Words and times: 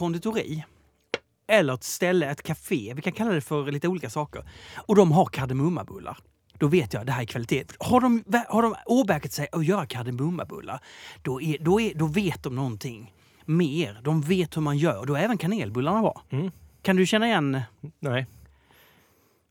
konditori 0.00 0.64
eller 1.48 1.74
ett 1.74 1.84
ställe, 1.84 2.30
ett 2.30 2.42
café, 2.42 2.92
vi 2.94 3.02
kan 3.02 3.12
kalla 3.12 3.32
det 3.32 3.40
för 3.40 3.72
lite 3.72 3.88
olika 3.88 4.10
saker, 4.10 4.44
och 4.76 4.96
de 4.96 5.12
har 5.12 5.26
kardemummabullar. 5.26 6.18
Då 6.58 6.66
vet 6.66 6.94
jag 6.94 7.06
det 7.06 7.12
här 7.12 7.22
är 7.22 7.26
kvalitet. 7.26 7.64
Har 7.78 8.00
de, 8.00 8.24
har 8.48 8.62
de 8.62 8.74
åbäkat 8.86 9.32
sig 9.32 9.48
att 9.52 9.64
göra 9.64 9.86
kardemummabullar, 9.86 10.80
då, 11.22 11.40
är, 11.40 11.58
då, 11.58 11.80
är, 11.80 11.94
då 11.94 12.06
vet 12.06 12.42
de 12.42 12.54
någonting 12.54 13.12
mer. 13.44 14.00
De 14.02 14.20
vet 14.20 14.56
hur 14.56 14.62
man 14.62 14.78
gör. 14.78 15.06
Då 15.06 15.14
är 15.14 15.20
även 15.20 15.38
kanelbullarna 15.38 16.00
bra. 16.00 16.22
Mm. 16.30 16.50
Kan 16.82 16.96
du 16.96 17.06
känna 17.06 17.26
igen? 17.26 17.60
Nej. 17.98 18.26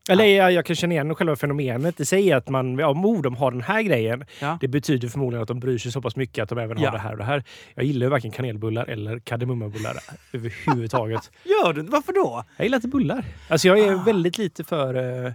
Eller 0.09 0.25
jag, 0.25 0.51
jag 0.51 0.65
kan 0.65 0.75
känna 0.75 0.93
igen 0.93 1.15
själva 1.15 1.35
fenomenet 1.35 1.99
i 1.99 2.05
sig 2.05 2.31
att 2.33 2.49
man, 2.49 2.77
ja, 2.77 2.93
de 3.23 3.35
har 3.35 3.51
den 3.51 3.61
här 3.61 3.81
grejen. 3.81 4.25
Ja. 4.41 4.57
Det 4.61 4.67
betyder 4.67 5.07
förmodligen 5.07 5.41
att 5.41 5.47
de 5.47 5.59
bryr 5.59 5.77
sig 5.77 5.91
så 5.91 6.01
pass 6.01 6.15
mycket 6.15 6.43
att 6.43 6.49
de 6.49 6.57
även 6.57 6.77
har 6.77 6.83
Ja. 6.85 6.91
det 6.91 6.97
här 6.99 7.11
och 7.11 7.17
det 7.17 7.23
här. 7.23 7.43
Jag 7.75 7.85
gillar 7.85 8.05
ju 8.05 8.09
varken 8.09 8.31
kanelbullar 8.31 8.85
eller 8.85 9.19
kardemummabullar 9.19 9.97
överhuvudtaget. 10.33 11.31
Gör 11.43 11.73
du? 11.73 11.81
Varför 11.81 12.13
då? 12.13 12.43
Jag 12.57 12.65
gillar 12.65 12.75
inte 12.77 12.87
bullar. 12.87 13.25
Alltså 13.49 13.67
jag 13.67 13.79
är 13.79 13.93
Ah. 13.93 14.03
väldigt 14.03 14.37
lite 14.37 14.63
för 14.63 14.95
uh, 15.25 15.31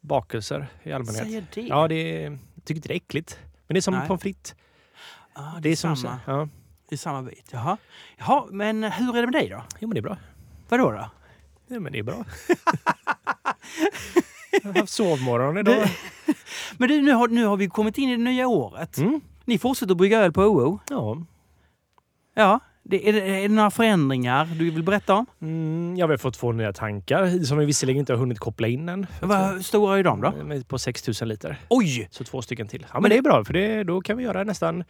bakelser 0.00 0.66
i 0.82 0.92
allmänhet. 0.92 1.24
Säger 1.24 1.44
det? 1.54 1.60
Ja, 1.60 1.88
det 1.88 2.20
jag 2.20 2.38
tycker 2.64 2.74
inte 2.74 2.88
det 2.88 2.94
är 2.94 2.96
äckligt. 2.96 3.38
Men 3.66 3.74
det 3.74 3.78
är 3.78 3.82
som 3.82 3.94
Nej. 3.94 4.06
pommes 4.08 4.22
frites. 4.22 4.54
Ah, 5.32 5.54
det, 5.54 5.60
Det 5.60 5.68
är 5.68 5.72
är 5.72 5.76
som, 5.76 5.96
samma. 5.96 6.18
ja, 6.26 6.48
Det 6.88 6.94
är 6.94 6.96
samma 6.96 7.22
bit. 7.22 7.50
Jaha. 7.52 7.76
Jaha, 8.18 8.44
men 8.50 8.84
hur 8.84 9.16
är 9.16 9.20
det 9.20 9.26
med 9.26 9.32
dig 9.32 9.48
då? 9.48 9.62
jo, 9.80 9.88
men 9.88 9.94
det 9.94 10.00
är 10.00 10.02
bra. 10.02 10.16
Vadå 10.68 10.90
då? 10.90 11.10
Ja, 11.68 11.80
men 11.80 11.92
det 11.92 11.98
är 11.98 12.02
bra. 12.02 12.24
jag 14.62 14.72
har 14.72 14.80
haft 14.80 14.92
sovmorgon 14.92 15.58
idag. 15.58 15.74
Det- 15.74 16.34
Men 16.78 16.88
du, 16.88 17.02
nu 17.02 17.12
har, 17.12 17.28
nu 17.28 17.44
har 17.44 17.56
vi 17.56 17.68
kommit 17.68 17.98
in 17.98 18.08
i 18.08 18.16
det 18.16 18.22
nya 18.22 18.46
året. 18.48 18.98
Mm. 18.98 19.20
Ni 19.44 19.58
fortsätter 19.58 19.92
att 19.92 19.98
brygga 19.98 20.18
öl 20.20 20.32
på 20.32 20.42
OO. 20.42 20.80
Ja. 20.90 21.16
Ja. 22.34 22.60
Det, 22.82 23.08
är, 23.08 23.12
det, 23.12 23.20
är 23.20 23.42
det 23.48 23.54
några 23.54 23.70
förändringar 23.70 24.44
du 24.44 24.70
vill 24.70 24.82
berätta 24.82 25.14
om? 25.14 25.26
Mm, 25.42 25.96
jag 25.96 26.04
har 26.04 26.08
väl 26.08 26.18
fått 26.18 26.34
två 26.34 26.52
nya 26.52 26.72
tankar 26.72 27.44
som 27.44 27.58
vi 27.58 27.64
visserligen 27.66 28.00
inte 28.00 28.12
har 28.12 28.18
hunnit 28.18 28.38
koppla 28.38 28.68
in 28.68 28.88
än. 28.88 29.06
Vad 29.22 29.64
stora 29.64 29.98
är 29.98 30.02
de 30.02 30.20
då? 30.20 30.32
Men 30.44 30.64
På 30.64 30.78
6000 30.78 31.28
liter. 31.28 31.56
Oj! 31.68 32.08
Så 32.10 32.24
två 32.24 32.42
stycken 32.42 32.68
till. 32.68 32.86
Ja, 32.92 33.00
men 33.00 33.10
det 33.10 33.16
är 33.18 33.22
bra 33.22 33.44
för 33.44 33.52
det, 33.52 33.84
då 33.84 34.00
kan 34.00 34.16
vi 34.16 34.24
göra 34.24 34.44
nästan... 34.44 34.84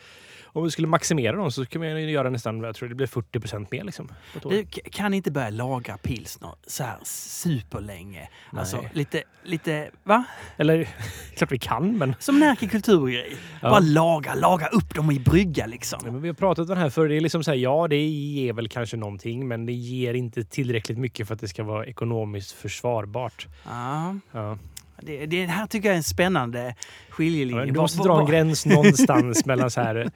Om 0.53 0.65
vi 0.65 0.71
skulle 0.71 0.89
maximera 0.89 1.37
dem 1.37 1.53
så 1.53 1.67
kan 1.67 1.81
vi 1.83 2.11
göra 2.11 2.31
nästan, 2.31 2.61
jag 2.61 2.75
tror 2.75 2.89
det 2.89 2.95
blir 2.95 3.07
40 3.07 3.41
procent 3.41 3.71
mer 3.71 3.85
liksom. 3.85 4.09
Du 4.43 4.65
kan 4.65 5.15
inte 5.15 5.31
börja 5.31 5.51
lagra 5.51 5.97
pilsner 5.99 6.51
så 6.67 6.85
här 6.85 6.99
superlänge. 7.05 8.29
Alltså 8.53 8.77
Nej. 8.77 8.91
lite, 8.93 9.23
lite, 9.43 9.91
va? 10.05 10.25
Eller 10.57 10.89
klart 11.37 11.53
vi 11.53 11.59
kan 11.59 11.99
men... 11.99 12.15
Som 12.19 12.39
Närke 12.39 12.69
Kulturgrej. 12.69 13.37
Ja. 13.63 13.71
Bara 13.71 13.81
laga, 13.81 14.35
laga 14.35 14.67
upp 14.67 14.95
dem 14.95 15.11
i 15.11 15.19
brygga 15.19 15.67
liksom. 15.67 16.01
Ja, 16.05 16.13
men 16.13 16.23
vi 16.23 16.29
har 16.29 16.35
pratat 16.35 16.62
om 16.62 16.75
det 16.75 16.81
här 16.81 16.91
för 16.91 17.09
det 17.09 17.17
är 17.17 17.21
liksom 17.21 17.45
så 17.45 17.51
här, 17.51 17.59
ja 17.59 17.89
det 17.89 18.07
ger 18.07 18.53
väl 18.53 18.69
kanske 18.69 18.97
någonting 18.97 19.49
men 19.49 19.67
det 19.67 19.73
ger 19.73 20.15
inte 20.15 20.45
tillräckligt 20.45 20.99
mycket 20.99 21.27
för 21.27 21.35
att 21.35 21.41
det 21.41 21.49
ska 21.49 21.65
vara 21.65 21.87
ekonomiskt 21.87 22.53
försvarbart. 22.53 23.47
Ja. 23.65 24.17
Ja. 24.33 24.59
Det, 25.03 25.27
det 25.27 25.47
här 25.47 25.67
tycker 25.67 25.89
jag 25.89 25.93
är 25.93 25.97
en 25.97 26.03
spännande 26.03 26.75
skiljelinje. 27.09 27.65
Du 27.65 27.81
måste 27.81 28.03
dra 28.03 28.21
en 28.21 28.27
gräns 28.27 28.67
någonstans 28.67 29.47
mellan 29.47 29.71
så 29.71 29.81
här... 29.81 30.11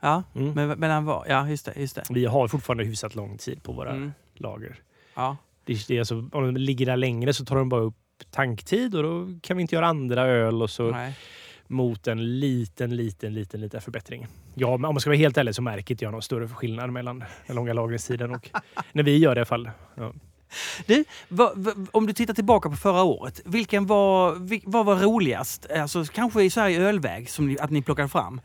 Ja, 0.00 0.22
Mm. 0.34 0.52
men 0.54 0.68
mellan 0.78 1.04
vad? 1.04 1.26
Ja, 1.28 1.48
just 1.48 1.66
det. 1.66 1.72
Just 1.76 1.94
det. 1.96 2.02
Vi 2.10 2.24
har 2.26 2.48
fortfarande 2.48 2.84
hyfsat 2.84 3.14
lång 3.14 3.38
tid 3.38 3.62
på 3.62 3.72
våra 3.72 3.90
Mm. 3.90 4.12
lager. 4.34 4.76
Ja. 5.14 5.36
Det, 5.64 5.88
det 5.88 5.94
är 5.94 5.98
alltså, 5.98 6.14
om 6.14 6.30
de 6.54 6.56
ligger 6.56 6.86
där 6.86 6.96
längre 6.96 7.32
så 7.34 7.44
tar 7.44 7.56
de 7.56 7.68
bara 7.68 7.80
upp 7.80 7.94
tanktid 8.30 8.94
och 8.94 9.02
då 9.02 9.28
kan 9.42 9.56
vi 9.56 9.60
inte 9.60 9.74
göra 9.74 9.86
andra 9.86 10.22
öl 10.26 10.62
och 10.62 10.70
så 10.70 10.90
Nej. 10.90 11.18
mot 11.66 12.06
en 12.06 12.40
liten, 12.40 12.96
liten, 12.96 13.34
liten, 13.34 13.60
liten 13.60 13.80
förbättring. 13.80 14.26
Ja, 14.54 14.76
men 14.76 14.84
om 14.88 14.94
man 14.94 15.00
ska 15.00 15.10
vara 15.10 15.18
helt 15.18 15.36
ärlig 15.38 15.54
så 15.54 15.62
märker 15.62 15.94
inte 15.94 16.04
jag 16.04 16.12
någon 16.12 16.22
större 16.22 16.48
skillnad 16.48 16.90
mellan 16.92 17.24
den 17.46 17.56
långa 17.56 17.72
lagringstiden 17.72 18.30
och 18.34 18.50
när 18.92 19.02
vi 19.02 19.18
gör 19.18 19.34
det 19.34 19.38
i 19.38 19.40
alla 19.40 19.46
fall. 19.46 19.70
Ja. 19.94 20.12
Du, 20.86 21.04
vad, 21.28 21.52
vad, 21.56 21.88
om 21.92 22.06
du 22.06 22.12
tittar 22.12 22.34
tillbaka 22.34 22.70
på 22.70 22.76
förra 22.76 23.02
året, 23.02 23.40
vilken 23.44 23.86
var, 23.86 24.34
vil, 24.34 24.60
vad 24.64 24.86
var 24.86 24.96
roligast? 24.96 25.70
Alltså, 25.70 26.04
kanske 26.04 26.42
i 26.42 26.50
Sverige 26.50 26.80
ölväg 26.80 27.30
som 27.30 27.46
ni, 27.46 27.58
att 27.58 27.70
ni 27.70 27.82
plockade 27.82 28.08
fram? 28.08 28.40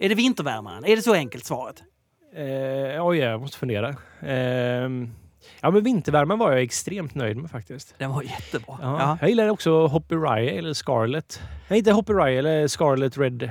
Är 0.00 0.08
det 0.08 0.14
vintervärmaren? 0.14 0.84
Är 0.84 0.96
det 0.96 1.02
så 1.02 1.14
enkelt 1.14 1.44
svaret? 1.44 1.82
Eh, 2.34 3.06
oj, 3.06 3.18
jag 3.18 3.40
måste 3.40 3.58
fundera. 3.58 3.88
Eh, 4.20 4.90
ja, 5.60 5.70
men 5.70 5.84
vintervärmen 5.84 6.38
var 6.38 6.52
jag 6.52 6.62
extremt 6.62 7.14
nöjd 7.14 7.36
med 7.36 7.50
faktiskt. 7.50 7.94
Den 7.98 8.10
var 8.10 8.22
jättebra. 8.22 8.78
Ja. 8.82 8.98
Ja. 9.00 9.18
Jag 9.20 9.28
gillar 9.28 9.48
också 9.48 9.86
Hoppy 9.86 10.14
Rye 10.14 10.50
eller 10.50 10.72
Scarlet. 10.72 11.42
Nej, 11.68 11.78
inte 11.78 11.92
Hoppy 11.92 12.12
Rye 12.12 12.38
eller 12.38 12.68
Scarlet 12.68 13.18
Red. 13.18 13.50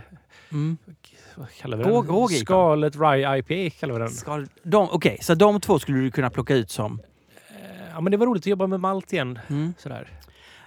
Mm. 0.51 0.77
Vad 1.35 1.51
kallar 1.51 1.77
vi 1.77 1.83
den? 1.83 1.93
Scarlet 2.45 2.95
Rye 2.95 3.37
IPA 3.37 3.75
kallar 3.79 3.93
vi 3.93 3.99
den. 3.99 4.47
De, 4.63 4.89
Okej, 4.91 5.17
så 5.21 5.35
de 5.35 5.61
två 5.61 5.79
skulle 5.79 5.97
du 5.97 6.11
kunna 6.11 6.29
plocka 6.29 6.55
ut 6.55 6.71
som... 6.71 7.01
Ja, 7.93 8.01
men 8.01 8.11
det 8.11 8.17
var 8.17 8.25
roligt 8.27 8.43
att 8.43 8.47
jobba 8.47 8.67
med 8.67 8.79
malt 8.79 9.13
igen. 9.13 9.39
Mm. 9.47 9.73
Sådär. 9.77 10.09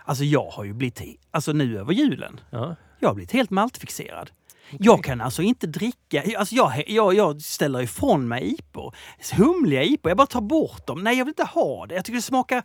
Alltså 0.04 0.24
jag 0.24 0.50
har 0.50 0.64
ju 0.64 0.72
blivit, 0.72 1.20
alltså 1.30 1.52
nu 1.52 1.78
över 1.78 1.92
julen, 1.92 2.40
Ja. 2.50 2.76
jag 3.00 3.08
har 3.08 3.14
blivit 3.14 3.32
helt 3.32 3.50
maltfixerad. 3.50 4.30
Jag 4.70 5.04
kan 5.04 5.20
alltså 5.20 5.42
inte 5.42 5.66
dricka, 5.66 6.38
alltså 6.38 6.54
jag, 6.54 6.84
jag, 6.90 7.14
jag 7.14 7.42
ställer 7.42 7.82
ifrån 7.82 8.28
mig 8.28 8.54
IPor. 8.54 8.94
Humliga 9.36 9.82
IPor, 9.82 10.10
jag 10.10 10.16
bara 10.16 10.26
tar 10.26 10.40
bort 10.40 10.86
dem. 10.86 11.02
Nej, 11.04 11.18
jag 11.18 11.24
vill 11.24 11.30
inte 11.30 11.44
ha 11.44 11.86
det. 11.86 11.94
Jag 11.94 12.04
tycker 12.04 12.16
det 12.16 12.22
smakar 12.22 12.62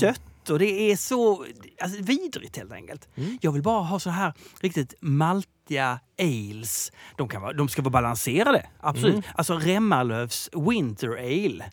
sött 0.00 0.50
och 0.50 0.58
det 0.58 0.90
är 0.92 0.96
så 0.96 1.46
alltså, 1.80 2.02
vidrigt 2.02 2.56
helt 2.56 2.72
enkelt. 2.72 3.08
Mm. 3.14 3.38
Jag 3.40 3.52
vill 3.52 3.62
bara 3.62 3.82
ha 3.82 3.98
så 3.98 4.10
här 4.10 4.32
riktigt 4.60 4.94
maltiga 5.00 6.00
ales. 6.20 6.92
De, 7.16 7.28
kan 7.28 7.42
vara, 7.42 7.52
de 7.52 7.68
ska 7.68 7.82
vara 7.82 7.90
balanserade, 7.90 8.66
absolut. 8.80 9.12
Mm. 9.14 9.22
Alltså 9.34 9.54
Remmarlövs 9.58 10.50
Winter 10.52 11.08
Ale. 11.08 11.64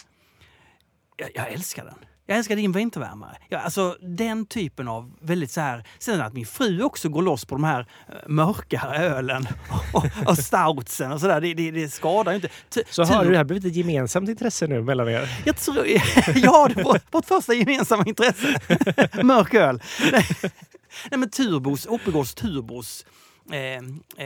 Jag, 1.19 1.29
jag 1.33 1.51
älskar 1.51 1.85
den. 1.85 1.95
Jag 2.25 2.37
älskar 2.37 2.55
din 2.55 2.71
vintervärmare. 2.71 3.37
Ja, 3.49 3.59
alltså 3.59 3.97
den 4.01 4.45
typen 4.45 4.87
av 4.87 5.11
väldigt 5.21 5.51
så 5.51 5.61
här... 5.61 5.83
Sen 5.99 6.21
att 6.21 6.33
min 6.33 6.45
fru 6.45 6.83
också 6.83 7.09
går 7.09 7.21
loss 7.21 7.45
på 7.45 7.55
de 7.55 7.63
här 7.63 7.79
eh, 8.09 8.15
mörkare 8.27 8.97
ölen 8.97 9.47
och, 9.93 10.05
och 10.25 10.37
stoutsen 10.37 11.11
och 11.11 11.19
sådär. 11.21 11.41
Det, 11.41 11.53
det, 11.53 11.71
det 11.71 11.89
skadar 11.89 12.31
ju 12.31 12.35
inte. 12.35 12.47
T- 12.47 12.83
Så 12.89 13.03
har 13.03 13.25
det 13.25 13.37
här 13.37 13.43
blivit 13.43 13.65
ett 13.65 13.75
gemensamt 13.75 14.29
intresse 14.29 14.67
nu 14.67 14.81
mellan 14.81 15.09
er? 15.09 15.41
jag 15.45 15.57
tror... 15.57 15.85
ja, 16.35 16.69
det 16.75 16.83
var 16.83 16.99
vårt 17.11 17.25
första 17.25 17.53
gemensamma 17.53 18.03
intresse. 18.05 18.59
Mörk 19.23 19.53
öl. 19.53 19.81
Nej, 21.11 21.19
men 21.19 21.29
Turbos, 21.29 21.85
Oppigårds 21.85 22.33
Turbos 22.33 23.05
eh, 23.51 23.59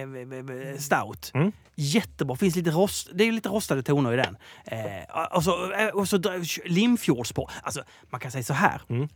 eh, 0.02 0.72
eh, 0.72 0.78
stout. 0.78 1.32
Mm. 1.34 1.52
Jättebra. 1.76 2.36
Finns 2.36 2.56
lite 2.56 2.70
rost, 2.72 3.10
det 3.14 3.24
är 3.24 3.32
lite 3.32 3.50
rostade 3.50 3.84
toner 3.84 4.14
i 4.14 4.16
den. 4.18 4.38
Eh, 4.66 5.36
och 5.36 5.44
så, 5.44 5.72
eh, 5.72 5.88
och 5.88 6.10
så 6.10 6.18
dra- 6.18 6.44
Limfjords 6.66 7.32
på. 7.34 7.50
Alltså, 7.64 7.84
man 8.10 8.20
kan 8.20 8.32
säga 8.32 8.44
så 8.44 8.54
här. 8.54 8.82
Mm. 8.90 9.08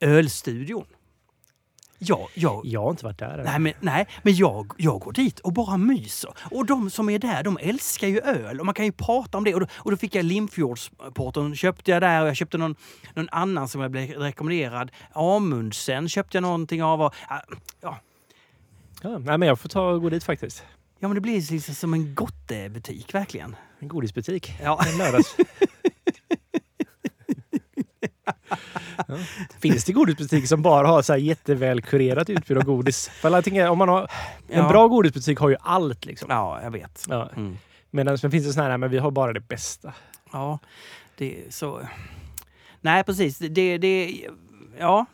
Ölstudion. 0.00 0.84
Ja, 2.00 2.28
jag, 2.34 2.60
Jag 2.64 2.82
har 2.82 2.90
inte 2.90 3.04
varit 3.04 3.18
där 3.18 3.38
än. 3.38 3.44
Nej, 3.44 3.58
men, 3.58 3.72
nej, 3.80 4.06
men 4.22 4.34
jag, 4.36 4.72
jag 4.76 5.00
går 5.00 5.12
dit 5.12 5.40
och 5.40 5.52
bara 5.52 5.76
myser. 5.76 6.30
Och 6.50 6.66
de 6.66 6.90
som 6.90 7.08
är 7.10 7.18
där, 7.18 7.42
de 7.42 7.58
älskar 7.60 8.08
ju 8.08 8.20
öl 8.20 8.60
och 8.60 8.66
man 8.66 8.74
kan 8.74 8.84
ju 8.84 8.92
prata 8.92 9.38
om 9.38 9.44
det. 9.44 9.54
Och 9.54 9.60
då, 9.60 9.66
och 9.72 9.90
då 9.90 9.96
fick 9.96 10.14
jag 10.14 10.24
Limfjordsporten, 10.24 11.56
köpte 11.56 11.90
jag 11.90 12.02
där 12.02 12.22
och 12.22 12.28
jag 12.28 12.36
köpte 12.36 12.58
någon, 12.58 12.74
någon 13.14 13.28
annan 13.32 13.68
som 13.68 13.80
jag 13.80 13.90
blev 13.90 14.10
rekommenderad. 14.10 14.90
Amundsen 15.12 16.08
köpte 16.08 16.36
jag 16.36 16.42
någonting 16.42 16.82
av. 16.82 17.02
Och, 17.02 17.14
ja, 17.80 17.98
ja, 19.02 19.18
nej, 19.18 19.38
men 19.38 19.48
jag 19.48 19.60
får 19.60 19.68
ta 19.68 19.90
och 19.90 20.02
gå 20.02 20.08
dit 20.08 20.24
faktiskt. 20.24 20.64
ja, 20.98 21.08
men 21.08 21.14
det 21.14 21.20
blir 21.20 21.52
liksom 21.52 21.74
som 21.74 21.94
en 21.94 22.14
gottebutik, 22.14 23.14
verkligen. 23.14 23.56
En 23.78 23.88
godisbutik. 23.88 24.52
Ja. 24.62 24.80
En 24.92 24.98
lördags. 24.98 25.36
Ja. 29.08 29.16
Finns 29.60 29.84
det 29.84 29.92
godisbutik 29.92 30.48
som 30.48 30.62
bara 30.62 30.86
har 30.88 31.02
så 31.02 31.12
här 31.12 31.20
jätteväl 31.20 31.82
kurerat 31.82 32.30
utbud 32.30 32.56
av 32.58 32.64
godis? 32.64 33.08
För 33.08 33.28
alla 33.28 33.42
tänker, 33.42 33.68
om 33.68 33.78
man 33.78 33.88
har, 33.88 34.00
en 34.48 34.58
Ja. 34.62 34.68
bra 34.68 34.88
godisbutik 34.88 35.38
har 35.38 35.48
ju 35.48 35.56
allt. 35.60 36.04
Liksom. 36.04 36.26
Ja, 36.30 36.62
jag 36.62 36.70
vet. 36.70 37.04
Ja. 37.08 37.30
Mm. 37.36 37.58
Medan 37.90 38.16
det 38.22 38.30
finns 38.30 38.46
det 38.46 38.52
sådana 38.52 38.70
här, 38.70 38.78
men 38.78 38.90
vi 38.90 38.98
har 38.98 39.10
bara 39.10 39.32
det 39.32 39.40
bästa. 39.40 39.94
Ja, 40.32 40.58
det 41.16 41.38
är 41.46 41.50
så... 41.50 41.80
Nej, 42.80 43.04
precis. 43.04 43.38
Det, 43.38 43.78
det, 43.78 44.20
ja, 44.78 45.06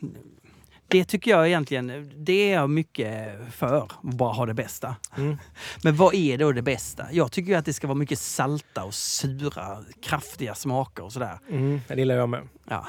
det 0.87 1.05
tycker 1.05 1.31
jag 1.31 1.47
egentligen, 1.47 2.11
det 2.17 2.33
är 2.33 2.53
jag 2.53 2.69
mycket 2.69 3.29
för, 3.51 3.83
att 3.83 4.01
bara 4.01 4.33
ha 4.33 4.45
det 4.45 4.53
bästa. 4.53 4.95
Mm. 5.17 5.37
Men 5.83 5.95
vad 5.95 6.13
är 6.13 6.37
då 6.37 6.51
det 6.51 6.61
bästa? 6.61 7.05
Jag 7.11 7.31
tycker 7.31 7.51
ju 7.51 7.57
att 7.57 7.65
det 7.65 7.73
ska 7.73 7.87
vara 7.87 7.97
mycket 7.97 8.19
salta 8.19 8.83
och 8.83 8.93
sura, 8.93 9.77
kraftiga 10.01 10.55
smaker 10.55 11.03
och 11.03 11.13
sådär. 11.13 11.39
Mm, 11.49 11.81
det 11.87 11.95
gillar 11.95 12.15
jag 12.15 12.29
med. 12.29 12.47
Ja. 12.69 12.85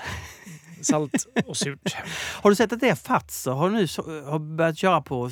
Salt 0.82 1.26
och 1.46 1.56
surt. 1.56 1.96
Har 2.42 2.50
du 2.50 2.56
sett 2.56 2.72
att 2.72 2.80
det 2.80 2.88
är 2.88 2.94
Fazer 2.94 3.50
har 3.52 3.70
nu 3.70 3.86
har 4.30 4.38
börjat 4.38 4.78
köra 4.78 5.00
på 5.00 5.30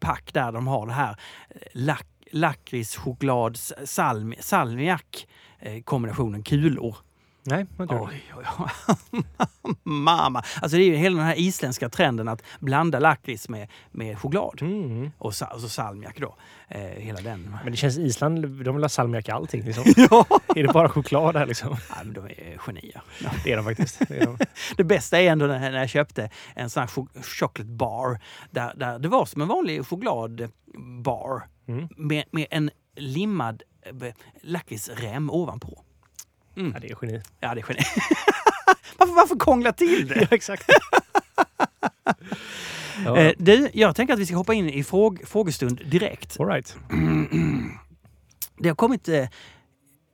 pack 0.00 0.30
där 0.32 0.52
de 0.52 0.66
har 0.66 0.86
det 0.86 0.92
här 0.92 1.16
eh, 1.50 1.56
lack, 1.72 2.06
lakrits, 2.32 2.96
choklad, 2.96 3.54
s- 3.56 3.72
salmi, 3.84 4.36
salmiak 4.40 5.26
kombinationen 5.84 6.42
kulor. 6.42 6.96
Nej, 7.44 7.66
jag 7.76 7.88
tror 7.88 8.08
Oj, 8.12 8.22
oj, 8.36 8.44
oj. 9.12 9.22
Mamma! 9.82 10.42
Alltså 10.62 10.76
det 10.76 10.82
är 10.82 10.86
ju 10.86 10.96
hela 10.96 11.16
den 11.16 11.26
här 11.26 11.38
isländska 11.38 11.88
trenden 11.88 12.28
att 12.28 12.42
blanda 12.60 12.98
lakrits 12.98 13.48
med, 13.48 13.68
med 13.90 14.18
choklad. 14.18 14.62
Mm. 14.62 15.10
Och, 15.18 15.34
sa, 15.34 15.58
så 15.58 15.68
salmiak 15.68 16.20
då. 16.20 16.36
Eh, 16.68 16.80
hela 16.80 17.20
den. 17.20 17.56
Men 17.62 17.72
det 17.72 17.76
känns 17.76 17.98
Island, 17.98 18.42
de 18.48 18.74
vill 18.74 18.84
ha 18.84 18.88
salmiak 18.88 19.28
i 19.28 19.30
allting. 19.30 19.62
Liksom. 19.62 19.84
Ja! 20.10 20.26
är 20.56 20.62
det 20.62 20.72
bara 20.72 20.88
choklad 20.88 21.36
här 21.36 21.46
liksom? 21.46 21.76
ja 21.88 21.94
men 22.04 22.12
de 22.12 22.24
är 22.24 22.58
genier. 22.58 23.02
Det 23.44 23.52
är 23.52 23.56
de 23.56 23.64
faktiskt. 23.64 23.98
Det 24.08 24.16
är 24.16 24.26
de. 24.26 24.38
Det 24.76 24.84
bästa 24.84 25.20
är 25.20 25.30
ändå 25.30 25.46
när 25.46 25.72
jag 25.72 25.88
köpte 25.88 26.30
en 26.54 26.70
sån 26.70 26.80
här 26.80 26.88
cho- 26.88 27.22
chocolate 27.22 27.70
bar. 27.70 28.20
Där, 28.50 28.72
där 28.76 28.98
det 28.98 29.08
var 29.08 29.26
som 29.26 29.42
en 29.42 29.48
vanlig 29.48 29.86
chokladbar. 29.86 31.42
Mm. 31.68 31.88
Med, 31.96 32.24
med 32.30 32.46
en 32.50 32.70
limmad 32.96 33.62
eh, 33.82 34.14
lakritsrem 34.42 35.30
ovanpå. 35.30 35.84
Mm. 36.56 36.72
Ja, 36.74 36.80
det 36.80 36.90
är 36.90 36.96
geni. 37.02 37.20
Ja, 37.40 37.54
det 37.54 37.60
är 37.60 37.64
geni. 37.68 37.80
varför, 38.98 39.14
varför 39.14 39.38
krångla 39.38 39.72
till 39.72 40.08
det? 40.08 40.14
Ja, 40.20 40.26
exakt. 40.30 40.64
ja. 43.04 43.16
Eh, 43.16 43.32
du, 43.38 43.70
jag 43.72 43.96
tänker 43.96 44.14
att 44.14 44.20
vi 44.20 44.26
ska 44.26 44.36
hoppa 44.36 44.54
in 44.54 44.68
i 44.70 44.84
fråg, 44.84 45.22
frågestund 45.26 45.80
direkt. 45.86 46.40
All 46.40 46.46
right. 46.46 46.76
Det 48.58 48.68
har 48.68 48.76
kommit 48.76 49.08
eh, 49.08 49.28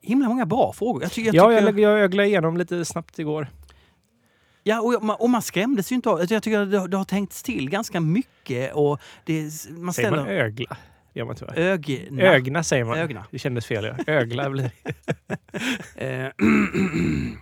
himla 0.03 0.29
många 0.29 0.47
bra 0.47 0.73
frågor. 0.73 1.03
Jag, 1.03 1.13
ty- 1.13 1.23
jag 1.23 1.35
Ja, 1.35 1.53
jag, 1.53 1.79
jag 1.81 2.01
öglade 2.01 2.29
igenom 2.29 2.57
lite 2.57 2.85
snabbt 2.85 3.19
igår. 3.19 3.49
ja, 4.63 4.81
och, 4.81 5.03
man, 5.05 5.17
och 5.21 5.31
man 5.31 5.43
skrämdes 5.43 5.93
ju 5.93 5.97
inte 5.97 6.11
av 6.11 6.21
Jag 6.33 6.43
tycker 6.43 6.59
att 6.61 6.71
det, 6.71 6.79
har- 6.79 6.89
det 6.89 6.97
har 6.97 7.05
tänkts 7.05 7.43
till 7.43 7.71
ganska 7.71 8.01
mycket. 8.01 8.73
Och 8.75 9.01
det, 9.25 9.43
man 9.43 9.51
Säger 9.51 9.79
man 9.81 9.93
ställer 9.93 10.27
ögla? 10.27 10.77
Det 11.13 11.19
gör 11.19 11.27
man 11.27 11.37
tyvärr. 11.37 11.59
ögna. 11.59 12.23
Ögna 12.23 12.63
säger 12.63 12.85
man. 12.85 12.99
Ögna. 12.99 13.25
Det 13.31 13.39
kändes 13.39 13.67
fel. 13.67 13.85
Ja. 13.85 14.13
Ögla 14.13 14.51
blir 14.51 14.71
Eh, 15.97 16.31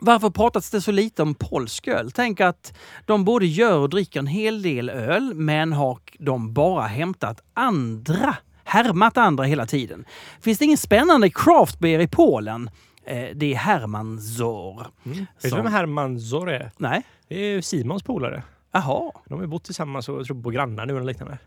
Varför 0.00 0.30
pratas 0.30 0.70
det 0.70 0.80
så 0.80 0.92
lite 0.92 1.22
om 1.22 1.34
polsk 1.34 1.88
öl? 1.88 2.10
Tänk 2.12 2.40
att 2.40 2.78
de 3.06 3.24
både 3.24 3.46
gör 3.46 3.78
och 3.78 3.90
dricker 3.90 4.20
en 4.20 4.26
hel 4.26 4.62
del 4.62 4.90
öl, 4.90 5.34
men 5.34 5.72
har 5.72 5.98
de 6.18 6.52
bara 6.54 6.86
hämtat 6.86 7.40
andra, 7.54 8.36
härmat 8.64 9.16
andra 9.16 9.44
hela 9.44 9.66
tiden. 9.66 10.04
Finns 10.40 10.58
det 10.58 10.64
ingen 10.64 10.78
spännande 10.78 11.30
craft 11.30 11.78
beer 11.78 12.00
i 12.00 12.08
Polen? 12.08 12.70
Eh, 13.06 13.28
det 13.34 13.52
är 13.52 13.56
Herman 13.56 14.20
Zor. 14.20 14.86
mm. 15.06 15.18
Vet 15.18 15.26
du 15.42 15.48
Som- 15.48 15.58
vem 15.64 15.72
Herman 15.72 16.20
Zor 16.20 16.50
är? 16.50 16.70
Nej? 16.78 17.02
Det 17.28 17.40
är 17.40 17.60
Simons 17.60 18.02
polare. 18.02 18.42
Jaha, 18.72 19.12
De 19.26 19.38
har 19.40 19.46
bott 19.46 19.64
tillsammans 19.64 20.08
och 20.08 20.24
tror 20.26 20.42
på 20.42 20.50
grannar 20.50 20.86
nu 20.86 20.96
eller 20.96 21.06
liknande. 21.06 21.38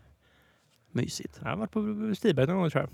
Mysigt. 0.94 1.38
Jag 1.42 1.48
har 1.50 1.56
varit 1.56 1.70
på 1.70 2.12
Stiberg 2.16 2.46
någon 2.46 2.56
gång 2.56 2.70
tror 2.70 2.82
jag. 2.82 2.90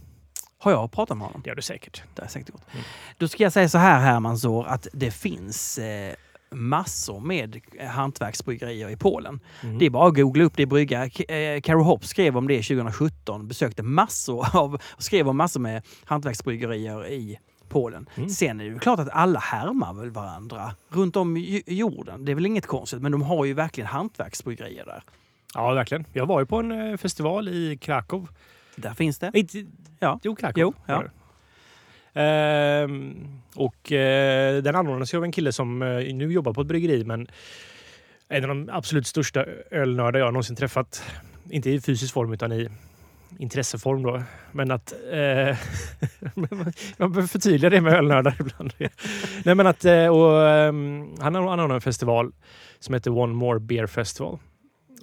Har 0.60 0.70
jag 0.72 0.92
pratat 0.92 1.16
med 1.16 1.26
honom? 1.26 1.40
Det 1.44 1.50
har 1.50 1.54
du 1.56 1.62
säkert. 1.62 2.02
Det 2.14 2.22
är 2.22 2.28
säkert 2.28 2.50
gott. 2.50 2.62
Mm. 2.72 2.84
Då 3.18 3.28
ska 3.28 3.42
jag 3.42 3.52
säga 3.52 3.68
så 3.68 3.78
här 3.78 4.00
Herman 4.00 4.38
Zor, 4.38 4.66
att 4.66 4.86
det 4.92 5.10
finns 5.10 5.78
eh, 5.78 6.14
massor 6.50 7.20
med 7.20 7.60
hantverksbryggerier 7.90 8.90
i 8.90 8.96
Polen. 8.96 9.40
Mm. 9.62 9.78
Det 9.78 9.86
är 9.86 9.90
bara 9.90 10.08
att 10.08 10.14
googla 10.14 10.44
upp 10.44 10.56
det 10.56 10.66
brygga. 10.66 11.10
K- 11.10 11.24
eh, 11.32 11.60
Caro 11.60 11.82
Hopp 11.82 12.04
skrev 12.04 12.36
om 12.36 12.48
det 12.48 12.62
2017. 12.62 13.48
Besökte 13.48 13.82
massor 13.82 14.46
av, 14.56 14.80
skrev 14.98 15.28
om 15.28 15.36
massor 15.36 15.60
med 15.60 15.82
hantverksbryggerier 16.04 17.06
i 17.08 17.38
Polen. 17.68 18.08
Mm. 18.14 18.28
Sen 18.28 18.60
är 18.60 18.64
det 18.64 18.70
ju 18.70 18.78
klart 18.78 18.98
att 18.98 19.08
alla 19.10 19.40
härmar 19.40 19.94
väl 19.94 20.10
varandra 20.10 20.74
runt 20.88 21.16
om 21.16 21.36
i 21.36 21.62
i 21.66 21.74
jorden. 21.74 22.24
Det 22.24 22.32
är 22.32 22.34
väl 22.34 22.46
inget 22.46 22.66
konstigt, 22.66 23.02
men 23.02 23.12
de 23.12 23.22
har 23.22 23.44
ju 23.44 23.54
verkligen 23.54 23.86
hantverksbryggerier 23.88 24.84
där. 24.84 25.02
Ja, 25.54 25.74
verkligen. 25.74 26.04
Jag 26.12 26.26
var 26.26 26.40
ju 26.40 26.46
på 26.46 26.56
en 26.56 26.90
eh, 26.90 26.96
festival 26.96 27.48
i 27.48 27.78
Krakow. 27.80 28.28
Där 28.76 28.94
finns 28.94 29.18
det. 29.18 29.30
Inte, 29.34 29.64
Ja. 29.98 30.20
Jo, 30.22 30.36
Krakow. 30.36 30.60
Jo, 30.62 30.74
ja. 30.86 31.04
Ehm, 32.12 33.40
och 33.54 33.92
eh, 33.92 34.62
den 34.62 34.76
anordnades 34.76 35.14
av 35.14 35.24
en 35.24 35.32
kille 35.32 35.52
som 35.52 35.82
eh, 35.82 36.14
nu 36.14 36.32
jobbar 36.32 36.52
på 36.52 36.60
ett 36.60 36.66
bryggeri 36.66 37.04
men 37.04 37.28
en 38.28 38.44
av 38.44 38.48
de 38.48 38.68
absolut 38.72 39.06
största 39.06 39.44
ölnördar 39.70 40.20
jag 40.20 40.32
någonsin 40.32 40.56
träffat. 40.56 41.02
Inte 41.50 41.70
i 41.70 41.80
fysisk 41.80 42.14
form 42.14 42.32
utan 42.32 42.52
i 42.52 42.68
intresseform 43.38 44.02
då. 44.02 44.22
Men 44.52 44.70
att... 44.70 44.92
Eh, 45.12 45.56
man 46.34 47.12
behöver 47.12 47.22
förtydliga 47.22 47.70
det 47.70 47.80
med 47.80 47.92
ölnördar 47.92 48.36
ibland. 48.40 48.72
Nej 49.44 49.54
men 49.54 49.66
att... 49.66 49.84
Eh, 49.84 50.06
och, 50.06 50.48
ehm, 50.48 51.14
han 51.20 51.36
anordnade 51.36 51.74
en 51.74 51.80
festival 51.80 52.32
som 52.78 52.94
heter 52.94 53.10
One 53.18 53.34
More 53.34 53.60
Beer 53.60 53.86
Festival. 53.86 54.38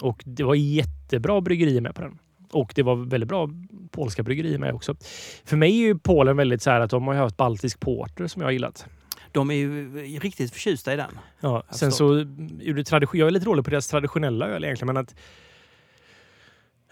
Och 0.00 0.22
det 0.26 0.42
var 0.42 0.54
jättebra 0.54 1.40
bryggerier 1.40 1.80
med 1.80 1.94
på 1.94 2.02
den. 2.02 2.18
Och 2.52 2.72
det 2.74 2.82
var 2.82 2.96
väldigt 2.96 3.28
bra 3.28 3.50
polska 3.90 4.22
bryggerier 4.22 4.58
med 4.58 4.74
också. 4.74 4.96
För 5.44 5.56
mig 5.56 5.70
är 5.70 5.86
ju 5.86 5.98
Polen 5.98 6.36
väldigt 6.36 6.62
så 6.62 6.70
här 6.70 6.80
att 6.80 6.90
de 6.90 7.06
har 7.06 7.14
haft 7.14 7.36
baltisk 7.36 7.80
porter 7.80 8.26
som 8.26 8.42
jag 8.42 8.46
har 8.46 8.52
gillat. 8.52 8.86
De 9.32 9.50
är 9.50 9.54
ju 9.54 9.98
riktigt 10.18 10.52
förtjusta 10.52 10.92
i 10.92 10.96
den. 10.96 11.18
Ja, 11.40 11.62
Jag 11.68 11.76
sen 11.76 11.92
så 11.92 12.14
ur 12.14 12.84
jag 13.12 13.26
är 13.26 13.30
lite 13.30 13.44
dålig 13.44 13.64
på 13.64 13.70
deras 13.70 13.88
traditionella 13.88 14.46
öl 14.46 14.64
egentligen, 14.64 14.94
men 14.94 15.02
att 15.02 15.14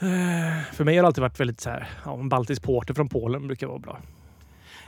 eh, 0.00 0.72
för 0.72 0.84
mig 0.84 0.96
har 0.96 1.02
det 1.02 1.06
alltid 1.06 1.22
varit 1.22 1.40
väldigt 1.40 1.60
så 1.60 1.70
här, 1.70 1.88
ja, 2.04 2.18
en 2.18 2.28
baltisk 2.28 2.62
porter 2.62 2.94
från 2.94 3.08
Polen 3.08 3.46
brukar 3.46 3.66
vara 3.66 3.78
bra. 3.78 4.00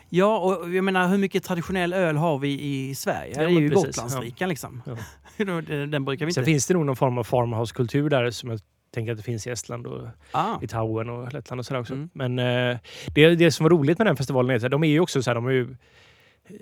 Ja, 0.09 0.39
och 0.39 0.75
jag 0.75 0.85
menar 0.85 1.09
hur 1.09 1.19
mycket 1.19 1.45
traditionell 1.45 1.93
öl 1.93 2.17
har 2.17 2.39
vi 2.39 2.61
i 2.63 2.95
Sverige? 2.95 3.33
Ja, 3.37 3.43
det 3.43 3.47
är 3.47 3.61
ju 3.61 3.71
precis, 3.71 3.87
Gotlandsrikan 3.87 4.49
liksom. 4.49 4.83
Ja. 4.87 4.97
den 5.91 6.05
brukar 6.05 6.27
vi 6.27 6.33
Sen 6.33 6.41
inte... 6.43 6.51
finns 6.51 6.67
det 6.67 6.75
nog 6.75 6.87
någon 6.87 6.97
form 6.97 7.19
av 7.19 7.25
farmhouse-kultur 7.25 8.11
där 8.11 8.31
som 8.31 8.51
jag 8.51 8.61
tänker 8.95 9.13
att 9.13 9.19
det 9.19 9.25
finns 9.25 9.47
i 9.47 9.51
Estland 9.51 9.87
och 9.87 10.09
Ah. 10.33 10.59
Litauen 10.61 11.11
och 11.11 11.33
Lettland 11.33 11.59
och 11.59 11.67
sådär 11.67 11.81
också. 11.81 11.95
Mm. 11.95 12.11
Men 12.13 12.39
eh, 12.39 12.79
det, 13.15 13.35
det 13.35 13.51
som 13.53 13.65
var 13.65 13.71
roligt 13.71 13.99
med 13.99 14.07
den 14.07 14.17
festivalen 14.17 14.51
är 14.51 14.65
att 14.65 14.71
de 14.71 14.85
är 14.85 14.89
ju 14.89 15.01
också 15.01 15.23
så 15.23 15.31
här, 15.31 15.35
de 15.35 15.47
är 15.47 15.51
ju, 15.51 15.77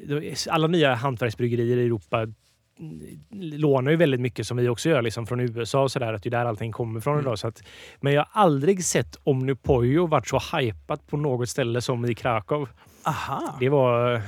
de 0.07 0.35
alla 0.51 0.67
nya 0.67 0.95
hantverksbryggerier 0.95 1.77
i 1.77 1.85
Europa 1.87 2.21
mm, 2.21 3.01
lånar 3.31 3.91
ju 3.91 3.97
väldigt 3.97 4.21
mycket 4.21 4.47
som 4.47 4.57
vi 4.57 4.69
också 4.69 4.89
gör 4.89 5.03
liksom 5.03 5.27
från 5.27 5.41
USA 5.41 5.83
och 5.83 5.93
sådär. 5.93 6.13
Att 6.13 6.23
det 6.23 6.29
är 6.29 6.31
där 6.31 6.45
allting 6.47 6.73
kommer 6.73 6.99
ifrån 6.99 7.15
Mm. 7.15 7.27
idag. 7.27 7.39
Så 7.39 7.49
att, 7.49 7.63
men 8.01 8.13
jag 8.13 8.21
har 8.31 8.43
aldrig 8.43 8.85
sett 8.85 9.17
Omnipojo 9.25 10.07
varit 10.07 10.29
så 10.29 10.41
hypat 10.57 11.07
på 11.07 11.17
något 11.17 11.49
ställe 11.49 11.81
som 11.81 12.05
i 12.05 12.15
Krakow. 12.15 12.69
Aha. 13.07 13.57
Det 13.61 13.69
var... 13.69 14.23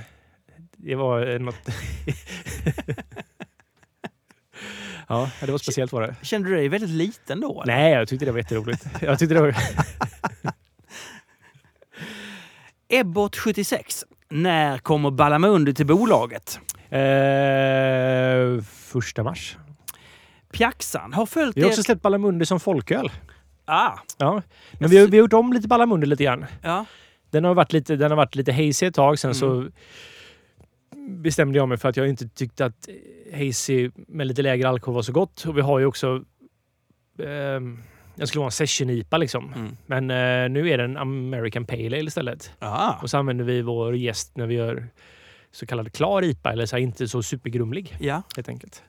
Det 0.76 0.94
var 0.94 1.38
något... 1.38 1.54
ja, 5.08 5.30
det 5.40 5.50
var 5.50 5.58
speciellt 5.58 5.92
var 5.92 6.02
det. 6.02 6.14
Kände 6.22 6.48
du 6.48 6.54
dig 6.56 6.68
väldigt 6.68 6.90
liten 6.90 7.40
då? 7.40 7.62
eller? 7.62 7.74
Nej, 7.76 7.92
jag 7.92 8.08
tyckte 8.08 8.24
det 8.24 8.30
var 8.32 8.38
jätteroligt. 8.38 8.86
Jag 9.00 9.18
tyckte 9.18 9.34
det 9.34 9.40
var... 9.40 9.56
Ebbot 12.88 13.36
76. 13.36 14.04
När 14.28 14.78
kommer 14.78 15.10
Balamundi 15.10 15.74
till 15.74 15.86
bolaget? 15.86 16.60
Eh, 16.90 18.62
första 18.64 19.22
mars. 19.22 19.56
Pjaxan 20.52 21.12
har 21.12 21.26
följt 21.26 21.56
Vi 21.56 21.62
har 21.62 21.68
också 21.68 21.82
släppt 21.82 22.02
Ballamundi 22.02 22.46
som 22.46 22.60
folköl. 22.60 23.10
Ah, 23.64 23.92
Ja. 24.18 24.42
Men 24.72 24.90
vi 24.90 24.98
har, 24.98 25.06
vi 25.06 25.16
har 25.16 25.22
gjort 25.24 25.32
om 25.32 25.52
lite 25.52 25.68
Ballamundi 25.68 26.06
lite 26.06 26.24
grann. 26.24 26.46
ja. 26.62 26.84
Den 27.30 27.44
har 27.44 27.54
varit 27.54 27.72
lite, 27.72 27.96
den 27.96 28.10
har 28.10 28.16
varit 28.16 28.34
lite 28.34 28.52
hazy 28.52 28.86
ett 28.86 28.94
tag. 28.94 29.18
Sen 29.18 29.28
Mm. 29.30 29.34
så 29.34 29.66
bestämde 31.08 31.58
jag 31.58 31.68
mig 31.68 31.78
för 31.78 31.88
att 31.88 31.96
jag 31.96 32.08
inte 32.08 32.28
tyckte 32.28 32.64
att 32.64 32.88
hazy 33.32 33.90
med 33.96 34.26
lite 34.26 34.42
lägre 34.42 34.68
alkohol 34.68 34.94
var 34.94 35.02
så 35.02 35.12
gott. 35.12 35.44
Och 35.44 35.56
vi 35.56 35.60
har 35.60 35.78
ju 35.78 35.86
också... 35.86 36.24
ehm, 37.18 37.78
jag 38.14 38.28
skulle 38.28 38.40
vara 38.40 38.48
en 38.48 38.52
session-IPA 38.52 39.18
liksom. 39.18 39.52
Mm. 39.52 39.76
Men 39.86 40.10
eh, 40.10 40.48
nu 40.50 40.70
är 40.70 40.78
det 40.78 40.84
en 40.84 40.96
American 40.96 41.66
Pale 41.66 41.86
Ale 41.86 41.98
istället. 42.08 42.50
Ah. 42.58 42.94
Och 43.02 43.10
så 43.10 43.18
använder 43.18 43.44
vi 43.44 43.62
vår 43.62 43.96
gäst 43.96 44.36
när 44.36 44.46
vi 44.46 44.54
gör 44.54 44.86
så 45.50 45.66
kallad 45.66 45.92
klar 45.92 46.22
IPA. 46.24 46.52
Eller 46.52 46.66
så 46.66 46.76
här, 46.76 46.82
inte 46.82 47.08
så 47.08 47.22
supergrumlig 47.22 47.96
Ja. 48.00 48.22
helt 48.36 48.48
enkelt. 48.48 48.82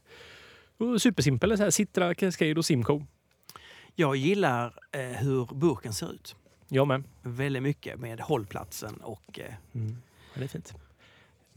Och 0.78 1.02
supersimpel. 1.02 1.58
Så 1.58 1.64
här, 1.64 1.70
Citra, 1.70 2.16
Cascade 2.16 2.54
och 2.56 2.66
Simcoe. 2.66 3.06
Jag 3.96 4.16
gillar 4.16 4.74
eh, 4.92 5.02
hur 5.02 5.46
burken 5.56 5.94
ser 5.94 6.14
ut. 6.14 6.36
Jag 6.70 6.88
med. 6.88 7.04
Väldigt 7.22 7.64
mycket 7.64 8.00
med 8.00 8.20
hållplatsen 8.20 8.94
och... 8.98 9.40
Eh, 9.40 9.54
Mm. 9.74 9.98
Ja, 10.34 10.40
det 10.40 10.44
är 10.44 10.48
fint. 10.48 10.74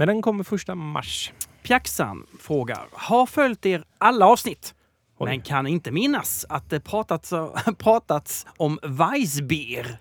Men 0.01 0.09
den 0.09 0.23
kommer 0.23 0.45
första 0.45 0.75
mars. 0.75 1.33
Pjaxan 1.63 2.27
frågar, 2.41 2.89
har 2.93 3.27
följt 3.27 3.67
er 3.67 3.85
alla 3.99 4.27
avsnitt? 4.27 4.75
Oj. 5.19 5.29
Men 5.29 5.41
kan 5.43 5.67
inte 5.67 5.91
minnas 5.91 6.47
att 6.49 6.71
det 6.71 6.81
pratats, 6.81 7.33
pratats 7.79 8.47
om 8.57 8.79
Weissbier. 8.83 9.99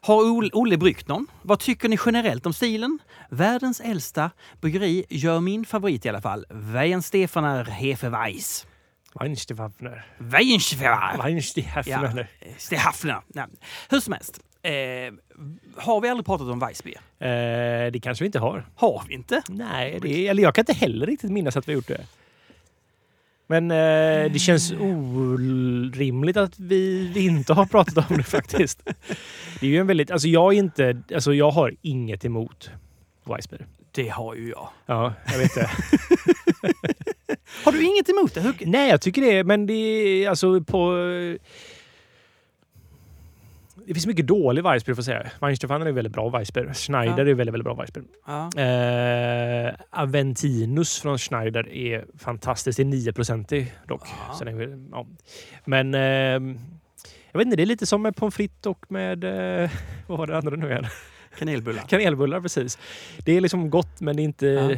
Har 0.00 0.22
Ol- 0.22 0.50
Olle 0.52 0.76
bryggt 0.78 1.08
någon? 1.08 1.26
Vad 1.42 1.58
tycker 1.58 1.88
ni 1.88 1.98
generellt 2.06 2.46
om 2.46 2.52
stilen? 2.52 2.98
Världens 3.30 3.80
äldsta 3.80 4.30
bryggeri 4.60 5.04
gör 5.08 5.40
min 5.40 5.64
favorit 5.64 6.06
i 6.06 6.08
alla 6.08 6.20
fall. 6.20 6.46
Weihenstephaner 6.50 7.64
Hefeweiss. 7.64 8.66
Weinstefafner. 9.20 10.06
Weihenstephaner. 10.18 11.22
Weinstefafner. 11.22 12.28
Stehafner. 12.58 13.20
Nej. 13.26 13.46
Hur 13.90 14.00
som 14.00 14.12
helst. 14.12 14.40
Eh, 14.64 15.12
har 15.76 16.00
vi 16.00 16.08
aldrig 16.08 16.26
pratat 16.26 16.48
om 16.48 16.58
Weissbier? 16.58 17.00
Eh, 17.18 17.92
det 17.92 18.00
kanske 18.02 18.24
vi 18.24 18.26
inte 18.26 18.38
har. 18.38 18.66
Har 18.74 19.04
vi 19.08 19.14
inte? 19.14 19.42
Nej, 19.48 19.98
det 20.02 20.28
eller 20.28 20.42
jag 20.42 20.54
kan 20.54 20.62
inte 20.62 20.72
heller 20.72 21.06
riktigt 21.06 21.30
minnas 21.30 21.56
att 21.56 21.68
vi 21.68 21.72
har 21.72 21.74
gjort 21.74 21.88
det. 21.88 22.06
Men 23.46 23.70
eh, 23.70 24.32
det 24.32 24.38
känns 24.38 24.72
orimligt 24.72 26.36
att 26.36 26.58
vi 26.58 27.12
inte 27.16 27.52
har 27.52 27.66
pratat 27.66 28.10
om 28.10 28.16
det 28.16 28.22
faktiskt. 28.22 28.82
Det 29.60 29.66
är 29.66 29.70
ju 29.70 29.78
en 29.78 29.86
väldigt... 29.86 30.10
Alltså 30.10 30.28
jag 30.28 30.54
är 30.54 30.58
inte... 30.58 31.02
Alltså 31.14 31.34
jag 31.34 31.50
har 31.50 31.74
inget 31.82 32.24
emot 32.24 32.70
Weissbier. 33.24 33.66
Det 33.92 34.08
har 34.08 34.34
ju 34.34 34.48
jag. 34.48 34.68
Ja, 34.86 35.14
jag 35.32 35.38
vet 35.38 35.54
det. 35.54 35.70
Har 37.64 37.72
du 37.72 37.84
inget 37.84 38.08
emot 38.08 38.34
det? 38.34 38.40
Hur... 38.40 38.54
Nej, 38.66 38.90
jag 38.90 39.00
tycker 39.00 39.22
det. 39.22 39.44
Men 39.44 39.66
det 39.66 39.74
är 39.74 40.30
alltså 40.30 40.60
på... 40.60 40.92
Det 43.86 43.94
finns 43.94 44.06
mycket 44.06 44.26
dålig 44.26 44.62
Weissbier 44.64 44.94
får 44.94 44.98
jag 44.98 45.04
säga. 45.04 45.30
Weinstefan 45.40 45.82
är 45.82 45.92
väldigt 45.92 46.12
bra 46.12 46.28
Weissbier. 46.28 46.74
Schneider 46.74 47.24
Ja. 47.24 47.30
är 47.30 47.34
väldigt, 47.34 47.54
väldigt 47.54 47.64
bra 47.64 47.74
Weissbier. 47.74 48.06
Ja. 48.26 48.50
Eh, 48.62 49.74
Aventinus 49.90 51.00
från 51.00 51.18
Schneider 51.18 51.68
är 51.68 52.04
fantastiskt. 52.18 52.76
Det 52.76 52.82
är 52.82 52.84
9 52.84 53.12
dock. 53.86 54.02
Ja. 54.28 54.34
Så 54.34 54.44
det 54.44 54.50
är, 54.50 54.88
ja. 54.90 55.06
Men 55.64 55.94
eh, 55.94 56.00
jag 57.32 57.38
vet 57.38 57.44
inte, 57.46 57.56
det 57.56 57.62
är 57.62 57.66
lite 57.66 57.86
som 57.86 58.02
med 58.02 58.16
pommes 58.16 58.34
frites 58.34 58.66
och 58.66 58.86
med... 58.88 59.24
Eh, 59.24 59.70
vad 60.06 60.18
var 60.18 60.26
det 60.26 60.38
andra 60.38 60.56
nu 60.56 60.66
igen? 60.70 60.86
Kanelbullar. 61.38 61.82
Kanelbullar 61.88 62.40
precis. 62.40 62.78
Det 63.24 63.32
är 63.36 63.40
liksom 63.40 63.70
gott 63.70 64.00
men 64.00 64.16
det 64.16 64.22
är 64.22 64.24
inte... 64.24 64.46
Ja. 64.46 64.76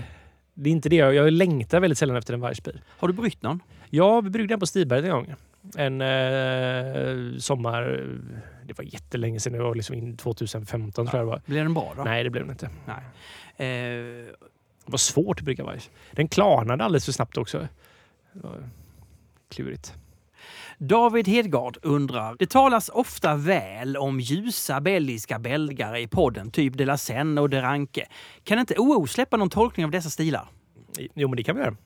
Det 0.55 0.71
är 0.71 0.73
inte 0.73 0.89
det. 0.89 0.97
Jag, 0.97 1.15
jag 1.15 1.33
längtar 1.33 1.81
väldigt 1.81 1.99
sällan 1.99 2.17
efter 2.17 2.35
en 2.35 2.41
Weissbier. 2.41 2.81
Har 2.99 3.09
du 3.09 3.15
brytt 3.15 3.43
någon? 3.43 3.61
Ja, 3.91 4.21
vi 4.21 4.31
bryggde 4.31 4.53
den 4.53 4.61
på 4.61 4.67
Stiberget 4.67 5.05
en 5.05 5.11
gång. 5.11 5.35
En 5.77 6.01
eh, 6.01 7.39
sommar... 7.39 8.05
Det 8.66 8.78
var 8.78 8.85
jättelänge 8.85 9.40
sedan. 9.40 9.52
Det 9.52 9.62
var 9.62 9.75
liksom 9.75 9.94
in 9.96 10.16
2015 10.16 11.06
tror 11.06 11.18
jag 11.18 11.26
det 11.26 11.30
var. 11.30 11.42
Blev 11.46 11.64
den 11.64 11.75
bra 11.75 11.92
då? 11.96 12.02
Nej, 12.04 12.25
det 12.25 12.30
blev 12.30 12.44
den 12.44 12.50
inte. 12.52 12.70
Nej. 12.87 12.96
Eh, 13.56 14.26
Det 14.85 14.92
var 14.92 14.99
svårt 14.99 15.38
att 15.38 15.44
brygga 15.44 15.64
Weiss. 15.64 15.90
Den 16.12 16.28
klarnade 16.28 16.85
alldeles 16.85 17.04
för 17.04 17.12
snabbt 17.12 17.37
också. 17.37 17.68
Klurigt. 19.49 19.94
David 20.78 21.28
Hedgard 21.28 21.78
undrar. 21.82 22.37
Det 22.38 22.50
talas 22.50 22.88
ofta 22.88 23.35
väl 23.37 23.96
om 23.96 24.20
ljusa 24.20 24.80
belgiska 24.80 25.38
belgare 25.38 26.00
i 26.00 26.06
podden, 26.06 26.50
typ 26.50 26.75
De 26.75 26.85
La 26.85 26.96
Seine 26.99 27.40
och 27.40 27.50
De 27.50 27.61
Ranke. 27.61 28.06
Kan 28.44 28.58
inte 28.58 28.75
OO 28.78 29.06
släppa 29.06 29.37
någon 29.37 29.50
tolkning 29.50 29.85
av 29.87 29.90
dessa 29.92 30.11
stilar? 30.11 30.49
Jo, 31.14 31.28
men 31.28 31.37
det 31.37 31.42
kan 31.42 31.56
vi 31.56 31.62
göra. 31.62 31.76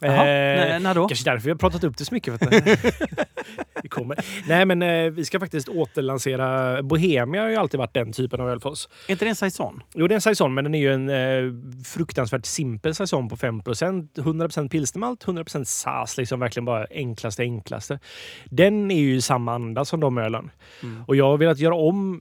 Jaha, 0.00 0.24
när, 0.24 0.80
när 0.80 0.94
då? 0.94 1.08
Kanske 1.08 1.30
därför 1.30 1.44
vi 1.44 1.50
har 1.50 1.58
pratat 1.58 1.84
upp 1.84 1.96
det 1.96 2.04
så 2.04 2.14
mycket. 2.14 2.38
För 2.38 2.46
att 2.46 2.64
det 3.82 3.88
kommer. 3.88 4.24
Nej, 4.48 4.64
men 4.64 4.82
eh, 4.82 5.10
vi 5.10 5.24
ska 5.24 5.40
faktiskt 5.40 5.68
återlansera... 5.68 6.82
Bohemia 6.82 7.42
har 7.42 7.48
ju 7.48 7.56
alltid 7.56 7.78
varit 7.78 7.94
den 7.94 8.12
typen 8.12 8.40
av 8.40 8.50
öl 8.50 8.60
för 8.60 8.70
oss. 8.70 8.88
Är 9.06 9.12
inte 9.12 9.24
det 9.24 9.28
en 9.28 9.36
saison? 9.36 9.82
Jo, 9.94 10.06
det 10.08 10.12
är 10.12 10.16
en 10.16 10.20
saison, 10.20 10.54
men 10.54 10.64
den 10.64 10.74
är 10.74 10.78
ju 10.78 10.92
en 10.92 11.08
eh, 11.08 11.82
fruktansvärt 11.84 12.46
simpel 12.46 12.94
saison 12.94 13.28
på 13.28 13.36
5% 13.36 14.08
100% 14.14 14.68
pilsnermalt, 14.68 15.24
100% 15.24 15.64
sas. 15.64 16.16
Liksom 16.16 16.40
verkligen 16.40 16.64
bara 16.64 16.86
enklaste, 16.90 17.42
enklaste. 17.42 17.98
Den 18.44 18.90
är 18.90 19.00
ju 19.00 19.14
i 19.14 19.22
samma 19.22 19.54
anda 19.54 19.84
som 19.84 20.00
de 20.00 20.18
ölen. 20.18 20.50
Mm. 20.82 21.04
Och 21.06 21.16
jag 21.16 21.24
har 21.24 21.38
velat 21.38 21.58
göra 21.58 21.74
om 21.74 22.20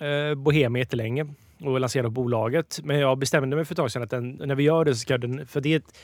eh, 0.00 0.34
Bohemia 0.34 0.80
jättelänge 0.80 1.26
och 1.60 1.80
lansera 1.80 2.10
bolaget. 2.10 2.80
Men 2.84 2.98
jag 2.98 3.18
bestämde 3.18 3.56
mig 3.56 3.64
för 3.64 3.74
ett 3.74 3.76
tag 3.76 3.92
sedan 3.92 4.02
att 4.02 4.10
den, 4.10 4.30
när 4.30 4.54
vi 4.54 4.62
gör 4.62 4.84
det 4.84 4.94
så 4.94 4.98
ska 4.98 5.18
den... 5.18 5.46
För 5.46 5.60
det 5.60 5.72
är 5.72 5.76
ett, 5.76 5.98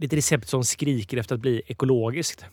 ett 0.00 0.12
recept 0.12 0.48
som 0.48 0.64
skriker 0.64 1.16
efter 1.16 1.34
att 1.34 1.40
bli 1.40 1.62
ekologiskt. 1.66 2.44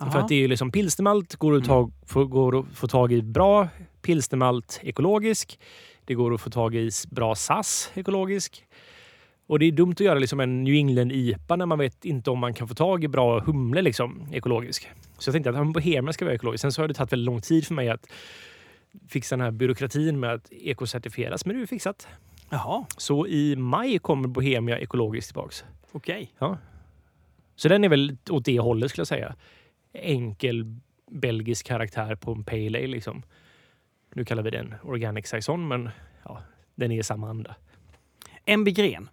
Aha. 0.00 0.10
För 0.10 0.18
att 0.18 0.28
det 0.28 0.34
är 0.34 0.38
ju 0.38 0.48
liksom 0.48 0.72
pilsnermalt, 0.72 1.36
går 1.36 1.56
att, 1.56 1.64
ta, 1.64 1.90
få, 2.06 2.24
går 2.24 2.58
att 2.58 2.66
få 2.74 2.86
tag 2.86 3.12
i 3.12 3.22
bra 3.22 3.68
pilsnermalt 4.02 4.80
ekologisk. 4.82 5.58
Det 6.04 6.14
går 6.14 6.34
att 6.34 6.40
få 6.40 6.50
tag 6.50 6.74
i 6.74 6.90
bra 7.10 7.34
SAS 7.34 7.90
ekologisk. 7.94 8.64
Och 9.46 9.58
det 9.58 9.66
är 9.66 9.72
dumt 9.72 9.92
att 9.92 10.00
göra 10.00 10.18
liksom 10.18 10.40
en 10.40 10.64
New 10.64 10.74
England-IPA 10.74 11.56
när 11.56 11.66
man 11.66 11.78
vet 11.78 12.04
inte 12.04 12.30
om 12.30 12.38
man 12.38 12.54
kan 12.54 12.68
få 12.68 12.74
tag 12.74 13.04
i 13.04 13.08
bra 13.08 13.40
humle 13.40 13.82
liksom, 13.82 14.26
ekologisk. 14.32 14.88
Så 15.18 15.28
jag 15.28 15.32
tänkte 15.32 15.50
att 15.50 15.72
Bohemia 15.72 16.12
ska 16.12 16.24
vara 16.24 16.34
ekologisk. 16.34 16.62
Sen 16.62 16.72
så 16.72 16.82
har 16.82 16.88
det 16.88 16.94
tagit 16.94 17.12
väldigt 17.12 17.26
lång 17.26 17.40
tid 17.40 17.66
för 17.66 17.74
mig 17.74 17.88
att 17.88 18.06
fixa 19.08 19.36
den 19.36 19.44
här 19.44 19.50
byråkratin 19.50 20.20
med 20.20 20.34
att 20.34 20.52
ekocertifieras. 20.52 21.46
Men 21.46 21.54
nu 21.54 21.60
är 21.60 21.62
det 21.62 21.66
fixat. 21.66 22.08
Jaha, 22.50 22.86
Så 22.96 23.26
i 23.26 23.56
maj 23.56 23.98
kommer 23.98 24.28
Bohemia 24.28 24.78
ekologiskt 24.78 25.28
tillbaks. 25.28 25.64
Okej. 25.92 26.34
Så 27.56 27.68
den 27.68 27.84
är 27.84 27.88
väl 27.88 28.16
åt 28.30 28.44
det 28.44 28.58
hållet 28.60 28.90
skulle 28.90 29.00
jag 29.00 29.08
säga. 29.08 29.34
Enkel 29.92 30.76
belgisk 31.10 31.66
karaktär 31.66 32.14
på 32.14 32.32
en 32.32 32.44
pale 32.44 32.78
ale 32.78 32.86
liksom. 32.86 33.22
Nu 34.14 34.24
kallar 34.24 34.42
vi 34.42 34.50
den 34.50 34.74
organic 34.82 35.26
saison, 35.26 35.68
men 35.68 35.90
ja, 36.24 36.42
den 36.74 36.92
är 36.92 36.98
i 36.98 37.02
samma 37.02 37.30
anda. 37.30 37.56
MB 38.46 38.68
Gren. 38.68 39.08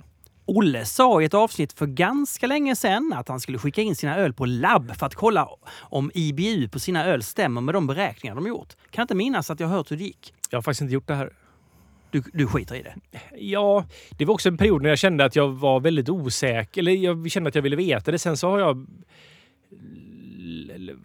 Olle 0.47 0.85
sa 0.85 1.21
i 1.21 1.25
ett 1.25 1.33
avsnitt 1.33 1.73
för 1.73 1.85
ganska 1.85 2.47
länge 2.47 2.75
sedan 2.75 3.13
att 3.15 3.27
han 3.27 3.39
skulle 3.39 3.57
skicka 3.57 3.81
in 3.81 3.95
sina 3.95 4.17
öl 4.17 4.33
på 4.33 4.45
labb 4.45 4.95
för 4.95 5.05
att 5.05 5.15
kolla 5.15 5.49
om 5.79 6.11
IBU 6.13 6.69
på 6.69 6.79
sina 6.79 7.05
öl 7.05 7.23
stämmer 7.23 7.61
med 7.61 7.75
de 7.75 7.87
beräkningar 7.87 8.35
de 8.35 8.47
gjort. 8.47 8.73
Kan 8.89 9.01
inte 9.01 9.15
minnas 9.15 9.51
att 9.51 9.59
jag 9.59 9.67
hört 9.67 9.91
hur 9.91 9.97
det 9.97 10.03
gick. 10.03 10.33
Jag 10.49 10.57
har 10.57 10.61
faktiskt 10.61 10.81
inte 10.81 10.93
gjort 10.93 11.07
det 11.07 11.15
här. 11.15 11.33
Du, 12.11 12.23
du 12.33 12.47
skiter 12.47 12.75
i 12.75 12.81
det? 12.81 12.95
Ja, 13.37 13.85
det 14.17 14.25
var 14.25 14.33
också 14.33 14.49
en 14.49 14.57
period 14.57 14.81
när 14.81 14.89
jag 14.89 14.97
kände 14.97 15.25
att 15.25 15.35
jag 15.35 15.47
var 15.47 15.79
väldigt 15.79 16.09
osäker. 16.09 16.81
Eller 16.81 16.91
jag 16.91 17.31
kände 17.31 17.47
att 17.47 17.55
jag 17.55 17.61
ville 17.61 17.75
veta 17.75 18.11
det. 18.11 18.19
Sen 18.19 18.37
så 18.37 18.49
har 18.49 18.59
jag 18.59 18.87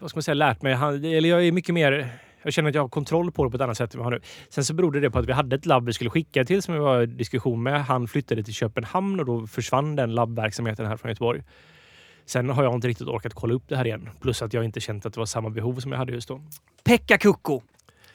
vad 0.01 0.11
ska 0.11 0.17
man 0.17 0.23
säga, 0.23 0.35
lärt 0.35 0.63
mig. 0.63 0.73
Eller 1.17 1.29
jag 1.29 1.47
är 1.47 1.53
mycket 1.53 1.75
mer... 1.75 2.09
Jag 2.43 2.53
känner 2.53 2.69
att 2.69 2.75
jag 2.75 2.83
har 2.83 2.89
kontroll 2.89 3.33
på 3.33 3.45
det 3.45 3.51
på 3.51 3.57
ett 3.57 3.61
annat 3.61 3.77
sätt 3.77 3.95
än 3.95 3.99
vad 3.99 4.07
jag 4.07 4.11
har 4.13 4.19
nu. 4.19 4.25
Sen 4.49 4.65
så 4.65 4.75
berodde 4.75 5.01
det 5.01 5.11
på 5.11 5.19
att 5.19 5.27
vi 5.27 5.33
hade 5.33 5.57
ett 5.57 5.67
labb 5.67 5.87
vi 5.87 5.93
skulle 5.93 6.11
skicka 6.11 6.45
till 6.45 6.63
som 6.63 6.75
vi 6.75 6.81
var 6.81 7.03
i 7.03 7.07
diskussion 7.07 7.63
med. 7.63 7.85
Han 7.85 8.09
flyttade 8.09 8.43
till 8.43 8.55
Köpenhamn 8.55 9.21
och 9.21 9.27
då 9.27 9.47
försvann 9.47 9.97
den 9.97 10.15
labbverksamheten 10.15 10.87
här 10.87 10.97
från 10.97 11.11
Göteborg. 11.11 11.43
Sen 12.27 12.51
har 12.51 12.65
jag 12.65 12.75
inte 12.75 12.89
riktigt 12.89 13.09
orkat 13.09 13.35
kolla 13.35 13.55
upp 13.55 13.63
det 13.69 13.77
här 13.77 13.87
igen. 13.87 14.09
Plus 14.21 14.43
att 14.43 14.53
jag 14.53 14.65
inte 14.65 14.81
känt 14.81 15.07
att 15.07 15.15
det 15.15 15.21
var 15.21 15.27
samma 15.27 15.51
behov 15.51 15.81
som 15.81 15.93
jag 15.93 15.99
hade 15.99 16.13
just 16.13 16.29
då. 16.29 16.41
Pekka 16.85 17.19
Kukko. 17.19 17.63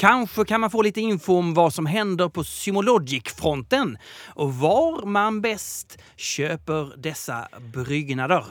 Kanske 0.06 0.46
kan 0.46 0.62
man 0.62 0.72
få 0.72 0.82
lite 0.82 1.02
info 1.02 1.38
om 1.38 1.54
vad 1.54 1.74
som 1.74 1.86
händer 1.86 2.30
på 2.30 2.44
Symologic-fronten 2.44 3.98
och 4.28 4.56
var 4.56 5.06
man 5.06 5.42
bäst 5.42 5.98
köper 6.16 6.98
dessa 6.98 7.48
bryggnader. 7.74 8.46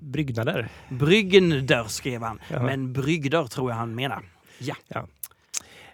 Bryggnader. 0.00 0.68
Bryggender 0.88 1.84
skrev 1.84 2.22
han, 2.22 2.40
Jaha. 2.48 2.62
men 2.62 2.92
brygder 2.92 3.44
tror 3.44 3.70
jag 3.70 3.76
han 3.76 3.94
menar. 3.94 4.22
Ja. 4.58 4.74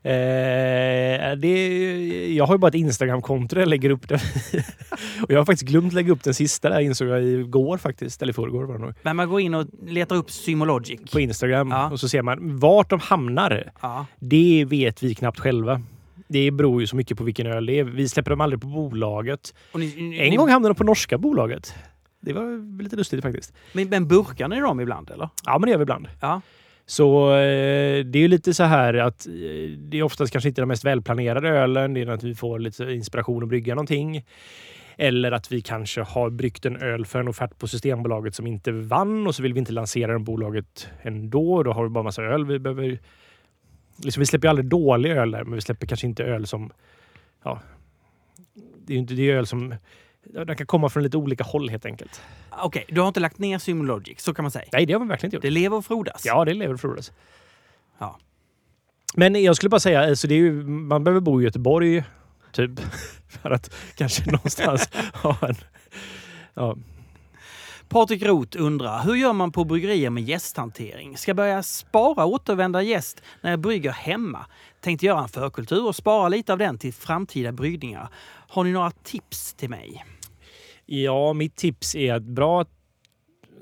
Eh, 0.07 1.37
det, 1.37 2.35
jag 2.35 2.47
har 2.47 2.55
ju 2.55 2.59
bara 2.59 2.69
ett 2.69 2.75
Instagramkonto 2.75 3.55
där 3.55 3.63
jag 3.63 3.69
lägger 3.69 3.91
upp 3.91 4.09
det. 4.09 4.15
och 5.23 5.31
jag 5.31 5.39
har 5.39 5.45
faktiskt 5.45 5.69
glömt 5.69 5.93
lägga 5.93 6.13
upp 6.13 6.23
den 6.23 6.35
sista 6.35 6.69
där 6.69 6.81
insåg 6.81 7.09
jag 7.09 7.25
igår 7.25 7.79
faktiskt. 7.79 8.23
Eller 8.23 8.33
i 8.33 8.35
förrgår 8.35 8.65
var 8.65 8.75
det 8.75 8.81
nog. 8.81 8.95
Men 9.03 9.17
man 9.17 9.29
går 9.29 9.41
in 9.41 9.55
och 9.55 9.67
letar 9.87 10.17
upp 10.17 10.31
Symologic. 10.31 11.01
På 11.13 11.21
Instagram. 11.21 11.71
Ja. 11.71 11.91
Och 11.91 12.01
så 12.01 12.09
ser 12.09 12.23
man 12.23 12.59
vart 12.59 12.91
de 12.91 13.01
hamnar. 13.01 13.73
Ja. 13.81 14.07
Det 14.19 14.65
vet 14.69 15.03
vi 15.03 15.15
knappt 15.15 15.41
själva. 15.41 15.83
Det 16.29 16.51
beror 16.51 16.81
ju 16.81 16.87
så 16.87 16.97
mycket 16.97 17.19
på 17.19 17.25
vilken 17.25 17.47
öl 17.47 17.67
det 17.67 17.79
är. 17.79 17.85
Vi 17.85 18.09
släpper 18.09 18.31
dem 18.31 18.41
aldrig 18.41 18.61
på 18.61 18.67
bolaget. 18.67 19.55
Ni, 19.75 19.95
ni, 19.97 20.19
En 20.19 20.31
ni, 20.31 20.37
gång 20.37 20.49
hamnade 20.49 20.75
de 20.75 20.79
på 20.79 20.85
norska 20.85 21.19
bolaget. 21.19 21.75
Det 22.21 22.33
var 22.33 22.83
lite 22.83 22.97
lustigt 22.97 23.23
faktiskt. 23.23 23.53
Men, 23.73 23.89
men 23.89 24.09
burkar 24.09 24.49
ni 24.49 24.61
dem 24.61 24.81
ibland 24.81 25.11
eller? 25.11 25.29
Ja, 25.45 25.59
men 25.59 25.63
det 25.63 25.71
gör 25.71 25.79
vi 25.79 25.83
ibland. 25.83 26.09
Ja. 26.21 26.41
Så 26.87 27.31
eh, 27.31 28.05
det 28.05 28.19
är 28.19 28.23
ju 28.23 28.29
lite 28.29 28.55
så 28.55 28.63
här 28.63 28.95
att 28.95 29.27
eh, 29.27 29.33
det 29.79 29.99
är 29.99 30.03
oftast 30.03 30.33
kanske 30.33 30.49
inte 30.49 30.61
den 30.61 30.69
mest 30.69 30.85
välplanerade 30.85 31.49
ölen. 31.49 31.95
Det 31.95 32.01
är 32.01 32.07
att 32.07 32.23
vi 32.23 32.35
får 32.35 32.59
lite 32.59 32.85
inspiration 32.85 33.43
att 33.43 33.49
brygga 33.49 33.75
någonting. 33.75 34.25
Eller 34.97 35.33
att 35.33 35.53
vi 35.53 35.61
kanske 35.61 36.03
har 36.03 36.31
bryggt 36.31 36.67
en 36.67 36.77
öl 36.77 37.07
för 37.07 37.21
en 37.21 37.29
offert 37.29 37.59
på 37.59 37.69
Systembolaget 37.69 38.35
som 38.35 38.47
inte 38.47 38.73
vann 38.73 39.27
och 39.27 39.35
så 39.35 39.43
vill 39.43 39.53
vi 39.53 39.59
inte 39.59 39.73
lansera 39.73 40.13
den 40.13 40.25
bolaget 40.25 40.89
ändå. 41.03 41.63
Då 41.63 41.73
har 41.73 41.83
vi 41.83 41.89
bara 41.89 42.05
massa 42.05 42.23
öl 42.23 42.47
vi 42.47 42.59
behöver... 42.59 42.99
Liksom, 43.97 44.21
vi 44.21 44.27
släpper 44.27 44.49
ju 44.49 44.51
aldrig 44.51 44.67
dålig 44.67 45.11
öl 45.11 45.31
där, 45.31 45.45
men 45.45 45.55
vi 45.55 45.61
släpper 45.61 45.87
kanske 45.87 46.07
inte 46.07 46.25
öl 46.25 46.47
som... 46.47 46.73
Ja, 47.45 47.61
det 48.87 48.93
är 48.93 48.95
ju 48.95 49.01
inte 49.01 49.15
det 49.15 49.31
är 49.31 49.37
öl 49.37 49.47
som... 49.47 49.75
Den 50.25 50.57
kan 50.57 50.67
komma 50.67 50.89
från 50.89 51.03
lite 51.03 51.17
olika 51.17 51.45
håll 51.45 51.69
helt 51.69 51.87
enkelt. 51.87 52.23
Okej, 52.51 52.85
du 52.89 53.01
har 53.01 53.09
inte 53.09 53.21
lagt 53.21 53.39
ner 53.39 53.59
Symologic, 53.59 54.21
så 54.21 54.35
kan 54.35 54.43
man 54.43 54.51
säga. 54.51 54.65
Nej, 54.73 54.87
det 54.87 54.93
har 54.93 55.01
vi 55.01 55.07
verkligen 55.07 55.29
inte 55.29 55.37
gjort. 55.37 55.43
Det 55.43 55.51
lever 55.51 55.77
och 55.77 55.85
frodas. 55.85 56.23
Ja, 56.25 56.45
det 56.45 56.55
lever 56.55 56.75
och 56.75 56.81
frodas. 56.81 57.13
Ja. 57.99 58.19
Men 59.15 59.43
jag 59.43 59.57
skulle 59.57 59.71
bara 59.71 59.81
säga, 59.81 60.01
alltså 60.01 60.29
det 60.29 60.35
är 60.35 60.39
ju, 60.39 60.65
man 60.65 61.05
behöver 61.05 61.21
bo 61.21 61.41
i 61.41 61.45
Göteborg, 61.45 62.05
typ, 62.53 62.71
för 63.29 63.51
att 63.51 63.75
kanske 63.95 64.31
någonstans 64.31 64.91
ha 65.15 65.37
en... 65.43 65.55
Ja. 66.55 66.77
Patrik 67.89 68.23
Roth 68.23 68.63
undrar, 68.63 69.03
hur 69.03 69.15
gör 69.15 69.33
man 69.33 69.53
på 69.53 69.65
bryggerier 69.65 70.11
med 70.11 70.23
gästhantering? 70.23 71.17
Ska 71.17 71.35
börja 71.35 71.63
spara 71.63 72.25
återvända 72.25 72.83
gäst 72.83 73.23
när 73.41 73.51
jag 73.51 73.61
brygger 73.61 73.91
hemma. 73.93 74.47
Tänkte 74.81 75.07
göra 75.07 75.23
en 75.23 75.29
förkultur 75.29 75.87
och 75.87 75.97
spara 75.97 76.29
lite 76.29 76.53
av 76.53 76.59
den 76.59 76.79
till 76.79 76.93
framtida 76.95 77.53
bryggningar. 77.53 78.09
Har 78.49 78.65
ni 78.65 78.73
några 78.73 78.91
tips 78.91 79.55
till 79.55 79.71
mig? 79.71 80.05
Ja, 80.87 81.33
mitt 81.33 81.57
tips 81.57 81.95
är 81.95 82.15
att 82.15 82.23
bra 82.23 82.65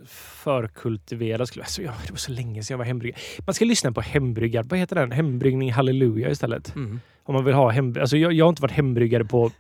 förkultivera 0.06 1.46
skulle 1.46 1.62
alltså, 1.62 1.82
ja, 1.82 1.92
Det 2.06 2.10
var 2.12 2.16
så 2.18 2.32
länge 2.32 2.62
sedan 2.62 2.74
jag 2.74 2.78
var 2.78 2.84
hembryggare. 2.84 3.20
Man 3.46 3.54
ska 3.54 3.64
lyssna 3.64 3.92
på 3.92 4.00
hembryggare. 4.00 4.66
Vad 4.68 4.78
heter 4.78 4.96
den? 4.96 5.12
Hembryggning 5.12 5.72
Halleluja 5.72 6.30
istället. 6.30 6.74
Mm. 6.74 7.00
Om 7.24 7.34
man 7.34 7.44
vill 7.44 7.54
ha 7.54 7.70
hem... 7.70 7.96
Alltså 8.00 8.16
jag, 8.16 8.32
jag 8.32 8.44
har 8.44 8.48
inte 8.48 8.62
varit 8.62 8.72
hembryggare 8.72 9.24
på... 9.24 9.50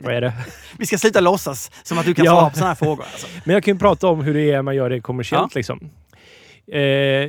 Vad 0.00 0.14
är 0.14 0.20
det? 0.20 0.32
Vi 0.78 0.86
ska 0.86 0.98
sluta 0.98 1.20
låtsas 1.20 1.70
som 1.82 1.98
att 1.98 2.06
du 2.06 2.14
kan 2.14 2.24
Ja. 2.24 2.32
svara 2.32 2.50
på 2.50 2.54
sådana 2.56 2.68
här 2.68 2.74
frågor. 2.74 3.04
Alltså. 3.04 3.26
Men 3.44 3.54
jag 3.54 3.64
kan 3.64 3.74
ju 3.74 3.78
prata 3.78 4.06
om 4.08 4.20
hur 4.20 4.34
det 4.34 4.50
är 4.50 4.62
man 4.62 4.76
gör 4.76 4.90
det 4.90 5.00
kommersiellt. 5.00 5.54
Liksom. 5.54 5.90
Eh, 6.66 6.80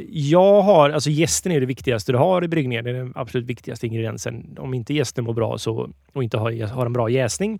jag 0.09 0.61
har, 0.61 0.89
alltså 0.89 1.09
gästen 1.09 1.51
är 1.51 1.59
det 1.59 1.65
viktigaste 1.65 2.11
du 2.11 2.17
har 2.17 2.43
i 2.43 2.47
bryggningen. 2.47 2.83
Det 2.83 2.89
är 2.89 2.93
den 2.93 3.13
absolut 3.15 3.45
viktigaste 3.45 3.87
ingrediensen. 3.87 4.57
Om 4.59 4.73
inte 4.73 4.93
gästen 4.93 5.23
mår 5.23 5.33
bra 5.33 5.57
så, 5.57 5.89
och 6.13 6.23
inte 6.23 6.37
har, 6.37 6.67
har 6.67 6.85
en 6.85 6.93
bra 6.93 7.09
jäsning 7.09 7.59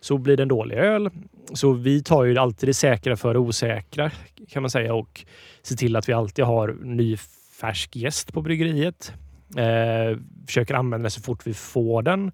så 0.00 0.18
blir 0.18 0.36
det 0.36 0.42
en 0.42 0.48
dålig 0.48 0.76
öl. 0.76 1.10
Så 1.54 1.72
vi 1.72 2.02
tar 2.02 2.24
ju 2.24 2.38
alltid 2.38 2.68
det 2.68 2.74
säkra 2.74 3.16
för 3.16 3.32
det 3.32 3.38
osäkra 3.38 4.10
kan 4.48 4.62
man 4.62 4.70
säga 4.70 4.94
och 4.94 5.24
ser 5.62 5.76
till 5.76 5.96
att 5.96 6.08
vi 6.08 6.12
alltid 6.12 6.44
har 6.44 6.76
ny 6.82 7.16
färsk 7.60 7.96
gäst 7.96 8.32
på 8.32 8.42
bryggeriet. 8.42 9.12
Eh, 9.56 10.18
försöker 10.46 10.74
använda 10.74 11.02
den 11.02 11.10
så 11.10 11.22
fort 11.22 11.46
vi 11.46 11.54
får 11.54 12.02
den. 12.02 12.32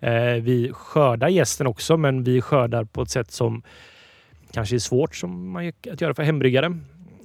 Eh, 0.00 0.32
vi 0.32 0.70
skördar 0.72 1.28
gästen 1.28 1.66
också, 1.66 1.96
men 1.96 2.24
vi 2.24 2.40
skördar 2.40 2.84
på 2.84 3.02
ett 3.02 3.10
sätt 3.10 3.30
som 3.30 3.62
kanske 4.52 4.76
är 4.76 4.78
svårt 4.78 5.16
som 5.16 5.50
man, 5.50 5.72
att 5.92 6.00
göra 6.00 6.14
för 6.14 6.22
hembryggare. 6.22 6.78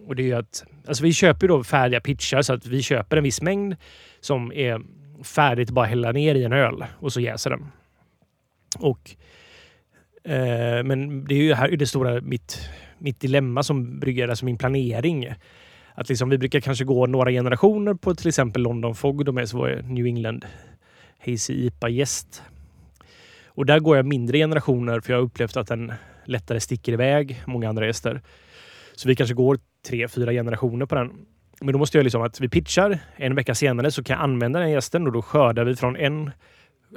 Och 0.08 0.16
det 0.16 0.32
är 0.32 0.36
att, 0.36 0.64
alltså 0.88 1.04
vi 1.04 1.14
köper 1.14 1.48
då 1.48 1.64
färdiga 1.64 2.02
pitchar 2.02 2.42
så 2.42 2.54
att 2.54 2.66
vi 2.66 2.82
köper 2.82 3.18
en 3.18 3.24
viss 3.24 3.42
mängd 3.42 3.76
som 4.20 4.52
är 4.52 4.82
färdigt 5.24 5.70
bara 5.70 5.86
hälla 5.86 6.12
ner 6.12 6.36
i 6.36 6.44
en 6.44 6.54
öl 6.54 6.86
och 7.00 7.14
så 7.14 7.22
jäser 7.22 7.50
den. 7.50 7.72
Och, 8.80 9.16
eh, 10.24 10.84
men 10.84 11.26
det 11.26 11.36
är 11.36 11.44
ju 11.44 11.54
här 11.54 11.72
det 11.72 11.88
stora 11.88 12.22
mitt, 12.22 12.70
mitt 12.98 13.20
dilemma 13.20 13.64
som 13.64 14.00
bryggare, 14.00 14.30
alltså 14.30 14.46
min 14.46 14.58
planering. 14.58 15.34
Att 15.96 16.10
liksom, 16.10 16.30
vi 16.30 16.38
brukar 16.38 16.60
kanske 16.60 16.86
gå 16.86 17.06
några 17.06 17.32
generationer 17.32 17.94
på 17.94 18.16
till 18.16 18.28
exempel 18.28 18.62
London 18.62 18.96
Fog, 18.96 19.26
de 19.26 19.38
är 19.38 19.46
så 19.46 19.66
New 19.66 20.06
England 20.06 20.46
Hazy 21.26 21.54
IPA 21.54 21.90
gäst. 21.90 22.44
Och 23.56 23.66
där 23.66 23.80
går 23.80 23.96
jag 23.96 24.06
mindre 24.06 24.38
generationer 24.38 25.00
för 25.00 25.14
jag 25.14 25.20
har 25.20 25.26
upplevt 25.26 25.58
att 25.58 25.68
den 25.68 25.94
lättare 26.26 26.60
sticker 26.60 26.94
iväg 26.94 27.42
många 27.46 27.70
andra 27.70 27.86
gäster. 27.86 28.22
Så 28.96 29.08
vi 29.08 29.16
kanske 29.16 29.36
går 29.36 29.58
tre, 29.88 30.08
fyra 30.08 30.32
generationer 30.32 30.86
på 30.86 30.96
den. 30.96 31.12
Men 31.62 31.74
då 31.74 31.80
måste 31.80 31.98
jag 31.98 32.04
liksom 32.04 32.22
att 32.22 32.42
vi 32.42 32.50
pitchar. 32.50 33.00
En 33.16 33.36
vecka 33.36 33.56
senare 33.56 33.92
så 33.92 34.04
kan 34.04 34.18
jag 34.18 34.24
använda 34.24 34.60
den 34.60 34.72
gästen 34.72 35.08
och 35.08 35.14
då 35.14 35.22
skördar 35.22 35.66
vi 35.66 35.76
från 35.76 35.96
en 35.96 36.32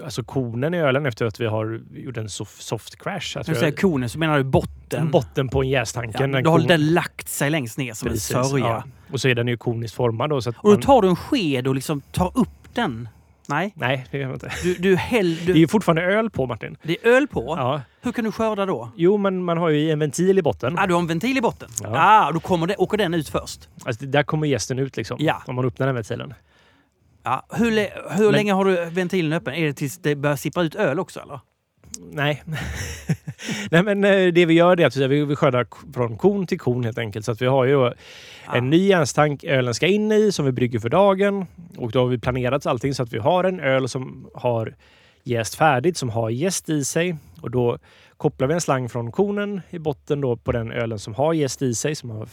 Alltså 0.04 0.24
konen 0.24 0.74
i 0.74 0.78
ölen 0.78 1.06
efter 1.06 1.26
att 1.26 1.40
vi 1.40 1.46
har 1.46 1.80
gjort 1.94 2.16
en 2.16 2.28
soft, 2.28 2.62
soft 2.62 2.96
crash. 3.02 3.36
När 3.36 3.44
du 3.44 3.54
säger 3.54 3.72
konen 3.72 4.08
så 4.08 4.18
menar 4.18 4.38
du 4.38 4.44
botten? 4.44 5.10
Botten 5.10 5.48
på 5.48 5.62
en 5.62 5.68
jästanken. 5.68 6.32
Ja, 6.32 6.40
då 6.40 6.50
har 6.50 6.58
den 6.58 6.94
lagt 6.94 7.28
sig 7.28 7.50
längst 7.50 7.78
ner 7.78 7.92
som 7.92 8.08
Precis, 8.08 8.34
en 8.34 8.44
sörja. 8.44 8.64
Ja. 8.64 8.84
Och 9.12 9.20
så 9.20 9.28
är 9.28 9.34
den 9.34 9.48
ju 9.48 9.56
koniskt 9.56 9.94
formad. 9.94 10.30
Då, 10.30 10.42
så 10.42 10.50
och 10.50 10.56
då 10.62 10.70
man... 10.70 10.80
tar 10.80 11.02
du 11.02 11.08
en 11.08 11.16
sked 11.16 11.66
och 11.66 11.74
liksom 11.74 12.00
tar 12.00 12.32
upp 12.34 12.74
den? 12.74 13.08
Nej. 13.48 13.72
Nej, 13.74 14.06
det 14.10 14.18
gör 14.18 14.24
jag 14.24 14.34
inte. 14.34 14.52
Du, 14.62 14.74
du 14.74 14.96
häll, 14.96 15.36
du... 15.36 15.52
Det 15.52 15.58
är 15.58 15.60
ju 15.60 15.68
fortfarande 15.68 16.02
öl 16.02 16.30
på 16.30 16.46
Martin. 16.46 16.76
Det 16.82 16.96
är 17.02 17.10
öl 17.10 17.28
på? 17.28 17.54
Ja. 17.58 17.80
Hur 18.02 18.12
kan 18.12 18.24
du 18.24 18.32
skörda 18.32 18.66
då? 18.66 18.90
Jo, 18.96 19.16
men 19.16 19.44
man 19.44 19.58
har 19.58 19.68
ju 19.68 19.90
en 19.90 19.98
ventil 19.98 20.38
i 20.38 20.42
botten. 20.42 20.78
Ah, 20.78 20.86
du 20.86 20.94
har 20.94 21.00
en 21.00 21.06
ventil 21.06 21.38
i 21.38 21.40
botten? 21.40 21.68
Ja. 21.82 21.90
Ah, 21.94 22.32
då 22.32 22.40
kommer 22.40 22.66
det, 22.66 22.76
åker 22.76 22.98
den 22.98 23.14
ut 23.14 23.28
först? 23.28 23.68
Alltså, 23.84 24.06
där 24.06 24.22
kommer 24.22 24.46
gästen 24.46 24.78
ut 24.78 24.96
liksom. 24.96 25.16
Ja. 25.20 25.42
Om 25.46 25.54
man 25.54 25.64
öppnar 25.64 25.86
den 25.86 25.94
ventilen. 25.94 26.34
Ja. 27.26 27.46
Hur, 27.50 27.70
hur 28.16 28.24
men... 28.24 28.32
länge 28.32 28.52
har 28.52 28.64
du 28.64 28.84
ventilen 28.84 29.32
öppen? 29.32 29.54
Är 29.54 29.66
det 29.66 29.72
tills 29.72 29.98
det 29.98 30.14
börjar 30.14 30.36
sippra 30.36 30.62
ut 30.62 30.74
öl 30.74 30.98
också 30.98 31.20
eller? 31.20 31.40
Nej. 32.12 32.42
Nej, 33.70 33.82
men 33.82 34.04
eh, 34.04 34.32
det 34.32 34.46
vi 34.46 34.54
gör 34.54 34.80
är 34.80 34.86
att 34.86 34.96
vi 34.96 35.36
skördar 35.36 35.66
från 35.94 36.16
kon 36.16 36.46
till 36.46 36.58
kon 36.58 36.84
helt 36.84 36.98
enkelt. 36.98 37.24
Så 37.24 37.32
att 37.32 37.42
vi 37.42 37.46
har 37.46 37.64
ju 37.64 37.92
en 38.54 38.70
ny 38.70 38.86
järnstank 38.88 39.44
ölen 39.44 39.74
ska 39.74 39.86
in 39.86 40.12
i 40.12 40.32
som 40.32 40.44
vi 40.44 40.52
brygger 40.52 40.78
för 40.78 40.88
dagen. 40.88 41.46
Och 41.76 41.90
då 41.90 41.98
har 41.98 42.06
vi 42.06 42.18
planerat 42.18 42.66
allting 42.66 42.94
så 42.94 43.02
att 43.02 43.12
vi 43.12 43.18
har 43.18 43.44
en 43.44 43.60
öl 43.60 43.88
som 43.88 44.30
har 44.34 44.74
jäst 45.22 45.54
färdigt, 45.54 45.96
som 45.96 46.10
har 46.10 46.30
jäst 46.30 46.68
i 46.68 46.84
sig. 46.84 47.16
Och 47.40 47.50
då 47.50 47.78
kopplar 48.16 48.48
vi 48.48 48.54
en 48.54 48.60
slang 48.60 48.88
från 48.88 49.12
konen 49.12 49.60
i 49.70 49.78
botten 49.78 50.20
då 50.20 50.36
på 50.36 50.52
den 50.52 50.72
ölen 50.72 50.98
som 50.98 51.14
har 51.14 51.32
jäst 51.32 51.62
i 51.62 51.74
sig, 51.74 51.94
som 51.94 52.10
har 52.10 52.28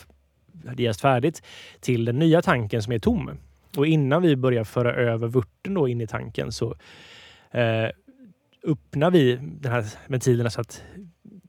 jäst 0.77 1.01
färdigt, 1.01 1.43
till 1.79 2.05
den 2.05 2.19
nya 2.19 2.41
tanken 2.41 2.83
som 2.83 2.93
är 2.93 2.99
tom. 2.99 3.29
Och 3.77 3.87
innan 3.87 4.21
vi 4.21 4.35
börjar 4.35 4.63
föra 4.63 4.93
över 4.93 5.27
vörten 5.27 5.73
då 5.73 5.87
in 5.87 6.01
i 6.01 6.07
tanken 6.07 6.51
så 6.51 6.75
eh, 7.51 7.89
öppnar 8.63 9.11
vi 9.11 9.35
den 9.35 9.71
här 9.71 9.85
ventilen 10.07 10.51
så 10.51 10.61
att 10.61 10.83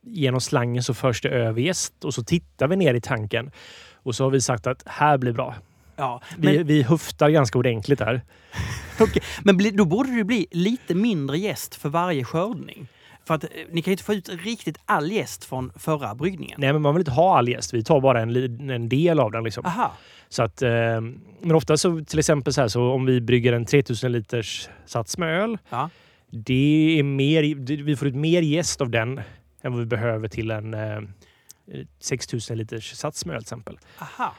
genom 0.02 0.40
slangen 0.40 0.82
så 0.82 0.94
förs 0.94 1.22
det 1.22 1.28
över 1.28 1.60
gäst 1.60 2.04
och 2.04 2.14
så 2.14 2.24
tittar 2.24 2.68
vi 2.68 2.76
ner 2.76 2.94
i 2.94 3.00
tanken 3.00 3.50
och 3.94 4.14
så 4.14 4.24
har 4.24 4.30
vi 4.30 4.40
sagt 4.40 4.66
att 4.66 4.82
här 4.86 5.18
blir 5.18 5.32
bra. 5.32 5.54
Ja, 5.96 6.22
men... 6.36 6.52
vi, 6.52 6.62
vi 6.62 6.82
höftar 6.82 7.28
ganska 7.28 7.58
ordentligt 7.58 7.98
där. 7.98 8.22
okay. 9.00 9.22
Men 9.42 9.76
då 9.76 9.84
borde 9.84 10.16
det 10.16 10.24
bli 10.24 10.46
lite 10.50 10.94
mindre 10.94 11.38
gäst 11.38 11.74
för 11.74 11.88
varje 11.88 12.24
skördning. 12.24 12.88
För 13.24 13.34
att 13.34 13.44
eh, 13.44 13.50
ni 13.70 13.82
kan 13.82 13.90
ju 13.90 13.92
inte 13.92 14.04
få 14.04 14.14
ut 14.14 14.28
riktigt 14.28 14.78
all 14.84 15.12
gäst 15.12 15.44
från 15.44 15.72
förra 15.76 16.14
bryggningen. 16.14 16.60
Nej, 16.60 16.72
men 16.72 16.82
man 16.82 16.94
vill 16.94 17.00
inte 17.00 17.10
ha 17.10 17.38
all 17.38 17.48
gäst. 17.48 17.74
Vi 17.74 17.84
tar 17.84 18.00
bara 18.00 18.20
en, 18.20 18.70
en 18.70 18.88
del 18.88 19.20
av 19.20 19.30
den. 19.32 19.44
Liksom. 19.44 19.66
Aha. 19.66 19.92
Så 20.34 20.42
att, 20.42 20.62
eh, 20.62 21.00
men 21.40 21.52
ofta 21.54 21.76
så 21.76 22.04
till 22.04 22.18
exempel 22.18 22.52
så, 22.52 22.60
här, 22.60 22.68
så 22.68 22.90
om 22.90 23.06
vi 23.06 23.20
brygger 23.20 23.52
en 23.52 23.64
3000 23.64 24.12
liters 24.12 24.68
sats 24.86 25.18
med 25.18 25.42
öl. 25.42 25.58
Ja. 25.70 25.90
Det 26.30 26.96
är 26.98 27.02
mer, 27.02 27.42
vi 27.82 27.96
får 27.96 28.08
ut 28.08 28.14
mer 28.14 28.42
gäst 28.42 28.80
av 28.80 28.90
den 28.90 29.20
än 29.62 29.72
vad 29.72 29.80
vi 29.80 29.86
behöver 29.86 30.28
till 30.28 30.50
en 30.50 30.74
eh, 30.74 31.00
6000 32.00 32.58
liters 32.58 32.92
sats 32.92 33.26
med 33.26 33.36
öl 33.36 33.42
till 33.42 33.44
exempel. 33.44 33.78
Aha. 33.98 34.34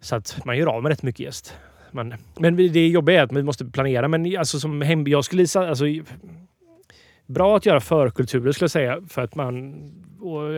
Så 0.00 0.16
att 0.16 0.44
man 0.44 0.56
gör 0.56 0.66
av 0.66 0.82
med 0.82 0.90
rätt 0.90 1.02
mycket 1.02 1.20
gäst. 1.20 1.54
Man, 1.90 2.14
men 2.38 2.56
det 2.56 2.88
jobbiga 2.88 3.20
är 3.20 3.24
att 3.24 3.32
vi 3.32 3.42
måste 3.42 3.64
planera. 3.64 4.08
Men 4.08 4.38
alltså 4.38 4.60
som 4.60 4.82
hem, 4.82 5.06
jag 5.06 5.24
skulle 5.24 5.42
alltså, 5.42 5.84
Bra 7.28 7.56
att 7.56 7.66
göra 7.66 7.80
förkulturer 7.80 8.52
skulle 8.52 8.64
jag 8.64 8.70
säga. 8.70 9.00
För 9.08 9.22
att 9.22 9.34
man, 9.34 9.74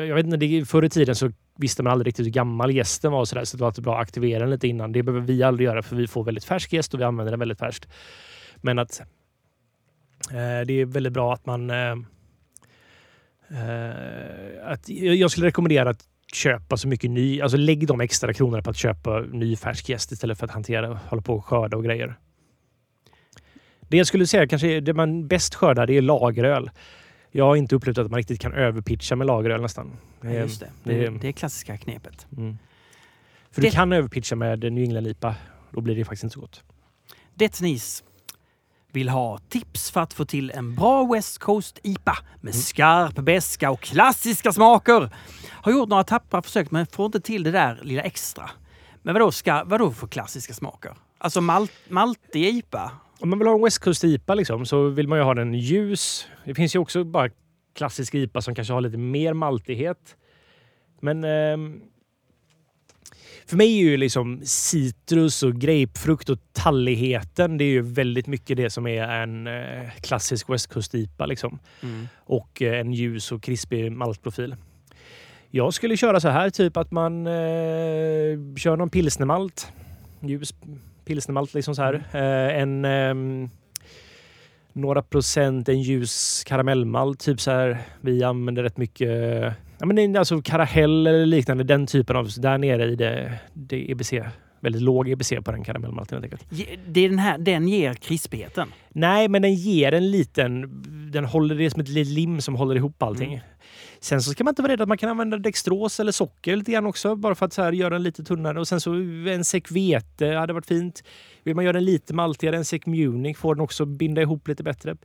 jag 0.09 0.15
vet 0.15 0.27
inte, 0.27 0.65
förr 0.71 0.85
i 0.85 0.89
tiden 0.89 1.15
så 1.15 1.31
visste 1.57 1.83
man 1.83 1.93
aldrig 1.93 2.07
riktigt 2.07 2.27
hur 2.27 2.31
gammal 2.31 2.75
gästen 2.75 3.13
var. 3.13 3.21
Och 3.21 3.29
så, 3.29 3.35
där, 3.35 3.45
så 3.45 3.57
det 3.57 3.61
var 3.61 3.69
alltid 3.69 3.85
bra 3.85 3.95
att 3.95 4.03
aktivera 4.03 4.39
den 4.39 4.51
lite 4.51 4.69
innan. 4.69 4.93
Det 4.93 5.03
behöver 5.03 5.27
vi 5.27 5.43
aldrig 5.43 5.67
göra 5.67 5.83
för 5.83 5.97
vi 5.97 6.07
får 6.07 6.25
väldigt 6.25 6.45
färsk 6.45 6.73
gäst 6.73 6.95
och 6.95 7.01
vi 7.01 7.05
använder 7.05 7.31
den 7.31 7.41
väldigt 7.41 7.59
färskt. 7.59 7.89
Men 8.57 8.79
att 8.79 9.01
eh, 10.31 10.67
det 10.67 10.73
är 10.73 10.85
väldigt 10.85 11.13
bra 11.13 11.33
att 11.35 11.47
man 11.47 11.71
Eh, 13.51 13.91
eh 13.91 14.73
att 14.73 14.89
jag 14.89 15.31
skulle 15.31 15.47
rekommendera 15.47 15.91
att 15.91 16.05
köpa 16.33 16.77
så 16.77 16.89
mycket 16.89 17.11
ny, 17.11 17.41
alltså 17.41 17.57
lägg 17.57 17.87
de 17.87 18.01
extra 18.01 18.33
kronorna 18.33 18.63
på 18.63 18.71
att 18.71 18.77
köpa 18.77 19.21
ny 19.21 19.57
färsk 19.57 19.89
gäst 19.89 20.13
istället 20.13 20.39
för 20.39 20.47
att 20.47 20.53
hantera, 20.53 21.01
hålla 21.07 21.23
på 21.23 21.35
och 21.35 21.45
skörda 21.45 21.77
och 21.77 21.85
grejer. 21.85 22.19
Det 23.91 23.97
jag 23.97 24.07
skulle 24.07 24.27
säga 24.27 24.47
kanske 24.47 24.81
det 24.81 24.95
man 24.95 25.27
bäst 25.27 25.55
skördar 25.55 25.87
det 25.87 25.97
är 25.97 26.03
lageröl. 26.03 26.71
Jag 27.31 27.45
har 27.45 27.57
inte 27.57 27.77
upplevt 27.77 27.99
att 27.99 28.11
man 28.11 28.19
riktigt 28.19 28.41
kan 28.41 28.53
överpitcha 28.53 29.17
med 29.17 29.27
lageröl 29.27 29.63
nästan. 29.63 29.97
Ja, 30.21 30.31
just 30.31 30.61
det. 30.61 30.71
Det, 30.85 30.95
det, 30.95 31.19
det 31.19 31.29
är 31.29 31.33
klassiska 31.33 31.77
knepet. 31.77 32.27
Mm. 32.37 32.59
För 33.51 33.63
det... 33.63 33.69
du 33.69 33.73
kan 33.73 33.93
överpitcha 33.93 34.37
med 34.37 34.73
New 34.73 34.85
England 34.85 35.07
IPA. 35.07 35.35
Då 35.71 35.81
blir 35.81 35.97
det 35.97 36.05
faktiskt 36.05 36.25
inte 36.25 36.35
så 36.35 36.41
gott. 36.41 36.63
Det 37.35 37.61
Nis 37.61 38.05
vill 38.93 39.09
ha 39.09 39.39
tips 39.39 39.91
för 39.91 40.01
att 40.01 40.13
få 40.13 40.25
till 40.25 40.51
en 40.51 40.75
bra 40.75 41.05
West 41.05 41.39
Coast 41.39 41.79
IPA 41.83 42.19
med 42.41 42.53
mm. 42.53 42.63
skarp 42.63 43.15
beska 43.15 43.71
och 43.71 43.81
klassiska 43.81 44.53
smaker. 44.53 45.11
Har 45.49 45.73
gjort 45.73 45.89
några 45.89 46.05
tappra 46.05 46.43
försök 46.43 46.71
men 46.71 46.87
får 46.87 47.07
inte 47.07 47.21
till 47.21 47.43
det 47.43 47.51
där 47.51 47.81
lilla 47.83 48.03
extra. 48.03 48.51
Men 49.03 49.15
vadå, 49.15 49.33
ska, 49.33 49.65
vadå 49.65 49.91
för 49.91 50.07
klassiska 50.07 50.55
smaker? 50.55 50.93
Alltså 51.19 51.41
malt, 51.41 51.73
maltig 51.89 52.47
IPA? 52.47 52.93
Om 53.21 53.31
man 53.31 53.39
vill 53.39 53.49
ha 53.49 53.55
en 53.55 53.63
West 53.63 53.79
Coast 53.79 54.05
IPA 54.05 54.35
liksom, 54.35 54.67
så 54.67 54.89
vill 54.89 55.09
man 55.09 55.19
ju 55.19 55.25
ha 55.25 55.35
den 55.35 55.55
ljus. 55.55 56.27
Det 56.45 56.55
finns 56.55 56.75
ju 56.75 56.79
också 56.79 57.05
bara 57.05 57.31
klassisk 57.75 58.15
IPA 58.15 58.41
som 58.43 58.55
kanske 58.55 58.75
har 58.75 58.81
lite 58.81 58.99
mer 58.99 59.33
maltighet. 59.33 60.17
Men 61.01 61.25
eh, 61.25 61.81
för 63.47 63.57
mig 63.57 63.79
är 63.79 63.83
ju 63.83 63.97
liksom 63.97 64.41
citrus 64.45 65.43
och 65.43 65.55
grapefrukt 65.55 66.29
och 66.29 66.39
talligheten, 66.53 67.59
det 67.59 67.65
är 67.65 67.69
ju 67.69 67.83
väldigt 67.83 68.27
mycket 68.27 68.57
det 68.57 68.71
som 68.71 68.87
är 68.87 69.03
en 69.03 69.47
eh, 69.47 69.91
klassisk 70.01 70.51
West 70.51 70.73
Coast 70.73 70.95
IPA. 70.95 71.27
Liksom. 71.27 71.59
Mm. 71.83 72.09
Och 72.19 72.63
eh, 72.63 72.81
en 72.81 72.93
ljus 72.93 73.33
och 73.33 73.43
krispig 73.43 73.93
maltprofil. 73.93 74.57
Jag 75.51 75.75
skulle 75.75 75.97
köra 75.97 76.21
så 76.21 76.29
här, 76.29 76.51
typ 76.51 76.77
att 76.77 76.91
man 76.91 77.27
eh, 77.27 77.33
kör 78.57 78.77
någon 78.77 78.91
pilsnermalt. 78.91 79.73
Ljus 80.21 80.55
pilsnermalt 81.11 81.55
liksom 81.55 81.75
så 81.75 81.83
här. 81.83 82.05
Mm. 82.13 82.25
Eh, 82.25 82.63
en 82.63 82.85
eh, 83.45 83.51
några 84.73 85.03
procent 85.03 85.69
en 85.69 85.83
ljus 85.83 86.45
karamellmalt. 86.47 87.21
Typ 87.21 87.41
så 87.41 87.51
här. 87.51 87.79
Vi 88.01 88.25
använder 88.25 88.63
rätt 88.63 88.77
mycket 88.77 89.11
ja, 89.79 89.87
men 89.87 90.17
alltså 90.17 90.43
karamell 90.43 91.07
eller 91.07 91.27
liknande. 91.27 91.65
Den 91.65 91.87
typen 91.87 92.17
av... 92.17 92.29
Där 92.39 92.59
nere 92.59 92.85
i 92.85 92.97
det, 92.97 93.33
det 93.55 93.91
EBC. 93.91 94.13
Väldigt 94.61 94.83
låg 94.83 95.09
EBC 95.09 95.33
på 95.45 95.53
den 95.53 95.65
karamellmalten 95.65 96.23
helt 96.23 96.47
Det 96.87 97.01
är 97.01 97.09
den 97.09 97.19
här, 97.19 97.39
den 97.39 97.69
ger 97.69 97.95
krispigheten? 97.95 98.69
Nej, 98.89 99.29
men 99.29 99.43
den 99.43 99.55
ger 99.55 99.93
en 99.93 100.11
liten... 100.11 100.83
Den 101.13 101.25
håller 101.25 101.55
det 101.55 101.71
som 101.71 101.81
ett 101.81 101.89
litet 101.89 102.13
lim 102.13 102.41
som 102.41 102.55
håller 102.55 102.77
ihop 102.77 103.03
allting. 103.03 103.33
Mm. 103.33 103.45
Sen 104.01 104.23
så 104.23 104.31
ska 104.31 104.45
man 104.45 104.53
inte 104.53 104.63
vara 104.63 104.73
rädd 104.73 104.81
att 104.81 104.89
man 104.89 104.99
kan 104.99 105.11
använda 105.11 105.39
dextros 105.39 106.01
eller 106.01 106.13
socker 106.13 106.57
lite 106.57 106.73
grann 106.73 106.87
också. 106.87 107.17
Bara 107.17 107.35
för 107.35 107.47
att 107.47 107.53
så 107.53 107.63
här 107.63 107.73
göra 107.73 107.91
den 107.91 108.03
lite 108.03 108.25
tunnare. 108.25 108.61
Och 108.61 108.69
sen 108.69 108.81
så 108.81 108.95
en 109.29 109.45
säck 109.45 109.71
vete 109.71 110.27
hade 110.27 110.53
varit 110.53 110.67
fint. 110.67 111.05
Vill 111.43 111.55
man 111.55 111.65
göra 111.65 111.73
den 111.73 111.85
lite 111.85 112.15
maltigare, 112.15 112.57
en 112.57 112.65
säck 112.65 112.87
Munich 112.87 113.39
får 113.39 113.55
den 113.55 113.65
också 113.65 113.85
binda 113.85 114.23
ihop 114.23 114.49
lite 114.49 114.63
bättre. 114.63 114.97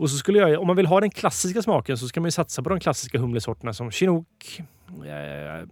Och 0.00 0.10
så 0.10 0.16
skulle 0.16 0.38
jag, 0.38 0.60
om 0.60 0.66
man 0.66 0.76
vill 0.76 0.86
ha 0.86 1.00
den 1.00 1.10
klassiska 1.10 1.62
smaken 1.62 1.98
så 1.98 2.08
ska 2.08 2.20
man 2.20 2.32
satsa 2.32 2.62
på 2.62 2.68
de 2.68 2.80
klassiska 2.80 3.18
humlesorterna 3.18 3.72
som 3.72 3.90
Chinook, 3.90 4.60
eh, 4.88 5.68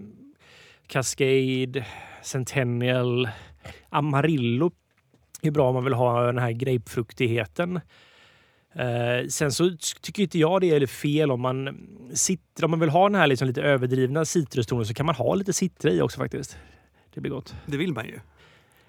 Cascade, 0.86 1.86
Centennial, 2.22 3.28
Amarillo 3.88 4.70
är 5.42 5.50
bra 5.50 5.68
om 5.68 5.74
man 5.74 5.84
vill 5.84 5.92
ha 5.92 6.22
den 6.22 6.38
här 6.38 6.52
grapefruktigheten. 6.52 7.80
Eh, 8.78 9.26
sen 9.28 9.52
så 9.52 9.70
tycker 10.00 10.22
inte 10.22 10.38
jag 10.38 10.60
det 10.60 10.70
är 10.70 10.86
fel 10.86 11.30
om 11.30 11.40
man 11.40 11.78
sitter, 12.14 12.64
om 12.64 12.70
man 12.70 12.80
vill 12.80 12.88
ha 12.90 13.08
den 13.08 13.14
här 13.14 13.26
liksom 13.26 13.48
lite 13.48 13.62
överdrivna 13.62 14.24
citrustonen 14.24 14.86
så 14.86 14.94
kan 14.94 15.06
man 15.06 15.14
ha 15.14 15.34
lite 15.34 15.52
citra 15.52 15.90
i 15.90 16.00
också 16.02 16.18
faktiskt. 16.20 16.56
Det 17.14 17.20
blir 17.20 17.30
gott. 17.32 17.54
Det 17.66 17.76
vill 17.76 17.92
man 17.92 18.06
ju. 18.06 18.20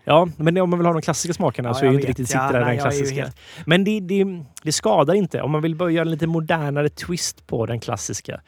Ja, 0.03 0.27
men 0.37 0.57
om 0.57 0.69
man 0.69 0.79
vill 0.79 0.85
ha 0.85 0.93
de 0.93 1.01
klassiska 1.01 1.33
smakerna 1.33 1.69
Ja, 1.69 1.73
så 1.73 1.85
är 1.85 1.89
ju 1.89 1.95
inte 1.95 2.07
riktigt 2.07 2.33
Ja, 2.33 2.47
citra 2.47 2.59
nej, 2.59 2.65
den 2.65 2.75
ju 2.75 2.81
klassiska. 2.81 3.21
helt- 3.23 3.37
Men 3.65 3.83
det, 3.83 3.99
det, 3.99 4.25
det 4.63 4.71
skadar 4.71 5.13
inte. 5.13 5.41
Om 5.41 5.51
man 5.51 5.61
vill 5.61 5.75
börja 5.75 5.95
göra 5.95 6.01
en 6.05 6.11
lite 6.11 6.27
modernare 6.27 6.89
twist 6.89 7.47
på 7.47 7.65
den 7.65 7.79
klassiska. 7.79 8.41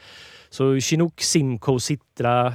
Så 0.50 0.80
Chinook, 0.80 1.22
Simcoe, 1.22 1.80
Citra, 1.80 2.54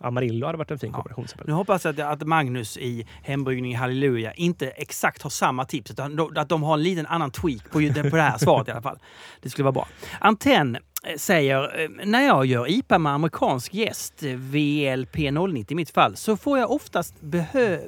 Amarillo 0.00 0.46
hade 0.46 0.58
varit 0.58 0.70
en 0.70 0.78
fin 0.78 0.90
Ja. 0.90 0.96
kombination. 0.96 1.24
exempel. 1.24 1.46
Nu 1.48 1.52
hoppas 1.54 1.84
jag 1.84 2.00
att, 2.00 2.20
att 2.22 2.28
Magnus 2.28 2.76
i 2.76 3.06
Hembryggning 3.22 3.76
Halleluja 3.76 4.32
inte 4.34 4.68
exakt 4.70 5.22
har 5.22 5.30
samma 5.30 5.64
tips, 5.64 5.90
utan 5.90 6.16
de- 6.16 6.32
att 6.36 6.48
de 6.48 6.62
har 6.62 6.74
en 6.74 6.82
liten 6.82 7.06
annan 7.06 7.30
tweak 7.30 7.70
på, 7.70 7.78
det 7.78 8.20
här 8.20 8.38
svaret 8.38 8.68
i 8.68 8.70
alla 8.70 8.82
fall. 8.82 8.98
Det 9.42 9.50
skulle 9.50 9.64
vara 9.64 9.72
bra. 9.72 9.88
Antenn 10.20 10.76
eh, 10.76 11.16
säger, 11.16 11.80
eh, 11.82 11.88
när 12.04 12.22
jag 12.26 12.46
gör 12.46 12.70
IPA 12.70 12.98
med 12.98 13.12
amerikansk 13.12 13.74
gäst, 13.74 14.22
eh, 14.22 14.28
VLP090 14.28 15.72
i 15.72 15.74
mitt 15.74 15.90
fall, 15.90 16.16
så 16.16 16.36
får 16.36 16.58
jag 16.58 16.70
oftast 16.70 17.14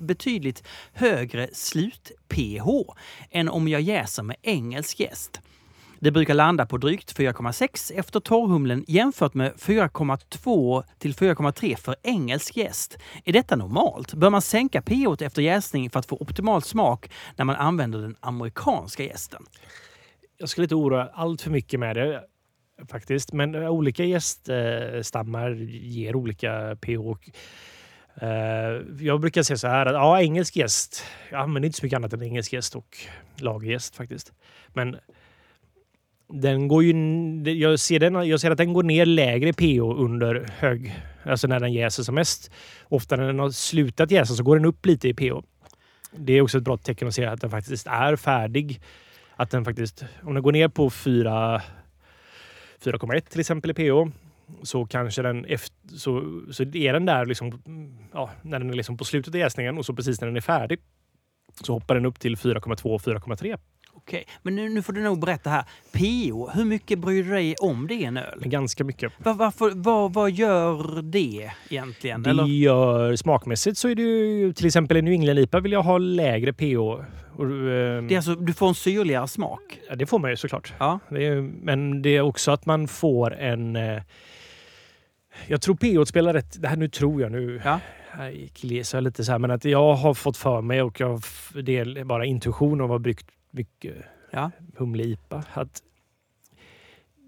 betydligt 0.01 0.63
högre 0.93 1.49
slut-pH 1.53 2.69
än 3.31 3.49
om 3.49 3.69
jag 3.69 3.81
jäser 3.81 4.23
med 4.23 4.37
engelsk 4.43 5.01
gäst. 5.01 5.41
Det 6.03 6.11
brukar 6.11 6.35
landa 6.35 6.67
på 6.67 6.79
drygt 6.79 7.19
4,6 7.19 7.93
efter 7.99 8.21
torrhumlen 8.21 8.85
jämfört 8.89 9.35
med 9.35 9.53
4,2 9.53 10.85
till 10.99 11.15
4,3 11.15 11.77
för 11.77 11.97
engelsk 12.03 12.57
jäst. 12.57 12.99
Är 13.25 13.33
detta 13.33 13.57
normalt? 13.57 14.15
Bör 14.15 14.31
man 14.31 14.43
sänka 14.43 14.83
pH 14.83 15.23
efter 15.23 15.43
jäsning 15.43 15.91
för 15.91 15.99
att 16.01 16.07
få 16.07 16.17
optimal 16.17 16.63
smak 16.63 17.11
när 17.37 17.45
man 17.45 17.57
använder 17.57 17.99
den 17.99 18.17
amerikanska 18.21 19.03
jästen? 19.05 19.43
Jag 20.39 20.49
skulle 20.49 20.65
inte 20.65 20.75
oroa 20.75 21.11
allt 21.15 21.43
för 21.43 21.51
mycket 21.51 21.81
med 21.81 21.97
det 21.97 22.25
faktiskt. 22.91 23.33
Men 23.33 23.55
eh, 23.55 23.71
olika 23.71 24.05
gäststammar 24.05 25.51
ger 25.71 26.17
olika 26.17 26.77
pH. 26.81 27.31
Eh, 28.23 28.29
Jag 29.01 29.21
brukar 29.21 29.43
säga 29.43 29.57
så 29.57 29.69
här 29.69 29.87
att 29.87 29.93
ja, 29.93 30.21
engelsk 30.21 30.57
gäst. 30.57 31.05
Jag 31.31 31.41
använder 31.41 31.67
inte 31.67 31.79
så 31.79 31.87
mycket 31.87 31.97
annat 31.97 32.13
än 32.13 32.23
engelsk 32.23 32.53
gäst 32.53 32.77
och 32.77 32.97
lagergäst 33.37 33.97
faktiskt. 33.97 34.33
Men 34.69 34.97
den 36.33 36.69
går 36.69 36.85
ju, 36.85 36.93
jag, 37.53 37.81
ser 37.81 37.99
den, 37.99 38.29
jag 38.29 38.41
ser 38.41 38.51
att 38.51 38.59
den 38.59 38.73
går 38.73 38.83
ner 38.83 39.07
lägre 39.07 39.53
pH 39.53 39.81
under 39.81 40.47
hög, 40.59 40.95
alltså 41.25 41.47
när 41.47 41.61
den 41.61 41.73
jäser 41.73 42.03
som 42.03 42.15
mest. 42.15 42.51
Ofta 42.89 43.17
när 43.17 43.27
den 43.27 43.39
har 43.39 43.51
slutat 43.51 44.11
jäsa 44.11 44.35
så 44.35 44.43
går 44.43 44.57
den 44.57 44.65
upp 44.65 44.87
lite 44.87 45.09
i 45.09 45.15
pH. 45.15 45.33
Det 46.17 46.33
är 46.33 46.43
också 46.43 46.59
ett 46.59 46.65
bra 46.65 46.77
tecken 46.77 47.09
att 47.09 47.15
se 47.15 47.25
att 47.25 47.41
den 47.41 47.51
faktiskt 47.51 47.87
är 47.87 48.17
färdig. 48.17 48.81
Att 49.37 49.51
den 49.51 49.65
faktiskt, 49.65 50.05
om 50.23 50.35
den 50.35 50.43
går 50.43 50.53
ner 50.53 50.69
på 50.69 50.89
4,1 50.89 53.21
till 53.21 53.41
exempel 53.41 53.71
i 53.71 53.75
pH 53.75 53.93
så 54.63 54.87
kanske 54.87 55.23
den 55.23 55.45
efter, 55.45 55.77
så, 55.97 56.43
så 56.53 56.63
är 56.63 56.93
den 56.93 57.07
där 57.07 57.27
liksom, 57.27 57.63
ja, 58.13 58.31
när 58.43 58.59
den 58.59 58.71
är 58.71 58.75
liksom 58.75 58.97
på 58.97 59.05
slutet 59.05 59.35
av 59.35 59.41
jäsningen 59.41 59.79
och 59.79 59.87
så 59.87 59.95
precis 59.95 60.21
när 60.21 60.29
den 60.29 60.37
är 60.37 60.41
färdig 60.41 60.81
så 61.65 61.73
hoppar 61.73 61.95
den 61.95 62.07
upp 62.07 62.21
till 62.21 62.37
4,2 62.37 62.99
4,3. 62.99 63.59
Okej, 64.05 64.25
men 64.43 64.55
nu, 64.57 64.69
nu 64.69 64.83
får 64.83 64.93
du 64.93 65.03
nog 65.03 65.21
berätta 65.21 65.51
här. 65.51 65.63
pH, 65.93 66.57
hur 66.57 66.65
mycket 66.65 66.99
bryr 66.99 67.23
du 67.25 67.31
dig 67.31 67.55
om 67.61 67.87
det 67.87 68.05
en 68.05 68.17
öl? 68.17 68.41
Ganska 68.45 68.85
mycket. 68.85 69.13
Var, 69.19 69.35
varför, 69.35 69.73
vad, 69.75 70.13
vad 70.13 70.31
gör 70.31 71.03
det 71.03 71.51
egentligen? 71.69 72.23
Det 72.23 72.31
Eller? 72.31 72.45
gör 72.45 73.17
smakmässigt 73.17 73.79
så 73.79 73.89
är 73.89 73.95
det 73.95 74.03
ju 74.03 74.53
till 74.53 74.67
exempel 74.67 74.97
i 74.97 75.03
New 75.03 75.13
England 75.13 75.39
IPA 75.39 75.61
vill 75.61 75.73
jag 75.73 75.83
ha 75.83 75.99
lägre 75.99 76.53
pH. 76.53 76.79
Och, 77.37 77.45
ehm, 77.45 78.09
Det 78.09 78.15
är 78.15 78.17
alltså, 78.17 78.35
du 78.35 78.53
får 78.53 78.69
en 78.69 78.75
syrligare 78.75 79.29
smak? 79.29 79.81
ja, 79.89 79.95
det 79.95 80.07
får 80.07 80.19
man 80.19 80.31
ju 80.31 80.37
såklart. 80.37 80.75
Ja. 80.79 80.99
Det 81.11 81.27
är, 81.27 81.41
men 81.41 82.03
det 82.03 82.17
är 82.17 82.21
också 82.21 82.51
att 82.51 82.67
man 82.67 82.89
får 82.89 83.35
en... 83.35 83.77
Eh, 83.77 84.03
jag 85.47 85.63
tror 85.63 85.75
pH 85.75 86.09
spelar 86.09 86.33
rätt... 86.33 86.63
Det 86.63 86.69
här 86.69 86.77
nu 86.77 86.89
tror 86.89 87.23
jag 87.23 87.33
nu. 87.33 87.61
Ja. 87.65 87.81
Jag 88.19 89.03
lite 89.03 89.25
så 89.25 89.33
här, 89.33 89.39
men 89.39 89.51
att 89.51 89.65
jag 89.65 89.95
har 89.95 90.15
fått 90.15 90.37
för 90.37 90.61
mig 90.61 90.83
och 90.83 91.01
jag, 91.01 91.23
det 91.63 91.79
är 91.79 92.05
bara 92.05 92.25
intuition 92.25 92.81
av 92.81 92.85
att 92.85 92.91
ha 92.91 92.99
bryggt 92.99 93.27
mycket 93.53 93.97
Ja. 94.31 94.51
humle-IPA. 94.77 95.45
Att 95.53 95.83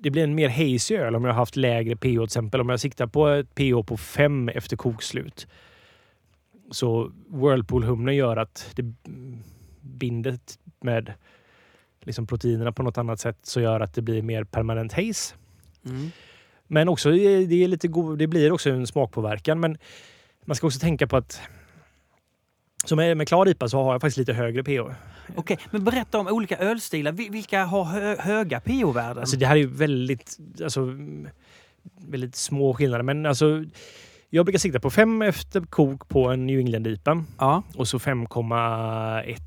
det 0.01 0.11
blir 0.11 0.25
en 0.25 0.35
mer 0.35 0.49
hazy 0.49 0.97
öl 0.97 1.17
om 1.17 1.25
jag 1.25 1.33
har 1.33 1.39
haft 1.39 1.57
lägre 1.57 1.97
pH. 1.97 2.01
Till 2.01 2.23
exempel 2.25 2.61
om 2.61 2.69
jag 2.69 2.81
siktar 2.81 3.07
på 3.07 3.29
ett 3.29 3.55
pH 3.55 3.83
på 3.87 3.97
5 3.97 4.49
efter 4.49 4.77
kokslut. 4.77 5.47
Så 6.71 7.13
Whirlpool-humlen 7.29 8.15
gör 8.15 8.37
att 8.37 8.73
det 8.77 8.95
binder 9.81 10.39
med 10.81 11.13
liksom 12.01 12.27
proteinerna 12.27 12.73
på 12.73 12.83
något 12.83 12.99
annat 12.99 13.21
sätt 13.21 13.39
så 13.43 13.61
gör 13.61 13.81
att 13.81 13.95
det 13.95 14.03
blir 14.03 14.23
mer 14.23 14.45
permanent 14.45 14.93
haze. 14.93 15.35
Mm. 15.87 16.11
Men 16.67 16.89
också 16.89 17.11
det, 17.11 17.55
är 17.65 17.69
lite 17.69 17.89
go- 17.89 18.17
det 18.17 18.27
blir 18.27 18.53
också 18.53 18.71
en 18.71 18.87
smakpåverkan. 18.87 19.61
Men 19.61 19.79
man 20.45 20.57
ska 20.57 20.67
också 20.67 20.79
tänka 20.81 21.07
på 21.07 21.17
att 21.17 21.41
som 22.85 22.97
med, 22.97 23.17
med 23.17 23.29
klar 23.29 23.49
IPA 23.49 23.69
så 23.69 23.83
har 23.83 23.93
jag 23.93 24.01
faktiskt 24.01 24.17
lite 24.19 24.33
högre 24.33 24.63
pH. 24.65 24.95
Okej, 25.37 25.59
men 25.71 25.85
berätta 25.85 26.19
om 26.19 26.27
olika 26.29 26.57
ölstilar. 26.57 27.13
Vi- 27.13 27.29
Vilka 27.29 27.65
har 27.65 27.85
hö 27.85 28.17
höga 28.19 28.61
pH-värden? 28.61 29.19
Alltså 29.19 29.37
det 29.37 29.47
här 29.47 29.55
är 29.57 29.61
ju 29.61 29.67
väldigt, 29.67 30.39
alltså, 30.63 30.89
väldigt 32.09 32.37
små 32.37 32.75
skillnader. 32.75 33.03
Men 33.03 33.27
alltså, 33.27 33.65
jag 34.31 34.47
brukar 34.47 34.59
sikta 34.59 34.81
på 34.81 34.91
5 34.91 35.23
efter 35.23 35.61
kok 35.61 36.09
på 36.09 36.29
en 36.29 36.47
New 36.47 36.59
England 36.59 36.87
IPA 36.87 37.25
ja. 37.39 37.63
och 37.77 37.89
så 37.89 37.99
5,1 37.99 39.39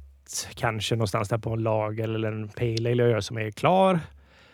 kanske 0.55 0.95
någonstans 0.95 1.29
där 1.29 1.37
på 1.37 1.49
en 1.49 1.63
lager 1.63 2.03
eller 2.03 2.31
en 2.31 2.47
pale 2.49 2.91
ale 2.91 3.03
jag 3.03 3.11
gör 3.11 3.19
som 3.21 3.37
är 3.37 3.51
klar. 3.51 3.99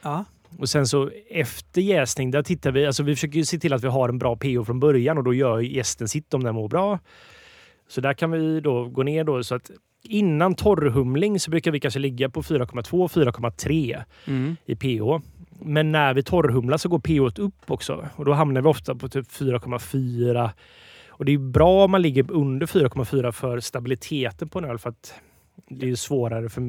ja. 0.02 0.26
Och 0.60 0.70
sen 0.70 0.88
så 0.88 1.10
efter 1.30 1.82
jäsning, 1.82 2.32
där 2.32 2.44
tittar 2.44 2.72
vi, 2.72 2.86
alltså 2.86 3.04
vi 3.04 3.16
försöker 3.16 3.44
se 3.44 3.60
till 3.60 3.74
att 3.74 3.84
vi 3.84 3.88
har 3.88 4.10
en 4.10 4.18
bra 4.18 4.36
pH 4.36 4.64
från 4.66 4.80
början 4.80 5.18
och 5.18 5.24
då 5.24 5.34
gör 5.34 5.60
gästen 5.60 6.08
sitt 6.08 6.34
om 6.34 6.44
den 6.44 6.56
mår 6.56 6.68
bra. 6.70 7.00
Så 7.94 8.02
där 8.02 8.14
kan 8.14 8.32
vi 8.32 8.60
då 8.60 8.86
gå 8.86 9.04
ner 9.04 9.24
då 9.24 9.44
så 9.44 9.56
att 9.56 9.72
innan 10.04 10.56
torrhumling 10.56 11.40
så 11.40 11.52
brukar 11.52 11.72
vi 11.72 11.80
kanske 11.80 12.00
ligga 12.00 12.30
på 12.30 12.42
4,2-4,3 12.42 14.04
Mm. 14.28 14.56
i 14.66 14.76
pH. 14.76 15.26
Men 15.62 15.92
när 15.92 16.14
vi 16.14 16.24
torrhumlar 16.24 16.78
så 16.78 16.90
går 16.90 17.00
pH 17.00 17.40
upp 17.42 17.72
också 17.72 18.08
och 18.16 18.26
då 18.26 18.34
hamnar 18.34 18.62
vi 18.62 18.68
ofta 18.68 18.96
på 18.96 19.10
typ 19.10 19.28
4,4. 19.32 20.50
Och 21.10 21.26
det 21.26 21.34
är 21.34 21.38
bra 21.38 21.86
om 21.86 21.92
man 21.92 22.02
ligger 22.02 22.32
under 22.32 22.68
4,4 22.68 23.32
för 23.32 23.60
stabiliteten 23.60 24.50
på 24.50 24.60
en 24.60 24.66
öl 24.66 24.78
för 24.78 24.90
att 24.90 25.14
det 25.70 25.90
är 25.90 25.96
svårare 25.96 26.50
för, 26.50 26.62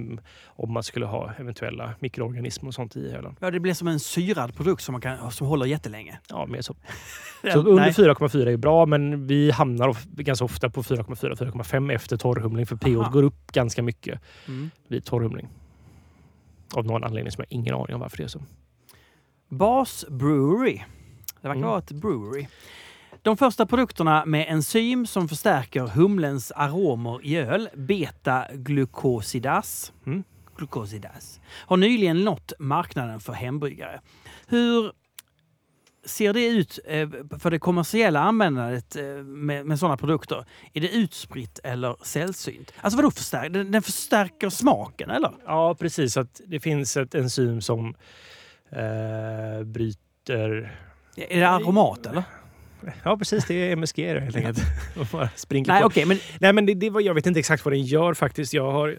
om 0.47 0.73
man 0.73 0.83
skulle 0.83 1.07
ha 1.07 1.33
eventuella 1.38 1.94
mikroorganismer 2.01 2.68
och 2.68 2.75
sånt 2.75 2.97
i 2.97 3.09
ölen. 3.11 3.37
ja, 3.40 3.51
det 3.51 3.61
blir 3.61 3.75
som 3.75 3.88
en 3.88 4.01
syrad 4.01 4.55
produkt 4.57 4.83
som, 4.83 4.92
man 4.92 5.01
kan, 5.01 5.31
som 5.31 5.47
håller 5.47 5.66
jättelänge. 5.66 6.18
Ja, 6.29 6.47
mer 6.47 6.61
så. 6.62 6.75
Så 7.53 7.59
under 7.59 7.75
nej. 7.75 7.92
4,4 7.92 8.47
är 8.49 8.57
bra, 8.57 8.87
men 8.87 9.27
vi 9.27 9.51
hamnar 9.51 9.97
ganska 10.23 10.44
ofta 10.44 10.70
på 10.70 10.83
4,4-4,5 10.83 11.92
efter 11.94 12.16
torrhumling 12.16 12.66
för 12.66 12.77
pH 12.77 13.12
går 13.12 13.23
upp 13.23 13.53
ganska 13.53 13.83
mycket 13.83 14.20
Mm. 14.49 14.70
vid 14.88 15.05
torrhumling. 15.05 15.49
Av 16.75 16.87
någon 16.87 17.05
anledning 17.05 17.31
som 17.33 17.42
jag 17.49 17.57
har 17.57 17.61
ingen 17.61 17.75
aning 17.75 17.94
om 17.94 18.01
varför 18.01 18.16
det 18.16 18.23
är 18.25 18.29
så. 18.29 18.42
Bas 19.49 20.05
Brewery. 20.09 20.81
Det 21.40 21.49
verkar 21.49 21.59
Mm. 21.59 21.68
vara 21.68 21.79
ett 21.79 21.92
brewery. 21.92 22.47
De 23.25 23.37
första 23.37 23.67
produkterna 23.67 24.25
med 24.27 24.47
enzym 24.49 25.07
som 25.07 25.29
förstärker 25.29 25.81
humlens 25.87 26.53
aromer 26.57 27.21
i 27.23 27.37
öl, 27.37 27.69
beta-glukosidas, 27.75 29.93
Mm. 30.07 30.25
glukosidas, 30.57 31.41
har 31.67 31.77
nyligen 31.77 32.25
nått 32.25 32.53
marknaden 32.59 33.21
för 33.21 33.33
hembryggare. 33.33 34.01
Hur 34.47 34.93
ser 36.05 36.33
det 36.33 36.47
ut 36.47 36.79
eh, 36.87 37.09
för 37.39 37.51
det 37.51 37.59
kommersiella 37.59 38.21
användandet 38.21 38.97
eh, 38.97 39.05
med, 39.25 39.67
med 39.67 39.79
sådana 39.79 39.97
produkter? 39.97 40.45
Är 40.73 40.81
det 40.81 40.89
utspritt 40.89 41.59
eller 41.65 41.97
sällsynt? 42.03 42.73
Alltså 42.81 42.97
vadå 42.97 43.11
förstärker? 43.11 43.51
Den, 43.51 43.73
den 43.73 43.83
förstärker 43.83 44.51
smaken 44.51 45.11
eller? 45.11 45.33
Ja, 45.47 45.75
precis. 45.75 46.17
Att 46.17 46.41
det 46.47 46.61
finns 46.61 46.97
ett 46.97 47.15
enzym 47.15 47.61
som 47.61 47.95
eh, 48.71 49.65
bryter... 49.65 50.79
Är 51.17 51.41
det 51.41 51.49
aromat 51.49 52.07
eller? 52.07 52.23
Ja, 53.03 53.16
precis. 53.16 53.44
Det 53.44 53.55
är 53.55 53.73
MSG 53.73 53.97
det, 54.14 54.20
helt 54.20 54.37
enkelt. 54.37 54.59
Nej 55.68 55.81
på. 55.81 55.87
okej, 55.87 56.05
men 56.07 56.18
Nej, 56.40 56.53
men 56.53 56.66
det, 56.66 56.75
det 56.75 56.90
var, 56.90 57.01
jag 57.01 57.14
vet 57.14 57.27
inte 57.27 57.40
exakt 57.40 57.64
vad 57.64 57.75
den 57.75 57.83
gör 57.83 58.14
faktiskt. 58.14 58.55
Jag 58.55 58.73
har 58.73 58.99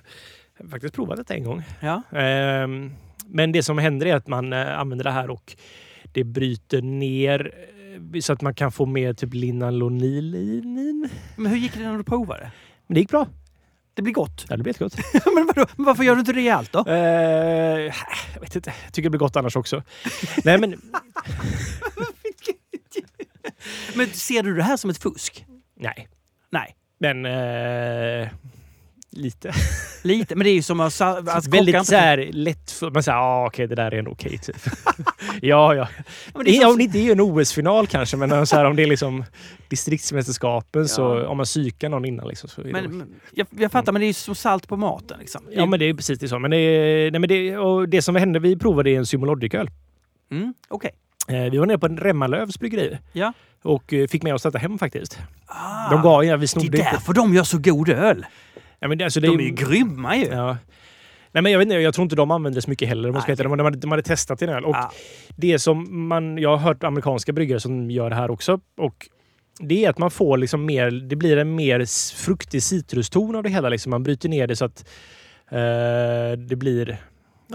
faktiskt 0.72 0.94
provat 0.96 1.28
det 1.28 1.34
en 1.34 1.44
gång. 1.44 1.64
ja. 1.80 2.02
Ehm, 2.20 2.92
men 3.28 3.52
det 3.52 3.64
som 3.64 3.78
händer 3.78 4.06
är 4.06 4.16
att 4.16 4.28
man 4.28 4.54
eh, 4.54 4.80
använder 4.80 5.04
det 5.04 5.12
här 5.12 5.30
och 5.30 5.56
det 6.14 6.24
bryter 6.24 6.82
ner 6.82 7.52
eh, 8.14 8.20
så 8.20 8.34
att 8.34 8.42
man 8.42 8.54
kan 8.54 8.72
få 8.72 8.86
mer 8.86 9.14
typ 9.14 9.34
linalonilin. 9.34 11.10
Men 11.36 11.52
hur 11.52 11.58
gick 11.58 11.74
det 11.74 11.80
när 11.80 11.98
du 11.98 12.04
provade? 12.04 12.52
Men 12.88 12.94
det 12.94 13.00
gick 13.00 13.10
bra. 13.10 13.28
Det 13.94 14.02
blir 14.02 14.14
gott. 14.14 14.46
Ja, 14.50 14.58
det 14.58 14.64
blir 14.64 14.74
jättegott. 14.74 14.98
men, 15.36 15.46
vadå? 15.56 15.66
men 15.76 15.86
varför 15.86 16.04
gör 16.04 16.14
du 16.16 16.20
inte 16.20 16.34
det 16.34 16.50
allt 16.50 16.72
då? 16.72 16.86
Eh, 16.88 16.96
jag 18.34 18.42
vet 18.42 18.56
inte. 18.56 18.74
Jag 18.84 18.94
tycker 18.94 19.04
det 19.04 19.10
blir 19.10 19.20
gott 19.20 19.36
annars 19.36 19.56
också. 19.56 19.84
Nej, 20.44 20.58
men 20.58 20.72
Men 23.96 24.08
ser 24.08 24.44
du 24.44 24.56
det 24.56 24.64
här 24.64 24.78
som 24.78 24.90
ett 24.90 24.98
fusk? 25.04 25.46
Nej, 25.80 26.08
Nej. 26.50 26.76
men 27.00 27.26
eh, 27.26 28.28
lite. 29.12 29.54
Lite, 30.04 30.36
men 30.36 30.44
det 30.44 30.50
är 30.50 30.54
ju 30.54 30.62
som 30.62 30.80
att... 30.80 30.98
kockar 30.98 31.52
Väldigt 31.52 31.76
inte- 31.76 31.86
så 31.88 31.96
här 31.96 32.30
lätt 32.32 32.72
för... 32.72 32.92
Man 32.92 33.04
säger 33.04 33.18
ah, 33.18 33.46
okej, 33.48 33.68
det 33.68 33.76
där 33.76 33.92
är 33.92 34.00
en 34.00 34.08
okej 34.08 34.38
typ. 34.38 34.56
ja, 35.42 35.76
ja. 35.76 35.88
men 36.34 36.46
det 36.46 36.58
är 36.58 36.62
som- 36.62 36.72
om 36.72 36.78
det 36.78 36.84
inte 36.84 37.00
är 37.00 37.12
en 37.12 37.22
OS-final 37.22 37.88
kanske, 37.88 38.18
men 38.18 38.48
så 38.48 38.56
här, 38.56 38.66
om 38.66 38.76
det 38.76 38.84
är 38.84 38.88
liksom 38.88 39.24
distriktsmästerskapen 39.68 40.88
så 40.88 41.02
Ja. 41.02 41.28
om 41.28 41.38
man 41.38 41.46
psykar 41.46 41.90
någon 41.90 42.06
innan 42.06 42.28
liksom, 42.28 42.50
så 42.50 42.62
Men, 42.62 42.98
men 42.98 43.08
jag, 43.32 43.48
jag 43.58 43.72
fattar, 43.72 43.92
men 43.92 44.00
det 44.00 44.06
är 44.06 44.08
ju 44.08 44.14
som 44.14 44.36
salt 44.36 44.68
på 44.68 44.78
maten. 44.78 45.20
Liksom. 45.20 45.42
Ja, 45.52 45.66
men 45.66 45.80
det 45.80 45.86
är 45.86 45.94
precis 45.94 46.20
det 46.20 46.28
så. 46.28 46.40
Men 46.40 46.52
det, 46.52 46.58
nej, 47.12 47.20
men 47.20 47.28
det, 47.30 47.58
och 47.58 47.90
det 47.90 48.02
som 48.02 48.16
hände, 48.16 48.40
vi 48.40 48.56
provade 48.56 48.90
en 48.92 49.06
Symologic-öl. 49.06 49.70
Mm, 50.32 50.54
Okej. 50.68 50.92
Eh, 51.28 51.52
vi 51.52 51.58
var 51.58 51.66
nere 51.66 51.80
på 51.80 51.86
en 51.86 51.98
Remmalövs 51.98 52.60
bryggeri 52.60 52.98
Ja. 53.14 53.34
Och 53.66 53.94
eh, 53.94 54.08
fick 54.08 54.24
med 54.24 54.34
oss 54.34 54.44
detta 54.44 54.58
hem 54.58 54.78
faktiskt. 54.80 55.20
Ah, 55.46 55.90
De 55.92 56.02
gav, 56.02 56.26
ja, 56.26 56.36
vi 56.38 56.42
det 56.42 56.48
snodde 56.48 56.68
är 56.78 56.80
inte. 56.80 56.92
därför 56.92 57.14
de 57.14 57.34
gör 57.34 57.44
så 57.44 57.58
god 57.58 57.90
öl. 57.90 58.26
Ja, 58.80 58.88
men 58.88 58.98
det, 58.98 59.04
alltså, 59.04 59.20
det, 59.20 59.28
De 59.28 59.40
är 59.40 59.44
ju 59.44 59.50
grymma 59.52 60.16
ju. 60.16 60.26
Ja. 60.26 60.58
Nej, 61.32 61.42
men 61.42 61.52
jag, 61.52 61.60
vet 61.60 61.66
inte, 61.66 61.76
jag 61.76 61.94
tror 61.94 62.04
inte 62.04 62.16
de 62.16 62.32
använde 62.32 62.62
så 62.62 62.70
mycket 62.70 62.88
heller. 62.88 63.28
veta. 63.28 63.44
De, 63.44 63.58
de, 63.58 63.64
hade, 63.66 63.78
de 63.78 63.92
hade 63.92 64.04
testat 64.04 64.42
en 64.42 64.50
öl. 64.50 64.66
Och 64.66 64.76
Ja. 64.76 64.92
det 65.36 65.60
som 65.60 66.08
man, 66.08 66.38
jag 66.38 66.50
har 66.50 66.58
hört 66.58 66.84
amerikanska 66.84 67.34
bryggare 67.34 67.60
som 67.60 67.92
gör 67.92 68.10
det 68.10 68.16
här 68.16 68.32
också. 68.32 68.60
Och 68.78 69.08
det 69.60 69.86
är 69.86 69.90
att 69.90 69.98
man 69.98 70.12
får 70.12 70.38
liksom 70.38 70.66
mer, 70.66 70.92
det 70.92 71.16
blir 71.16 71.38
en 71.38 71.56
mer 71.56 71.86
fruktig 72.16 72.64
citruston 72.64 73.36
av 73.36 73.44
det 73.44 73.50
hela. 73.50 73.70
Liksom. 73.70 73.90
Man 73.90 74.04
bryter 74.04 74.30
ner 74.30 74.48
det 74.48 74.56
så 74.56 74.66
att 74.66 74.86
eh, 75.52 76.40
det 76.48 76.56
blir 76.56 76.98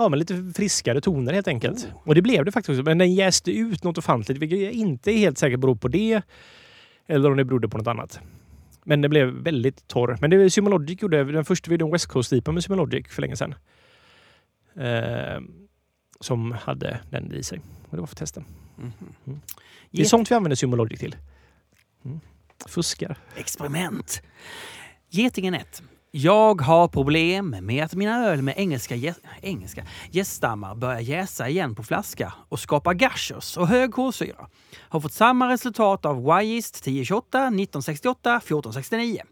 ja, 0.03 0.09
men 0.09 0.19
lite 0.19 0.53
friskare 0.57 1.01
toner 1.01 1.33
helt 1.33 1.49
enkelt. 1.49 1.89
Och 2.05 2.15
det 2.15 2.23
blev 2.23 2.45
det 2.45 2.53
faktiskt 2.53 2.71
också. 2.71 2.83
Men 2.83 2.99
den 2.99 3.15
jäste 3.15 3.53
ut 3.53 3.85
något 3.85 3.99
ofantligt, 3.99 4.39
vilket 4.39 4.61
jag 4.61 4.73
inte 4.73 5.11
är 5.11 5.19
helt 5.19 5.39
säker 5.39 5.57
beror 5.57 5.75
på 5.75 5.89
det. 5.89 6.23
Eller 7.07 7.31
om 7.31 7.37
det 7.37 7.45
berodde 7.45 7.69
på 7.69 7.79
något 7.79 7.87
annat. 7.87 8.21
Men 8.85 9.01
det 9.01 9.09
blev 9.09 9.29
väldigt 9.29 9.89
torr. 9.89 10.19
Men 10.21 10.31
det 10.31 10.51
Symologic 10.51 11.03
gjorde, 11.03 11.25
den 11.25 11.45
första 11.45 11.71
videon 11.71 11.91
West 11.91 12.07
Coast-IPA 12.07 12.53
med 12.53 12.65
Symologic 12.65 13.09
för 13.09 13.23
länge 13.23 13.37
sedan. 13.37 13.55
Eh, 14.77 15.41
som 16.21 16.53
hade 16.53 17.01
den 17.11 17.33
i 17.35 17.43
sig. 17.43 17.61
Och 17.89 17.97
det 17.97 18.01
var 18.01 18.07
för 18.07 18.17
testen. 18.17 18.45
Mhm. 18.77 19.41
Det 19.91 20.03
är 20.03 20.07
sånt 20.07 20.31
vi 20.31 20.35
använder 20.35 20.57
Symologic 20.57 21.01
till. 21.01 21.17
Mm. 22.05 22.21
Fuskar. 22.67 23.17
Experiment. 23.37 24.23
Getingen 25.11 25.55
1. 25.55 25.83
Jag 26.13 26.61
har 26.61 26.89
problem 26.89 27.57
med 27.61 27.85
att 27.85 27.95
mina 27.95 28.27
öl 28.27 28.43
med 28.43 28.55
engelska, 28.57 28.95
jä- 28.97 29.15
engelska 29.43 29.85
gäststammar 30.11 30.75
börjar 30.75 31.01
jäsa 31.01 31.49
igen 31.49 31.75
på 31.75 31.83
flaska 31.83 32.33
och 32.49 32.61
skapa 32.61 32.95
gashers 32.95 33.57
och 33.57 33.69
hög 33.69 33.93
kolsyra. 33.93 34.47
Har 34.89 35.01
fått 35.01 35.13
samma 35.13 35.49
resultat 35.53 36.07
av 36.07 36.17
Y-Yeast 36.43 36.77
1028, 36.77 37.39
1968, 37.39 38.37
1469. 38.37 39.23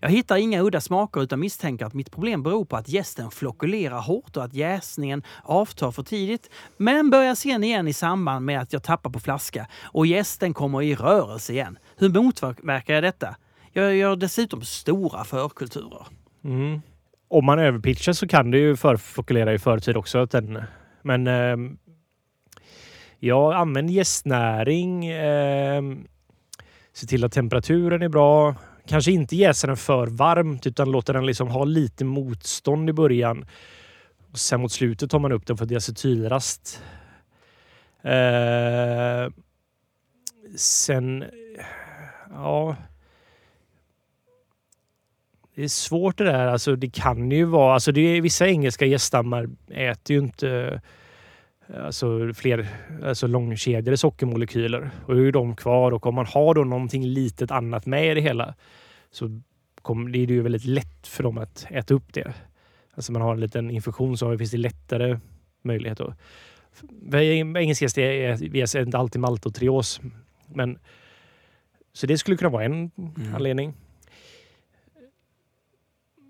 Jag 0.00 0.08
hittar 0.10 0.36
inga 0.36 0.62
udda 0.62 0.80
smaker 0.80 1.22
utan 1.22 1.40
misstänker 1.40 1.86
att 1.86 1.94
mitt 1.94 2.10
problem 2.10 2.42
beror 2.42 2.64
på 2.64 2.76
att 2.76 2.88
jästen 2.88 3.30
flokulerar 3.30 4.00
hårt 4.00 4.36
och 4.36 4.44
att 4.44 4.54
jäsningen 4.54 5.22
avtar 5.44 5.90
för 5.90 6.02
tidigt. 6.02 6.50
Men 6.76 7.10
börjar 7.10 7.34
sen 7.34 7.64
igen 7.64 7.88
i 7.88 7.92
samband 7.92 8.44
med 8.46 8.60
att 8.60 8.72
jag 8.72 8.82
tappar 8.82 9.10
på 9.10 9.20
flaska 9.20 9.66
och 9.82 10.06
jästen 10.06 10.54
kommer 10.54 10.82
i 10.82 10.94
rörelse 10.94 11.52
igen. 11.52 11.78
Hur 11.96 12.08
motverkar 12.08 12.94
jag 12.94 13.02
detta? 13.02 13.36
Jag 13.72 13.96
gör 13.96 14.16
dessutom 14.16 14.62
stora 14.62 15.24
förkulturer. 15.24 16.06
Mm. 16.44 16.80
Om 17.28 17.44
man 17.44 17.58
överpitchar 17.58 18.12
så 18.12 18.28
kan 18.28 18.50
det 18.50 18.58
ju 18.58 18.76
förflokulera 18.76 19.54
i 19.54 19.58
förtid 19.58 19.96
också. 19.96 20.18
Att 20.18 20.30
den, 20.30 20.62
men 21.02 21.26
eh, 21.26 21.56
ja, 23.18 23.56
använd 23.56 23.90
jästnäring. 23.90 25.06
Eh, 25.06 25.82
se 26.92 27.06
till 27.06 27.24
att 27.24 27.32
temperaturen 27.32 28.02
är 28.02 28.08
bra. 28.08 28.54
Kanske 28.86 29.12
inte 29.12 29.36
jäsa 29.36 29.66
den 29.66 29.76
för 29.76 30.06
varmt 30.06 30.66
utan 30.66 30.90
låta 30.90 31.12
den 31.12 31.26
liksom 31.26 31.48
ha 31.48 31.64
lite 31.64 32.04
motstånd 32.04 32.90
i 32.90 32.92
början. 32.92 33.46
Och 34.32 34.38
sen 34.38 34.60
mot 34.60 34.72
slutet 34.72 35.10
tar 35.10 35.18
man 35.18 35.32
upp 35.32 35.46
den 35.46 35.56
för 35.56 35.64
att 35.64 35.68
diacetylrast. 35.68 36.82
Eh, 38.02 39.32
sen, 40.56 41.24
ja. 42.30 42.76
Det 45.58 45.64
är 45.64 45.68
svårt 45.68 46.18
det 46.18 46.24
där. 46.24 46.46
Alltså, 46.46 46.76
det 46.76 46.90
kan 46.90 47.30
ju 47.30 47.44
vara... 47.44 47.74
Alltså, 47.74 47.92
det 47.92 48.00
är, 48.00 48.20
vissa 48.20 48.46
engelska 48.48 48.86
gäststammar 48.86 49.48
äter 49.68 50.16
ju 50.16 50.22
inte 50.22 50.80
alltså, 51.84 52.32
fler 52.34 52.68
alltså, 53.04 53.26
långkedjade 53.26 53.96
sockermolekyler. 53.96 54.90
Och 55.06 55.14
då 55.14 55.20
är 55.20 55.24
ju 55.24 55.30
de 55.30 55.56
kvar. 55.56 55.92
Och 55.92 56.06
om 56.06 56.14
man 56.14 56.26
har 56.26 56.54
då 56.54 56.64
någonting 56.64 57.06
litet 57.06 57.50
annat 57.50 57.86
med 57.86 58.10
i 58.10 58.14
det 58.14 58.20
hela 58.20 58.54
så 59.10 59.40
kom, 59.82 60.12
det 60.12 60.18
är 60.18 60.26
det 60.26 60.32
ju 60.32 60.42
väldigt 60.42 60.64
lätt 60.64 61.06
för 61.06 61.22
dem 61.22 61.38
att 61.38 61.66
äta 61.70 61.94
upp 61.94 62.12
det. 62.12 62.32
Alltså 62.94 63.12
man 63.12 63.22
har 63.22 63.32
en 63.34 63.40
liten 63.40 63.70
infektion 63.70 64.18
så 64.18 64.38
finns 64.38 64.50
det 64.50 64.58
lättare 64.58 65.18
möjlighet 65.62 66.00
att... 66.00 66.14
för 67.10 67.18
Engelska 67.56 67.84
gäst 67.84 67.98
är, 67.98 68.76
är 68.76 68.82
inte 68.82 68.98
alltid 68.98 69.20
maltotrios. 69.20 70.00
Men, 70.46 70.78
så 71.92 72.06
det 72.06 72.18
skulle 72.18 72.36
kunna 72.36 72.50
vara 72.50 72.64
en 72.64 72.90
Mm. 72.96 73.34
anledning. 73.34 73.74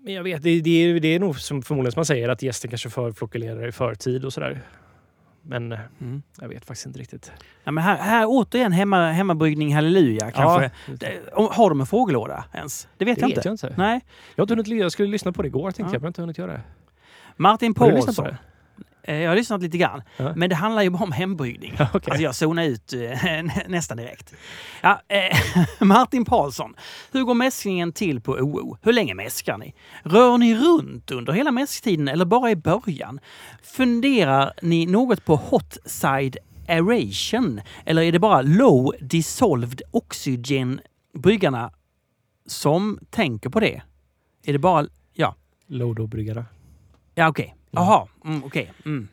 Men 0.03 0.13
jag 0.13 0.23
vet, 0.23 0.43
det, 0.43 0.61
det, 0.61 0.69
är, 0.69 0.99
det 0.99 1.07
är 1.07 1.19
nog 1.19 1.39
som 1.39 1.61
förmodligen 1.61 1.91
som 1.91 1.99
man 1.99 2.05
säger 2.05 2.29
att 2.29 2.41
gästen 2.41 2.69
kanske 2.69 2.89
förflokulerar 2.89 3.67
i 3.67 3.71
förtid 3.71 4.25
och 4.25 4.33
sådär. 4.33 4.61
Men 5.41 5.71
eh, 5.71 5.79
Mm. 6.01 6.21
jag 6.41 6.47
vet 6.49 6.65
faktiskt 6.65 6.85
inte 6.87 6.99
riktigt. 6.99 7.31
Ja, 7.63 7.71
men 7.71 7.83
här, 7.83 7.97
här 7.97 8.25
återigen 8.27 8.71
hemma, 8.71 9.11
hemmabryggning 9.11 9.75
halleluja 9.75 10.31
kanske. 10.31 10.71
Ja, 11.31 11.49
Har 11.53 11.69
de 11.69 11.79
en 11.79 11.85
fågellåda 11.85 12.45
ens? 12.53 12.87
Det 12.97 13.05
vet 13.05 13.15
det 13.15 13.21
jag 13.21 13.27
vet 13.27 13.37
inte. 13.37 13.47
jag 13.47 13.53
inte. 13.53 13.73
Nej. 13.77 14.01
Jag, 14.35 14.41
har 14.41 14.53
inte 14.53 14.69
hunnit, 14.69 14.81
jag 14.81 14.91
skulle 14.91 15.09
lyssna 15.09 15.31
på 15.31 15.41
det 15.41 15.47
igår 15.47 15.71
tänkte 15.71 15.81
Ja. 15.81 15.85
jag, 15.85 15.91
men 15.91 15.99
jag 16.01 16.01
har 16.01 16.07
inte 16.07 16.21
hunnit 16.21 16.37
göra 16.37 16.51
det. 16.51 16.61
Martin 17.37 17.73
Paulsson. 17.73 18.27
Eh, 19.03 19.15
Jag 19.15 19.29
har 19.31 19.35
lyssnat 19.35 19.61
lite 19.61 19.77
grann. 19.77 20.01
Ja. 20.17 20.33
Men 20.35 20.49
det 20.49 20.55
handlar 20.55 20.81
ju 20.81 20.89
bara 20.89 21.03
om 21.03 21.11
hembryggning. 21.11 21.73
Ja, 21.79 21.87
okej. 21.93 22.11
Alltså 22.11 22.23
jag 22.23 22.35
zonar 22.35 22.63
ut 22.63 22.93
eh, 22.93 22.99
nä- 23.23 23.65
nästan 23.67 23.97
direkt. 23.97 24.33
Ja, 24.81 25.01
eh, 25.07 25.37
Martin 25.85 26.25
Paulsson. 26.25 26.75
Hur 27.11 27.23
går 27.23 27.33
mäskningen 27.33 27.93
till 27.93 28.21
på 28.21 28.31
OO? 28.31 28.77
Hur 28.81 28.93
länge 28.93 29.13
mäskar 29.15 29.57
ni? 29.57 29.73
Rör 30.03 30.37
ni 30.37 30.55
runt 30.55 31.11
under 31.11 31.33
hela 31.33 31.51
mäsktiden 31.51 32.07
eller 32.07 32.25
bara 32.25 32.51
i 32.51 32.55
början? 32.55 33.19
Funderar 33.63 34.53
ni 34.61 34.85
något 34.85 35.25
på 35.25 35.35
hot 35.35 35.77
side 35.85 36.37
aeration? 36.67 37.61
Eller 37.85 38.01
är 38.01 38.11
det 38.11 38.19
bara 38.19 38.41
low 38.41 38.93
dissolved 39.01 39.81
oxygen 39.91 40.81
bryggarna 41.13 41.71
som 42.45 42.99
tänker 43.09 43.49
på 43.49 43.59
det? 43.59 43.81
Är 44.43 44.53
det 44.53 44.59
bara... 44.59 44.85
Ja, 45.13 45.35
Lodo-bryggarna. 45.67 46.45
ja 47.15 47.27
okej. 47.29 47.55
Jaha, 47.71 48.07
mm, 48.25 48.43
okej. 48.43 48.71
Mm. 48.85 49.07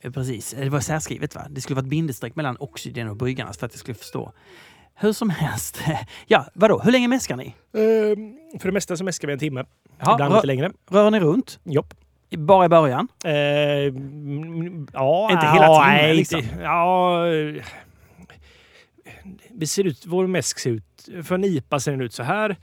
Eh, 0.00 0.10
Precis, 0.12 0.54
det 0.58 0.68
var 0.68 0.80
särskrivet 0.80 1.34
va? 1.34 1.46
Det 1.50 1.60
skulle 1.60 1.74
vara 1.74 1.84
ett 1.84 1.90
bindestreck 1.90 2.36
mellan 2.36 2.56
oxygen 2.60 3.08
och 3.08 3.16
bryggarnas 3.16 3.58
för 3.58 3.66
att 3.66 3.72
jag 3.72 3.80
skulle 3.80 3.94
förstå. 3.94 4.32
Hur 4.94 5.12
som 5.12 5.30
helst. 5.30 5.80
Ja, 6.26 6.46
vadå? 6.54 6.80
Hur 6.84 6.92
länge 6.92 7.08
mäskar 7.08 7.36
ni? 7.36 7.44
Ehm, 7.46 8.58
för 8.60 8.68
det 8.68 8.72
mesta 8.72 8.96
så 8.96 9.04
mäskar 9.04 9.26
vi 9.28 9.32
en 9.32 9.38
timme. 9.38 9.64
Ja, 9.98 10.14
Ibland 10.14 10.34
lite 10.34 10.46
längre. 10.46 10.72
Rör 10.90 11.10
ni 11.10 11.20
runt? 11.20 11.60
Jopp. 11.64 11.94
Bara 12.30 12.64
i 12.64 12.68
början? 12.68 13.08
Ehm, 13.24 14.86
ja, 14.92 15.28
Inte 15.32 15.46
hela 15.46 15.64
ja, 15.66 15.82
timmen, 15.84 15.96
nej, 15.96 16.16
liksom. 16.16 16.38
inte- 16.40 16.54
Ja, 16.62 17.26
eh, 17.28 17.64
vi 19.50 19.66
ser 19.66 19.84
ut, 19.84 20.06
vår 20.06 20.26
mäsk 20.26 20.58
ser 20.58 20.70
ut, 20.70 21.08
för 21.24 21.34
en 21.34 21.44
IPA 21.44 21.80
ser 21.80 21.90
den 21.90 22.00
ut 22.00 22.12
så 22.12 22.22
här. 22.22 22.56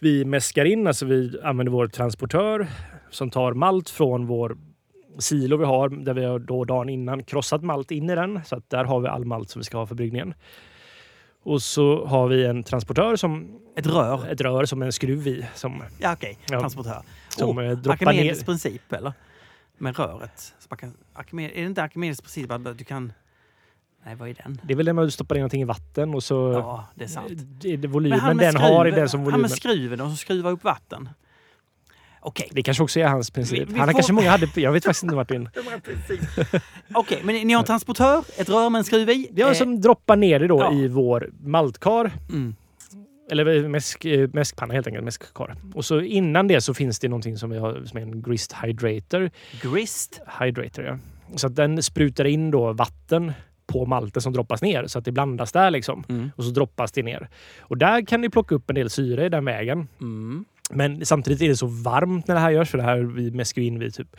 Vi 0.00 0.24
mäskar 0.24 0.64
in, 0.64 0.86
alltså 0.86 1.06
vi 1.06 1.40
använder 1.44 1.72
vår 1.72 1.88
transportör 1.88 2.66
som 3.12 3.30
tar 3.30 3.52
malt 3.52 3.90
från 3.90 4.26
vår 4.26 4.56
silo 5.18 5.56
vi 5.56 5.64
har, 5.64 5.88
där 5.88 6.14
vi 6.14 6.24
har 6.24 6.38
då 6.38 6.64
dagen 6.64 6.88
innan 6.88 7.22
krossat 7.24 7.62
malt 7.62 7.90
in 7.90 8.10
i 8.10 8.14
den. 8.14 8.40
Så 8.44 8.56
att 8.56 8.70
där 8.70 8.84
har 8.84 9.00
vi 9.00 9.08
all 9.08 9.24
malt 9.24 9.50
som 9.50 9.60
vi 9.60 9.64
ska 9.64 9.78
ha 9.78 9.86
för 9.86 9.94
bryggningen. 9.94 10.34
Och 11.44 11.62
så 11.62 12.06
har 12.06 12.28
vi 12.28 12.46
en 12.46 12.62
transportör 12.62 13.16
som 13.16 13.60
Ett 13.76 13.86
rör? 13.86 14.28
ett 14.32 14.40
rör 14.40 14.64
som 14.64 14.82
en 14.82 14.92
skruv 14.92 15.26
i 15.28 15.46
som, 15.54 15.82
Ja, 15.98 16.12
okej. 16.12 16.38
Ja. 16.50 16.60
Transportör. 16.60 17.02
som 17.28 17.58
oh, 17.58 17.72
droppar 17.72 18.12
ner. 18.12 18.44
princip, 18.44 18.92
eller? 18.92 19.12
Med 19.78 19.98
röret. 19.98 20.54
Kan, 20.78 20.94
Arkimedes, 21.12 21.56
är 21.56 21.60
det 21.60 21.66
inte 21.66 21.82
Arkimedes 21.82 22.20
princip 22.20 22.50
att 22.50 22.78
du 22.78 22.84
kan... 22.84 23.12
Nej, 24.04 24.14
vad 24.14 24.28
är 24.28 24.34
den? 24.34 24.60
Det 24.64 24.72
är 24.72 24.76
väl 24.76 24.86
när 24.86 24.92
man 24.92 25.10
stoppar 25.10 25.34
in 25.34 25.40
någonting 25.40 25.62
i 25.62 25.64
vatten 25.64 26.14
och 26.14 26.22
så 26.22 26.52
Ja, 26.52 26.86
det 26.94 27.04
är 27.04 27.08
sant. 27.08 27.28
det 27.34 27.72
är 27.72 27.76
det 27.76 27.88
volymen 27.88 28.20
han 28.20 28.36
den 28.36 28.56
har 28.56 28.86
är 28.86 28.92
den 28.92 29.08
som 29.08 29.20
Han 29.20 29.24
volymen. 29.24 29.40
med 29.40 29.50
skruven, 29.50 29.98
de 29.98 30.08
som 30.08 30.16
skruvar 30.16 30.50
upp 30.50 30.64
vatten. 30.64 31.08
Okej. 32.24 32.48
Det 32.52 32.62
kanske 32.62 32.82
också 32.82 33.00
är 33.00 33.04
hans 33.06 33.30
princip. 33.30 33.58
Vi- 33.60 33.64
vi 33.64 33.70
Han 33.72 33.80
har 33.80 33.86
får- 33.86 33.92
kanske 33.92 34.12
många 34.12 34.30
hade... 34.30 34.48
Jag 34.54 34.72
vet 34.72 34.84
faktiskt 34.84 35.02
inte 35.02 35.14
Martin. 35.14 35.48
Okej, 36.94 37.20
men 37.24 37.34
ni 37.46 37.52
har 37.52 37.60
en 37.60 37.66
transportör, 37.66 38.24
ett 38.36 38.48
rör 38.48 38.70
med 38.70 38.78
en 38.78 38.84
skruv 38.84 39.10
i. 39.10 39.28
Det 39.32 39.42
är 39.42 39.46
Eh, 39.48 39.52
som 39.54 39.80
droppar 39.80 40.16
ner 40.16 40.40
det 40.40 40.46
då 40.46 40.58
ja. 40.60 40.72
i 40.72 40.88
vår 40.88 41.30
maltkar. 41.40 42.10
mm. 42.30 42.54
Eller 43.30 43.68
mäsk, 43.68 44.04
eh, 44.04 44.28
mäskpanna 44.32 44.74
helt 44.74 44.86
enkelt. 44.86 45.04
Mäskkar. 45.04 45.54
Och 45.74 45.84
så 45.84 46.00
innan 46.00 46.48
det 46.48 46.60
så 46.60 46.74
finns 46.74 46.98
det 46.98 47.08
någonting 47.08 47.36
som 47.36 47.50
vi 47.50 47.58
har 47.58 47.82
som 47.84 47.98
är 47.98 48.02
en 48.02 48.22
grist 48.22 48.54
hydrator. 48.62 49.30
Grist. 49.62 50.20
Hydrator 50.40 50.84
ja. 50.84 50.98
Så 51.36 51.46
att 51.46 51.56
den 51.56 51.82
sprutar 51.82 52.24
in 52.24 52.50
då 52.50 52.72
vatten 52.72 53.32
på 53.66 53.86
malten 53.86 54.22
som 54.22 54.32
droppas 54.32 54.62
ner 54.62 54.86
så 54.86 54.98
att 54.98 55.04
det 55.04 55.12
blandas 55.12 55.52
där 55.52 55.70
liksom. 55.70 56.04
Mm. 56.08 56.30
Och 56.36 56.44
så 56.44 56.50
droppas 56.50 56.92
det 56.92 57.02
ner. 57.02 57.28
Och 57.60 57.78
där 57.78 58.06
kan 58.06 58.20
ni 58.20 58.30
plocka 58.30 58.54
upp 58.54 58.70
en 58.70 58.74
del 58.74 58.90
syre 58.90 59.26
i 59.26 59.28
den 59.28 59.44
vägen. 59.44 59.88
Mm. 60.00 60.44
Men 60.70 61.06
samtidigt 61.06 61.42
är 61.42 61.48
det 61.48 61.56
så 61.56 61.66
varmt 61.66 62.26
när 62.28 62.34
det 62.34 62.40
här 62.40 62.50
görs 62.50 62.70
för 62.70 62.78
det 62.78 62.84
här 62.84 62.98
vi 62.98 63.30
mäskar 63.30 63.62
in 63.62 63.78
vid 63.78 63.94
typ 63.94 64.16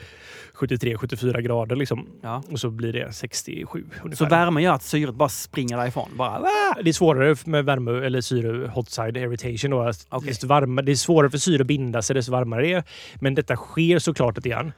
73-74 0.56 1.42
grader 1.42 1.76
liksom. 1.76 2.08
Ja. 2.22 2.44
Och 2.52 2.60
så 2.60 2.70
blir 2.70 2.94
det 2.94 3.14
67 3.14 3.86
ungefär. 4.04 4.26
Så 4.26 4.30
värmen 4.30 4.64
gör 4.64 4.74
att 4.74 4.84
syret 4.84 5.16
bara 5.16 5.30
springer 5.30 5.78
därifrån? 5.78 6.10
Bara, 6.18 6.30
"Ah!" 6.30 6.82
Det 6.84 6.90
är 6.90 6.94
svårare 6.94 7.36
med 7.46 7.66
värme 7.66 8.06
eller 8.06 8.22
syre, 8.22 8.68
hot 8.68 8.90
side 8.90 9.18
irritation. 9.18 9.72
Då. 9.72 9.92
Okej. 10.10 10.28
Desto 10.30 10.48
varma, 10.48 10.82
det 10.82 10.92
är 10.92 10.96
svårare 10.96 11.30
för 11.32 11.38
syre 11.38 11.62
att 11.62 11.68
binda 11.68 12.02
sig 12.02 12.14
desto 12.14 12.32
varmare 12.32 12.62
det 12.62 12.74
är. 12.74 12.84
Men 13.16 13.36
detta 13.36 13.56
sker 13.56 14.00
såklart 14.00 14.36
lite 14.36 14.50
grann. 14.50 14.72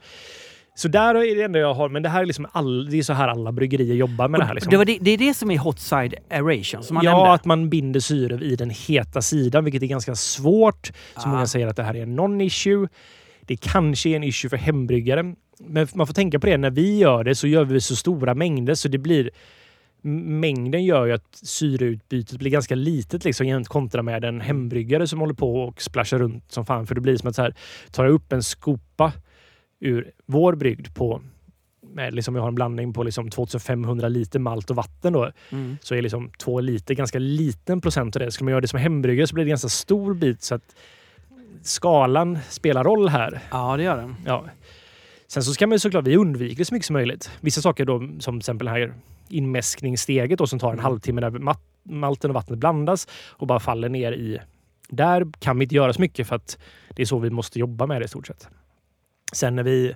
Så 0.78 0.88
där 0.88 1.14
är 1.14 1.36
det 1.36 1.42
enda 1.42 1.58
jag 1.58 1.74
har. 1.74 1.88
Men 1.88 2.02
det 2.02 2.08
här 2.08 2.22
är 2.22 2.26
liksom 2.26 2.46
all, 2.52 2.90
det 2.90 2.98
är 2.98 3.02
så 3.02 3.12
här 3.12 3.28
alla 3.28 3.52
bryggerier 3.52 3.94
jobbar 3.94 4.28
med 4.28 4.40
det 4.40 4.44
här. 4.44 4.54
Liksom. 4.54 4.70
det, 4.70 4.84
det, 4.84 4.98
det 5.00 5.10
är 5.10 5.18
det 5.18 5.34
som 5.34 5.50
är 5.50 5.58
hot 5.58 5.80
side 5.80 6.14
aeration 6.30 6.82
som 6.82 6.94
man 6.94 7.04
ja, 7.04 7.16
nämnde? 7.16 7.32
att 7.32 7.44
man 7.44 7.70
binder 7.70 8.00
syre 8.00 8.44
i 8.44 8.56
den 8.56 8.70
heta 8.70 9.22
sidan, 9.22 9.64
vilket 9.64 9.82
är 9.82 9.86
ganska 9.86 10.14
svårt. 10.14 10.86
Så 11.16 11.28
Ah. 11.28 11.28
många 11.28 11.46
säger 11.46 11.66
att 11.66 11.76
det 11.76 11.82
här 11.82 11.96
är 11.96 12.02
en 12.02 12.20
non-issue. 12.20 12.88
Det 13.40 13.56
kanske 13.56 14.08
är 14.08 14.16
en 14.16 14.24
issue 14.24 14.48
för 14.48 14.56
hembryggare. 14.56 15.34
Men 15.58 15.88
man 15.94 16.06
får 16.06 16.14
tänka 16.14 16.40
på 16.40 16.46
det, 16.46 16.56
när 16.56 16.70
vi 16.70 16.98
gör 16.98 17.24
det 17.24 17.34
så 17.34 17.46
gör 17.46 17.64
vi 17.64 17.80
så 17.80 17.96
stora 17.96 18.34
mängder 18.34 18.74
så 18.74 18.88
det 18.88 18.98
blir 18.98 19.30
Mängden 20.02 20.84
gör 20.84 21.06
ju 21.06 21.12
att 21.12 21.38
syreutbytet 21.42 22.38
blir 22.38 22.50
ganska 22.50 22.74
litet 22.74 23.24
liksom 23.24 23.64
kontra 23.64 24.02
med 24.02 24.24
en 24.24 24.40
hembryggare 24.40 25.06
som 25.06 25.20
håller 25.20 25.34
på 25.34 25.56
och 25.56 25.82
splashar 25.82 26.18
runt 26.18 26.52
som 26.52 26.66
fan. 26.66 26.86
För 26.86 26.94
det 26.94 27.00
blir 27.00 27.16
som 27.16 27.28
att 27.28 27.36
så 27.36 27.42
här, 27.42 27.54
tar 27.90 28.04
jag 28.04 28.12
upp 28.12 28.32
en 28.32 28.42
skopa 28.42 29.12
ur 29.80 30.10
vår 30.26 30.54
brygd 30.54 30.94
på 30.94 31.20
med 31.94 32.14
liksom 32.14 32.34
jag 32.34 32.42
har 32.42 32.48
en 32.48 32.54
blandning 32.54 32.92
på 32.92 33.02
liksom 33.02 33.30
2500 33.30 34.08
liter 34.08 34.38
malt 34.38 34.70
och 34.70 34.76
vatten 34.76 35.12
då 35.12 35.30
Mm. 35.52 35.76
så 35.82 35.94
är 35.94 36.02
liksom 36.02 36.30
två 36.38 36.60
liter 36.60 36.94
ganska 36.94 37.18
liten 37.18 37.80
procent 37.80 38.16
av 38.16 38.20
det. 38.20 38.30
Skulle 38.30 38.44
man 38.44 38.50
göra 38.50 38.60
det 38.60 38.68
som 38.68 38.78
hembryggare 38.78 39.26
så 39.26 39.34
blir 39.34 39.44
det 39.44 39.48
ganska 39.48 39.68
stor 39.68 40.14
bit 40.14 40.42
så 40.42 40.54
att 40.54 40.76
skalan 41.62 42.38
spelar 42.48 42.84
roll 42.84 43.08
här. 43.08 43.40
Ja, 43.50 43.76
det 43.76 43.82
gör 43.82 43.96
den. 43.96 44.14
Ja. 44.26 44.44
Sen 45.26 45.42
så 45.42 45.52
ska 45.54 45.66
man 45.66 45.74
ju 45.74 45.78
såklart, 45.78 46.06
vi 46.06 46.16
undviker 46.16 46.64
så 46.64 46.74
mycket 46.74 46.86
som 46.86 46.94
möjligt. 46.94 47.30
Vissa 47.40 47.60
saker 47.60 47.84
då 47.84 47.98
som 47.98 48.18
till 48.20 48.36
exempel 48.38 48.64
det 48.64 48.70
här 48.70 48.94
inmäskningssteget 49.28 50.38
då, 50.38 50.46
som 50.46 50.58
tar 50.58 50.68
en 50.68 50.72
Mm. 50.74 50.84
halvtimme 50.84 51.20
där 51.20 51.54
malten 51.82 52.30
och 52.30 52.34
vattnet 52.34 52.58
blandas 52.58 53.08
och 53.30 53.46
bara 53.46 53.60
faller 53.60 53.88
ner 53.88 54.12
i. 54.12 54.38
Där 54.88 55.26
kan 55.38 55.58
vi 55.58 55.64
inte 55.64 55.74
göra 55.74 55.92
så 55.92 56.00
mycket 56.00 56.26
för 56.28 56.36
att 56.36 56.58
det 56.96 57.02
är 57.02 57.06
så 57.06 57.18
vi 57.18 57.30
måste 57.30 57.58
jobba 57.58 57.86
med 57.86 58.00
det 58.00 58.04
i 58.04 58.08
stort 58.08 58.26
sett. 58.26 58.48
Sen 59.32 59.56
när 59.56 59.62
vi... 59.62 59.94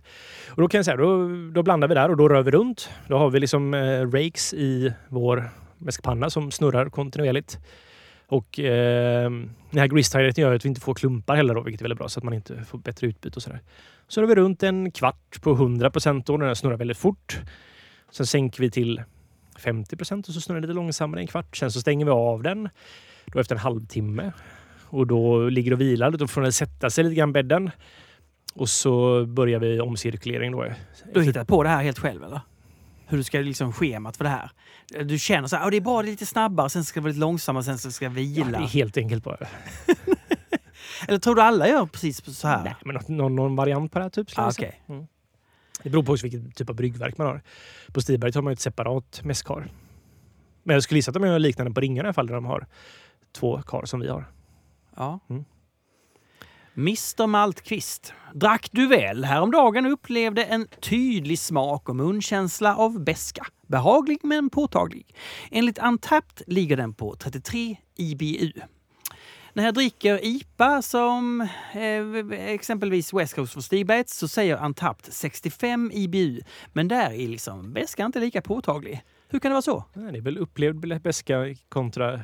Och 0.48 0.62
då 0.62 0.68
kan 0.68 0.78
jag 0.78 0.84
säga, 0.84 0.96
då, 0.96 1.28
då 1.52 1.62
blandar 1.62 1.88
vi 1.88 1.94
där 1.94 2.08
och 2.08 2.16
då 2.16 2.28
rör 2.28 2.42
vi 2.42 2.50
runt. 2.50 2.90
Då 3.08 3.18
har 3.18 3.30
vi 3.30 3.40
liksom 3.40 3.74
eh, 3.74 4.10
rakes 4.10 4.54
i 4.54 4.92
vår 5.08 5.50
mäskpanna 5.78 6.30
som 6.30 6.50
snurrar 6.50 6.90
kontinuerligt. 6.90 7.58
Och 8.26 8.60
eh, 8.60 9.30
den 9.70 9.78
här 9.78 9.86
grease 9.86 10.32
gör 10.40 10.54
att 10.54 10.64
vi 10.64 10.68
inte 10.68 10.80
får 10.80 10.94
klumpar 10.94 11.36
heller 11.36 11.54
då, 11.54 11.62
vilket 11.62 11.80
är 11.80 11.84
väldigt 11.84 11.98
bra 11.98 12.08
så 12.08 12.20
att 12.20 12.24
man 12.24 12.34
inte 12.34 12.64
får 12.64 12.78
bättre 12.78 13.06
utbyte 13.06 13.36
och 13.36 13.42
sådär. 13.42 13.60
Så 14.08 14.20
rör 14.20 14.28
vi 14.28 14.34
runt 14.34 14.62
en 14.62 14.90
kvart 14.90 15.42
på 15.42 15.52
100 15.52 15.90
procent 15.90 16.28
och 16.28 16.38
den 16.38 16.56
snurrar 16.56 16.76
väldigt 16.76 16.98
fort. 16.98 17.40
Sen 18.10 18.26
sänker 18.26 18.60
vi 18.60 18.70
till 18.70 19.02
50 19.58 19.96
procent 19.96 20.28
och 20.28 20.34
så 20.34 20.40
snurrar 20.40 20.60
den 20.60 20.68
lite 20.68 20.76
långsammare 20.76 21.20
en 21.20 21.26
kvart. 21.26 21.56
Sen 21.56 21.72
så 21.72 21.80
stänger 21.80 22.04
vi 22.04 22.10
av 22.10 22.42
den 22.42 22.68
då 23.26 23.40
efter 23.40 23.54
en 23.54 23.60
halvtimme 23.60 24.32
och 24.84 25.06
då 25.06 25.48
ligger 25.48 25.72
och 25.72 25.80
vilar. 25.80 26.10
Då 26.10 26.26
får 26.26 26.40
den 26.40 26.52
sätta 26.52 26.90
sig 26.90 27.04
lite 27.04 27.16
grann 27.16 27.32
bädden. 27.32 27.70
Och 28.54 28.68
så 28.68 29.26
börjar 29.26 29.58
vi 29.60 29.80
omcirkulering 29.80 30.52
då. 30.52 30.64
Du 31.12 31.20
har 31.20 31.26
hittat 31.26 31.48
på 31.48 31.62
det 31.62 31.68
här 31.68 31.82
helt 31.82 31.98
själv 31.98 32.24
eller? 32.24 32.40
Hur 33.06 33.16
du 33.18 33.24
ska 33.24 33.38
liksom 33.38 33.72
schemat 33.72 34.16
för 34.16 34.24
det 34.24 34.30
här. 34.30 34.50
Du 35.04 35.18
känner 35.18 35.48
så 35.48 35.56
här, 35.56 35.66
"Ah, 35.66 35.70
det 35.70 35.76
är 35.76 35.80
bara 35.80 36.02
lite 36.02 36.26
snabbare, 36.26 36.70
sen 36.70 36.84
ska 36.84 37.00
det 37.00 37.02
vara 37.04 37.08
lite 37.10 37.20
långsammare, 37.20 37.64
sen 37.64 37.78
ska 37.92 38.04
Ja, 38.04 38.10
vila. 38.10 38.58
det 38.58 38.64
är 38.64 38.68
helt 38.68 38.96
enkelt 38.96 39.24
bara. 39.24 39.36
Eller 41.08 41.18
tror 41.18 41.34
du 41.34 41.42
alla 41.42 41.68
gör 41.68 41.86
precis 41.86 42.38
så 42.38 42.48
här? 42.48 42.64
Nej, 42.64 42.74
men 42.84 43.16
någon, 43.16 43.36
någon 43.36 43.56
variant 43.56 43.92
på 43.92 43.98
det 43.98 44.02
här 44.04 44.10
typ. 44.10 44.28
Ah, 44.36 44.48
okej. 44.48 44.82
Mm. 44.88 45.06
Det 45.82 45.90
beror 45.90 46.02
på 46.02 46.12
vilken 46.22 46.50
typ 46.52 46.68
av 46.70 46.76
bryggverk 46.76 47.18
man 47.18 47.26
har. 47.26 47.42
På 47.92 48.00
Stiberget 48.00 48.34
har 48.34 48.42
man 48.42 48.50
ju 48.50 48.54
ett 48.54 48.60
separat 48.60 49.20
mässkar. 49.24 49.68
Men 50.62 50.74
jag 50.74 50.82
skulle 50.82 50.98
gissa 50.98 51.10
att 51.10 51.14
de 51.14 51.24
gör 51.24 51.38
liknande 51.38 51.72
på 51.72 51.80
Ringarna 51.80 52.06
i 52.06 52.08
alla 52.08 52.12
fall 52.14 52.26
där 52.26 52.34
de 52.34 52.44
har 52.44 52.66
två 53.32 53.62
kar 53.62 53.84
som 53.84 54.00
vi 54.00 54.08
har. 54.08 54.24
Ja. 54.96 55.18
Mm. 55.30 55.44
Mr 56.80 57.26
Maltqvist. 57.26 58.12
Drack 58.34 58.68
du 58.72 58.86
väl 58.86 59.24
häromdagen 59.24 59.86
och 59.86 59.92
upplevde 59.92 60.44
en 60.44 60.66
tydlig 60.80 61.38
smak 61.38 61.88
och 61.88 61.96
munkänsla 61.96 62.76
av 62.76 63.04
beska. 63.04 63.46
Behaglig 63.66 64.18
men 64.22 64.50
påtaglig. 64.50 65.14
Enligt 65.50 65.78
Antapt 65.78 66.42
ligger 66.46 66.76
den 66.76 66.94
på 66.94 67.14
33 67.14 67.76
IBU. 67.96 68.52
När 69.52 69.64
jag 69.64 69.74
dricker 69.74 70.24
IPA 70.24 70.82
som 70.82 71.40
eh, 71.74 72.38
exempelvis 72.48 73.12
West 73.14 73.34
Coast 73.34 73.52
for 73.52 73.60
Stigbats 73.60 74.16
så 74.16 74.28
säger 74.28 74.56
Antapt 74.56 75.12
65 75.12 75.90
IBU. 75.94 76.40
Men 76.72 76.88
där 76.88 77.10
är 77.10 77.28
liksom 77.28 77.72
beska 77.72 78.04
inte 78.04 78.20
lika 78.20 78.42
påtaglig. 78.42 79.02
Hur 79.28 79.38
kan 79.38 79.50
det 79.50 79.54
vara 79.54 79.62
så? 79.62 79.84
Nej, 79.92 80.12
Det 80.12 80.18
är 80.18 80.22
väl 80.22 80.38
upplevd 80.38 81.02
beska 81.02 81.54
kontra 81.68 82.20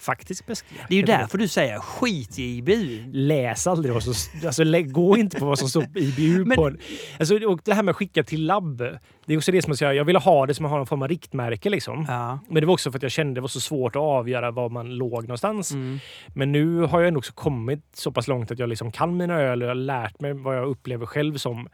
faktisk 0.00 0.46
beska. 0.46 0.66
Det 0.88 0.94
är 0.94 0.98
ju 0.98 1.04
därför 1.04 1.38
du 1.38 1.48
säger 1.48 1.78
skit 1.78 2.38
i 2.38 2.56
IBU. 2.56 3.04
Läs 3.12 3.66
aldrig 3.66 3.94
vad 3.94 4.02
som... 4.02 4.14
Alltså, 4.46 4.64
gå 4.86 5.16
inte 5.16 5.38
på 5.38 5.44
vad 5.44 5.58
som 5.58 5.68
står 5.68 5.84
i 5.94 6.00
IBU. 6.00 6.44
Men- 6.44 6.56
på 6.56 6.72
alltså, 7.18 7.36
och 7.36 7.60
det 7.64 7.74
här 7.74 7.82
med 7.82 7.90
att 7.90 7.96
skicka 7.96 8.22
till 8.22 8.46
labb. 8.46 8.78
Det 9.26 9.34
är 9.34 9.36
också 9.36 9.52
det 9.52 9.62
som 9.62 9.70
jag 9.70 9.78
säger. 9.78 9.92
Jag 9.92 10.04
ville 10.04 10.18
ha 10.18 10.46
det 10.46 10.54
som 10.54 10.66
att 10.66 10.72
ha 10.72 10.80
en 10.80 10.86
form 10.86 11.02
av 11.02 11.08
riktmärke. 11.08 11.70
Liksom. 11.70 12.04
Ja. 12.08 12.38
Men 12.48 12.60
det 12.60 12.66
var 12.66 12.72
också 12.72 12.90
för 12.90 12.98
att 12.98 13.02
jag 13.02 13.12
kände 13.12 13.34
det 13.34 13.40
var 13.40 13.48
så 13.48 13.60
svårt 13.60 13.96
att 13.96 14.02
avgöra 14.02 14.50
var 14.50 14.68
man 14.68 14.94
låg 14.94 15.22
någonstans. 15.22 15.72
Mm. 15.72 15.98
Men 16.34 16.52
nu 16.52 16.80
har 16.80 17.00
jag 17.00 17.08
ändå 17.08 17.18
också 17.18 17.32
kommit 17.32 17.84
så 17.94 18.12
pass 18.12 18.28
långt 18.28 18.50
att 18.50 18.58
jag 18.58 18.68
liksom 18.68 18.92
kan 18.92 19.16
mina 19.16 19.34
öl 19.34 19.62
och 19.62 19.68
jag 19.68 19.70
har 19.70 19.74
lärt 19.74 20.20
mig 20.20 20.32
vad 20.32 20.56
jag 20.56 20.68
upplever 20.68 21.06
själv 21.06 21.36
som 21.36 21.68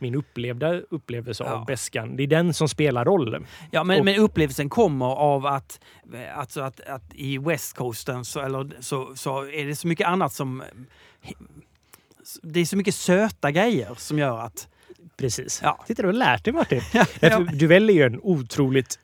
min 0.00 0.14
upplevda 0.14 0.74
upplevelse 0.90 1.44
Ja. 1.44 1.50
av 1.54 1.66
beskan. 1.66 2.16
Det 2.16 2.22
är 2.22 2.26
den 2.26 2.54
som 2.54 2.68
spelar 2.68 3.04
roll. 3.04 3.46
Ja, 3.70 3.84
men, 3.84 3.98
Och- 3.98 4.04
men 4.04 4.16
upplevelsen 4.16 4.68
kommer 4.68 5.06
av 5.06 5.46
att, 5.46 5.80
alltså 6.34 6.60
att, 6.60 6.80
att 6.80 7.14
i 7.14 7.38
West 7.38 7.76
Coasten 7.76 8.24
så, 8.24 8.40
eller, 8.40 8.70
så, 8.80 9.16
så 9.16 9.44
är 9.50 9.66
det 9.66 9.76
så 9.76 9.88
mycket 9.88 10.06
annat 10.06 10.32
som... 10.32 10.62
Det 12.42 12.60
är 12.60 12.64
så 12.64 12.76
mycket 12.76 12.94
söta 12.94 13.50
grejer 13.50 13.94
som 13.96 14.18
gör 14.18 14.38
att... 14.38 14.68
Precis. 15.16 15.60
Ja. 15.62 15.84
Titta, 15.86 16.02
du 16.02 16.08
har 16.08 16.12
lärt 16.12 16.44
dig 16.44 16.52
Martin. 16.54 16.80
Ja, 16.92 17.06
Därför, 17.20 17.44
Duvel 17.44 17.90
är 17.90 17.94
ju 17.94 18.02
en 18.02 18.20
otroligt 18.22 18.98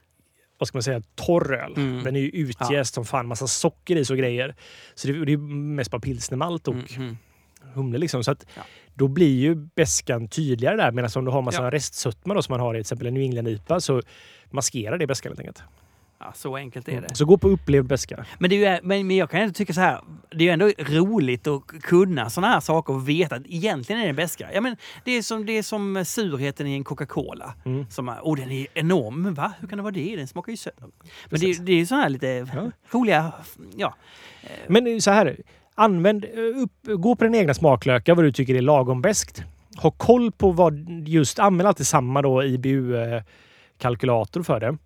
vad 0.58 0.68
ska 0.68 0.76
man 0.76 0.82
säga, 0.82 1.02
torr 1.14 1.54
öl. 1.54 1.72
Mm. 1.76 2.02
Den 2.04 2.16
är 2.16 2.20
ju 2.20 2.28
utjäst 2.30 2.94
som 2.94 3.04
fan, 3.04 3.26
massa 3.26 3.46
socker 3.46 3.96
i 3.96 4.04
så 4.04 4.14
grejer. 4.14 4.54
Så 4.94 5.08
det, 5.08 5.24
det 5.24 5.32
är 5.32 5.36
mest 5.76 5.90
bara 5.90 6.00
pilsnermalt 6.00 6.68
och 6.68 6.74
Mm, 6.74 6.86
mm. 6.96 7.16
Humle 7.76 7.98
liksom. 7.98 8.24
Så 8.24 8.30
att 8.30 8.46
Ja. 8.56 8.62
då 8.94 9.08
blir 9.08 9.38
ju 9.38 9.54
beskan 9.54 10.28
tydligare 10.28 10.76
där. 10.76 10.92
Medan 10.92 11.10
om 11.16 11.24
du 11.24 11.30
har 11.30 11.42
massa 11.42 11.62
Ja. 11.62 11.70
restsötma 11.70 12.34
då, 12.34 12.42
som 12.42 12.52
man 12.52 12.60
har 12.60 12.74
i 12.74 12.76
till 12.76 12.80
exempel 12.80 13.06
en 13.06 13.14
New 13.14 13.22
England-IPA 13.22 13.80
så 13.80 14.02
maskerar 14.50 14.98
det 14.98 15.06
beskan 15.06 15.30
helt 15.30 15.40
enkelt. 15.40 15.62
Ja, 16.18 16.32
så 16.34 16.56
enkelt 16.56 16.88
är 16.88 17.00
det. 17.00 17.14
Så 17.16 17.24
gå 17.24 17.38
på 17.38 17.48
upplevd 17.48 17.86
beska. 17.88 18.24
Men, 18.38 18.50
det 18.50 18.64
är 18.64 18.74
ju, 18.74 18.80
men, 18.82 19.06
men 19.06 19.16
jag 19.16 19.30
kan 19.30 19.40
ändå 19.40 19.52
tycka 19.52 19.72
så 19.72 19.80
här, 19.80 20.00
det 20.30 20.36
är 20.36 20.42
ju 20.42 20.48
ändå 20.50 20.66
roligt 20.78 21.46
att 21.46 21.66
kunna 21.82 22.30
såna 22.30 22.46
här 22.46 22.60
saker 22.60 22.92
och 22.94 23.08
veta 23.08 23.36
att 23.36 23.42
egentligen 23.46 24.02
är 24.02 24.06
det 24.06 24.12
beska. 24.12 24.48
Ja, 24.54 24.60
men 24.60 24.76
det, 25.04 25.12
är 25.12 25.22
som, 25.22 25.46
det 25.46 25.52
är 25.58 25.62
som 25.62 26.04
surheten 26.04 26.66
i 26.66 26.74
en 26.74 26.84
Coca-Cola. 26.84 27.54
Mm. 27.64 27.86
Som, 27.90 28.08
oh, 28.08 28.36
den 28.36 28.50
är 28.50 28.66
enorm. 28.74 29.34
Va? 29.34 29.52
Hur 29.60 29.68
kan 29.68 29.76
det 29.78 29.82
vara 29.82 29.92
det? 29.94 30.16
Den 30.16 30.26
smakar 30.28 30.50
ju 30.52 30.56
sött. 30.56 30.74
Men 30.80 30.90
det, 31.00 31.30
Precis. 31.30 31.58
det 31.58 31.72
är 31.72 31.76
ju 31.76 31.86
såna 31.86 32.00
här 32.02 32.08
lite 32.08 32.26
Ja. 32.54 32.70
roliga... 32.90 33.32
Ja. 33.76 33.94
Men 34.68 35.02
så 35.02 35.10
här, 35.10 35.36
använd, 35.76 36.24
eh, 36.24 36.30
upp, 36.62 36.72
gå 37.00 37.16
på 37.16 37.24
din 37.24 37.34
egna 37.34 37.54
smaklökar 37.54 38.14
vad 38.14 38.24
du 38.24 38.32
tycker 38.32 38.54
är 38.54 38.62
lagom 38.62 39.02
bäst. 39.02 39.42
Ha 39.76 39.90
koll 39.90 40.32
på 40.32 40.50
vad 40.50 40.88
just, 41.06 41.38
använd 41.38 41.68
alltid 41.68 41.86
samma 41.86 42.22
då 42.22 42.42
IBU-kalkylator 42.42 44.40
eh, 44.40 44.44
för 44.44 44.60
det. 44.60 44.78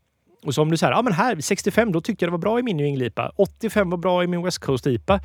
Och 0.44 0.54
så 0.54 0.62
om 0.62 0.70
du 0.70 0.76
säger, 0.76 0.92
ja 0.92 1.02
men 1.02 1.12
här 1.12 1.40
65, 1.40 1.92
då 1.92 2.00
tyckte 2.00 2.24
jag 2.24 2.28
det 2.28 2.32
var 2.32 2.38
bra 2.38 2.58
i 2.58 2.62
min 2.62 2.76
New 2.76 2.86
England 2.86 3.06
IPA. 3.06 3.32
85 3.36 3.90
var 3.90 3.98
bra 3.98 4.24
i 4.24 4.26
min 4.26 4.42
West 4.42 4.58
Coast 4.58 4.86
IPA. 4.86 5.20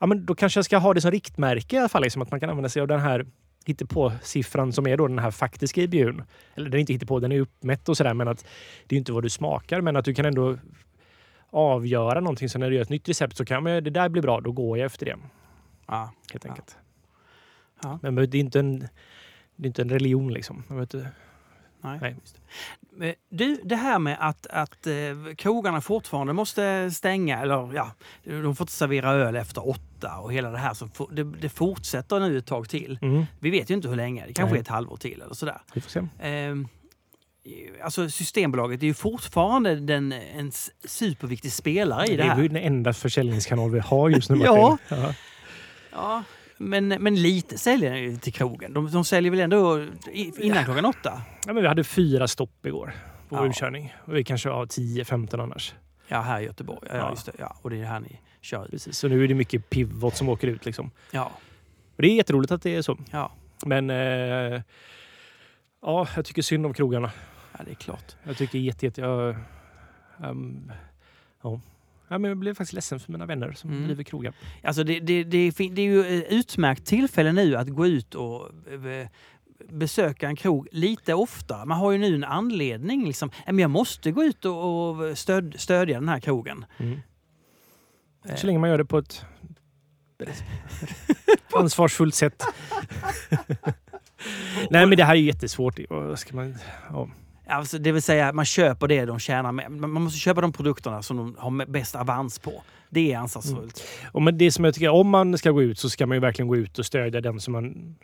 Ja 0.00 0.06
men 0.06 0.26
då 0.26 0.34
kanske 0.34 0.58
jag 0.58 0.64
ska 0.64 0.78
ha 0.78 0.94
det 0.94 1.00
som 1.00 1.10
riktmärke 1.10 1.76
i 1.76 1.78
alla 1.78 1.88
fall, 1.88 2.02
liksom, 2.02 2.22
att 2.22 2.30
man 2.30 2.40
kan 2.40 2.50
använda 2.50 2.68
sig 2.68 2.82
av 2.82 2.88
den 2.88 3.00
här 3.00 3.26
hittepå-siffran 3.66 4.72
som 4.72 4.86
är 4.86 4.96
då 4.96 5.08
den 5.08 5.18
här 5.18 5.30
faktiska 5.30 5.82
IBUn. 5.82 6.22
Eller 6.54 6.70
den 6.70 6.74
är 6.74 6.80
inte 6.80 6.92
hittepå, 6.92 7.20
den 7.20 7.32
är 7.32 7.40
uppmätt 7.40 7.88
och 7.88 7.96
sådär, 7.96 8.14
men 8.14 8.28
att 8.28 8.44
det 8.86 8.96
är 8.96 8.98
inte 8.98 9.12
vad 9.12 9.22
du 9.22 9.30
smakar, 9.30 9.80
men 9.80 9.96
att 9.96 10.04
du 10.04 10.14
kan 10.14 10.24
ändå 10.24 10.56
avgöra 11.50 12.20
någonting. 12.20 12.48
Så 12.48 12.58
när 12.58 12.70
du 12.70 12.76
gör 12.76 12.82
ett 12.82 12.88
nytt 12.88 13.08
recept 13.08 13.36
så 13.36 13.44
kan 13.44 13.62
man, 13.62 13.72
det 13.72 13.80
där 13.90 14.08
blir 14.08 14.22
bra, 14.22 14.40
då 14.40 14.52
går 14.52 14.78
jag 14.78 14.86
efter 14.86 15.06
det. 15.06 15.16
ja. 15.86 16.12
Helt 16.32 16.46
enkelt. 16.46 16.76
Ja. 17.82 17.98
Men 18.02 18.14
det 18.14 18.22
är 18.22 18.34
inte 18.40 18.58
en, 18.58 18.78
det 19.56 19.64
är 19.64 19.66
inte 19.66 19.82
en 19.82 19.90
religion 19.90 20.32
liksom. 20.32 20.62
Nej. 21.80 21.98
Nej. 22.00 22.16
det. 22.80 23.14
Du, 23.28 23.60
det 23.64 23.76
här 23.76 23.98
med 23.98 24.16
att, 24.20 24.46
att 24.46 24.86
eh, 24.86 24.94
krogarna 25.36 25.80
fortfarande 25.80 26.32
måste 26.32 26.90
stänga, 26.90 27.42
eller 27.42 27.74
ja, 27.74 27.90
de 28.24 28.56
får 28.56 28.64
inte 28.64 28.72
servera 28.72 29.10
öl 29.12 29.36
efter 29.36 29.68
åtta 29.68 30.18
och 30.18 30.32
hela 30.32 30.50
det 30.50 30.58
här. 30.58 30.74
Som 30.74 30.90
det, 31.10 31.24
det 31.24 31.48
fortsätter 31.48 32.20
nu 32.20 32.38
ett 32.38 32.46
tag 32.46 32.68
till. 32.68 32.98
Mm, 33.02 33.24
Vi 33.38 33.50
vet 33.50 33.70
ju 33.70 33.74
inte 33.74 33.88
hur 33.88 33.96
länge, 33.96 34.26
det 34.26 34.32
kanske 34.32 34.52
Nej. 34.52 34.58
är 34.58 34.62
ett 34.62 34.68
halvår 34.68 34.96
till 34.96 35.20
eller 35.22 35.34
sådär. 35.34 35.60
vi 35.74 35.80
får 35.80 35.90
se. 35.90 36.28
Eh, 36.28 36.54
Alltså 37.82 38.10
Systembolaget 38.10 38.82
är 38.82 38.86
ju 38.86 38.94
fortfarande 38.94 39.74
den, 39.76 40.12
en 40.12 40.52
superviktig 40.84 41.52
spelare 41.52 42.06
i 42.06 42.10
det 42.10 42.16
Det 42.16 42.22
är 42.22 42.36
ju 42.36 42.42
här. 42.42 42.48
den 42.48 42.56
enda 42.56 42.92
försäljningskanal 42.92 43.70
vi 43.70 43.78
har 43.78 44.08
just 44.08 44.30
nu. 44.30 44.36
Ja. 44.44 44.78
Ja. 44.88 45.14
Ja, 45.92 46.22
men, 46.58 46.88
men 46.88 47.22
lite 47.22 47.58
säljer 47.58 47.90
den 47.90 48.02
ju 48.02 48.16
till 48.16 48.32
krogen. 48.32 48.72
De, 48.72 48.90
de 48.90 49.04
säljer 49.04 49.30
väl 49.30 49.40
ändå 49.40 49.86
innan 50.38 50.64
klockan 50.64 50.84
åtta? 50.84 51.22
Ja, 51.46 51.52
men 51.52 51.62
vi 51.62 51.68
hade 51.68 51.84
fyra 51.84 52.28
stopp 52.28 52.66
igår 52.66 52.92
på 53.28 53.36
Ja. 53.36 53.46
utkörning. 53.46 53.94
Och 54.04 54.16
vi 54.16 54.24
kanske 54.24 54.48
har 54.48 54.66
10-15 54.66 55.42
annars. 55.42 55.74
Ja, 56.08 56.20
här 56.20 56.40
i 56.40 56.44
Göteborg. 56.44 56.88
Ja, 56.90 56.96
Ja. 56.96 57.10
Just 57.10 57.26
det. 57.26 57.32
Ja, 57.38 57.56
och 57.62 57.70
det 57.70 57.76
är 57.80 57.84
här 57.84 58.00
ni 58.00 58.20
kör. 58.40 58.68
Precis. 58.70 58.98
Så 58.98 59.08
nu 59.08 59.24
är 59.24 59.28
det 59.28 59.34
mycket 59.34 59.70
pivot 59.70 60.16
som 60.16 60.28
åker 60.28 60.48
ut. 60.48 60.66
Liksom. 60.66 60.90
Ja, 61.10 61.24
Och 61.96 62.02
det 62.02 62.08
är 62.08 62.14
jätteroligt 62.14 62.52
att 62.52 62.62
det 62.62 62.74
är 62.76 62.82
så. 62.82 62.98
ja. 63.10 63.32
Men 63.66 63.90
eh, 63.90 63.96
ja, 65.82 66.08
jag 66.16 66.24
tycker 66.24 66.42
synd 66.42 66.66
om 66.66 66.74
krogarna. 66.74 67.10
Ja, 67.58 67.64
det 67.64 67.70
är 67.70 67.74
klart. 67.74 68.16
Jag 68.24 68.36
tycker 68.36 68.58
jätte, 68.58 68.86
jätte 68.86 69.00
jag, 69.00 69.36
ehm, 70.24 70.72
ja. 71.42 71.60
Ja, 72.08 72.18
men 72.18 72.28
jag 72.28 72.38
blev 72.38 72.54
faktiskt 72.54 72.72
ledsen 72.72 73.00
för 73.00 73.12
mina 73.12 73.26
vänner 73.26 73.52
som 73.52 73.70
Mm. 73.70 73.84
driver 73.84 74.02
krogar. 74.02 74.32
Alltså 74.64 74.84
det, 74.84 75.00
det, 75.00 75.24
det, 75.24 75.50
det 75.50 75.82
är 75.82 75.86
ju 75.86 76.18
ett 76.18 76.26
utmärkt 76.32 76.84
tillfälle 76.86 77.32
nu 77.32 77.56
att 77.56 77.68
gå 77.68 77.86
ut 77.86 78.14
och 78.14 78.50
eh, 78.72 79.08
besöka 79.70 80.28
en 80.28 80.36
krog 80.36 80.68
lite 80.72 81.14
oftare. 81.14 81.64
Man 81.64 81.78
har 81.78 81.92
ju 81.92 81.98
nu 81.98 82.14
en 82.14 82.24
anledning. 82.24 83.04
Liksom. 83.06 83.30
"Ja, 83.46 83.52
men 83.52 83.58
Jag 83.58 83.70
måste 83.70 84.10
gå 84.12 84.24
ut 84.24 84.44
och, 84.44 85.18
stöd, 85.18 85.54
stödja 85.58 86.00
den 86.00 86.08
här 86.08 86.20
krogen. 86.20 86.64
Mm. 86.78 87.00
Eh, 88.28 88.34
Så 88.36 88.46
länge 88.46 88.58
man 88.58 88.70
gör 88.70 88.78
det 88.78 88.84
på 88.84 88.98
ett 88.98 89.24
ansvarsfullt 91.54 92.14
sätt. 92.14 92.42
Nej 94.70 94.86
men 94.86 94.96
det 94.96 95.04
här 95.04 95.14
är 95.14 95.18
ju 95.18 95.26
jättesvårt. 95.26 95.78
Ska 96.16 96.36
man, 96.36 96.56
ja. 96.90 97.08
Alltså, 97.48 97.78
det 97.78 97.92
vill 97.92 98.02
säga 98.02 98.32
man 98.32 98.44
köper 98.44 98.88
det 98.88 99.04
de 99.04 99.18
tjänar 99.18 99.52
med. 99.52 99.70
Man 99.70 99.90
måste 99.90 100.18
köpa 100.18 100.40
de 100.40 100.52
produkterna 100.52 101.02
som 101.02 101.16
de 101.16 101.36
har 101.38 101.66
bäst 101.66 101.94
avans 101.94 102.38
på. 102.38 102.62
Det 102.90 103.12
är 103.12 103.18
ansvarsfullt. 103.18 103.84
Och 104.12 104.22
men 104.22 104.38
det 104.38 104.52
som 104.52 104.64
jag 104.64 104.74
tycker, 104.74 104.88
om 104.88 105.08
man 105.08 105.38
ska 105.38 105.50
gå 105.50 105.62
ut 105.62 105.78
så 105.78 105.90
ska 105.90 106.06
man 106.06 106.16
ju 106.16 106.20
verkligen 106.20 106.48
gå 106.48 106.56
ut 106.56 106.78
och 106.78 106.86
stödja 106.86 107.20
den 107.20 107.40
som 107.40 107.52
man... 107.52 107.96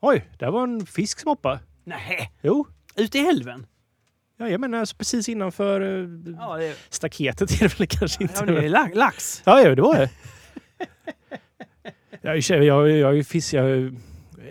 Oj, 0.00 0.24
där 0.38 0.50
var 0.50 0.62
en 0.62 0.86
fisk 0.86 1.20
som 1.20 1.28
hoppade. 1.28 1.60
Nej, 1.84 2.32
Jo, 2.42 2.66
ute 2.96 3.18
i 3.18 3.26
älven? 3.26 3.66
ja, 4.38 4.48
jag 4.48 4.60
menar 4.60 4.78
alltså 4.78 4.96
precis 4.96 5.28
innanför 5.28 5.80
eh, 5.80 6.08
Ja, 6.38 6.56
det, 6.56 6.76
staketet 6.88 7.50
är 7.50 7.58
det 7.68 7.78
väl 7.80 7.86
kanske 7.88 8.22
inte. 8.22 8.34
ja, 8.38 8.46
det 8.46 8.64
är 8.64 8.68
la- 8.68 8.90
lax. 8.94 9.42
Ja, 9.44 9.60
ja 9.60 9.74
det 9.74 9.82
var 9.82 9.94
det. 9.98 10.10
jag, 12.22 12.42
tjej- 12.44 12.64
jag, 12.64 12.90
jag, 12.90 13.18
är 13.18 13.22
fisk, 13.22 13.52
jag 13.54 13.70
är 13.70 13.92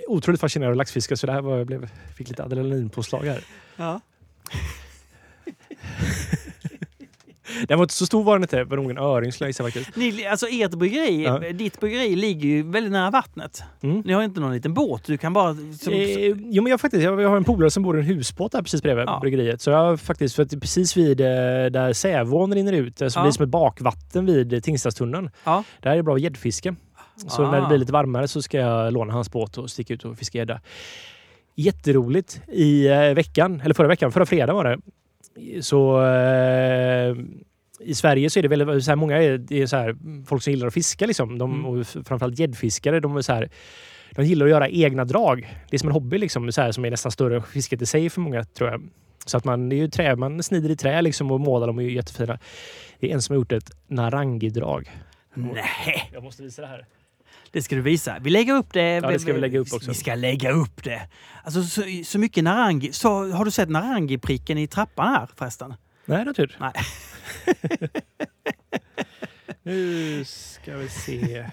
otroligt 0.08 0.42
fascinerad 0.42 0.70
av 0.72 0.76
laxfiske 0.78 1.18
så 1.18 1.28
det 1.28 1.34
här 1.34 1.42
var, 1.42 1.58
jag 1.58 1.68
blev, 1.68 1.90
fick 2.18 2.30
lite 2.30 2.44
adrenalinpåslag 2.44 3.24
här. 3.24 3.44
Ja. 3.76 4.02
Den 7.68 7.78
var 7.78 7.84
inte 7.84 7.94
så 7.94 8.06
stor 8.06 8.24
var 8.24 8.34
den 8.36 8.42
inte. 8.44 8.64
Var 8.64 8.78
nog 8.78 8.92
en 8.92 8.98
öring 8.98 9.32
skulle 9.32 9.46
jag 9.46 9.50
gissa 9.50 9.64
faktiskt. 9.64 9.96
Ni, 9.96 10.26
alltså 10.26 10.48
ert 10.50 10.72
bryggeri, 10.72 11.24
Ja. 11.24 11.40
ditt 11.40 11.80
bryggeri 11.80 12.16
ligger 12.16 12.50
ju 12.50 12.64
väldigt 12.64 12.92
nära 12.92 13.10
vattnet. 13.12 13.64
Mm. 13.84 14.02
Ni 14.06 14.14
har 14.14 14.24
inte 14.24 14.40
någon 14.40 14.54
liten 14.54 14.74
båt. 14.74 15.04
Du 15.06 15.18
kan 15.18 15.34
bara... 15.34 15.54
Som, 15.54 15.94
Eh, 15.94 16.08
jo 16.38 16.64
men 16.64 16.70
jag, 16.70 16.82
faktiskt, 16.82 17.04
jag, 17.04 17.22
jag 17.22 17.30
har 17.30 17.38
en 17.38 17.44
polare 17.44 17.70
som 17.72 17.84
bor 17.84 17.98
i 17.98 18.00
en 18.00 18.06
husbåt 18.06 18.52
där 18.52 18.62
precis 18.62 18.82
bredvid 18.82 19.06
Ja. 19.08 19.20
bryggeriet. 19.22 19.62
Så 19.62 19.70
jag 19.70 20.00
faktiskt, 20.00 20.36
för 20.36 20.44
att 20.44 20.50
precis 20.62 20.98
vid 20.98 21.22
eh, 21.22 21.26
där 21.72 21.94
Sävån 21.94 22.54
rinner 22.54 22.74
ut, 22.74 23.02
eh, 23.02 23.08
så 23.08 23.18
Ja. 23.20 23.24
blir 23.24 23.30
det 23.32 23.36
som 23.36 23.44
ett 23.44 23.50
bakvatten 23.52 24.26
vid 24.26 24.54
eh, 24.54 24.60
Tingstadstunneln. 24.60 25.30
Ja. 25.44 25.64
Där 25.82 25.92
är 25.92 25.96
det 25.96 26.04
bra 26.04 26.18
gäddfiske. 26.18 26.76
Så 27.28 27.44
Ah. 27.46 27.52
när 27.52 27.62
det 27.62 27.68
blir 27.68 27.78
lite 27.78 27.94
varmare 27.94 28.28
så 28.28 28.42
ska 28.42 28.58
jag 28.58 28.94
låna 28.94 29.14
hans 29.14 29.32
båt 29.32 29.58
och 29.58 29.70
sticka 29.70 29.94
ut 29.94 30.06
och 30.06 30.18
fiska 30.18 30.38
gädda. 30.38 30.62
Jätteroligt. 31.56 32.42
I 32.48 32.88
eh, 32.88 33.14
veckan, 33.14 33.62
eller 33.62 33.74
förra 33.74 33.88
veckan, 33.88 34.12
förra 34.12 34.26
fredag 34.26 34.54
var 34.54 34.64
det. 34.64 34.78
Så 35.64 36.06
eh, 36.06 37.16
i 37.80 37.94
Sverige 37.96 38.30
så 38.30 38.40
är 38.40 38.44
det 38.44 38.48
väldigt 38.48 38.84
så 38.86 38.92
här, 38.92 38.96
många 38.96 39.18
är, 39.24 39.38
det 39.38 39.62
är 39.62 39.68
så 39.68 39.76
här, 39.78 39.96
folk 40.26 40.44
som 40.44 40.54
gillar 40.54 40.68
att 40.68 40.74
fiska 40.74 41.06
liksom. 41.06 41.38
De, 41.38 41.54
Mm. 41.54 41.66
och 41.66 41.88
framförallt 41.88 42.40
gäddfiskare. 42.40 43.00
De 43.00 43.18
är 43.18 43.22
så 43.22 43.34
här, 43.34 43.50
de 44.12 44.26
gillar 44.26 44.46
att 44.46 44.50
göra 44.52 44.70
egna 44.70 45.06
drag. 45.06 45.56
Det 45.70 45.76
är 45.76 45.80
som 45.80 45.90
en 45.90 45.94
hobby 45.94 46.18
liksom, 46.18 46.52
så 46.52 46.62
här, 46.62 46.72
som 46.72 46.86
är 46.86 46.92
nästan 46.92 47.12
större 47.12 47.36
än 47.36 47.44
fisket 47.44 47.82
i 47.82 47.86
sig 47.86 48.10
för 48.10 48.22
många 48.22 48.44
tror 48.44 48.70
jag. 48.70 48.90
Så 49.26 49.38
att 49.38 49.46
man, 49.46 49.70
det 49.70 49.76
är 49.76 49.78
ju 49.78 49.88
trä, 49.88 50.16
man 50.16 50.44
snider 50.44 50.70
i 50.70 50.76
trä 50.76 51.02
liksom 51.02 51.32
och 51.32 51.40
målar 51.40 51.68
dem 51.68 51.80
är 51.80 51.84
ju 51.84 51.92
jättefina. 51.94 52.40
Det 53.00 53.10
är 53.10 53.14
en 53.14 53.22
som 53.22 53.34
har 53.34 53.40
gjort 53.40 53.52
ett 53.52 53.72
narangidrag. 53.88 54.92
Nej, 55.34 56.10
Jag 56.14 56.24
måste 56.24 56.44
visa 56.44 56.62
det 56.62 56.68
här. 56.68 56.86
Det 57.56 57.62
ska 57.62 57.76
du 57.76 57.82
visa. 57.82 58.18
Vi 58.22 58.30
lägger 58.30 58.54
upp 58.54 58.74
det. 58.74 58.82
Ja, 58.82 59.12
det 59.12 59.20
ska 59.20 59.34
vi 59.34 59.40
lägga 59.40 59.60
upp 59.60 59.74
också. 59.74 59.92
Vi 59.92 59.96
ska 59.96 60.16
lägga 60.16 60.52
upp 60.52 60.84
det. 60.84 61.02
Alltså 61.44 61.64
så, 61.64 61.84
så 62.06 62.20
mycket 62.20 62.44
narangi. 62.44 62.94
Så, 62.94 63.32
har 63.32 63.46
du 63.46 63.52
sett 63.52 63.70
narangi-pricken 63.70 64.58
i 64.58 64.68
trappan 64.68 65.08
här 65.08 65.30
förresten? 65.36 65.74
Nej, 66.06 66.26
natur. 66.26 66.58
Nej. 66.60 66.72
nu 69.64 70.26
ska 70.26 70.78
vi 70.78 70.90
se. 70.90 71.46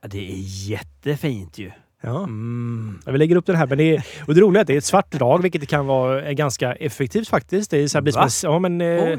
Det 0.00 0.18
är 0.18 0.68
jättefint 0.70 1.58
ju. 1.58 1.70
Ja. 2.00 2.18
Mm. 2.18 3.00
Ja, 3.06 3.12
Vi 3.12 3.18
lägger 3.18 3.36
upp 3.36 3.46
den 3.46 3.56
här. 3.56 3.66
Men 3.66 3.78
det 3.78 3.96
är, 3.96 4.06
och 4.26 4.34
det 4.34 4.40
roliga 4.40 4.60
är 4.60 4.62
att 4.62 4.66
det 4.66 4.74
är 4.74 4.78
ett 4.78 4.84
svart 4.84 5.12
drag, 5.12 5.42
vilket 5.42 5.68
kan 5.68 5.86
vara 5.86 6.22
eh, 6.22 6.32
ganska 6.32 6.72
effektivt 6.72 7.28
faktiskt. 7.28 7.70
Det 7.70 7.78
är 7.78 7.88
så 7.88 7.98
här, 7.98 8.02
blir 8.02 8.28
som 8.28 8.52
ja, 8.52 8.58
men, 8.58 8.80
eh. 8.80 9.18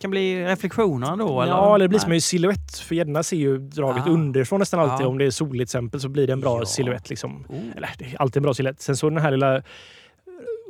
Kan 0.00 0.10
bli 0.10 0.44
reflektioner 0.44 1.16
då? 1.16 1.42
Eller? 1.42 1.52
Ja, 1.52 1.74
eller 1.74 1.84
det 1.84 1.88
blir 1.88 1.98
som 1.98 2.12
en 2.12 2.20
silhuett. 2.20 2.78
För 2.78 2.94
gäddorna 2.94 3.22
ser 3.22 3.36
ju 3.36 3.58
draget 3.58 4.06
Ah. 4.06 4.10
underifrån 4.10 4.58
nästan 4.58 4.80
alltid. 4.80 5.04
Ja. 5.04 5.08
Om 5.08 5.18
det 5.18 5.24
är 5.24 5.30
soligt 5.30 5.52
till 5.52 5.62
exempel 5.62 6.00
så 6.00 6.08
blir 6.08 6.26
det 6.26 6.32
en 6.32 6.40
bra 6.40 6.58
Ja. 6.60 6.66
silhuett. 6.66 7.10
Liksom. 7.10 7.44
Oh. 7.48 7.58
Eller 7.76 7.90
det 7.98 8.04
är 8.04 8.22
alltid 8.22 8.36
en 8.36 8.42
bra 8.42 8.54
silhuett. 8.54 8.80
Sen 8.82 8.96
så 8.96 9.10
den 9.10 9.18
här 9.22 9.30
lilla 9.30 9.62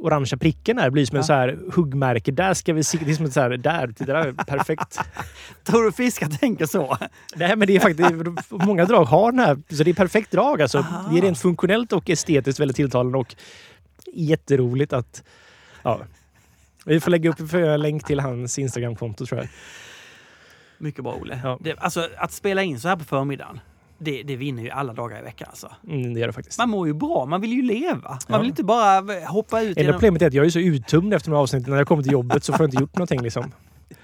orangea 0.03 0.39
pricken 0.39 0.77
där 0.77 0.91
blir 0.91 1.07
som 1.07 1.17
en 1.17 1.21
Ja. 1.21 1.27
så 1.27 1.33
här 1.33 1.59
huggmärke. 1.75 2.31
Där 2.33 2.55
ska 2.55 2.73
vi 2.73 2.85
se. 2.85 2.99
Det 3.05 3.11
är 3.11 3.15
som 3.15 3.25
ett 3.25 3.33
så 3.33 3.41
här, 3.41 3.51
där, 3.51 3.87
det 3.99 4.05
där 4.05 4.15
är 4.15 4.33
perfekt. 4.33 5.01
Tror 5.65 5.85
du 5.85 5.93
fiskar 5.93 6.27
tänker 6.29 6.67
så? 6.67 6.97
Nej, 7.37 7.57
men 7.57 7.67
det 7.69 7.77
är 7.77 7.81
faktiskt, 7.81 8.11
många 8.51 8.85
drag 8.85 9.05
har 9.05 9.33
den 9.33 9.41
här, 9.41 9.57
så 9.71 9.85
det 9.85 9.91
är 9.91 9.95
perfekt 9.95 10.31
drag. 10.31 10.63
Alltså. 10.63 10.79
Aha. 10.79 11.09
Det 11.13 11.19
är 11.19 11.23
rent 11.23 11.39
funktionellt 11.39 11.93
och 11.93 12.11
estetiskt 12.11 12.61
väldigt 12.61 12.77
tilltalande 12.77 13.19
och 13.19 13.35
jätteroligt 14.15 14.93
att... 14.93 15.23
Ja. 15.83 16.01
Vi 16.89 17.01
får 17.01 17.11
lägga 17.11 17.31
upp 17.31 17.53
en 17.55 17.81
länk 17.81 18.05
till 18.05 18.21
hans 18.21 18.59
Instagramkonto 18.59 19.27
tror 19.27 19.41
jag. 19.41 19.49
Mycket 20.79 21.05
bra 21.05 21.15
Olle. 21.21 21.41
Ja. 21.45 21.59
Det, 21.61 21.79
alltså 21.79 22.09
att 22.19 22.33
spela 22.33 22.63
in 22.63 22.81
så 22.81 22.89
här 22.89 22.97
på 22.97 23.05
förmiddagen, 23.05 23.61
det, 23.99 24.23
det 24.23 24.37
vinner 24.37 24.63
ju 24.63 24.71
alla 24.71 24.93
dagar 24.93 25.19
i 25.21 25.23
veckan 25.23 25.47
alltså. 25.51 25.73
Mm, 25.89 26.15
det 26.15 26.21
gör 26.21 26.27
det 26.27 26.33
faktiskt. 26.33 26.59
Man 26.59 26.69
mår 26.69 26.87
ju 26.87 26.95
bra, 26.95 27.27
man 27.27 27.41
vill 27.41 27.53
ju 27.53 27.63
leva. 27.63 28.01
Man 28.09 28.19
Ja. 28.29 28.39
vill 28.39 28.49
inte 28.49 28.65
bara 28.65 29.01
hoppa 29.27 29.61
ut 29.63 29.79
Enda 29.79 29.93
problemet 29.93 30.23
är 30.23 30.27
att 30.27 30.35
jag 30.35 30.47
är 30.47 30.51
så 30.51 30.59
uttömd 30.59 31.15
efter 31.15 31.31
några 31.31 31.43
avsnitt. 31.43 31.67
När 31.67 31.77
jag 31.77 31.89
kommer 31.89 32.03
till 32.03 32.13
jobbet 32.13 32.45
så 32.45 32.53
får 32.53 32.61
jag 32.65 32.69
inte 32.69 32.83
gjort 32.83 32.97
någonting. 32.97 33.23
Liksom. 33.23 33.53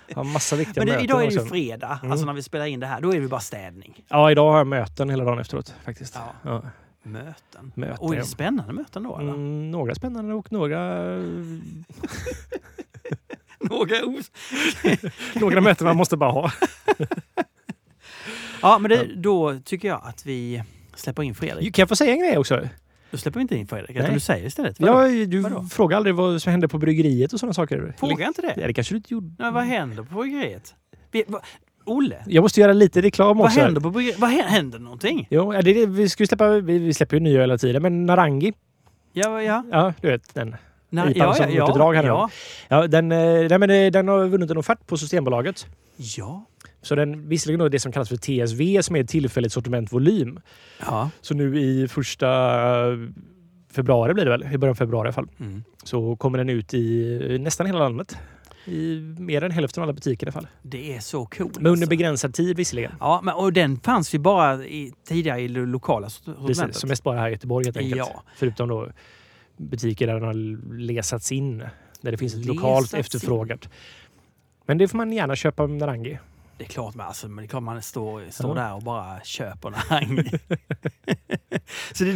Jag 0.09 0.16
har 0.16 0.24
massa 0.24 0.57
viktiga 0.57 0.80
Men 0.80 0.87
det, 0.87 0.93
möten. 0.93 1.05
idag 1.05 1.22
är 1.22 1.26
det 1.26 1.35
ju 1.35 1.45
fredag, 1.47 1.99
Mm. 2.03 2.12
alltså 2.12 2.26
när 2.26 2.32
vi 2.32 2.43
spelar 2.43 2.66
in 2.66 2.80
det 2.80 2.87
här. 2.87 3.01
Då 3.01 3.14
är 3.14 3.20
det 3.20 3.28
bara 3.28 3.41
städning. 3.41 4.05
Ja, 4.09 4.30
idag 4.30 4.51
har 4.51 4.59
jag 4.59 4.66
möten 4.66 5.11
hela 5.11 5.24
dagen 5.24 5.39
efteråt 5.39 5.74
faktiskt. 5.85 6.14
Ja. 6.14 6.51
Ja. 6.51 6.62
Möten. 7.05 7.72
Möten, 7.74 7.96
Oj, 8.00 8.22
spännande 8.22 8.72
möten 8.72 9.02
då 9.02 9.18
eller? 9.18 9.30
Mm, 9.30 9.70
några 9.70 9.94
spännande 9.94 10.34
och 10.34 10.52
några, 10.52 11.05
Några 13.61 13.96
några 15.34 15.61
möten 15.61 15.86
man 15.86 15.96
måste 15.96 16.16
bara 16.16 16.30
ha. 16.30 16.52
Ja, 18.62 18.78
men 18.78 18.90
det, 18.90 19.14
då 19.16 19.59
tycker 19.64 19.88
jag 19.88 20.00
att 20.05 20.26
vi 20.26 20.62
släpper 20.94 21.22
in 21.22 21.34
Fredrik. 21.34 21.74
Kan 21.74 21.82
jag 21.82 21.88
få 21.88 21.96
säga 21.96 22.12
en 22.12 22.18
grej 22.18 22.38
också? 22.38 22.68
Då 23.11 23.18
släpper 23.18 23.40
vi 23.40 23.42
inte 23.42 23.57
in 23.57 23.66
Fredrik, 23.66 23.96
utan 23.96 24.14
du 24.14 24.20
säger 24.20 24.46
istället. 24.46 24.80
Vadå? 24.80 25.07
Ja, 25.07 25.26
du 25.26 25.40
Vadå? 25.40 25.62
frågar 25.62 25.96
aldrig 25.96 26.14
vad 26.14 26.42
som 26.42 26.50
hände 26.50 26.68
på 26.68 26.78
bryggeriet 26.78 27.32
och 27.32 27.40
sådana 27.40 27.55
saker. 27.55 27.94
Fråga 27.98 28.26
inte 28.26 28.42
det. 28.42 28.55
Ja, 28.57 28.66
det 28.66 28.74
kanske 28.74 28.94
du 28.94 28.96
inte 28.96 29.14
gjorde. 29.14 29.34
Nej, 29.38 29.52
vad 29.52 29.64
händer 29.64 30.02
på 30.02 30.14
bryggeriet? 30.14 30.74
Olle, 31.85 32.16
Jag 32.26 32.43
måste 32.43 32.61
göra 32.61 32.72
lite 32.72 33.01
reklam 33.03 33.37
vad 33.39 33.47
också. 33.47 33.61
händer 33.61 33.80
på? 33.80 33.89
Vad 34.18 34.30
händer, 34.30 34.78
någonting? 34.78 35.26
Jo, 35.30 35.55
ja, 35.55 35.62
det 35.62 35.72
det. 35.72 35.87
Vi, 35.87 36.09
ska 36.09 36.26
släppa, 36.26 36.49
vi, 36.49 36.78
vi 36.78 36.95
släpper 36.95 37.16
ju 37.16 37.20
nya 37.20 37.41
hela 37.41 37.59
tiden, 37.59 37.82
men 37.82 38.07
Narangi, 38.07 38.53
Ja, 39.12 39.43
ja. 39.43 39.64
ja 39.70 39.93
du 40.01 40.09
vet 40.09 40.35
den. 40.35 40.57
Nej, 40.91 41.11
IPAn 41.11 41.35
som 41.35 41.51
gjort 41.53 41.68
ett 41.68 41.74
drag 41.74 41.95
här 41.95 42.03
nu. 42.03 42.09
ja. 42.09 42.30
Ja, 42.68 42.87
den, 42.87 43.12
eh, 43.12 43.18
nej, 43.49 43.59
men 43.59 43.70
eh, 43.70 43.91
den 43.91 44.09
har 44.09 44.26
vunnit 44.26 44.51
en 44.51 44.57
offert 44.59 44.87
på 44.87 44.97
Systembolaget. 44.97 45.66
Ja. 45.97 46.45
Så 46.82 46.95
den, 46.95 47.28
visserligen 47.28 47.59
då 47.59 47.68
det 47.68 47.80
som 47.80 47.93
kallas 47.93 48.09
för 48.09 48.16
TSV 48.16 48.82
som 48.82 48.97
är 48.97 49.05
tillfälligt 49.05 49.53
sortimentvolym. 49.53 50.41
Ja. 50.80 51.11
Så 51.20 51.35
nu 51.35 51.59
i 51.61 51.89
första 51.89 52.28
eh, 52.93 52.99
februari 53.72 54.14
blir 54.14 54.24
det 54.24 54.30
väl, 54.30 54.43
i 54.55 54.59
början 54.59 54.70
av 54.70 54.74
februari 54.74 55.07
i 55.07 55.09
alla 55.09 55.12
fall, 55.12 55.28
Mm. 55.41 55.64
så 55.85 56.16
kommer 56.16 56.39
den 56.39 56.49
ut 56.51 56.74
i 56.74 57.39
nästan 57.41 57.66
hela 57.66 57.78
landet. 57.78 58.16
I 58.66 59.00
mer 59.18 59.44
än 59.44 59.50
hälften 59.50 59.82
av 59.82 59.88
alla 59.88 59.92
butiker 59.92 60.26
i 60.26 60.28
alla 60.28 60.32
fall. 60.32 60.46
Det 60.62 60.96
är 60.96 61.00
så 61.00 61.26
coolt. 61.26 61.56
Men 61.56 61.66
under 61.66 61.70
alltså. 61.70 61.88
begränsad 61.88 62.34
tid 62.34 62.56
visserligen. 62.56 62.92
Ja, 63.00 63.20
men, 63.22 63.34
och 63.34 63.52
den 63.52 63.80
fanns 63.80 64.14
ju 64.14 64.18
bara 64.18 64.64
i, 64.64 64.92
tidigare 65.08 65.40
i 65.40 65.48
det 65.48 65.66
lokala 65.66 66.10
sortimentet. 66.10 66.76
som 66.76 66.88
mest 66.88 67.02
bara 67.02 67.20
här 67.20 67.28
i 67.28 67.32
Göteborg 67.32 67.64
helt 67.66 67.76
enkelt. 67.76 67.96
Ja. 67.96 68.22
Förutom 68.36 68.68
då 68.68 68.88
butiker 69.56 70.06
där 70.06 70.14
den 70.14 70.24
har 70.24 70.74
läsats 70.78 71.32
in. 71.32 71.58
Där 72.00 72.10
det 72.10 72.18
finns 72.18 72.32
ett 72.34 72.38
Läsats 72.38 72.56
lokalt 72.56 72.94
in. 72.94 73.00
efterfrågat. 73.00 73.68
Men 74.66 74.78
det 74.78 74.88
får 74.88 74.96
man 74.98 75.12
gärna 75.12 75.36
köpa 75.36 75.66
Narangi. 75.66 76.18
Det 76.59 76.64
är 76.64 76.68
klart, 76.68 76.94
men, 76.94 77.07
alltså, 77.07 77.28
men 77.28 77.36
det 77.36 77.42
är 77.44 77.48
klart 77.48 77.62
man 77.62 77.82
står, 77.82 78.30
står 78.30 78.57
Ja. 78.59 78.62
där 78.64 78.74
och 78.74 78.82
bara 78.82 79.20
köper 79.24 79.70
Narangi. 79.70 80.30
så 81.92 82.05
det, 82.05 82.14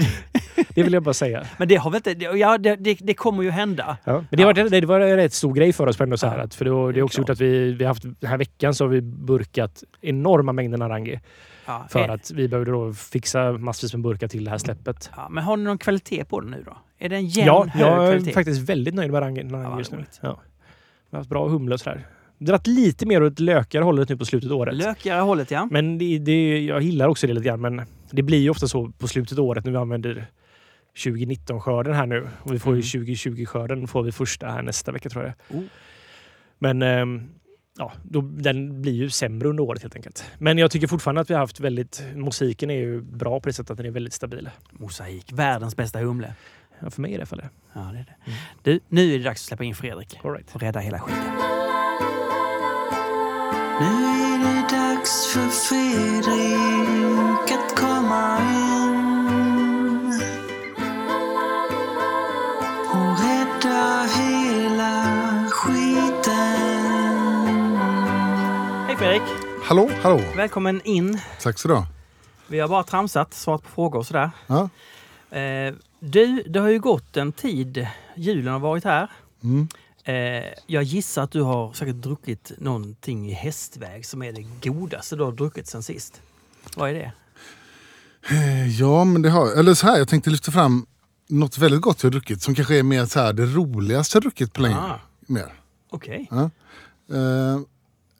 Det 0.74 0.82
vill 0.82 0.92
jag 0.92 1.02
bara 1.02 1.14
säga. 1.14 1.46
Men 1.58 1.68
det 1.68 1.76
har 1.76 1.90
väl 1.90 1.96
inte... 1.96 2.14
det- 2.14 2.24
Ja, 2.38 2.58
det, 2.58 2.76
det, 2.76 2.94
det 3.00 3.14
kommer 3.14 3.42
ju 3.42 3.50
hända. 3.50 3.96
Ja. 4.04 4.12
Men 4.30 4.38
det, 4.38 4.44
var, 4.44 4.54
det 4.80 4.86
var 4.86 5.00
en 5.00 5.16
rätt 5.16 5.32
stor 5.32 5.54
grej 5.54 5.72
för 5.72 5.86
oss. 5.86 6.00
Ändå 6.00 6.16
så 6.16 6.26
här, 6.26 6.38
Ja, 6.38 6.44
att, 6.44 6.54
för 6.54 6.64
det, 6.64 6.70
det 6.70 6.76
har 7.00 7.02
också 7.02 7.16
klart. 7.16 7.28
gjort 7.28 7.30
att 7.30 7.40
vi, 7.40 7.72
vi 7.72 7.84
har 7.84 7.88
haft, 7.90 8.02
den 8.02 8.30
här 8.30 8.38
veckan 8.38 8.74
så 8.74 8.84
har 8.84 8.88
vi 8.88 9.00
burkat 9.00 9.82
enorma 10.00 10.52
mängder 10.52 10.78
Narangi. 10.78 11.20
Ja, 11.66 11.86
För 11.90 12.00
eh, 12.08 12.10
att 12.10 12.30
vi 12.30 12.48
behövde 12.48 12.70
då 12.70 12.92
fixa 12.92 13.52
massvis 13.52 13.94
med 13.94 14.02
burkar 14.02 14.28
till 14.28 14.44
det 14.44 14.50
här 14.50 14.58
släppet. 14.58 15.10
ja, 15.16 15.28
men 15.28 15.44
har 15.44 15.56
ni 15.56 15.62
någon 15.64 15.78
kvalitet 15.78 16.24
på 16.24 16.40
den 16.40 16.50
nu 16.50 16.62
då? 16.66 16.76
Är 16.98 17.08
det 17.08 17.16
en 17.16 17.26
jämn, 17.26 17.46
Ja, 17.48 17.64
hög 17.64 17.82
jag 17.82 18.04
är 18.04 18.10
kvalitet? 18.12 18.32
faktiskt 18.32 18.60
väldigt 18.70 18.94
nöjd 18.94 19.10
med 19.10 19.20
Narangi, 19.22 19.40
Ja, 19.42 19.48
Narangi 19.48 19.78
just 19.78 19.92
nu. 19.92 20.04
Ja. 20.20 20.40
Vi 21.10 21.16
har 21.16 21.18
haft 21.18 21.30
bra 21.30 21.48
humle 21.48 21.74
och 21.74 21.80
sådär. 21.80 22.06
Dratt 22.38 22.66
lite 22.66 23.06
mer 23.06 23.22
åt 23.22 23.40
lökigare 23.40 23.84
hållet 23.84 24.08
nu 24.08 24.16
på 24.16 24.24
slutet 24.24 24.50
av 24.50 24.56
året. 24.56 24.74
Lökigare 24.74 25.20
hållet, 25.20 25.50
ja. 25.50 25.68
Men 25.70 25.98
det, 25.98 26.18
det, 26.18 26.64
jag 26.64 26.82
gillar 26.82 27.08
också 27.08 27.26
det 27.26 27.32
lite 27.32 27.46
grann. 27.46 27.60
Men 27.60 27.82
det 28.10 28.22
blir 28.22 28.38
ju 28.38 28.50
ofta 28.50 28.68
så 28.68 28.92
på 28.98 29.08
slutet 29.08 29.38
av 29.38 29.44
året 29.44 29.64
när 29.64 29.72
vi 29.72 29.78
använder 29.78 30.26
2019-skörden 30.96 31.94
här 31.94 32.06
nu. 32.06 32.28
Och 32.42 32.54
vi 32.54 32.58
får 32.58 32.76
ju 32.76 32.82
Mm. 32.94 33.06
2020-skörden 33.06 33.86
får 33.88 34.02
vi 34.02 34.12
första 34.12 34.46
här 34.46 34.62
nästa 34.62 34.92
vecka 34.92 35.08
tror 35.08 35.24
jag. 35.24 35.58
Oh. 35.58 35.64
Men 36.58 36.82
ehm, 36.82 37.28
ja, 37.78 37.92
då, 38.02 38.20
den 38.20 38.82
blir 38.82 38.92
ju 38.92 39.10
sämre 39.10 39.48
under 39.48 39.62
året 39.64 39.82
helt 39.82 39.96
enkelt. 39.96 40.24
Men 40.38 40.58
jag 40.58 40.70
tycker 40.70 40.86
fortfarande 40.86 41.20
att 41.20 41.30
vi 41.30 41.34
har 41.34 41.40
haft 41.40 41.60
väldigt... 41.60 42.02
Musiken 42.14 42.70
är 42.70 42.74
ju 42.78 43.00
bra 43.00 43.40
på 43.40 43.48
det 43.48 43.52
sättet 43.52 43.70
att 43.70 43.76
den 43.76 43.86
är 43.86 43.90
väldigt 43.90 44.12
stabil. 44.14 44.50
Mosaik, 44.70 45.32
världens 45.32 45.76
bästa 45.76 45.98
humle. 45.98 46.34
Ja, 46.80 46.90
för 46.90 47.02
mig 47.02 47.12
i 47.12 47.16
det 47.16 47.26
fallet. 47.26 47.46
Ja, 47.74 47.80
det 47.80 47.98
är 47.98 48.04
det. 48.04 48.30
Mm. 48.30 48.38
Du, 48.62 48.80
nu 48.88 49.14
är 49.14 49.18
det 49.18 49.24
dags 49.24 49.40
att 49.42 49.46
släppa 49.46 49.64
in 49.64 49.74
Fredrik 49.74 50.18
All 50.24 50.32
right. 50.32 50.54
och 50.54 50.60
rädda 50.60 50.80
hela 50.80 50.98
skiten. 50.98 51.57
Nu 53.80 53.86
är 53.86 54.38
det 54.38 54.76
dags 54.76 55.26
för 55.26 55.48
Fredrik 55.48 57.50
att 57.52 57.76
komma 57.78 58.38
in 58.38 60.12
och 62.90 63.20
rädda 63.20 64.06
hela 64.16 65.04
skiten. 65.50 66.36
Hej 68.86 68.96
Fredrik! 68.96 69.22
Hallå, 69.64 69.90
hallå. 70.02 70.20
Välkommen 70.36 70.80
in. 70.84 71.20
Tack 71.42 71.58
så 71.58 71.68
du. 71.68 71.82
Vi 72.46 72.60
har 72.60 72.68
bara 72.68 72.82
tramsat, 72.82 73.34
svarat 73.34 73.62
på 73.62 73.68
frågor 73.68 73.98
och 73.98 74.06
sådär. 74.06 74.30
Ja. 74.46 74.68
Eh, 75.38 75.74
du, 76.00 76.42
det 76.42 76.60
har 76.60 76.68
ju 76.68 76.78
gått 76.78 77.16
en 77.16 77.32
tid. 77.32 77.86
Julen 78.16 78.52
har 78.52 78.60
varit 78.60 78.84
här. 78.84 79.08
Mm. 79.42 79.68
Eh, 80.08 80.52
jag 80.66 80.82
gissar 80.82 81.22
att 81.22 81.30
du 81.30 81.42
har 81.42 81.72
säkert 81.72 81.94
druckit 81.96 82.52
någonting 82.58 83.30
i 83.30 83.32
hästväg 83.32 84.06
som 84.06 84.22
är 84.22 84.32
det 84.32 84.70
godaste 84.70 85.16
du 85.16 85.22
har 85.24 85.32
druckit 85.32 85.66
sen 85.66 85.82
sist. 85.82 86.20
Vad 86.76 86.90
är 86.90 86.94
det? 86.94 87.12
Eh, 88.30 88.68
Ja, 88.80 89.04
men 89.04 89.22
det 89.22 89.30
har 89.30 89.52
Eller 89.52 89.74
så 89.74 89.86
här, 89.86 89.98
jag 89.98 90.08
tänkte 90.08 90.30
lyfta 90.30 90.52
fram 90.52 90.86
något 91.28 91.58
väldigt 91.58 91.80
gott 91.80 92.02
jag 92.02 92.06
har 92.08 92.12
druckit 92.12 92.42
som 92.42 92.54
kanske 92.54 92.78
är 92.78 92.82
mer 92.82 93.06
så 93.06 93.20
här, 93.20 93.32
det 93.32 93.46
roligaste 93.46 94.16
jag 94.16 94.22
druckit 94.22 94.52
på 94.52 94.62
länge. 94.62 94.76
Ah, 94.76 95.00
Mer. 95.26 95.52
Okej. 95.90 96.28
Eh, 96.32 97.58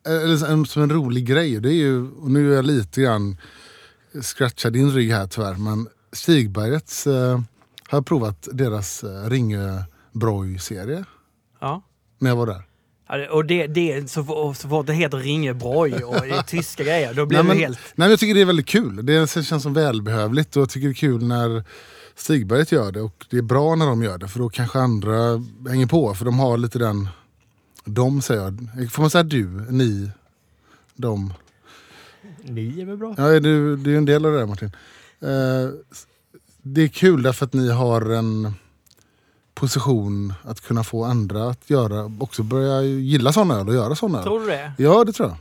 eller 0.05 0.37
så- 0.37 0.45
en- 0.45 0.65
som 0.65 0.83
en 0.83 0.89
rolig 0.91 1.25
grej. 1.25 1.59
Det 1.59 1.69
är 1.69 1.73
ju, 1.73 2.11
och 2.11 2.31
nu 2.31 2.51
är 2.51 2.55
jag 2.55 2.65
lite 2.65 3.01
grann 3.01 3.37
scratchar 4.21 4.69
din 4.71 4.91
rygg 4.91 5.11
här 5.11 5.27
tyvärr. 5.27 5.53
Men 5.55 5.87
Stigbergets 6.11 7.07
eh, 7.07 7.31
har 7.89 7.97
jag 7.97 8.05
provat 8.05 8.47
deras 8.51 9.03
eh, 9.03 9.29
Ringö 9.29 9.81
Broy-serie 10.11 11.05
Ja. 11.59 11.81
när 12.19 12.29
jag 12.29 12.35
var 12.35 12.45
där. 12.45 12.61
Ja, 13.09 13.17
det- 13.17 13.29
Och 13.29 13.45
det, 13.45 13.67
det, 13.67 14.11
så, 14.11 14.21
och 14.31 14.57
så 14.57 14.69
fort 14.69 14.87
det 14.87 14.93
heter 14.93 15.17
Ringebroj 15.17 15.93
och 16.03 16.21
det 16.21 16.29
är 16.29 16.41
tyska 16.41 16.83
grejer, 16.83 17.13
då 17.13 17.25
blir 17.25 17.37
Nej, 17.37 17.43
det 17.43 17.47
men, 17.47 17.57
helt... 17.57 17.77
nej, 17.79 17.91
men 17.95 18.09
jag 18.09 18.19
tycker 18.19 18.33
det 18.35 18.41
är 18.41 18.45
väldigt 18.45 18.65
kul. 18.67 19.05
Det 19.05 19.29
känns 19.31 19.63
som 19.63 19.73
välbehövligt 19.73 20.55
och 20.55 20.61
jag 20.61 20.69
tycker 20.69 20.87
det 20.87 20.91
är 20.91 20.93
kul 20.93 21.23
när 21.27 21.63
Stigberget 22.15 22.71
gör 22.71 22.91
det 22.91 23.01
och 23.01 23.25
det 23.29 23.37
är 23.37 23.41
bra 23.41 23.75
när 23.75 23.85
de 23.85 24.03
gör 24.03 24.17
det 24.17 24.27
för 24.27 24.39
då 24.39 24.49
kanske 24.49 24.79
andra 24.79 25.43
hänger 25.69 25.87
på 25.87 26.13
för 26.13 26.25
de 26.25 26.39
har 26.39 26.57
lite 26.57 26.79
den... 26.79 27.07
De 27.85 28.21
säger 28.21 28.41
jag. 28.41 28.91
Får 28.91 29.01
man 29.03 29.09
säga 29.09 29.23
du, 29.23 29.47
ni, 29.69 30.09
de? 30.95 31.33
Ni 32.43 32.81
är 32.81 32.85
väl 32.85 32.97
bra? 32.97 33.15
Ja, 33.17 33.39
du, 33.39 33.77
du 33.77 33.93
är 33.93 33.97
en 33.97 34.05
del 34.05 34.25
av 34.25 34.31
det 34.31 34.37
där 34.39 34.45
Martin. 34.45 34.71
Eh, 35.21 35.79
det 36.61 36.81
är 36.81 36.87
kul 36.87 37.23
därför 37.23 37.45
att 37.45 37.53
ni 37.53 37.69
har 37.71 38.01
en 38.01 38.53
position 39.59 40.33
att 40.43 40.61
kunna 40.61 40.83
få 40.83 41.03
andra 41.05 41.49
att 41.49 41.69
göra, 41.69 42.11
också 42.19 42.43
börja 42.43 42.81
gilla 42.81 43.33
sådana 43.33 43.55
öl 43.59 43.67
och 43.67 43.73
göra 43.73 43.95
sådana 43.95 44.17
öl. 44.17 44.23
Tror 44.23 44.39
du 44.39 44.47
det? 44.47 44.71
Ja, 44.77 45.03
det 45.03 45.13
tror 45.13 45.29
jag. 45.29 45.37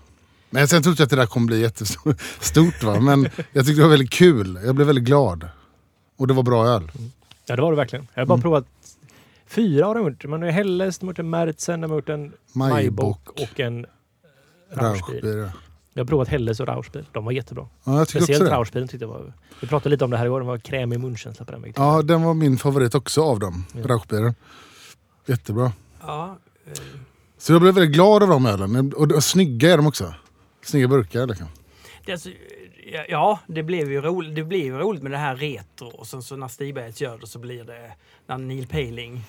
Men 0.50 0.68
sen 0.68 0.82
tror 0.82 0.94
jag 0.98 1.04
att 1.04 1.10
det 1.10 1.16
där 1.16 1.26
kommer 1.26 1.46
bli 1.46 1.60
jättestort. 1.60 2.82
Va? 2.82 3.00
Men 3.00 3.28
jag 3.52 3.66
tyckte 3.66 3.80
det 3.80 3.82
var 3.82 3.88
väldigt 3.90 4.10
kul. 4.10 4.58
Jag 4.64 4.74
blev 4.74 4.86
väldigt 4.86 5.04
glad. 5.04 5.48
Och 6.16 6.26
det 6.26 6.34
var 6.34 6.42
bra 6.42 6.66
öl. 6.66 6.90
Ja, 7.46 7.56
det 7.56 7.62
var 7.62 7.70
det 7.70 7.76
verkligen. 7.76 8.06
Jag 8.14 8.20
har 8.22 8.26
bara 8.26 8.34
Mm. 8.34 8.42
provat 8.42 8.64
fyra 9.46 9.86
har 9.86 9.94
de 9.94 10.04
gjort. 10.04 10.24
Man 10.24 10.42
har 10.42 10.48
Helles, 10.50 10.98
de 10.98 11.06
har 11.06 11.12
gjort 11.12 11.18
en 11.18 11.30
Mertzen, 11.30 11.80
de 11.80 11.90
har 11.90 11.98
gjort 11.98 12.08
en 12.08 12.32
Maibock 12.52 12.70
Majbock, 12.72 13.28
och 13.52 13.60
en 13.60 13.86
Rauschbier. 14.72 15.50
Jag 15.98 16.04
har 16.04 16.08
provat 16.08 16.28
Helles 16.28 16.60
och 16.60 16.66
Rauschbier. 16.68 17.04
De 17.12 17.24
var 17.24 17.32
jättebra. 17.32 17.68
Ja, 17.84 17.98
jag 17.98 18.08
tycker 18.08 18.20
Speciellt. 18.24 18.50
Rauschbieren 18.50 18.88
tyckte 18.88 19.04
jag 19.04 19.08
var... 19.10 19.32
Vi 19.60 19.66
pratade 19.66 19.90
lite 19.90 20.04
om 20.04 20.10
det 20.10 20.16
här 20.16 20.26
igår. 20.26 20.40
Den 20.40 20.46
var 20.46 20.58
krämig 20.58 21.00
munkänsla 21.00 21.44
på 21.44 21.52
den. 21.52 21.72
Ja, 21.76 22.02
den 22.02 22.22
var 22.22 22.34
min 22.34 22.58
favorit 22.58 22.94
också 22.94 23.22
av 23.22 23.38
dem. 23.38 23.64
Ja. 23.72 23.80
Rauschbieren. 23.88 24.34
Jättebra. 25.26 25.72
Ja. 26.00 26.38
eh, 26.66 26.72
Så 27.38 27.52
jag 27.52 27.60
blev 27.60 27.74
väldigt 27.74 27.94
glad 27.94 28.22
av 28.22 28.28
de 28.28 28.46
ölen. 28.46 28.92
Och, 28.92 29.12
och 29.12 29.24
snygga 29.24 29.72
är 29.72 29.76
de 29.76 29.86
också. 29.86 30.14
Snygga 30.64 30.88
burkar. 30.88 31.26
Liksom. 31.26 31.46
Det, 32.04 32.10
är 32.10 32.14
alltså, 32.14 32.30
ja, 33.08 33.38
det 33.46 33.62
blev 33.62 33.92
ju 33.92 34.00
roligt, 34.00 34.34
det 34.34 34.44
blev 34.44 34.60
ju 34.64 34.78
roligt 34.78 35.02
med 35.02 35.12
det 35.12 35.18
här 35.18 35.36
retro 35.36 35.86
och 35.86 36.06
sen 36.06 36.22
så 36.22 36.36
när 36.36 36.48
Stigberget 36.48 37.00
gör 37.00 37.18
det 37.18 37.26
så 37.26 37.38
blir 37.38 37.64
det 37.64 37.92
när 38.26 38.38
Neil 38.38 38.66
Paling 38.66 39.24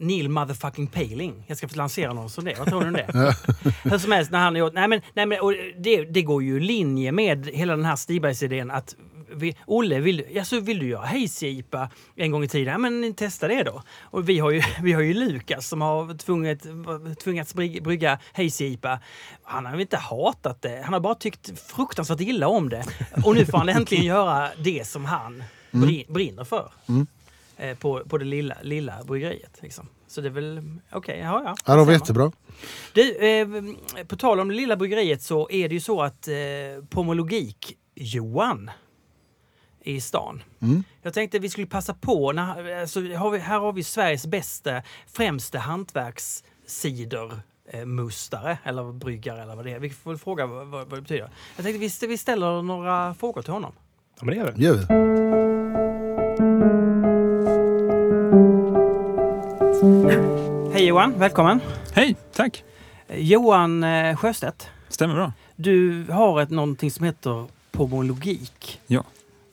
Neil 0.00 0.28
motherfucking 0.28 0.86
Paling. 0.86 1.44
Jag 1.46 1.56
ska 1.56 1.68
få 1.68 1.76
lansera 1.76 2.12
någon 2.12 2.30
som 2.30 2.44
det. 2.44 2.54
Vad 2.58 2.68
tror 2.68 2.80
du 2.80 2.86
om 2.86 2.92
det? 2.92 3.34
Hur 3.90 3.98
som 3.98 4.12
helst, 4.12 4.30
när 4.30 4.38
han 4.38 4.56
gjort... 4.56 4.72
Nej 4.72 4.88
men, 4.88 5.00
nej, 5.14 5.26
men 5.26 5.40
och 5.40 5.54
det, 5.78 6.04
det 6.04 6.22
går 6.22 6.42
ju 6.42 6.56
i 6.56 6.60
linje 6.60 7.12
med 7.12 7.46
hela 7.46 7.76
den 7.76 7.84
här 7.84 7.96
Stigbergs-idén 7.96 8.70
att 8.70 8.96
vi, 9.34 9.56
Olle, 9.66 10.00
vill, 10.00 10.24
ja, 10.32 10.44
så 10.44 10.60
vill 10.60 10.78
du 10.78 10.86
göra 10.86 11.06
hazy-IPA 11.06 11.88
en 12.16 12.30
gång 12.30 12.44
i 12.44 12.48
tiden? 12.48 12.72
Ja, 12.72 12.78
men 12.78 13.14
testa 13.14 13.48
det 13.48 13.62
då. 13.62 13.82
Och 14.00 14.28
vi 14.28 14.38
har 14.38 14.50
ju, 14.50 14.62
vi 14.82 14.92
har 14.92 15.00
ju 15.02 15.14
Lukas 15.14 15.68
som 15.68 15.80
har 15.80 16.18
tvunget, 16.18 16.66
tvingats 17.24 17.54
brygga, 17.54 18.18
hazy-IPA. 18.34 18.98
Han 19.42 19.66
har 19.66 19.80
inte 19.80 19.96
hatat 19.96 20.62
det. 20.62 20.80
Han 20.84 20.92
har 20.92 21.00
bara 21.00 21.14
tyckt 21.14 21.60
fruktansvärt 21.60 22.20
illa 22.20 22.48
om 22.48 22.68
det. 22.68 22.84
Och 23.24 23.34
nu 23.34 23.46
får 23.46 23.58
han 23.58 23.68
äntligen 23.68 24.04
göra 24.16 24.48
det 24.58 24.86
som 24.86 25.04
han 25.04 25.44
brin- 25.70 26.12
brinner 26.12 26.44
för. 26.44 26.72
Mm. 26.88 27.06
Eh, 27.60 27.76
På, 27.76 28.02
på 28.08 28.18
det 28.18 28.24
lilla, 28.24 28.56
lilla 28.62 29.04
bryggeriet. 29.04 29.58
Liksom. 29.62 29.88
Så 30.06 30.20
det 30.20 30.28
är 30.28 30.30
väl 30.30 30.62
okej. 30.92 31.18
ja, 31.18 31.42
ja. 31.44 31.54
Ja, 31.66 31.76
de 31.76 31.86
var 31.86 31.92
jättebra. 31.92 32.32
Du, 32.92 33.16
eh, 33.16 33.48
på 34.08 34.16
tal 34.16 34.40
om 34.40 34.48
det 34.48 34.54
lilla 34.54 34.76
bryggeriet 34.76 35.22
så 35.22 35.50
är 35.50 35.68
det 35.68 35.74
ju 35.74 35.80
så 35.80 36.02
att 36.02 36.28
eh, 36.28 36.34
Pomologik-Johan 36.90 38.70
är 39.84 39.92
i 39.92 40.00
stan. 40.00 40.42
Mm. 40.60 40.84
Jag 41.02 41.14
tänkte 41.14 41.38
vi 41.38 41.50
skulle 41.50 41.66
passa 41.66 41.94
på, 41.94 42.32
när, 42.32 42.80
alltså, 42.80 43.00
har 43.00 43.30
vi, 43.30 43.38
här 43.38 43.58
har 43.58 43.72
vi 43.72 43.84
Sveriges 43.84 44.26
bästa, 44.26 44.82
främste 45.06 45.58
hantverkscider 45.58 47.40
eh, 47.72 47.84
mustare 47.84 48.58
eller 48.64 48.92
bryggare 48.92 49.42
eller 49.42 49.56
vad 49.56 49.64
det 49.64 49.72
är. 49.72 49.78
Vi 49.78 49.90
får 49.90 50.16
fråga 50.16 50.46
vad, 50.46 50.66
vad, 50.66 50.90
det 50.90 51.00
betyder. 51.00 51.30
Jag 51.56 51.64
tänkte 51.64 52.06
vi, 52.06 52.06
vi 52.06 52.18
ställer 52.18 52.62
några 52.62 53.14
frågor 53.14 53.42
till 53.42 53.52
honom. 53.52 53.72
Ja, 54.20 54.24
men 54.24 54.34
det 54.34 54.40
gör 54.40 54.52
vi. 54.56 54.64
Gör 54.64 54.74
vi. 54.74 55.79
Hej 59.80 60.86
Johan, 60.86 61.18
välkommen! 61.18 61.60
Hej, 61.92 62.16
tack. 62.34 62.64
Eh, 63.08 63.18
Johan 63.18 63.84
eh, 63.84 64.16
Sjöstedt, 64.16 64.68
Stämmer 64.88 65.14
bra. 65.14 65.32
du 65.56 66.04
har 66.10 66.42
ett, 66.42 66.50
någonting 66.50 66.90
som 66.90 67.04
heter 67.06 67.46
pomologik. 67.70 68.80
Ja. 68.86 69.04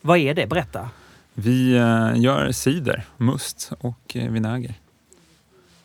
Vad 0.02 0.18
är 0.18 0.34
det? 0.34 0.48
Berätta. 0.48 0.90
Vi 1.34 1.74
eh, 1.76 2.12
gör 2.16 2.52
cider, 2.52 3.06
must 3.18 3.72
och 3.80 4.12
vinäger. 4.14 4.74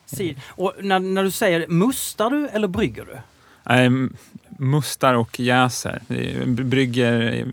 Sid. 0.05 0.41
Och 0.47 0.73
när, 0.81 0.99
när 0.99 1.23
du 1.23 1.31
säger 1.31 1.67
mustar 1.67 2.29
du 2.29 2.47
eller 2.47 2.67
brygger 2.67 3.05
du? 3.05 3.17
Nej, 3.63 4.09
mustar 4.57 5.13
och 5.13 5.39
jäser. 5.39 6.01
Brygger... 6.45 7.45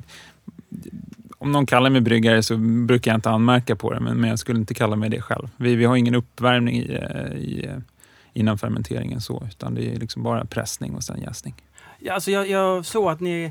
Om 1.43 1.53
någon 1.53 1.66
kallar 1.66 1.91
mig 1.91 2.01
bryggare 2.01 2.43
så 2.43 2.57
brukar 2.57 3.11
jag 3.11 3.18
inte 3.18 3.30
anmärka 3.30 3.76
på 3.76 3.93
det, 3.93 4.01
men, 4.01 4.20
men 4.20 4.30
jag 4.30 4.38
skulle 4.38 4.59
inte 4.59 4.74
kalla 4.74 4.97
mig 4.97 5.11
det 5.11 5.22
själv. 5.22 5.49
Vi, 5.57 5.74
vi 5.76 5.84
har 5.84 5.97
ingen 5.97 6.14
uppvärmning 6.14 6.76
i, 6.76 6.95
eh, 6.95 7.38
i, 7.38 7.66
eh, 7.66 7.78
innan 8.32 8.59
fermenteringen 8.59 9.20
så, 9.20 9.43
utan 9.49 9.74
det 9.74 9.95
är 9.95 9.97
liksom 9.97 10.22
bara 10.22 10.45
pressning 10.45 10.95
och 10.95 11.05
sen 11.05 11.20
jäsning. 11.20 11.55
Ja, 11.99 12.14
alltså 12.14 12.30
jag, 12.30 12.49
jag 12.49 12.86
såg 12.86 13.11
att 13.11 13.20
ni, 13.20 13.45
eh, 13.45 13.51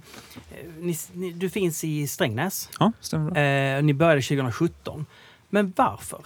ni, 0.80 0.96
ni... 1.14 1.32
Du 1.32 1.50
finns 1.50 1.84
i 1.84 2.08
Strängnäs. 2.08 2.70
Ja, 2.80 2.92
stämmer 3.00 3.32
bra. 3.32 3.42
Eh, 3.42 3.84
ni 3.84 3.94
började 3.94 4.22
2017. 4.22 5.06
Men 5.50 5.74
varför? 5.76 6.22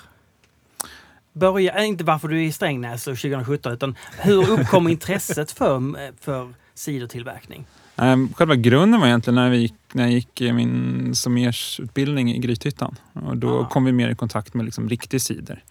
Börja, 1.34 1.84
inte 1.84 2.04
varför 2.04 2.28
du 2.28 2.38
är 2.38 2.46
i 2.46 2.52
Strängnäs 2.52 3.08
och 3.08 3.18
2017, 3.18 3.74
utan 3.74 3.96
hur 4.20 4.52
uppkom 4.52 4.88
intresset 4.90 5.52
för, 5.52 5.80
för 6.22 6.54
cidertillverkning? 6.74 7.66
Ehm, 7.96 8.34
Själva 8.34 8.56
grunden 8.56 9.00
var 9.00 9.08
egentligen 9.08 9.36
när, 9.36 9.50
vi 9.50 9.58
gick, 9.58 9.74
när 9.94 10.04
jag 10.04 10.12
gick 10.12 10.42
eh, 10.42 10.54
min 10.54 11.16
sommersutbildning 11.16 12.32
i 12.36 12.38
Grythyttan. 12.40 12.96
Och 13.14 13.38
då 13.38 13.60
Ah. 13.60 13.66
kom 13.70 13.86
vi 13.86 13.92
mer 13.92 14.10
i 14.10 14.16
kontakt 14.16 14.54
med 14.54 14.66
liksom 14.66 14.90
riktig 14.90 15.22
cider. 15.22 15.64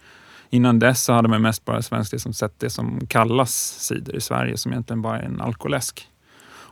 Innan 0.49 0.79
dess 0.79 1.03
så 1.03 1.13
hade 1.13 1.27
man 1.27 1.41
mest 1.41 1.65
bara 1.65 1.81
svenskt 1.81 2.11
det 2.11 2.19
som 2.19 2.33
sett 2.33 2.59
det 2.59 2.69
som 2.69 3.07
kallas 3.07 3.53
cider 3.79 4.15
i 4.15 4.21
Sverige 4.21 4.57
som 4.57 4.71
egentligen 4.71 5.01
bara 5.01 5.19
är 5.19 5.23
en 5.25 5.41
alkoläsk. 5.41 6.07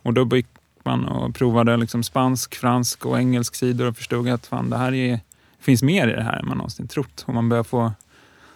Och 0.04 0.14
då 0.14 0.36
gick 0.36 0.48
man 0.84 1.06
och 1.06 1.36
provade 1.36 1.78
liksom 1.78 2.04
spansk, 2.04 2.56
fransk 2.56 3.06
och 3.06 3.20
engelsk 3.20 3.56
cider 3.56 3.86
och 3.86 3.98
förstod 3.98 4.30
att 4.30 4.48
fan, 4.48 4.70
det 4.70 4.78
här 4.78 4.94
är, 4.94 5.20
finns 5.60 5.84
mer 5.84 6.08
i 6.08 6.14
det 6.14 6.24
här 6.24 6.40
än 6.40 6.48
man 6.48 6.58
någonsin 6.58 6.88
trott. 6.88 7.24
Och 7.28 7.34
man 7.34 7.50
börjar 7.50 7.64
få 7.64 7.94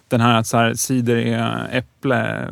den 0.07 0.21
här 0.21 0.39
att 0.39 0.47
så 0.47 0.57
här, 0.57 0.73
cider 0.73 1.15
är 1.15 1.69
äpple, 1.71 2.49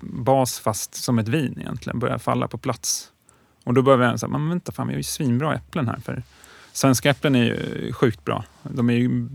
bas 0.00 0.58
fast 0.58 0.94
som 0.94 1.18
ett 1.18 1.28
vin 1.28 1.54
egentligen, 1.60 1.98
börjar 1.98 2.18
falla 2.18 2.48
på 2.48 2.58
plats. 2.58 3.08
Och 3.70 3.74
då 3.74 3.82
börjar 3.82 4.12
vi 4.12 4.18
säga, 4.18 4.30
men 4.30 4.48
vänta 4.48 4.72
fan, 4.72 4.86
vi 4.86 4.92
har 4.92 4.98
ju 4.98 5.02
svinbra 5.02 5.54
äpplen 5.54 5.88
här. 5.88 5.98
För 6.00 6.22
svenska 6.72 7.10
äpplen 7.10 7.34
är 7.34 7.44
ju 7.44 7.92
sjukt 7.92 8.24
bra. 8.24 8.44
De 8.62 8.90
är 8.90 8.94
ju, 8.94 9.28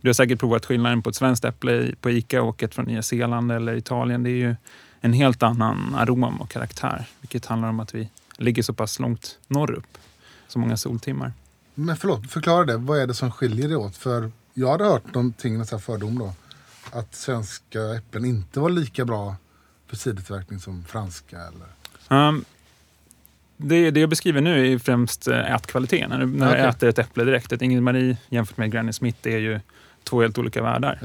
du 0.00 0.08
har 0.08 0.12
säkert 0.12 0.40
provat 0.40 0.66
skillnaden 0.66 1.02
på 1.02 1.10
ett 1.10 1.16
svenskt 1.16 1.44
äpple 1.44 1.94
på 2.00 2.10
Ica 2.10 2.42
och 2.42 2.62
ett 2.62 2.74
från 2.74 2.84
Nya 2.84 3.02
Zeeland 3.02 3.52
eller 3.52 3.74
Italien. 3.74 4.22
Det 4.22 4.30
är 4.30 4.36
ju 4.48 4.56
en 5.00 5.12
helt 5.12 5.42
annan 5.42 5.94
arom 5.94 6.24
och 6.24 6.50
karaktär. 6.50 7.06
Vilket 7.20 7.46
handlar 7.46 7.68
om 7.68 7.80
att 7.80 7.94
vi 7.94 8.10
ligger 8.36 8.62
så 8.62 8.72
pass 8.72 8.98
långt 8.98 9.38
norrut. 9.48 9.98
Så 10.48 10.58
många 10.58 10.76
soltimmar. 10.76 11.32
Men 11.74 11.96
förlåt, 11.96 12.30
förklara 12.30 12.64
det. 12.64 12.76
Vad 12.76 12.98
är 12.98 13.06
det 13.06 13.14
som 13.14 13.30
skiljer 13.30 13.68
det 13.68 13.76
åt? 13.76 13.96
För 13.96 14.30
jag 14.54 14.70
hade 14.70 14.84
hört 14.84 15.14
någonting, 15.14 15.54
en 15.54 15.66
fördom 15.66 16.18
då. 16.18 16.32
Att 16.92 17.14
svenska 17.14 17.80
äpplen 17.96 18.24
inte 18.24 18.60
var 18.60 18.70
lika 18.70 19.04
bra 19.04 19.36
för 19.86 19.96
cidertillverkning 19.96 20.60
som 20.60 20.84
franska. 20.84 21.36
Eller? 21.36 22.28
Um, 22.28 22.44
det, 23.56 23.90
det 23.90 24.00
jag 24.00 24.08
beskriver 24.10 24.40
nu 24.40 24.72
är 24.72 24.78
främst 24.78 25.28
eh, 25.28 25.54
ätkvaliteten. 25.54 26.10
När 26.10 26.18
du, 26.18 26.26
när 26.26 26.50
Okej. 26.50 26.60
äter 26.60 26.88
ett 26.88 26.98
äpple 26.98 27.24
direkt. 27.24 27.52
Ett 27.52 27.62
Ingrid 27.62 27.82
Marie 27.82 28.16
jämfört 28.28 28.56
med 28.56 28.72
Granny 28.72 28.92
Smith 28.92 29.18
det 29.22 29.34
är 29.34 29.38
ju 29.38 29.60
två 30.04 30.20
helt 30.22 30.38
olika 30.38 30.62
världar. 30.62 30.98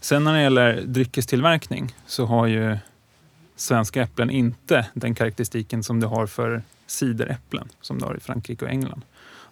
Sen 0.00 0.24
när 0.24 0.32
det 0.32 0.42
gäller 0.42 0.82
dryckestillverkning 0.84 1.94
så 2.06 2.26
har 2.26 2.46
ju 2.46 2.78
svenska 3.56 4.02
äpplen 4.02 4.30
inte 4.30 4.86
den 4.94 5.14
karaktäristiken 5.14 5.82
som 5.82 6.00
du 6.00 6.06
har 6.06 6.26
för 6.26 6.62
cideräpplen 6.86 7.68
som 7.80 7.98
du 7.98 8.04
har 8.04 8.16
i 8.16 8.20
Frankrike 8.20 8.64
och 8.64 8.70
England. 8.70 9.02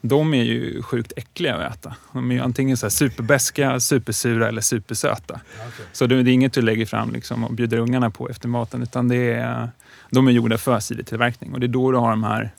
De 0.00 0.34
är 0.34 0.42
ju 0.42 0.82
sjukt 0.82 1.12
äckliga 1.16 1.54
att 1.54 1.76
äta. 1.76 1.96
De 2.12 2.30
är 2.30 2.34
ju 2.34 2.40
antingen 2.40 2.76
så 2.76 2.86
här 2.86 2.90
superbeska, 2.90 3.80
supersura 3.80 4.48
eller 4.48 4.60
supersöta. 4.60 5.40
Okej. 5.54 5.86
Så 5.92 6.06
det 6.06 6.14
är 6.14 6.28
inget 6.28 6.52
du 6.52 6.62
lägger 6.62 6.86
fram 6.86 7.12
liksom 7.12 7.44
och 7.44 7.52
bjuder 7.52 7.78
ungarna 7.78 8.10
på 8.10 8.28
efter 8.28 8.48
maten 8.48 8.82
utan 8.82 9.08
det 9.08 9.32
är, 9.32 9.70
de 10.16 10.28
är 10.28 10.32
gjorda 10.32 10.58
för 10.58 10.80
cidertillverkning 10.80 11.52
och 11.54 11.60
det 11.60 11.66
är 11.66 11.68
då 11.68 11.92
du 11.92 11.98
har 11.98 12.10
de 12.10 12.24
här 12.24 12.50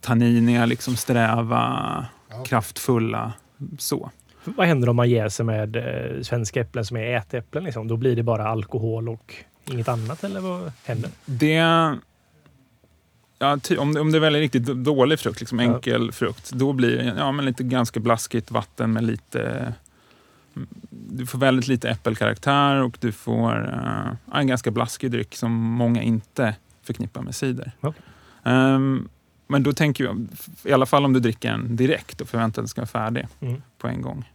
tanniniga, 0.00 0.66
liksom 0.66 0.96
sträva, 0.96 2.06
Ja, 2.30 2.44
kraftfulla 2.44 3.32
så. 3.78 4.10
Vad 4.44 4.66
händer 4.66 4.88
om 4.88 4.96
man 4.96 5.10
jäser 5.10 5.44
med 5.44 5.76
eh, 5.76 6.22
svenska 6.22 6.60
äpplen 6.60 6.84
som 6.84 6.96
är 6.96 7.16
ätäpplen? 7.16 7.64
Liksom? 7.64 7.88
Då 7.88 7.96
blir 7.96 8.16
det 8.16 8.22
bara 8.22 8.48
alkohol 8.48 9.08
och 9.08 9.34
inget 9.70 9.88
annat 9.88 10.24
eller 10.24 10.40
vad 10.40 10.72
händer? 10.84 11.10
Det... 11.24 11.96
Ja, 13.38 13.58
ty, 13.62 13.76
om, 13.76 13.94
det- 13.94 14.00
om 14.00 14.12
det 14.12 14.20
väljer 14.20 14.40
riktigt 14.40 14.64
dålig 14.66 15.18
frukt, 15.20 15.40
liksom 15.40 15.58
Ja. 15.60 15.74
enkel 15.74 16.12
frukt, 16.12 16.50
då 16.52 16.72
blir 16.72 16.96
det 16.96 17.14
ja, 17.18 17.32
men 17.32 17.44
lite 17.44 17.62
ganska 17.62 18.00
blaskigt 18.00 18.50
vatten 18.50 18.92
med 18.92 19.04
lite... 19.04 19.72
Du 20.90 21.26
får 21.26 21.38
väldigt 21.38 21.68
lite 21.68 21.90
äppelkaraktär 21.90 22.82
och 22.82 22.96
du 23.00 23.12
får 23.12 23.72
eh, 24.32 24.38
en 24.40 24.46
ganska 24.46 24.70
blaskig 24.70 25.10
dryck 25.10 25.34
som 25.36 25.52
många 25.52 26.02
inte 26.02 26.54
förknippar 26.82 27.22
med 27.22 27.34
cider. 27.34 27.72
Okej. 27.80 28.02
Ehm, 28.44 29.08
men 29.46 29.62
då 29.62 29.72
tänker 29.72 30.04
jag, 30.04 30.26
i 30.64 30.72
alla 30.72 30.86
fall 30.86 31.04
om 31.04 31.12
du 31.12 31.20
dricker 31.20 31.50
den 31.50 31.76
direkt 31.76 32.20
och 32.20 32.28
förväntar 32.28 32.62
dig 32.62 32.64
att 32.64 32.76
den 32.76 32.86
ska 32.86 32.98
vara 32.98 33.06
färdig 33.06 33.26
Mm. 33.40 33.62
på 33.78 33.88
en 33.88 34.02
gång. 34.02 34.30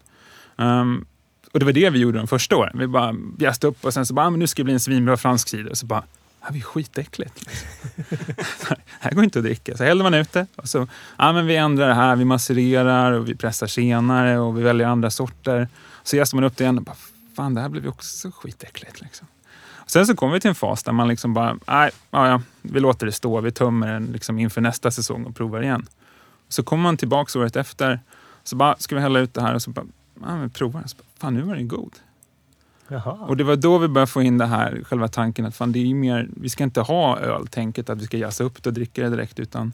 Ehm, 0.57 1.05
och 1.53 1.59
det 1.59 1.65
var 1.65 1.73
det 1.73 1.89
vi 1.89 1.99
gjorde 1.99 2.17
de 2.17 2.27
första 2.27 2.55
åren. 2.57 2.79
Vi 2.79 2.87
bara 2.87 3.15
jäste 3.39 3.67
upp 3.67 3.85
och 3.85 3.93
sen 3.93 4.05
så 4.05 4.13
bara, 4.13 4.25
ah, 4.25 4.29
men 4.29 4.39
nu 4.39 4.47
ska 4.47 4.59
det 4.59 4.63
bli 4.63 4.73
en 4.73 4.79
svinbra 4.79 5.17
fransk 5.17 5.47
cider. 5.47 5.69
Och 5.71 5.77
så 5.77 5.85
bara, 5.85 6.03
här 6.41 6.55
är 6.55 6.61
skitäckligt. 6.61 7.49
det 7.95 8.75
här 8.99 9.11
går 9.11 9.23
inte 9.23 9.39
att 9.39 9.45
dricka. 9.45 9.77
Så 9.77 9.83
häller 9.83 10.03
man 10.03 10.13
ut 10.13 10.31
det 10.33 10.47
och 10.55 10.69
så, 10.69 10.87
ah, 11.15 11.33
men 11.33 11.45
vi 11.45 11.55
ändrar 11.55 11.87
det 11.87 11.93
här, 11.93 12.15
vi 12.15 12.25
masserar 12.25 13.11
och 13.11 13.29
vi 13.29 13.35
pressar 13.35 13.67
senare 13.67 14.39
och 14.39 14.57
vi 14.57 14.63
väljer 14.63 14.87
andra 14.87 15.11
sorter. 15.11 15.67
Så 16.03 16.15
jäser 16.15 16.37
man 16.37 16.43
upp 16.43 16.57
det 16.57 16.63
igen 16.63 16.77
och 16.77 16.83
bara, 16.83 16.95
fan 17.35 17.53
det 17.53 17.61
här 17.61 17.69
blev 17.69 17.83
ju 17.83 17.89
också 17.89 18.31
skitäckligt. 18.31 19.01
Liksom. 19.01 19.27
Sen 19.85 20.05
så 20.07 20.15
kommer 20.15 20.33
vi 20.33 20.39
till 20.39 20.49
en 20.49 20.55
fas 20.55 20.83
där 20.83 20.91
man 20.91 21.07
liksom 21.07 21.33
bara, 21.33 21.57
nej, 21.67 21.91
ja, 22.11 22.27
ja, 22.27 22.41
vi 22.61 22.79
låter 22.79 23.05
det 23.05 23.11
stå, 23.11 23.41
vi 23.41 23.51
tömmer 23.51 23.93
den 23.93 24.05
liksom 24.05 24.39
inför 24.39 24.61
nästa 24.61 24.91
säsong 24.91 25.25
och 25.25 25.35
provar 25.35 25.61
igen. 25.61 25.85
Så 26.49 26.63
kommer 26.63 26.83
man 26.83 26.97
tillbaka 26.97 27.39
året 27.39 27.55
efter, 27.55 27.99
så 28.43 28.55
bara, 28.55 28.75
ska 28.79 28.95
vi 28.95 29.01
hälla 29.01 29.19
ut 29.19 29.33
det 29.33 29.41
här 29.41 29.53
och 29.53 29.61
så 29.61 29.69
bara, 29.71 29.85
ja, 30.21 30.37
men 30.37 30.49
prova 30.49 30.79
den. 30.79 30.87
Så 30.89 30.97
bara, 30.97 31.03
fan 31.19 31.33
nu 31.33 31.41
var 31.41 31.55
den 31.55 31.67
god. 31.67 31.93
Jaha. 32.87 33.11
Och 33.11 33.37
det 33.37 33.43
var 33.43 33.55
då 33.55 33.77
vi 33.77 33.87
började 33.87 34.11
få 34.11 34.21
in 34.21 34.37
det 34.37 34.45
här, 34.45 34.81
själva 34.85 35.07
tanken 35.07 35.45
att 35.45 35.55
fan, 35.55 35.71
det 35.71 35.79
är 35.91 35.93
mer, 35.95 36.29
vi 36.41 36.49
ska 36.49 36.63
inte 36.63 36.81
ha 36.81 37.19
öltänket 37.19 37.89
att 37.89 38.01
vi 38.01 38.05
ska 38.05 38.17
jassa 38.17 38.43
upp 38.43 38.63
det 38.63 38.69
och 38.69 38.73
dricka 38.73 39.03
det 39.03 39.09
direkt. 39.09 39.39
Utan, 39.39 39.73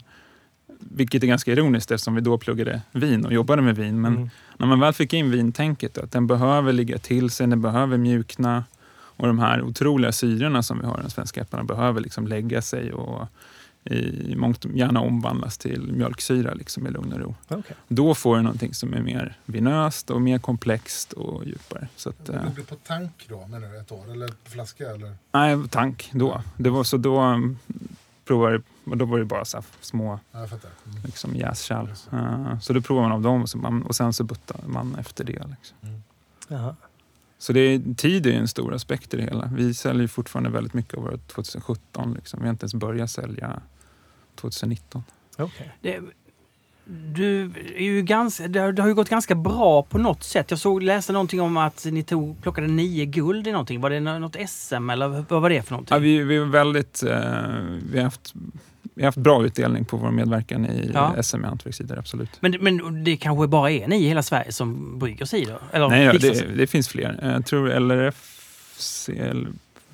vilket 0.78 1.22
är 1.22 1.26
ganska 1.26 1.52
ironiskt 1.52 1.90
eftersom 1.90 2.14
vi 2.14 2.20
då 2.20 2.38
pluggade 2.38 2.80
vin 2.92 3.26
och 3.26 3.32
jobbade 3.32 3.62
med 3.62 3.76
vin. 3.76 4.00
Men 4.00 4.16
Mm. 4.16 4.30
när 4.56 4.66
man 4.66 4.80
väl 4.80 4.92
fick 4.92 5.12
in 5.12 5.30
vintänket, 5.30 5.94
då, 5.94 6.00
att 6.02 6.12
den 6.12 6.26
behöver 6.26 6.72
ligga 6.72 6.98
till 6.98 7.30
sig, 7.30 7.46
den 7.46 7.62
behöver 7.62 7.96
mjukna. 7.98 8.64
Och 9.22 9.28
de 9.28 9.38
här 9.38 9.62
otroliga 9.62 10.12
syrorna 10.12 10.62
som 10.62 10.78
vi 10.78 10.86
har 10.86 10.98
i 10.98 11.02
de 11.02 11.10
svenska 11.10 11.40
äpplena 11.40 11.64
behöver 11.64 12.00
liksom 12.00 12.26
lägga 12.26 12.62
sig 12.62 12.92
och 12.92 13.28
i 13.84 14.34
mångt 14.36 14.64
gärna 14.64 15.00
omvandlas 15.00 15.58
till 15.58 15.92
mjölksyra 15.92 16.54
liksom 16.54 16.86
i 16.86 16.90
lugn 16.90 17.12
och 17.12 17.20
ro. 17.20 17.34
Okej. 17.48 17.76
Då 17.88 18.14
får 18.14 18.36
du 18.36 18.42
någonting 18.42 18.74
som 18.74 18.94
är 18.94 19.00
mer 19.00 19.38
vinöst 19.44 20.10
och 20.10 20.22
mer 20.22 20.38
komplext 20.38 21.12
och 21.12 21.44
djupare. 21.46 21.88
Så 21.96 22.08
att, 22.08 22.26
Det 22.26 22.32
eh, 22.32 22.52
blir 22.54 22.64
på 22.64 22.74
tank 22.74 23.26
då, 23.28 23.46
menar 23.46 23.68
du? 23.68 23.78
Ett 23.78 23.92
år? 23.92 24.12
Eller 24.12 24.28
på 24.28 24.50
flaska? 24.50 24.90
Eller? 24.90 25.14
Nej, 25.32 25.68
tank 25.68 26.10
då. 26.12 26.42
Det 26.56 26.70
var 26.70 26.84
så 26.84 26.96
då 26.96 27.20
um, 27.22 27.58
provade 28.24 28.62
och 28.84 28.96
då 28.96 29.04
var 29.04 29.18
det 29.18 29.24
bara 29.24 29.44
så 29.44 29.62
små 29.80 30.18
Ja. 30.32 30.38
Mm. 30.38 30.58
liksom, 31.04 31.36
jäskärl. 31.36 31.86
Det. 32.10 32.16
Uh, 32.16 32.58
så 32.60 32.72
då 32.72 32.80
provar 32.80 33.02
man 33.02 33.12
av 33.12 33.22
dem 33.22 33.42
och, 33.42 33.48
så 33.48 33.58
man, 33.58 33.82
och 33.82 33.96
sen 33.96 34.12
så 34.12 34.24
buttar 34.24 34.60
man 34.66 34.94
efter 34.94 35.24
det. 35.24 35.32
Liksom. 35.32 36.02
Jaha. 36.48 36.76
Så 37.42 37.52
det 37.52 37.60
är, 37.60 37.94
tid 37.94 38.26
är 38.26 38.32
en 38.32 38.48
stor 38.48 38.74
aspekt 38.74 39.14
i 39.14 39.16
det 39.16 39.22
hela. 39.22 39.50
Vi 39.54 39.74
säljer 39.74 40.06
fortfarande 40.06 40.50
väldigt 40.50 40.74
mycket 40.74 40.94
av 40.94 41.02
vårt 41.02 41.28
2017. 41.28 42.14
Liksom. 42.14 42.40
Vi 42.40 42.46
har 42.46 42.50
inte 42.50 42.64
ens 42.64 42.74
börjat 42.74 43.10
sälja 43.10 43.60
2019. 44.40 45.02
Okej. 45.38 45.72
Det, 45.80 46.00
du 46.84 47.42
är 47.76 47.82
ju 47.82 48.02
ganska, 48.02 48.48
det, 48.48 48.60
har- 48.60 48.88
ju 48.88 48.94
gått 48.94 49.08
ganska 49.08 49.34
bra 49.34 49.82
på 49.82 49.98
något 49.98 50.22
sätt. 50.22 50.50
Jag 50.50 50.58
såg, 50.60 50.82
läste 50.82 51.12
någonting 51.12 51.40
om 51.40 51.56
att 51.56 51.86
ni 51.90 52.02
tog, 52.02 52.42
plockade 52.42 52.66
nio 52.66 53.04
guld 53.06 53.46
i 53.46 53.52
någonting. 53.52 53.80
Var 53.80 53.90
det 53.90 54.00
nå- 54.00 54.18
något 54.18 54.36
SM 54.48 54.90
eller 54.90 55.08
vad 55.28 55.42
var 55.42 55.50
det 55.50 55.62
för 55.62 55.70
någonting? 55.72 55.94
Ja, 55.94 55.98
vi, 55.98 56.18
vi, 56.24 56.36
är 56.36 56.44
väldigt, 56.44 57.02
eh, 57.02 57.10
vi, 57.92 57.96
har 57.98 58.04
haft, 58.04 58.34
vi 58.94 59.02
har 59.02 59.06
haft 59.06 59.18
bra 59.18 59.44
utdelning 59.44 59.84
på 59.84 59.96
vår 59.96 60.10
medverkan 60.10 60.66
i 60.66 60.90
Ja. 60.94 61.22
SM 61.22 61.44
i 61.44 61.46
hantverkssidor, 61.46 61.98
absolut. 61.98 62.30
Men, 62.40 62.56
men 62.60 63.04
det 63.04 63.16
kanske 63.16 63.46
bara 63.46 63.70
är 63.70 63.88
ni 63.88 63.96
i 64.04 64.08
hela 64.08 64.22
Sverige 64.22 64.52
som 64.52 64.98
brygger 64.98 65.24
cider? 65.24 65.58
Eller 65.72 65.88
Nej, 65.88 66.02
ja, 66.04 66.12
fixar 66.12 66.46
det, 66.46 66.54
det 66.54 66.66
finns 66.66 66.88
fler. 66.88 67.18
Eh, 67.22 67.30
Jag 67.32 67.46
tror 67.46 67.68
LRF... 67.80 68.38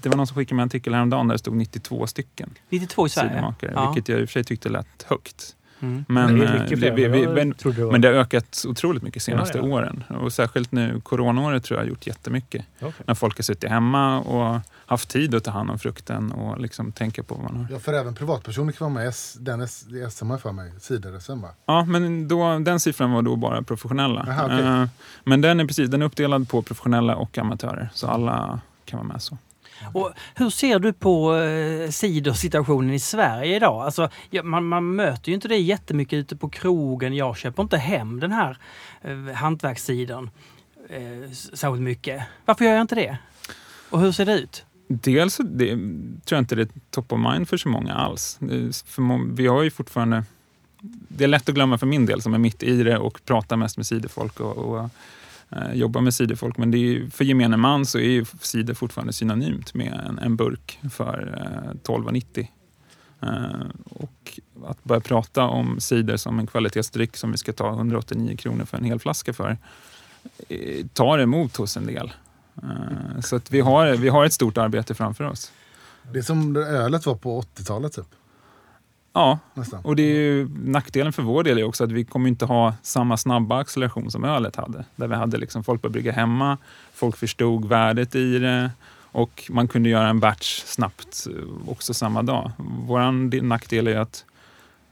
Det 0.03 0.09
var 0.09 0.17
någon 0.17 0.27
som 0.27 0.37
skickade 0.37 0.55
med 0.57 0.63
en 0.63 0.67
artikel 0.67 0.95
häromdagen 0.95 1.29
där 1.29 1.35
det 1.35 1.39
stod 1.39 1.57
92 1.57 2.07
stycken 2.07 2.51
92 2.71 3.07
i 3.07 3.09
Sverige? 3.11 3.55
Ja. 3.61 3.93
Vilket 3.93 4.09
jag 4.09 4.21
i 4.21 4.25
och 4.25 4.29
för 4.29 4.33
sig 4.33 4.45
tyckte 4.45 4.69
lät 4.69 5.03
högt. 5.09 5.57
Mm. 5.81 6.05
Men, 6.09 6.39
det 6.39 6.45
eh, 6.45 6.65
det- 6.69 6.91
vi, 6.91 7.09
vi, 7.09 7.27
men, 7.29 7.55
det 7.65 7.79
men 7.93 8.01
det 8.01 8.09
har 8.09 8.15
ökat 8.15 8.65
otroligt 8.69 9.03
mycket 9.03 9.15
de 9.15 9.21
senaste 9.25 9.59
Ja, 9.59 9.65
ja. 9.67 9.75
åren. 9.75 10.05
Och 10.21 10.33
särskilt 10.33 10.73
nu, 10.73 11.01
coronaåret 11.05 11.65
tror 11.65 11.79
jag 11.79 11.85
har 11.85 11.89
gjort 11.91 12.07
jättemycket. 12.07 12.65
Okej. 12.81 12.93
När 13.07 13.15
folk 13.15 13.37
har 13.39 13.43
suttit 13.43 13.71
hemma 13.71 14.21
och 14.21 14.61
haft 14.87 15.09
tid 15.09 15.35
att 15.35 15.45
ta 15.45 15.51
hand 15.51 15.71
om 15.71 15.79
frukten 15.79 16.33
och 16.33 16.61
liksom 16.61 16.93
tänka 16.93 17.23
på 17.23 17.35
vad 17.35 17.45
man 17.45 17.57
har. 17.57 17.67
Ja, 17.71 17.79
för 17.79 17.93
även 17.93 18.15
privatpersoner 18.15 18.73
kan 18.73 18.95
vara 18.95 19.05
med 19.05 19.13
den 19.39 19.69
SM 20.11 20.37
för 20.43 20.53
mig. 20.53 20.73
Cider-SM 20.81 21.43
va? 21.43 21.49
Ja, 21.67 21.85
men 21.85 22.29
då, 22.29 22.59
den 22.59 22.81
siffran 22.81 23.13
var 23.13 23.23
då 23.23 23.37
bara 23.37 23.63
professionella. 23.63 24.21
Aha, 24.29 24.45
okej. 24.45 24.59
Eh, 24.61 24.85
Men 25.25 25.41
den 25.41 25.61
är 25.61 25.65
precis 25.67 25.91
den 25.91 26.03
är 26.03 26.07
uppdelad 26.07 26.49
på 26.49 26.63
professionella 26.63 27.17
och 27.17 27.39
amatörer. 27.39 27.89
Så 27.95 28.07
alla 28.07 28.61
kan 28.85 28.99
vara 28.99 29.09
med 29.09 29.23
så. 29.23 29.39
Och 29.95 30.13
hur 30.35 30.51
ser 30.51 30.79
du 30.79 30.93
på 30.93 31.37
eh, 31.37 31.91
cidersituationen 31.91 32.95
i 32.95 33.01
Sverige 33.01 33.57
idag? 33.57 33.83
Alltså, 33.83 34.09
man, 34.43 34.65
man 34.65 34.97
möter 34.97 35.29
ju 35.29 35.35
inte 35.35 35.49
det 35.49 35.57
jättemycket 35.57 36.17
ute 36.17 36.37
på 36.37 36.49
krogen. 36.49 37.17
Jag 37.17 37.37
köper 37.37 37.63
inte 37.63 37.77
hem 37.77 38.21
den 38.21 38.33
här 38.33 38.59
eh, 39.03 39.35
hantverkscidern 39.35 40.31
eh, 40.89 41.31
särskilt 41.33 41.83
mycket. 41.83 42.23
Varför 42.45 42.65
gör 42.65 42.73
jag 42.73 42.81
inte 42.81 42.95
det? 42.95 43.19
Och 43.91 44.01
hur 44.01 44.13
ser 44.13 44.27
det 44.27 44.39
ut? 44.39 44.65
Dels 44.89 45.37
det, 45.37 45.67
tror 45.69 46.23
jag 46.29 46.39
inte 46.39 46.55
det 46.55 46.63
är 46.63 46.69
top 46.91 47.13
of 47.13 47.19
mind 47.19 47.49
för 47.49 47.57
så 47.57 47.69
många 47.69 47.95
alls. 47.95 48.39
För 48.87 49.03
må- 49.03 49.27
vi 49.33 49.47
har 49.47 49.63
ju 49.63 49.71
fortfarande... 49.71 50.25
Det 51.09 51.25
är 51.25 51.29
lätt 51.29 51.49
att 51.49 51.55
glömma 51.55 51.79
för 51.79 51.87
min 51.87 52.07
del 52.07 52.23
som 52.23 52.35
är 52.35 52.39
mitt 52.39 52.63
i 52.63 52.83
det 52.83 52.99
och 52.99 53.21
pratar 53.25 53.57
mest 53.57 53.77
med 53.77 53.87
ciderfolk 53.87 54.41
och, 54.41 54.57
och 54.57 54.91
Eh, 55.51 55.73
jobbar 55.75 56.01
med 56.01 56.15
ciderfolk. 56.15 56.57
Men 56.57 56.71
det 56.71 56.79
är, 56.79 56.81
ju- 56.81 57.11
för 57.11 57.25
gemene 57.25 57.57
man 57.57 57.87
så 57.87 57.99
är 57.99 58.03
ju 58.11 58.25
cider 58.41 58.75
fortfarande 58.75 59.13
synonymt 59.13 59.75
med 59.75 60.05
en, 60.09 60.19
en 60.19 60.37
burk 60.37 60.79
för 60.91 61.35
eh, 61.65 61.75
12,90. 61.95 62.47
Eh, 63.23 63.67
och 63.91 64.41
att 64.67 64.85
börja 64.85 65.01
prata 65.01 65.43
om 65.45 65.81
cider 65.81 66.17
som 66.17 66.39
en 66.39 66.47
kvalitetsdryck 66.47 67.17
som 67.17 67.31
vi 67.33 67.37
ska 67.39 67.53
ta 67.53 67.69
189 67.73 68.37
kronor 68.37 68.65
för 68.65 68.77
en 68.79 68.85
hel 68.85 68.99
flaska 68.99 69.33
för 69.33 69.59
eh, 70.49 70.87
tar 70.93 71.19
emot 71.19 71.57
hos 71.57 71.77
en 71.77 71.87
del. 71.87 72.13
Så 73.23 73.37
att 73.37 73.51
vi, 73.51 73.61
har, 73.61 73.97
vi 73.97 74.09
har 74.09 74.25
ett 74.25 74.33
stort 74.33 74.59
arbete 74.59 74.95
framför 74.95 75.25
oss. 75.25 75.53
Det 76.13 76.19
är 76.19 76.23
som 76.23 76.57
ölet 76.57 77.07
var 77.07 77.15
på 77.15 77.43
80-talet 77.43 77.93
typ. 77.93 78.07
Ja, 79.19 79.39
Nästan. 79.55 79.81
och 79.85 79.97
det 79.97 80.03
är 80.03 80.15
ju, 80.15 80.49
nackdelen 80.65 81.13
för 81.13 81.23
vår 81.23 81.43
del 81.45 81.59
är 81.59 81.65
också 81.65 81.85
att 81.85 81.93
vi 81.93 82.05
kommer 82.05 82.29
inte 82.29 82.45
ha 82.45 82.75
samma 82.83 83.17
snabba 83.17 83.59
acceleration 83.61 84.11
som 84.11 84.25
ölet 84.25 84.57
hade. 84.57 84.85
Där 84.97 85.07
vi 85.09 85.15
hade 85.15 85.37
liksom 85.39 85.65
folk 85.65 85.83
började 85.83 85.93
brygga 85.93 86.13
hemma, 86.13 86.59
folk 86.95 87.17
förstod 87.17 87.69
värdet 87.69 88.15
i 88.15 88.39
det 88.39 88.71
och 89.13 89.45
man 89.51 89.69
kunde 89.69 89.89
göra 89.89 90.09
en 90.09 90.21
batch 90.21 90.63
snabbt 90.65 91.27
eh, 91.31 91.71
också 91.71 91.95
samma 91.95 92.23
dag. 92.23 92.51
Vår 92.87 93.29
del- 93.31 93.45
nackdel 93.45 93.87
är 93.89 93.99
att 93.99 94.25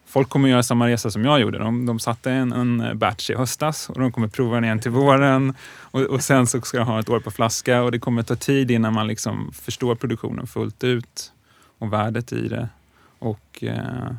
folk 0.06 0.28
kommer 0.28 0.48
göra 0.48 0.62
samma 0.62 0.88
resa 0.88 1.10
som 1.10 1.24
jag 1.24 1.40
gjorde. 1.40 1.58
De, 1.58 1.86
de 1.86 1.98
satte 1.98 2.30
en, 2.32 2.52
en 2.52 2.98
batch 2.98 3.30
i 3.30 3.34
höstas 3.34 3.90
och 3.90 4.00
de 4.00 4.12
kommer 4.12 4.28
prova 4.28 4.54
den 4.54 4.64
igen 4.64 4.80
till 4.80 4.90
våren 4.90 5.54
och, 5.80 6.00
och 6.00 6.22
sen 6.22 6.46
så 6.46 6.60
ska 6.60 6.78
de 6.78 6.86
ha 6.86 7.00
ett 7.00 7.08
år 7.08 7.20
på 7.20 7.30
flaska 7.30 7.82
och 7.82 7.92
det 7.92 7.98
kommer 7.98 8.22
ta 8.22 8.36
tid 8.36 8.70
innan 8.70 8.92
man 8.92 9.06
liksom 9.06 9.52
förstår 9.52 9.94
produktionen 9.94 10.46
fullt 10.46 10.84
ut 10.84 11.32
och 11.78 11.92
värdet 11.92 12.32
i 12.32 12.48
det. 12.48 12.68
Och 13.26 13.64
eh, 13.64 14.10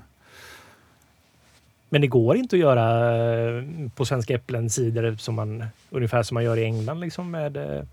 Men 1.90 2.02
det 2.02 2.08
går 2.08 2.38
inte 2.38 2.56
att 2.56 2.60
göra 2.60 3.16
eh, 3.16 3.64
på 3.96 4.06
svenska 4.06 4.36
äpplen 4.36 4.70
cider 4.70 5.16
som 5.16 5.36
man, 5.36 5.66
ungefär 5.90 6.24
som 6.24 6.36
man 6.36 6.44
gör 6.44 6.58
i 6.58 6.64
England 6.64 7.00
liksom 7.00 7.32
med 7.32 7.58
eh, 7.58 7.84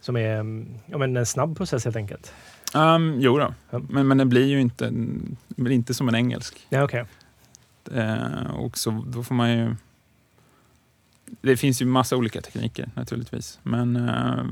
som 0.00 0.16
är 0.16 0.40
mm, 0.40 0.68
ja, 0.86 0.98
men 0.98 1.16
en 1.16 1.26
snabb 1.26 1.56
process 1.56 1.84
helt 1.84 1.96
enkelt. 1.96 2.32
Um, 2.74 3.20
jo 3.20 3.38
då. 3.38 3.54
Ja. 3.70 3.80
Men, 3.88 4.08
men 4.08 4.18
den 4.18 4.28
blir 4.28 4.46
ju 4.46 4.60
inte, 4.60 4.92
blir 5.46 5.74
inte 5.74 5.94
som 5.94 6.08
en 6.08 6.14
engelsk. 6.14 6.66
Ja, 6.68 6.82
okej. 6.82 7.04
Eh, 7.94 8.50
och 8.50 8.78
så 8.78 9.04
då 9.06 9.22
får 9.22 9.34
man 9.34 9.52
ju... 9.52 9.74
Det 11.40 11.56
finns 11.56 11.82
ju 11.82 11.86
massa 11.86 12.16
olika 12.16 12.40
tekniker 12.40 12.90
naturligtvis. 12.94 13.58
Men 13.62 13.96
eh, 13.96 14.44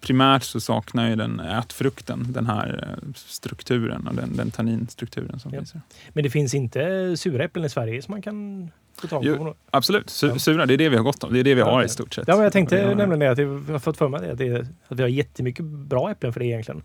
primärt 0.00 0.42
så 0.42 0.60
saknar 0.60 1.08
ju 1.08 1.16
den 1.16 1.40
ätfrukten 1.40 2.26
den 2.32 2.46
här 2.46 2.96
eh, 3.02 3.12
strukturen 3.14 4.06
och 4.08 4.14
den, 4.14 4.36
den 4.36 4.50
tanninstrukturen 4.50 5.40
som 5.40 5.52
Ja. 5.54 5.60
finns. 5.60 5.72
här. 5.72 5.82
Men 6.12 6.24
det 6.24 6.30
finns 6.30 6.54
inte 6.54 7.16
sura 7.16 7.44
äpplen 7.44 7.64
i 7.64 7.68
Sverige 7.68 8.02
som 8.02 8.12
man 8.12 8.22
kan 8.22 8.70
få 9.00 9.06
tag 9.06 9.24
Jo. 9.24 9.36
på? 9.36 9.54
Absolut, 9.70 10.10
Su 10.10 10.26
Ja. 10.28 10.38
sura 10.38 10.66
det 10.66 10.74
är 10.74 10.78
det 10.78 10.88
vi 10.88 10.96
har 10.96 11.04
gått 11.04 11.24
om. 11.24 11.32
Det 11.32 11.40
är 11.40 11.44
det 11.44 11.54
vi 11.54 11.60
Ja, 11.60 11.70
har 11.70 11.84
i 11.84 11.88
stort 11.88 12.14
sett. 12.14 12.28
Ja, 12.28 12.34
men 12.34 12.42
jag 12.44 12.52
tänkte 12.52 12.82
har- 12.82 12.94
nämligen 12.94 13.32
att 13.32 13.38
jag 13.38 13.46
har 13.72 13.78
fått 13.78 13.96
för 13.96 14.08
mig 14.08 14.20
det, 14.20 14.32
att, 14.32 14.38
det, 14.38 14.66
att 14.88 14.98
vi 14.98 15.02
har 15.02 15.08
jättemycket 15.10 15.64
bra 15.64 16.10
äpplen 16.10 16.32
för 16.32 16.40
det 16.40 16.46
egentligen. 16.46 16.82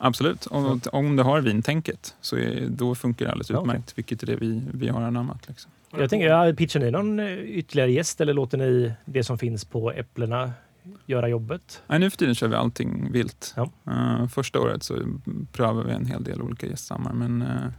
Absolut. 0.00 0.46
Och, 0.46 0.94
Om 0.94 1.16
det 1.16 1.22
har 1.22 1.40
vintänket 1.40 2.14
så 2.20 2.36
är, 2.36 2.66
då 2.68 2.94
funkar 2.94 3.24
det 3.26 3.30
alldeles 3.32 3.50
utmärkt. 3.50 3.92
Vilket 3.98 4.22
är 4.22 4.26
det 4.26 4.36
vi, 4.36 4.62
vi 4.74 4.88
har 4.88 5.02
anammat. 5.02 5.48
Liksom. 5.48 5.70
Jag 5.98 6.10
tänker, 6.10 6.52
pitchar 6.54 6.80
ni 6.80 6.90
någon 6.90 7.20
eh, 7.20 7.32
ytterligare 7.38 7.92
gäst 7.92 8.20
eller 8.20 8.32
låter 8.34 8.58
ni 8.58 8.92
det 9.04 9.24
som 9.24 9.38
finns 9.38 9.64
på 9.64 9.92
äpplena 9.92 10.52
göra 11.06 11.28
jobbet? 11.28 11.82
Nej, 11.86 11.98
nu 11.98 12.10
för 12.10 12.16
tiden 12.18 12.34
kör 12.34 12.48
vi 12.48 12.54
allting 12.54 13.12
vilt. 13.12 13.54
Ja. 13.56 13.70
Eh, 13.86 14.28
första 14.28 14.60
året 14.60 14.82
så 14.82 14.96
prövade 15.52 15.86
vi 15.88 15.94
en 15.94 16.06
hel 16.06 16.24
del 16.24 16.42
olika 16.42 16.66
gäststammar 16.66 17.12
men 17.12 17.42
eh, 17.42 17.70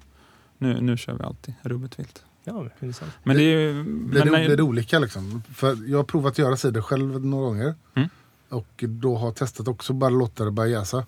nu, 0.57 0.81
nu 0.81 0.97
kör 0.97 1.13
vi 1.13 1.23
alltid 1.23 1.53
rubbet 1.61 1.99
vilt. 1.99 2.23
Ja, 2.43 2.65
intressant. 2.81 3.11
Men 3.23 3.37
det 3.37 3.43
är 3.43 3.59
ju... 3.59 3.83
Blir, 3.83 3.93
men 4.23 4.27
det, 4.27 4.31
när- 4.39 4.45
blir 4.45 4.57
det 4.57 4.63
olika 4.63 4.99
liksom? 4.99 5.43
För 5.53 5.89
jag 5.89 5.97
har 5.97 6.03
provat 6.03 6.31
att 6.31 6.37
göra 6.37 6.57
cider 6.57 6.81
själv 6.81 7.25
några 7.25 7.45
gånger. 7.45 7.75
Mm. 7.95 8.09
Och 8.49 8.83
då 8.87 9.15
har 9.17 9.31
testat 9.31 9.67
också 9.67 9.93
bara 9.93 10.09
låta 10.09 10.45
det 10.45 10.51
börja 10.51 10.79
jäsa. 10.79 11.05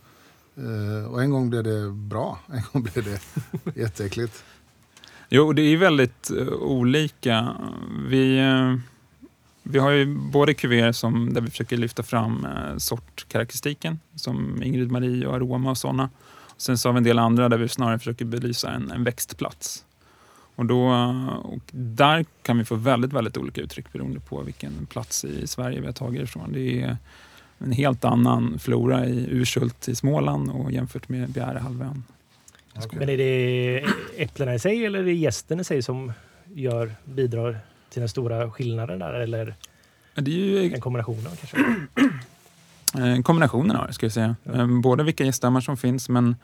Eh, 0.56 1.12
och 1.12 1.22
en 1.24 1.30
gång 1.32 1.50
blev 1.50 1.64
det 1.64 1.92
bra, 1.92 2.40
en 2.54 2.62
gång 2.74 2.84
blev 2.84 3.06
det 3.06 3.22
jätteäckligt. 3.82 4.44
Jo, 5.30 5.54
det 5.54 5.62
är 5.62 5.78
väldigt 5.78 6.32
olika. 6.60 7.56
Vi, 8.08 8.40
vi 9.64 9.80
har 9.80 9.92
ju 9.92 10.16
både 10.16 10.54
kuvert 10.54 10.94
som, 10.94 11.34
där 11.34 11.42
vi 11.42 11.50
försöker 11.50 11.78
lyfta 11.78 12.04
fram 12.04 12.46
eh, 12.46 12.78
sortkarakteristiken 12.78 12.82
sortkaraktäristiken 13.32 14.00
som 14.16 14.64
Ingrid 14.64 14.92
Marie 14.92 15.28
och 15.28 15.36
Aroma 15.36 15.70
och 15.70 15.78
sådana. 15.78 16.10
Sen 16.58 16.78
så 16.78 16.90
har 16.90 16.94
vi 16.94 16.98
en 16.98 17.04
del 17.04 17.20
andra 17.20 17.50
där 17.50 17.58
vi 17.58 17.68
snarare 17.68 18.00
försöker 18.00 18.26
belysa 18.26 18.72
en, 18.72 18.92
en 18.92 19.04
växtplats. 19.04 19.86
Och, 20.56 20.66
då, 20.66 20.92
eh, 20.92 21.36
och 21.36 21.64
där 21.72 22.26
kan 22.42 22.58
vi 22.58 22.66
få 22.66 22.76
väldigt, 22.76 23.14
väldigt 23.14 23.38
olika 23.38 23.62
uttryck 23.62 23.94
beroende 23.94 24.20
på 24.20 24.42
vilken 24.42 24.86
plats 24.86 25.26
i 25.26 25.48
Sverige 25.48 25.80
vi 25.80 25.86
har 25.86 25.94
tagit 25.94 26.22
ifrån. 26.22 26.54
Det 26.54 26.82
är 26.82 26.98
en 27.60 27.72
helt 27.72 28.06
annan 28.06 28.60
flora 28.60 29.06
i 29.06 29.28
Urshult 29.30 29.88
i 29.88 29.96
Småland 29.96 30.50
och 30.50 30.72
jämfört 30.72 31.10
med 31.10 31.30
Bjärehalvön. 31.30 32.04
Men 32.92 33.10
är 33.10 33.18
det 33.18 33.86
äpplena 34.18 34.56
i 34.56 34.60
sig 34.60 34.86
eller 34.86 35.00
är 35.00 35.04
det 35.04 35.14
gästen 35.14 35.60
i 35.60 35.64
sig 35.64 35.82
som 35.82 36.14
gör, 36.54 36.96
bidrar 37.06 37.60
till 37.92 38.00
den 38.00 38.10
stora 38.10 38.52
skillnaden 38.52 39.00
där? 39.00 39.14
Eller 39.14 39.56
Det 40.16 40.32
är 40.32 40.36
ju 40.64 40.74
en 40.74 40.82
kombination 40.82 41.28
av 41.28 41.36
kanske? 41.36 41.58
Eh, 42.98 43.22
kombinationen 43.22 43.76
av 43.76 43.88
det, 43.88 43.94
ska 43.94 44.06
jag 44.06 44.14
säga. 44.14 44.36
Ja. 44.44 44.52
Eh, 44.54 44.68
Både 44.68 45.04
vilka 45.04 45.24
gäststammar 45.24 45.62
som 45.62 45.78
finns, 45.78 46.10
men 46.10 46.36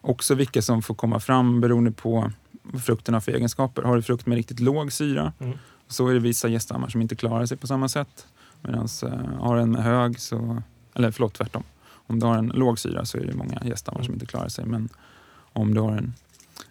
också 0.00 0.34
vilka 0.34 0.62
som 0.62 0.82
får 0.82 0.94
komma 0.94 1.20
fram 1.20 1.60
beroende 1.60 1.90
på 1.92 2.32
vad 2.62 2.84
frukten 2.84 3.14
har 3.14 3.20
för 3.20 3.32
egenskaper. 3.32 3.82
Har 3.82 3.96
du 3.96 4.02
frukt 4.02 4.26
med 4.26 4.36
riktigt 4.36 4.60
låg 4.60 4.92
syra 4.92 5.32
Mm. 5.40 5.58
så 5.88 6.08
är 6.08 6.14
det 6.14 6.20
vissa 6.20 6.48
gäststammar 6.48 6.88
som 6.88 7.00
inte 7.02 7.16
klarar 7.16 7.46
sig 7.46 7.56
på 7.56 7.66
samma 7.66 7.88
sätt. 7.88 8.26
Medan 8.62 8.88
eh, 9.02 9.38
har 9.40 9.56
den 9.56 9.70
med 9.72 9.82
hög 9.84 10.20
så, 10.20 10.62
eller 10.94 11.10
förlåt 11.10 11.34
tvärtom. 11.34 11.62
Om 12.06 12.20
du 12.20 12.26
har 12.26 12.38
en 12.38 12.46
låg 12.48 12.78
syra 12.78 13.04
så 13.04 13.18
är 13.18 13.24
det 13.24 13.34
många 13.34 13.62
gäststammar 13.64 14.02
som 14.02 14.14
inte 14.14 14.26
klarar 14.26 14.48
sig. 14.48 14.64
Men 14.66 14.88
om 15.52 15.74
du 15.74 15.80
har 15.80 15.92
en, 15.92 16.14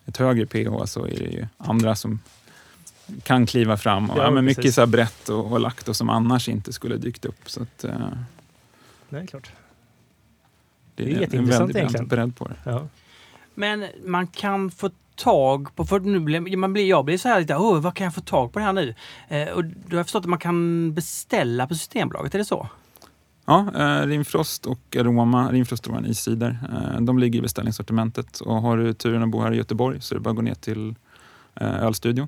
ett 0.06 0.18
högre 0.18 0.46
pH 0.46 0.86
så 0.86 1.06
är 1.06 1.10
det 1.20 1.32
ju 1.32 1.48
andra 1.58 1.96
som 1.96 2.20
kan 3.24 3.46
kliva 3.46 3.78
fram. 3.78 4.10
Och, 4.10 4.18
Ja, 4.18 4.24
ja, 4.24 4.32
men 4.32 4.46
mycket 4.46 4.74
så 4.74 4.82
här 4.82 4.88
brett 4.88 5.30
och, 5.30 5.52
och 5.52 5.60
laktos 5.60 5.98
som 5.98 6.10
annars 6.10 6.50
inte 6.50 6.74
skulle 6.74 6.98
dykt 6.98 7.26
upp. 7.26 7.50
Så 7.50 7.62
att, 7.64 7.84
eh, 7.84 7.96
Nej, 9.10 9.28
klart. 9.28 9.52
det 10.96 11.04
Det 11.04 11.10
är 11.10 11.12
är, 11.12 11.16
en 11.16 11.22
jätteintressant 11.22 11.62
väldigt 11.62 11.76
egentligen. 11.76 12.08
bredd 12.08 12.36
på 12.36 12.48
det. 12.48 12.56
Ja. 12.64 12.88
Men 13.56 13.86
man 14.06 14.28
kan 14.28 14.72
få 14.72 14.90
tag 15.16 15.76
på, 15.76 15.86
för 15.86 16.00
nu 16.00 16.20
blir, 16.20 16.58
man 16.58 16.74
blir, 16.74 16.86
jag 16.90 17.06
blir 17.06 17.18
så 17.18 17.28
här 17.30 17.40
lite, 17.40 17.56
åh, 17.58 17.80
vad 17.80 17.94
kan 17.96 18.06
jag 18.06 18.16
få 18.16 18.22
tag 18.22 18.54
på 18.54 18.60
det 18.60 18.66
här 18.66 18.74
nu? 18.74 18.96
Eh, 19.28 19.48
och 19.50 19.64
då 19.66 19.72
har 19.90 19.98
jag 19.98 20.06
förstått 20.06 20.24
att 20.24 20.30
man 20.30 20.40
kan 20.40 20.94
beställa 20.94 21.68
på 21.68 21.76
Systembolaget, 21.76 22.36
är 22.36 22.40
det 22.40 22.46
så? 22.46 22.68
Ja, 23.46 23.72
eh, 23.76 24.08
Rimfrost 24.08 24.66
och 24.66 24.96
Aroma, 25.00 25.52
Rimfrost 25.52 25.88
och 25.88 26.06
iscider, 26.08 26.58
eh, 26.96 27.02
de 27.02 27.20
ligger 27.20 27.40
i 27.40 27.42
beställningssortimentet. 27.42 28.40
Och 28.40 28.62
har 28.62 28.78
du 28.78 28.94
turen 28.94 29.24
att 29.24 29.30
bo 29.30 29.42
här 29.42 29.52
i 29.54 29.58
Göteborg 29.58 30.02
så 30.02 30.16
är 30.16 30.20
det 30.20 30.24
bara 30.24 30.30
att 30.30 30.36
gå 30.36 30.42
ner 30.42 30.54
till 30.56 30.96
eh, 31.56 31.84
Ölstudion. 31.84 32.28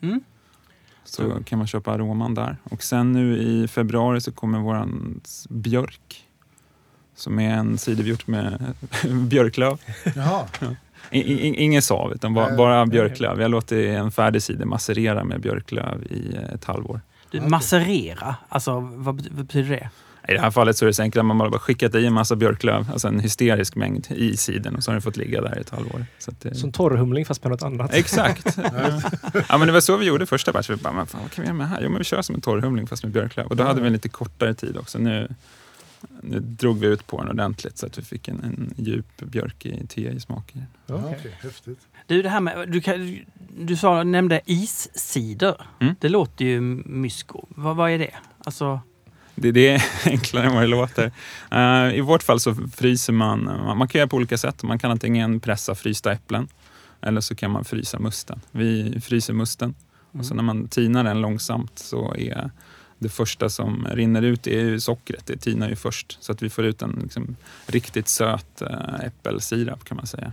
Mm. 0.00 0.20
Så 1.04 1.42
kan 1.44 1.58
man 1.58 1.66
köpa 1.66 1.92
aroman 1.92 2.34
där. 2.34 2.56
Och 2.64 2.82
sen 2.82 3.12
nu 3.12 3.38
i 3.38 3.68
februari 3.68 4.20
så 4.20 4.32
kommer 4.32 4.58
våran 4.58 5.20
björk. 5.48 6.24
Som 7.14 7.38
är 7.38 7.54
en 7.54 7.78
cider 7.78 8.02
vi 8.04 8.10
gjort 8.10 8.26
med 8.26 8.74
björklöv. 9.28 9.80
Jaha, 10.16 10.46
I, 11.10 11.20
i, 11.20 11.56
ingen 11.56 11.82
sav, 11.82 12.12
utan 12.12 12.34
bara, 12.34 12.56
bara 12.56 12.86
björklöv. 12.86 13.36
Vi 13.36 13.42
har 13.42 13.48
låtit 13.48 13.88
en 13.88 14.12
färdig 14.12 14.42
cider 14.42 14.64
masserera 14.64 15.24
med 15.24 15.40
björklöv 15.40 16.02
i 16.10 16.36
eh, 16.36 16.54
ett 16.54 16.64
halvår. 16.64 17.00
Du. 17.30 17.40
Masserera, 17.40 18.36
alltså 18.48 18.80
vad 18.80 19.14
betyder 19.32 19.70
det? 19.70 19.90
I 20.28 20.32
det 20.32 20.40
här 20.40 20.50
fallet 20.50 20.76
så 20.76 20.84
är 20.84 20.86
det 20.86 20.94
så 20.94 21.02
enkelt 21.02 21.20
att 21.20 21.26
man 21.26 21.38
bara 21.38 21.58
skickat 21.58 21.94
i 21.94 22.06
en 22.06 22.12
massa 22.12 22.36
björklöv, 22.36 22.90
alltså 22.92 23.08
en 23.08 23.20
hysterisk 23.20 23.74
mängd 23.74 24.06
i 24.10 24.36
cidern 24.36 24.76
och 24.76 24.84
så 24.84 24.90
har 24.90 24.94
den 24.94 25.02
fått 25.02 25.16
ligga 25.16 25.40
där 25.40 25.58
i 25.58 25.60
ett 25.60 25.70
halvår. 25.70 26.06
Så 26.18 26.30
att 26.30 26.40
det... 26.40 26.54
Som 26.54 26.72
torrhumling 26.72 27.24
fast 27.24 27.44
med 27.44 27.50
något 27.50 27.62
annat. 27.62 27.94
Exakt! 27.94 28.58
ja, 29.48 29.58
men 29.58 29.66
det 29.66 29.72
var 29.72 29.80
så 29.80 29.96
vi 29.96 30.06
gjorde 30.06 30.26
första 30.26 30.52
batchen. 30.52 30.76
Vi 30.76 30.82
bara, 30.82 30.92
men 30.92 31.06
fan, 31.06 31.20
vad 31.22 31.30
kan 31.30 31.42
vi 31.42 31.46
göra 31.46 31.56
med 31.56 31.66
det 31.66 31.70
här? 31.70 31.80
Jo, 31.82 31.88
men 31.88 31.98
vi 31.98 32.04
kör 32.04 32.22
som 32.22 32.34
en 32.34 32.40
torrhumling 32.40 32.86
fast 32.86 33.02
med 33.02 33.12
björklöv. 33.12 33.46
Och 33.46 33.56
då 33.56 33.64
hade 33.64 33.80
vi 33.80 33.86
en 33.86 33.92
lite 33.92 34.08
kortare 34.08 34.54
tid 34.54 34.76
också. 34.76 34.98
Nu, 34.98 35.28
nu 36.20 36.40
drog 36.40 36.78
vi 36.78 36.86
ut 36.86 37.06
på 37.06 37.18
den 37.18 37.28
ordentligt 37.28 37.78
så 37.78 37.86
att 37.86 37.98
vi 37.98 38.02
fick 38.02 38.28
en, 38.28 38.44
en 38.44 38.74
djup 38.76 39.16
björk 39.16 39.66
i 39.66 39.86
te 39.86 40.08
i 40.08 40.20
smaken. 40.20 40.62
ja, 40.86 40.94
okej, 40.94 41.36
häftigt. 41.42 41.78
Du, 42.06 42.22
det 42.22 42.28
här 42.28 42.40
med, 42.40 42.68
du, 42.68 42.80
kan, 42.80 43.18
du 43.58 43.76
sa, 43.76 44.02
nämnde 44.02 44.40
iscider. 44.44 45.66
Mm. 45.80 45.94
Det 46.00 46.08
låter 46.08 46.44
ju 46.44 46.60
mysko. 46.60 47.46
Vad, 47.48 47.76
vad 47.76 47.90
är 47.90 47.98
det? 47.98 48.14
Alltså, 48.38 48.80
Det, 49.36 49.52
det 49.52 49.68
är 49.68 49.84
enklare 50.10 50.46
än 50.46 50.52
vad 50.54 50.62
det 50.62 50.66
låter. 50.66 51.12
Eh, 51.50 51.96
I 51.96 52.00
vårt 52.00 52.22
fall 52.22 52.40
så 52.40 52.54
fryser 52.54 53.12
man, 53.12 53.44
man, 53.78 53.88
kan 53.88 53.98
göra 53.98 54.08
på 54.08 54.16
olika 54.16 54.38
sätt. 54.38 54.62
Man 54.62 54.78
kan 54.78 54.90
antingen 54.90 55.40
pressa 55.40 55.74
frysta 55.74 56.12
äpplen 56.12 56.48
eller 57.02 57.20
så 57.20 57.34
kan 57.34 57.50
man 57.50 57.64
frysa 57.64 57.98
musten. 57.98 58.40
Vi 58.50 59.00
fryser 59.00 59.32
musten 59.32 59.74
och 60.12 60.26
så 60.26 60.34
när 60.34 60.42
man 60.42 60.68
tinar 60.68 61.04
den 61.04 61.20
långsamt 61.20 61.78
så 61.78 62.14
är 62.14 62.50
det 62.98 63.08
första 63.08 63.48
som 63.48 63.86
rinner 63.90 64.22
ut 64.22 64.46
är 64.46 64.60
ju 64.60 64.80
sockret. 64.80 65.26
Det 65.26 65.36
tinar 65.36 65.68
ju 65.68 65.76
först 65.76 66.18
så 66.20 66.32
att 66.32 66.42
vi 66.42 66.50
får 66.50 66.64
ut 66.64 66.82
en 66.82 66.98
liksom, 67.02 67.36
riktigt 67.66 68.08
söt 68.08 68.62
äh, 68.62 69.06
äppelsirap 69.06 69.84
kan 69.84 69.96
man 69.96 70.06
säga. 70.06 70.32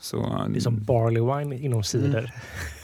Så, 0.00 0.46
Det 0.50 0.56
är 0.58 0.60
som 0.60 0.84
barley 0.84 1.22
wine 1.22 1.58
inom 1.64 1.82
cider. 1.82 2.34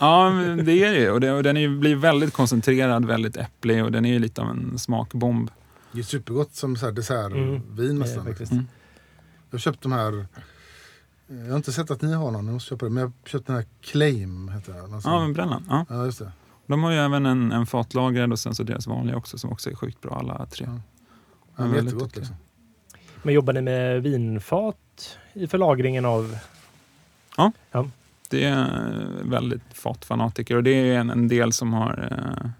Ja, 0.01 0.31
men 0.31 0.65
det 0.65 0.73
är 0.85 0.93
det 0.93 0.99
ju. 1.01 1.11
Och, 1.11 1.21
det, 1.21 1.33
och 1.33 1.43
den 1.43 1.57
är 1.57 1.69
blir 1.69 1.97
väldigt 1.97 2.33
koncentrerad, 2.33 3.05
väldigt 3.05 3.37
äpplig 3.37 3.85
och 3.85 3.93
den 3.93 4.05
är 4.05 4.12
ju 4.12 4.19
lite 4.19 4.43
av 4.43 4.49
en 4.51 4.79
smakbomb. 4.79 5.51
Det 5.93 5.99
är 5.99 6.03
supergott 6.03 6.55
som 6.55 6.77
så 6.77 6.87
här 6.87 6.93
dessertvin 6.93 7.65
Mm. 7.79 7.99
nästan. 7.99 8.25
Ja, 8.25 8.31
faktiskt. 8.31 8.53
Mm. 8.53 8.67
Jag 9.51 9.57
har 9.57 9.61
köpt 9.61 9.83
de 9.83 9.93
här 9.93 10.27
Jag 11.27 11.49
har 11.51 11.57
inte 11.57 11.73
sett 11.73 11.91
att 11.91 12.03
ni 12.03 12.12
har 12.12 12.31
någon, 12.31 12.45
jag 12.47 12.53
måste 12.55 12.69
köpa 12.69 12.85
det. 12.87 12.91
Men 12.91 13.01
jag 13.01 13.07
har 13.09 13.12
köpt 13.29 13.47
den 13.47 13.57
här 13.57 13.65
Claim. 13.81 14.49
Heter 14.49 14.73
den. 14.73 14.95
Alltså, 14.95 15.09
Ja, 15.09 15.21
men 15.21 15.33
brännan. 15.33 15.65
Ja. 15.69 15.87
ja, 15.89 16.05
just 16.05 16.19
det. 16.19 16.33
De 16.67 16.83
har 16.83 16.91
ju 16.91 16.99
även 16.99 17.27
en, 17.27 17.53
en 17.53 17.67
fatlagrad 17.67 18.33
och 18.33 18.39
sen 18.39 18.55
så 18.55 18.62
deras 18.62 18.87
vanliga 18.87 19.17
också 19.17 19.39
som 19.39 19.53
också 19.53 19.71
är 19.71 19.75
sjukt 19.75 20.01
bra 20.01 20.15
alla 20.19 20.47
tre. 20.47 20.67
Ja. 20.69 20.73
Ja, 20.75 20.81
Ja, 21.57 21.67
men 21.67 21.85
jättegott 21.85 22.17
liksom. 22.17 22.37
Men 23.23 23.35
jobbar 23.35 23.53
ni 23.53 23.61
med 23.61 24.03
vinfat 24.03 25.19
i 25.33 25.47
förlagringen 25.47 26.05
av... 26.05 26.37
Det 28.30 28.45
är 28.45 28.91
väldigt 29.24 29.62
fatfanatiker 29.74 30.57
och 30.57 30.62
det 30.62 30.70
är 30.91 30.99
en, 30.99 31.11
en 31.11 31.28
del 31.28 31.53
som 31.53 31.72
har 31.72 32.09
eh, 32.11 32.51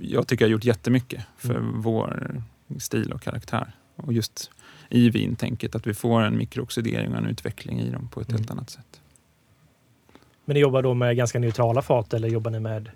jag 0.00 0.26
tycker 0.26 0.44
har 0.44 0.50
gjort 0.50 0.64
jättemycket 0.64 1.24
för 1.36 1.54
Mm. 1.54 1.80
vår 1.82 2.42
stil 2.78 3.12
och 3.12 3.22
karaktär. 3.22 3.72
Och 3.96 4.12
just 4.12 4.50
i 4.88 5.10
vintänket, 5.10 5.74
att 5.74 5.86
vi 5.86 5.94
får 5.94 6.20
en 6.22 6.36
mikrooxidering 6.38 7.10
och 7.12 7.18
en 7.18 7.26
utveckling 7.26 7.80
i 7.80 7.90
dem 7.90 8.08
på 8.08 8.20
ett 8.20 8.28
Mm. 8.28 8.38
helt 8.38 8.50
annat 8.50 8.70
sätt. 8.70 9.00
Men 10.44 10.54
ni 10.54 10.60
jobbar 10.60 10.82
då 10.82 10.94
med 10.94 11.16
ganska 11.16 11.38
neutrala 11.38 11.82
fat 11.82 12.14
eller 12.14 12.28
jobbar 12.28 12.50
ni 12.50 12.60
med... 12.60 12.90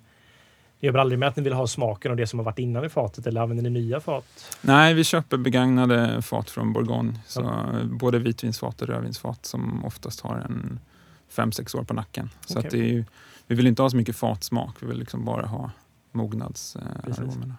Ni 0.85 0.89
jobbar 0.89 1.01
aldrig 1.01 1.19
med 1.19 1.29
att 1.29 1.37
ni 1.37 1.43
vill 1.43 1.53
ha 1.53 1.67
smaken 1.67 2.11
av 2.11 2.17
det 2.17 2.27
som 2.27 2.39
har 2.39 2.45
varit 2.45 2.59
innan 2.59 2.85
i 2.85 2.89
fatet 2.89 3.27
eller 3.27 3.41
använder 3.41 3.63
ni 3.63 3.71
nya 3.71 4.01
fat? 4.01 4.25
Nej, 4.61 4.95
vi 4.95 5.05
köper 5.05 5.37
begagnade 5.37 6.23
fat 6.23 6.51
från 6.51 6.73
Bourgogne. 6.73 7.21
Så 7.27 7.67
Både 7.85 8.19
vitvinsfat 8.19 8.83
och 8.83 8.89
rödvinsfat 8.89 9.47
som 9.47 9.85
oftast 9.85 10.21
har 10.21 10.37
en 10.37 10.81
fem 11.29 11.53
sex 11.53 11.75
år 11.75 11.83
på 11.83 11.95
nacken. 11.95 12.31
Så 12.47 12.59
Okej. 12.59 12.67
att 12.67 12.73
det 12.73 12.79
är 12.79 12.89
ju, 12.93 13.05
vi 13.47 13.55
vill 13.55 13.67
inte 13.67 13.83
ha 13.83 13.91
så 13.91 13.97
mycket 13.97 14.17
fatsmak, 14.17 14.77
vi 14.81 14.87
vill 14.87 14.99
liksom 14.99 15.25
bara 15.25 15.47
ha 15.47 15.71
mognadsaromerna. 16.13 17.55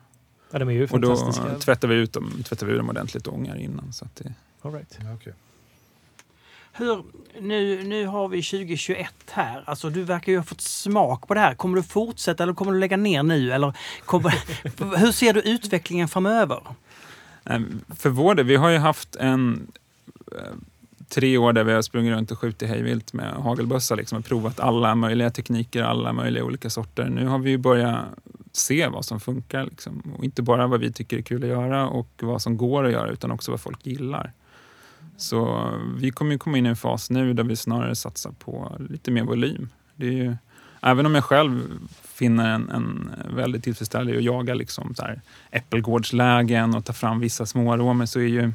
Ja, 0.52 0.60
de 0.60 0.70
är 0.70 0.74
ju 0.74 0.88
Och 0.92 1.02
då 1.02 1.32
tvättar 1.60 1.88
vi 1.88 1.96
ut 1.96 2.14
dem, 2.14 2.44
tvättar 2.44 2.68
vi 2.68 2.74
ur 2.74 2.78
dem 2.78 2.90
ordentligt 2.90 3.28
och 3.28 3.34
ångar 3.34 3.56
innan. 3.56 3.94
Så 3.94 4.06
att 4.06 4.16
det, 4.16 4.34
All 4.62 4.74
right. 4.74 4.98
Ja, 5.02 5.14
okej. 5.14 5.34
Hur, 6.78 7.04
nu, 7.40 7.84
nu 7.84 8.06
har 8.06 8.28
vi 8.28 8.44
2021 8.44 9.14
här. 9.32 9.64
Alltså, 9.66 9.90
du 9.90 10.04
verkar 10.04 10.32
ju 10.32 10.38
ha 10.38 10.46
fått 10.46 10.62
smak 10.62 11.28
på 11.28 11.34
det 11.34 11.40
här. 11.40 11.56
Kommer 11.56 11.76
du 11.76 11.84
fortsätta 11.84 12.44
eller 12.44 12.54
kommer 12.54 12.72
du 12.72 12.80
lägga 12.80 12.98
ner 12.98 13.24
nu? 13.24 13.52
Eller 13.52 13.74
kommer, 14.06 14.34
hur 14.98 15.12
ser 15.12 15.34
du 15.34 15.42
utvecklingen 15.42 16.08
framöver? 16.08 16.60
Ehm, 17.46 17.82
för 17.98 18.10
vår 18.10 18.36
del, 18.36 18.46
vi 18.46 18.56
har 18.56 18.70
ju 18.70 18.78
haft 18.78 19.16
en 19.16 19.68
eh, 20.32 20.54
tre 21.10 21.38
år 21.38 21.54
där 21.54 21.64
vi 21.64 21.74
har 21.74 21.82
sprungit 21.82 22.14
runt 22.14 22.32
och 22.32 22.40
skjutit 22.40 22.70
hejvilt 22.70 23.14
med 23.14 23.34
hagelbössa 23.34 23.96
liksom, 23.96 24.18
och 24.18 24.26
provat 24.26 24.60
alla 24.60 24.96
möjliga 24.96 25.30
tekniker, 25.30 25.84
alla 25.84 26.14
möjliga 26.14 26.44
olika 26.44 26.70
sorter. 26.70 27.10
Nu 27.10 27.28
har 27.28 27.40
vi 27.40 27.50
ju 27.50 27.58
börjat 27.58 28.06
se 28.52 28.88
vad 28.88 29.06
som 29.06 29.20
funkar. 29.20 29.66
Liksom. 29.66 30.16
Och 30.18 30.24
inte 30.24 30.42
bara 30.42 30.68
vad 30.68 30.80
vi 30.80 30.92
tycker 30.92 31.18
är 31.18 31.22
kul 31.22 31.44
att 31.44 31.50
göra 31.50 31.88
och 31.88 32.10
vad 32.20 32.42
som 32.42 32.58
går 32.58 32.86
att 32.86 32.92
göra 32.92 33.10
utan 33.10 33.32
också 33.32 33.52
vad 33.52 33.62
folk 33.62 33.86
gillar. 33.86 34.32
Så 35.18 35.72
vi 35.98 36.12
kommer 36.12 36.32
ju 36.32 36.38
komma 36.38 36.58
in 36.58 36.66
i 36.66 36.70
en 36.70 36.76
fas 36.76 37.10
nu 37.10 37.34
där 37.34 37.44
vi 37.44 37.56
snarare 37.56 37.96
satsar 37.96 38.32
på 38.32 38.76
lite 38.90 39.12
mer 39.12 39.24
volym. 39.24 39.70
Det 39.96 40.08
är 40.08 40.12
ju, 40.12 40.36
även 40.82 41.06
om 41.06 41.16
jag 41.16 41.24
själv 41.24 41.80
finner 42.04 42.50
en, 42.50 42.70
en 42.70 43.12
väldigt 43.36 43.64
tillfredsställelse 43.64 44.16
i 44.16 44.18
att 44.18 44.24
jaga 44.24 44.54
liksom 44.54 44.96
så 44.96 45.02
här 45.02 45.22
äppelgårdslägen 45.52 46.76
och 46.76 46.86
ta 46.86 46.94
fram 46.94 47.20
vissa 47.20 47.46
små 47.46 47.74
aromer 47.74 48.06
så 48.06 48.20
är 48.20 48.28
ju, 48.28 48.52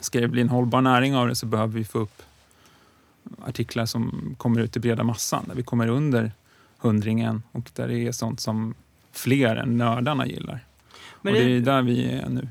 ska 0.00 0.20
det 0.20 0.28
bli 0.28 0.40
en 0.40 0.48
hållbar 0.48 0.80
näring 0.80 1.16
av 1.16 1.28
det 1.28 1.34
så 1.34 1.46
behöver 1.46 1.72
vi 1.72 1.84
få 1.84 1.98
upp 1.98 2.22
artiklar 3.44 3.86
som 3.86 4.34
kommer 4.38 4.60
ut 4.60 4.76
i 4.76 4.80
breda 4.80 5.04
massan, 5.04 5.44
där 5.48 5.54
vi 5.54 5.62
kommer 5.62 5.88
under 5.88 6.32
hundringen 6.78 7.42
och 7.52 7.70
där 7.74 7.88
det 7.88 8.06
är 8.06 8.12
sånt 8.12 8.40
som 8.40 8.74
fler 9.12 9.56
än 9.56 9.78
nördarna 9.78 10.26
gillar. 10.26 10.60
Men 11.22 11.34
och 11.34 11.40
det, 11.40 11.56
är 11.56 11.60
där 11.60 11.82
vi 11.82 12.12
är 12.12 12.28
nu. 12.28 12.48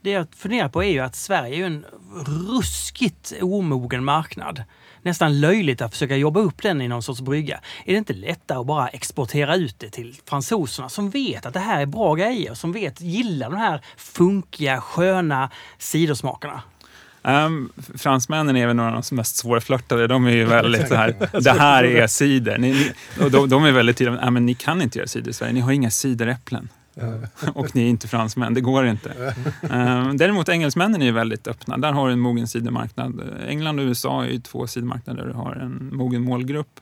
Det 0.00 0.10
jag 0.10 0.26
funderar 0.36 0.68
på 0.68 0.82
är 0.84 0.88
ju 0.90 0.98
att 1.00 1.16
Sverige 1.16 1.62
är 1.62 1.66
en 1.66 1.84
ruskigt 2.26 3.32
omogen 3.42 4.04
marknad. 4.04 4.62
Nästan 5.02 5.40
löjligt 5.40 5.82
att 5.82 5.92
försöka 5.92 6.16
jobba 6.16 6.40
upp 6.40 6.62
den 6.62 6.80
i 6.82 6.88
någon 6.88 7.02
sorts 7.02 7.20
brygga. 7.20 7.60
Är 7.84 7.92
det 7.92 7.98
inte 7.98 8.12
lättare 8.12 8.58
att 8.58 8.66
bara 8.66 8.88
exportera 8.88 9.56
ut 9.56 9.78
det 9.78 9.90
till 9.90 10.16
fransoserna 10.28 10.88
som 10.88 11.10
vet 11.10 11.46
att 11.46 11.54
det 11.54 11.60
här 11.60 11.80
är 11.80 11.86
bra 11.86 12.14
grejer, 12.14 12.54
som 12.54 12.72
vet, 12.72 13.00
gillar 13.00 13.50
de 13.50 13.56
här 13.56 13.80
funkiga, 13.96 14.80
sköna 14.80 15.50
sidosmakerna? 15.78 16.62
Um, 17.22 17.72
fransmännen 17.98 18.56
är 18.56 18.66
väl 18.66 18.76
några 18.76 18.96
av 18.96 19.04
de 19.10 19.14
mest 19.16 19.36
svårflörtade. 19.36 20.06
De 20.06 20.26
är 20.26 20.30
ju 20.30 20.44
väldigt 20.44 20.88
så 20.88 20.94
här, 20.94 21.14
det 21.40 21.50
här 21.50 21.84
är 21.84 22.06
cider. 22.06 22.58
Ni, 22.58 22.72
ni, 22.72 22.92
och 23.24 23.30
de, 23.30 23.48
de 23.48 23.64
är 23.64 23.72
väldigt 23.72 23.96
tydliga, 23.96 24.20
"Nej, 24.20 24.30
men 24.30 24.46
ni 24.46 24.54
kan 24.54 24.82
inte 24.82 24.98
göra 24.98 25.08
cider 25.08 25.30
i 25.30 25.32
Sverige, 25.32 25.52
ni 25.52 25.60
har 25.60 25.72
inga 25.72 25.90
cideräpplen. 25.90 26.68
Och 27.54 27.76
ni 27.76 27.82
är 27.82 27.88
inte 27.88 28.08
fransmän, 28.08 28.54
det 28.54 28.60
går 28.60 28.86
inte. 28.86 29.34
Um, 29.62 30.16
däremot 30.16 30.48
engelsmännen 30.48 31.02
är 31.02 31.06
ju 31.06 31.12
väldigt 31.12 31.48
öppna. 31.48 31.78
Där 31.78 31.92
har 31.92 32.06
du 32.06 32.12
en 32.12 32.20
mogen 32.20 32.48
cidermarknad. 32.48 33.20
England 33.46 33.78
och 33.78 33.84
USA 33.84 34.24
är 34.24 34.28
ju 34.28 34.40
två 34.40 34.66
cidermarknader 34.66 35.20
där 35.22 35.28
du 35.28 35.34
har 35.34 35.52
en 35.52 35.90
mogen 35.96 36.22
målgrupp 36.22 36.80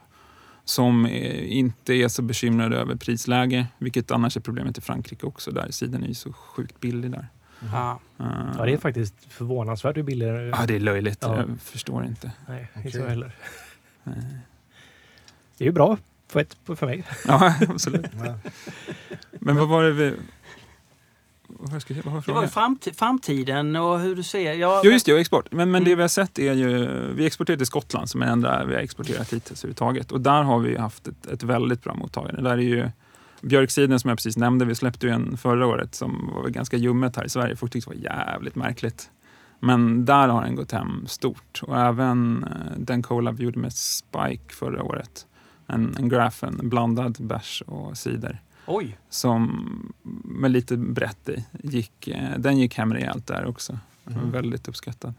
som 0.65 1.07
är, 1.07 1.43
inte 1.43 1.95
är 1.95 2.09
så 2.09 2.23
bekymrade 2.23 2.77
över 2.77 2.97
prisläge, 2.97 3.67
vilket 3.79 4.11
annars 4.11 4.37
är 4.37 4.41
problemet 4.41 4.79
i 4.79 4.81
Frankrike 4.81 5.27
också. 5.27 5.51
Där 5.51 5.71
cidern 5.71 6.03
är 6.03 6.09
ju 6.09 6.15
så 6.15 6.33
sjukt 6.33 6.81
billig 6.81 7.11
där. 7.11 7.29
Ja. 7.73 8.01
Uh, 8.21 8.27
Ja, 8.59 8.65
det 8.65 8.73
är 8.73 8.77
faktiskt 8.77 9.15
förvånansvärt 9.29 9.97
hur 9.97 10.03
billigare... 10.03 10.49
Ja, 10.49 10.67
det 10.67 10.77
är 10.77 10.81
löjligt. 10.81 11.19
Ja. 11.23 11.37
Jag 11.37 11.61
förstår 11.61 12.05
inte. 12.05 12.33
Nej, 12.49 12.69
inte 12.77 12.91
så 12.91 13.07
heller. 13.07 13.33
Nej. 14.05 14.17
Det 15.59 15.65
är 15.65 15.67
ju 15.67 15.73
bra 15.73 15.97
för, 16.29 16.41
ett, 16.41 16.57
för 16.77 16.87
mig. 16.87 17.05
Ja, 17.27 17.55
absolut. 17.69 18.07
Men 19.31 19.57
vad 19.57 19.69
var 19.69 19.83
det 19.83 19.93
vi... 19.93 20.15
Vad 21.49 21.71
var, 21.71 22.03
vad 22.05 22.15
var 22.15 22.23
Det 22.27 22.33
var 22.33 22.43
ju 22.43 22.93
framtiden 22.93 23.77
och 23.77 24.01
hur 24.01 24.17
du 24.17 24.23
ser... 24.23 24.53
Ja, 24.53 24.81
Jo, 24.85 24.91
just 24.91 25.07
det, 25.07 25.13
och 25.13 25.19
export. 25.19 25.53
Men, 25.53 25.71
men 25.71 25.85
det 25.85 25.91
Mm. 25.91 25.97
vi 25.97 26.03
har 26.03 26.09
sett 26.09 26.39
är 26.39 26.53
ju... 26.53 26.89
Vi 27.15 27.27
exporterar 27.27 27.57
till 27.57 27.67
Skottland 27.67 28.11
som 28.11 28.23
är 28.23 28.27
det 28.27 28.33
enda 28.33 28.65
vi 28.65 28.75
har 28.75 28.81
exporterat 28.81 29.33
hittills 29.33 29.65
överhuvudtaget. 29.65 30.13
Och 30.13 30.21
där 30.21 30.43
har 30.43 30.59
vi 30.59 30.77
haft 30.77 31.07
ett, 31.09 31.27
ett 31.27 31.43
väldigt 31.43 31.85
bra 31.85 31.95
mottagande. 31.95 32.43
Där 32.43 32.51
är 32.51 32.57
ju 32.59 32.89
björksiden 33.41 34.01
som 34.01 34.09
jag 34.09 34.19
precis 34.19 34.37
nämnde, 34.37 34.65
vi 34.65 34.75
släppte 34.75 35.07
ju 35.07 35.13
en 35.13 35.37
förra 35.37 35.67
året 35.67 35.95
som 35.95 36.31
var 36.35 36.49
ganska 36.49 36.77
ljummet 36.77 37.17
här 37.17 37.25
i 37.25 37.29
Sverige. 37.29 37.57
Folk 37.57 37.73
tyckte 37.73 37.91
det 37.91 37.97
var 37.97 38.05
jävligt 38.05 38.55
märkligt. 38.55 39.11
Men 39.61 40.05
där 40.05 40.29
har 40.29 40.43
den 40.43 40.55
gått 40.55 40.73
hem 40.73 41.07
stort. 41.07 41.61
Och 41.63 41.79
även 41.81 42.45
eh, 42.45 42.79
den 42.79 43.03
cola 43.03 43.31
vi 43.33 43.45
gjorde 43.45 43.59
med 43.59 43.73
Spike 43.73 44.55
förra 44.55 44.83
året. 44.83 45.27
En, 45.69 45.95
en 45.99 46.09
graph, 46.09 46.45
en 46.45 46.69
blandad 46.69 47.17
bärs 47.21 47.63
och 47.67 47.97
cider. 47.99 48.41
Oj! 48.67 48.97
som 49.11 49.93
med 50.25 50.51
lite 50.51 50.77
brett 50.77 51.29
i, 51.29 51.45
gick, 51.63 52.09
eh, 52.09 52.39
den 52.39 52.59
gick 52.59 52.79
hem 52.79 52.95
rejält 52.95 53.27
där 53.27 53.47
också. 53.47 53.79
Mm. 54.11 54.31
Väldigt 54.31 54.69
uppskattad. 54.69 55.15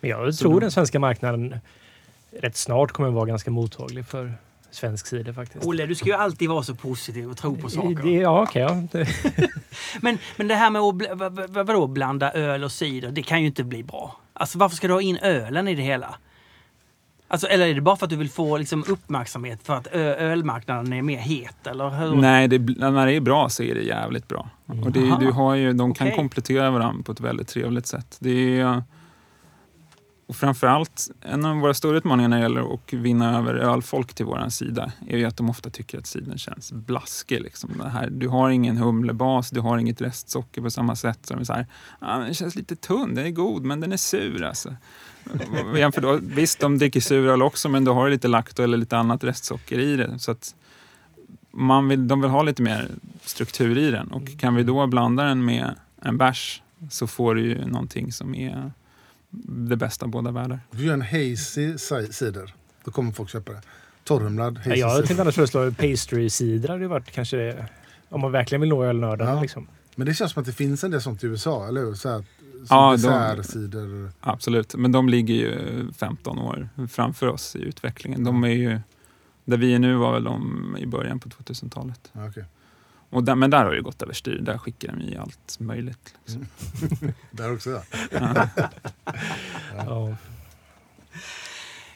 Men 0.00 0.10
jag 0.10 0.36
tror 0.38 0.52
då- 0.52 0.58
den 0.60 0.70
svenska 0.70 0.98
marknaden 1.00 1.54
rätt 2.40 2.56
snart 2.56 2.92
kommer 2.92 3.10
vara 3.10 3.26
ganska 3.26 3.50
mottaglig 3.50 4.06
för 4.06 4.34
svensk 4.70 5.06
cider 5.06 5.32
faktiskt. 5.32 5.66
Olle, 5.66 5.86
du 5.86 5.94
ska 5.94 6.06
ju 6.06 6.12
alltid 6.12 6.48
vara 6.48 6.62
så 6.62 6.74
positiv 6.74 7.30
och 7.30 7.36
tro 7.36 7.56
på 7.56 7.68
saker. 7.70 8.02
Det, 8.02 8.10
ja, 8.10 8.42
okej. 8.42 8.62
ja. 8.62 8.82
Det- 8.92 9.08
Men, 10.00 10.18
men 10.36 10.48
det 10.48 10.54
här 10.54 10.70
med 10.70 10.82
att 10.82 11.48
vadå, 11.66 11.86
blanda 11.86 12.32
öl 12.32 12.64
och 12.64 12.72
cider, 12.72 13.10
det 13.10 13.22
kan 13.22 13.40
ju 13.40 13.46
inte 13.46 13.64
bli 13.64 13.82
bra. 13.82 14.16
Alltså 14.32 14.58
varför 14.58 14.76
ska 14.76 14.86
du 14.88 14.92
ha 14.94 15.00
in 15.02 15.16
ölen 15.16 15.68
i 15.68 15.74
det 15.74 15.82
hela? 15.82 16.14
Alltså, 17.32 17.46
eller 17.46 17.66
är 17.66 17.74
det 17.74 17.80
bara 17.80 17.96
för 17.96 18.06
att 18.06 18.10
du 18.10 18.16
vill 18.16 18.30
få 18.30 18.56
liksom, 18.56 18.84
uppmärksamhet 18.88 19.62
för 19.62 19.74
att 19.74 19.86
ölmarknaden 19.86 20.92
är 20.92 21.02
mer 21.02 21.18
het? 21.18 21.66
Eller 21.66 21.90
hur? 21.90 22.16
Nej, 22.16 22.48
det, 22.48 22.58
när 22.58 23.06
det 23.06 23.12
är 23.12 23.20
bra 23.20 23.48
så 23.48 23.62
är 23.62 23.74
det 23.74 23.82
jävligt 23.82 24.28
bra. 24.28 24.50
Och 24.66 24.92
det, 24.92 25.16
du 25.20 25.30
har 25.30 25.54
ju, 25.54 25.72
de 25.72 25.94
kan 25.94 26.06
Okej. 26.06 26.16
komplettera 26.16 26.70
varandra 26.70 27.02
på 27.02 27.12
ett 27.12 27.20
väldigt 27.20 27.48
trevligt 27.48 27.86
sätt. 27.86 28.16
Det 28.20 28.60
är, 28.60 28.82
och 30.26 30.36
framförallt, 30.36 31.10
en 31.20 31.44
av 31.44 31.56
våra 31.56 31.74
stora 31.74 31.96
utmaningar 31.96 32.28
när 32.28 32.36
det 32.36 32.42
gäller 32.42 32.74
att 32.74 32.92
vinna 32.92 33.38
över 33.38 33.54
ölfolk 33.54 34.14
till 34.14 34.26
vår 34.26 34.48
sida 34.48 34.92
är 35.08 35.18
ju 35.18 35.24
att 35.24 35.36
de 35.36 35.50
ofta 35.50 35.70
tycker 35.70 35.98
att 35.98 36.06
cidern 36.06 36.38
känns 36.38 36.72
blaskig. 36.72 37.40
Liksom. 37.40 37.70
Det 37.78 37.88
här, 37.88 38.10
du 38.10 38.28
har 38.28 38.50
ingen 38.50 38.76
humlebas, 38.76 39.50
du 39.50 39.60
har 39.60 39.78
inget 39.78 40.00
restsocker 40.00 40.62
på 40.62 40.70
samma 40.70 40.96
sätt. 40.96 41.18
Så 41.22 41.34
de 41.34 41.40
är 41.40 41.44
så 41.44 41.52
här, 41.52 41.66
ah, 41.98 42.18
den 42.18 42.34
känns 42.34 42.54
lite 42.54 42.76
tunn, 42.76 43.14
den 43.14 43.26
är 43.26 43.30
god 43.30 43.64
men 43.64 43.80
den 43.80 43.92
är 43.92 43.96
sur 43.96 44.44
alltså. 44.44 44.74
Jämför 45.76 46.00
då, 46.00 46.18
visst, 46.22 46.60
de 46.60 46.78
dricker 46.78 47.00
suröl 47.00 47.42
också 47.42 47.68
men 47.68 47.84
då 47.84 47.92
har 47.94 48.10
lite 48.10 48.28
lakto 48.28 48.62
eller 48.62 48.76
lite 48.78 48.96
annat 48.96 49.24
restsocker 49.24 49.78
i 49.78 49.96
det. 49.96 50.18
Så 50.18 50.30
att 50.30 50.54
man 51.50 51.88
vill, 51.88 52.08
de 52.08 52.20
vill 52.20 52.30
ha 52.30 52.42
lite 52.42 52.62
mer 52.62 52.88
struktur 53.24 53.78
i 53.78 53.90
den 53.90 54.08
och 54.08 54.38
kan 54.38 54.54
vi 54.54 54.62
då 54.62 54.86
blanda 54.86 55.22
den 55.24 55.44
med 55.44 55.74
en 56.02 56.18
bärs 56.18 56.62
så 56.90 57.06
får 57.06 57.34
du 57.34 57.42
ju 57.42 57.66
någonting 57.66 58.12
som 58.12 58.34
är 58.34 58.72
det 59.46 59.76
bästa 59.76 60.04
av 60.04 60.10
båda 60.10 60.30
världar. 60.30 60.60
Du 60.70 60.84
gör 60.84 60.94
en 60.94 61.02
hazy 61.02 61.74
ci- 61.74 62.10
cider. 62.12 62.54
Då 62.84 62.90
kommer 62.90 63.12
folk 63.12 63.30
köpa 63.30 63.52
det. 63.52 63.60
Torrhumlad 64.04 64.58
hazy 64.58 64.70
Ja, 64.70 64.96
jag 64.96 65.06
tänkte 65.06 65.22
annars 65.22 65.34
föreslå 65.34 65.70
pastry-cider 65.70 66.68
hade 66.68 66.80
ju 66.80 66.86
varit 66.88 67.10
kanske 67.10 67.36
det, 67.36 67.66
om 68.08 68.20
man 68.20 68.32
verkligen 68.32 68.60
vill 68.60 68.70
nå 68.70 68.84
ölnördarna. 68.84 69.30
Ja. 69.30 69.42
Liksom. 69.42 69.66
Men 69.94 70.06
det 70.06 70.14
känns 70.14 70.32
som 70.32 70.40
att 70.40 70.46
det 70.46 70.52
finns 70.52 70.84
en 70.84 70.90
del 70.90 71.00
sånt 71.02 71.24
i 71.24 71.26
USA, 71.26 71.68
eller 71.68 71.80
hur? 71.80 71.94
Så 71.94 72.00
som 72.00 72.24
Ja, 72.70 72.90
de- 72.90 73.36
dessertcider. 73.36 74.10
Absolut, 74.20 74.74
men 74.74 74.92
de 74.92 75.08
ligger 75.08 75.34
ju 75.34 75.86
15 75.92 76.38
år 76.38 76.68
framför 76.90 77.26
oss 77.26 77.56
i 77.56 77.58
utvecklingen. 77.62 78.24
De 78.24 78.44
är 78.44 78.48
ju, 78.48 78.80
där 79.44 79.56
vi 79.56 79.74
är 79.74 79.78
nu 79.78 79.94
var 79.94 80.12
väl 80.12 80.24
de 80.24 80.76
i 80.80 80.86
början 80.86 81.20
på 81.20 81.28
2000-talet. 81.28 82.10
Ja, 82.12 82.28
okej. 82.28 82.44
Och 83.10 83.24
där, 83.24 83.34
men 83.34 83.50
där 83.50 83.64
har 83.64 83.72
det 83.72 83.80
gått 83.80 84.02
överstyr. 84.02 84.38
Där 84.42 84.58
skickar 84.58 84.92
de 84.92 85.02
i 85.02 85.16
allt 85.16 85.56
möjligt. 85.60 86.14
Liksom. 86.24 86.46
Där 87.30 87.52
också 87.52 87.70
ja. 87.70 87.82
Ja. 88.10 88.48
Ja. 89.86 90.16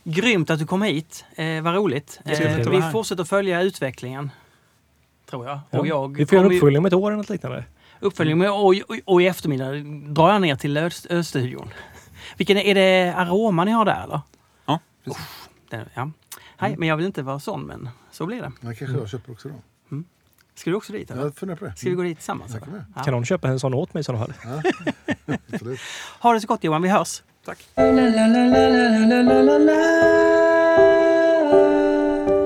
Grymt 0.05 0.51
att 0.51 0.59
du 0.59 0.67
kom 0.67 0.83
hit. 0.83 1.25
Eh, 1.37 1.62
vad 1.62 1.75
roligt. 1.75 2.21
Eh, 2.25 2.71
vi 2.71 2.83
fortsätter 2.93 3.25
följa 3.25 3.62
utvecklingen. 3.62 4.31
Tror 5.31 5.47
jag. 5.47 5.61
Och 5.71 5.87
jag 5.87 6.17
vi 6.17 6.27
får 6.27 6.37
göra 6.37 6.47
en 6.47 6.53
uppföljning 6.53 6.79
om 6.79 6.87
ett 6.87 6.93
år 6.93 7.11
eller 7.11 7.17
något 7.17 7.31
liknande. 7.31 7.64
Uppföljning 8.01 8.38
med, 8.38 8.51
och, 8.51 8.66
och, 8.66 8.97
och 9.05 9.22
i 9.22 9.26
eftermiddag 9.26 9.72
drar 10.14 10.32
jag 10.32 10.40
ner 10.42 10.57
till 10.57 10.76
Ö- 10.76 10.90
Ö-studion. 11.11 11.70
Vilken 12.36 12.57
är, 12.57 12.74
det 12.74 13.14
Aroma 13.16 13.64
ni 13.64 13.70
har 13.70 13.84
där 13.84 14.05
eller? 14.05 14.20
Ja, 14.66 14.78
precis. 15.05 15.22
Den, 15.70 15.88
ja. 15.94 16.11
Nej, 16.61 16.74
men 16.78 16.88
jag 16.88 16.97
vill 16.97 17.07
inte 17.07 17.22
vara 17.22 17.40
sån, 17.40 17.62
men 17.62 17.88
så 18.11 18.26
blir 18.26 18.42
det. 18.42 18.53
Men 18.61 18.76
kanske 18.76 18.97
jag 18.99 19.09
köper 19.09 19.32
också 19.32 19.49
då. 19.49 19.55
Ska 20.55 20.70
du 20.70 20.76
också 20.76 20.92
dit 20.92 21.11
eller? 21.11 21.22
Jag 21.22 21.36
funderar 21.36 21.59
på 21.59 21.64
det. 21.64 21.76
Ska 21.76 21.88
vi 21.90 21.94
gå 21.97 22.03
dit 22.03 22.18
tillsammans? 22.18 22.53
Jag 22.53 22.62
kan 22.62 22.68
eller? 22.72 22.78
med. 22.82 22.92
Ja. 22.97 23.03
Kan 23.03 23.14
någon 23.14 23.24
köpa 23.24 23.49
en 23.49 23.61
sån 23.61 23.74
åt 23.74 23.94
mig 23.94 24.01
i 24.01 24.05
sådana 24.05 24.24
fall? 24.24 24.34
Absolut. 25.53 25.80
Ha 26.20 26.32
det 26.32 26.40
så 26.40 26.47
gott 26.47 26.64
Johan, 26.64 26.82
vi 26.82 26.88
hörs. 26.88 27.22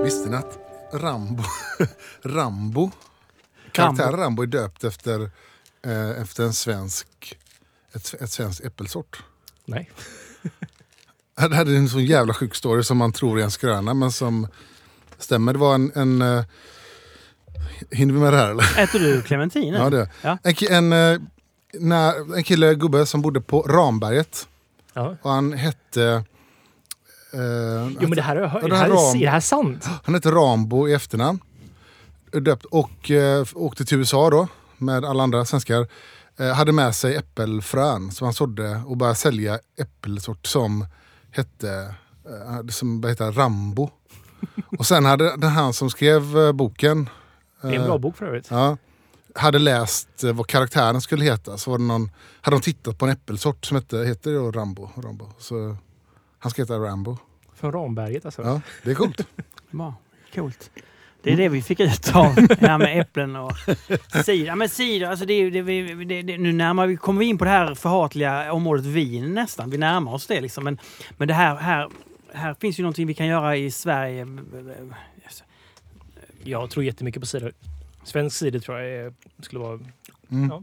Visste 0.04 0.30
ni 0.30 0.36
att 0.36 0.58
Rambo, 0.92 1.42
Rambo 2.22 2.90
karaktären 3.72 4.16
Rambo 4.20 4.42
är 4.42 4.46
döpt 4.46 4.84
efter, 4.84 5.30
eh, 5.86 6.10
efter 6.22 6.44
en 6.44 6.52
svensk, 6.52 7.38
ett, 7.92 8.14
ett 8.20 8.30
svenskt 8.30 8.64
äppelsort? 8.64 9.22
Nej. 9.64 9.90
Det 11.48 11.54
här 11.54 11.66
är 11.66 11.76
en 11.76 11.88
sån 11.88 12.04
jävla 12.04 12.34
sjuk 12.34 12.54
story 12.54 12.82
som 12.82 12.96
man 12.98 13.12
tror 13.12 13.40
är 13.40 13.44
en 13.44 13.50
skröna 13.50 13.94
men 13.94 14.12
som 14.12 14.48
stämmer. 15.18 15.52
Det 15.52 15.58
var 15.58 15.74
en... 15.74 15.92
en 15.94 16.22
eh, 16.22 16.44
hinner 17.90 18.14
vi 18.14 18.20
med 18.20 18.32
det 18.32 18.36
här 18.38 18.50
eller? 18.50 18.78
Äter 18.78 18.98
du 18.98 19.22
clementin? 19.22 19.74
Ja, 19.74 19.90
det. 19.90 20.08
Ja. 20.22 20.38
En, 20.42 20.54
en, 20.92 20.92
eh, 21.14 21.20
när, 21.72 22.36
en 22.36 22.44
kille, 22.44 22.74
gubbe, 22.74 23.06
som 23.06 23.22
bodde 23.22 23.40
på 23.40 23.62
Ramberget. 23.62 24.48
Ja. 24.92 25.16
Och 25.22 25.30
han 25.30 25.52
hette... 25.52 26.04
Eh, 27.32 27.40
Jo 28.00 28.08
men 28.08 28.10
det 28.10 28.22
här, 28.22 28.36
har 28.36 28.42
jag 28.42 28.48
hört. 28.48 28.62
Är, 28.62 28.68
det 28.68 28.74
det 28.74 28.78
här 28.80 28.88
här, 28.90 28.96
ram- 28.96 29.16
är 29.16 29.20
det 29.24 29.30
här 29.30 29.40
sant? 29.40 29.88
Han 30.04 30.14
hette 30.14 30.30
Rambo 30.30 30.88
i 30.88 30.92
efternamn. 30.94 31.38
Döpt, 32.32 32.64
och 32.64 33.10
eh, 33.10 33.46
åkte 33.54 33.84
till 33.84 33.98
USA 33.98 34.30
då 34.30 34.48
med 34.78 35.04
alla 35.04 35.22
andra 35.22 35.44
svenskar. 35.44 35.86
Eh, 36.36 36.52
hade 36.52 36.72
med 36.72 36.94
sig 36.94 37.16
äppelfrön 37.16 38.10
som 38.10 38.24
han 38.24 38.34
sådde 38.34 38.82
och 38.86 38.96
började 38.96 39.16
sälja 39.16 39.58
äppelsort 39.76 40.46
som 40.46 40.86
hette 41.30 41.94
eh, 42.26 42.66
som 42.68 43.04
heter, 43.04 43.32
Rambo. 43.32 43.90
och 44.78 44.86
sen 44.86 45.04
hade 45.04 45.36
den 45.36 45.50
han 45.50 45.72
som 45.72 45.90
skrev 45.90 46.38
eh, 46.38 46.52
boken 46.52 47.08
Det 47.62 47.68
är 47.68 47.72
en 47.72 47.80
eh, 47.80 47.86
bra 47.86 47.98
bok 47.98 48.16
för 48.16 48.26
övrigt. 48.26 48.46
Ja, 48.50 48.76
hade 49.34 49.58
läst 49.58 50.24
eh, 50.24 50.32
vad 50.32 50.46
karaktären 50.46 51.00
skulle 51.00 51.24
heta. 51.24 51.58
Så 51.58 51.70
var 51.70 51.78
det 51.78 51.84
någon, 51.84 52.10
hade 52.40 52.56
de 52.56 52.60
tittat 52.60 52.98
på 52.98 53.04
en 53.04 53.12
äppelsort 53.12 53.64
som 53.64 53.74
hette, 53.74 53.98
heter 53.98 54.34
då 54.34 54.50
Rambo. 54.50 54.88
Rambo. 54.96 55.32
Så 55.38 55.76
han 56.38 56.50
ska 56.50 56.62
heta 56.62 56.78
Rambo. 56.78 57.16
Från 57.54 57.72
Ramberget 57.72 58.24
alltså. 58.24 58.42
Ja, 58.42 58.60
det 58.84 58.90
är 58.90 58.94
coolt. 58.94 59.26
Coolt. 60.34 60.70
Det 61.22 61.32
är 61.32 61.36
det 61.36 61.48
vi 61.48 61.62
fick 61.62 61.80
ut 61.80 62.16
av 62.16 62.34
det 62.48 62.60
här 62.60 62.78
med 62.78 63.00
äpplen 63.00 63.36
och 63.36 63.52
cider. 64.24 64.46
Ja, 64.46 64.54
men 64.54 64.68
cider, 64.68 65.06
alltså 65.06 65.26
det, 65.26 65.34
är 65.34 65.50
det, 65.50 65.62
det, 66.04 66.22
det, 66.22 66.38
nu 66.38 66.52
närmar 66.52 66.86
vi, 66.86 66.96
kommer 66.96 67.20
vi 67.20 67.26
in 67.26 67.38
på 67.38 67.44
det 67.44 67.50
här 67.50 67.74
förhatliga 67.74 68.52
området 68.52 68.84
vin 68.84 69.34
nästan. 69.34 69.70
Vi 69.70 69.78
närmar 69.78 70.14
oss 70.14 70.26
det 70.26 70.40
liksom. 70.40 70.64
Men, 70.64 70.78
men 71.16 71.28
det 71.28 71.34
här, 71.34 71.56
här, 71.56 71.88
här 72.32 72.54
finns 72.60 72.78
ju 72.78 72.82
någonting 72.82 73.06
vi 73.06 73.14
kan 73.14 73.26
göra 73.26 73.56
i 73.56 73.70
Sverige. 73.70 74.26
Jag 76.44 76.70
tror 76.70 76.84
jättemycket 76.84 77.22
på 77.22 77.26
cider. 77.26 77.52
Svensk 78.04 78.36
cider 78.36 78.58
tror 78.58 78.78
jag 78.78 79.06
är, 79.06 79.12
skulle 79.42 79.60
vara... 79.60 79.80
Mm. 80.30 80.48
Ja. 80.50 80.62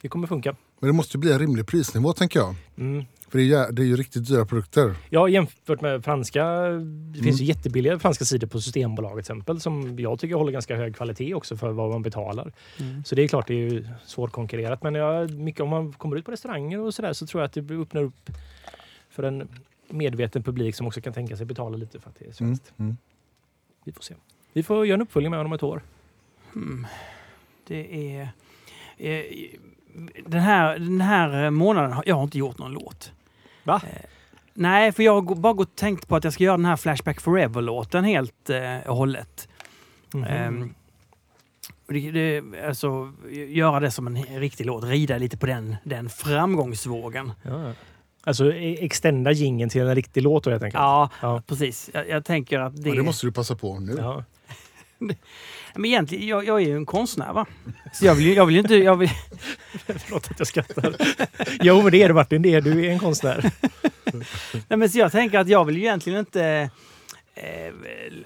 Det 0.00 0.08
kommer 0.08 0.26
funka. 0.26 0.56
Men 0.80 0.88
det 0.88 0.92
måste 0.92 1.16
ju 1.16 1.20
bli 1.20 1.32
en 1.32 1.38
rimlig 1.38 1.66
prisnivå 1.66 2.12
tänker 2.12 2.40
jag. 2.40 2.54
Mm. 2.78 3.04
För 3.30 3.38
det 3.38 3.44
är, 3.44 3.66
ju- 3.66 3.72
det 3.72 3.82
är 3.82 3.86
ju 3.86 3.96
riktigt 3.96 4.28
dyra 4.28 4.44
produkter. 4.46 4.94
Ja, 5.10 5.28
jämfört 5.28 5.80
med 5.80 6.04
franska. 6.04 6.44
Det 6.44 6.66
Mm. 6.70 7.14
finns 7.14 7.40
ju 7.40 7.44
jättebilliga 7.44 7.98
franska 7.98 8.24
cider 8.24 8.46
på 8.46 8.60
Systembolaget 8.60 9.26
till 9.26 9.32
exempel 9.32 9.60
som 9.60 9.98
jag 9.98 10.18
tycker 10.18 10.34
håller 10.34 10.52
ganska 10.52 10.76
hög 10.76 10.96
kvalitet 10.96 11.34
också 11.34 11.56
för 11.56 11.70
vad 11.72 11.90
man 11.90 12.02
betalar. 12.02 12.52
Mm. 12.80 13.04
Så 13.04 13.14
det 13.14 13.22
är 13.22 13.28
klart 13.28 13.46
det 13.46 13.54
är 13.54 13.58
ju 13.70 13.86
svårkonkurrerat. 14.06 14.82
Men 14.82 14.94
jag, 14.94 15.30
mycket 15.30 15.60
om 15.60 15.68
man 15.68 15.92
kommer 15.92 16.16
ut 16.16 16.24
på 16.24 16.30
restauranger 16.32 16.78
och 16.80 16.94
sådär 16.94 17.12
så 17.12 17.26
tror 17.26 17.40
jag 17.42 17.46
att 17.46 17.52
det 17.68 17.74
öppnar 17.74 18.02
upp 18.02 18.30
för 19.10 19.22
en 19.22 19.48
medveten 19.88 20.42
publik 20.42 20.74
som 20.74 20.86
också 20.86 21.00
kan 21.00 21.12
tänka 21.12 21.36
sig 21.36 21.46
betala 21.46 21.76
lite 21.76 22.00
för 22.00 22.10
att 22.10 22.16
det 22.18 22.22
är 22.24 22.26
Mm. 22.26 22.34
svenskt. 22.34 22.72
Mm. 22.78 22.96
Vi 23.84 23.92
får 23.92 24.02
se. 24.02 24.14
Vi 24.52 24.62
får 24.62 24.86
göra 24.86 24.94
en 24.94 25.02
uppföljning 25.02 25.30
med 25.30 25.38
honom 25.38 25.52
om 25.52 25.56
ett 25.56 25.62
år. 25.62 25.82
Mm. 26.54 26.86
Det 27.66 28.16
är... 28.16 28.28
Eh, 28.98 29.22
den, 30.26 30.40
här, 30.40 30.78
den 30.78 31.00
här 31.00 31.50
månaden 31.50 31.92
har 31.92 32.04
jag 32.06 32.22
inte 32.22 32.38
gjort 32.38 32.58
någon 32.58 32.72
låt. 32.72 33.12
Va? 33.64 33.80
Eh, 33.84 33.98
nej, 34.54 34.92
för 34.92 35.02
jag 35.02 35.22
har 35.28 35.34
bara 35.34 35.52
gått 35.52 35.68
och 35.70 35.76
tänkt 35.76 36.08
på 36.08 36.16
att 36.16 36.24
jag 36.24 36.32
ska 36.32 36.44
göra 36.44 36.56
den 36.56 36.66
här 36.66 36.76
Flashback 36.76 37.20
Forever-låten 37.20 38.04
helt 38.04 38.50
eh, 38.50 38.78
och 38.90 38.96
hållet. 38.96 39.48
Ehm, 40.28 40.74
och 41.86 41.92
det, 41.94 42.10
det, 42.10 42.42
alltså, 42.66 43.12
göra 43.48 43.80
det 43.80 43.90
som 43.90 44.06
en 44.06 44.22
riktig 44.40 44.66
låt, 44.66 44.84
rida 44.84 45.18
lite 45.18 45.36
på 45.36 45.46
den, 45.46 45.76
den 45.84 46.08
framgångsvågen. 46.10 47.32
ja. 47.42 47.72
Alltså 48.24 48.52
e- 48.52 48.78
extenda 48.84 49.32
jingeln 49.32 49.70
till 49.70 49.80
en 49.82 49.94
riktig 49.94 50.22
låt 50.22 50.44
då 50.44 50.50
helt 50.50 50.62
enkelt. 50.62 50.80
Ja, 50.80 51.10
Ja. 51.22 51.42
precis. 51.46 51.90
Jag, 51.94 52.08
jag 52.08 52.24
tänker 52.24 52.58
att 52.60 52.82
det... 52.82 52.88
Ja, 52.88 52.94
det 52.94 53.02
måste 53.02 53.26
du 53.26 53.32
passa 53.32 53.56
på 53.56 53.78
nu. 53.80 53.94
Ja. 53.98 54.24
Men 55.74 55.84
egentligen, 55.84 56.26
jag, 56.26 56.46
jag 56.46 56.62
är 56.62 56.66
ju 56.66 56.76
en 56.76 56.86
konstnär 56.86 57.32
va? 57.32 57.46
Så 57.92 58.06
jag 58.06 58.14
vill 58.14 58.26
ju 58.26 58.34
jag 58.34 58.46
vill 58.46 58.56
inte... 58.56 58.74
Jag 58.74 58.96
vill, 58.96 59.08
Förlåt 59.86 60.30
att 60.30 60.38
jag 60.38 60.48
skrattar. 60.48 60.94
jo, 61.62 61.82
men 61.82 61.92
det 61.92 62.02
är 62.02 62.08
du 62.08 62.14
Martin. 62.14 62.42
Det 62.42 62.54
är, 62.54 62.60
du 62.60 62.86
är 62.86 62.90
en 62.90 62.98
konstnär. 62.98 63.50
nej, 64.68 64.78
men 64.78 64.90
så 64.90 64.98
jag 64.98 65.12
tänker 65.12 65.38
att 65.38 65.48
jag 65.48 65.64
vill 65.64 65.76
ju 65.76 65.82
egentligen 65.82 66.18
inte 66.18 66.70
eh, 67.34 67.74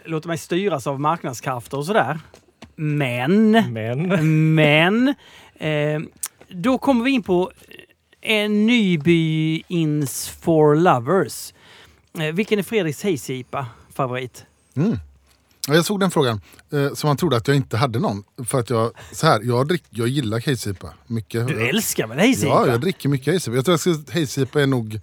låta 0.05 0.29
mig 0.29 0.39
styras 0.39 0.87
av 0.87 1.01
marknadskrafter 1.01 1.79
och 1.79 1.87
sådär. 1.87 2.19
Men... 2.77 3.51
Men... 3.73 4.55
Men 4.55 5.15
eh, 5.55 6.01
då 6.49 6.79
kommer 6.79 7.05
vi 7.05 7.11
in 7.11 7.23
på 7.23 7.51
en 8.21 8.67
Nyby 8.67 9.63
Ins 9.69 10.29
for 10.29 10.75
Lovers. 10.75 11.55
Eh, 12.19 12.35
vilken 12.35 12.59
är 12.59 12.63
Fredriks 12.63 13.05
Hayes-IPA 13.05 13.67
favorit? 13.95 14.47
Mm. 14.77 14.99
Ja, 15.69 15.75
jag 15.75 15.85
såg 15.85 16.01
den 16.01 16.11
frågan, 16.11 16.41
eh, 16.73 16.95
som 16.95 17.09
man 17.09 17.17
trodde 17.17 17.37
att 17.37 17.49
jag 17.49 17.57
inte 17.57 17.77
hade 17.77 17.99
någon. 17.99 18.25
För 18.47 18.61
att 18.61 18.71
jag, 18.71 18.91
så 19.13 19.27
här, 19.27 19.41
jag, 19.43 19.69
drick, 19.69 19.85
jag 19.91 20.09
gillar 20.09 20.41
Hayes-IPA 20.41 20.89
mycket. 21.07 21.49
Du 21.49 21.69
älskar 21.69 22.07
väl 22.07 22.19
Hayes-IPA? 22.19 22.47
Ja, 22.49 22.67
jag 22.67 22.81
dricker 22.81 23.09
mycket 23.09 23.27
Hayes-IPA. 23.27 23.55
Jag 23.57 23.65
tror 23.65 23.75
att 23.75 24.11
Hayes-IPA 24.11 24.61
är 24.63 24.67
nog... 24.67 25.01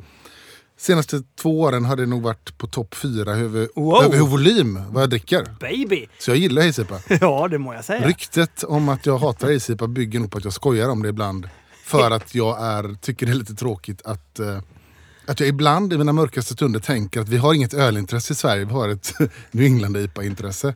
Senaste 0.78 1.24
två 1.42 1.62
åren 1.62 1.86
har 1.86 1.96
det 1.96 2.06
nog 2.06 2.22
varit 2.22 2.58
på 2.58 2.68
topp 2.68 2.96
fyra 2.96 3.32
över, 3.32 3.70
Wow. 3.76 4.04
över 4.04 4.18
volym 4.18 4.80
vad 4.90 5.04
jag 5.04 5.10
dricker. 5.10 5.46
Baby! 5.60 6.08
Så 6.20 6.32
jag 6.32 6.38
gillar 6.38 6.62
Hayes-IPA. 6.62 7.00
Ja, 7.22 7.48
det 7.48 7.58
må 7.58 7.74
jag 7.74 7.86
säga. 7.86 8.08
Ryktet 8.08 8.64
om 8.64 8.90
att 8.90 9.06
jag 9.06 9.18
hatar 9.18 9.48
Hayes-IPA 9.48 9.88
bygger 9.88 10.20
nog 10.20 10.32
på 10.32 10.38
att 10.38 10.44
jag 10.44 10.54
skojar 10.54 10.90
om 10.90 11.04
det 11.04 11.10
ibland. 11.10 11.50
För 11.86 12.12
att 12.16 12.36
jag 12.36 12.62
är, 12.64 12.96
tycker 13.02 13.26
det 13.26 13.32
är 13.32 13.36
lite 13.36 13.54
tråkigt 13.56 14.02
att, 14.06 14.40
eh, 14.40 14.58
att 15.26 15.40
jag 15.40 15.50
ibland 15.50 15.94
i 15.94 15.98
mina 15.98 16.14
mörkaste 16.14 16.54
stunder 16.54 16.80
tänker 16.80 17.22
att 17.22 17.30
vi 17.30 17.38
har 17.38 17.54
inget 17.54 17.74
ölintresse 17.74 18.34
i 18.34 18.36
Sverige, 18.36 18.66
vi 18.66 18.74
har 18.74 18.90
ett 18.90 19.14
New 19.52 19.66
England-IPA-intresse. 19.66 20.76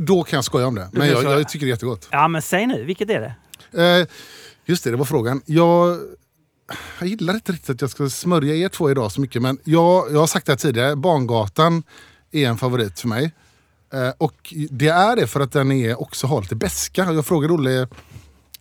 Då 0.00 0.22
kan 0.22 0.36
jag 0.36 0.44
skoja 0.44 0.66
om 0.66 0.74
det, 0.74 0.88
men 0.92 1.08
jag, 1.08 1.24
jag 1.24 1.48
tycker 1.48 1.66
det 1.66 1.70
är 1.70 1.74
jättegott. 1.74 2.08
Ja, 2.10 2.28
men 2.28 2.42
säg 2.42 2.66
nu, 2.66 2.84
vilket 2.84 3.10
är 3.10 3.20
det? 3.20 3.34
Eh, 4.00 4.06
just 4.64 4.84
det, 4.84 4.90
det 4.90 4.96
var 4.96 5.04
frågan. 5.04 5.42
Jag, 5.46 5.98
jag 6.98 7.08
gillar 7.08 7.34
inte 7.34 7.52
riktigt 7.52 7.70
att 7.70 7.80
jag 7.80 7.90
ska 7.90 8.10
smörja 8.10 8.54
er 8.54 8.68
två 8.68 8.90
idag 8.90 9.12
så 9.12 9.20
mycket, 9.20 9.42
men 9.42 9.58
jag, 9.64 10.12
jag 10.12 10.20
har 10.20 10.26
sagt 10.26 10.46
det 10.46 10.52
här 10.52 10.56
tidigare, 10.56 10.96
Barngatan 10.96 11.82
är 12.32 12.48
en 12.48 12.58
favorit 12.58 13.00
för 13.00 13.08
mig. 13.08 13.32
Eh, 13.92 14.10
och 14.18 14.54
det 14.70 14.88
är 14.88 15.16
det 15.16 15.26
för 15.26 15.40
att 15.40 15.52
den 15.52 15.72
är 15.72 16.00
också 16.00 16.26
har 16.26 16.42
lite 16.42 16.56
beska. 16.56 17.12
Jag 17.12 17.26
frågade 17.26 17.52
Olle 17.54 17.88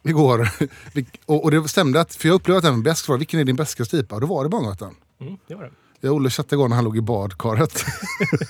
igår, 0.09 0.49
och, 1.25 1.43
och 1.43 1.51
det 1.51 1.67
stämde, 1.67 2.01
att, 2.01 2.15
för 2.15 2.27
jag 2.27 2.35
upplevde 2.35 2.57
att 2.57 2.63
den 2.63 2.75
var 2.75 2.83
besk. 2.83 3.05
Frågade, 3.05 3.19
Vilken 3.19 3.39
är 3.39 3.43
din 3.43 3.55
bäskaste 3.55 3.97
IPA? 3.97 4.15
Och 4.15 4.21
då 4.21 4.27
var 4.27 4.43
det 4.43 4.49
Barngatan. 4.49 4.95
Mm, 5.21 5.37
det 5.47 5.55
var 5.55 5.63
det. 5.63 5.71
Jag 6.01 6.11
och 6.11 6.15
Olle 6.15 6.29
chattade 6.29 6.55
igår 6.55 6.67
när 6.67 6.75
han 6.75 6.85
låg 6.85 6.97
i 6.97 7.01
badkaret. 7.01 7.85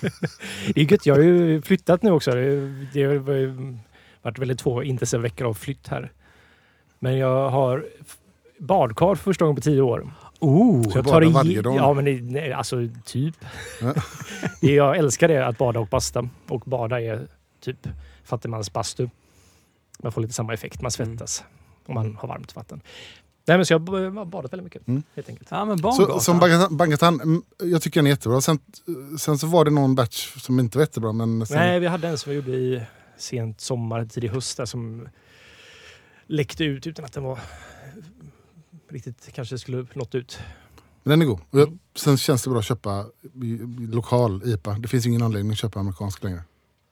Det 0.74 0.82
är 0.82 0.92
gött. 0.92 1.06
Jag 1.06 1.16
har 1.16 1.22
ju 1.22 1.62
flyttat 1.62 2.04
nu 2.04 2.12
också. 2.12 2.32
Det 2.94 3.04
har 3.04 3.16
varit 4.22 4.40
väldigt 4.40 4.60
två 4.60 4.84
intensiva 4.84 5.22
veckor 5.22 5.48
av 5.48 5.54
flytt 5.54 5.88
här. 5.88 6.12
Men 7.00 7.18
jag 7.18 7.50
har 7.50 7.86
badkar 8.60 9.16
för 9.16 9.24
första 9.24 9.46
gången 9.46 9.56
på 9.56 9.62
tio 9.62 9.82
år. 9.82 10.14
Oh, 10.40 10.90
Så 10.90 10.98
jag 10.98 11.08
tar 11.08 11.22
varje 11.22 11.62
dag. 11.62 11.76
Ja, 11.76 11.94
men 11.94 12.06
det, 12.06 12.22
nej, 12.22 12.54
alltså 12.54 12.78
typ. 13.06 13.36
Ja. 13.82 13.94
Jag 14.62 14.98
älskar 14.98 15.28
det, 15.28 15.48
att 15.48 15.58
bada 15.58 15.80
och 15.80 15.88
basta. 15.88 16.30
Och 16.48 16.62
bada 16.66 17.02
är 17.02 17.28
typ 17.62 17.88
fattigmansbastu. 18.24 19.10
Man 20.04 20.12
får 20.12 20.22
lite 20.22 20.34
samma 20.34 20.54
effekt. 20.54 20.82
Man 20.82 20.92
svettas 20.92 21.44
om 21.86 21.94
man 21.94 22.16
har 22.16 22.28
varmt 22.28 22.56
vatten. 22.56 22.82
Nej, 23.46 23.58
men 23.58 23.66
så 23.66 23.74
jag 23.74 23.80
har 23.80 24.26
badat 24.26 24.54
väldigt 24.54 24.64
mycket 24.64 24.88
Mm. 24.88 25.04
helt 25.16 25.30
enkelt. 25.30 25.48
ja, 25.52 25.66
men 25.66 25.78
Så, 25.80 26.20
som 26.20 26.40
Barngatan, 26.40 27.22
mm, 27.22 27.42
jag 27.64 27.82
tycker 27.82 28.00
den 28.00 28.08
är 28.08 28.12
jättebra. 28.12 28.42
Sen, 28.42 28.60
sen 29.20 29.38
så 29.38 29.48
var 29.48 29.66
det 29.66 29.72
någon 29.72 29.96
batch 29.96 30.38
som 30.42 30.60
inte 30.60 30.78
var 30.78 30.84
jättebra. 30.84 31.12
Men 31.14 31.46
sen, 31.46 31.58
Nej, 31.58 31.80
vi 31.80 31.88
hade 31.88 32.08
en 32.08 32.18
som 32.18 32.30
vi 32.30 32.36
gjorde 32.36 32.52
i 32.52 32.82
sent 33.18 33.62
sommar, 33.62 34.06
tidig 34.06 34.30
höst 34.30 34.58
där, 34.58 34.66
som 34.66 35.08
läckte 36.28 36.64
ut 36.64 36.88
utan 36.88 37.06
att 37.06 37.14
den 37.14 37.24
var 37.24 37.40
riktigt 38.90 39.30
kanske 39.34 39.58
skulle 39.58 39.88
nått 39.94 40.16
ut. 40.16 40.40
Men 41.04 41.10
den 41.20 41.22
är 41.22 41.26
god. 41.26 41.40
Jag, 41.52 41.78
sen 41.96 42.18
känns 42.18 42.44
det 42.44 42.50
bra 42.50 42.60
att 42.60 42.66
köpa 42.66 43.06
lokal 43.80 44.42
IPA. 44.46 44.74
Det 44.80 44.88
finns 44.88 45.06
ingen 45.06 45.22
anledning 45.22 45.52
att 45.52 45.58
köpa 45.58 45.80
amerikansk 45.80 46.24
längre. 46.24 46.44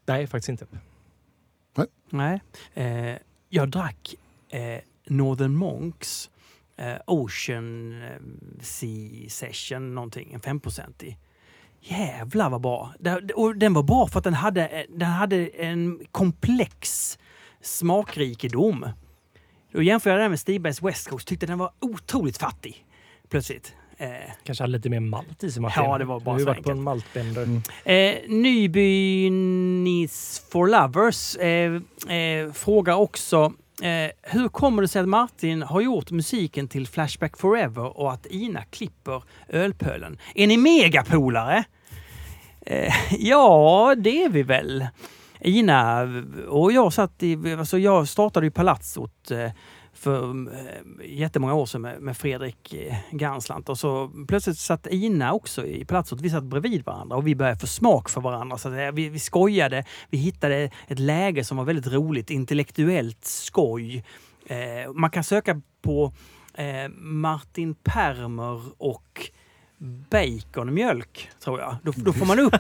Nej, 0.05 0.27
faktiskt 0.27 0.49
inte. 0.49 0.65
Nej. 2.09 2.41
Eh, 2.73 3.15
jag 3.49 3.69
drack 3.69 4.15
eh, 4.49 4.79
Northern 5.05 5.55
Monks 5.55 6.29
eh, 6.77 6.95
Ocean 7.05 8.01
eh, 8.03 8.09
Sea 8.61 9.29
Session 9.29 9.95
någonting, 9.95 10.33
en 10.33 10.41
5-procentig. 10.41 11.17
Jävlar 11.81 12.49
vad 12.49 12.61
bra! 12.61 12.93
Och 13.35 13.55
den 13.55 13.73
var 13.73 13.83
bra 13.83 14.07
för 14.07 14.17
att 14.17 14.23
den 14.23 14.33
hade, 14.33 14.85
den 14.89 15.09
hade 15.09 15.47
en 15.47 15.99
komplex 16.11 17.17
smakrikedom. 17.61 18.89
Då 19.71 19.81
jämför 19.81 20.09
jag 20.09 20.19
den 20.19 20.31
med 20.31 20.39
Stibergs 20.39 20.81
West 20.81 21.09
Coast, 21.09 21.27
tyckte 21.27 21.45
den 21.45 21.57
var 21.57 21.71
otroligt 21.79 22.37
fattig. 22.37 22.85
Plötsligt. 23.29 23.75
Eh, 23.99 24.09
Kanske 24.43 24.63
hade 24.63 24.71
lite 24.71 24.89
mer 24.89 24.99
malt 24.99 25.43
i 25.43 25.51
sig 25.51 25.61
Martin. 25.61 25.83
Ja, 25.83 25.97
det 25.97 26.05
var 26.05 26.19
bara 26.19 26.23
Du 26.23 26.29
har 26.31 26.39
ju 26.39 26.45
varit 26.45 26.55
på 26.55 26.59
enkelt. 26.71 26.77
en 26.77 26.83
maltbender. 26.83 27.43
Mm. 27.43 27.61
Eh, 27.85 28.29
Nyby 28.29 29.29
Nis 29.83 30.41
for 30.51 30.67
Lovers 30.67 31.35
eh, 31.35 31.73
eh, 32.17 32.51
frågar 32.53 32.95
också 32.95 33.53
eh, 33.81 34.11
hur 34.21 34.47
kommer 34.49 34.81
det 34.81 34.87
sig 34.87 35.01
att 35.01 35.07
Martin 35.09 35.61
har 35.61 35.81
gjort 35.81 36.11
musiken 36.11 36.67
till 36.67 36.87
Flashback 36.87 37.37
Forever 37.37 37.97
och 37.97 38.11
att 38.13 38.25
Ina 38.25 38.63
klipper 38.63 39.23
ölpölen? 39.49 40.17
Är 40.35 40.47
ni 40.47 40.57
megapolare? 40.57 41.63
Eh, 42.65 42.93
ja, 43.19 43.95
det 43.97 44.23
är 44.23 44.29
vi 44.29 44.43
väl. 44.43 44.87
Ina 45.41 46.01
och 46.49 46.71
jag 46.71 46.93
satt 46.93 47.23
i, 47.23 47.55
alltså 47.59 47.77
jag 47.77 48.07
startade 48.07 48.45
ju 48.45 48.51
Palatsot 48.51 49.31
eh, 49.31 49.51
för 49.97 50.53
eh, 50.53 50.81
jättemånga 51.05 51.53
år 51.53 51.65
sedan 51.65 51.81
med, 51.81 52.01
med 52.01 52.17
Fredrik 52.17 52.73
eh, 52.73 52.95
Ganslant 53.11 53.69
och 53.69 53.79
så 53.79 54.11
plötsligt 54.27 54.57
satt 54.57 54.87
Ina 54.87 55.33
också 55.33 55.65
i 55.65 55.85
Palatsot. 55.85 56.21
Vi 56.21 56.29
satt 56.29 56.43
bredvid 56.43 56.85
varandra 56.85 57.15
och 57.15 57.27
vi 57.27 57.35
började 57.35 57.59
få 57.59 57.67
smak 57.67 58.09
för 58.09 58.21
varandra. 58.21 58.57
Så 58.57 58.73
eh, 58.73 58.91
vi, 58.91 59.09
vi 59.09 59.19
skojade, 59.19 59.83
vi 60.09 60.17
hittade 60.17 60.71
ett 60.87 60.99
läge 60.99 61.43
som 61.43 61.57
var 61.57 61.63
väldigt 61.63 61.93
roligt, 61.93 62.29
intellektuellt 62.29 63.25
skoj. 63.25 64.03
Eh, 64.47 64.93
man 64.93 65.09
kan 65.09 65.23
söka 65.23 65.61
på 65.81 66.13
eh, 66.53 66.89
Martin 66.97 67.75
Permer 67.75 68.61
och 68.77 69.31
bacon 70.09 70.67
och 70.67 70.73
mjölk, 70.73 71.29
tror 71.43 71.59
jag. 71.59 71.75
Då, 71.83 71.93
då 71.95 72.13
får 72.13 72.25
man 72.25 72.39
upp 72.39 72.53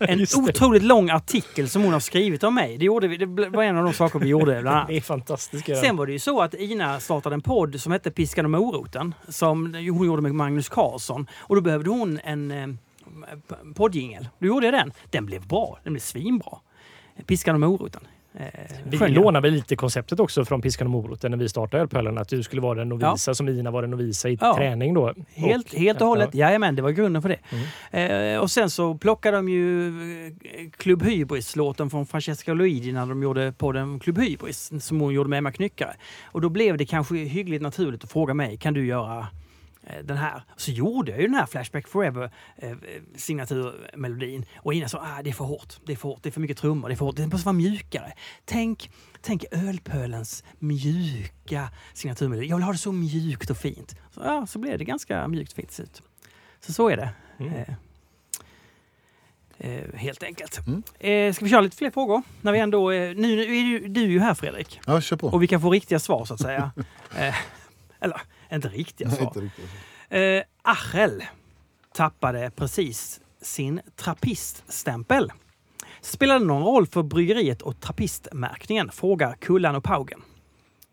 en 0.00 0.20
otroligt 0.20 0.82
lång 0.82 1.10
artikel 1.10 1.68
som 1.68 1.82
hon 1.82 1.92
har 1.92 2.00
skrivit 2.00 2.44
om 2.44 2.54
mig. 2.54 2.78
Det, 2.78 2.84
gjorde 2.84 3.08
vi, 3.08 3.16
det 3.16 3.26
var 3.26 3.62
en 3.62 3.76
av 3.76 3.84
de 3.84 3.92
saker 3.92 4.18
vi 4.18 4.26
gjorde. 4.26 4.60
Bland 4.60 4.68
annat. 4.68 4.88
Det 4.88 4.96
är 4.96 5.00
fantastiskt. 5.00 5.66
Sen 5.66 5.96
var 5.96 6.06
det 6.06 6.12
ju 6.12 6.18
så 6.18 6.40
att 6.42 6.54
Ina 6.54 7.00
startade 7.00 7.34
en 7.34 7.40
podd 7.40 7.80
som 7.80 7.92
hette 7.92 8.10
Piskan 8.10 8.44
och 8.44 8.50
moroten 8.50 9.14
som 9.28 9.74
hon 9.74 10.06
gjorde 10.06 10.22
med 10.22 10.34
Magnus 10.34 10.68
Carlsson. 10.68 11.26
Och 11.36 11.54
då 11.54 11.60
behövde 11.60 11.90
hon 11.90 12.20
en 12.24 12.50
eh, 12.50 12.68
poddjingel. 13.74 14.28
Då 14.38 14.46
gjorde 14.46 14.66
jag 14.66 14.74
den. 14.74 14.92
Den 15.10 15.26
blev 15.26 15.46
bra. 15.46 15.78
Den 15.84 15.92
blev 15.92 16.00
svinbra. 16.00 16.58
Piskan 17.26 17.54
och 17.54 17.60
moroten. 17.60 18.06
Eh, 18.40 18.46
Vi 18.84 18.98
sjöng 18.98 19.12
jag. 19.14 19.22
lånade 19.24 19.48
väl 19.48 19.54
lite 19.56 19.76
konceptet 19.76 20.20
också 20.20 20.44
från 20.44 20.62
Piskan 20.62 20.86
och 20.86 20.90
moroten 20.90 21.30
när 21.30 21.38
vi 21.38 21.48
startade 21.48 21.82
Ölpölen. 21.82 22.18
Att 22.18 22.28
du 22.28 22.42
skulle 22.42 22.62
vara 22.62 22.78
den 22.78 22.88
novisa 22.88 23.34
som 23.34 23.48
Ina 23.48 23.70
var 23.70 23.82
den 23.82 23.90
novisa 23.90 24.28
i 24.28 24.38
Ja. 24.40 24.56
träning 24.56 24.94
då. 24.94 25.14
Helt, 25.34 25.74
helt 25.74 26.00
och 26.00 26.06
hållet. 26.06 26.34
Jajamän, 26.34 26.76
det 26.76 26.82
var 26.82 26.90
grunden 26.90 27.22
för 27.22 27.28
det. 27.28 27.38
Mm. 27.92 28.34
Eh, 28.34 28.40
och 28.40 28.50
sen 28.50 28.70
så 28.70 28.94
plockade 28.94 29.36
de 29.36 29.48
ju 29.48 29.88
eh, 29.88 30.70
Club 30.76 31.02
Hybris-låten 31.02 31.90
från 31.90 32.06
Francesca 32.06 32.54
Luigi 32.54 32.92
när 32.92 33.06
de 33.06 33.22
gjorde 33.22 33.52
på 33.58 33.72
den 33.72 33.98
Club 34.00 34.18
Hybris 34.18 34.72
som 34.80 35.00
hon 35.00 35.14
gjorde 35.14 35.28
med 35.30 35.38
Emma 35.38 35.52
Knyckare. 35.52 35.94
Och 36.24 36.40
då 36.40 36.48
blev 36.48 36.76
det 36.78 36.86
kanske 36.86 37.16
hyggligt 37.16 37.62
naturligt 37.62 38.04
att 38.04 38.12
fråga 38.12 38.34
mig, 38.34 38.56
kan 38.56 38.74
du 38.74 38.86
göra 38.86 39.26
den 40.04 40.16
här? 40.16 40.42
Så 40.56 40.70
gjorde 40.70 41.10
jag 41.10 41.20
ju 41.20 41.26
den 41.26 41.34
här 41.34 41.46
Flashback 41.46 41.88
Forever 41.88 42.30
eh, 42.56 42.76
signaturmelodin. 43.16 44.44
Och 44.56 44.74
Ina 44.74 44.88
sa, 44.88 44.98
ah, 44.98 45.22
det 45.22 45.30
är 45.30 45.34
för 45.34 45.44
hårt, 45.44 45.76
det 45.84 45.92
är 45.92 45.96
för 45.96 46.08
hårt, 46.08 46.22
det 46.22 46.28
är 46.28 46.30
för 46.30 46.40
mycket 46.40 46.58
trummor, 46.58 46.88
det 46.88 46.94
är 46.94 46.96
för 46.96 47.04
hårt, 47.04 47.16
det 47.16 47.26
måste 47.26 47.46
vara 47.46 47.52
mjukare. 47.52 48.12
Tänk, 48.44 48.90
tänk 49.20 49.44
ölpölens 49.50 50.44
mjuka 50.58 51.68
signaturmelodi. 51.92 52.46
Jag 52.46 52.56
vill 52.56 52.64
ha 52.64 52.72
det 52.72 52.78
så 52.78 52.92
mjukt 52.92 53.50
och 53.50 53.56
fint. 53.56 53.96
Så, 54.10 54.20
ja, 54.24 54.46
så 54.46 54.58
blev 54.58 54.78
det 54.78 54.84
ganska 54.84 55.28
mjukt 55.28 55.52
och 55.52 55.56
fint 55.56 55.72
slut. 55.72 56.02
Så 56.60 56.72
så 56.72 56.88
är 56.88 56.96
det. 56.96 57.10
Mm. 57.38 57.52
Eh, 57.54 57.74
eh, 59.58 59.94
helt 59.94 60.22
enkelt. 60.22 60.60
Mm. 60.66 60.82
Eh, 60.98 61.34
ska 61.34 61.44
vi 61.44 61.50
köra 61.50 61.60
lite 61.60 61.76
fler 61.76 61.90
frågor? 61.90 62.22
När 62.40 62.52
vi 62.52 62.58
ändå, 62.58 62.90
eh, 62.90 63.14
nu, 63.14 63.36
nu 63.36 63.42
är 63.42 63.64
ju, 63.64 63.88
du 63.88 64.02
är 64.02 64.08
ju 64.08 64.20
här 64.20 64.34
Fredrik. 64.34 64.80
Ja, 64.86 65.00
kör 65.00 65.16
på. 65.16 65.26
Och 65.26 65.42
vi 65.42 65.46
kan 65.46 65.60
få 65.60 65.70
riktiga 65.70 65.98
svar 65.98 66.24
så 66.24 66.34
att 66.34 66.40
säga. 66.40 66.70
eller, 68.00 68.20
inte 68.52 68.68
riktiga 68.68 69.10
svar. 69.10 69.26
inte 69.26 69.40
riktigt. 69.40 69.64
Eh, 70.08 70.42
Achel 70.62 71.22
tappade 71.94 72.50
precis 72.56 73.20
sin 73.42 73.80
trappiststämpel. 73.96 75.32
Spelar 76.00 76.38
det 76.38 76.44
någon 76.44 76.62
roll 76.62 76.86
för 76.86 77.02
bryggeriet 77.02 77.62
och 77.62 77.80
trappistmärkningen? 77.80 78.90
Frågar 78.90 79.34
Kullan 79.40 79.76
och 79.76 79.84
Paugen. 79.84 80.20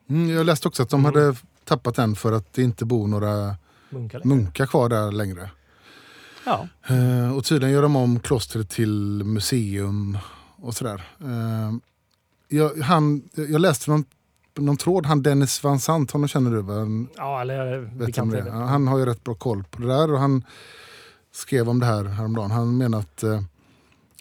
Mm, 0.09 0.29
jag 0.29 0.45
läste 0.45 0.67
också 0.67 0.83
att 0.83 0.89
de 0.89 0.99
Mm. 1.05 1.13
hade 1.15 1.35
tappat 1.63 1.95
den 1.95 2.15
för 2.15 2.31
att 2.31 2.53
det 2.53 2.63
inte 2.63 2.85
bor 2.85 3.07
några 3.07 3.55
Munkar. 3.89 4.21
munkar 4.23 4.65
kvar 4.65 4.89
där 4.89 5.11
längre. 5.11 5.49
Ja, 6.45 6.67
Eh, 6.87 7.35
och 7.37 7.45
tydligen 7.45 7.73
gör 7.73 7.81
de 7.81 7.95
om 7.95 8.19
klostret 8.19 8.69
till 8.69 9.21
museum 9.25 10.17
och 10.55 10.73
sådär. 10.75 11.03
Eh, 11.21 11.71
jag, 12.47 12.77
han, 12.77 13.29
jag 13.35 13.61
läste 13.61 13.91
någon, 13.91 14.05
någon 14.57 14.77
tråd, 14.77 15.05
han 15.05 15.23
Dennis 15.23 15.63
Van 15.63 15.79
Sant, 15.79 16.11
honom 16.11 16.27
känner 16.27 16.51
du 16.51 16.61
väl? 16.61 17.05
Ja, 17.17 17.41
eller 17.41 17.81
bekant 17.81 18.31
det. 18.31 18.39
är 18.39 18.43
det. 18.43 18.49
Ja, 18.49 18.55
Han 18.65 18.87
har 18.87 18.97
ju 18.99 19.05
rätt 19.05 19.23
bra 19.23 19.35
koll 19.35 19.63
på 19.63 19.81
det 19.81 19.87
där 19.87 20.11
och 20.13 20.19
han 20.19 20.43
skrev 21.33 21.69
om 21.69 21.79
det 21.79 21.85
här 21.85 22.03
häromdagen. 22.03 22.51
Han 22.51 22.77
menar 22.77 22.99
att, 22.99 23.23
eh, 23.23 23.35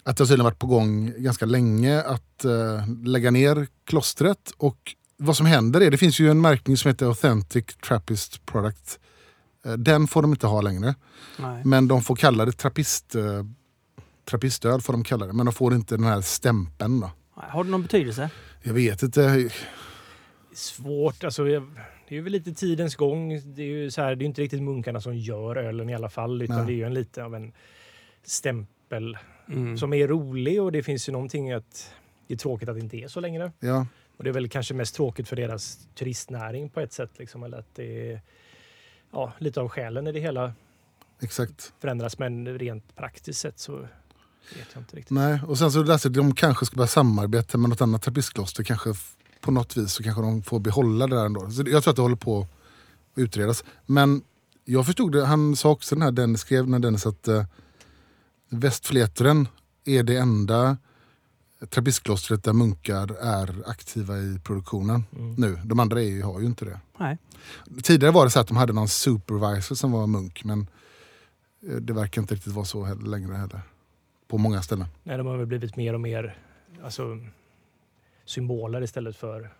att 0.04 0.16
det 0.16 0.22
har 0.22 0.26
tydligen 0.26 0.44
varit 0.44 0.58
på 0.58 0.66
gång 0.66 1.12
ganska 1.16 1.46
länge 1.46 2.02
att 2.02 2.44
eh, 2.44 2.88
lägga 3.04 3.30
ner 3.30 3.66
klostret. 3.84 4.52
Och 4.56 4.94
vad 5.16 5.36
som 5.36 5.46
händer 5.46 5.80
är, 5.80 5.90
det 5.90 5.98
finns 5.98 6.20
ju 6.20 6.30
en 6.30 6.40
märkning 6.40 6.76
som 6.76 6.88
heter 6.88 7.06
Authentic 7.06 7.64
Trappist 7.86 8.46
Product. 8.46 8.98
Eh, 9.64 9.72
den 9.72 10.06
får 10.06 10.22
de 10.22 10.30
inte 10.30 10.46
ha 10.46 10.60
längre. 10.60 10.94
nej. 11.38 11.62
Men 11.64 11.88
de 11.88 12.02
får 12.02 12.16
kalla 12.16 12.44
det 12.44 12.52
trappist, 12.52 13.14
eh, 13.14 13.22
trappistöl. 14.30 14.80
Får 14.80 14.92
de 14.92 15.04
kalla 15.04 15.26
det. 15.26 15.32
Men 15.32 15.46
de 15.46 15.52
får 15.52 15.74
inte 15.74 15.96
den 15.96 16.04
här 16.04 16.20
stämpeln. 16.20 17.00
Då. 17.00 17.10
Har 17.34 17.64
det 17.64 17.70
någon 17.70 17.82
betydelse? 17.82 18.30
Jag 18.62 18.74
vet 18.74 19.02
inte. 19.02 19.50
Svårt. 20.52 21.24
Alltså, 21.24 21.44
det 21.44 21.54
är 22.08 22.14
ju 22.14 22.20
väl 22.22 22.32
lite 22.32 22.52
tidens 22.54 22.96
gång. 22.96 23.28
Det 23.54 23.62
är 23.62 23.66
ju 23.66 23.90
så 23.90 24.02
här, 24.02 24.14
det 24.14 24.24
är 24.24 24.26
inte 24.26 24.42
riktigt 24.42 24.62
munkarna 24.62 25.00
som 25.00 25.16
gör 25.16 25.56
ölen 25.56 25.90
i 25.90 25.94
alla 25.94 26.08
fall. 26.10 26.42
Utan 26.42 26.56
Nej. 26.56 26.66
det 26.66 26.72
är 26.72 26.76
ju 26.76 26.84
en 26.84 26.94
lite 26.94 27.24
av 27.24 27.34
en 27.34 27.52
stämpel 28.24 29.18
Mm. 29.48 29.78
som 29.78 29.92
är 29.92 30.08
rolig 30.08 30.62
och 30.62 30.72
det 30.72 30.82
finns 30.82 31.08
ju 31.08 31.12
någonting 31.12 31.52
att 31.52 31.94
det 32.26 32.34
är 32.34 32.38
tråkigt 32.38 32.68
att 32.68 32.74
det 32.74 32.80
inte 32.80 32.96
är 32.96 33.08
så 33.08 33.20
längre. 33.20 33.52
Ja, 33.60 33.86
Och 34.16 34.24
det 34.24 34.30
är 34.30 34.34
väl 34.34 34.48
kanske 34.48 34.74
mest 34.74 34.94
tråkigt 34.94 35.28
för 35.28 35.36
deras 35.36 35.88
turistnäring 35.94 36.68
på 36.68 36.80
ett 36.80 36.92
sätt. 36.92 37.10
Liksom, 37.18 37.42
eller 37.42 37.58
att 37.58 37.74
det 37.74 38.12
är 38.12 38.20
ja, 39.12 39.32
lite 39.38 39.60
av 39.60 39.68
själen 39.68 40.06
i 40.06 40.12
det 40.12 40.20
hela 40.20 40.52
exakt. 41.22 41.72
förändras. 41.80 42.18
Men 42.18 42.58
rent 42.58 42.96
praktiskt 42.96 43.40
sett 43.40 43.58
så 43.58 43.76
vet 43.76 44.68
jag 44.72 44.80
inte 44.80 44.96
riktigt. 44.96 45.10
Nej, 45.10 45.40
och 45.46 45.58
sen 45.58 45.72
så 45.72 45.82
läste 45.82 46.08
jag 46.08 46.10
att 46.10 46.16
de 46.16 46.34
kanske 46.34 46.66
ska 46.66 46.76
börja 46.76 46.88
samarbeta 46.88 47.58
med 47.58 47.70
något 47.70 47.80
annat 47.80 48.02
trappistkloster. 48.02 48.64
Kanske 48.64 48.90
på 49.42 49.50
något 49.50 49.76
vis 49.76 49.92
så 49.92 50.02
kanske 50.02 50.22
de 50.22 50.42
får 50.42 50.60
behålla 50.60 51.06
det 51.06 51.16
där 51.16 51.24
ändå. 51.26 51.50
Så 51.50 51.62
jag 51.66 51.82
tror 51.82 51.90
att 51.90 51.96
det 51.96 52.02
håller 52.02 52.16
på 52.16 52.40
att 52.40 52.48
utredas. 53.18 53.64
Men 53.86 54.22
jag 54.64 54.86
förstod 54.86 55.12
det, 55.12 55.26
han 55.26 55.56
sa 55.56 55.70
också 55.70 55.94
den 55.94 56.02
här 56.02 56.10
Dennis 56.12 56.40
skrev 56.40 56.68
när 56.68 56.78
Dennis 56.78 57.06
att 57.06 57.28
eh, 57.28 57.44
Västflätren 58.48 59.48
är 59.84 60.02
det 60.02 60.16
enda 60.16 60.76
trappisklostret 61.68 62.44
där 62.44 62.52
munkar 62.52 63.12
är 63.22 63.62
aktiva 63.70 64.18
i 64.18 64.38
produktionen 64.44 65.04
Mm. 65.16 65.34
nu. 65.34 65.58
De 65.64 65.80
andra 65.80 66.02
ju- 66.02 66.22
har 66.22 66.40
ju 66.40 66.46
inte 66.46 66.64
det. 66.64 66.80
Nej. 66.98 67.18
Tidigare 67.82 68.12
var 68.12 68.24
det 68.24 68.30
så 68.30 68.40
att 68.40 68.48
de 68.48 68.56
hade 68.56 68.72
någon 68.72 68.88
supervisor 68.88 69.74
som 69.74 69.92
var 69.92 70.06
munk 70.06 70.44
men 70.44 70.66
eh, 71.68 71.76
det 71.76 71.92
verkar 71.92 72.22
inte 72.22 72.34
riktigt 72.34 72.52
vara 72.52 72.64
så 72.64 72.84
heller, 72.84 73.06
längre 73.06 73.34
heller. 73.34 73.60
På 74.28 74.38
många 74.38 74.62
ställen. 74.62 74.86
Nej, 75.02 75.18
de 75.18 75.26
har 75.26 75.36
väl 75.36 75.46
blivit 75.46 75.76
mer 75.76 75.94
och 75.94 76.00
mer 76.00 76.36
alltså, 76.84 77.18
symboler 78.32 78.82
istället 78.82 79.16
för 79.16 79.50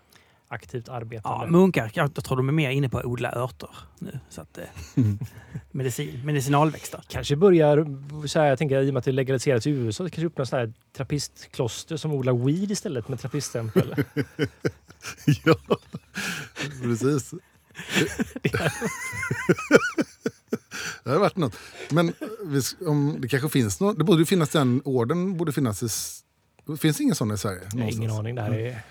aktivt 0.48 0.88
arbetande. 0.88 1.44
Ja, 1.46 1.50
munkar, 1.50 1.90
jag 1.94 2.14
tror 2.14 2.36
de 2.36 2.48
är 2.48 2.52
mer 2.52 2.70
inne 2.70 2.88
på 2.88 2.98
att 2.98 3.04
odla 3.04 3.32
örter 3.32 3.68
nu. 3.98 4.18
Så 4.28 4.40
att, 4.40 4.58
eh, 4.58 4.64
Mm. 4.96 5.18
medicin, 5.70 6.26
medicinalväxter. 6.26 7.04
Kanske 7.08 7.36
börjar, 7.36 7.86
så 8.26 8.38
här, 8.40 8.46
jag 8.46 8.58
tänker 8.58 8.82
i 8.82 8.88
och 8.90 8.94
med 8.94 8.98
att 8.98 9.04
det 9.04 9.12
legaliserats 9.12 9.66
i 9.66 9.70
USA, 9.70 10.04
det 10.04 10.10
kanske 10.10 10.26
öppnas 10.26 10.48
så 10.48 10.56
här 10.56 10.72
trappistkloster 10.96 11.96
som 11.96 12.12
odlar 12.12 12.32
weed 12.46 12.70
istället 12.70 13.08
med 13.08 13.20
trappiststämpel. 13.20 13.94
ja, 15.44 15.54
precis. 16.82 17.34
det 21.04 21.10
har 21.10 21.18
varit 21.18 21.36
något. 21.36 21.56
Men 21.90 22.12
sk- 22.42 22.86
om 22.86 23.16
det 23.20 23.28
kanske 23.28 23.48
finns 23.48 23.80
något, 23.80 23.98
det 23.98 24.04
borde 24.04 24.18
ju 24.18 24.26
finnas 24.26 24.48
den 24.50 24.82
orden 24.84 25.36
borde 25.36 25.52
finnas 25.52 25.82
i, 25.82 25.88
det 26.66 26.76
finns 26.76 27.00
ingen 27.00 27.14
sån 27.14 27.30
i 27.32 27.38
Sverige? 27.38 27.60
Har 27.72 27.80
ingen 27.80 28.08
någonstans. 28.08 28.18
aning. 28.18 28.34
Det 28.34 28.42
här 28.42 28.52
är, 28.52 28.82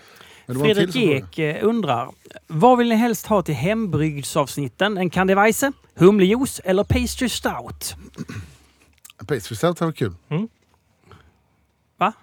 Fredrik. 0.74 0.96
Ek 0.96 1.38
eh, 1.38 1.68
undrar, 1.68 2.10
vad 2.46 2.78
vill 2.78 2.88
ni 2.88 2.94
helst 2.94 3.26
ha 3.26 3.42
till 3.42 3.54
hembryggsavsnitten? 3.54 4.98
En 4.98 5.10
Candiweise, 5.10 5.72
humlejuice 5.94 6.60
eller 6.64 6.84
pastry 6.84 7.28
stout? 7.28 7.96
Pastry 9.26 9.56
stout 9.56 9.78
hade 9.78 9.86
varit 9.86 9.96
kul. 9.96 10.14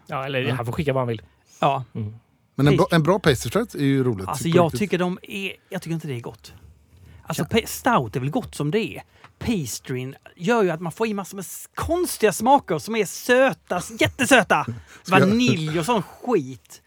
Ja, 0.08 0.26
eller 0.26 0.52
han 0.52 0.66
får 0.66 0.74
skicka 0.74 0.94
vad 0.94 1.02
han 1.02 1.08
vill. 1.08 1.22
Ja, 1.60 1.84
Men 2.56 2.68
en 2.68 2.78
bra, 2.78 2.88
en 2.92 3.04
bra 3.04 3.20
pastry 3.20 3.50
stout 3.50 3.76
är 3.76 3.80
ju 3.80 4.04
roligt. 4.04 4.28
alltså 4.28 4.48
jag 4.48 4.72
tycker 4.78 4.98
de 4.98 5.20
är... 5.22 5.54
Jag 5.70 5.82
tycker 5.82 5.94
inte 5.94 6.08
det 6.08 6.16
är 6.16 6.20
gott. 6.20 6.54
Alltså 7.30 7.46
stout 7.66 8.16
är 8.16 8.20
väl 8.20 8.30
gott 8.30 8.56
som 8.56 8.72
det 8.72 8.80
är. 8.80 9.04
Pastryn 9.40 10.16
gör 10.36 10.64
ju 10.64 10.70
att 10.70 10.82
man 10.82 10.92
får 10.92 11.08
i 11.08 11.14
massor 11.14 11.36
med 11.36 11.46
konstiga 11.76 12.34
smaker 12.34 12.80
som 12.80 12.96
är 12.96 13.06
söta, 13.06 13.82
jättesöta. 14.00 14.66
Vanilj 15.08 15.80
och 15.80 15.86
sån 15.86 16.02
skit. 16.02 16.82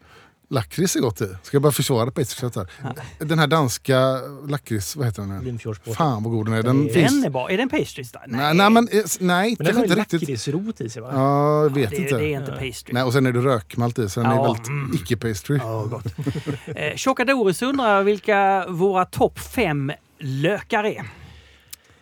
Lakrits 0.51 0.97
är 0.97 1.01
gott 1.01 1.21
i. 1.21 1.37
Ska 1.43 1.55
jag 1.55 1.63
bara 1.63 1.73
försvara 1.73 2.11
pastry 2.11 2.49
stout 2.51 2.57
här. 2.83 2.95
Den 3.19 3.39
här 3.39 3.47
danska 3.47 4.21
lakrits, 4.49 4.97
vad 4.97 5.07
heter 5.07 5.23
den? 5.23 5.95
Fan 5.97 6.23
vad 6.23 6.33
god 6.33 6.47
den 6.47 6.55
är. 6.55 6.63
Den 6.63 6.79
Den 6.79 6.89
är- 6.89 6.93
finns... 6.95 7.13
Den 7.13 7.25
är 7.25 7.31
bra. 7.31 7.51
Är 7.51 7.57
det 7.57 7.63
en 7.63 7.69
pastry 7.69 8.05
stout? 8.05 8.23
Nej, 8.27 8.55
nej, 8.55 8.71
men 8.71 8.89
eh, 8.89 9.03
nej 9.21 9.57
Men 9.59 9.67
den 9.67 9.75
kanske 9.75 9.75
har 9.75 9.85
ju 9.97 10.01
inte 10.01 10.01
riktigt. 10.01 10.21
lakritsrot 10.23 10.81
i 10.81 10.89
sig 10.91 11.03
va? 11.03 11.11
Ja, 11.15 11.63
jag 11.63 11.75
vet 11.75 11.91
det, 11.91 11.97
inte. 11.97 12.17
det 12.19 12.25
är 12.35 12.41
inte 12.41 12.53
pastry. 12.53 12.95
Nej, 12.95 13.03
och 13.03 13.13
sen 13.13 13.27
är 13.27 13.33
det 13.33 13.41
rökmalt 13.41 13.99
i, 13.99 14.09
så 14.09 14.21
den 14.21 14.31
Ja, 14.31 14.39
är 14.41 14.43
väldigt 14.47 14.67
mm. 14.69 14.95
icke-pastry. 14.95 15.57
Ja, 15.63 15.83
gott. 15.85 16.07
eh, 16.77 16.97
Tjocka 16.97 17.25
Doris 17.25 17.63
undrar 17.63 18.03
vilka 18.03 18.67
våra 18.69 19.05
topp 19.05 19.39
fem 19.39 19.93
lökar 20.23 20.85
är. 20.85 21.03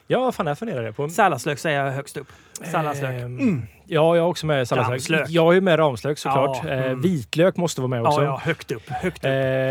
Ja, 0.07 0.33
fan, 0.33 0.47
det 0.47 0.51
här 0.51 0.57
funderar 0.57 0.83
jag 0.83 0.97
på. 0.97 1.09
Salladslök 1.09 1.59
säger 1.59 1.85
jag 1.85 1.93
högst 1.93 2.17
upp. 2.17 2.27
Salladslök. 2.73 3.23
Ehm, 3.23 3.63
Ja, 3.87 4.17
jag 4.17 4.23
har 4.23 4.29
också 4.29 4.47
med 4.47 4.69
salladslök. 4.69 4.93
Ramslök. 4.95 5.31
Jag 5.31 5.49
är 5.49 5.53
ju 5.53 5.61
med 5.61 5.79
ramslök 5.79 6.19
såklart. 6.19 6.59
Ja, 6.65 6.71
Eh, 6.71 6.85
mm. 6.85 7.01
Vitlök 7.01 7.57
måste 7.57 7.81
vara 7.81 7.89
med 7.89 8.03
också. 8.03 8.21
Ja, 8.21 8.25
ja, 8.25 8.41
högt 8.45 8.71
upp. 8.73 8.89
Högt 8.89 9.19
upp. 9.19 9.25
Eh, 9.25 9.31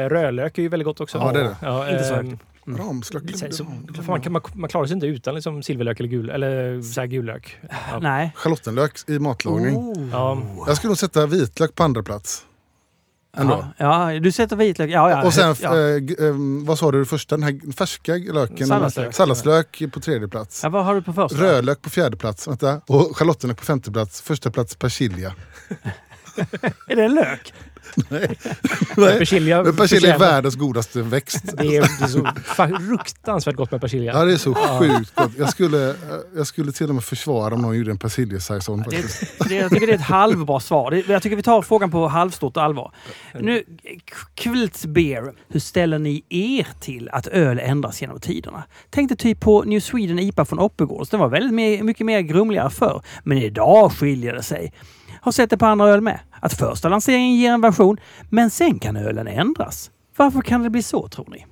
rödlök 0.10 0.58
är 0.58 0.62
ju 0.62 0.68
väldigt 0.70 0.86
gott 0.86 1.00
också. 1.02 1.18
Ja, 1.18 1.32
det 1.32 1.40
är 1.40 1.44
det. 1.44 1.56
Ja, 1.62 1.92
Inte 1.92 2.04
så 2.04 2.14
ehm, 2.16 2.30
högt. 2.30 2.80
Ramslök. 2.80 3.24
så, 3.38 3.52
så, 3.52 3.64
man, 4.08 4.22
kan, 4.22 4.32
man, 4.32 4.42
man 4.54 4.70
klarar 4.70 4.86
sig 4.86 4.94
inte 4.94 5.08
utan 5.08 5.36
liksom 5.36 5.64
silverlök 5.64 6.00
eller, 6.00 6.10
gul, 6.10 6.30
eller 6.30 6.82
så 6.82 7.00
här 7.02 7.08
gullök. 7.08 7.58
Ja. 7.92 8.00
Nej. 8.00 8.32
Schalottenlök 8.36 8.92
i 9.08 9.20
matlagning. 9.20 9.78
Oh. 9.78 10.10
Ja. 10.12 10.42
Jag 10.68 10.78
skulle 10.78 10.90
nog 10.90 10.98
sätta 10.98 11.26
vitlök 11.26 11.76
på 11.76 11.84
andra 11.84 12.04
plats. 12.04 12.46
Ändå. 13.38 13.66
Ja, 13.78 14.14
ja, 14.14 14.20
du 14.20 14.32
sätter 14.32 14.56
vitlök. 14.56 14.90
Ja, 14.90 15.10
ja. 15.10 15.24
och 15.24 15.34
sen, 15.34 15.56
ja. 15.62 15.78
eh, 15.80 15.96
g- 15.98 16.16
eh, 16.20 16.34
vad 16.66 16.80
sa 16.80 16.92
du 16.92 17.06
första? 17.06 17.38
Den 17.38 17.44
här 17.44 17.72
färska 17.74 18.14
löken? 18.14 18.68
Salladslök. 18.68 19.14
Salladslök 19.14 19.84
på 19.94 20.00
tredje 20.00 20.28
plats. 20.28 20.64
ja, 20.64 20.70
vad 20.70 20.86
har 20.86 20.96
du 20.96 21.02
på 21.02 21.14
första? 21.14 21.38
Rödlök 21.44 21.82
på 21.82 21.90
fjärde 21.90 22.18
plats. 22.18 22.48
Vänta. 22.48 22.82
Och 22.88 23.18
schalottenlök 23.18 23.58
på 23.58 23.66
femte 23.66 23.92
plats. 23.92 24.22
Första 24.22 24.52
plats 24.52 24.76
persilja. 24.76 25.34
Är 26.88 26.96
det 26.96 27.04
en 27.06 27.14
lök? 27.16 27.54
Nej. 28.10 28.38
Persilja. 28.96 29.64
Men 29.64 29.76
persilja 29.76 30.16
är 30.16 30.20
världens 30.20 30.56
godaste 30.56 31.02
växt. 31.02 31.44
Det 31.58 31.78
är, 31.78 31.82
det 31.82 32.04
är 32.04 32.08
så 32.08 32.28
fruktansvärt 32.56 33.56
gott 33.56 33.72
med 33.72 33.82
persilja. 33.82 34.14
Ja, 34.14 34.26
det 34.26 34.34
är 34.34 34.38
så 34.38 34.54
sjukt 34.54 35.16
gott. 35.16 35.32
Jag 35.38 35.50
skulle, 35.50 35.96
jag 36.36 36.48
skulle 36.48 36.72
till 36.72 36.90
och 36.90 36.96
med 36.96 37.04
försvara 37.04 37.54
om 37.56 37.62
någon 37.62 37.78
gjorde 37.78 37.92
en 37.92 37.98
persiljesaison. 37.98 38.78
Det, 38.78 38.84
faktiskt. 38.84 39.50
det, 39.50 39.56
jag 39.56 39.72
tycker 39.72 39.88
det 39.88 39.94
är 39.94 39.98
ett 39.98 40.02
halvbra 40.02 40.60
svar. 40.60 41.04
Jag 41.08 41.24
tycker 41.24 41.36
vi 41.36 41.44
tar 41.44 41.62
frågan 41.62 41.92
på 41.92 42.08
halvstort 42.08 42.58
allvar. 42.58 42.92
Nu, 43.40 43.64
Kvult 44.34 44.86
Beer, 44.86 45.34
hur 45.48 45.60
ställer 45.60 46.00
ni 46.00 46.24
er 46.30 46.68
till 46.80 47.10
att 47.10 47.28
öl 47.28 47.60
ändras 47.60 48.02
genom 48.02 48.20
tiderna? 48.20 48.64
Tänkte 48.90 49.16
typ 49.16 49.40
på 49.40 49.64
New 49.64 49.80
Sweden 49.80 50.20
IPA 50.20 50.46
från 50.46 50.60
Oppegårds. 50.60 51.10
Den 51.10 51.20
var 51.20 51.30
väldigt 51.30 51.54
mer, 51.54 51.84
mycket 51.84 52.06
mer 52.06 52.22
grumligare 52.22 52.70
förr. 52.70 53.02
Men 53.24 53.38
idag 53.38 53.92
skiljer 53.92 54.34
det 54.34 54.44
sig. 54.44 54.74
Har 55.22 55.32
sett 55.32 55.50
det 55.50 55.58
på 55.58 55.66
andra 55.66 55.90
öl 55.90 56.02
med. 56.02 56.20
Att 56.42 56.54
första 56.54 56.90
lanseringen 56.90 57.36
ger 57.36 57.52
en 57.52 57.62
version, 57.62 57.98
men 58.30 58.50
sen 58.50 58.80
kan 58.80 58.96
ölen 58.96 59.28
ändras. 59.28 59.92
Varför 60.16 60.42
kan 60.42 60.64
det 60.64 60.70
bli 60.70 60.84
så 60.84 61.08
tror 61.08 61.28
ni? 61.30 61.46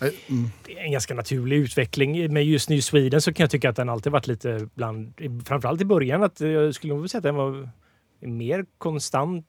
Eh, 0.00 0.08
mm. 0.28 0.50
Det 0.66 0.78
är 0.78 0.84
en 0.84 0.92
ganska 0.92 1.14
naturlig 1.14 1.56
utveckling. 1.56 2.32
Med 2.32 2.44
just 2.44 2.68
New 2.68 2.80
Sweden 2.80 3.20
så 3.20 3.32
kan 3.32 3.44
jag 3.44 3.50
tycka 3.50 3.70
att 3.70 3.76
den 3.76 3.88
alltid 3.88 4.12
varit 4.12 4.26
lite 4.26 4.68
bland, 4.74 5.12
framförallt 5.46 5.80
i 5.80 5.84
början, 5.84 6.22
att 6.22 6.40
jag 6.40 6.74
skulle 6.74 6.94
nog 6.94 7.10
säga 7.10 7.18
att 7.18 7.22
den 7.22 7.34
var 7.34 7.70
mer 8.20 8.64
konstant 8.78 9.46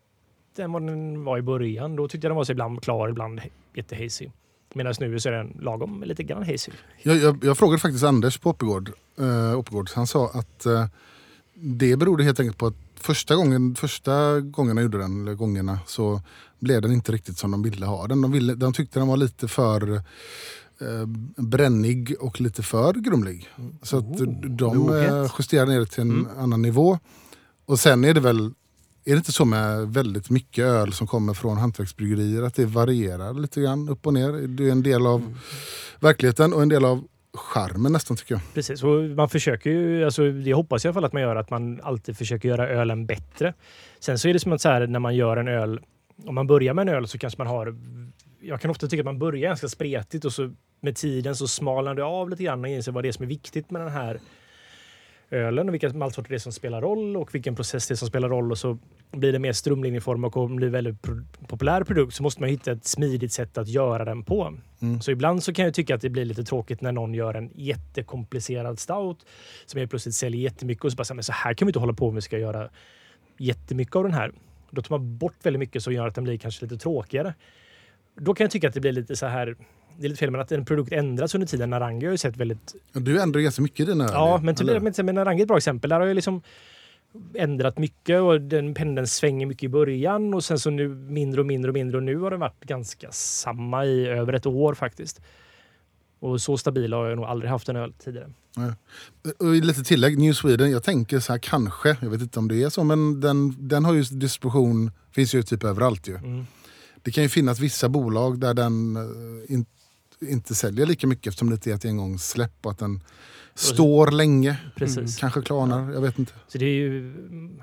än 0.58 0.72
vad 0.72 0.82
den 0.82 1.24
var 1.24 1.38
i 1.38 1.42
början. 1.42 1.96
Då 1.96 2.08
tyckte 2.08 2.28
jag 2.28 2.32
den 2.32 2.36
var 2.36 2.44
så 2.44 2.52
ibland 2.52 2.84
klar, 2.84 3.10
ibland 3.10 3.42
jättehazy. 3.74 4.30
Medan 4.74 4.94
nu 5.00 5.20
så 5.20 5.30
är 5.30 5.34
den 5.34 5.58
lagom 5.62 6.04
lite 6.04 6.24
grann 6.24 6.44
hazy. 6.44 6.72
Jag, 7.02 7.18
jag, 7.18 7.44
jag 7.44 7.58
frågade 7.58 7.80
faktiskt 7.80 8.04
Anders 8.04 8.38
på 8.38 8.50
Oppegård. 8.50 8.92
Eh, 9.20 9.60
Oppegård. 9.60 9.90
Han 9.96 10.08
sa 10.08 10.30
att 10.34 10.66
eh, 10.66 10.86
det 11.54 11.98
berodde 11.98 12.24
helt 12.24 12.40
enkelt 12.40 12.58
på 12.58 12.68
att 12.68 12.76
första 13.02 13.36
gången, 13.36 13.76
första 13.76 14.40
gången 14.40 14.78
jag 14.78 14.84
gjorde 14.84 14.98
den, 14.98 15.22
eller 15.22 15.34
gångerna, 15.34 15.80
så 15.88 16.22
blev 16.60 16.82
den 16.82 16.92
inte 16.92 17.12
riktigt 17.12 17.38
som 17.38 17.52
de 17.52 17.64
ville 17.64 17.86
ha 17.86 18.08
den. 18.08 18.22
De, 18.22 18.32
ville, 18.32 18.56
de 18.56 18.74
tyckte 18.74 19.00
den 19.00 19.08
var 19.08 19.18
lite 19.18 19.48
för 19.48 19.94
eh, 20.82 21.06
brännig 21.38 22.16
och 22.20 22.42
lite 22.42 22.64
för 22.64 22.94
grumlig. 22.94 23.50
Så 23.84 23.98
att 23.98 24.18
de 24.58 24.78
moget. 24.78 25.12
eh, 25.12 25.32
justerade 25.40 25.72
ner 25.72 25.80
det 25.80 25.86
till 25.86 26.02
en 26.02 26.28
annan 26.38 26.62
nivå. 26.62 27.00
Och 27.66 27.80
sen 27.80 28.06
är 28.06 28.14
det 28.14 28.20
väl 28.20 28.54
är 29.06 29.12
det 29.12 29.18
inte 29.18 29.32
så 29.32 29.46
med 29.46 29.94
väldigt 29.94 30.30
mycket 30.30 30.66
öl 30.66 30.94
som 30.94 31.08
kommer 31.08 31.34
från 31.34 31.58
hantverksbryggerier 31.58 32.42
att 32.42 32.56
det 32.56 32.66
varierar 32.66 33.34
lite 33.34 33.62
grann 33.62 33.90
upp 33.90 34.08
och 34.08 34.14
ner? 34.14 34.32
Det 34.32 34.68
är 34.68 34.72
en 34.72 34.84
del 34.84 35.08
av 35.08 35.38
verkligheten 36.00 36.54
och 36.54 36.62
en 36.62 36.70
del 36.70 36.86
av 36.86 37.04
charmen 37.34 37.92
nästan 37.92 38.18
tycker 38.18 38.36
jag. 38.36 38.42
Precis, 38.54 38.84
och 38.84 39.02
man 39.04 39.30
försöker 39.30 39.70
ju, 39.70 40.06
alltså 40.06 40.32
det 40.32 40.54
hoppas 40.54 40.86
jag 40.86 40.90
i 40.90 40.92
alla 40.92 40.94
fall 40.94 41.06
att 41.06 41.14
man 41.14 41.22
gör, 41.22 41.36
att 41.36 41.50
man 41.50 41.82
alltid 41.82 42.18
försöker 42.18 42.50
göra 42.50 42.68
ölen 42.70 43.06
bättre. 43.06 43.54
Sen 44.00 44.20
så 44.20 44.28
är 44.28 44.34
det 44.34 44.40
som 44.40 44.52
att 44.52 44.62
så 44.62 44.70
här, 44.70 44.88
när 44.88 45.00
man 45.00 45.16
gör 45.16 45.38
en 45.38 45.48
öl, 45.48 45.80
om 46.26 46.36
man 46.36 46.48
börjar 46.48 46.74
med 46.74 46.90
en 46.90 46.96
öl 46.96 47.08
så 47.08 47.18
kanske 47.18 47.38
man 47.38 47.48
har, 47.48 47.76
jag 48.42 48.62
kan 48.62 48.72
ofta 48.72 48.88
tycka 48.88 49.02
att 49.02 49.06
man 49.06 49.20
börjar 49.20 49.50
ganska 49.50 49.68
spretigt 49.68 50.26
och 50.26 50.34
så 50.34 50.52
med 50.82 50.96
tiden 50.96 51.36
så 51.36 51.48
smalnar 51.48 51.96
det 51.96 52.04
av 52.04 52.30
lite 52.30 52.44
grann 52.44 52.64
och 52.64 52.68
inser 52.68 52.92
vad 52.92 53.04
det 53.04 53.08
är 53.08 53.12
som 53.12 53.24
är 53.24 53.30
viktigt 53.30 53.72
med 53.72 53.82
den 53.82 53.92
här 53.92 54.20
ölen 55.32 55.68
och 55.68 55.74
vilka 55.74 55.90
maltsorter 55.90 56.30
det 56.30 56.36
är 56.36 56.40
som 56.40 56.52
spelar 56.52 56.82
roll 56.82 57.18
och 57.18 57.36
vilken 57.36 57.56
process 57.56 57.88
det 57.88 57.94
är 57.94 57.96
som 57.96 58.08
spelar 58.08 58.30
roll 58.30 58.52
och 58.52 58.58
så 58.58 58.78
blir 59.12 59.32
det 59.32 59.40
mer 59.40 59.54
strömlinjeform 59.54 60.24
och 60.24 60.50
blir 60.50 60.68
en 60.68 60.74
väldigt 60.74 61.02
pro 61.02 61.22
populär 61.48 61.84
produkt 61.84 62.14
så 62.14 62.24
måste 62.24 62.42
man 62.42 62.50
hitta 62.50 62.72
ett 62.72 62.86
smidigt 62.86 63.34
sätt 63.34 63.58
att 63.58 63.68
göra 63.68 64.06
den 64.06 64.24
på. 64.24 64.54
Mm. 64.82 65.02
Så 65.02 65.12
ibland 65.12 65.44
så 65.44 65.54
kan 65.54 65.66
jag 65.66 65.74
tycka 65.74 65.96
att 65.96 66.02
det 66.02 66.10
blir 66.10 66.26
lite 66.26 66.44
tråkigt 66.44 66.82
när 66.82 66.92
någon 66.92 67.14
gör 67.14 67.34
en 67.34 67.52
jättekomplicerad 67.56 68.80
stout 68.80 69.26
som 69.66 69.78
helt 69.78 69.90
plötsligt 69.90 70.16
säljer 70.16 70.42
jättemycket 70.42 70.86
och 70.86 70.92
så 70.92 70.96
bara 70.96 71.04
så 71.04 71.14
här, 71.14 71.22
så 71.22 71.34
här 71.34 71.54
kan 71.54 71.66
vi 71.66 71.70
inte 71.70 71.80
hålla 71.80 71.94
på 71.94 72.08
om 72.08 72.16
vi 72.16 72.22
ska 72.22 72.38
göra 72.38 72.70
jättemycket 73.38 73.96
av 73.96 74.04
den 74.04 74.14
här. 74.14 74.32
Då 74.72 74.82
tar 74.82 74.98
man 74.98 75.18
bort 75.18 75.36
väldigt 75.44 75.60
mycket 75.60 75.84
som 75.84 75.94
gör 75.94 76.08
att 76.08 76.16
den 76.16 76.24
blir 76.24 76.38
kanske 76.38 76.66
lite 76.66 76.78
tråkigare. 76.78 77.34
Då 78.16 78.34
kan 78.34 78.44
jag 78.44 78.52
tycka 78.52 78.68
att 78.68 78.74
det 78.74 78.80
blir 78.80 78.92
lite 78.92 79.16
så 79.16 79.26
här 79.26 79.56
det 79.98 80.08
är 80.08 80.10
lite 80.10 80.20
fel, 80.20 80.32
men 80.32 80.42
att 80.42 80.52
en 80.52 80.66
produkt 80.66 80.92
ändras 80.92 81.36
under 81.36 81.48
tiden. 81.48 81.70
Narangi 81.70 82.06
har 82.06 82.12
ju 82.12 82.18
sett 82.18 82.38
väldigt... 82.38 82.76
Ja, 82.94 83.00
Du 83.00 83.22
ändrar 83.22 83.42
ganska 83.42 83.62
mycket 83.62 83.88
dina. 83.88 84.10
Ja, 84.12 84.40
men, 84.44 84.56
till, 84.56 84.70
eller? 84.70 85.04
men, 85.04 85.16
Narangi 85.16 85.40
är 85.40 85.44
ett 85.44 85.48
bra 85.48 85.58
exempel. 85.58 85.90
Där 85.90 86.00
har 86.00 86.08
jag 86.08 86.16
liksom 86.16 86.42
ändrat 87.36 87.78
mycket 87.78 88.22
och 88.22 88.42
den 88.42 88.74
pendeln 88.74 89.08
svänger 89.08 89.46
mycket 89.46 89.64
i 89.64 89.70
början 89.70 90.34
och 90.34 90.44
sen 90.44 90.60
så 90.60 90.70
nu 90.70 90.88
mindre 90.88 91.42
och 91.42 91.48
mindre 91.48 91.70
och 91.70 91.74
mindre 91.74 91.98
och 91.98 92.04
nu 92.04 92.18
har 92.18 92.32
den 92.32 92.40
varit 92.40 92.64
ganska 92.64 93.12
samma 93.12 93.86
i 93.86 94.08
över 94.08 94.34
ett 94.34 94.46
år 94.46 94.74
faktiskt. 94.74 95.22
Och 96.20 96.42
så 96.42 96.58
stabil 96.58 96.94
har 96.94 97.10
jag 97.10 97.16
nog 97.16 97.26
aldrig 97.26 97.52
haft 97.52 97.70
en 97.70 97.76
öl 97.76 97.94
tidigare. 97.94 98.34
Och 99.40 99.54
lite 99.54 99.84
tillägg, 99.84 100.20
New 100.20 100.34
Sweden, 100.34 100.72
jag 100.72 100.84
tänker 100.84 101.20
så 101.20 101.34
här 101.34 101.40
kanske, 101.40 101.98
jag 102.02 102.10
vet 102.10 102.22
inte 102.22 102.40
om 102.40 102.48
det 102.48 102.64
är 102.64 102.70
så, 102.70 102.84
men 102.84 103.22
den, 103.22 103.56
den 103.68 103.86
har 103.86 103.94
ju 103.94 104.02
distribution, 104.02 104.92
finns 105.12 105.36
ju 105.36 105.44
typ 105.44 105.64
överallt 105.64 106.08
ju. 106.08 106.16
Mm. 106.16 106.46
Det 107.04 107.12
kan 107.12 107.24
ju 107.24 107.30
finnas 107.30 107.60
vissa 107.60 107.90
bolag 107.90 108.40
där 108.40 108.54
den 108.54 108.96
eh, 108.96 109.54
in, 109.54 109.66
inte 110.20 110.56
säljer 110.56 110.86
lika 110.86 111.08
mycket 111.08 111.28
eftersom 111.28 111.50
det 111.50 111.54
inte 111.54 111.72
är 111.72 111.76
ett 111.76 111.86
engångssläpp 111.86 112.66
och 112.66 112.72
att 112.72 112.78
den 112.80 113.04
står 113.56 114.12
länge. 114.12 114.58
Precis. 114.76 115.18
Kanske 115.18 115.42
klarnar, 115.42 115.92
jag 115.94 116.02
vet 116.02 116.20
inte. 116.20 116.34
Så 116.48 116.58
det 116.58 116.66
är 116.66 116.74
ju... 116.74 117.00
mm, 117.00 117.62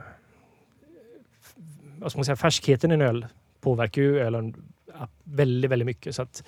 Vad 1.99 2.11
ska 2.11 2.19
man 2.19 2.25
säga? 2.25 2.37
Färskheten 2.37 2.91
i 2.91 2.95
en 2.95 3.01
öl 3.03 3.27
påverkar 3.61 4.03
ju 4.03 4.19
ölen 4.21 4.55
väldigt, 5.25 5.71
väldigt 5.71 5.87
mycket. 5.87 6.15
Så 6.15 6.23
att 6.23 6.43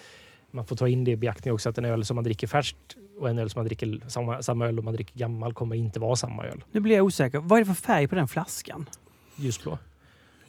man 0.51 0.67
får 0.67 0.77
ta 0.77 0.89
in 0.89 1.05
det 1.05 1.11
i 1.11 1.17
beaktning 1.17 1.55
också 1.55 1.69
att 1.69 1.79
en 1.79 1.85
öl 1.85 2.05
som 2.05 2.15
man 2.15 2.25
dricker 2.25 2.47
färskt 2.47 2.77
och 3.21 3.31
en 3.31 3.39
öl 3.39 3.51
som 3.51 3.59
man 3.59 3.67
dricker 3.67 4.01
samma, 4.09 4.43
samma 4.43 4.67
öl 4.67 4.79
om 4.79 4.85
man 4.85 4.95
dricker 4.95 5.19
gammal 5.19 5.55
kommer 5.55 5.77
inte 5.77 6.01
vara 6.01 6.17
samma 6.17 6.45
öl. 6.45 6.65
Nu 6.73 6.81
blir 6.81 6.97
jag 6.97 7.05
osäker. 7.05 7.39
Vad 7.39 7.61
är 7.61 7.65
det 7.65 7.75
för 7.75 7.83
färg 7.83 8.09
på 8.09 8.15
den 8.15 8.29
flaskan? 8.29 8.87
Ljusblå. 9.37 9.79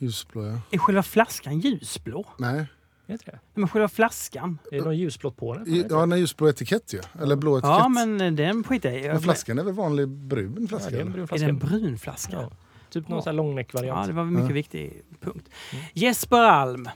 Ljusblå 0.02 0.45
ja. 0.45 0.60
Är 0.72 0.78
själva 0.78 1.03
flaskan 1.03 1.60
ljusblå? 1.60 2.26
Nej, 2.38 2.65
Är 3.07 3.14
inte 3.14 3.26
det? 3.32 3.40
Men 3.53 3.69
själva 3.69 3.88
flaskan? 3.88 4.57
Är 4.72 4.78
det 4.78 4.84
någon 4.84 4.98
ljusblått 4.98 5.38
på 5.38 5.53
den? 5.53 5.86
Ja, 5.90 6.06
nej, 6.06 6.19
ljusblå 6.19 6.49
etikett 6.49 6.94
ju. 6.94 7.02
Eller 7.22 7.36
blå 7.36 7.57
etikett. 7.57 7.69
Ja, 7.80 7.90
men 7.90 8.22
eh, 8.22 8.32
den 8.32 8.64
skiter 8.64 8.91
jag 8.91 9.02
i. 9.03 9.07
Men 9.07 9.22
flaskan 9.22 9.60
är 9.60 9.64
väl 9.64 9.73
vanlig 9.73 10.07
brun 10.07 10.57
Ja, 10.61 10.68
flaska? 10.68 10.90
det 10.90 10.98
är 10.98 11.02
en 11.02 11.07
eller? 11.07 11.14
brun 11.14 11.23
Är 11.23 11.28
flaska. 11.28 11.45
det 11.45 11.49
en 11.49 11.57
brun 11.60 11.98
flaska? 11.98 12.34
Ja. 12.41 12.52
Typ 12.90 13.07
någon 13.07 13.18
Ja. 13.18 13.22
sån 13.23 13.30
här 13.30 13.86
Ja, 13.86 14.03
det 14.07 14.14
var 14.14 14.23
en 14.23 14.34
mycket 14.34 14.49
Ja. 14.49 14.53
viktig 14.53 15.02
punkt. 15.19 15.49
Jesper 15.94 16.38
Alm. 16.44 16.90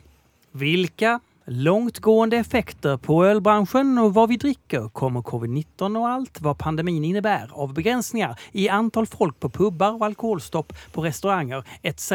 Vilka 0.52 1.19
Långtgående 1.48 2.38
effekter 2.38 2.98
på 2.98 3.26
ölbranschen 3.26 3.98
och 3.98 4.14
vad 4.14 4.30
vi 4.30 4.38
dricker. 4.38 4.90
Kommer 4.90 5.22
covid-19 5.22 5.98
och 5.98 6.08
allt 6.08 6.42
vad 6.42 6.58
pandemin 6.58 7.04
innebär 7.04 7.50
av 7.52 7.74
begränsningar 7.74 8.40
i 8.52 8.70
antal 8.70 9.06
folk 9.06 9.40
på 9.40 9.50
pubbar 9.50 9.94
och 9.94 10.06
alkoholstopp 10.06 10.74
på 10.92 11.02
restauranger 11.02 11.64
etc. 11.82 12.12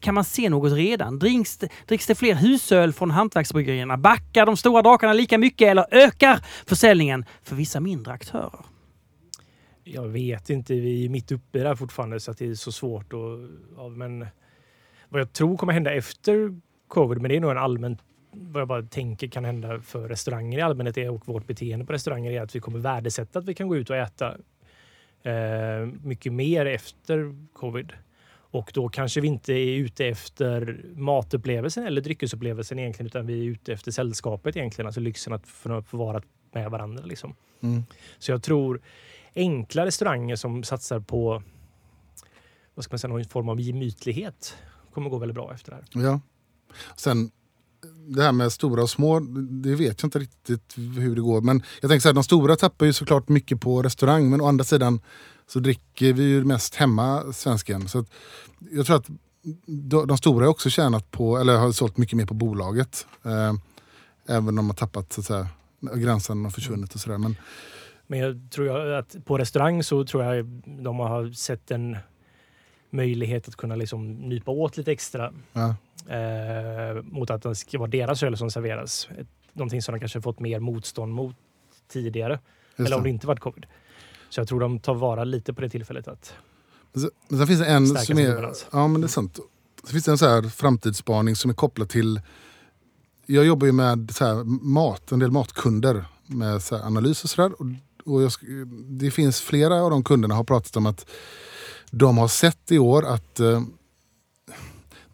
Kan 0.00 0.14
man 0.14 0.24
se 0.24 0.48
något 0.48 0.72
redan? 0.72 1.18
Dricks 1.18 1.56
det, 1.56 1.68
dricks 1.86 2.06
det 2.06 2.14
fler 2.14 2.34
husöl 2.34 2.92
från 2.92 3.10
hantverksbryggerierna? 3.10 3.96
Backar 3.96 4.46
de 4.46 4.56
stora 4.56 4.82
drakarna 4.82 5.12
lika 5.12 5.38
mycket 5.38 5.68
eller 5.68 5.86
ökar 5.90 6.44
försäljningen 6.66 7.24
för 7.42 7.56
vissa 7.56 7.80
mindre 7.80 8.12
aktörer? 8.12 8.64
Jag 9.84 10.08
vet 10.08 10.50
inte, 10.50 10.74
vi 10.74 11.04
är 11.04 11.08
mitt 11.08 11.32
uppe 11.32 11.58
i 11.58 11.62
det 11.62 11.68
här 11.68 11.76
fortfarande 11.76 12.20
så 12.20 12.30
att 12.30 12.38
det 12.38 12.46
är 12.46 12.54
så 12.54 12.72
svårt. 12.72 13.12
Och, 13.12 13.48
ja, 13.76 13.88
men 13.88 14.26
vad 15.08 15.20
jag 15.20 15.32
tror 15.32 15.56
kommer 15.56 15.72
hända 15.72 15.94
efter 15.94 16.60
covid, 16.88 17.22
men 17.22 17.28
det 17.28 17.36
är 17.36 17.40
nog 17.40 17.50
en 17.50 17.58
allmän 17.58 17.98
vad 18.38 18.60
jag 18.60 18.68
bara 18.68 18.82
tänker 18.82 19.28
kan 19.28 19.44
hända 19.44 19.80
för 19.80 20.08
restauranger 20.08 20.58
i 20.58 20.62
allmänhet 20.62 20.98
är, 20.98 21.10
och 21.10 21.28
vårt 21.28 21.46
beteende 21.46 21.84
på 21.84 21.92
restauranger 21.92 22.30
är 22.30 22.40
att 22.40 22.56
vi 22.56 22.60
kommer 22.60 22.78
värdesätta 22.78 23.38
att 23.38 23.44
vi 23.44 23.54
kan 23.54 23.68
gå 23.68 23.76
ut 23.76 23.90
och 23.90 23.96
äta 23.96 24.36
eh, 25.22 25.86
mycket 26.02 26.32
mer 26.32 26.66
efter 26.66 27.36
covid. 27.52 27.92
Och 28.50 28.70
då 28.74 28.88
kanske 28.88 29.20
vi 29.20 29.28
inte 29.28 29.52
är 29.52 29.76
ute 29.76 30.06
efter 30.06 30.80
matupplevelsen 30.94 31.86
eller 31.86 32.00
dryckesupplevelsen 32.00 32.78
egentligen, 32.78 33.06
utan 33.06 33.26
vi 33.26 33.40
är 33.40 33.44
ute 33.44 33.72
efter 33.72 33.90
sällskapet 33.90 34.56
egentligen, 34.56 34.86
alltså 34.86 35.00
lyxen 35.00 35.32
att 35.32 35.46
få 35.46 35.82
vara 35.90 36.22
med 36.52 36.70
varandra. 36.70 37.04
Liksom. 37.04 37.34
Mm. 37.60 37.84
Så 38.18 38.30
jag 38.30 38.42
tror 38.42 38.80
enkla 39.34 39.86
restauranger 39.86 40.36
som 40.36 40.62
satsar 40.62 41.00
på 41.00 41.42
vad 42.74 42.84
ska 42.84 42.92
man 42.92 42.98
säga, 42.98 43.08
någon 43.08 43.24
form 43.24 43.48
av 43.48 43.60
gemytlighet 43.60 44.56
kommer 44.92 45.10
gå 45.10 45.18
väldigt 45.18 45.34
bra 45.34 45.54
efter 45.54 45.70
det 45.70 45.76
här. 45.76 46.04
Ja. 46.04 46.20
Sen 46.96 47.30
det 48.06 48.22
här 48.22 48.32
med 48.32 48.52
stora 48.52 48.82
och 48.82 48.90
små, 48.90 49.20
det 49.50 49.74
vet 49.74 50.02
jag 50.02 50.06
inte 50.06 50.18
riktigt 50.18 50.74
hur 50.76 51.14
det 51.14 51.20
går. 51.20 51.40
Men 51.40 51.62
jag 51.80 51.90
tänker 51.90 52.02
så 52.02 52.08
här, 52.08 52.14
de 52.14 52.24
stora 52.24 52.56
tappar 52.56 52.86
ju 52.86 52.92
såklart 52.92 53.28
mycket 53.28 53.60
på 53.60 53.82
restaurang. 53.82 54.30
Men 54.30 54.40
å 54.40 54.46
andra 54.46 54.64
sidan 54.64 55.00
så 55.46 55.58
dricker 55.58 56.12
vi 56.12 56.22
ju 56.22 56.44
mest 56.44 56.74
hemma, 56.74 57.32
svensken. 57.32 57.88
Så 57.88 58.04
jag 58.70 58.86
tror 58.86 58.96
att 58.96 59.06
de 60.06 60.18
stora 60.18 60.44
har 60.44 60.50
också 60.50 60.70
tjänat 60.70 61.10
på, 61.10 61.38
eller 61.38 61.56
har 61.56 61.72
sålt 61.72 61.96
mycket 61.96 62.16
mer 62.16 62.26
på 62.26 62.34
bolaget. 62.34 63.06
Eh, 63.24 63.54
även 64.28 64.48
om 64.48 64.56
de 64.56 64.66
har 64.66 64.74
tappat 64.74 65.12
så 65.12 65.20
att 65.20 65.26
säga, 65.26 65.48
gränsen 65.94 66.44
har 66.44 66.50
försvunnit 66.50 66.94
och 66.94 67.00
sådär. 67.00 67.18
Men, 67.18 67.36
men 68.06 68.18
jag 68.18 68.50
tror 68.50 68.92
att 68.92 69.16
på 69.24 69.38
restaurang 69.38 69.82
så 69.82 70.04
tror 70.04 70.24
jag 70.24 70.46
de 70.64 70.98
har 70.98 71.32
sett 71.32 71.70
en 71.70 71.96
möjlighet 72.90 73.48
att 73.48 73.56
kunna 73.56 73.76
liksom 73.76 74.14
nypa 74.14 74.50
åt 74.50 74.76
lite 74.76 74.92
extra. 74.92 75.32
Ja. 75.52 75.74
Eh, 76.08 77.02
mot 77.02 77.30
att 77.30 77.42
det 77.42 77.54
ska 77.54 77.78
vara 77.78 77.90
deras 77.90 78.22
öl 78.22 78.36
som 78.36 78.50
serveras. 78.50 79.08
Någonting 79.52 79.82
som 79.82 79.94
de 79.94 79.98
kanske 80.00 80.20
fått 80.20 80.40
mer 80.40 80.60
motstånd 80.60 81.12
mot 81.12 81.36
tidigare. 81.88 82.40
Just 82.76 82.86
eller 82.86 82.96
om 82.96 83.02
det. 83.02 83.08
inte 83.08 83.26
varit 83.26 83.40
covid. 83.40 83.66
Så 84.28 84.40
jag 84.40 84.48
tror 84.48 84.60
de 84.60 84.78
tar 84.78 84.94
vara 84.94 85.24
lite 85.24 85.54
på 85.54 85.60
det 85.60 85.68
tillfället. 85.68 86.08
att 86.08 86.34
Men 87.28 87.38
sen- 87.38 87.46
finns 87.46 87.60
det 87.60 87.66
en 87.66 87.86
som 87.86 88.18
är, 88.18 88.52
ja, 88.72 88.88
men 88.88 89.00
det 89.00 89.06
är 89.06 89.08
sant. 89.08 89.38
Så 89.84 89.90
finns 89.92 90.04
det 90.04 90.10
en 90.10 90.18
så 90.18 90.28
här 90.28 90.42
framtidsspaning 90.42 91.36
som 91.36 91.50
är 91.50 91.54
kopplad 91.54 91.88
till... 91.88 92.20
Jag 93.26 93.44
jobbar 93.44 93.66
ju 93.66 93.72
med 93.72 94.10
så 94.14 94.24
här 94.24 94.44
mat, 94.44 95.12
en 95.12 95.18
del 95.18 95.30
matkunder 95.30 96.04
med 96.26 96.62
så 96.62 96.76
här 96.76 96.84
analys 96.84 97.24
och 97.24 97.30
sådär. 97.30 97.52
Och, 97.58 97.66
och 98.14 98.22
jag, 98.22 98.32
det 98.86 99.10
finns 99.10 99.40
flera 99.40 99.82
av 99.82 99.90
de 99.90 100.04
kunderna 100.04 100.34
har 100.34 100.44
pratat 100.44 100.76
om 100.76 100.86
att 100.86 101.06
de 101.90 102.18
har 102.18 102.28
sett 102.28 102.72
i 102.72 102.78
år 102.78 103.04
att 103.06 103.40
eh, 103.40 103.62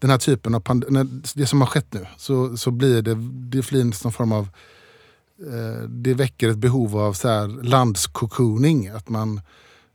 den 0.03 0.11
här 0.11 0.19
typen 0.19 0.55
av 0.55 0.61
pand- 0.61 0.85
när 0.91 1.07
det 1.35 1.47
som 1.47 1.61
har 1.61 1.69
skett 1.69 1.87
nu 1.95 2.07
så, 2.17 2.57
så 2.57 2.71
blir 2.71 3.03
det, 3.03 3.15
det 3.51 3.69
blir 3.69 3.85
någon 3.85 4.13
form 4.13 4.33
av 4.33 4.49
eh, 5.47 5.83
det 5.89 6.15
väcker 6.15 6.49
ett 6.49 6.59
behov 6.59 6.97
av 6.99 7.13
så 7.13 7.29
här 7.29 7.49
landskokooning. 7.63 8.89
Att 8.89 9.09
man 9.09 9.41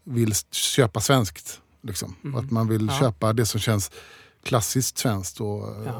vill 0.03 0.33
köpa 0.51 0.99
svenskt. 0.99 1.61
Liksom. 1.83 2.15
Mm. 2.23 2.35
Att 2.35 2.51
man 2.51 2.67
vill 2.67 2.87
Ja. 2.87 2.99
köpa 2.99 3.33
det 3.33 3.45
som 3.45 3.59
känns 3.59 3.91
klassiskt 4.43 4.97
svenskt. 4.97 5.41
Och, 5.41 5.63
Ja. 5.85 5.89
eh, 5.89 5.93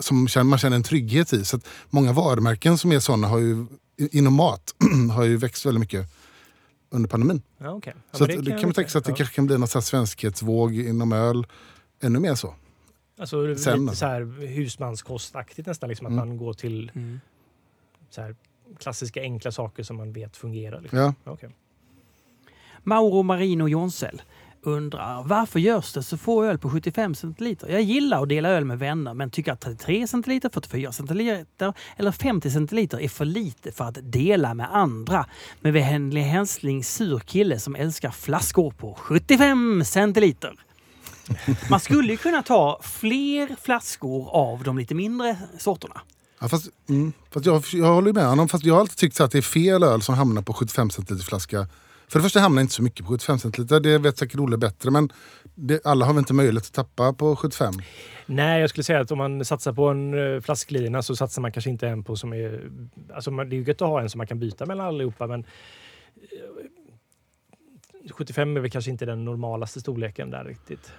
som 0.00 0.28
känner, 0.28 0.44
man 0.44 0.58
känner 0.58 0.76
en 0.76 0.82
trygghet 0.82 1.32
i. 1.32 1.44
Så 1.44 1.56
att 1.56 1.66
många 1.90 2.12
varumärken 2.12 2.78
som 2.78 2.92
är 2.92 3.00
sådana 3.00 3.28
har 3.28 3.38
ju, 3.38 3.66
inom 3.96 4.34
mat 4.34 4.74
har 5.14 5.24
ju 5.24 5.36
växt 5.36 5.66
väldigt 5.66 5.80
mycket 5.80 6.06
under 6.90 7.08
pandemin. 7.08 7.42
Ja, 7.58 7.70
okay. 7.70 7.92
så 8.12 8.24
att, 8.24 8.30
det 8.30 8.50
kan 8.50 8.62
man 8.62 8.72
tänka 8.72 8.90
sig 8.90 8.98
att 8.98 9.04
det 9.04 9.12
kanske 9.12 9.34
kan 9.34 9.46
bli 9.46 9.58
någon 9.58 9.68
så 9.68 9.78
här 9.78 9.84
svenskhetsvåg 9.84 10.74
inom 10.74 11.12
öl. 11.12 11.46
Ännu 12.02 12.18
mer 12.20 12.34
så. 12.34 12.54
Alltså 13.18 13.56
Sen 13.56 13.80
lite 13.84 13.96
så 13.96 14.06
här 14.06 14.46
husmanskostaktigt 14.46 15.66
nästan. 15.68 15.88
Liksom, 15.88 16.06
att 16.06 16.12
Mm. 16.12 16.28
man 16.28 16.36
går 16.36 16.52
till 16.52 16.90
Mm. 16.94 17.20
så 18.10 18.20
här 18.22 18.36
klassiska 18.78 19.20
enkla 19.20 19.52
saker 19.52 19.82
som 19.82 19.96
man 19.96 20.12
vet 20.12 20.36
fungerar. 20.36 20.80
Liksom. 20.80 20.98
Ja. 20.98 21.14
Okej. 21.24 21.50
Mauro 22.82 23.22
Marino 23.22 23.68
Jonsell 23.68 24.22
undrar 24.62 25.22
varför 25.24 25.60
görs 25.60 25.92
det 25.92 26.02
så 26.02 26.16
få 26.16 26.44
öl 26.44 26.58
på 26.58 26.70
75 26.70 27.14
centiliter? 27.14 27.68
Jag 27.68 27.82
gillar 27.82 28.22
att 28.22 28.28
dela 28.28 28.48
öl 28.48 28.64
med 28.64 28.78
vänner 28.78 29.14
men 29.14 29.30
tycker 29.30 29.52
att 29.52 29.60
33 29.60 30.06
centiliter, 30.06 30.48
44 30.48 30.92
centiliter 30.92 31.72
eller 31.96 32.12
50 32.12 32.50
centiliter 32.50 33.00
är 33.00 33.08
för 33.08 33.24
lite 33.24 33.72
för 33.72 33.84
att 33.84 33.98
dela 34.02 34.54
med 34.54 34.68
andra. 34.76 35.26
Med 35.60 35.72
vänlig 35.72 36.22
hälsning 36.22 36.84
sur 36.84 37.18
kille 37.18 37.58
som 37.58 37.76
älskar 37.76 38.10
flaskor 38.10 38.70
på 38.70 38.94
75 38.94 39.84
centiliter. 39.84 40.54
Man 41.70 41.80
skulle 41.80 42.12
ju 42.12 42.16
kunna 42.16 42.42
ta 42.42 42.80
fler 42.82 43.56
flaskor 43.62 44.28
av 44.30 44.62
de 44.62 44.78
lite 44.78 44.94
mindre 44.94 45.36
sorterna. 45.58 46.00
Ja, 46.40 46.48
fast, 46.48 46.68
mm, 46.88 47.12
fast 47.30 47.46
jag, 47.46 47.62
jag 47.72 47.94
håller 47.94 48.12
med 48.12 48.26
honom. 48.26 48.48
Fast 48.48 48.64
jag 48.64 48.74
har 48.74 48.80
alltid 48.80 48.96
tyckt 48.96 49.16
så 49.16 49.24
att 49.24 49.30
det 49.30 49.38
är 49.38 49.42
fel 49.42 49.82
öl 49.82 50.02
som 50.02 50.14
hamnar 50.14 50.42
på 50.42 50.52
75 50.52 50.90
centiliter 50.90 51.24
flaska. 51.26 51.66
För 52.08 52.18
det 52.18 52.22
första 52.22 52.40
hamnar 52.40 52.62
inte 52.62 52.74
så 52.74 52.82
mycket 52.82 53.06
på 53.06 53.12
75 53.12 53.38
centiliter. 53.38 53.80
Det 53.80 53.98
vet 53.98 54.18
säkert 54.18 54.40
Olle 54.40 54.56
bättre. 54.56 54.90
Men 54.90 55.12
det, 55.54 55.86
alla 55.86 56.06
har 56.06 56.12
väl 56.12 56.18
inte 56.18 56.34
möjlighet 56.34 56.66
att 56.66 56.72
tappa 56.72 57.12
på 57.12 57.36
75. 57.36 57.74
Nej, 58.26 58.60
jag 58.60 58.70
skulle 58.70 58.84
säga 58.84 59.00
att 59.00 59.10
om 59.10 59.18
man 59.18 59.44
satsar 59.44 59.72
på 59.72 59.88
en 59.88 60.34
eh, 60.34 60.40
flasklina 60.40 61.02
så 61.02 61.16
satsar 61.16 61.42
man 61.42 61.52
kanske 61.52 61.70
inte 61.70 61.88
en 61.88 62.04
på 62.04 62.16
som 62.16 62.32
är... 62.32 62.70
Alltså 63.14 63.30
man, 63.30 63.48
det 63.48 63.56
är 63.56 63.58
ju 63.58 63.64
gött 63.64 63.82
att 63.82 63.88
ha 63.88 64.00
en 64.00 64.10
som 64.10 64.18
man 64.18 64.26
kan 64.26 64.38
byta 64.38 64.66
mellan 64.66 64.86
allihopa 64.86 65.26
men 65.26 65.44
eh, 66.14 68.12
75 68.12 68.56
är 68.56 68.60
väl 68.60 68.70
kanske 68.70 68.90
inte 68.90 69.06
den 69.06 69.24
normalaste 69.24 69.80
storleken 69.80 70.30
där 70.30 70.44
riktigt. 70.44 70.92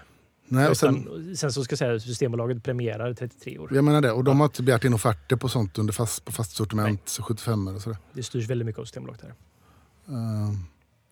Nej, 0.49 0.67
och 0.67 0.77
sen, 0.77 1.07
Utan, 1.07 1.35
sen 1.35 1.51
så 1.53 1.63
ska 1.63 1.71
jag 1.73 1.77
säga 1.79 1.95
att 1.95 2.01
Systembolaget 2.01 2.63
premierar 2.63 3.13
33 3.13 3.57
år. 3.59 3.69
jag 3.73 3.83
menar 3.83 4.01
det. 4.01 4.11
Och 4.11 4.23
de 4.23 4.39
har 4.39 4.45
inte 4.47 4.63
begärt 4.63 4.83
in 4.83 4.93
offerter 4.93 5.35
på 5.35 5.49
sånt 5.49 5.77
under 5.77 5.93
fast, 5.93 6.25
på 6.25 6.31
fast 6.31 6.55
sortiment. 6.55 7.01
Så 7.09 7.23
75 7.23 7.67
och 7.67 7.81
sådär. 7.81 7.97
Det 8.13 8.23
styrs 8.23 8.47
väldigt 8.49 8.65
mycket 8.65 8.79
av 8.79 8.85
Systembolaget 8.85 9.21
här. 9.21 9.33
Ehm, 10.15 10.57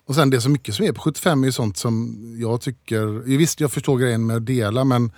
och 0.07 0.15
sen 0.15 0.29
det 0.29 0.41
så 0.41 0.49
mycket 0.49 0.75
som 0.75 0.85
är 0.85 0.91
på 0.91 1.01
75 1.01 1.43
är 1.43 1.47
ju 1.47 1.51
sånt 1.51 1.77
som 1.77 2.17
jag 2.39 2.61
tycker... 2.61 3.05
Visst, 3.37 3.59
jag 3.59 3.71
förstår 3.71 3.97
grejen 3.97 4.25
med 4.25 4.35
att 4.37 4.45
dela 4.45 4.83
men 4.83 5.11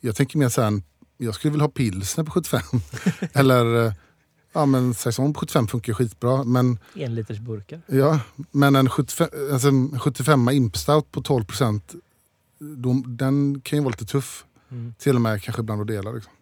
jag 0.00 0.16
tänker 0.16 0.38
mer 0.38 0.48
sen, 0.48 0.82
jag 1.18 1.34
skulle 1.34 1.50
vilja 1.50 1.64
ha 1.64 1.70
pilsner 1.70 2.24
på 2.24 2.30
75. 2.30 2.60
Eller, 3.32 3.86
eh, 3.86 3.92
ja 4.52 4.66
men 4.66 4.94
saison 4.94 5.32
på 5.32 5.40
75 5.40 5.66
funkar 5.68 5.92
skitbra. 5.92 6.44
Men, 6.44 6.78
En 6.94 7.14
liters 7.14 7.38
burkar. 7.38 7.80
ja, 7.86 8.20
men 8.50 8.76
en 8.76 8.90
75, 8.90 9.28
alltså 9.52 9.68
en 9.68 9.98
75 10.00 10.48
impstout 10.48 11.12
på 11.12 11.22
12 11.22 11.44
procent, 11.44 11.94
den 13.06 13.60
kan 13.60 13.78
ju 13.78 13.82
vara 13.82 13.90
lite 13.90 14.04
tuff. 14.04 14.44
Mm. 14.70 14.94
Till 14.98 15.14
och 15.14 15.20
med 15.20 15.42
kanske 15.42 15.62
ibland 15.62 15.80
att 15.80 15.86
dela. 15.86 16.10
Liksom. 16.12 16.32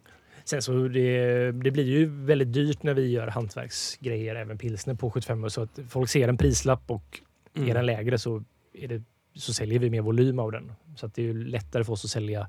Sen 0.45 0.63
så 0.63 0.89
det, 0.89 1.53
det 1.53 1.71
blir 1.71 1.85
ju 1.85 2.07
väldigt 2.07 2.53
dyrt 2.53 2.83
när 2.83 2.95
vi 2.95 3.11
gör 3.11 3.27
hantverksgrejer, 3.27 4.35
även 4.35 4.59
pilsner 4.59 4.95
på 4.95 5.11
75 5.11 5.51
så 5.51 5.63
att 5.63 5.79
folk 5.89 6.11
ser 6.11 6.29
en 6.29 6.37
prislapp 6.39 6.83
och 6.91 7.21
Mm. 7.55 7.71
är 7.71 7.75
den 7.75 7.87
lägre 7.87 8.19
så, 8.19 8.45
är 8.73 8.89
det, 8.89 9.03
så 9.35 9.53
säljer 9.55 9.79
vi 9.79 9.91
mer 9.91 10.01
volym 10.01 10.39
av 10.39 10.53
den. 10.53 10.73
Så 10.97 11.07
att 11.07 11.15
det 11.15 11.23
är 11.23 11.27
ju 11.27 11.45
lättare 11.45 11.85
för 11.85 11.93
oss 11.93 12.05
att 12.05 12.11
sälja 12.11 12.49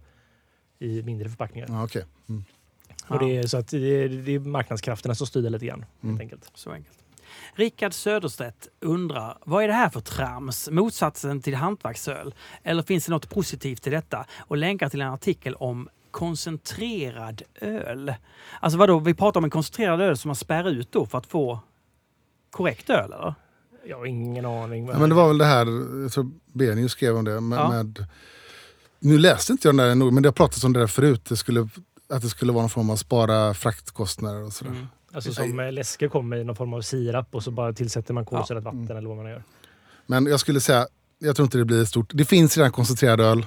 i 0.79 1.03
mindre 1.03 1.29
förpackningar. 1.29 1.67
Ja, 1.69 1.83
okej. 1.83 2.05
mm. 2.29 2.43
Och 3.07 3.19
det 3.19 3.47
så 3.49 3.57
att 3.57 3.67
det, 3.67 3.77
är, 4.03 4.09
det 4.09 4.31
är 4.31 4.39
marknadskrafterna 4.39 5.15
som 5.15 5.27
styr 5.27 5.49
lite 5.49 5.65
grann. 5.65 5.85
Mm. 6.01 6.09
Helt 6.15 6.21
enkelt. 6.21 6.51
Så 6.55 6.71
enkelt. 6.71 7.02
Rickard 7.55 7.93
Söderstedt 7.93 8.67
undrar, 8.79 9.37
vad 9.45 9.63
är 9.63 9.67
det 9.67 9.73
här 9.73 9.89
för 9.89 9.99
trams? 9.99 10.69
Motsatsen 10.71 11.41
till 11.41 11.55
hantverksöl? 11.55 12.35
Eller 12.63 12.83
finns 12.83 13.05
det 13.05 13.11
något 13.11 13.29
positivt 13.29 13.87
i 13.87 13.89
detta? 13.89 14.25
Och 14.39 14.57
länkar 14.57 14.89
till 14.89 15.01
en 15.01 15.13
artikel 15.13 15.55
om 15.55 15.89
koncentrerad 16.11 17.41
öl. 17.61 18.13
Alltså 18.59 18.77
vadå, 18.79 18.99
vi 18.99 19.13
pratar 19.13 19.39
om 19.39 19.43
en 19.43 19.49
koncentrerad 19.49 20.01
öl 20.01 20.17
som 20.17 20.29
man 20.29 20.35
spärrar 20.35 20.69
ut 20.69 20.91
då 20.91 21.05
för 21.05 21.17
att 21.17 21.27
få 21.27 21.59
korrekt 22.51 22.89
öl 22.89 23.13
eller? 23.13 23.35
Jag 23.85 23.97
har 23.97 24.05
ingen 24.05 24.45
aning. 24.45 24.85
Men 24.85 25.09
det 25.09 25.15
var 25.15 25.27
väl 25.27 25.37
det 25.37 25.45
här, 25.45 25.65
jag 26.01 26.11
tror 26.11 26.31
Benius 26.53 26.91
skrev 26.91 27.17
om 27.17 27.25
det. 27.25 27.41
Med, 27.41 27.59
Ja. 27.59 27.69
med, 27.69 28.05
nu 28.99 29.17
läste 29.17 29.51
inte 29.51 29.67
jag 29.67 29.77
den 29.77 29.87
där 29.87 29.95
nog, 29.95 30.13
men 30.13 30.23
det 30.23 30.29
har 30.29 30.33
pratats 30.33 30.63
om 30.63 30.73
det 30.73 30.79
där 30.79 30.87
förut. 30.87 31.25
Det 31.25 31.35
skulle, 31.35 31.69
att 32.09 32.21
det 32.21 32.29
skulle 32.29 32.51
vara 32.51 32.61
någon 32.61 32.69
form 32.69 32.89
av 32.89 32.95
spara 32.95 33.53
fraktkostnader 33.53 34.43
och 34.43 34.53
sådär. 34.53 34.71
Mm. 34.71 34.87
Alltså 35.13 35.33
som 35.33 35.59
eh, 35.59 35.71
läsker 35.71 36.07
kommer 36.07 36.37
i 36.37 36.43
någon 36.43 36.55
form 36.55 36.73
av 36.73 36.81
sirap 36.81 37.35
och 37.35 37.43
så 37.43 37.51
bara 37.51 37.73
tillsätter 37.73 38.13
man 38.13 38.25
kolsyrat 38.25 38.63
vatten 38.63 38.79
Mm. 38.85 38.97
eller 38.97 39.07
vad 39.07 39.17
man 39.17 39.25
gör. 39.29 39.43
Men 40.07 40.25
jag 40.25 40.39
skulle 40.39 40.59
säga, 40.59 40.87
jag 41.19 41.35
tror 41.35 41.45
inte 41.45 41.57
det 41.57 41.65
blir 41.65 41.85
stort. 41.85 42.11
Det 42.13 42.25
finns 42.25 42.57
redan 42.57 42.71
koncentrerad 42.71 43.19
öl, 43.21 43.45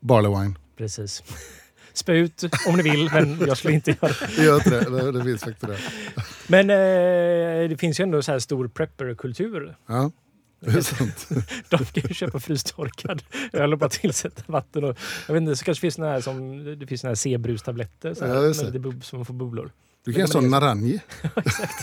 barley 0.00 0.30
wine. 0.42 0.54
Precis. 0.76 1.22
spä 1.92 2.12
ut 2.12 2.44
om 2.68 2.76
ni 2.76 2.82
vill, 2.82 3.10
men 3.12 3.38
jag 3.46 3.58
skulle 3.58 3.74
inte 3.74 3.90
göra 3.90 4.12
det. 4.20 4.36
Det 4.36 4.44
gör 4.44 4.54
inte 4.56 4.70
det. 4.70 4.90
Det, 5.02 5.12
det 5.12 5.24
finns 5.24 5.42
faktiskt 5.44 5.66
det. 5.66 5.78
Men 6.48 6.70
eh, 6.70 7.68
det 7.68 7.76
finns 7.80 8.00
ju 8.00 8.02
ändå 8.02 8.22
så 8.22 8.32
här 8.32 8.38
stor 8.38 8.68
prepper-kultur. 8.68 9.76
Ja, 9.86 10.10
det 10.60 10.70
är 10.70 10.80
sant. 10.80 11.28
De 11.68 11.78
kan 11.84 12.08
ju 12.08 12.14
köpa 12.14 12.40
frystorkad 12.40 13.22
öl 13.52 13.72
och 13.72 13.78
bara 13.78 13.90
tillsätta 13.90 14.42
vatten. 14.46 14.84
Och, 14.84 14.96
jag 15.26 15.34
vet 15.34 15.40
inte, 15.40 15.56
så 15.56 15.64
kanske 15.64 15.80
finns 15.80 15.94
såna 15.94 16.08
här 16.08 16.20
som 16.20 16.64
det 16.78 16.86
finns 16.86 17.00
såna 17.00 17.10
här 17.10 17.14
C-brustabletter 17.14 18.14
så 18.14 18.26
här, 18.26 18.34
Ja, 18.34 18.40
med 18.40 18.56
det. 18.56 18.64
lite 18.64 18.78
bub, 18.78 19.04
som 19.04 19.18
man 19.18 19.26
får 19.26 19.34
bubblor. 19.34 19.70
Du 20.04 20.12
kan 20.12 20.20
göra 20.20 20.30
sån 20.30 20.50
Naranji. 20.50 21.00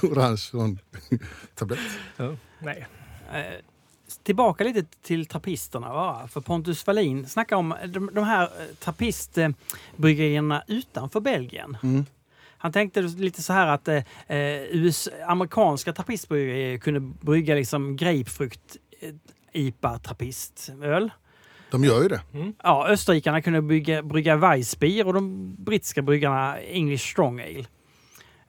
Orange 0.04 0.38
sån 0.52 0.80
tablett. 1.56 1.80
Ja. 2.18 2.36
Nej. 2.60 2.88
Eh, 3.34 3.44
tillbaka 4.24 4.64
lite 4.64 4.84
till 5.02 5.26
trappisterna 5.26 5.90
bara. 5.90 6.28
För 6.28 6.42
Pontus 6.42 6.88
Wallin 6.88 7.28
snackar 7.28 7.56
om 7.56 7.76
de, 7.88 8.10
de 8.14 8.24
här 8.24 8.44
eh, 8.44 8.76
trappistbryggerierna 8.80 10.64
utanför 10.68 11.20
Belgien. 11.20 11.78
Mm. 11.84 12.06
Han 12.58 12.72
tänkte 12.72 13.02
lite 13.02 13.42
så 13.42 13.54
här 13.54 13.68
att 13.68 13.88
eh, 13.88 14.04
eh, 14.28 14.62
US, 14.72 15.10
amerikanska 15.28 15.94
trappistbryggerier 15.94 16.78
kunde 16.78 17.00
brygga 17.00 17.56
liksom 17.56 17.96
grapefrukt 17.96 18.78
eh, 19.00 19.14
IPA 19.54 20.00
trappistöl. 20.00 21.12
De 21.72 21.84
gör 21.84 22.02
ju 22.02 22.08
det. 22.08 22.22
Ja, 22.64 22.88
österrikarna 22.88 23.42
kunde 23.42 23.62
bygga, 23.62 24.04
brygga 24.04 24.36
Weissbier 24.36 25.08
och 25.08 25.14
de 25.14 25.56
brittiska 25.64 26.02
bryggarna 26.02 26.60
English 26.60 27.12
Strong 27.12 27.42
Ale. 27.42 27.66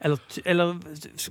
Eller, 0.03 0.19
eller 0.45 0.77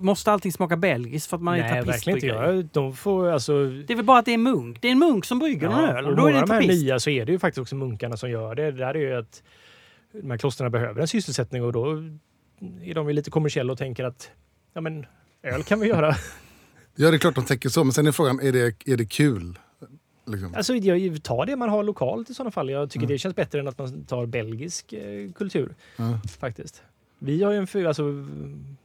måste 0.03 0.31
allting 0.31 0.51
smaka 0.51 0.77
belgiskt 0.77 1.27
för 1.29 1.37
att 1.37 1.43
man 1.43 1.53
är 1.55 1.61
Nej, 1.61 1.71
verkligen 1.71 2.17
inte. 2.17 2.27
trappistbryggeri? 2.27 2.57
Ja, 2.61 2.67
de 2.73 2.95
får 2.95 3.29
alltså... 3.29 3.65
Det 3.65 3.93
är 3.93 3.95
väl 3.95 4.05
bara 4.05 4.19
att 4.19 4.25
det 4.25 4.33
är 4.33 4.37
munk. 4.37 4.81
Det 4.81 4.87
är 4.87 4.91
en 4.91 4.99
munk 4.99 5.25
som 5.25 5.39
brygger 5.39 5.69
någon 5.69 5.79
öl. 5.85 6.05
och 6.05 6.15
då 6.15 6.25
är 6.27 6.31
det 6.33 6.39
en 6.39 6.45
de 6.47 6.53
här 6.53 6.61
nya 6.67 6.99
så 6.99 7.09
är 7.09 7.25
det 7.25 7.31
ju 7.31 7.39
faktiskt 7.39 7.61
också 7.61 7.75
munkarna 7.75 8.17
som 8.17 8.29
gör 8.31 8.55
det. 8.55 8.71
Det 8.71 8.77
där 8.77 8.93
är 8.95 8.99
ju 8.99 9.13
att 9.15 9.43
de 10.11 10.31
här 10.31 10.37
klostren 10.37 10.71
behöver 10.71 11.01
en 11.01 11.07
sysselsättning 11.07 11.63
och 11.63 11.73
då 11.73 11.91
är 12.83 12.93
de 12.93 13.07
ju 13.07 13.13
lite 13.13 13.31
kommersiella 13.31 13.71
och 13.73 13.79
tänker 13.79 14.03
att 14.03 14.29
ja, 14.73 14.81
men 14.81 15.05
öl 15.43 15.63
kan 15.63 15.79
vi 15.79 15.87
göra. 15.87 16.15
Ja, 16.95 17.09
det 17.11 17.15
är 17.17 17.19
klart 17.19 17.35
de 17.35 17.45
tänker 17.45 17.69
så. 17.69 17.83
Men 17.83 17.93
sen 17.93 18.07
är 18.07 18.11
frågan, 18.11 18.39
är 18.39 18.51
det, 18.51 18.87
är 18.87 18.97
det 18.97 19.05
kul? 19.05 19.59
Liksom. 20.27 20.55
Alltså, 20.55 20.75
jag 20.75 21.23
tar 21.23 21.45
det 21.45 21.55
man 21.55 21.69
har 21.69 21.83
lokalt 21.83 22.29
i 22.29 22.33
sådana 22.33 22.51
fall. 22.51 22.69
Jag 22.69 22.89
tycker 22.89 22.99
Mm. 23.05 23.13
det 23.13 23.17
känns 23.17 23.35
bättre 23.35 23.59
än 23.59 23.67
att 23.67 23.77
man 23.77 24.05
tar 24.05 24.25
belgisk 24.25 24.93
eh, 24.93 25.31
kultur. 25.31 25.75
Ja. 25.97 26.19
Faktiskt. 26.39 26.83
Vi 27.19 27.43
har 27.43 27.51
ju 27.51 27.57
en 27.57 27.67
fyr, 27.67 27.85
alltså, 27.85 28.03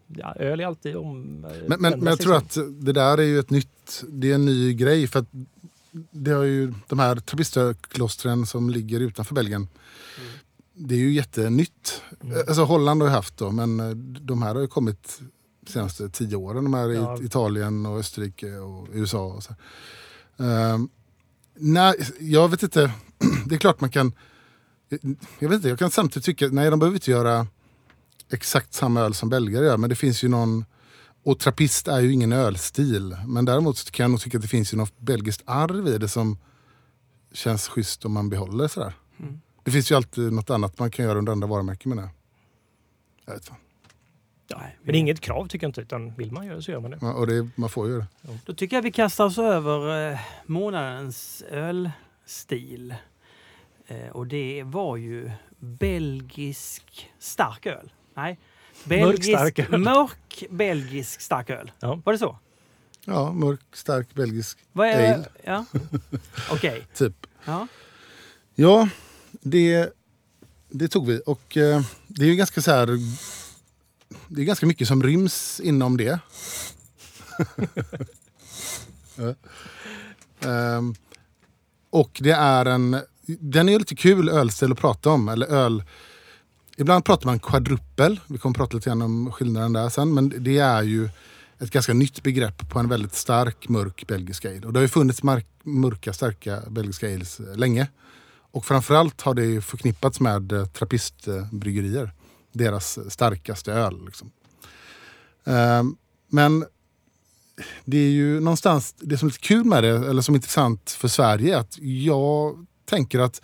ja, 0.07 0.35
öl 0.35 0.61
är 0.61 0.67
alltid 0.67 0.97
om... 0.97 1.45
eh, 1.45 1.51
Men, 1.69 1.81
men, 1.81 1.99
men 1.99 2.07
jag 2.07 2.19
tror 2.19 2.37
att 2.37 2.59
det 2.71 2.93
där 2.93 3.19
är 3.19 3.23
ju 3.23 3.39
ett 3.39 3.51
nytt, 3.51 4.05
det 4.09 4.31
är 4.31 4.35
en 4.35 4.45
ny 4.45 4.75
grej. 4.75 5.07
För 5.07 5.19
att 5.21 5.29
det 6.11 6.31
har 6.31 6.45
ju 6.45 6.75
de 6.87 6.99
här 6.99 7.17
trappisterklostren 7.17 8.47
som 8.47 8.71
ligger 8.71 9.01
utanför 9.01 9.35
Belgien. 9.35 9.69
Det 10.75 10.95
är 10.95 10.99
ju 10.99 11.13
jättenytt. 11.13 12.03
Mm. 12.21 12.39
Alltså 12.39 12.65
Holland 12.65 13.03
har 13.03 13.09
ju 13.09 13.15
haft 13.15 13.37
dem, 13.37 13.57
men 13.57 13.81
eh, 13.81 13.91
de 14.21 14.43
här 14.43 14.55
har 14.55 14.61
ju 14.61 14.67
kommit 14.67 15.21
de 15.61 15.73
senaste 15.73 16.09
tio 16.09 16.37
åren. 16.37 16.65
De 16.65 16.75
här 16.75 16.91
i 16.93 16.95
Ja. 16.95 17.19
Italien 17.23 17.87
och 17.87 17.99
Österrike 17.99 18.57
och 18.57 18.89
USA. 18.93 19.25
Och 19.27 19.43
så. 19.43 19.55
Ehm, 20.45 20.89
nej, 21.55 21.95
jag 22.21 22.49
vet 22.49 22.63
inte. 22.63 22.91
Det 23.47 23.55
är 23.55 23.59
klart 23.59 23.81
man 23.81 23.91
kan... 23.91 24.13
Jag 25.39 25.49
vet 25.49 25.57
inte, 25.57 25.69
jag 25.69 25.79
kan 25.79 25.91
samtidigt 25.91 26.25
tycka, 26.27 26.49
nej 26.53 26.71
de 26.71 26.79
behöver 26.79 26.97
inte 26.97 27.11
göra 27.11 27.47
exakt 28.33 28.75
samma 28.75 29.01
öl 29.01 29.15
som 29.15 29.29
belgare 29.29 29.65
gör. 29.65 29.77
Men 29.77 29.91
det 29.91 29.97
finns 29.97 30.25
ju 30.25 30.29
någon... 30.29 30.65
Och 31.23 31.39
trappist 31.39 31.89
är 31.89 32.01
ju 32.01 32.13
ingen 32.13 32.33
ölstil. 32.33 33.17
Men 33.27 33.45
däremot 33.45 33.77
så 33.77 33.91
kan 33.91 34.05
jag 34.05 34.11
nog 34.11 34.21
tycka 34.21 34.39
att 34.39 34.43
det 34.43 34.49
finns 34.49 34.75
ju 34.75 34.77
något 34.77 34.99
belgiskt 34.99 35.43
arv 35.45 35.89
i 35.89 35.99
det 35.99 36.09
som 36.09 36.39
känns 37.33 37.69
schysst 37.69 38.05
om 38.05 38.13
man 38.13 38.29
behåller 38.29 38.69
sådär. 38.69 38.93
Mm. 39.21 39.41
Det 39.65 39.71
finns 39.71 39.91
ju 39.91 39.95
alltid 39.95 40.33
något 40.33 40.51
annat 40.51 40.79
man 40.79 40.91
kan 40.91 41.05
göra 41.05 41.19
under 41.19 41.33
andra 41.33 41.47
varumärken 41.47 41.89
menar 41.91 42.03
jag. 42.03 42.13
Jag 43.27 43.35
vet 43.35 43.45
fan. 43.45 43.57
Nej, 44.55 44.77
Men 44.83 44.93
det 44.93 44.99
är 44.99 45.01
inget 45.01 45.21
krav 45.21 45.47
tycker 45.49 45.65
jag 45.65 45.69
inte, 45.69 45.81
utan 45.81 46.15
vill 46.15 46.33
man 46.33 46.47
göra 46.47 46.63
så 46.63 46.71
gör 46.71 46.81
man 46.81 46.91
det. 46.91 46.99
Ja, 47.01 47.13
och 47.13 47.27
det, 47.27 47.49
man 47.55 47.71
får 47.71 47.89
ju 47.89 47.99
det. 47.99 48.07
Då 48.45 48.55
tycker 48.55 48.77
jag 48.77 48.83
vi 48.83 48.93
kastar 48.93 49.25
oss 49.25 49.39
över 49.39 50.11
eh, 50.13 50.19
månadens 50.47 51.43
ölstil. 51.51 52.95
Eh, 53.87 54.09
och 54.09 54.27
det 54.27 54.63
var 54.63 54.97
ju 54.97 55.31
belgisk 55.59 57.11
stark 57.19 57.67
öl. 57.67 57.93
Nej. 58.15 58.39
Belgisk, 58.85 59.25
stark 59.25 59.59
öl. 59.59 59.79
Mörk 59.79 60.45
belgisk 60.51 61.21
stark 61.21 61.51
öl. 61.51 61.73
Ja. 61.81 62.01
Var 62.05 62.13
det 62.13 62.19
så? 62.19 62.39
Ja, 63.05 63.33
mörk, 63.33 63.61
stark 63.73 64.15
belgisk 64.15 64.59
Vad 64.73 64.89
är 64.89 65.15
Ale. 65.15 65.29
Ja. 65.45 65.65
Okej. 66.51 66.87
typ. 66.95 67.27
Ja. 67.45 67.67
Ja, 68.55 68.89
det, 69.31 69.93
det 70.69 70.89
tog 70.89 71.07
vi. 71.07 71.21
Och 71.27 71.57
eh, 71.57 71.83
det 72.07 72.23
är 72.23 72.29
ju 72.29 72.35
ganska 72.35 72.63
så 72.63 72.71
här... 72.71 72.87
Det 74.29 74.41
är 74.41 74.45
ganska 74.45 74.67
mycket 74.67 74.89
som 74.89 75.03
ryms 75.03 75.61
inom 75.61 75.97
det. 75.97 76.19
Ehm, 80.41 80.95
och 81.91 82.21
det 82.23 82.31
är 82.31 82.67
en... 82.67 82.97
Den 83.27 83.69
är 83.69 83.73
ju 83.73 83.79
lite 83.79 83.97
kul 83.97 84.29
ölstil 84.29 84.73
att 84.73 84.79
prata 84.79 85.11
om. 85.11 85.29
Eller 85.29 85.47
öl... 85.47 85.83
Ibland 86.77 87.05
pratar 87.05 87.27
man 87.27 87.39
quadrupel. 87.39 88.21
Vi 88.27 88.39
kommer 88.39 88.55
prata 88.55 88.77
lite 88.77 88.91
grann 88.91 89.03
om 89.03 89.33
skillnaden 89.33 89.73
där 89.73 89.89
sen. 89.89 90.15
Men 90.15 90.45
det 90.45 90.59
är 90.59 90.83
ju 90.83 91.09
ett 91.59 91.71
ganska 91.71 91.95
nytt 91.95 92.23
begrepp 92.23 92.71
på 92.71 92.79
en 92.79 92.89
väldigt 92.89 93.15
stark 93.15 93.69
mörk 93.69 94.05
belgisk 94.07 94.45
ale. 94.45 94.61
Och 94.67 94.73
det 94.73 94.79
har 94.79 94.83
ju 94.83 94.89
funnits 94.89 95.23
mark- 95.23 95.47
mörka 95.63 96.13
starka 96.13 96.63
belgiska 96.71 97.15
ales 97.15 97.41
eh, 97.41 97.57
länge. 97.57 97.89
Och 98.37 98.65
framförallt 98.65 99.21
har 99.21 99.35
det 99.35 99.61
förknippats 99.61 100.21
med 100.21 100.53
eh, 100.53 100.67
trappistbryggerier. 100.67 102.13
Deras 102.53 102.99
eh, 102.99 103.09
starkaste 103.09 103.73
öl. 103.73 104.05
Liksom. 104.07 104.31
Ehm, 105.45 105.97
men 106.29 106.65
det 107.85 107.99
är 107.99 108.11
ju 108.11 108.41
någonstans, 108.41 108.95
det 108.99 109.19
som 109.19 109.29
är 109.29 109.31
lite 109.31 109.47
kul 109.47 109.65
med 109.65 109.85
det, 109.85 109.89
eller 110.11 110.23
som 110.23 110.35
är 110.35 110.39
intressant 110.39 110.91
för 110.91 111.09
Sverige, 111.09 111.55
är 111.55 111.61
att 111.61 111.79
jag 111.81 112.67
tänker 112.85 113.19
att 113.19 113.43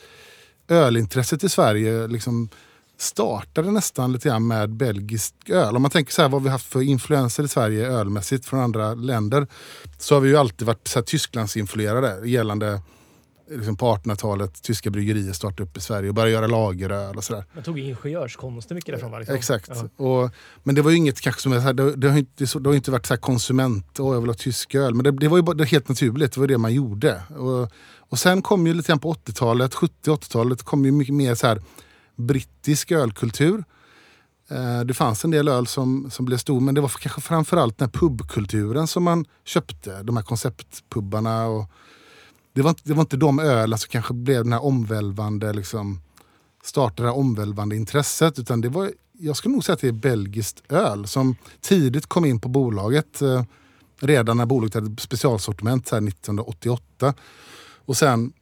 ölintresset 0.69 1.45
i 1.45 1.49
Sverige 1.49 2.07
liksom 2.07 2.49
startade 3.01 3.71
nästan 3.71 4.13
lite 4.13 4.29
grann 4.29 4.47
med 4.47 4.71
belgisk 4.71 5.35
öl. 5.49 5.77
Om 5.77 5.83
man 5.83 5.91
tänker 5.91 6.13
så 6.13 6.23
här 6.23 6.29
vad 6.29 6.43
vi 6.43 6.49
haft 6.49 6.67
för 6.67 6.83
influenser 6.83 7.45
i 7.45 7.49
Sverige 7.49 7.87
ölmässigt 7.87 8.47
från 8.47 8.61
andra 8.61 8.95
länder 8.95 9.47
så 9.99 10.15
har 10.15 10.21
vi 10.21 10.29
ju 10.29 10.37
alltid 10.37 10.67
varit 10.67 10.89
så 10.89 10.99
här 10.99 11.05
Tysklandsinfluerade 11.05 12.29
gällande 12.29 12.81
liksom 13.51 13.77
på 13.77 13.87
1800-talet 13.87 14.63
tyska 14.63 14.91
bryggerier 14.91 15.33
startade 15.33 15.63
upp 15.63 15.77
i 15.77 15.81
Sverige 15.81 16.09
och 16.09 16.15
började 16.15 16.33
göra 16.33 16.47
lageröl 16.47 17.17
och 17.17 17.25
sådär. 17.25 17.45
Man 17.55 17.65
tog 17.65 17.79
ingenjörskonsten 17.79 18.75
mycket 18.75 18.93
därifrån. 18.93 19.11
va, 19.11 19.19
Liksom. 19.19 19.37
Exakt. 19.37 19.71
Ja. 19.97 20.05
Och, 20.05 20.31
men 20.63 20.75
det 20.75 20.83
var 20.83 20.91
ju 20.91 20.97
inget 20.97 21.21
kanske 21.21 21.43
som 21.43 21.53
är 21.53 21.57
så 21.57 21.63
här, 21.63 21.73
det, 21.73 21.97
det, 21.97 22.11
har 22.11 22.19
inte, 22.19 22.45
det 22.59 22.69
har 22.69 22.75
inte 22.75 22.91
varit 22.91 23.07
så 23.07 23.15
här 23.15 23.21
konsument, 23.21 24.01
åh 24.01 24.15
jag 24.15 24.21
vill 24.21 24.31
ha 24.31 24.35
tysk 24.35 24.75
öl. 24.75 24.95
Men 24.95 25.05
det, 25.05 25.11
det 25.11 25.29
var 25.29 25.39
ju 25.39 25.43
det 25.43 25.55
var 25.55 25.65
helt 25.65 25.89
naturligt, 25.89 26.33
det 26.33 26.41
var 26.41 26.47
det 26.47 26.59
man 26.59 26.75
gjorde. 26.75 27.23
Och, 27.39 27.73
och 27.99 28.19
sen 28.19 28.43
kom 28.43 28.67
ju 28.67 28.75
lite 28.75 28.89
grann 28.89 28.99
på 28.99 29.13
80-talet, 29.15 29.75
70-80-talet 29.75 30.63
kom 30.63 30.85
ju 30.85 30.93
mycket 30.93 31.15
mer 31.15 31.35
så 31.35 31.47
här 31.47 31.63
brittisk 32.21 32.93
ölkultur. 32.93 33.65
Eh, 34.51 34.81
det 34.81 34.95
fanns 34.95 35.25
en 35.25 35.31
del 35.31 35.49
öl 35.49 35.67
som, 35.67 36.11
som 36.11 36.25
blev 36.25 36.39
stor 36.39 36.61
men 36.61 36.75
det 36.75 36.81
var 36.81 36.89
kanske 36.89 37.21
framförallt 37.21 37.79
den 37.79 37.89
här 37.89 38.01
pubkulturen 38.01 38.87
som 38.87 39.03
man 39.03 39.25
köpte. 39.45 40.03
De 40.03 40.17
här 40.17 40.25
konceptpubbarna. 40.25 41.47
Och 41.47 41.71
det, 42.53 42.63
var 42.63 42.71
inte, 42.71 42.83
det 42.85 42.95
var 42.95 43.01
inte 43.01 43.17
de 43.17 43.39
ölen 43.39 43.79
som 43.79 43.89
kanske 43.89 44.15
blev 44.15 44.45
den 44.45 44.53
här 44.53 44.65
omvälvande 44.65 45.53
liksom, 45.53 46.01
startade 46.65 47.03
det 47.03 47.13
här 47.13 47.19
omvälvande 47.19 47.77
intresset. 47.77 48.39
Utan 48.39 48.61
det 48.61 48.69
var, 48.69 48.93
jag 49.19 49.37
skulle 49.37 49.53
nog 49.53 49.65
säga 49.65 49.75
att 49.75 49.81
det 49.81 49.89
är 49.89 49.93
belgiskt 49.93 50.63
öl 50.69 51.07
som 51.07 51.37
tidigt 51.61 52.07
kom 52.07 52.25
in 52.25 52.41
på 52.41 52.49
bolaget. 52.49 53.23
Eh, 53.23 53.43
redan 54.01 54.37
när 54.37 54.47
bolaget 54.47 54.75
hade 54.75 55.01
specialsortiment 55.01 55.91
här 55.91 56.09
1988. 56.09 57.15
Och 57.85 57.97
sen 57.97 58.33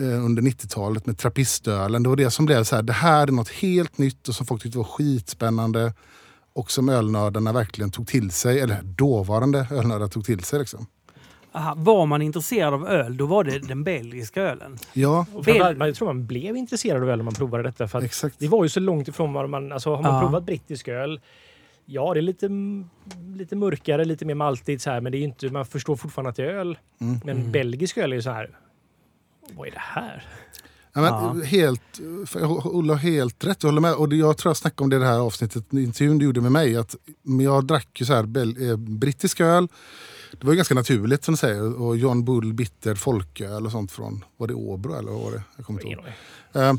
under 0.00 0.42
90-talet 0.42 1.06
med 1.06 1.18
trappistölen. 1.18 2.02
Det 2.02 2.08
var 2.08 2.16
det 2.16 2.30
som 2.30 2.46
blev 2.46 2.64
så 2.64 2.76
här, 2.76 2.82
det 2.82 2.92
här 2.92 3.26
är 3.26 3.32
något 3.32 3.48
helt 3.48 3.98
nytt 3.98 4.28
och 4.28 4.34
som 4.34 4.46
folk 4.46 4.62
tyckte 4.62 4.78
var 4.78 4.84
skitspännande. 4.84 5.92
Och 6.52 6.70
som 6.70 6.88
ölnördarna 6.88 7.52
verkligen 7.52 7.90
tog 7.90 8.06
till 8.06 8.30
sig, 8.30 8.60
eller 8.60 8.82
dåvarande 8.82 9.66
ölnördar 9.70 10.08
tog 10.08 10.24
till 10.24 10.40
sig. 10.44 10.58
Liksom. 10.58 10.86
Aha, 11.52 11.74
var 11.76 12.06
man 12.06 12.22
intresserad 12.22 12.74
av 12.74 12.86
öl, 12.88 13.16
då 13.16 13.26
var 13.26 13.44
det 13.44 13.58
den 13.58 13.84
belgiska 13.84 14.42
ölen. 14.42 14.78
Ja, 14.92 15.26
man- 15.78 15.86
jag 15.88 15.94
tror 15.96 16.06
man 16.08 16.26
blev 16.26 16.56
intresserad 16.56 17.02
av 17.02 17.10
öl 17.10 17.18
när 17.18 17.24
man 17.24 17.34
provade 17.34 17.62
detta. 17.62 17.88
För 17.88 18.08
det 18.38 18.48
var 18.48 18.64
ju 18.64 18.68
så 18.68 18.80
långt 18.80 19.08
ifrån 19.08 19.32
vad 19.32 19.48
man... 19.50 19.72
Alltså 19.72 19.94
har 19.94 20.02
man 20.02 20.14
Ja. 20.14 20.20
provat 20.20 20.44
brittisk 20.46 20.88
öl, 20.88 21.20
ja 21.86 22.14
det 22.14 22.20
är 22.20 22.22
lite, 22.22 22.48
lite 23.36 23.56
mörkare, 23.56 24.04
lite 24.04 24.24
mer 24.24 24.34
maltigt 24.34 24.82
så 24.82 24.90
här, 24.90 25.00
men 25.00 25.12
det 25.12 25.18
är 25.18 25.22
inte, 25.22 25.50
man 25.50 25.66
förstår 25.66 25.96
fortfarande 25.96 26.30
att 26.30 26.36
det 26.36 26.42
är 26.44 26.48
öl. 26.54 26.78
Mm. 27.00 27.20
Men 27.24 27.36
Mm. 27.38 27.52
belgisk 27.52 27.96
öl 27.98 28.12
är 28.12 28.16
ju 28.16 28.22
så 28.22 28.30
här, 28.30 28.50
vad 29.54 29.68
är 29.68 29.72
det 29.72 29.78
här? 29.82 30.26
Ja, 30.92 31.32
men, 31.34 31.42
helt, 31.42 32.00
Olle 32.64 32.92
har 32.92 32.98
helt 32.98 33.44
rätt, 33.44 33.62
jag 33.62 33.68
håller 33.68 33.80
med. 33.80 33.94
Och 33.94 34.08
det- 34.08 34.16
jag 34.16 34.36
tror 34.38 34.50
jag 34.50 34.56
snackade 34.56 34.82
om 34.84 34.90
det 34.90 34.96
i 34.96 34.98
det 34.98 35.06
här 35.06 35.18
avsnittet, 35.18 35.72
intervjun 35.72 36.18
du 36.18 36.24
gjorde 36.24 36.40
med 36.40 36.52
mig. 36.52 36.76
Att 36.76 36.96
men 37.22 37.40
jag 37.46 37.64
drack 37.66 37.88
ju 38.00 38.06
så 38.06 38.14
här 38.14 38.22
bel, 38.26 38.70
eh, 38.70 38.76
brittisk 38.76 39.40
öl. 39.40 39.68
Det 40.40 40.46
var 40.46 40.52
ju 40.52 40.56
ganska 40.56 40.74
naturligt 40.74 41.24
som 41.24 41.34
du 41.34 41.38
säger. 41.38 41.80
Och 41.82 41.96
John 41.96 42.24
Bull 42.24 42.52
bitter 42.54 42.94
folköl 42.94 43.66
och 43.66 43.72
sånt 43.72 43.92
från, 43.92 44.24
var 44.36 44.46
det 44.48 44.54
Åbro 44.54 44.94
eller 44.98 45.10
vad 45.12 45.20
var 45.22 45.30
det? 45.30 45.42
Jag 45.56 45.66
kommer 45.66 45.80
inte 45.86 45.92
ihåg. 45.92 46.04
Eh, 46.62 46.74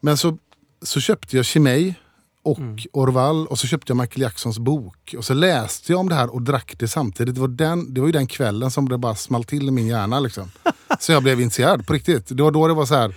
Men 0.00 0.16
så, 0.16 0.38
så 0.82 1.00
köpte 1.00 1.36
jag 1.36 1.44
Chimay 1.44 1.94
och 2.42 2.58
Mm. 2.58 2.76
Orval 2.92 3.46
och 3.46 3.58
så 3.58 3.66
köpte 3.66 3.90
jag 3.90 3.96
Michael 3.96 4.20
Jacksons 4.22 4.58
bok. 4.58 5.14
Och 5.18 5.24
så 5.24 5.34
läste 5.34 5.92
jag 5.92 6.00
om 6.00 6.08
det 6.08 6.14
här 6.14 6.34
och 6.34 6.42
drack 6.42 6.74
det 6.78 6.88
samtidigt. 6.88 7.34
Det 7.34 7.40
var, 7.40 7.48
den, 7.48 7.94
det 7.94 8.00
var 8.00 8.08
ju 8.08 8.12
den 8.12 8.26
kvällen 8.26 8.70
som 8.70 8.88
det 8.88 8.98
bara 8.98 9.14
small 9.14 9.44
till 9.44 9.68
i 9.68 9.70
min 9.70 9.86
hjärna. 9.86 10.20
Liksom. 10.20 10.50
Så 11.00 11.12
jag 11.12 11.22
blev 11.22 11.40
intresserad 11.40 11.86
på 11.86 11.92
riktigt. 11.92 12.36
Det 12.36 12.42
var 12.42 12.50
då 12.50 12.68
det 12.68 12.74
var 12.74 12.86
så 12.86 12.94
här. 12.94 13.14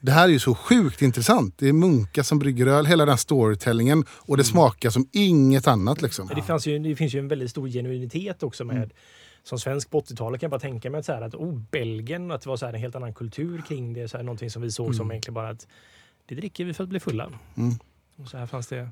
Det 0.00 0.12
här 0.12 0.24
är 0.24 0.32
ju 0.32 0.38
så 0.38 0.54
sjukt 0.54 1.02
intressant. 1.02 1.54
Det 1.58 1.68
är 1.68 1.72
munkar 1.72 2.22
som 2.22 2.38
brygger 2.38 2.66
öl, 2.66 2.86
hela 2.86 3.06
den 3.06 3.18
storytellingen. 3.18 4.04
Och 4.10 4.36
det 4.36 4.44
smakar 4.44 4.90
som 4.90 5.08
inget 5.12 5.66
annat. 5.66 6.02
Liksom. 6.02 6.30
Det, 6.34 6.42
fanns 6.42 6.66
ju, 6.66 6.78
det 6.78 6.96
finns 6.96 7.14
ju 7.14 7.18
en 7.18 7.28
väldigt 7.28 7.50
stor 7.50 7.68
genuinitet 7.68 8.42
också 8.42 8.64
med 8.64 8.76
Mm. 8.76 8.90
som 9.42 9.58
svensk 9.58 9.90
på 9.90 10.00
80-talet 10.00 10.40
kan 10.40 10.46
jag 10.46 10.50
bara 10.50 10.60
tänka 10.60 10.90
mig 10.90 10.98
att, 10.98 11.06
så 11.06 11.12
här, 11.12 11.22
att 11.22 11.34
oh, 11.34 11.58
Belgien, 11.70 12.30
att 12.30 12.42
det 12.42 12.48
var 12.48 12.56
så 12.56 12.66
här, 12.66 12.72
en 12.72 12.80
helt 12.80 12.96
annan 12.96 13.14
kultur 13.14 13.62
kring 13.68 13.92
det. 13.92 14.08
Så 14.08 14.16
här, 14.16 14.24
någonting 14.24 14.50
som 14.50 14.62
vi 14.62 14.70
såg 14.70 14.94
som 14.94 15.10
egentligen 15.10 15.34
bara 15.34 15.48
att 15.48 15.66
det 16.26 16.34
dricker 16.34 16.64
vi 16.64 16.74
för 16.74 16.84
att 16.84 16.90
bli 16.90 17.00
fulla. 17.00 17.30
Mm. 17.56 17.74
Och 18.16 18.28
så 18.28 18.36
här 18.36 18.46
fanns 18.46 18.66
det. 18.66 18.90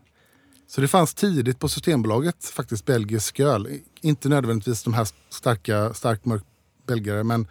Så 0.67 0.81
det 0.81 0.89
fanns 0.89 1.15
tidigt 1.15 1.59
på 1.59 1.69
Systembolaget 1.69 2.45
faktiskt 2.45 2.87
belgisk 2.87 3.41
öl. 3.41 3.69
Inte 4.01 4.29
nödvändigtvis 4.29 4.83
de 4.83 4.95
här 4.95 5.09
starka, 5.29 5.95
starkt 5.95 6.25
mörk 6.25 6.45
belgare 6.87 7.25
men, 7.25 7.47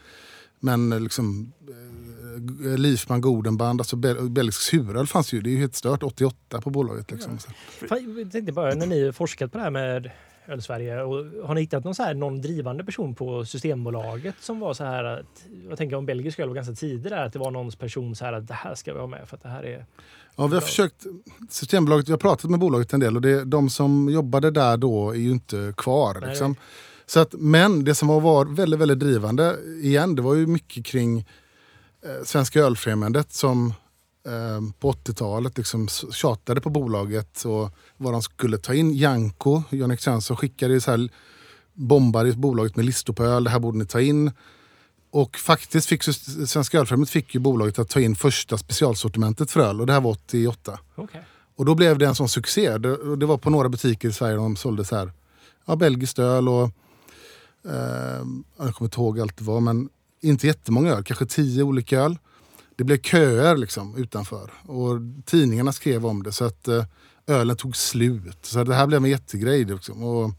men 0.59 1.03
liksom 1.03 1.53
eh, 2.63 2.77
Liefman 2.77 3.21
Godenband, 3.21 3.81
alltså 3.81 3.95
bel, 3.95 4.29
belgisk 4.29 4.61
suröl 4.61 5.07
fanns 5.07 5.33
ju. 5.33 5.41
Det 5.41 5.49
är 5.49 5.51
ju 5.51 5.57
helt 5.59 5.75
stört. 5.75 6.03
88 6.03 6.61
på 6.61 6.69
bolaget. 6.69 7.11
Liksom. 7.11 7.37
Fan, 7.89 8.17
Jag 8.17 8.31
tänkte 8.31 8.51
bara, 8.53 8.75
när 8.75 8.85
ni 8.85 9.05
har 9.05 9.11
forskat 9.11 9.51
på 9.51 9.57
det 9.57 9.63
här 9.63 9.71
med 9.71 10.11
Öl-Sverige, 10.47 11.01
och 11.01 11.47
har 11.47 11.55
ni 11.55 11.61
hittat 11.61 11.83
någon, 11.83 11.95
så 11.95 12.03
här, 12.03 12.13
någon 12.13 12.41
drivande 12.41 12.83
person 12.83 13.15
på 13.15 13.45
Systembolaget 13.45 14.35
som 14.39 14.59
var 14.59 14.73
så 14.73 14.83
här 14.83 15.03
att, 15.03 15.45
jag 15.69 15.77
tänker 15.77 15.95
om 15.95 16.05
belgisk 16.05 16.39
öl 16.39 16.47
var 16.47 16.55
ganska 16.55 16.73
tidig 16.73 17.11
där, 17.11 17.25
att 17.25 17.33
det 17.33 17.39
var 17.39 17.51
någons 17.51 17.75
person 17.75 18.15
så 18.15 18.25
här 18.25 18.33
att 18.33 18.47
det 18.47 18.53
här 18.53 18.75
ska 18.75 18.93
vi 18.93 18.99
ha 18.99 19.07
med 19.07 19.27
för 19.27 19.35
att 19.37 19.43
det 19.43 19.49
här 19.49 19.63
är... 19.63 19.85
Ja, 20.35 20.47
vi 20.47 20.53
har 20.53 20.61
försökt, 20.61 21.05
Systembolaget, 21.49 22.07
vi 22.07 22.11
har 22.11 22.19
pratat 22.19 22.51
med 22.51 22.59
bolaget 22.59 22.93
en 22.93 22.99
del 22.99 23.15
och 23.15 23.21
det, 23.21 23.43
de 23.45 23.69
som 23.69 24.09
jobbade 24.09 24.51
där 24.51 24.77
då 24.77 25.11
är 25.11 25.15
ju 25.15 25.31
inte 25.31 25.73
kvar. 25.77 26.17
Nej, 26.21 26.29
Liksom. 26.29 26.55
Så 27.09 27.19
att, 27.19 27.33
men 27.33 27.83
det 27.83 27.95
som 27.95 28.07
var, 28.07 28.45
väldigt, 28.45 28.79
väldigt 28.79 28.99
drivande 28.99 29.57
igen, 29.81 30.15
det 30.15 30.21
var 30.21 30.35
ju 30.35 30.47
mycket 30.47 30.85
kring 30.85 31.19
eh, 32.01 32.25
Svenska 32.25 32.59
ölfrämjandet 32.59 33.33
som 33.33 33.73
eh, 34.25 34.73
på 34.79 34.91
80-talet 34.91 35.57
liksom 35.57 35.87
tjatade 35.87 36.61
på 36.61 36.69
bolaget 36.69 37.45
och 37.45 37.69
vad 37.97 38.13
de 38.13 38.21
skulle 38.21 38.57
ta 38.57 38.73
in. 38.73 38.93
Janko, 38.93 39.63
Jan-Erik 39.69 40.01
Svensson, 40.01 40.37
skickade 40.37 40.73
ju 40.73 40.79
så 40.79 40.91
här 40.91 41.09
bombade 41.73 42.33
bolaget 42.33 42.75
med 42.75 42.85
listor 42.85 43.13
på 43.13 43.23
öl, 43.23 43.43
det 43.43 43.49
här 43.49 43.59
borde 43.59 43.77
ni 43.77 43.85
ta 43.85 44.01
in. 44.01 44.31
Och 45.11 45.37
faktiskt 45.37 45.87
fick 45.87 46.03
Svenska 46.47 46.79
ölfrämjandet 46.79 47.09
fick 47.09 47.35
ju 47.35 47.39
bolaget 47.39 47.79
att 47.79 47.89
ta 47.89 47.99
in 47.99 48.15
första 48.15 48.57
specialsortimentet 48.57 49.51
för 49.51 49.59
öl 49.59 49.81
och 49.81 49.87
det 49.87 49.93
här 49.93 50.01
var 50.01 50.11
88. 50.11 50.79
Okej. 50.95 51.23
Och 51.55 51.65
då 51.65 51.75
blev 51.75 51.97
det 51.97 52.05
en 52.05 52.15
sån 52.15 52.29
succé. 52.29 52.77
Det, 52.77 53.15
det 53.15 53.25
var 53.25 53.37
på 53.37 53.49
några 53.49 53.69
butiker 53.69 54.09
i 54.09 54.13
Sverige 54.13 54.35
de 54.35 54.55
sålde 54.55 54.85
så 54.85 54.95
här, 54.95 55.11
ja, 55.65 55.75
belgiskt 55.75 56.19
öl 56.19 56.49
och 56.49 56.69
jag 58.57 58.75
kommer 58.75 58.83
inte 58.83 58.99
ihåg 59.01 59.19
allt 59.19 59.37
det 59.37 59.43
var, 59.43 59.59
men 59.59 59.89
inte 60.21 60.47
jättemånga 60.47 60.91
öl, 60.91 61.03
kanske 61.03 61.25
tio 61.25 61.63
olika 61.63 61.99
öl. 61.99 62.17
Det 62.75 62.83
blev 62.83 63.01
köer 63.01 63.57
liksom 63.57 63.97
utanför 63.97 64.51
och 64.65 64.99
tidningarna 65.25 65.71
skrev 65.71 66.05
om 66.05 66.23
det 66.23 66.31
så 66.31 66.45
att 66.45 66.67
eh, 66.67 66.85
ölen 67.27 67.55
tog 67.55 67.75
slut. 67.75 68.37
Så 68.41 68.63
det 68.63 68.75
här 68.75 68.87
blev 68.87 69.03
en 69.03 69.09
jättegrej. 69.09 69.65
Liksom. 69.65 70.03
Och 70.03 70.31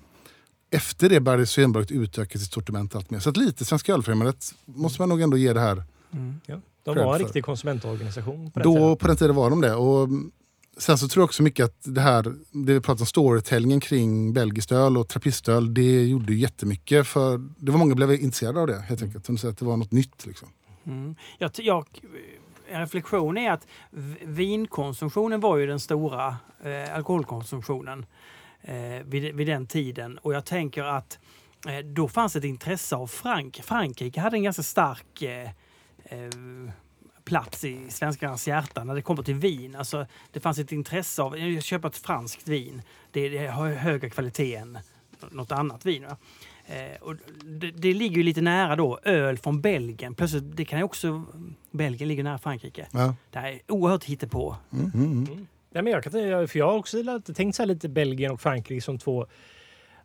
efter 0.71 1.09
det 1.09 1.21
började 1.21 1.47
Systembolaget 1.47 1.91
utöka 1.91 2.39
sitt 2.39 2.53
sortiment 2.53 2.95
allt 2.97 3.11
mer. 3.11 3.19
Så 3.19 3.31
att 3.31 3.37
lite 3.37 3.65
Svenska 3.65 3.93
ölfrämjandet 3.95 4.55
måste 4.65 5.03
man 5.03 5.09
nog 5.09 5.21
ändå 5.21 5.37
ge 5.37 5.53
det 5.53 5.61
här 5.61 5.85
Mm. 6.13 6.41
Ja. 6.47 6.61
De 6.85 6.97
var 6.97 7.15
en 7.15 7.19
riktig 7.19 7.45
konsumentorganisation 7.45 8.51
på 8.51 8.61
den 8.61 8.73
Då 8.73 8.75
tiden. 8.79 8.97
på 8.97 9.07
den 9.07 9.17
tiden 9.17 9.37
var 9.37 9.51
de 9.51 9.61
det. 9.61 9.75
Och 9.75 10.05
mm, 10.05 10.31
sen 10.79 10.99
så 10.99 11.09
tror 11.09 11.23
jag 11.23 11.25
också 11.25 11.43
mycket 11.43 11.65
att 11.65 11.81
det 11.85 12.01
här, 12.01 12.23
det 12.51 12.75
vi 12.75 12.81
pratar 12.81 13.03
om 13.03 13.07
storytellingen 13.07 13.81
kring 13.81 14.33
belgiskt 14.33 14.73
öl 14.73 14.97
och 14.97 15.09
trappistöl, 15.09 15.75
det 15.75 16.05
gjorde 16.05 16.35
jättemycket 16.35 17.07
för 17.07 17.39
det 17.57 17.73
var 17.73 17.79
många 17.79 17.91
som 17.91 17.97
blev 17.97 18.13
intresserade 18.13 18.61
av 18.61 18.67
det 18.67 18.81
helt 18.81 19.03
enkelt. 19.03 19.25
De 19.25 19.39
säger 19.39 19.53
att 19.53 19.59
det 19.59 19.65
var 19.65 19.77
något 19.77 19.93
nytt 19.93 20.27
liksom. 20.27 20.49
Mm. 20.87 21.15
Jag, 21.39 21.51
jag, 21.55 21.87
en 22.69 22.81
reflektion 22.81 23.39
är 23.39 23.53
att 23.53 23.67
vinkonsumtionen 24.23 25.41
var 25.41 25.57
ju 25.57 25.67
den 25.67 25.81
stora 25.81 26.37
eh, 26.63 26.95
alkoholkonsumtionen 26.95 28.07
eh, 28.63 29.05
vid, 29.05 29.35
vid 29.35 29.47
den 29.47 29.67
tiden. 29.67 30.19
Och 30.19 30.35
jag 30.35 30.45
tänker 30.45 30.83
att 30.85 31.19
eh, 31.67 31.79
då 31.79 32.09
fanns 32.09 32.37
ett 32.37 32.45
intresse 32.45 32.97
av 32.97 33.07
Frank. 33.07 33.61
Frankrike 33.65 34.21
hade 34.21 34.37
en 34.37 34.43
ganska 34.43 34.63
stark 34.63 35.23
eh, 35.23 35.51
eh, 36.05 36.31
plats 37.29 37.65
i 37.65 37.91
svenskarnas 37.91 38.49
hjärta 38.49 38.85
när 38.85 38.95
det 38.95 39.03
kommer 39.03 39.23
till 39.23 39.35
vin. 39.35 39.77
Alltså, 39.77 40.07
det 40.33 40.41
fanns 40.41 40.59
ett 40.59 40.73
intresse 40.73 41.23
av 41.23 41.33
att 41.59 41.65
köpa 41.65 41.89
ett 41.89 41.97
franskt 41.97 42.49
vin. 42.49 42.83
Det, 43.13 43.29
det 43.29 43.47
har 43.47 43.71
högre 43.71 44.11
kvalitet 44.11 44.55
än 44.55 44.79
något 45.31 45.53
annat 45.53 45.87
vin. 45.87 46.07
Va? 46.07 46.17
Eh, 46.67 47.03
och 47.03 47.17
det, 47.45 47.71
det 47.71 47.95
ligger 47.95 48.17
ju 48.17 48.23
lite 48.23 48.41
nära 48.41 48.77
då, 48.77 48.99
öl 49.03 49.39
från 49.39 49.61
Belgien. 49.61 50.15
Plötsligt, 50.15 50.57
det 50.57 50.65
kan 50.65 50.79
ju 50.79 50.85
också... 50.85 51.25
Belgien 51.71 52.09
ligger 52.09 52.25
nära 52.25 52.39
Frankrike. 52.39 52.87
Ja. 52.93 53.15
Det 53.31 53.39
här 53.39 53.53
är 53.53 53.61
oerhört 53.69 54.05
hittepå. 54.05 54.57
Mm, 54.73 54.91
mm, 54.95 55.25
mm. 55.25 55.47
Ja, 55.71 55.83
men 55.83 55.93
jag, 55.93 56.03
kan, 56.03 56.13
för 56.13 56.57
jag 56.57 56.67
har 56.67 56.79
också 56.79 57.21
tänkt 57.35 57.57
så 57.57 57.63
här 57.63 57.67
lite 57.67 57.89
Belgien 57.89 58.33
och 58.33 58.41
Frankrike 58.41 58.85
som 58.85 58.99
två... 58.99 59.27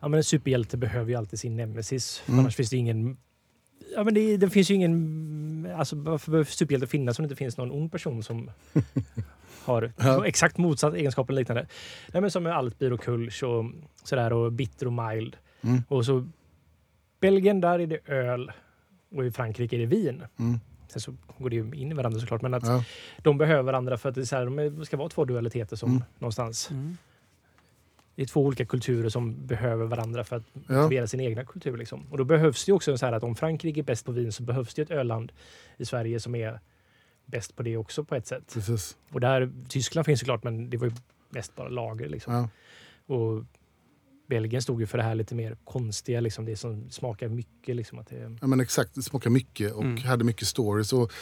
Ja, 0.00 0.08
men 0.08 0.18
en 0.18 0.24
superhjälte 0.24 0.76
behöver 0.76 1.10
ju 1.10 1.16
alltid 1.16 1.38
sin 1.38 1.56
nemesis. 1.56 2.22
Mm. 2.26 2.40
Annars 2.40 2.56
finns 2.56 2.70
det 2.70 2.76
ingen... 2.76 3.16
Ja, 3.94 4.04
men 4.04 4.14
det, 4.14 4.36
det 4.36 4.50
finns 4.50 4.70
ju 4.70 4.74
ingen... 4.74 5.74
Alltså, 5.76 5.96
varför 5.96 6.30
behöver 6.30 6.50
superhjälte 6.50 6.86
finnas 6.86 7.18
om 7.18 7.22
det 7.22 7.26
inte 7.26 7.36
finns 7.36 7.56
någon 7.56 7.70
ond 7.70 7.92
person 7.92 8.22
som 8.22 8.50
har 9.64 9.92
Ja. 9.96 10.26
exakt 10.26 10.58
motsatt 10.58 10.94
egenskap 10.94 11.30
eller 11.30 11.40
liknande? 11.40 11.66
Nej, 12.12 12.20
men 12.20 12.30
som 12.30 12.42
med 12.42 12.56
Altbier 12.56 12.92
och 12.92 13.00
Kulsch 13.00 13.42
och 13.42 13.64
sådär 14.04 14.32
och 14.32 14.52
Bitter 14.52 14.86
och 14.86 14.92
Mild. 14.92 15.36
Mm. 15.62 15.82
Och 15.88 16.04
så 16.06 16.28
Belgien, 17.20 17.60
där 17.60 17.78
är 17.78 17.86
det 17.86 18.08
öl 18.08 18.52
och 19.16 19.24
i 19.26 19.30
Frankrike 19.30 19.76
är 19.76 19.80
det 19.80 19.86
vin. 19.86 20.22
Mm. 20.38 20.60
Sen 20.88 21.00
så 21.00 21.14
går 21.38 21.50
det 21.50 21.56
ju 21.56 21.70
in 21.74 21.90
i 21.90 21.94
varandra 21.94 22.20
såklart, 22.20 22.42
men 22.42 22.54
att 22.54 22.66
Ja. 22.66 22.84
de 23.22 23.38
behöver 23.38 23.62
varandra 23.62 23.96
för 23.98 24.08
att 24.08 24.14
det, 24.14 24.20
är 24.20 24.24
så 24.24 24.36
här, 24.36 24.70
de 24.70 24.84
ska 24.86 24.96
vara 24.96 25.08
två 25.08 25.24
dualiteter 25.24 25.76
som 25.76 25.90
Mm. 25.90 26.02
någonstans. 26.18 26.70
Mm. 26.70 26.96
Det 28.16 28.22
är 28.22 28.26
två 28.26 28.44
olika 28.44 28.64
kulturer 28.64 29.08
som 29.08 29.46
behöver 29.46 29.86
varandra 29.86 30.24
för 30.24 30.36
att 30.36 30.42
Ja. 30.68 30.82
motivera 30.82 31.06
sin 31.06 31.20
egna 31.20 31.44
kultur. 31.44 31.76
Liksom. 31.76 32.06
Och 32.10 32.18
då 32.18 32.24
behövs 32.24 32.64
det 32.64 32.72
också 32.72 32.96
så 32.98 33.06
här 33.06 33.12
att 33.12 33.22
om 33.22 33.34
Frankrike 33.34 33.80
är 33.80 33.84
bäst 33.84 34.06
på 34.06 34.12
vin 34.12 34.32
så 34.32 34.42
behövs 34.42 34.74
det 34.74 34.82
ett 34.82 34.90
öland 34.90 35.32
i 35.76 35.84
Sverige 35.84 36.20
som 36.20 36.34
är 36.34 36.60
bäst 37.26 37.56
på 37.56 37.62
det 37.62 37.76
också 37.76 38.04
på 38.04 38.14
ett 38.14 38.26
sätt. 38.26 38.50
Precis. 38.54 38.96
Och 39.12 39.20
där, 39.20 39.52
Tyskland 39.68 40.06
finns 40.06 40.20
såklart, 40.20 40.44
men 40.44 40.70
det 40.70 40.76
var 40.76 40.86
ju 40.86 40.92
mest 41.30 41.56
bara 41.56 41.68
lager. 41.68 42.08
Liksom. 42.08 42.34
Ja. 42.34 42.48
Och 43.14 43.44
Belgien 44.28 44.62
stod 44.62 44.80
ju 44.80 44.86
för 44.86 44.98
det 44.98 45.04
här 45.04 45.14
lite 45.14 45.34
mer 45.34 45.56
konstiga, 45.64 46.20
liksom, 46.20 46.44
det 46.44 46.56
som 46.56 46.90
smakar 46.90 47.28
mycket. 47.28 47.76
Liksom, 47.76 47.98
att 47.98 48.06
det, 48.08 48.36
Ja, 48.40 48.46
men 48.46 48.60
exakt, 48.60 48.94
det 48.94 49.02
smakar 49.02 49.30
mycket 49.30 49.72
och 49.72 49.82
Mm. 49.82 50.02
hade 50.02 50.24
mycket 50.24 50.48
stories. 50.48 50.92
Och, 50.92 51.12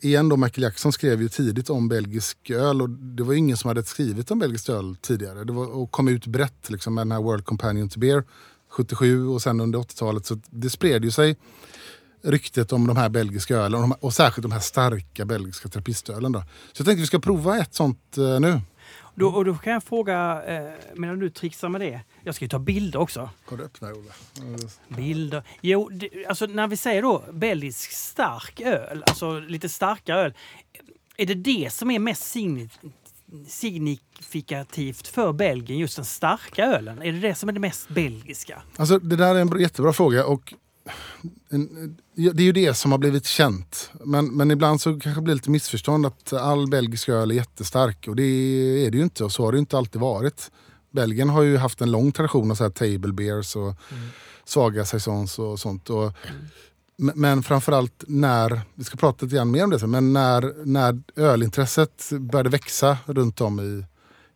igen 0.00 0.28
då, 0.28 0.36
Michael 0.36 0.62
Jackson 0.62 0.92
skrev 0.92 1.22
ju 1.22 1.28
tidigt 1.28 1.70
om 1.70 1.88
belgisk 1.88 2.50
öl 2.50 2.82
och 2.82 2.90
det 2.90 3.22
var 3.22 3.34
ingen 3.34 3.56
som 3.56 3.68
hade 3.68 3.82
skrivit 3.84 4.30
om 4.30 4.38
belgiskt 4.38 4.68
öl 4.68 4.96
tidigare. 5.00 5.44
Det 5.44 5.52
var, 5.52 5.66
och 5.66 5.90
kom 5.90 6.08
ut 6.08 6.26
brett 6.26 6.70
liksom, 6.70 6.94
med 6.94 7.00
den 7.06 7.12
här 7.12 7.22
World 7.22 7.44
Companion 7.44 7.88
to 7.88 8.00
Beer 8.00 8.24
77 8.68 9.26
och 9.28 9.42
sen 9.42 9.60
under 9.60 9.78
80-talet. 9.78 10.26
Så 10.26 10.40
det 10.50 10.70
spred 10.70 11.04
ju 11.04 11.10
sig 11.10 11.36
ryktet 12.22 12.72
om 12.72 12.86
de 12.86 12.96
här 12.96 13.08
belgiska 13.08 13.56
ölen 13.56 13.74
och, 13.74 13.88
de, 13.88 13.92
och 14.00 14.14
särskilt 14.14 14.42
de 14.42 14.52
här 14.52 14.60
starka 14.60 15.24
belgiska 15.24 15.68
trappistölen. 15.68 16.32
Då. 16.32 16.40
Så 16.72 16.80
jag 16.80 16.86
tänkte 16.86 17.00
vi 17.00 17.06
ska 17.06 17.18
prova 17.18 17.58
ett 17.58 17.74
sånt 17.74 18.18
eh, 18.18 18.40
nu. 18.40 18.60
Då, 19.18 19.28
och 19.28 19.44
då 19.44 19.54
kan 19.54 19.72
jag 19.72 19.84
fråga, 19.84 20.42
eh, 20.46 20.72
medan 20.94 21.18
du 21.18 21.30
trixar 21.30 21.68
med 21.68 21.80
det. 21.80 22.00
Jag 22.24 22.34
ska 22.34 22.44
ju 22.44 22.48
ta 22.48 22.58
bilder 22.58 22.98
också. 22.98 23.30
Har 23.44 23.56
du 23.56 23.64
öppnat 23.64 23.92
Olle? 23.96 24.56
Bilder. 24.88 25.42
Jo, 25.60 25.88
det, 25.88 26.26
alltså 26.26 26.46
när 26.46 26.66
vi 26.68 26.76
säger 26.76 27.02
då 27.02 27.24
belgisk 27.32 27.90
stark 27.92 28.60
öl, 28.60 29.04
alltså 29.06 29.38
lite 29.40 29.68
starkare 29.68 30.20
öl. 30.20 30.34
Är 31.16 31.26
det 31.26 31.34
det 31.34 31.72
som 31.72 31.90
är 31.90 31.98
mest 31.98 32.36
signi- 32.36 32.68
signifikativt 33.48 35.08
för 35.08 35.32
Belgien, 35.32 35.78
just 35.78 35.96
den 35.96 36.04
starka 36.04 36.64
ölen? 36.66 37.02
Är 37.02 37.12
det 37.12 37.18
det 37.20 37.34
som 37.34 37.48
är 37.48 37.52
det 37.52 37.60
mest 37.60 37.88
belgiska? 37.88 38.62
Alltså 38.76 38.98
det 38.98 39.16
där 39.16 39.34
är 39.34 39.40
en 39.40 39.46
bra- 39.48 39.60
jättebra 39.60 39.92
fråga 39.92 40.26
och 40.26 40.54
en, 41.48 41.96
det 42.14 42.42
är 42.42 42.46
ju 42.46 42.52
det 42.52 42.74
som 42.74 42.90
har 42.92 42.98
blivit 42.98 43.26
känt. 43.26 43.90
Men, 44.04 44.26
men 44.36 44.50
ibland 44.50 44.80
så 44.80 45.00
kanske 45.00 45.20
det 45.20 45.24
blir 45.24 45.34
lite 45.34 45.50
missförstånd 45.50 46.06
att 46.06 46.32
all 46.32 46.68
belgisk 46.68 47.08
öl 47.08 47.30
är 47.30 47.34
jättestark 47.34 48.08
och 48.08 48.16
det 48.16 48.22
är 48.86 48.90
det 48.90 48.96
ju 48.98 49.02
inte 49.04 49.24
och 49.24 49.32
så 49.32 49.44
har 49.44 49.52
det 49.52 49.56
ju 49.56 49.60
inte 49.60 49.78
alltid 49.78 50.00
varit. 50.00 50.50
Belgien 50.90 51.28
har 51.28 51.42
ju 51.42 51.56
haft 51.56 51.80
en 51.80 51.90
lång 51.90 52.12
tradition 52.12 52.50
av 52.50 52.54
så 52.54 52.62
här 52.64 52.70
table 52.70 53.12
beers 53.12 53.56
och 53.56 53.74
svaga 54.44 54.84
saisons 54.84 55.38
och 55.38 55.60
sånt. 55.60 55.90
Och, 55.90 56.12
men- 56.96 57.20
Men 57.20 57.42
framförallt 57.42 58.04
när, 58.06 58.60
vi 58.74 58.84
ska 58.84 58.96
prata 58.96 59.24
lite 59.26 59.36
grann 59.36 59.50
mer 59.50 59.64
om 59.64 59.70
det 59.70 59.78
sen, 59.80 59.90
men 59.90 60.12
när, 60.12 60.54
när 60.64 61.00
ölintresset 61.16 62.08
började 62.20 62.48
växa 62.50 62.98
runt 63.06 63.40
om 63.40 63.60
i, 63.60 63.84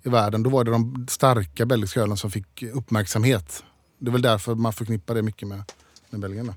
i 0.03 0.09
världen, 0.11 0.43
då 0.43 0.51
var 0.51 0.65
det 0.65 0.71
de 0.71 1.07
starka 1.11 1.67
belgiska 1.67 2.01
ölen 2.01 2.17
som 2.17 2.31
fick 2.31 2.63
uppmärksamhet. 2.63 3.65
Det 3.99 4.09
är 4.09 4.13
väl 4.13 4.23
därför 4.23 4.55
man 4.55 4.73
förknippar 4.73 5.15
det 5.15 5.23
mycket 5.23 5.49
med, 5.49 5.63
med 6.11 6.21
Belgien. 6.21 6.47
då. 6.47 6.55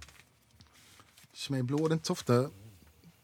Chimay 1.34 1.62
blå, 1.62 1.78
det 1.88 1.92
är 1.92 1.94
inte 1.94 2.08
så 2.08 2.14
ofta 2.14 2.50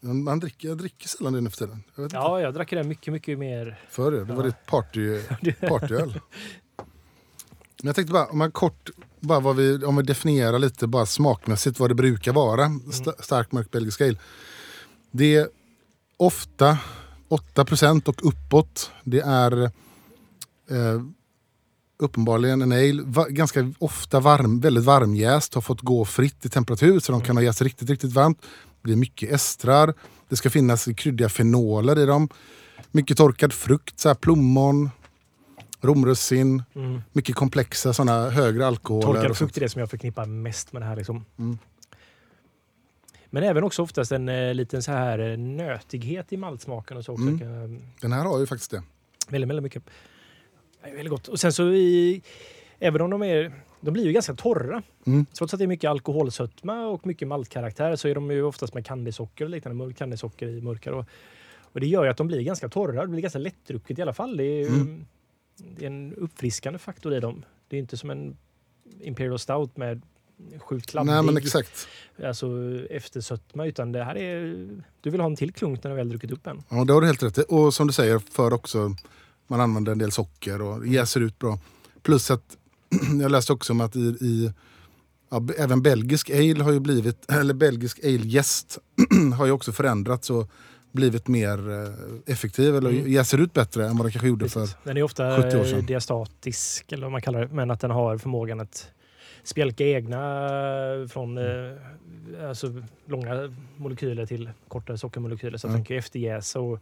Man 0.00 0.40
dricker, 0.40 0.68
jag 0.68 0.78
dricker 0.78 1.08
sällan 1.08 1.32
det 1.32 1.40
nu 1.40 1.50
för 1.50 1.56
tiden. 1.56 1.82
Jag 1.94 2.02
vet 2.02 2.06
inte. 2.12 2.16
Ja, 2.16 2.40
jag 2.40 2.54
drack 2.54 2.70
det 2.70 2.84
mycket, 2.84 3.12
mycket 3.12 3.38
mer. 3.38 3.84
Förr 3.90 4.12
det, 4.12 4.24
var 4.24 4.36
Ja. 4.36 4.42
ditt 4.42 4.66
party, 4.66 5.20
partyöl. 5.68 6.20
Men 7.82 7.86
jag 7.86 7.94
tänkte 7.94 8.12
bara, 8.12 8.26
om 8.26 8.38
man 8.38 8.52
kort, 8.52 8.90
bara 9.20 9.40
vad 9.40 9.56
vi, 9.56 9.84
om 9.84 9.96
vi 9.96 10.02
definierar 10.02 10.58
lite 10.58 10.86
bara 10.86 11.06
smakmässigt 11.06 11.78
vad 11.80 11.90
det 11.90 11.94
brukar 11.94 12.32
vara. 12.32 12.70
Sta, 12.92 13.12
stark 13.18 13.52
mörk 13.52 13.70
belgisk 13.70 14.00
ale. 14.00 14.18
Det 15.10 15.36
är 15.36 15.48
ofta 16.16 16.78
8% 17.28 18.08
och 18.08 18.26
uppåt. 18.26 18.90
Det 19.04 19.20
är 19.20 19.62
eh, 19.62 21.02
uppenbarligen 22.02 22.62
en 22.62 22.72
ale, 22.72 23.02
va, 23.02 23.26
ganska 23.28 23.72
ofta 23.78 24.20
varm, 24.20 24.60
väldigt 24.60 24.84
varmjäst, 24.84 25.54
har 25.54 25.62
fått 25.62 25.80
gå 25.80 26.04
fritt 26.04 26.46
i 26.46 26.48
temperatur 26.48 27.00
så 27.00 27.12
de 27.12 27.20
kan 27.20 27.36
ha 27.36 27.42
jäst 27.42 27.62
riktigt, 27.62 27.90
riktigt 27.90 28.12
varmt. 28.12 28.40
Det 28.40 28.82
blir 28.82 28.96
mycket 28.96 29.32
estrar. 29.32 29.94
Det 30.28 30.36
ska 30.36 30.50
finnas 30.50 30.88
kryddiga 30.96 31.28
fenoler 31.28 31.98
i 31.98 32.06
dem. 32.06 32.28
Mycket 32.90 33.16
torkad 33.16 33.52
frukt, 33.52 34.00
så 34.00 34.08
här 34.08 34.14
plommon, 34.14 34.90
romrussin. 35.80 36.62
Mm. 36.74 37.02
Mycket 37.12 37.36
komplexa 37.36 37.92
sådana 37.92 38.30
högre 38.30 38.66
alkoholer. 38.66 39.20
Torkad 39.20 39.36
frukt 39.36 39.56
är 39.56 39.60
det 39.60 39.68
som 39.68 39.80
jag 39.80 39.90
förknippar 39.90 40.26
mest 40.26 40.72
med 40.72 40.82
det 40.82 40.86
här. 40.86 40.96
Liksom. 40.96 41.24
Mm. 41.38 41.58
Men 43.30 43.42
även 43.42 43.64
också 43.64 43.82
oftast 43.82 44.12
en 44.12 44.28
eh, 44.28 44.54
liten 44.54 44.82
så 44.82 44.92
här 44.92 45.18
eh, 45.18 45.38
nötighet 45.38 46.32
i 46.32 46.36
maltsmaken 46.36 46.96
och 46.96 47.04
så 47.04 47.12
också. 47.12 47.24
Mm. 47.24 47.82
Den 48.00 48.12
här 48.12 48.24
har 48.24 48.38
ju 48.38 48.46
faktiskt 48.46 48.70
det. 48.70 48.82
Väldigt, 49.28 49.50
väldigt 49.50 49.62
mycket. 49.62 49.82
Det 50.82 50.88
är 50.90 50.94
väldigt 50.94 51.10
gott. 51.10 51.28
Och 51.28 51.40
sen 51.40 51.52
så 51.52 51.72
i, 51.72 52.22
även 52.78 53.00
om 53.00 53.10
de 53.10 53.22
är, 53.22 53.52
de 53.80 53.90
blir 53.90 54.04
ju 54.04 54.12
ganska 54.12 54.34
torra. 54.34 54.82
Mm. 55.06 55.26
Trots 55.26 55.54
att 55.54 55.58
det 55.58 55.64
är 55.64 55.66
mycket 55.66 55.90
alkoholsötma 55.90 56.86
och 56.86 57.06
mycket 57.06 57.28
maltkaraktär 57.28 57.96
så 57.96 58.08
är 58.08 58.14
de 58.14 58.30
ju 58.30 58.42
oftast 58.42 58.74
med 58.74 58.86
kandisocker 58.86 59.44
och 59.44 59.50
liknande, 59.50 59.76
mörk 59.84 59.96
kandisocker 59.96 60.48
i 60.48 60.60
mörkare. 60.60 60.94
Och, 60.94 61.04
och 61.72 61.80
det 61.80 61.86
gör 61.86 62.04
ju 62.04 62.10
att 62.10 62.16
de 62.16 62.26
blir 62.26 62.42
ganska 62.42 62.68
torra. 62.68 63.00
Det 63.02 63.08
blir 63.08 63.20
ganska 63.22 63.38
lättdrucket 63.38 63.98
i 63.98 64.02
alla 64.02 64.12
fall. 64.12 64.36
Det 64.36 64.44
är, 64.44 64.66
Mm. 64.66 65.06
det 65.78 65.84
är 65.84 65.86
en 65.86 66.14
uppfriskande 66.14 66.78
faktor 66.78 67.14
i 67.14 67.20
dem. 67.20 67.44
Det 67.68 67.76
är 67.76 67.80
inte 67.80 67.96
som 67.96 68.10
en 68.10 68.36
Imperial 69.00 69.38
Stout 69.38 69.76
med 69.76 70.02
sjukt 70.58 70.94
Nej 70.94 71.04
men 71.04 71.22
kladdig 71.24 71.38
exakt. 71.44 71.88
alltså, 72.24 72.46
eftersötma 72.90 73.66
utan 73.66 73.92
det 73.92 74.04
här 74.04 74.16
är... 74.16 74.68
Du 75.00 75.10
vill 75.10 75.20
ha 75.20 75.26
en 75.26 75.36
till 75.36 75.52
klunk 75.52 75.82
när 75.84 75.90
du 75.90 75.96
väl 75.96 76.08
druckit 76.08 76.30
upp 76.30 76.46
en. 76.46 76.62
Ja, 76.68 76.84
det 76.84 76.92
har 76.92 77.00
du 77.00 77.06
helt 77.06 77.22
rätt 77.22 77.38
i. 77.38 77.44
Och 77.48 77.74
som 77.74 77.86
du 77.86 77.92
säger, 77.92 78.18
för 78.18 78.52
också 78.52 78.94
man 79.50 79.60
använder 79.60 79.92
en 79.92 79.98
del 79.98 80.12
socker 80.12 80.62
och 80.62 80.86
jäser 80.86 81.20
ut 81.20 81.38
bra. 81.38 81.58
Plus 82.02 82.30
att 82.30 82.56
jag 83.20 83.30
läste 83.30 83.52
också 83.52 83.72
om 83.72 83.80
att 83.80 83.96
i, 83.96 84.00
i 84.00 84.52
ja, 85.30 85.46
även 85.58 85.82
belgisk 85.82 86.30
ale 86.30 86.62
har 86.64 86.72
ju 86.72 86.80
blivit, 86.80 87.30
eller 87.30 87.54
belgisk 87.54 87.98
ale-jäst 88.04 88.78
har 89.38 89.46
ju 89.46 89.52
också 89.52 89.72
förändrats 89.72 90.30
och 90.30 90.50
blivit 90.92 91.28
mer 91.28 91.70
eh, 91.70 91.88
effektiv 92.32 92.76
eller 92.76 92.90
Mm. 92.90 93.12
jäser 93.12 93.38
ut 93.38 93.52
bättre 93.52 93.86
än 93.88 93.96
vad 93.96 94.06
den 94.06 94.12
kanske 94.12 94.28
gjorde 94.28 94.48
för... 94.48 94.60
Precis. 94.60 94.76
Den 94.84 94.96
är 94.96 95.02
ofta 95.02 95.42
70 95.42 95.56
år 95.58 95.64
sedan. 95.64 95.78
eh, 95.78 95.84
diastatisk, 95.84 96.92
eller 96.92 97.02
vad 97.02 97.12
man 97.12 97.22
kallar 97.22 97.40
det, 97.40 97.48
men 97.54 97.70
att 97.70 97.80
den 97.80 97.90
har 97.90 98.18
förmågan 98.18 98.60
att 98.60 98.88
spjälka 99.42 99.84
egna 99.84 100.18
från 101.08 101.38
Mm. 101.38 101.76
eh, 102.40 102.48
alltså, 102.48 102.82
långa 103.06 103.54
molekyler 103.76 104.26
till 104.26 104.50
kortare 104.68 104.98
sockermolekyler 104.98 105.58
så 105.58 105.66
att 105.66 105.72
den 105.72 105.84
kan 105.84 105.96
efterjäsa. 105.96 106.60
Och 106.60 106.78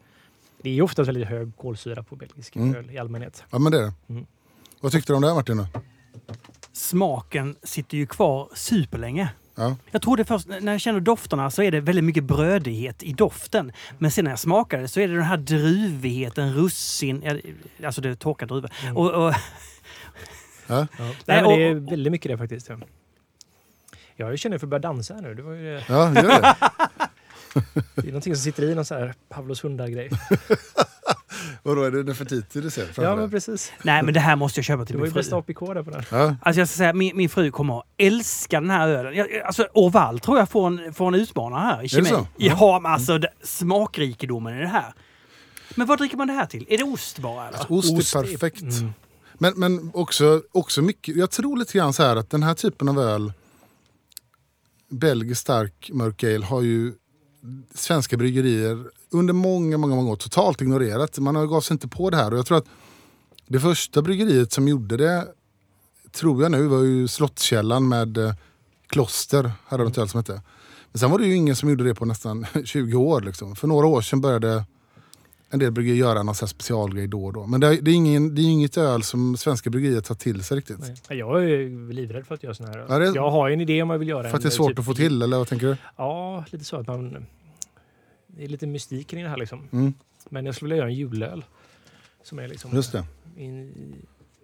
det 0.62 0.70
är 0.70 0.74
ju 0.74 0.82
oftast 0.82 1.08
väldigt 1.08 1.28
hög 1.28 1.56
kolsyra 1.56 2.02
på 2.02 2.16
belgisk 2.16 2.56
Mm. 2.56 2.74
öl 2.74 2.90
i 2.90 2.98
allmänhet. 2.98 3.44
Ja 3.50 3.58
men 3.58 3.72
det 3.72 3.78
är 3.78 3.82
det. 3.82 3.92
Mm. 4.08 4.26
Vad 4.80 4.92
tyckte 4.92 5.12
du 5.12 5.16
om 5.16 5.22
det 5.22 5.28
här 5.28 5.34
Martin? 5.34 5.56
Då? 5.56 5.66
Smaken 6.72 7.56
sitter 7.62 7.96
ju 7.96 8.06
kvar 8.06 8.48
superlänge. 8.54 9.28
Ja. 9.54 9.76
Jag 9.90 10.02
tror 10.02 10.16
det 10.16 10.24
först, 10.24 10.48
när 10.48 10.72
jag 10.72 10.80
känner 10.80 11.00
dofterna 11.00 11.50
så 11.50 11.62
är 11.62 11.70
det 11.70 11.80
väldigt 11.80 12.04
mycket 12.04 12.24
brödighet 12.24 13.02
i 13.02 13.12
doften. 13.12 13.72
Men 13.98 14.10
sen 14.10 14.24
när 14.24 14.32
jag 14.32 14.38
smakar 14.38 14.78
det 14.78 14.88
så 14.88 15.00
är 15.00 15.08
det 15.08 15.14
den 15.14 15.22
här 15.22 15.36
druvigheten, 15.36 16.54
russin, 16.54 17.40
alltså 17.84 18.00
det 18.00 18.08
är 18.08 18.14
torkade 18.14 18.54
druvor. 18.54 18.70
Mm. 18.82 18.96
Och, 18.96 19.26
och, 19.26 19.34
Ja. 20.70 20.86
Ja. 20.98 21.04
Nej, 21.26 21.42
men 21.42 21.44
det 21.44 21.62
är 21.68 21.76
och- 21.76 21.92
väldigt 21.92 22.10
mycket 22.12 22.30
det 22.32 22.38
faktiskt. 22.38 22.68
Ja. 22.68 22.78
Jag 24.16 24.38
känner 24.38 24.58
för 24.58 24.66
att 24.66 24.70
börja 24.70 24.80
dansa 24.80 25.14
här 25.14 25.22
nu. 25.22 25.34
Det, 25.34 25.42
var 25.42 25.52
ju 25.52 25.64
det. 25.64 25.84
ja, 25.88 26.14
gör 26.14 26.22
det. 26.42 26.56
Det 27.94 28.02
är 28.02 28.06
någonting 28.06 28.34
som 28.36 28.42
sitter 28.42 28.62
i 28.62 28.74
någon 28.74 28.84
så 28.84 28.94
här 28.94 29.14
Pavlos 29.28 29.64
hundar-grej. 29.64 30.10
Vadå, 31.62 31.82
är 31.82 31.90
det 31.90 32.02
Nefertiti 32.02 32.60
du 32.60 32.70
ser 32.70 32.88
Ja, 32.96 33.16
men 33.16 33.30
precis. 33.30 33.72
nej 33.82 34.02
men 34.02 34.14
det 34.14 34.20
här 34.20 34.36
måste 34.36 34.58
jag 34.58 34.64
köpa 34.64 34.84
till 34.84 34.92
Det 34.96 34.98
var 34.98 35.02
min 35.06 35.08
ju 35.08 35.12
fru. 35.12 35.20
bästa 35.20 35.36
APK 35.36 35.74
där 35.74 35.82
på 35.82 35.90
den. 35.90 36.02
Ja. 36.10 36.36
Alltså 36.42 36.60
jag 36.60 36.68
ska 36.68 36.76
säga, 36.76 36.92
min, 36.92 37.16
min 37.16 37.28
fru 37.28 37.50
kommer 37.50 37.78
att 37.78 37.84
älska 37.96 38.60
den 38.60 38.70
här 38.70 38.88
ölen. 38.88 39.14
Jag, 39.14 39.40
alltså 39.40 39.68
Orval 39.74 40.20
tror 40.20 40.38
jag 40.38 40.48
får 40.48 40.66
en, 40.66 40.94
får 40.94 41.08
en 41.08 41.14
utmanare 41.14 41.60
här 41.60 41.78
i 41.80 41.82
det 41.82 41.88
kemi. 41.88 42.08
så? 42.08 42.26
Ja, 42.36 42.80
men 42.82 42.92
alltså 42.92 43.18
det, 43.18 43.28
smakrikedomen 43.42 44.56
i 44.58 44.60
det 44.60 44.66
här. 44.68 44.94
Men 45.74 45.86
vad 45.86 45.98
dricker 45.98 46.16
man 46.16 46.26
det 46.26 46.32
här 46.34 46.46
till? 46.46 46.66
Är 46.68 46.78
det 46.78 46.84
ost 46.84 47.18
bara 47.18 47.48
eller? 47.48 47.58
Alltså, 47.58 47.72
ost, 47.74 47.92
Ost 47.98 48.14
är 48.14 48.18
är- 48.18 48.22
perfekt. 48.30 48.62
Mm. 48.62 48.92
Men, 49.34 49.52
men 49.56 49.90
också, 49.94 50.42
också 50.52 50.82
mycket, 50.82 51.16
jag 51.16 51.30
tror 51.30 51.56
lite 51.56 51.78
grann 51.78 51.92
så 51.92 52.02
här 52.02 52.16
att 52.16 52.30
den 52.30 52.42
här 52.42 52.54
typen 52.54 52.88
av 52.88 52.98
öl, 53.00 53.32
belgisk 54.90 55.40
stark 55.40 55.90
mörk 55.92 56.24
ale, 56.24 56.44
har 56.46 56.62
ju 56.62 56.92
svenska 57.74 58.16
bryggerier 58.16 58.84
under 59.10 59.34
många, 59.34 59.78
många, 59.78 59.94
många 59.94 60.10
år 60.10 60.16
totalt 60.16 60.60
ignorerat. 60.60 61.18
Man 61.18 61.36
har 61.36 61.46
gav 61.46 61.60
sig 61.60 61.74
inte 61.74 61.88
på 61.88 62.10
det 62.10 62.16
här 62.16 62.32
och 62.32 62.38
jag 62.38 62.46
tror 62.46 62.58
att 62.58 62.66
det 63.46 63.60
första 63.60 64.02
bryggeriet 64.02 64.52
som 64.52 64.68
gjorde 64.68 64.96
det, 64.96 65.28
tror 66.12 66.42
jag 66.42 66.52
nu, 66.52 66.66
var 66.66 66.82
ju 66.82 67.08
Slottskällan 67.08 67.88
med 67.88 68.18
eh, 68.18 68.34
Kloster, 68.86 69.52
hade 69.66 69.82
de 69.82 69.90
ett 69.90 69.98
öl 69.98 70.08
som 70.08 70.18
hette. 70.18 70.42
Men 70.92 70.98
sen 70.98 71.10
var 71.10 71.18
det 71.18 71.26
ju 71.26 71.34
ingen 71.34 71.56
som 71.56 71.68
gjorde 71.68 71.84
det 71.84 71.94
på 71.94 72.04
nästan 72.04 72.46
20 72.64 72.96
år. 72.96 73.20
Liksom. 73.20 73.56
För 73.56 73.68
några 73.68 73.86
år 73.86 74.00
sedan 74.02 74.20
började 74.20 74.64
en 75.50 75.58
del 75.58 75.72
bryggerier 75.72 76.00
göra 76.00 76.22
någon 76.22 76.34
specialgrej 76.34 77.06
då 77.06 77.24
och 77.24 77.32
då. 77.32 77.46
Men 77.46 77.60
det 77.60 77.66
är, 77.66 77.88
ingen, 77.88 78.34
det 78.34 78.42
är 78.42 78.44
inget 78.50 78.76
öl 78.76 79.02
som 79.02 79.36
svenska 79.36 79.70
bryggerier 79.70 80.00
tar 80.00 80.14
till 80.14 80.44
sig 80.44 80.56
riktigt. 80.56 80.78
Nej. 81.08 81.18
Jag 81.18 81.44
är 81.50 81.92
livrädd 81.92 82.26
för 82.26 82.34
att 82.34 82.42
göra 82.42 82.54
sån 82.54 82.66
här. 82.66 82.86
Ja, 82.88 82.98
det- 82.98 83.14
Jag 83.14 83.30
har 83.30 83.48
ju 83.48 83.54
en 83.54 83.60
idé 83.60 83.82
om 83.82 83.90
jag 83.90 83.98
vill 83.98 84.08
göra. 84.08 84.28
För 84.30 84.36
att 84.36 84.42
det 84.42 84.46
är 84.46 84.50
en, 84.50 84.56
svårt 84.56 84.70
typ- 84.70 84.78
att 84.78 84.84
få 84.84 84.94
till, 84.94 85.22
eller 85.22 85.38
vad 85.38 85.48
tänker 85.48 85.66
du? 85.66 85.76
Ja, 85.96 86.44
lite 86.50 86.64
så 86.64 86.76
att 86.76 86.86
man... 86.86 87.26
Det 88.26 88.44
är 88.44 88.48
lite 88.48 88.66
mystik 88.66 89.06
kring 89.08 89.22
det 89.22 89.28
här 89.30 89.36
liksom. 89.36 89.68
Mm, 89.72 89.94
Men 90.28 90.46
jag 90.46 90.54
skulle 90.54 90.68
vilja 90.68 90.76
göra 90.76 90.88
en 90.90 90.94
julöl. 90.96 91.44
Som 92.22 92.38
är 92.38 92.48
liksom 92.48 92.70
just 92.74 92.92
det. 92.92 93.04
i 93.36 93.46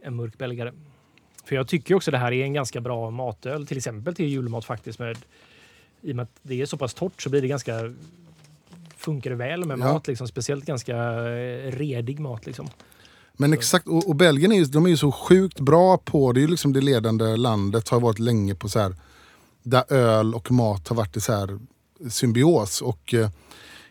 en 0.03 0.15
mörk 0.17 0.39
belgare. 0.39 0.73
För 1.45 1.57
jag 1.57 1.69
tycker 1.69 1.95
också 1.95 2.11
det 2.11 2.19
här 2.19 2.33
är 2.33 2.45
en 2.45 2.53
ganska 2.53 2.81
bra 2.81 3.11
matöl. 3.11 3.67
Till 3.67 3.77
exempel 3.77 4.15
till 4.15 4.27
julmat 4.29 4.65
faktiskt. 4.65 4.99
Med, 4.99 5.19
I 6.01 6.13
och 6.13 6.17
med 6.17 6.23
att 6.23 6.31
det 6.43 6.61
är 6.63 6.67
så 6.67 6.77
pass 6.77 6.95
torrt 6.95 7.23
så 7.23 7.31
blir 7.31 7.43
det 7.43 7.49
ganska... 7.49 7.95
Funkar 9.05 9.31
det 9.31 9.37
väl 9.37 9.65
med 9.65 9.79
Ja. 9.79 9.93
mat 9.93 10.07
liksom. 10.09 10.29
Speciellt 10.29 10.65
ganska 10.65 10.97
eh, 10.97 11.71
redig 11.73 12.21
mat 12.21 12.47
liksom. 12.47 12.69
Men 13.37 13.53
exakt, 13.53 13.89
och, 13.89 14.09
och 14.09 14.17
Belgien 14.17 14.53
är 14.53 14.57
ju, 14.57 14.65
de 14.65 14.87
är 14.87 14.91
ju 14.91 14.97
så 14.97 15.13
sjukt 15.13 15.61
bra 15.61 15.99
på, 15.99 16.33
det 16.33 16.41
är 16.41 16.43
ju 16.43 16.49
liksom 16.49 16.73
det 16.73 16.81
ledande 16.81 17.37
landet, 17.37 17.89
har 17.89 18.01
varit 18.01 18.19
länge 18.19 18.55
på 18.55 18.69
så 18.69 18.79
här, 18.79 18.97
där 19.63 19.93
öl 19.93 20.35
och 20.35 20.51
mat 20.51 20.89
har 20.89 20.97
varit 20.97 21.17
i 21.17 21.21
så 21.21 21.33
här 21.33 21.59
symbios 22.09 22.83
och 22.83 23.15
eh, 23.15 23.31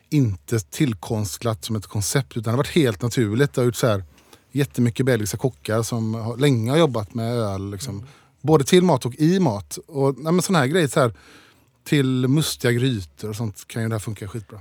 inte 0.10 0.60
tillkonstlat 0.60 1.65
som 1.65 1.76
ett 1.76 1.88
koncept 1.88 2.31
utan 2.31 2.44
det 2.44 2.49
har 2.49 2.57
varit 2.57 2.76
helt 2.76 3.02
naturligt. 3.02 3.53
Det 3.53 3.61
har 3.61 3.65
gjort 3.65 3.76
så 3.76 3.88
här, 3.88 4.03
jättemycket 4.52 5.06
belgiska 5.06 5.38
kockar 5.38 5.84
som 5.84 6.14
har, 6.14 6.38
länge 6.38 6.72
har 6.72 6.77
jobbat 6.77 7.14
med 7.14 7.34
öl. 7.34 7.72
Liksom, 7.72 8.06
Både 8.41 8.64
till 8.64 8.84
mat 8.84 9.06
och 9.06 9.15
i 9.15 9.40
mat. 9.40 9.77
Och 9.88 10.15
nej, 10.18 10.41
såna 10.41 10.60
här 10.60 10.68
grejer, 10.68 10.88
så 10.88 10.99
här, 10.99 11.14
till 11.84 12.27
mustiga 12.27 12.72
grytor 12.72 13.30
och 13.30 13.35
sånt 13.35 13.68
kan 13.68 13.81
ju 13.81 13.88
det 13.88 13.95
här 13.95 13.99
funka 13.99 14.27
skitbra. 14.27 14.60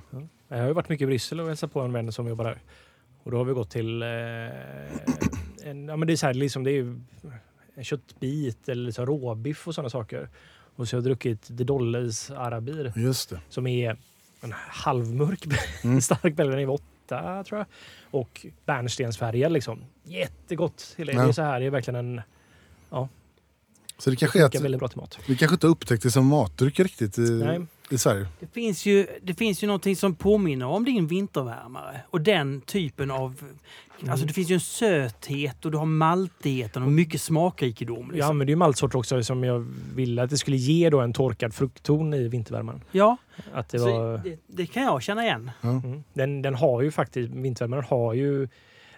Jag 0.52 0.58
har 0.60 0.66
ju 0.66 0.72
varit 0.72 0.88
mycket 0.88 1.02
i 1.04 1.06
Bryssel 1.06 1.40
och 1.40 1.48
hälsat 1.48 1.72
på 1.72 1.80
en 1.80 1.92
vän 1.92 2.12
som 2.12 2.28
jobbar 2.28 2.44
där. 2.44 2.58
Och 3.22 3.30
då 3.30 3.36
har 3.36 3.44
vi 3.44 3.52
gått 3.52 3.70
till... 3.70 4.02
Eh, 4.02 4.08
en, 5.64 5.88
ja, 5.88 5.96
men 5.96 6.06
det 6.06 6.12
är 6.12 6.16
så 6.16 6.26
här, 6.26 6.34
liksom, 6.34 6.64
det 6.64 6.70
är 6.70 7.00
en 7.74 7.84
köttbit 7.84 8.68
eller 8.68 8.98
här 8.98 9.06
råbiff 9.06 9.68
och 9.68 9.74
sådana 9.74 9.90
saker. 9.90 10.28
Och 10.76 10.88
så 10.88 10.96
har 10.96 10.98
jag 10.98 11.04
druckit 11.04 11.42
The 11.42 11.64
Dollars 11.64 12.30
Arabir 12.30 12.92
Just 12.96 13.30
det. 13.30 13.40
som 13.48 13.66
är 13.66 13.96
en 14.40 14.52
halvmörk 14.56 15.46
Mm. 15.84 16.00
stark. 16.00 16.36
Den 16.36 16.52
är 16.52 16.70
åtta 16.70 17.44
tror 17.44 17.58
jag. 17.58 17.66
Och 18.10 18.46
bärnstensfärgad 18.64 19.52
liksom. 19.52 19.84
Jättegott. 20.04 20.94
Det 20.96 21.02
är 21.02 21.12
Ja. 21.14 21.32
så 21.32 21.42
här, 21.42 21.60
det 21.60 21.66
är 21.66 21.70
verkligen 21.70 21.96
en... 21.96 22.20
Så 23.98 24.10
det 24.10 24.16
kanske 24.16 24.40
är 24.40 24.44
att 24.44 24.54
väldigt 24.54 24.78
bra 24.78 24.88
till 24.88 24.98
mat. 24.98 25.18
vi 25.28 25.36
kanske 25.36 25.54
inte 25.54 25.66
har 25.66 25.72
upptäckt 25.72 26.02
det 26.02 26.10
som 26.10 26.26
matdryck 26.26 26.80
riktigt 26.80 27.16
Nej. 27.18 27.66
I 27.92 27.98
Sverige. 27.98 28.26
Det 28.40 28.46
finns, 28.46 28.86
ju, 28.86 29.06
det 29.22 29.34
finns 29.34 29.62
ju 29.62 29.66
någonting 29.66 29.96
som 29.96 30.14
påminner 30.14 30.66
om 30.66 30.84
din 30.84 31.06
vintervärmare. 31.06 32.00
Och 32.10 32.20
den 32.20 32.60
typen 32.60 33.10
av... 33.10 33.44
Alltså 34.08 34.26
det 34.26 34.32
finns 34.32 34.50
ju 34.50 34.54
en 34.54 34.60
söthet 34.60 35.64
och 35.64 35.70
du 35.70 35.78
har 35.78 35.86
maltigheten 35.86 36.82
och 36.82 36.92
mycket 36.92 37.20
smakrikedom. 37.20 38.06
Jag 38.06 38.12
Liksom. 38.12 38.30
använder 38.30 38.52
ju 38.52 38.56
maltsorter 38.56 38.98
också 38.98 39.22
som 39.22 39.44
jag 39.44 39.66
ville 39.94 40.22
att 40.22 40.30
det 40.30 40.38
skulle 40.38 40.56
ge 40.56 40.90
då 40.90 41.00
en 41.00 41.12
torkad 41.12 41.54
fruktton 41.54 42.14
i 42.14 42.28
vintervärmen. 42.28 42.80
Ja, 42.92 43.16
Att 43.52 43.68
det 43.68 43.78
var... 43.78 44.18
det, 44.18 44.38
det 44.46 44.66
kan 44.66 44.82
jag 44.82 45.02
känna 45.02 45.24
igen. 45.24 45.50
Mm. 45.62 46.02
Den, 46.12 46.42
den 46.42 46.54
har 46.54 46.82
ju 46.82 46.90
faktiskt, 46.90 47.32
vintervärmaren 47.32 47.84
har 47.84 48.14
ju 48.14 48.48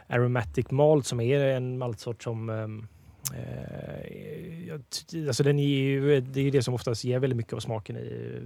aromatic 0.06 0.70
malt 0.70 1.06
som 1.06 1.20
är 1.20 1.38
en 1.40 1.78
maltsort 1.78 2.22
som 2.22 2.50
ehm, 2.50 2.86
eh, 3.34 4.68
jag 4.68 4.82
alltså 5.28 5.42
den 5.42 5.58
är 5.58 5.68
ju, 5.68 6.20
det 6.20 6.40
är 6.40 6.44
ju 6.44 6.50
det 6.50 6.62
som 6.62 6.74
oftast 6.74 7.04
ger 7.04 7.18
väldigt 7.18 7.36
mycket 7.36 7.52
av 7.52 7.60
smaken 7.60 7.96
i 7.96 8.40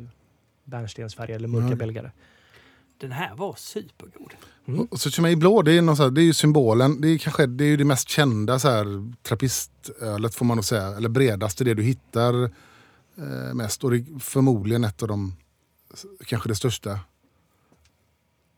bärnstensfärg 0.69 1.33
eller 1.33 1.49
mörka 1.49 1.67
Mm. 1.67 1.79
belgare. 1.79 2.11
Den 2.99 3.13
här 3.13 3.35
var 3.35 3.55
supergod. 3.59 4.33
Mm. 4.67 4.81
Och 4.91 5.01
så 5.01 5.11
Chimay 5.11 5.37
blå, 5.37 5.63
det 5.63 5.73
är, 5.73 5.83
någon 5.83 5.97
så 5.97 6.03
här, 6.03 6.11
det 6.11 6.21
är 6.23 6.25
ju 6.25 6.33
symbolen. 6.35 7.01
Det 7.01 7.09
är 7.09 7.19
kanske 7.19 7.47
det, 7.47 7.65
är 7.65 7.69
ju 7.69 7.77
det 7.77 7.85
mest 7.85 8.09
kända 8.09 8.59
så 8.59 8.69
här, 8.69 9.13
trappistölet 9.23 10.35
får 10.35 10.45
man 10.45 10.57
nog 10.57 10.65
säga. 10.65 10.87
Eller 10.97 11.09
bredaste, 11.09 11.65
det 11.65 11.75
du 11.75 11.83
hittar 11.83 12.43
eh, 13.17 13.55
mest. 13.55 13.85
Och 13.85 13.91
det 13.91 13.97
är 13.97 14.19
förmodligen 14.21 14.85
ett 14.85 15.03
av 15.03 15.09
de, 15.09 15.37
kanske 16.27 16.49
det 16.49 16.55
största 16.55 16.91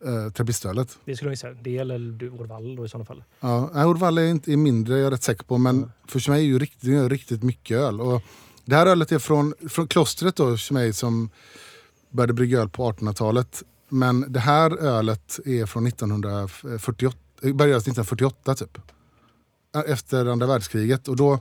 eh, 0.05 0.33
trappistölet. 0.33 0.99
Det 1.05 1.17
skulle 1.17 1.31
jag 1.31 1.39
säga. 1.39 1.55
Det 1.63 1.79
eller 1.79 1.99
du, 1.99 2.31
Orvall 2.31 2.77
då 2.77 2.85
i 2.85 2.89
sådana 2.89 3.05
fall. 3.05 3.25
Ja, 3.41 3.71
nej, 3.75 3.85
Orval 3.85 4.19
är, 4.19 4.27
inte, 4.27 4.53
är 4.53 4.57
mindre, 4.57 4.99
jag 4.99 5.07
är 5.07 5.11
rätt 5.11 5.23
säker 5.23 5.45
på. 5.45 5.59
Men 5.59 5.77
Mm. 5.77 5.91
för 6.09 6.19
Chimay 6.21 6.41
är 6.41 6.45
ju 6.45 6.59
riktigt, 6.59 7.11
riktigt 7.11 7.43
mycket 7.43 7.77
öl. 7.77 8.01
Och 8.01 8.23
det 8.65 8.77
här 8.77 8.87
ölet 8.87 9.13
är 9.13 9.19
från, 9.19 9.55
från 9.69 9.89
klostret 9.89 10.37
då, 10.37 10.57
Chimay, 10.57 10.93
som 10.93 11.31
började 12.11 12.33
brygga 12.33 12.61
öl 12.61 12.69
på 12.69 12.93
1800-talet. 12.93 13.63
Men 13.89 14.33
det 14.33 14.41
här 14.41 14.77
ölet 14.77 15.41
är 15.45 15.67
från 15.67 15.87
1948, 15.87 17.19
eh, 17.43 17.53
började 17.53 17.77
1948 17.77 18.55
typ. 18.55 18.79
Efter 19.87 20.27
andra 20.27 20.47
världskriget. 20.47 21.09
Och 21.09 21.17
då, 21.17 21.39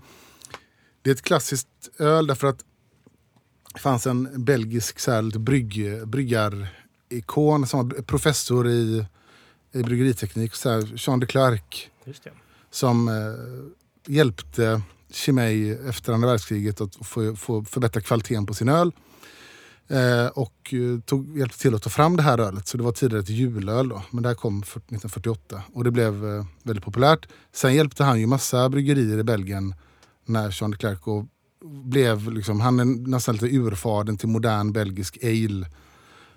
det 1.02 1.10
är 1.10 1.14
ett 1.14 1.22
klassiskt 1.22 1.68
öl 1.98 2.28
därför 2.28 2.48
att 2.48 2.66
det 3.74 3.80
fanns 3.80 4.08
en 4.08 4.44
belgisk 4.44 5.00
så 5.00 5.12
här, 5.12 5.22
lite 5.22 5.40
brygg, 5.40 6.08
bryggarikon 6.08 7.68
som 7.68 7.90
var 7.90 8.02
professor 8.02 8.68
i, 8.68 9.06
i 9.72 9.84
bryggeriteknik. 9.84 10.56
Så 10.56 10.70
här, 10.70 10.94
Jean 10.96 11.20
de 11.20 11.26
Klerk 11.26 11.92
som 12.72 13.08
eh, 13.08 14.14
hjälpte 14.14 14.82
Chimay 15.12 15.72
efter 15.72 16.14
andra 16.14 16.28
världskriget 16.28 16.82
att 16.82 16.96
få, 16.96 17.36
få 17.36 17.64
förbättra 17.64 18.02
kvaliteten 18.02 18.46
på 18.46 18.54
sin 18.54 18.70
öl. 18.70 18.92
Eh, 19.90 20.28
och 20.28 20.74
eh, 20.74 21.00
tog, 21.00 21.38
hjälpte 21.38 21.60
till 21.60 21.76
att 21.76 21.82
ta 21.82 21.90
fram 21.90 22.18
det 22.18 22.24
här 22.24 22.38
ölet. 22.38 22.68
Så 22.68 22.78
det 22.78 22.84
var 22.84 22.92
tidigare 22.92 23.20
ett 23.22 23.30
julöl 23.30 23.90
då. 23.90 24.04
Men 24.12 24.24
det 24.24 24.30
här 24.30 24.36
kom 24.36 24.60
1948 24.60 25.64
och 25.74 25.84
det 25.84 25.92
blev 25.92 26.26
eh, 26.26 26.46
väldigt 26.64 26.86
populärt. 26.86 27.28
Sen 27.52 27.76
hjälpte 27.76 28.04
han 28.04 28.20
ju 28.20 28.28
massa 28.28 28.70
bryggerier 28.70 29.18
i 29.18 29.24
Belgien 29.24 29.74
när 30.26 30.58
Jean 30.62 30.72
de 30.72 30.78
Klerk 30.78 31.08
och 31.08 31.26
blev 31.66 32.32
liksom, 32.32 32.60
han 32.60 32.80
är 32.80 32.86
nästan 32.86 33.36
lite 33.36 33.56
urfadern 33.56 34.18
till 34.18 34.30
modern 34.30 34.72
belgisk 34.72 35.18
ale. 35.24 35.68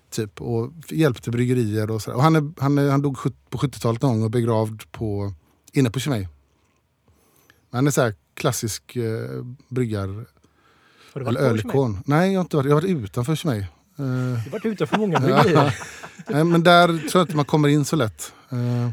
Typ, 0.09 0.41
och 0.41 0.71
hjälpte 0.89 1.31
bryggerier 1.31 1.91
och 1.91 2.01
sådär. 2.01 2.17
Och 2.17 2.23
han, 2.23 2.35
är, 2.35 2.61
han, 2.61 2.77
är, 2.77 2.89
han 2.89 3.01
dog 3.01 3.17
på 3.49 3.57
70-talet 3.57 4.01
någon 4.01 4.13
gång 4.13 4.23
och 4.23 4.31
begravd 4.31 4.91
på, 4.91 5.33
inne 5.73 5.89
på 5.89 5.99
Chimay. 5.99 6.27
Han 7.71 7.87
är 7.87 7.91
så 7.91 8.01
här 8.01 8.15
klassisk 8.33 8.95
eh, 8.95 9.45
bryggar 9.69 10.25
har 11.13 11.21
du 11.21 11.27
eller 11.27 11.49
varit 11.49 11.61
Chimay? 11.61 11.75
ölkon. 11.75 11.99
Nej, 12.05 12.31
jag 12.33 12.39
har 12.39 12.43
inte 12.43 12.55
varit, 12.57 12.65
jag 12.69 12.75
har 12.75 12.81
varit 12.81 13.03
utanför 13.03 13.35
Chimay. 13.35 13.59
Eh, 13.59 13.65
Du 13.97 14.03
har 14.03 14.49
varit 14.51 14.65
utanför 14.65 14.97
många 14.97 15.13
Ja. 15.27 15.43
bryggerier. 15.43 15.75
nej, 16.27 16.43
men 16.43 16.63
där 16.63 16.87
tror 16.87 17.09
jag 17.13 17.21
inte 17.21 17.35
man 17.35 17.45
kommer 17.45 17.67
in 17.67 17.85
så 17.85 17.95
lätt. 17.95 18.33
Eh, 18.51 18.89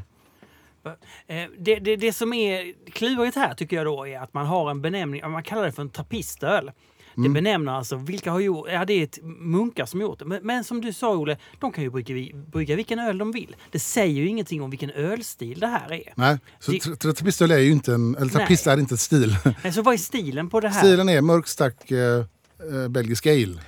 Eh, 1.27 1.49
Det, 1.59 1.79
det, 1.79 1.97
det 1.97 2.13
som 2.13 2.33
är 2.33 2.73
klurigt 2.91 3.37
här 3.37 3.55
tycker 3.55 3.77
jag 3.77 3.87
då 3.87 4.07
är 4.07 4.21
att 4.21 4.35
man 4.35 4.47
har 4.47 4.71
en 4.71 4.83
benämning, 4.83 5.31
man 5.31 5.43
kallar 5.43 5.63
det 5.63 5.73
för 5.73 5.83
en 5.83 5.91
trappistöl. 5.91 6.71
Det 7.15 7.21
Mm. 7.21 7.33
benämner 7.33 7.73
alltså 7.73 7.97
vilka 7.97 8.31
har 8.31 8.41
gjort, 8.41 8.67
ja 8.73 8.85
det 8.85 8.93
är 8.93 9.05
ett 9.05 9.19
munkar 9.23 9.87
som 9.87 10.01
gjort 10.01 10.19
det. 10.19 10.25
Men, 10.25 10.41
men 10.43 10.65
som 10.65 10.81
du 10.81 10.93
sa 10.93 11.17
Olle, 11.17 11.37
de 11.61 11.73
kan 11.73 11.85
ju 11.85 11.91
brygga, 11.91 12.37
brygga 12.53 12.77
vilken 12.77 12.99
öl 12.99 13.19
de 13.19 13.33
vill. 13.33 13.57
Det 13.71 13.79
säger 13.79 14.15
ju 14.21 14.29
ingenting 14.29 14.63
om 14.63 14.71
vilken 14.71 14.91
ölstil 14.91 15.61
det 15.61 15.67
här 15.67 15.93
är. 15.93 16.13
nej, 16.17 16.39
så 16.61 16.73
trappistöl 16.97 17.51
är 17.51 17.59
ju 17.59 17.73
inte 17.73 17.95
en, 17.95 18.17
eller 18.17 18.31
trappist 18.31 18.67
är 18.67 18.79
inte 18.81 18.95
ett 18.95 19.01
stil. 19.01 19.37
Nej, 19.65 19.73
så 19.73 19.83
vad 19.83 19.95
är 19.95 19.99
stilen 19.99 20.51
på 20.51 20.61
det 20.61 20.69
här? 20.69 20.81
Stilen 20.83 21.09
är 21.09 21.21
mörk, 21.21 21.47
stark 21.49 21.91
eh, 21.91 21.99
eh, 21.99 22.89
belgisk 22.89 23.27
ale. 23.27 23.59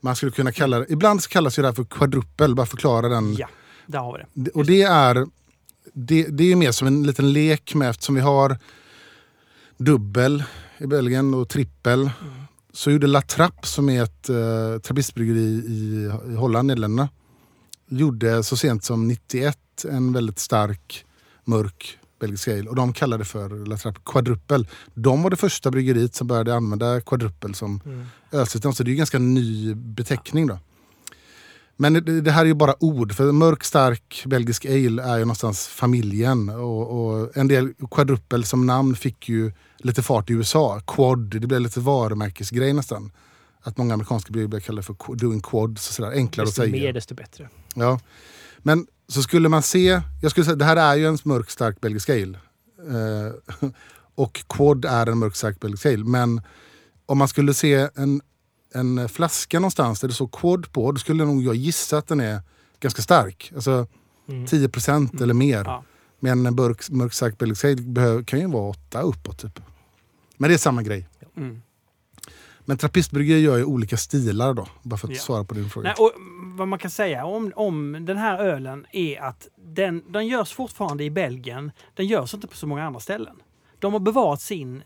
Man 0.00 0.16
skulle 0.16 0.32
kunna 0.32 0.52
kalla 0.52 0.78
det, 0.78 0.86
ibland 0.88 1.22
kallas 1.28 1.58
ju 1.58 1.62
det 1.62 1.68
här 1.68 1.74
för 1.74 1.84
quadruppel, 1.84 2.54
bara 2.54 2.66
förklara 2.66 3.08
den. 3.08 3.34
Ja, 3.34 3.48
där 3.86 3.98
har 3.98 4.18
vi 4.34 4.42
det. 4.42 4.50
Och 4.50 4.66
det 4.66 4.82
är, 4.82 5.26
det, 5.92 6.22
det 6.28 6.52
är 6.52 6.56
mer 6.56 6.72
som 6.72 6.86
en 6.86 7.02
liten 7.02 7.32
lek 7.32 7.74
med 7.74 7.90
eftersom 7.90 8.14
vi 8.14 8.20
har 8.20 8.58
dubbel 9.76 10.44
i 10.78 10.86
Belgien 10.86 11.34
och 11.34 11.48
trippel. 11.48 12.10
Så 12.72 12.90
gjorde 12.90 13.06
La 13.06 13.22
Trappe 13.22 13.66
som 13.66 13.88
är 13.88 14.02
ett 14.02 14.30
uh, 14.30 14.78
trappistbryggeri 14.78 15.40
i, 15.66 16.10
i 16.32 16.34
Holland, 16.34 16.66
Nederländerna. 16.66 17.08
Gjorde 17.88 18.42
så 18.42 18.56
sent 18.56 18.84
som 18.84 19.08
91 19.08 19.58
en 19.88 20.12
väldigt 20.12 20.38
stark 20.38 21.04
mörk 21.44 21.98
belgisk 22.20 22.48
ale. 22.48 22.68
Och 22.68 22.76
de 22.76 22.92
kallade 22.92 23.20
det 23.20 23.24
för 23.24 23.66
La 23.66 23.76
Trappe 23.76 24.00
quadruppel. 24.04 24.68
De 24.94 25.22
var 25.22 25.30
det 25.30 25.36
första 25.36 25.70
bryggeriet 25.70 26.14
som 26.14 26.26
började 26.26 26.54
använda 26.54 27.00
quadruppel 27.00 27.54
som 27.54 27.80
Mm. 27.84 28.06
ölsystem. 28.32 28.72
Så 28.72 28.82
det 28.82 28.88
är 28.88 28.92
ju 28.92 28.96
ganska 28.98 29.18
ny 29.18 29.74
beteckning 29.74 30.46
då. 30.46 30.58
Men 31.80 31.92
det, 31.92 32.20
det 32.20 32.30
här 32.30 32.42
är 32.42 32.46
ju 32.46 32.54
bara 32.54 32.84
ord. 32.84 33.12
För 33.12 33.32
mörk 33.32 33.64
stark 33.64 34.22
belgisk 34.26 34.66
ale 34.66 35.02
är 35.02 35.18
ju 35.18 35.24
någonstans 35.24 35.66
familjen. 35.66 36.48
Och, 36.48 37.00
och 37.00 37.36
en 37.36 37.48
del 37.48 37.74
quadruppel 37.90 38.44
som 38.44 38.66
namn 38.66 38.96
fick 38.96 39.28
ju 39.28 39.52
lite 39.78 40.02
fart 40.02 40.30
i 40.30 40.32
USA. 40.32 40.80
Quad, 40.86 41.18
det 41.18 41.46
blev 41.46 41.60
lite 41.60 41.80
varumärkesgrej 41.80 42.72
nästan. 42.72 43.12
Att 43.62 43.76
många 43.76 43.94
amerikanska 43.94 44.32
bryggerier 44.32 44.60
kallar 44.60 44.82
för 44.82 45.14
doing 45.16 45.40
quads 45.40 45.88
och 45.88 45.94
sådär. 45.94 46.10
Enklare 46.10 46.44
att 46.44 46.48
Desto 46.48 46.62
säga. 46.62 46.72
mer 46.72 46.92
desto 46.92 47.14
bättre. 47.14 47.48
Ja. 47.74 48.00
Men 48.58 48.86
så 49.08 49.22
skulle 49.22 49.48
man 49.48 49.62
se, 49.62 50.00
jag 50.22 50.30
skulle 50.30 50.44
säga 50.44 50.56
det 50.56 50.64
här 50.64 50.76
är 50.76 50.96
ju 50.96 51.06
en 51.06 51.18
mörk 51.24 51.50
stark 51.50 51.80
belgisk 51.80 52.10
ale. 52.10 52.38
Eh, 52.88 53.68
och 54.14 54.44
quad 54.48 54.84
är 54.84 55.06
en 55.06 55.18
mörk 55.18 55.36
stark 55.36 55.60
belgisk 55.60 55.86
ale. 55.86 56.04
Men 56.04 56.40
om 57.06 57.18
man 57.18 57.28
skulle 57.28 57.54
se 57.54 57.88
en, 57.94 58.20
en 58.74 59.08
flaska 59.08 59.58
någonstans 59.60 60.00
där 60.00 60.08
det 60.08 60.14
står 60.14 60.28
quad 60.32 60.72
på, 60.72 60.92
då 60.92 60.98
skulle 60.98 61.24
nog 61.24 61.42
jag 61.42 61.54
gissa 61.54 61.98
att 61.98 62.06
den 62.06 62.20
är 62.20 62.40
ganska 62.80 63.02
stark. 63.02 63.52
Alltså 63.54 63.86
Mm. 64.28 64.44
10% 64.46 65.22
eller 65.22 65.34
mer. 65.34 65.64
Ja. 65.64 65.84
Men 66.20 66.46
en 66.46 66.54
mörk, 66.54 66.90
mörk 66.90 67.12
stark 67.12 67.38
behöver, 67.86 68.22
kan 68.22 68.40
ju 68.40 68.46
vara 68.46 68.70
8 68.70 69.00
uppåt 69.02 69.38
typ. 69.38 69.60
Men 70.36 70.48
det 70.50 70.54
är 70.54 70.58
samma 70.58 70.82
grej. 70.82 71.08
Mm. 71.36 71.62
Men 72.64 72.78
trappistbryggerier 72.78 73.42
gör 73.42 73.56
ju 73.56 73.64
olika 73.64 73.96
stilar 73.96 74.54
då. 74.54 74.66
Bara 74.82 74.96
för 74.96 75.08
att 75.08 75.14
Ja. 75.14 75.20
svara 75.20 75.44
på 75.44 75.54
din 75.54 75.70
fråga. 75.70 75.88
Nej, 75.88 75.94
och 76.06 76.12
vad 76.56 76.68
man 76.68 76.78
kan 76.78 76.90
säga 76.90 77.24
om, 77.24 77.52
om 77.56 78.04
den 78.06 78.16
här 78.16 78.38
ölen 78.38 78.86
är 78.92 79.20
att 79.20 79.48
den, 79.56 80.12
den 80.12 80.26
görs 80.26 80.52
fortfarande 80.52 81.04
i 81.04 81.10
Belgien. 81.10 81.72
Den 81.94 82.06
görs 82.06 82.34
inte 82.34 82.46
på 82.46 82.56
så 82.56 82.66
många 82.66 82.84
andra 82.84 83.00
ställen. 83.00 83.36
De 83.78 83.92
har 83.92 84.00
bevarat 84.00 84.40
sin 84.40 84.76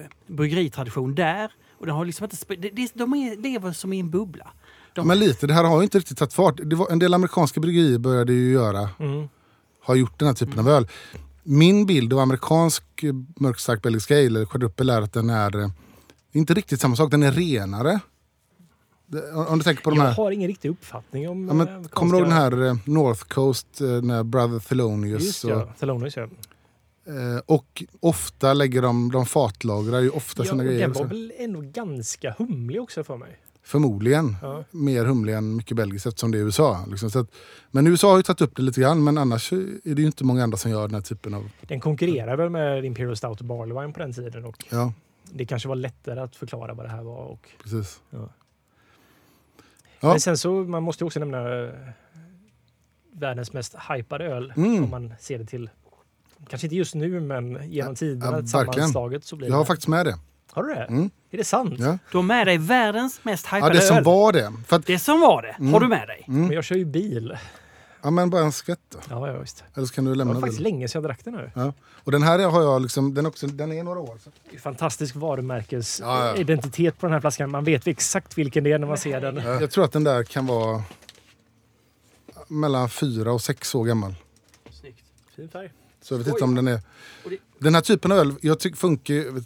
eh, 0.00 0.06
bryggeritradition 0.26 1.14
där. 1.14 1.52
Och 1.78 1.86
den 1.86 1.94
har 1.94 2.04
liksom 2.04 2.24
inte, 2.24 2.88
de 2.94 3.14
är, 3.14 3.36
lever 3.42 3.72
som 3.72 3.92
i 3.92 4.00
en 4.00 4.10
bubbla. 4.10 4.50
De, 4.94 5.06
Men 5.08 5.18
lite, 5.18 5.46
det 5.46 5.54
här 5.54 5.64
har 5.64 5.76
ju 5.76 5.82
inte 5.82 5.98
riktigt 5.98 6.18
tagit 6.18 6.32
fart. 6.32 6.60
Det 6.64 6.76
var, 6.76 6.90
en 6.90 6.98
del 6.98 7.14
amerikanska 7.14 7.60
bryggerier 7.60 7.98
började 7.98 8.32
ju 8.32 8.52
göra, 8.52 8.90
Mm. 8.98 9.28
har 9.82 9.94
gjort 9.94 10.18
den 10.18 10.28
här 10.28 10.34
typen 10.34 10.58
av 10.58 10.68
öl. 10.68 10.88
Min 11.42 11.86
bild 11.86 12.12
av 12.12 12.18
amerikansk 12.18 12.84
eh, 13.02 13.12
mörkstark 13.36 13.82
belgisk 13.82 14.10
ale, 14.10 14.24
eller 14.26 14.44
quadruple, 14.44 14.94
är 14.94 15.02
att 15.02 15.12
den 15.12 15.30
är 15.30 15.60
eh, 15.60 15.70
inte 16.32 16.54
riktigt 16.54 16.80
samma 16.80 16.96
sak. 16.96 17.10
Den 17.10 17.22
är 17.22 17.32
renare. 17.32 18.00
Om 19.48 19.58
du 19.58 19.64
tänker 19.64 19.82
på 19.82 19.90
de 19.90 19.98
Jag 19.98 20.04
här... 20.06 20.12
har 20.14 20.30
ingen 20.30 20.48
riktig 20.48 20.68
uppfattning 20.68 21.28
om... 21.28 21.48
Ja, 21.48 21.54
men, 21.54 21.68
eh, 21.68 21.88
kommer 21.88 22.12
du 22.12 22.18
ihåg 22.18 22.26
den 22.28 22.36
här 22.36 22.78
North 22.90 23.22
Coast, 23.24 23.66
när 24.02 24.22
Brother 24.22 24.58
Thelonious 24.58 25.22
Just 25.24 25.44
och, 25.44 25.50
ja, 25.50 25.68
Thelonious 25.80 26.16
ja. 26.16 26.28
Eh, 27.08 27.40
och 27.46 27.84
ofta 28.00 28.54
lägger 28.54 28.82
de, 28.82 29.12
de 29.12 29.26
fatlagrar 29.26 30.00
ju 30.00 30.10
ofta 30.10 30.44
ja 30.44 30.50
sina 30.50 30.64
grejer. 30.64 30.80
den 30.80 30.92
var 30.92 31.04
väl 31.04 31.32
ändå 31.38 31.60
ganska 31.60 32.34
humlig 32.38 32.82
också 32.82 33.04
för 33.04 33.16
mig. 33.16 33.38
Förmodligen. 33.62 34.36
Ja. 34.42 34.64
mer 34.70 35.04
humlig 35.04 35.34
än 35.34 35.56
mycket 35.56 35.76
belgiskt 35.76 36.06
eftersom 36.06 36.30
det 36.30 36.38
är 36.38 36.42
USA. 36.42 36.84
Liksom. 36.90 37.10
Så 37.10 37.18
att, 37.18 37.30
men 37.70 37.86
USA 37.86 38.10
har 38.10 38.16
ju 38.16 38.22
tagit 38.22 38.40
upp 38.40 38.56
det 38.56 38.62
lite 38.62 38.80
grann 38.80 39.04
men 39.04 39.18
annars 39.18 39.52
är 39.52 39.94
det 39.94 40.00
ju 40.00 40.06
inte 40.06 40.24
många 40.24 40.42
andra 40.42 40.58
som 40.58 40.70
gör 40.70 40.82
den 40.88 40.94
här 40.94 41.02
typen 41.02 41.34
av... 41.34 41.50
Den 41.60 41.80
konkurrerar 41.80 42.36
väl 42.36 42.50
med 42.50 42.84
Imperial 42.84 43.16
Stout 43.16 43.40
och 43.40 43.46
Barley 43.46 43.92
på 43.92 44.00
den 44.00 44.12
tiden 44.12 44.44
och 44.44 44.64
Ja, 44.70 44.92
det 45.32 45.46
kanske 45.46 45.68
var 45.68 45.76
lättare 45.76 46.20
att 46.20 46.36
förklara 46.36 46.74
vad 46.74 46.86
det 46.86 46.90
här 46.90 47.02
var. 47.02 47.24
Och, 47.24 47.48
precis. 47.62 48.00
Ja. 48.10 48.28
Ja. 50.00 50.08
Men 50.08 50.20
sen 50.20 50.38
så, 50.38 50.50
man 50.52 50.82
måste 50.82 51.04
ju 51.04 51.06
också 51.06 51.20
nämna 51.20 51.62
eh, 51.64 51.70
världens 53.12 53.52
mest 53.52 53.74
hypade 53.90 54.24
öl 54.24 54.52
Mm. 54.56 54.84
om 54.84 54.90
man 54.90 55.14
ser 55.20 55.38
det 55.38 55.44
till 55.44 55.70
Kanske 56.48 56.66
inte 56.66 56.76
just 56.76 56.94
nu 56.94 57.20
men 57.20 57.70
genom 57.70 57.94
tiderna 57.94 58.38
ja, 58.40 58.46
sammanslaget 58.46 59.24
så 59.24 59.36
blir 59.36 59.48
Jag 59.48 59.54
har 59.54 59.60
det. 59.62 59.66
faktiskt 59.66 59.88
med 59.88 60.06
det. 60.06 60.18
Har 60.52 60.62
du 60.62 60.74
det? 60.74 60.84
Mm. 60.84 61.10
Är 61.30 61.38
det 61.38 61.44
sant? 61.44 61.74
Ja, 61.78 61.98
du 62.12 62.18
har 62.18 62.22
med 62.22 62.46
dig 62.46 62.58
världens 62.58 63.24
mest 63.24 63.46
ja 63.50 63.56
hypade 63.56 63.74
det 63.74 63.80
som 63.80 63.96
öl. 63.96 64.04
var 64.04 64.32
det. 64.32 64.52
För 64.66 64.76
att, 64.76 64.86
Det 64.86 64.98
som 64.98 65.20
var 65.20 65.42
det 65.42 65.56
Mm. 65.58 65.72
har 65.72 65.80
du 65.80 65.88
med 65.88 66.08
dig. 66.08 66.24
Men 66.26 66.50
jag 66.50 66.64
kör 66.64 66.76
ju 66.76 66.84
bil. 66.84 67.36
ja, 68.02 68.10
men 68.10 68.30
bara 68.30 68.42
en 68.42 68.52
skvätt 68.52 68.80
då. 68.88 68.98
Ja, 69.10 69.28
ja 69.32 69.38
visst. 69.38 69.64
Eller 69.74 69.86
så 69.86 69.94
kan 69.94 70.04
du 70.04 70.10
Det 70.10 70.18
lämna 70.18 70.34
var 70.34 70.40
faktiskt 70.40 70.58
bilen. 70.58 70.72
länge 70.72 70.88
sedan 70.88 71.02
jag 71.02 71.08
drack 71.10 71.24
den 71.24 71.34
nu. 71.34 71.50
Ja. 71.54 71.72
Och 72.04 72.12
den 72.12 72.22
här 72.22 72.38
har 72.38 72.62
jag 72.62 72.82
liksom, 72.82 73.14
den, 73.14 73.24
är 73.26 73.28
också, 73.28 73.46
den 73.46 73.72
är 73.72 73.82
några 73.82 74.00
år. 74.00 74.18
Så. 74.24 74.30
Det 74.50 74.56
är 74.56 74.60
Fantastisk 74.60 75.16
varumärkesidentitet 75.16 76.78
Ja, 76.78 76.84
ja. 76.84 76.90
på 77.00 77.06
den 77.06 77.12
här 77.12 77.20
flaskan. 77.20 77.50
Man 77.50 77.64
vet 77.64 77.86
exakt 77.86 78.38
vilken 78.38 78.64
det 78.64 78.72
är 78.72 78.78
när 78.78 78.86
man 78.86 78.98
ser 78.98 79.20
den. 79.20 79.36
Ja, 79.36 79.60
Jag 79.60 79.70
tror 79.70 79.84
att 79.84 79.92
den 79.92 80.04
där 80.04 80.22
kan 80.22 80.46
vara 80.46 80.82
mellan 82.48 82.88
fyra 82.90 83.32
och 83.32 83.40
sex 83.40 83.74
år 83.74 83.84
gammal. 83.84 84.14
Snyggt. 84.70 85.04
Fin 85.36 85.48
färg. 85.48 85.70
Så 86.08 86.14
jag 86.14 86.18
vet 86.18 86.26
Oj. 86.26 86.32
inte 86.32 86.44
om 86.44 86.54
den 86.54 86.68
är... 86.68 86.80
Den 87.58 87.74
här 87.74 87.80
typen 87.82 88.12
av 88.12 88.18
öl, 88.18 88.34
jag 88.40 88.60
tycker 88.60 88.76
funkar. 88.76 89.14
Mm. 89.14 89.44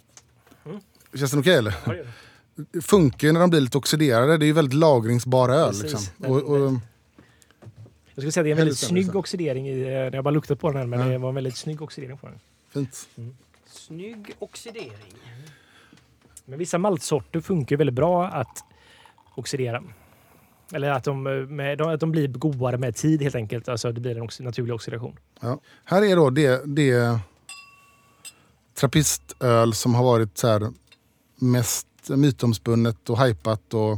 Känns 1.13 1.31
den 1.31 1.39
okej 1.39 1.55
eller? 1.55 1.75
Ja, 1.85 2.81
funkar 2.81 3.27
ju 3.27 3.31
när 3.33 3.39
de 3.39 3.49
blir 3.49 3.61
lite 3.61 3.77
oxiderade. 3.77 4.37
Det 4.37 4.45
är 4.45 4.47
ju 4.47 4.53
väldigt 4.53 4.73
lagringsbara 4.73 5.55
öl. 5.55 5.67
Precis. 5.69 5.83
Liksom. 5.83 6.01
Den- 6.17 6.31
Och, 6.31 6.41
och, 6.43 6.73
Jag 8.15 8.21
skulle 8.21 8.31
säga 8.31 8.41
att 8.41 8.45
det 8.45 8.49
är 8.49 8.51
en 8.51 8.57
väldigt 8.57 8.77
snygg 8.77 9.03
spännande. 9.03 9.19
oxidering 9.19 9.67
i, 9.69 9.81
eh, 9.81 9.87
när 9.87 10.13
jag 10.15 10.23
bara 10.23 10.31
luktat 10.31 10.59
på 10.59 10.67
den 10.69 10.77
här, 10.77 10.85
men 10.87 10.99
Ja. 10.99 11.05
det 11.05 11.17
var 11.17 11.29
en 11.29 11.35
väldigt 11.35 11.57
snygg 11.57 11.81
oxidering 11.81 12.17
på 12.17 12.27
den. 12.27 12.39
Fint. 12.73 13.07
Snygg 13.67 14.35
oxidering. 14.39 14.91
Men 16.45 16.59
vissa 16.59 16.77
maltsorter 16.77 17.41
funkar 17.41 17.77
väldigt 17.77 17.93
bra 17.93 18.27
att 18.27 18.57
oxidera. 19.35 19.83
Eller 20.73 20.89
att 20.89 21.03
de, 21.03 21.27
eh, 21.27 21.33
med, 21.33 21.81
att 21.81 21.99
de 21.99 22.11
blir 22.11 22.27
godare 22.27 22.77
med 22.77 22.95
tid 22.95 23.21
helt 23.21 23.35
enkelt. 23.35 23.69
Alltså 23.69 23.91
det 23.91 24.01
blir 24.01 24.15
en 24.15 24.21
ox, 24.21 24.39
naturlig 24.39 24.75
oxidation. 24.75 25.19
Ja. 25.41 25.59
Här 25.85 26.03
är 26.03 26.15
då 26.15 26.29
det, 26.29 26.61
det 26.65 27.19
trappistöl 28.75 29.73
som 29.73 29.95
har 29.95 30.03
varit 30.03 30.37
så 30.37 30.47
här 30.47 30.71
mest 31.35 31.87
mytomspunnet 32.09 33.09
och 33.09 33.25
hypat 33.25 33.73
och 33.73 33.97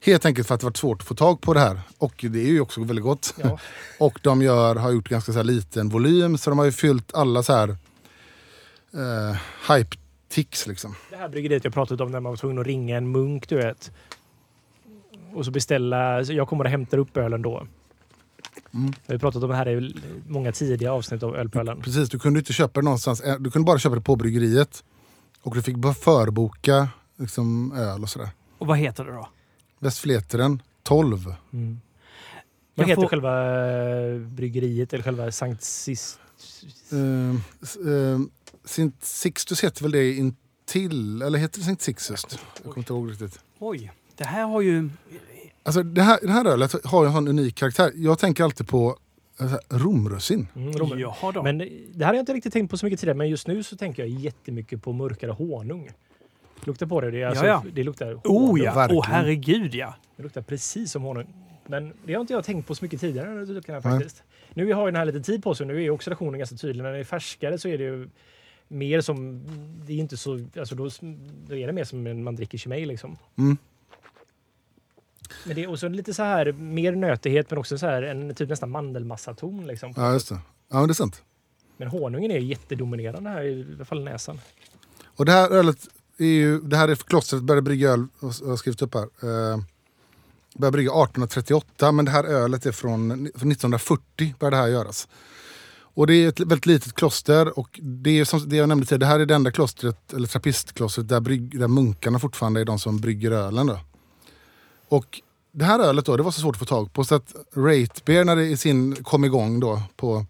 helt 0.00 0.26
enkelt 0.26 0.48
för 0.48 0.54
att 0.54 0.60
det 0.60 0.66
varit 0.66 0.76
svårt 0.76 1.00
att 1.00 1.08
få 1.08 1.14
tag 1.14 1.40
på 1.40 1.54
det 1.54 1.60
här. 1.60 1.80
Och 1.98 2.24
det 2.30 2.40
är 2.40 2.46
ju 2.46 2.60
också 2.60 2.84
väldigt 2.84 3.04
gott. 3.04 3.34
Ja. 3.42 3.58
Och 3.98 4.20
de 4.22 4.42
gör, 4.42 4.76
har 4.76 4.90
gjort 4.90 5.08
ganska 5.08 5.32
så 5.32 5.42
liten 5.42 5.88
volym 5.88 6.38
så 6.38 6.50
de 6.50 6.58
har 6.58 6.66
ju 6.66 6.72
fyllt 6.72 7.14
alla 7.14 7.42
så 7.42 7.52
här 7.52 7.68
eh, 8.94 9.36
hype-ticks 9.68 10.68
liksom. 10.68 10.94
Det 11.10 11.16
här 11.16 11.28
bryggeriet 11.28 11.64
jag 11.64 11.74
pratat 11.74 12.00
om 12.00 12.10
när 12.10 12.20
man 12.20 12.32
var 12.32 12.36
tvungen 12.36 12.58
att 12.58 12.66
ringa 12.66 12.96
en 12.96 13.12
munk, 13.12 13.48
du 13.48 13.56
vet. 13.56 13.90
Och 15.36 15.44
så 15.44 15.50
beställa. 15.50 16.24
så 16.24 16.32
Jag 16.32 16.48
kommer 16.48 16.64
och 16.64 16.70
hämtar 16.70 16.98
upp 16.98 17.16
ölen 17.16 17.42
då. 17.42 17.66
Mm. 18.74 18.92
Vi 19.06 19.14
har 19.14 19.18
pratat 19.18 19.42
om 19.42 19.48
det 19.50 19.56
här 19.56 19.68
i 19.68 19.94
många 20.28 20.52
tidiga 20.52 20.92
avsnitt 20.92 21.22
av 21.22 21.36
Ölpölen. 21.36 21.80
Precis, 21.82 22.08
du 22.08 22.18
kunde 22.18 22.38
inte 22.38 22.52
köpa 22.52 22.80
det 22.80 22.84
någonstans. 22.84 23.20
Eh, 23.20 23.36
Du 23.38 23.50
kunde 23.50 23.66
bara 23.66 23.78
köpa 23.78 23.94
det 23.94 24.00
på 24.00 24.16
bryggeriet. 24.16 24.84
Och 25.42 25.54
du 25.54 25.62
fick 25.62 25.76
bara 25.76 25.94
förboka 25.94 26.88
liksom, 27.16 27.72
öl 27.72 28.02
och 28.02 28.08
sådär. 28.08 28.28
Och 28.58 28.66
vad 28.66 28.78
heter 28.78 29.04
det 29.04 29.12
då? 29.12 29.28
Västfleteren 29.78 30.62
12. 30.82 31.34
Mm. 31.52 31.80
Jag 32.74 32.82
Vad 32.82 32.88
heter 32.88 33.02
får- 33.02 33.08
själva 33.08 33.66
eh, 34.14 34.18
bryggeriet 34.20 34.92
eller 34.92 35.04
själva 35.04 35.32
Sankt 35.32 35.62
Sis... 35.62 36.18
Uh, 36.92 37.34
uh, 37.86 38.20
Sint 38.64 39.04
Sixtus 39.04 39.64
heter 39.64 39.82
väl 39.82 39.92
det 39.92 40.12
intill, 40.14 41.22
eller 41.22 41.38
heter 41.38 41.58
det 41.58 41.64
Sankt 41.64 41.82
Sixtus? 41.82 42.26
Jag 42.30 42.72
kommer 42.72 42.78
inte 42.78 42.92
ihåg 42.92 43.10
riktigt. 43.10 43.40
Oj, 43.58 43.92
det 44.16 44.24
här 44.24 44.46
har 44.46 44.60
ju... 44.60 44.90
Alltså 45.62 45.82
det 45.82 46.02
här, 46.02 46.18
det 46.22 46.32
här 46.32 46.44
ölet 46.44 46.84
har 46.84 47.02
ju 47.02 47.06
en 47.06 47.12
sån 47.12 47.28
unik 47.28 47.54
karaktär. 47.54 47.92
Jag 47.94 48.18
tänker 48.18 48.44
alltid 48.44 48.68
på 48.68 48.96
eh, 49.40 49.76
romrussin. 49.78 50.48
Mm. 50.56 50.98
Jaha 50.98 51.32
då. 51.32 51.42
Men 51.42 51.58
det 51.58 51.68
här 51.98 52.06
har 52.06 52.14
jag 52.14 52.22
inte 52.22 52.32
riktigt 52.32 52.52
tänkt 52.52 52.70
på 52.70 52.76
så 52.78 52.86
mycket 52.86 53.00
tidigare, 53.00 53.18
men 53.18 53.28
just 53.28 53.46
nu 53.46 53.62
så 53.62 53.76
tänker 53.76 54.02
jag 54.02 54.10
jättemycket 54.10 54.82
på 54.82 54.92
mörkare 54.92 55.30
honung. 55.30 55.90
Luktar 56.64 56.86
på 56.86 57.00
det. 57.00 57.10
Det, 57.10 57.22
är 57.22 57.26
alltså, 57.26 57.46
Ja, 57.46 57.62
ja. 57.64 57.70
det 57.72 57.84
luktar 57.84 58.06
honung. 58.06 58.50
oh 58.50 58.60
ja, 58.60 58.74
verkligen. 58.74 58.98
åh 58.98 59.06
herregud 59.06 59.74
ja. 59.74 59.94
Det 60.16 60.22
luktar 60.22 60.42
precis 60.42 60.92
som 60.92 61.02
honung. 61.02 61.26
Men 61.66 61.92
det 62.04 62.14
har 62.14 62.20
inte 62.20 62.32
jag 62.32 62.44
tänkt 62.44 62.66
på 62.66 62.74
så 62.74 62.84
mycket 62.84 63.00
tidigare. 63.00 63.62
Nej. 63.68 63.82
faktiskt. 63.82 64.22
Nu 64.54 64.72
har 64.72 64.86
ju 64.86 64.92
den 64.92 64.98
här 64.98 65.06
lite 65.06 65.20
tid 65.20 65.42
på 65.42 65.54
sig. 65.54 65.66
Nu 65.66 65.84
är 65.84 65.90
oxidationen 65.90 66.38
ganska 66.38 66.56
tydlig. 66.56 66.82
När 66.82 66.90
den 66.90 67.00
är 67.00 67.04
färskare 67.04 67.58
så 67.58 67.68
är 67.68 67.78
det 67.78 67.84
ju 67.84 68.08
mer 68.68 69.00
som... 69.00 69.42
Det 69.86 69.92
är 69.92 69.96
inte 69.96 70.16
så... 70.16 70.46
Alltså 70.58 70.74
då, 70.74 70.90
då 71.48 71.56
är 71.56 71.66
det 71.66 71.72
mer 71.72 71.84
som 71.84 72.06
en 72.06 72.24
man 72.24 72.36
dricker 72.36 72.58
Chimay 72.58 72.86
liksom. 72.86 73.18
Mm. 73.38 73.56
Men 75.46 75.56
det 75.56 75.64
är 75.64 75.70
också 75.70 75.88
lite 75.88 76.14
så 76.14 76.22
här 76.22 76.52
mer 76.52 76.92
nötighet 76.92 77.50
men 77.50 77.58
också 77.58 77.78
så 77.78 77.86
här 77.86 78.02
en 78.02 78.34
typ 78.34 78.48
nästan 78.48 78.70
mandelmassaton 78.70 79.66
liksom. 79.66 79.92
Ja, 79.96 80.12
just 80.12 80.28
det. 80.28 80.38
Ja, 80.72 80.86
det 80.86 80.92
är 80.92 80.94
sant. 80.94 81.22
Men 81.76 81.88
honungen 81.88 82.30
är 82.30 82.38
jättedominerande 82.38 83.30
här 83.30 83.44
i 83.44 83.66
alla 83.74 83.84
fall 83.84 84.04
näsan. 84.04 84.40
Och 85.06 85.24
det 85.24 85.32
här 85.32 85.50
ölet 85.50 85.78
är 86.18 86.24
ju, 86.24 86.60
det 86.60 86.76
här 86.76 86.88
är 86.88 86.94
klostret 86.94 87.42
började 87.42 87.62
brygga 87.62 87.90
öl, 87.90 88.06
jag 88.20 88.28
har 88.28 88.56
skrivit 88.56 88.82
upp 88.82 88.94
här. 88.94 89.02
Eh, 89.02 89.60
började 90.54 90.72
brygga 90.72 90.90
1838 90.90 91.92
men 91.92 92.04
det 92.04 92.10
här 92.10 92.24
ölet 92.24 92.66
är 92.66 92.72
från, 92.72 93.08
från 93.10 93.52
1940 93.52 94.34
började 94.38 94.56
det 94.56 94.60
här 94.60 94.68
göras. 94.68 95.08
Och 95.96 96.06
det 96.06 96.14
är 96.14 96.28
ett 96.28 96.40
väldigt 96.40 96.66
litet 96.66 96.92
kloster 96.92 97.58
och 97.58 97.80
det 97.82 98.20
är 98.20 98.24
som 98.24 98.48
det 98.48 98.56
jag 98.56 98.68
nämnde 98.68 98.86
tidigare, 98.86 98.98
det 98.98 99.06
här 99.06 99.20
är 99.20 99.26
det 99.26 99.34
enda 99.34 99.50
klostret, 99.50 100.12
eller 100.12 100.28
trappistklostret 100.28 101.08
där, 101.08 101.20
brygg, 101.20 101.60
där 101.60 101.68
munkarna 101.68 102.18
fortfarande 102.18 102.60
är 102.60 102.64
de 102.64 102.78
som 102.78 103.00
brygger 103.00 103.30
ölen. 103.30 103.66
Då. 103.66 103.80
Och 104.88 105.20
det 105.52 105.64
här 105.64 105.78
ölet 105.80 106.04
då, 106.06 106.16
det 106.16 106.22
var 106.22 106.30
så 106.30 106.40
svårt 106.40 106.54
att 106.54 106.58
få 106.58 106.64
tag 106.64 106.92
på 106.92 107.04
så 107.04 107.14
att 107.14 107.34
Rate 107.56 108.00
Beer 108.04 108.24
när 108.24 108.36
det 108.36 108.44
i 108.44 108.56
sin 108.56 109.04
kom 109.04 109.24
igång 109.24 109.60
då 109.60 109.82
på 109.96 110.26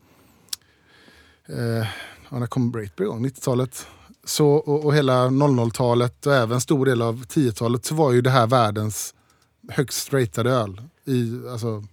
eh, 1.48 1.86
ja, 2.30 2.38
när 2.38 2.46
kom 2.46 2.72
Rate 2.72 2.90
Beer 2.96 3.06
igång? 3.06 3.26
90-talet. 3.26 3.86
Så, 4.24 4.48
och, 4.48 4.84
och 4.84 4.94
hela 4.94 5.26
00-talet 5.28 6.26
och 6.26 6.34
även 6.34 6.60
stor 6.60 6.86
del 6.86 7.02
av 7.02 7.24
10-talet 7.24 7.84
så 7.84 7.94
var 7.94 8.12
ju 8.12 8.20
det 8.20 8.30
här 8.30 8.46
världens 8.46 9.14
högst 9.68 10.12
ratade 10.12 10.50
öl. 10.50 10.80
I, 11.04 11.40
alltså, 11.50 11.84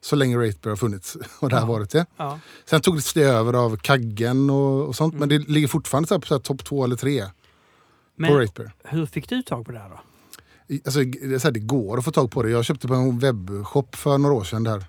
så 0.00 0.16
länge 0.16 0.36
Rate 0.36 0.58
Beer 0.62 0.70
har 0.70 0.76
funnits. 0.76 1.16
Och 1.40 1.48
det 1.48 1.56
här 1.56 1.62
Ja. 1.62 1.68
varit 1.68 1.90
det. 1.90 2.06
ja. 2.16 2.38
Sen 2.66 2.80
tog 2.80 3.00
det 3.14 3.22
över 3.22 3.52
av 3.52 3.76
Kaggen 3.76 4.50
och, 4.50 4.86
och 4.88 4.96
sånt. 4.96 5.14
Mm. 5.14 5.28
Men 5.28 5.28
det 5.28 5.48
ligger 5.48 5.68
fortfarande 5.68 6.08
så 6.08 6.20
på 6.20 6.38
topp 6.38 6.64
två 6.64 6.84
eller 6.84 6.96
tre 6.96 7.24
på 7.24 7.30
Men 8.16 8.38
Rate 8.38 8.52
Beer. 8.56 8.72
hur 8.84 9.06
fick 9.06 9.28
du 9.28 9.42
tag 9.42 9.66
på 9.66 9.72
det 9.72 9.78
här 9.78 9.88
då? 9.88 10.00
Alltså, 10.84 11.00
det, 11.04 11.44
här, 11.44 11.50
det 11.50 11.60
går 11.60 11.98
att 11.98 12.04
få 12.04 12.10
tag 12.10 12.30
på 12.30 12.42
det. 12.42 12.50
Jag 12.50 12.64
köpte 12.64 12.88
på 12.88 12.94
en 12.94 13.18
webbshop 13.18 13.94
för 13.96 14.18
några 14.18 14.34
år 14.34 14.44
sedan. 14.44 14.64
Där. 14.64 14.84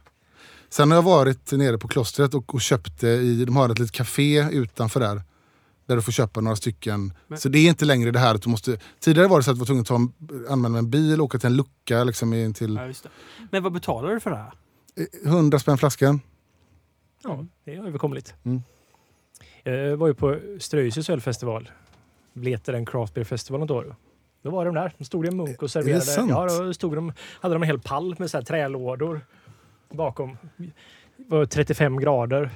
Sen 0.69 0.91
har 0.91 0.97
jag 0.97 1.03
varit 1.03 1.51
nere 1.51 1.77
på 1.77 1.88
klostret 1.88 2.34
och, 2.34 2.53
och 2.53 2.61
köpt 2.61 2.99
det 2.99 3.14
i, 3.15 3.45
de 3.45 3.56
har 3.56 3.69
ett 3.69 3.80
litet 3.80 3.91
café 3.95 4.47
utanför 4.51 4.99
där. 4.99 5.22
Där 5.85 5.95
du 5.95 6.01
får 6.01 6.11
köpa 6.11 6.41
några 6.41 6.56
stycken. 6.56 7.14
Men- 7.27 7.39
Så 7.39 7.49
det 7.49 7.60
är 7.60 7.69
inte 7.69 7.85
längre 7.85 8.11
det 8.11 8.19
här 8.19 8.35
att 8.35 8.41
du 8.41 8.49
måste... 8.49 8.80
Tidigare 8.99 9.27
var 9.27 9.38
det 9.38 9.43
så 9.43 9.51
att 9.51 9.56
du 9.56 9.60
var 9.60 9.65
tvungen 9.65 9.81
att 9.81 9.88
ta 9.88 9.95
en, 9.95 10.11
använda 10.49 10.80
en 10.80 10.89
bil 10.89 11.19
och 11.19 11.26
åka 11.26 11.38
till 11.39 11.47
en 11.47 11.56
lucka 11.56 12.03
liksom 12.03 12.34
in 12.34 12.53
till 12.53 12.76
Ja, 12.76 12.85
just 12.85 13.03
det. 13.03 13.10
Men 13.51 13.64
vad 13.64 13.73
betalar 13.73 14.10
du 14.14 14.19
för 14.19 14.30
det 14.30 14.35
här? 14.38 14.51
eh, 15.23 15.31
100 15.31 15.60
spänn 15.60 15.77
flaskan. 15.77 16.22
Ja, 17.23 17.45
det 17.65 17.76
är 17.76 17.88
överkomligt. 17.88 18.34
Mm. 18.43 18.61
Jag 19.64 19.97
var 19.97 20.07
ju 20.07 20.14
på 20.14 20.39
Ströjsös 20.60 21.10
ölfestival. 21.10 21.69
Blete 22.34 22.72
den 22.72 22.85
craft 22.85 23.14
beer 23.14 23.26
festival 23.26 23.60
något 23.60 23.72
år. 23.72 23.95
Då 24.41 24.49
var 24.49 24.66
de 24.66 24.76
där. 24.76 24.94
De 24.98 25.06
stod 25.06 25.26
i 25.26 25.28
en 25.28 25.38
munk 25.38 25.61
och 25.64 25.72
serverade. 25.72 26.02
sant? 26.02 26.30
Ja, 26.30 26.45
då 26.45 26.74
stod 26.74 26.95
de, 26.95 27.14
hade 27.41 27.56
de 27.56 27.61
en 27.64 27.68
hel 27.68 27.80
pall 27.80 28.16
med 28.20 28.32
så 28.32 28.38
här 28.38 28.44
trälådor 28.44 29.22
bakom. 29.91 30.38
Det 31.18 31.36
var 31.36 31.45
35 31.45 31.99
grader. 31.99 32.49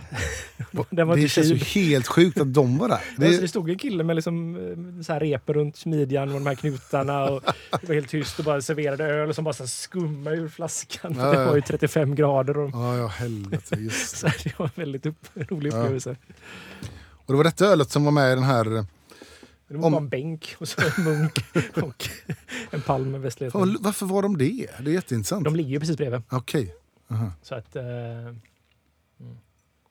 Den 0.90 1.08
var 1.08 1.16
det 1.16 1.28
känns 1.28 1.48
ju 1.48 1.56
helt 1.56 2.08
sjukt 2.08 2.40
att 2.40 2.54
de 2.54 2.78
var 2.78 2.88
där. 2.88 3.02
Det... 3.18 3.26
Alltså, 3.26 3.40
Det, 3.40 3.44
det 3.44 3.48
stod 3.48 3.70
en 3.70 3.78
kille 3.78 4.04
med 4.04 4.16
liksom, 4.16 4.56
eh, 4.56 5.04
så 5.04 5.14
här 5.14 5.54
runt 5.54 5.86
midjan 5.86 6.28
och 6.30 6.34
de 6.34 6.46
här 6.48 6.56
knutarna. 6.56 7.26
Och 7.26 7.44
det 7.82 7.88
var 7.88 7.96
helt 7.96 8.10
tyst 8.10 8.40
och 8.40 8.46
bara 8.46 8.62
serverade 8.62 9.06
öl 9.06 9.34
som 9.34 9.44
bara 9.44 9.54
så 9.54 9.68
skummade 9.68 10.36
ur 10.36 10.48
flaskan. 10.48 11.16
Ja, 11.18 11.32
det 11.32 11.40
ja. 11.42 11.46
var 11.48 11.56
ju 11.56 11.62
35 11.62 12.16
grader. 12.16 12.58
Och, 12.58 12.70
ja, 12.74 12.98
ja, 12.98 13.08
helvete. 13.08 13.76
Just. 13.76 14.18
så 14.18 14.28
här, 14.28 14.42
det 14.44 14.60
var 14.60 14.66
en 14.66 14.72
väldigt 14.76 15.06
upp, 15.06 15.28
rolig 15.34 15.74
Ja. 15.74 15.78
upplevelse. 15.78 16.16
Och 17.26 17.34
det 17.34 17.38
var 17.38 17.44
detta 17.44 17.66
ölet 17.66 17.90
som 17.90 18.06
var 18.06 18.12
med 18.12 18.32
i 18.32 18.36
den 18.36 18.44
här... 18.44 18.86
Det 19.74 19.80
var 19.80 19.86
Om- 19.86 19.92
bara 19.92 19.98
en 20.02 20.10
bänk 20.10 20.56
och 20.60 20.68
så 20.68 20.82
en 20.82 21.04
munk 21.04 21.46
och 21.84 22.10
en 22.72 22.82
pall 22.82 23.06
med 23.06 23.22
västlighet. 23.22 23.54
Fan, 23.54 23.78
varför 23.80 24.06
var 24.06 24.22
de 24.22 24.38
det? 24.38 24.68
Det 24.80 24.90
är 24.92 24.94
jätteintressant. 24.94 25.44
De 25.44 25.56
ligger 25.56 25.70
ju 25.70 25.80
precis 25.80 25.98
bredvid. 25.98 26.22
Okej. 26.30 26.76
Aha. 27.12 27.32
Så 27.42 27.56
att, 27.56 27.76
eh, 27.76 27.84
mm. 27.84 28.40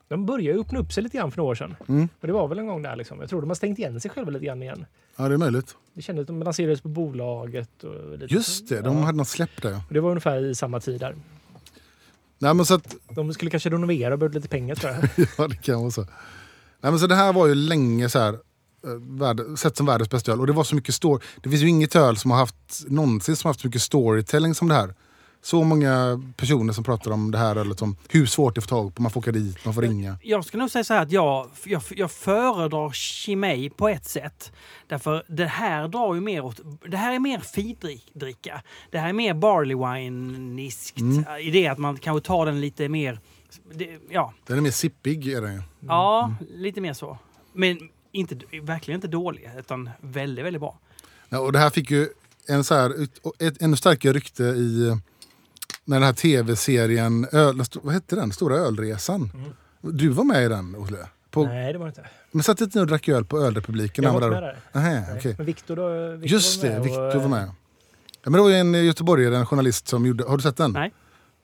De 0.07 0.25
började 0.25 0.57
ju 0.57 0.61
öppna 0.61 0.79
upp 0.79 0.93
sig 0.93 1.03
lite 1.03 1.17
grann 1.17 1.31
för 1.31 1.37
några 1.37 1.51
år 1.51 1.55
sedan. 1.55 1.75
Mm. 1.87 2.09
Och 2.21 2.27
det 2.27 2.33
var 2.33 2.47
väl 2.47 2.59
en 2.59 2.67
gång 2.67 2.81
där 2.81 2.95
liksom. 2.95 3.19
Jag 3.19 3.29
tror 3.29 3.41
de 3.41 3.49
har 3.49 3.55
stängt 3.55 3.79
igen 3.79 3.99
sig 4.01 4.11
själva 4.11 4.31
lite 4.31 4.45
grann 4.45 4.61
igen. 4.63 4.85
Ja, 5.15 5.27
det 5.27 5.33
är 5.33 5.37
möjligt. 5.37 5.75
Det 5.93 6.01
kändes 6.01 6.21
att 6.23 6.27
de 6.27 6.43
lanserades 6.43 6.81
på 6.81 6.87
bolaget. 6.89 7.83
Och 7.83 8.17
lite, 8.17 8.33
Just 8.33 8.69
det, 8.69 8.81
de 8.81 8.97
ja. 8.97 9.03
hade 9.03 9.17
något 9.17 9.27
släpp 9.27 9.61
där. 9.61 9.73
Och 9.87 9.93
Det 9.93 9.99
var 9.99 10.09
ungefär 10.09 10.45
i 10.45 10.55
samma 10.55 10.79
tid 10.79 10.99
där. 10.99 11.15
Nej, 12.39 12.53
men 12.53 12.65
så 12.65 12.73
att, 12.73 12.95
De 13.09 13.33
skulle 13.33 13.51
kanske 13.51 13.69
renovera 13.69 14.13
och 14.13 14.19
behövde 14.19 14.37
lite 14.39 14.49
pengar 14.49 14.75
tror 14.75 14.91
jag. 14.93 15.27
ja, 15.37 15.47
det 15.47 15.55
kan 15.55 15.79
vara 15.81 15.91
så. 15.91 16.01
Nej, 16.81 16.91
men 16.91 16.99
så 16.99 17.07
det 17.07 17.15
här 17.15 17.33
var 17.33 17.47
ju 17.47 17.55
länge 17.55 18.09
så 18.09 18.19
här, 18.19 18.39
värld, 18.99 19.41
sett 19.57 19.77
som 19.77 19.85
världens 19.85 20.09
bästa 20.09 20.31
öl. 20.31 20.39
Och 20.39 20.47
det 20.47 20.53
var 20.53 20.63
så 20.63 20.75
mycket 20.75 20.95
story. 20.95 21.21
Det 21.41 21.49
finns 21.49 21.61
ju 21.61 21.69
inget 21.69 21.95
öl 21.95 22.17
som 22.17 22.31
har 22.31 22.37
haft 22.37 22.83
någonsin 22.87 23.35
som 23.35 23.47
haft 23.47 23.59
så 23.59 23.67
mycket 23.67 23.81
storytelling 23.81 24.55
som 24.55 24.67
det 24.67 24.75
här. 24.75 24.93
Så 25.41 25.63
många 25.63 26.21
personer 26.37 26.73
som 26.73 26.83
pratar 26.83 27.11
om 27.11 27.31
det 27.31 27.37
här 27.37 27.55
ölet, 27.55 27.81
om 27.81 27.97
hur 28.09 28.25
svårt 28.25 28.55
det 28.55 28.59
är 28.59 28.61
att 28.61 28.69
få 28.69 28.75
tag 28.75 28.95
på. 28.95 29.01
Man 29.01 29.11
får 29.11 29.19
åka 29.19 29.31
dit, 29.31 29.65
man 29.65 29.73
får 29.73 29.81
ringa. 29.81 30.17
Jag 30.21 30.45
ska 30.45 30.57
nog 30.57 30.71
säga 30.71 30.83
så 30.83 30.93
här 30.93 31.01
att 31.01 31.11
jag, 31.11 31.49
jag, 31.63 31.81
jag 31.89 32.11
föredrar 32.11 32.91
Chimay 32.91 33.69
på 33.69 33.89
ett 33.89 34.05
sätt. 34.05 34.51
Därför 34.87 35.23
det 35.27 35.45
här 35.45 35.87
drar 35.87 36.15
ju 36.15 36.21
mer 36.21 36.45
åt... 36.45 36.59
Det 36.87 36.97
här 36.97 37.13
är 37.13 37.19
mer 37.19 37.39
findricka. 37.39 38.61
Det 38.91 38.97
här 38.97 39.09
är 39.09 39.13
mer 39.13 39.33
barley 39.33 39.75
wine-iskt. 39.75 40.99
Mm. 40.99 41.25
I 41.41 41.51
det 41.51 41.67
att 41.67 41.77
man 41.77 41.97
kanske 41.97 42.27
tar 42.27 42.45
den 42.45 42.61
lite 42.61 42.89
mer... 42.89 43.19
Det, 43.73 43.97
ja, 44.09 44.33
Den 44.47 44.57
är 44.57 44.61
mer 44.61 44.71
sippig. 44.71 45.27
Är 45.27 45.41
den 45.41 45.53
ju. 45.53 45.61
ja 45.79 46.35
lite 46.55 46.81
mer 46.81 46.93
så. 46.93 47.17
Men 47.53 47.89
inte, 48.13 48.35
verkligen 48.61 48.97
inte 48.97 49.07
dålig, 49.07 49.49
utan 49.59 49.89
väldigt, 50.01 50.45
väldigt 50.45 50.61
bra. 50.61 50.79
Ja, 51.29 51.39
och 51.39 51.51
det 51.51 51.59
här 51.59 51.69
fick 51.69 51.91
ju 51.91 52.09
en 52.47 52.63
så 52.63 52.75
här, 52.75 53.07
ett 53.39 53.61
ännu 53.61 53.75
starkare 53.75 54.13
rykte 54.13 54.43
i 54.43 54.87
eh, 54.87 54.97
när 55.85 55.95
den 55.95 56.03
här 56.03 56.13
tv-serien, 56.13 57.27
vad 57.81 57.93
hette 57.93 58.15
den? 58.15 58.31
Stora 58.31 58.55
ölresan. 58.55 59.31
Du 59.81 60.09
var 60.09 60.23
med 60.23 60.45
i 60.45 60.47
den, 60.47 60.75
Olle? 60.75 61.07
På, 61.31 61.45
Nej, 61.45 61.73
det 61.73 61.79
var 61.79 61.87
inte. 61.87 62.05
men 62.31 62.43
satt 62.43 62.61
inte 62.61 62.77
ni 62.77 62.83
och 62.83 62.87
drack 62.87 63.07
öl 63.09 63.25
på 63.25 63.39
Ölrepubliken? 63.39 64.03
Jag 64.03 64.13
var 64.13 64.21
inte 64.21 64.29
med 64.29 64.43
där. 64.43 64.57
Nähä, 64.71 65.05
Nej. 65.09 65.17
okej. 65.17 65.35
Men 65.37 65.45
Viktor 65.45 65.75
då? 65.75 66.11
Viktor 66.11 66.31
Just 66.31 66.61
det, 66.61 66.79
Viktor 66.79 67.19
var 67.19 67.27
med. 67.27 67.51
Ja, 68.23 68.29
men 68.29 68.33
det 68.33 68.39
var 68.39 68.49
ju 68.49 68.55
en 68.55 68.85
göteborgare, 68.85 69.37
en 69.37 69.45
journalist 69.45 69.87
som 69.87 70.05
gjorde... 70.05 70.23
Har 70.23 70.37
du 70.37 70.43
sett 70.43 70.57
den? 70.57 70.71
Nej. 70.71 70.93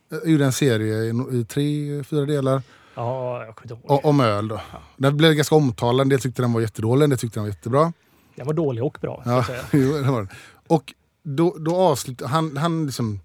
Jag 0.09 0.27
gjorde 0.29 0.45
en 0.45 0.51
serie 0.51 1.03
i, 1.03 1.39
i 1.39 1.45
tre, 1.45 2.03
fyra 2.03 2.25
delar 2.25 2.61
Ja, 2.99 3.45
jag 3.45 3.55
kommer 3.55 3.73
inte 3.75 3.87
ihåg. 3.87 3.99
o- 4.05 4.09
om 4.09 4.19
öl. 4.19 4.47
Då. 4.47 4.61
Den 4.97 5.17
blev 5.17 5.33
ganska 5.33 5.55
omtalad. 5.55 6.01
En 6.05 6.09
del 6.09 6.19
tyckte 6.19 6.41
den 6.41 6.53
var 6.53 6.61
jättedålig, 6.61 7.03
en 7.03 7.09
del 7.09 7.19
tyckte 7.19 7.39
den 7.39 7.43
var 7.43 7.49
jättebra. 7.49 7.93
Den 8.35 8.45
var 8.47 8.53
dålig 8.53 8.83
och 8.83 8.97
bra. 9.01 9.23
Ja, 9.25 9.45
jo, 9.73 9.93
det 9.93 10.11
var 10.11 10.17
den. 10.19 10.29
Och 10.67 10.93
då, 11.23 11.55
då 11.59 11.75
avslutade 11.75 12.29
han, 12.29 12.57
han 12.57 12.85
liksom 12.85 13.19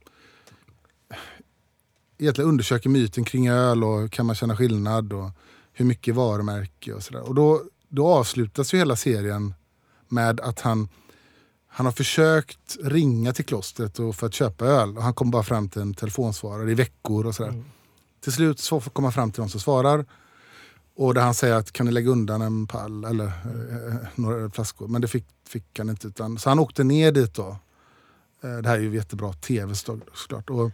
egentligen 2.19 2.49
undersöker 2.51 2.89
myten 2.91 3.25
kring 3.25 3.49
öl 3.49 3.85
och 3.85 4.13
kan 4.13 4.27
man 4.27 4.35
känna 4.37 4.57
skillnad 4.57 5.13
och 5.13 5.31
hur 5.73 5.85
mycket 5.85 6.15
varumärke 6.15 6.93
och 6.93 7.03
sådär. 7.03 7.29
Och 7.29 7.35
då, 7.35 7.63
då 7.89 8.07
avslutas 8.09 8.75
ju 8.75 8.79
hela 8.79 8.97
serien 8.97 9.55
med 10.09 10.41
att 10.41 10.61
han, 10.61 10.89
han 11.69 11.87
har 11.87 11.93
försökt 11.93 12.77
ringa 12.83 13.33
till 13.33 13.45
klostret 13.45 13.99
och 13.99 14.17
för 14.17 14.27
att 14.27 14.35
köpa 14.35 14.65
öl 14.67 14.97
och 14.97 15.03
han 15.03 15.15
kommer 15.15 15.33
bara 15.33 15.43
fram 15.43 15.69
till 15.69 15.83
en 15.83 15.95
telefonsvarare 15.95 16.71
i 16.71 16.75
veckor 16.75 17.27
och 17.27 17.35
sådär. 17.35 17.51
Mm. 17.51 17.65
Till 18.25 18.33
slut 18.33 18.59
så 18.61 18.81
får 18.81 18.91
komma 18.91 19.11
fram 19.13 19.31
till 19.33 19.41
någon 19.41 19.51
som 19.51 19.61
svarar. 19.61 20.05
Och 20.97 21.15
där 21.15 21.23
han 21.23 21.35
säger 21.35 21.55
att 21.55 21.73
kan 21.73 21.87
ni 21.87 21.93
lägga 21.93 22.11
undan 22.11 22.43
en 22.43 22.67
pall 22.67 23.05
eller 23.05 23.25
eh, 23.27 23.95
några 24.15 24.51
flaskor. 24.51 24.89
Men 24.89 25.01
det 25.03 25.09
fick, 25.09 25.25
fick 25.49 25.79
han 25.79 25.91
inte. 25.91 26.07
Utan, 26.09 26.39
så 26.39 26.49
han 26.49 26.59
åkte 26.59 26.85
ner 26.85 27.13
dit 27.13 27.35
då. 27.35 27.57
Eh, 28.45 28.57
det 28.63 28.69
här 28.69 28.77
är 28.77 28.81
ju 28.83 28.95
jättebra 28.95 29.33
tv 29.33 29.75
så- 29.75 30.01
såklart. 30.15 30.51
Och 30.51 30.71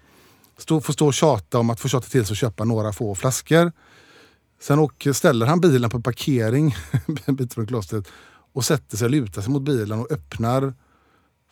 stå, 0.59 0.81
får 0.81 0.93
stå 0.93 1.07
och 1.07 1.15
tjata 1.15 1.59
om 1.59 1.71
att 1.71 1.81
få 1.81 1.89
tjata 1.89 2.09
till 2.09 2.27
sig 2.27 2.33
och 2.33 2.37
köpa 2.37 2.65
några 2.65 2.93
få 2.93 3.15
flaskor. 3.15 3.73
Sen 4.61 4.79
åker, 4.79 5.13
ställer 5.13 5.47
han 5.47 5.61
bilen 5.61 5.91
på 5.91 6.01
parkering 6.01 6.75
en 7.25 7.37
bit 7.37 7.55
från 7.55 7.67
klostret 7.67 8.09
och 8.53 8.65
sätter 8.65 8.97
sig 8.97 9.05
och 9.05 9.11
lutar 9.11 9.43
sig 9.43 9.51
mot 9.53 9.63
bilen 9.63 10.01
och 10.01 10.13
öppnar 10.13 10.75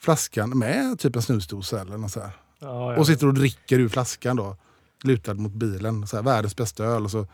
flaskan 0.00 0.58
med 0.58 0.98
typ 0.98 1.16
en 1.16 1.22
snusdosa 1.22 1.80
eller 1.80 1.96
något 1.98 2.12
så 2.12 2.20
här. 2.20 2.30
Ja, 2.58 2.92
ja. 2.92 2.98
Och 2.98 3.06
sitter 3.06 3.26
och 3.26 3.34
dricker 3.34 3.78
ur 3.78 3.88
flaskan 3.88 4.36
då. 4.36 4.56
Lutad 5.04 5.34
mot 5.34 5.52
bilen. 5.52 6.06
Så 6.06 6.16
här, 6.16 6.22
världens 6.22 6.56
bästa 6.56 6.84
öl. 6.84 7.04
Och 7.04 7.10
så 7.10 7.26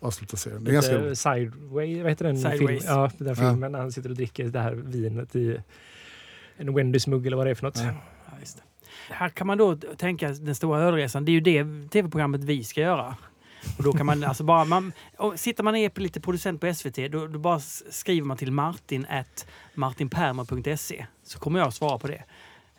avslutar 0.00 0.36
serien. 0.36 0.64
Det 0.64 0.70
är 0.70 0.72
ganska 0.72 0.98
roligt. 0.98 1.18
Sideway, 1.18 2.02
vad 2.02 2.10
heter 2.10 2.24
den 2.24 2.36
Sideways. 2.36 2.58
filmen? 2.58 2.80
Ja, 2.84 3.10
den 3.18 3.28
Ja. 3.28 3.34
filmen 3.34 3.72
när 3.72 3.78
han 3.78 3.92
sitter 3.92 4.10
och 4.10 4.16
dricker 4.16 4.44
det 4.48 4.60
här 4.60 4.72
vinet 4.72 5.36
i 5.36 5.56
en 6.56 6.74
Wendys 6.74 7.06
mugg 7.06 7.26
eller 7.26 7.36
vad 7.36 7.46
det 7.46 7.50
är 7.50 7.54
för 7.54 7.66
något. 7.66 7.76
Ja. 7.78 7.84
Ja, 8.26 8.32
just 8.40 8.56
det. 8.56 8.62
Här 9.14 9.28
kan 9.28 9.46
man 9.46 9.58
då 9.58 9.76
tänka 9.76 10.28
den 10.28 10.54
stora 10.54 10.80
ölresan. 10.80 11.24
Det 11.24 11.30
är 11.30 11.34
ju 11.34 11.40
det 11.40 11.88
tv-programmet 11.90 12.44
vi 12.44 12.64
ska 12.64 12.80
göra. 12.80 13.16
Och 13.78 13.84
då 13.84 13.92
kan 13.92 14.06
man 14.06 14.24
alltså 14.24 14.44
bara, 14.44 14.64
man, 14.64 14.92
och 15.18 15.38
sitter 15.40 15.62
man 15.62 15.90
på 15.94 16.00
lite 16.00 16.20
producent 16.20 16.60
på 16.60 16.74
SVT 16.74 16.96
då, 17.12 17.26
då 17.26 17.38
bara 17.38 17.60
skriver 17.90 18.26
man 18.26 18.36
till 18.36 18.52
martin 18.52 19.06
at 19.10 19.46
martinpermer.se 19.74 21.06
så 21.24 21.38
kommer 21.38 21.58
jag 21.58 21.72
svara 21.72 21.98
på 21.98 22.06
det. 22.06 22.22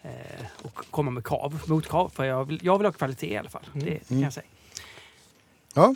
Eh, 0.03 0.45
och 0.61 0.75
komma 0.91 1.11
med 1.11 1.25
krav, 1.25 1.61
motkrav. 1.65 2.09
För 2.09 2.23
jag 2.23 2.45
vill, 2.45 2.59
jag 2.63 2.77
vill 2.77 2.85
ha 2.85 2.91
kvalitet 2.91 3.33
i 3.33 3.37
alla 3.37 3.49
fall. 3.49 3.65
Mm. 3.73 3.85
Det 3.85 4.07
kan 4.07 4.19
jag 4.19 4.33
säga. 4.33 4.45
Ja. 5.73 5.95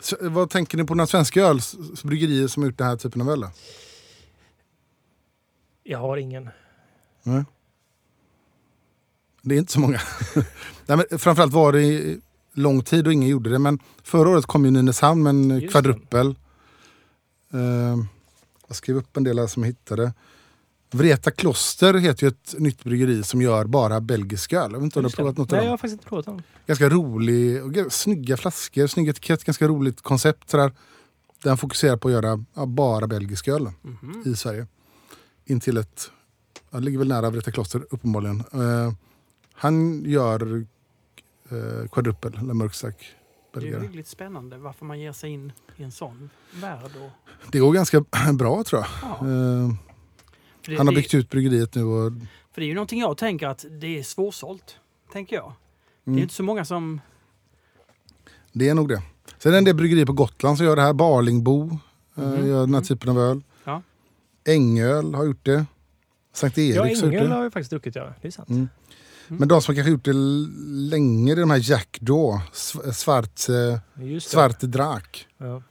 Så, 0.00 0.16
vad 0.20 0.50
tänker 0.50 0.78
ni 0.78 0.84
på 0.84 0.94
några 0.94 1.06
svenska 1.06 1.40
ölbryggerier 1.42 2.48
som 2.48 2.62
har 2.62 2.70
gjort 2.70 2.78
den 2.78 2.86
här 2.86 2.96
typen 2.96 3.20
av 3.22 3.30
öl? 3.30 3.40
då? 3.40 3.50
Jag 5.82 5.98
har 5.98 6.16
ingen. 6.16 6.48
Nej. 7.22 7.44
Det 9.42 9.54
är 9.54 9.58
inte 9.58 9.72
så 9.72 9.80
många. 9.80 10.00
Nej, 10.86 11.06
men 11.10 11.18
framförallt 11.18 11.52
var 11.52 11.72
det 11.72 11.82
i 11.82 12.20
lång 12.52 12.82
tid 12.82 13.06
och 13.06 13.12
ingen 13.12 13.28
gjorde 13.28 13.50
det. 13.50 13.58
Men 13.58 13.78
förra 14.02 14.28
året 14.28 14.46
kom 14.46 14.64
ju 14.64 14.70
Nynäshamn 14.70 15.22
med 15.22 15.30
en 15.30 15.50
Just 15.50 15.62
det. 15.62 15.68
kvadruppel. 15.68 16.34
Eh, 17.52 17.96
jag 18.66 18.76
skrev 18.76 18.96
upp 18.96 19.16
en 19.16 19.24
del 19.24 19.38
här 19.38 19.46
som 19.46 19.62
jag 19.62 19.68
hittade. 19.68 20.12
Vreta 20.90 21.30
Kloster 21.30 21.94
heter 21.94 22.22
ju 22.26 22.28
ett 22.28 22.54
nytt 22.58 22.84
bryggeri 22.84 23.22
som 23.22 23.42
gör 23.42 23.64
bara 23.64 24.00
belgisk 24.00 24.52
öl. 24.52 24.72
Jag 24.72 24.78
vet 24.78 24.84
inte 24.84 24.98
om 24.98 25.02
du 25.02 25.08
har 25.08 25.16
provat 25.16 25.36
något 25.36 25.50
Nej, 25.50 25.58
av 25.58 25.64
jag 25.64 25.66
dem? 25.66 25.70
har 25.70 25.76
faktiskt 25.76 25.92
inte 25.92 26.06
provat 26.08 26.26
dem. 26.26 26.42
Ganska 26.66 26.88
rolig, 26.88 27.64
och 27.86 27.92
snygga 27.92 28.36
flaskor, 28.36 28.86
snygg 28.86 29.08
etikett, 29.08 29.44
ganska 29.44 29.68
roligt 29.68 30.02
koncept. 30.02 30.50
Sådär. 30.50 30.72
Den 31.42 31.56
fokuserar 31.56 31.96
på 31.96 32.08
att 32.08 32.12
göra 32.14 32.44
ja, 32.54 32.66
bara 32.66 33.06
belgisk 33.06 33.48
öl 33.48 33.70
Mhm. 33.82 34.22
i 34.26 34.36
Sverige. 34.36 34.66
In 35.44 35.60
till 35.60 35.76
ett, 35.76 36.10
ja, 36.70 36.78
det 36.78 36.84
ligger 36.84 36.98
väl 36.98 37.08
nära 37.08 37.30
Vreta 37.30 37.50
Kloster 37.50 37.86
uppenbarligen. 37.90 38.40
Eh, 38.52 38.92
han 39.52 40.04
gör 40.04 40.66
eh, 41.50 41.88
quadruppel, 41.92 42.38
eller 42.42 42.54
mörkstark 42.54 42.96
Det 43.52 43.58
är 43.58 43.60
belgare. 43.62 43.80
väldigt 43.82 44.08
spännande 44.08 44.58
varför 44.58 44.84
man 44.86 45.00
ger 45.00 45.12
sig 45.12 45.30
in 45.30 45.52
i 45.76 45.82
en 45.82 45.92
sån 45.92 46.30
värld. 46.60 46.90
Och, 46.96 47.10
Det 47.52 47.58
går 47.58 47.72
ganska 47.72 48.00
bra 48.32 48.64
tror 48.64 48.82
jag. 48.82 48.88
ja. 49.02 49.28
Eh, 49.28 49.70
det, 50.68 50.76
han 50.76 50.86
har 50.86 50.94
byggt 50.94 51.14
ut 51.14 51.30
bryggeriet 51.30 51.74
nu 51.74 51.82
och 51.84 52.12
För 52.52 52.60
det 52.60 52.64
är 52.64 52.68
ju 52.68 52.74
någonting 52.74 53.00
jag 53.00 53.16
tänker 53.16 53.46
att 53.46 53.64
det 53.70 53.98
är 53.98 54.02
svårsålt. 54.02 54.76
Tänker 55.12 55.36
jag. 55.36 55.52
Det 56.04 56.10
är 56.10 56.12
Mm. 56.12 56.16
ju 56.18 56.22
inte 56.22 56.34
så 56.34 56.42
många 56.42 56.64
som... 56.64 57.00
det 58.52 58.68
är 58.68 58.74
nog 58.74 58.88
det. 58.88 59.02
Sen 59.38 59.50
är 59.50 59.52
det 59.52 59.58
en 59.58 59.64
del 59.64 59.74
bryggerier 59.74 60.06
på 60.06 60.12
Gotland 60.12 60.56
som 60.56 60.66
gör 60.66 60.76
det 60.76 60.82
här. 60.82 60.92
Barlingbo 60.92 61.78
Mhm. 62.14 62.26
gör 62.32 62.40
den 62.40 62.54
här 62.54 62.64
Mm. 62.64 62.82
typen 62.82 63.08
av 63.10 63.18
öl. 63.18 63.42
Ja. 63.64 63.82
Ängöl 64.46 65.14
har 65.14 65.24
gjort 65.24 65.44
det. 65.44 65.66
Sankt 66.32 66.58
Ja, 66.58 66.62
Eriks 66.64 66.80
har 66.80 66.86
gjort 66.88 67.02
Ängöl 67.14 67.28
det. 67.28 67.34
har 67.36 67.42
jag 67.42 67.52
faktiskt 67.52 67.70
druckit, 67.70 67.94
ja. 67.96 68.14
Det 68.22 68.28
är 68.28 68.32
sant. 68.32 68.48
Mm. 68.48 68.68
Men 69.28 69.48
de 69.48 69.62
som 69.62 69.74
kanske 69.74 69.90
gjort 69.90 70.04
det 70.04 70.12
länge, 70.66 71.34
det 71.34 71.38
är 71.40 71.42
de 71.42 71.50
här 71.50 71.70
Jack 71.70 71.98
Daw, 72.00 72.40
sv- 72.52 72.92
svart, 72.92 73.48
eh, 73.48 74.18
svart 74.20 74.60
drak. 74.60 75.26
Ja. 75.38 75.62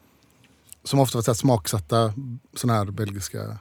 Som 0.83 0.99
ofta 0.99 1.17
var 1.17 1.33
smaksatta 1.33 2.13
såna 2.53 2.73
här 2.73 2.85
belgiska 2.85 3.57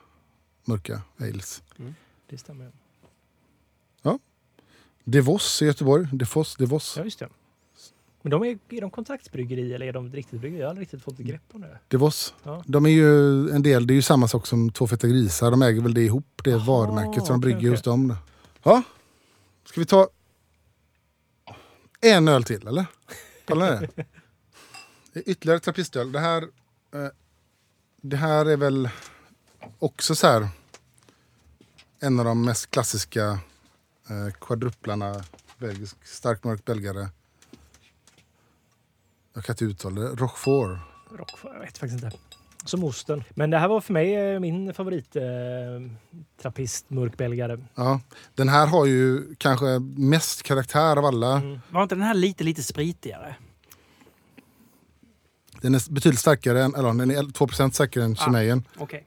mörka 0.66 1.02
ales. 1.20 1.62
Det 2.28 2.38
stämmer. 2.38 2.72
Devos 5.08 5.62
i 5.62 5.64
Göteborg. 5.64 6.08
Defos, 6.12 6.56
Devos. 6.56 6.94
Ja, 6.96 7.04
just 7.04 7.18
det. 7.18 7.28
Men 8.22 8.30
de 8.30 8.42
är, 8.44 8.58
är 8.68 8.80
de 8.80 8.90
kontaktsbryggeri 8.90 9.74
eller 9.74 9.86
är 9.86 9.92
de 9.92 10.12
riktigt 10.12 10.40
bryggeri? 10.40 10.60
Jag 10.60 10.66
har 10.66 10.70
aldrig 10.70 10.82
riktigt 10.84 11.02
fått 11.02 11.18
grepp 11.18 11.42
om 11.52 11.60
det. 11.60 11.78
Devos. 11.88 12.34
Ja. 12.42 12.64
De 12.66 12.86
är 12.86 12.90
ju 12.90 13.50
en 13.50 13.62
del, 13.62 13.86
det 13.86 13.92
är 13.92 13.94
ju 13.94 14.02
samma 14.02 14.28
sak 14.28 14.46
som 14.46 14.70
Två 14.72 14.86
feta 14.86 15.08
grisar. 15.08 15.50
De 15.50 15.62
äger 15.62 15.80
väl 15.80 15.94
det 15.94 16.02
ihop, 16.04 16.42
det 16.44 16.54
Aha, 16.54 16.64
varumärket. 16.72 17.26
Så 17.26 17.32
de 17.32 17.40
brygger 17.40 17.58
okej. 17.58 17.70
hos 17.70 17.82
dem. 17.82 18.16
Ja. 18.62 18.82
Ska 19.64 19.80
vi 19.80 19.86
ta 19.86 20.08
en 22.00 22.28
öl 22.28 22.44
till 22.44 22.66
eller? 22.66 22.86
Pallar 23.46 23.80
ni 23.80 23.88
det? 25.12 25.22
Ytterligare 25.30 25.60
trappistöl. 25.60 26.12
Det 26.12 26.20
här, 26.20 26.42
eh, 26.42 27.08
det 27.96 28.16
här 28.16 28.46
är 28.46 28.56
väl 28.56 28.88
också 29.78 30.14
så 30.14 30.26
här 30.26 30.48
en 32.00 32.18
av 32.18 32.24
de 32.24 32.44
mest 32.44 32.70
klassiska 32.70 33.38
eh, 34.10 34.32
kvadruplarna. 34.40 35.24
Belgisk, 35.58 36.06
stark 36.06 36.44
mörk 36.44 36.64
belgare. 36.64 37.08
Jag 39.34 39.44
kan 39.44 39.52
inte 39.52 39.64
uttala 39.64 40.00
det. 40.00 40.08
Rochefort. 40.08 40.78
Rockford, 41.10 41.50
jag 41.54 41.60
vet 41.60 41.78
faktiskt 41.78 42.04
inte. 42.04 42.16
Som 42.64 42.84
osten. 42.84 43.24
Men 43.30 43.50
det 43.50 43.58
här 43.58 43.68
var 43.68 43.80
för 43.80 43.92
mig 43.92 44.14
eh, 44.14 44.40
min 44.40 44.74
favorit 44.74 45.16
eh, 45.16 45.22
trappist, 46.42 46.90
mörkbelgare. 46.90 47.58
Ja, 47.74 48.00
den 48.34 48.48
här 48.48 48.66
har 48.66 48.86
ju 48.86 49.34
kanske 49.34 49.78
mest 49.96 50.42
karaktär 50.42 50.96
av 50.96 51.04
alla. 51.04 51.36
Mm. 51.36 51.60
Var 51.70 51.82
inte 51.82 51.94
den 51.94 52.04
här 52.04 52.14
lite, 52.14 52.44
lite 52.44 52.62
spritigare? 52.62 53.36
Den 55.60 55.74
är 55.74 55.92
betydligt 55.92 56.20
starkare, 56.20 56.64
än, 56.64 56.74
eller 56.74 56.88
den 56.88 57.10
är 57.10 57.22
2% 57.22 57.70
starkare 57.70 58.04
än 58.04 58.16
Ah. 58.18 58.62
Okej. 58.78 59.06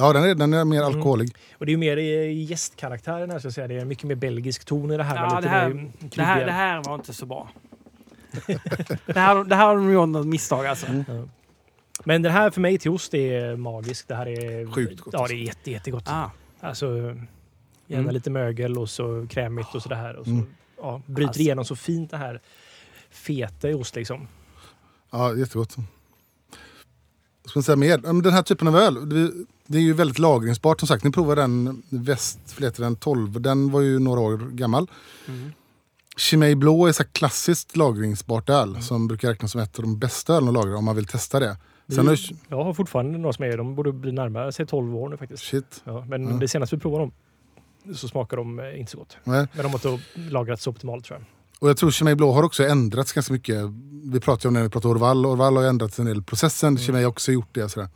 Ja, 0.00 0.12
den 0.12 0.24
är, 0.24 0.34
den 0.34 0.52
är 0.54 0.64
mer 0.64 0.76
Mm. 0.82 0.86
alkoholig. 0.96 1.34
Och 1.58 1.66
det 1.66 1.70
är 1.70 1.74
ju 1.74 1.76
mer 1.78 1.96
i 1.96 2.42
gästkaraktären 2.42 3.30
här, 3.30 3.38
så 3.38 3.48
att 3.48 3.54
säga. 3.54 3.68
Det 3.68 3.74
är 3.78 3.84
mycket 3.84 4.04
mer 4.04 4.14
belgisk 4.14 4.64
ton 4.64 4.90
i 4.92 4.96
det 4.96 5.02
här. 5.04 5.16
Ja, 5.16 5.40
det 5.40 5.48
här, 5.48 5.90
det, 6.00 6.22
här, 6.22 6.44
det 6.46 6.52
här 6.52 6.82
var 6.84 6.94
inte 6.94 7.12
så 7.12 7.26
bra. 7.26 7.48
det, 9.06 9.18
här, 9.20 9.44
det 9.44 9.54
här 9.56 9.66
har 9.66 9.74
de 9.74 9.92
gjort 9.92 10.08
något 10.08 10.26
misstag 10.26 10.66
alltså. 10.66 10.86
Ja. 11.08 11.24
Men 12.04 12.22
den 12.22 12.32
här 12.32 12.50
för 12.50 12.60
mig 12.60 12.78
till 12.78 12.90
ost 12.90 13.14
är 13.14 13.56
magisk. 13.56 14.08
Det 14.08 14.14
här 14.14 14.26
är 14.28 14.66
Sjukt 14.72 15.00
gott, 15.00 15.12
Ja, 15.14 15.18
alltså. 15.20 15.34
det 15.34 15.40
är 15.42 15.44
jätte, 15.44 15.70
jättegott. 15.70 16.04
Ah, 16.08 16.30
Alltså, 16.60 16.86
gärna 16.96 18.02
Mm. 18.02 18.14
lite 18.14 18.30
mögel 18.30 18.78
och 18.78 18.90
så 18.90 19.26
krämigt 19.30 19.74
och 19.74 19.82
sådär. 19.82 20.16
Och 20.16 20.24
så, 20.24 20.30
Mm. 20.30 20.46
ja, 20.80 21.02
bryter 21.06 21.28
Alltså. 21.28 21.40
igenom 21.42 21.64
så 21.64 21.76
fint 21.76 22.10
det 22.10 22.16
här 22.16 22.40
feta 23.10 23.70
i 23.70 23.74
ost 23.74 23.96
liksom. 23.96 24.28
Ja, 25.10 25.34
jättegott. 25.34 25.76
Ska 27.44 27.58
man 27.58 27.62
säga 27.64 27.76
mer? 27.76 27.98
Den 28.22 28.32
här 28.32 28.42
typen 28.42 28.68
av 28.68 28.76
öl, 28.76 29.08
det, 29.66 29.78
är 29.78 29.82
ju 29.82 29.92
väldigt 29.92 30.18
lagringsbart 30.18 30.80
som 30.80 30.88
sagt. 30.88 31.04
Ni 31.04 31.10
provade 31.10 31.40
den 31.40 31.82
väst, 31.88 32.38
den 32.76 32.96
12, 32.96 33.40
den 33.40 33.70
var 33.70 33.80
ju 33.80 33.98
några 33.98 34.20
år 34.20 34.36
gammal. 34.50 34.90
mm. 35.28 35.52
Chimay 36.16 36.54
Blå 36.54 36.86
är 36.86 36.92
så 36.92 37.04
klassiskt 37.04 37.76
lagringsbart 37.76 38.50
öl 38.50 38.82
som 38.82 39.08
brukar 39.08 39.28
räknas 39.28 39.52
som 39.52 39.60
ett 39.60 39.78
av 39.78 39.82
de 39.82 39.98
bästa 39.98 40.34
ölen 40.34 40.48
att 40.48 40.54
lagra 40.54 40.76
om 40.78 40.84
man 40.84 40.96
vill 40.96 41.06
testa 41.06 41.40
det. 41.40 41.56
Sen 41.94 42.06
har, 42.06 42.18
Jag 42.48 42.64
har 42.64 42.74
fortfarande 42.74 43.18
några 43.18 43.32
som 43.32 43.44
är, 43.44 43.56
de 43.56 43.74
borde 43.74 43.92
bli 43.92 44.12
närmare 44.12 44.52
sig 44.52 44.66
12 44.66 44.96
år 44.96 45.08
nu 45.08 45.16
faktiskt. 45.16 45.42
shit, 45.42 45.82
Ja, 45.84 46.04
men 46.08 46.28
Ja. 46.28 46.34
det 46.36 46.48
senaste 46.48 46.76
vi 46.76 46.80
provade 46.82 47.02
dem 47.04 47.12
så 47.96 48.08
smakar 48.08 48.36
de 48.36 48.58
eh, 48.60 48.80
inte 48.80 48.92
så 48.92 48.98
gott. 48.98 49.16
nej. 49.24 49.46
Men 49.52 49.62
de 49.62 49.68
har 49.72 49.94
inte 49.94 50.04
lagrats 50.30 50.66
optimalt 50.66 51.04
tror 51.04 51.18
jag. 51.18 51.26
Och 51.60 51.68
jag 51.68 51.76
tror 51.76 51.90
Chimay 51.90 52.14
Blå 52.14 52.32
har 52.32 52.42
också 52.42 52.66
ändrats 52.66 53.12
ganska 53.12 53.32
mycket. 53.32 53.56
Vi 54.04 54.20
pratade 54.20 54.48
om 54.48 54.54
det 54.54 54.60
när 54.60 54.64
vi 54.66 54.70
pratade 54.70 54.94
Orval. 54.94 55.26
Orval 55.26 55.56
har 55.56 55.64
ändrat 55.64 55.98
en 55.98 56.06
del 56.06 56.22
processen. 56.22 56.68
Mm. 56.68 56.78
Chimay 56.82 57.02
har 57.02 57.08
också 57.10 57.32
gjort 57.32 57.48
det. 57.52 57.64
och 57.64 57.70
Sådär. 57.70 57.88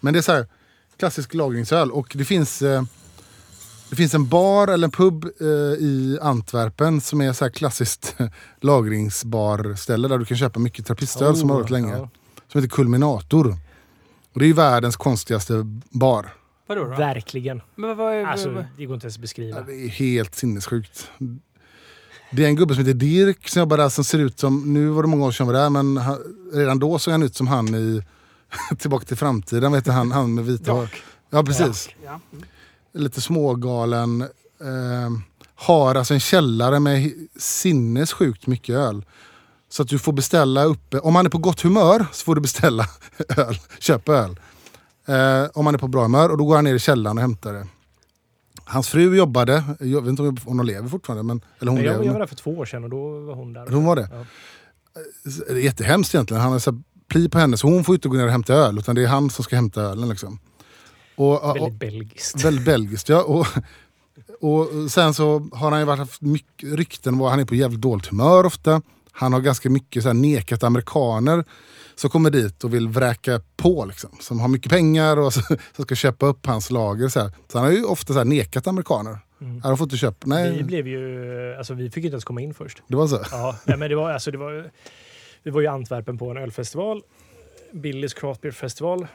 Men 0.00 0.12
det 0.12 0.20
är 0.20 0.22
så 0.22 0.32
här 0.32 0.46
klassisk 0.98 1.34
lagringsöl. 1.34 1.90
Och 1.90 2.12
det 2.14 2.24
finns... 2.24 2.62
Eh, 2.62 2.82
Det 3.90 3.96
finns 3.96 4.14
en 4.14 4.28
bar 4.28 4.68
eller 4.68 4.86
en 4.86 4.90
pub 4.90 5.24
eh, 5.40 5.46
i 5.78 6.18
Antwerpen 6.22 7.00
som 7.00 7.20
är 7.20 7.32
så 7.32 7.44
här 7.44 7.50
klassiskt 7.52 8.16
lagringsbarställe 8.60 10.08
där 10.08 10.18
du 10.18 10.24
kan 10.24 10.36
köpa 10.36 10.60
mycket 10.60 10.86
trappistöl 10.86 11.36
som 11.36 11.50
har 11.50 11.56
varit 11.56 11.70
länge. 11.70 11.92
ja. 11.96 12.08
Som 12.48 12.60
heter 12.62 12.74
Kulminator. 12.76 13.56
Och 14.32 14.38
det 14.38 14.44
är 14.44 14.46
ju 14.46 14.52
världens 14.52 14.96
konstigaste 14.96 15.62
bar. 15.90 16.34
Vadå 16.66 16.84
då? 16.84 16.90
Verkligen. 16.90 17.62
Men 17.74 17.96
vad 17.96 18.14
är, 18.14 18.24
Alltså, 18.24 18.50
vad- 18.50 18.64
det 18.76 18.86
går 18.86 18.94
inte 18.94 19.04
ens 19.04 19.16
att 19.16 19.20
beskriva. 19.20 19.58
Ja, 19.58 19.64
det 19.66 19.72
är 19.84 19.88
helt 19.88 20.34
sinnessjukt. 20.34 21.10
Det 22.32 22.44
är 22.44 22.48
en 22.48 22.56
gubbe 22.56 22.74
som 22.74 22.84
heter 22.84 22.98
Dirk 22.98 23.48
som 23.48 23.60
jobbar 23.60 23.76
där 23.76 23.88
som 23.88 24.04
ser 24.04 24.18
ut 24.18 24.40
som, 24.40 24.74
nu 24.74 24.88
var 24.88 25.02
det 25.02 25.08
många 25.08 25.26
år 25.26 25.32
sedan 25.32 25.46
var 25.46 25.54
där, 25.54 25.70
men 25.70 25.96
han, 25.96 26.18
redan 26.52 26.78
då 26.78 26.98
såg 26.98 27.12
han 27.12 27.22
ut 27.22 27.36
som 27.36 27.46
han 27.48 27.74
i 27.74 28.02
Tillbaka 28.78 29.04
till 29.04 29.16
framtiden, 29.16 29.70
vad 29.70 29.80
heter 29.80 29.92
han, 29.92 30.12
han 30.12 30.34
med 30.34 30.44
vita 30.44 30.72
hår? 30.72 30.88
Ja 31.30 31.42
precis. 31.42 31.88
Ja. 32.04 32.20
Mm. 32.32 32.44
Lite 32.94 33.20
smågalen. 33.20 34.20
Eh, 34.60 35.10
har 35.54 35.94
alltså 35.94 36.14
en 36.14 36.20
källare 36.20 36.80
med 36.80 37.12
sinnessjukt 37.36 38.46
mycket 38.46 38.74
öl. 38.74 39.04
Så 39.68 39.82
att 39.82 39.88
du 39.88 39.98
får 39.98 40.12
beställa 40.12 40.64
uppe, 40.64 40.98
om 40.98 41.12
man 41.12 41.26
är 41.26 41.30
på 41.30 41.38
gott 41.38 41.60
humör 41.60 42.06
så 42.12 42.24
får 42.24 42.34
du 42.34 42.40
beställa 42.40 42.86
öl, 43.36 43.58
köpa 43.78 44.12
öl. 44.12 44.40
Eh, 45.06 45.50
om 45.54 45.64
man 45.64 45.74
är 45.74 45.78
på 45.78 45.88
bra 45.88 46.02
humör 46.02 46.28
och 46.28 46.38
då 46.38 46.44
går 46.44 46.54
han 46.54 46.64
ner 46.64 46.74
i 46.74 46.78
källaren 46.78 47.18
och 47.18 47.22
hämtar 47.22 47.52
det. 47.52 47.66
Hans 48.70 48.88
fru 48.88 49.16
jobbade, 49.16 49.64
jag 49.80 50.00
vet 50.00 50.10
inte 50.10 50.22
om 50.22 50.36
hon 50.44 50.66
lever 50.66 50.88
fortfarande, 50.88 51.22
men, 51.22 51.44
eller 51.58 51.70
hon 51.70 51.80
Men 51.80 51.92
jag, 52.06 52.12
var 52.12 52.18
där 52.18 52.26
för 52.26 52.36
två 52.36 52.50
år 52.50 52.64
sedan 52.64 52.84
och 52.84 52.90
då 52.90 53.20
var 53.20 53.34
hon 53.34 53.52
där. 53.52 53.66
Hon 53.66 53.84
var 53.84 53.96
det? 53.96 54.08
Ja. 54.12 54.24
Det 55.48 55.52
är 55.52 55.56
jättehemskt 55.56 56.14
egentligen. 56.14 56.42
Han 56.42 56.52
har 56.52 56.60
pli 57.08 57.28
på 57.28 57.38
henne 57.38 57.56
så 57.56 57.66
hon 57.66 57.84
får 57.84 57.94
inte 57.94 58.08
gå 58.08 58.14
ner 58.14 58.24
och 58.24 58.30
hämta 58.30 58.54
öl 58.54 58.78
utan 58.78 58.94
det 58.94 59.02
är 59.02 59.06
han 59.06 59.30
som 59.30 59.44
ska 59.44 59.56
hämta 59.56 59.82
ölen. 59.82 60.08
Liksom. 60.08 60.38
Och, 61.16 61.50
och, 61.50 61.56
Väldigt 61.56 61.80
belgiskt. 61.80 62.44
Väldigt 62.44 62.64
belgiskt 62.64 63.08
ja. 63.08 63.22
Och, 63.22 63.46
och 64.40 64.90
sen 64.90 65.14
så 65.14 65.48
har 65.52 65.70
han 65.70 65.80
ju 65.80 65.86
varit 65.86 65.98
haft 65.98 66.20
mycket 66.20 66.72
rykten 66.72 67.14
om 67.14 67.22
att 67.22 67.30
han 67.30 67.40
är 67.40 67.44
på 67.44 67.54
jävligt 67.54 67.80
dåligt 67.80 68.06
humör 68.06 68.46
ofta. 68.46 68.82
Han 69.12 69.32
har 69.32 69.40
ganska 69.40 69.70
mycket 69.70 70.02
så 70.02 70.08
här 70.08 70.14
nekat 70.14 70.62
amerikaner 70.62 71.44
som 72.00 72.10
kommer 72.10 72.30
dit 72.30 72.64
och 72.64 72.74
vill 72.74 72.88
vräka 72.88 73.40
på. 73.56 73.84
Liksom, 73.84 74.10
som 74.20 74.40
har 74.40 74.48
mycket 74.48 74.72
pengar 74.72 75.16
och 75.16 75.32
så, 75.32 75.40
som 75.76 75.84
ska 75.84 75.94
köpa 75.94 76.26
upp 76.26 76.46
hans 76.46 76.70
lager. 76.70 77.08
Så, 77.08 77.20
här. 77.20 77.30
så 77.48 77.58
han 77.58 77.66
har 77.66 77.72
ju 77.72 77.84
ofta 77.84 78.12
så 78.12 78.18
här 78.18 78.24
nekat 78.24 78.66
amerikaner. 78.66 79.18
Mm. 79.40 79.62
Han 79.62 79.76
får 79.76 79.84
inte 79.84 79.96
köpa. 79.96 80.26
Nej, 80.26 80.56
Vi 80.56 80.62
blev 80.62 80.88
ju... 80.88 81.54
Alltså 81.54 81.74
vi 81.74 81.90
fick 81.90 82.04
inte 82.04 82.14
ens 82.14 82.24
komma 82.24 82.40
in 82.40 82.54
först. 82.54 82.82
det 82.86 82.96
var 82.96 83.06
så. 83.06 83.20
Ja, 83.30 83.58
nej, 83.64 83.76
men 83.76 83.90
det 83.90 83.96
var, 83.96 84.10
alltså, 84.10 84.30
det 84.30 84.38
var, 84.38 84.70
vi 85.42 85.50
var 85.50 85.62
i 85.62 85.66
Antwerpen 85.66 86.18
på 86.18 86.30
en 86.30 86.36
ölfestival. 86.36 87.02
Billys 87.72 88.14
Craft 88.14 88.40
Beer 88.40 88.52
Festival. 88.52 89.06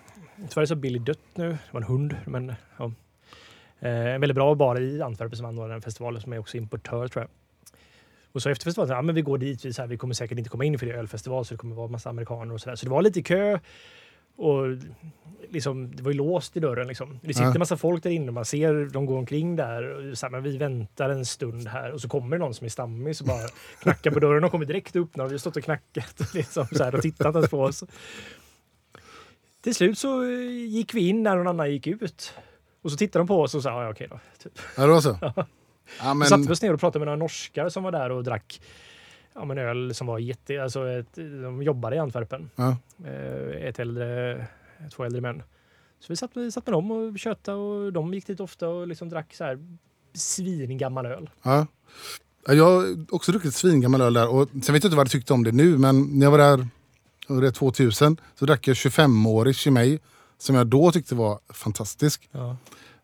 Tyvärr 0.50 0.66
så 0.66 0.74
har 0.74 0.80
Billy 0.80 1.00
dött 1.00 1.20
nu. 1.34 1.50
Det 1.50 1.58
var 1.72 1.82
en 1.82 1.88
hund. 1.88 2.16
Men, 2.26 2.54
ja. 2.78 2.92
eh, 3.80 3.90
en 3.90 4.22
väldigt 4.22 4.36
bra 4.36 4.56
bar 4.56 4.82
i 4.82 5.02
Antwerpen 5.02 5.38
som 5.38 5.46
anordnar 5.46 5.74
den 5.74 5.82
festivalen 5.82 6.22
som 6.22 6.34
är 6.34 6.40
också 6.40 6.58
importör 6.58 7.08
tror 7.08 7.24
jag. 7.24 7.30
Och 8.36 8.42
så 8.42 8.50
efter 8.50 8.64
festivalen, 8.66 8.96
ja 8.96 9.02
men 9.02 9.16
vi 9.16 9.22
går 9.22 9.38
dit, 9.38 9.66
vi, 9.66 9.74
så 9.74 9.82
här, 9.82 9.90
vi 9.90 9.98
kommer 9.98 10.14
säkert 10.14 10.38
inte 10.38 10.50
komma 10.50 10.66
in 10.66 10.80
för 10.80 10.86
det 10.86 10.92
är 10.92 10.98
ölfestival 10.98 11.46
så 11.46 11.54
det 11.54 11.58
kommer 11.58 11.76
vara 11.76 11.88
massa 11.88 12.10
amerikaner 12.10 12.54
och 12.54 12.62
sådär. 12.62 12.76
Så 12.76 12.86
det 12.86 12.90
var 12.92 13.02
lite 13.02 13.22
kö. 13.22 13.60
Och 14.38 14.64
liksom, 15.50 15.96
det 15.96 16.04
var 16.04 16.12
ju 16.12 16.18
låst 16.18 16.58
i 16.58 16.60
dörren. 16.60 16.88
Liksom. 16.88 17.20
Det 17.22 17.34
sitter 17.34 17.48
Ja. 17.52 17.60
massa 17.60 17.78
folk 17.78 18.04
där 18.04 18.10
inne, 18.10 18.32
man 18.32 18.46
ser 18.46 18.86
dem 18.90 19.06
gå 19.06 19.18
omkring 19.18 19.56
där. 19.56 19.84
Och 20.12 20.18
så 20.18 20.26
här, 20.26 20.32
men 20.32 20.44
vi 20.44 20.58
väntar 20.58 21.10
en 21.10 21.26
stund 21.26 21.68
här 21.68 21.92
och 21.92 22.02
så 22.02 22.08
kommer 22.10 22.38
det 22.38 22.44
någon 22.44 22.54
som 22.54 22.66
är 22.66 22.70
stammis 22.70 23.22
och 23.22 23.28
bara 23.28 23.48
knackar 23.82 24.12
på 24.12 24.20
dörren 24.20 24.44
och 24.44 24.52
kommer 24.52 24.66
direkt 24.66 24.96
öppnar. 24.96 25.26
Och 25.26 25.32
vi 25.32 25.34
har 25.34 25.40
stått 25.40 25.58
och 25.58 25.64
knackat 25.64 26.20
och, 26.20 26.36
liksom, 26.36 26.66
så 26.72 26.84
här, 26.84 26.96
och 26.96 27.02
tittat 27.02 27.36
ens 27.36 27.50
på 27.50 27.60
oss. 27.62 27.84
Till 29.62 29.76
slut 29.76 29.98
så 29.98 30.24
eh, 30.24 30.66
gick 30.68 30.94
vi 30.94 31.08
in 31.08 31.24
när 31.24 31.36
någon 31.36 31.48
annan 31.48 31.72
gick 31.72 31.88
ut. 31.88 32.34
Och 32.82 32.92
så 32.92 32.98
tittade 32.98 33.20
de 33.24 33.28
på 33.28 33.42
oss 33.42 33.56
och 33.56 33.64
sa 33.64 33.84
ja, 33.84 33.90
okej 33.92 34.08
då. 34.10 34.20
Typ. 34.44 34.60
Ja, 34.78 34.84
det 34.84 34.90
var 34.90 35.02
så. 35.02 35.18
Ja, 35.36 35.46
Så 36.02 36.14
men, 36.14 36.28
satte 36.28 36.44
vi 36.48 36.54
oss 36.54 36.62
ner 36.62 36.74
och 36.74 36.80
pratade 36.80 37.00
med 37.00 37.06
några 37.06 37.20
norskar 37.20 37.70
som 37.70 37.84
var 37.84 37.92
där 37.92 38.10
och 38.12 38.24
drack 38.24 38.62
ja, 39.36 39.46
men 39.46 39.58
öl 39.58 39.96
som 39.96 40.08
var 40.08 40.20
jätte... 40.20 40.64
Alltså 40.64 40.90
ett, 40.90 41.16
de 41.16 41.64
jobbade 41.64 41.96
i 41.96 42.00
Antwerpen. 42.00 42.50
ja. 42.56 42.78
Eh, 43.06 43.68
ett 43.68 43.80
äldre, 43.80 44.46
två 44.96 45.04
äldre 45.04 45.22
män. 45.22 45.44
Så 46.00 46.06
vi 46.10 46.16
satt, 46.16 46.32
vi 46.34 46.52
satt 46.52 46.66
med 46.66 46.74
dem 46.74 46.92
och 46.92 47.20
tjötade 47.20 47.58
och 47.58 47.94
de 47.94 48.14
gick 48.14 48.28
dit 48.28 48.40
ofta 48.40 48.68
och 48.68 48.88
liksom 48.88 49.10
drack 49.10 49.34
så 49.34 49.44
här 49.44 49.78
svingammal 50.14 51.06
öl. 51.06 51.30
Ja. 51.44 51.68
Ja, 52.48 52.54
Jag 52.54 52.66
har 52.66 53.06
också 53.10 53.32
druckit 53.32 53.56
svingammal 53.56 54.02
öl 54.02 54.14
där. 54.14 54.28
Och 54.30 54.50
sen 54.50 54.60
vet 54.60 54.68
jag 54.68 54.76
inte 54.76 54.96
vad 54.96 55.06
jag 55.06 55.12
tyckte 55.12 55.34
om 55.34 55.44
det 55.44 55.52
nu, 55.52 55.78
men 55.78 56.20
när 56.20 56.26
jag 56.26 56.32
var 56.32 56.38
där 56.38 56.68
det 57.28 57.48
är 57.48 57.52
2000 57.52 58.18
så 58.36 58.46
drack 58.46 58.68
jag 58.68 58.76
25-årig 58.76 59.56
Chimay 59.56 60.00
som 60.38 60.56
jag 60.56 60.68
då 60.68 60.92
tyckte 60.92 61.16
var 61.16 61.40
fantastisk. 61.50 62.30
Ja. 62.32 62.58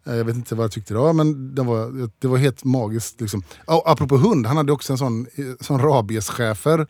Eh, 0.05 0.15
Jag 0.15 0.25
vet 0.25 0.35
inte 0.35 0.55
vad 0.55 0.63
jag 0.63 0.71
tyckte 0.71 0.93
då, 0.93 1.13
men 1.13 1.55
det 1.55 1.61
var, 1.63 2.09
det 2.19 2.27
var 2.27 2.37
helt 2.37 2.63
magiskt. 2.63 3.21
Liksom. 3.21 3.43
Och 3.65 3.89
apropå 3.91 4.17
hund, 4.17 4.45
han 4.45 4.57
hade 4.57 4.71
också 4.71 4.93
en 4.93 4.97
sån, 4.97 5.27
eh, 5.35 5.45
sån 5.59 5.79
rabieschefer 5.81 6.87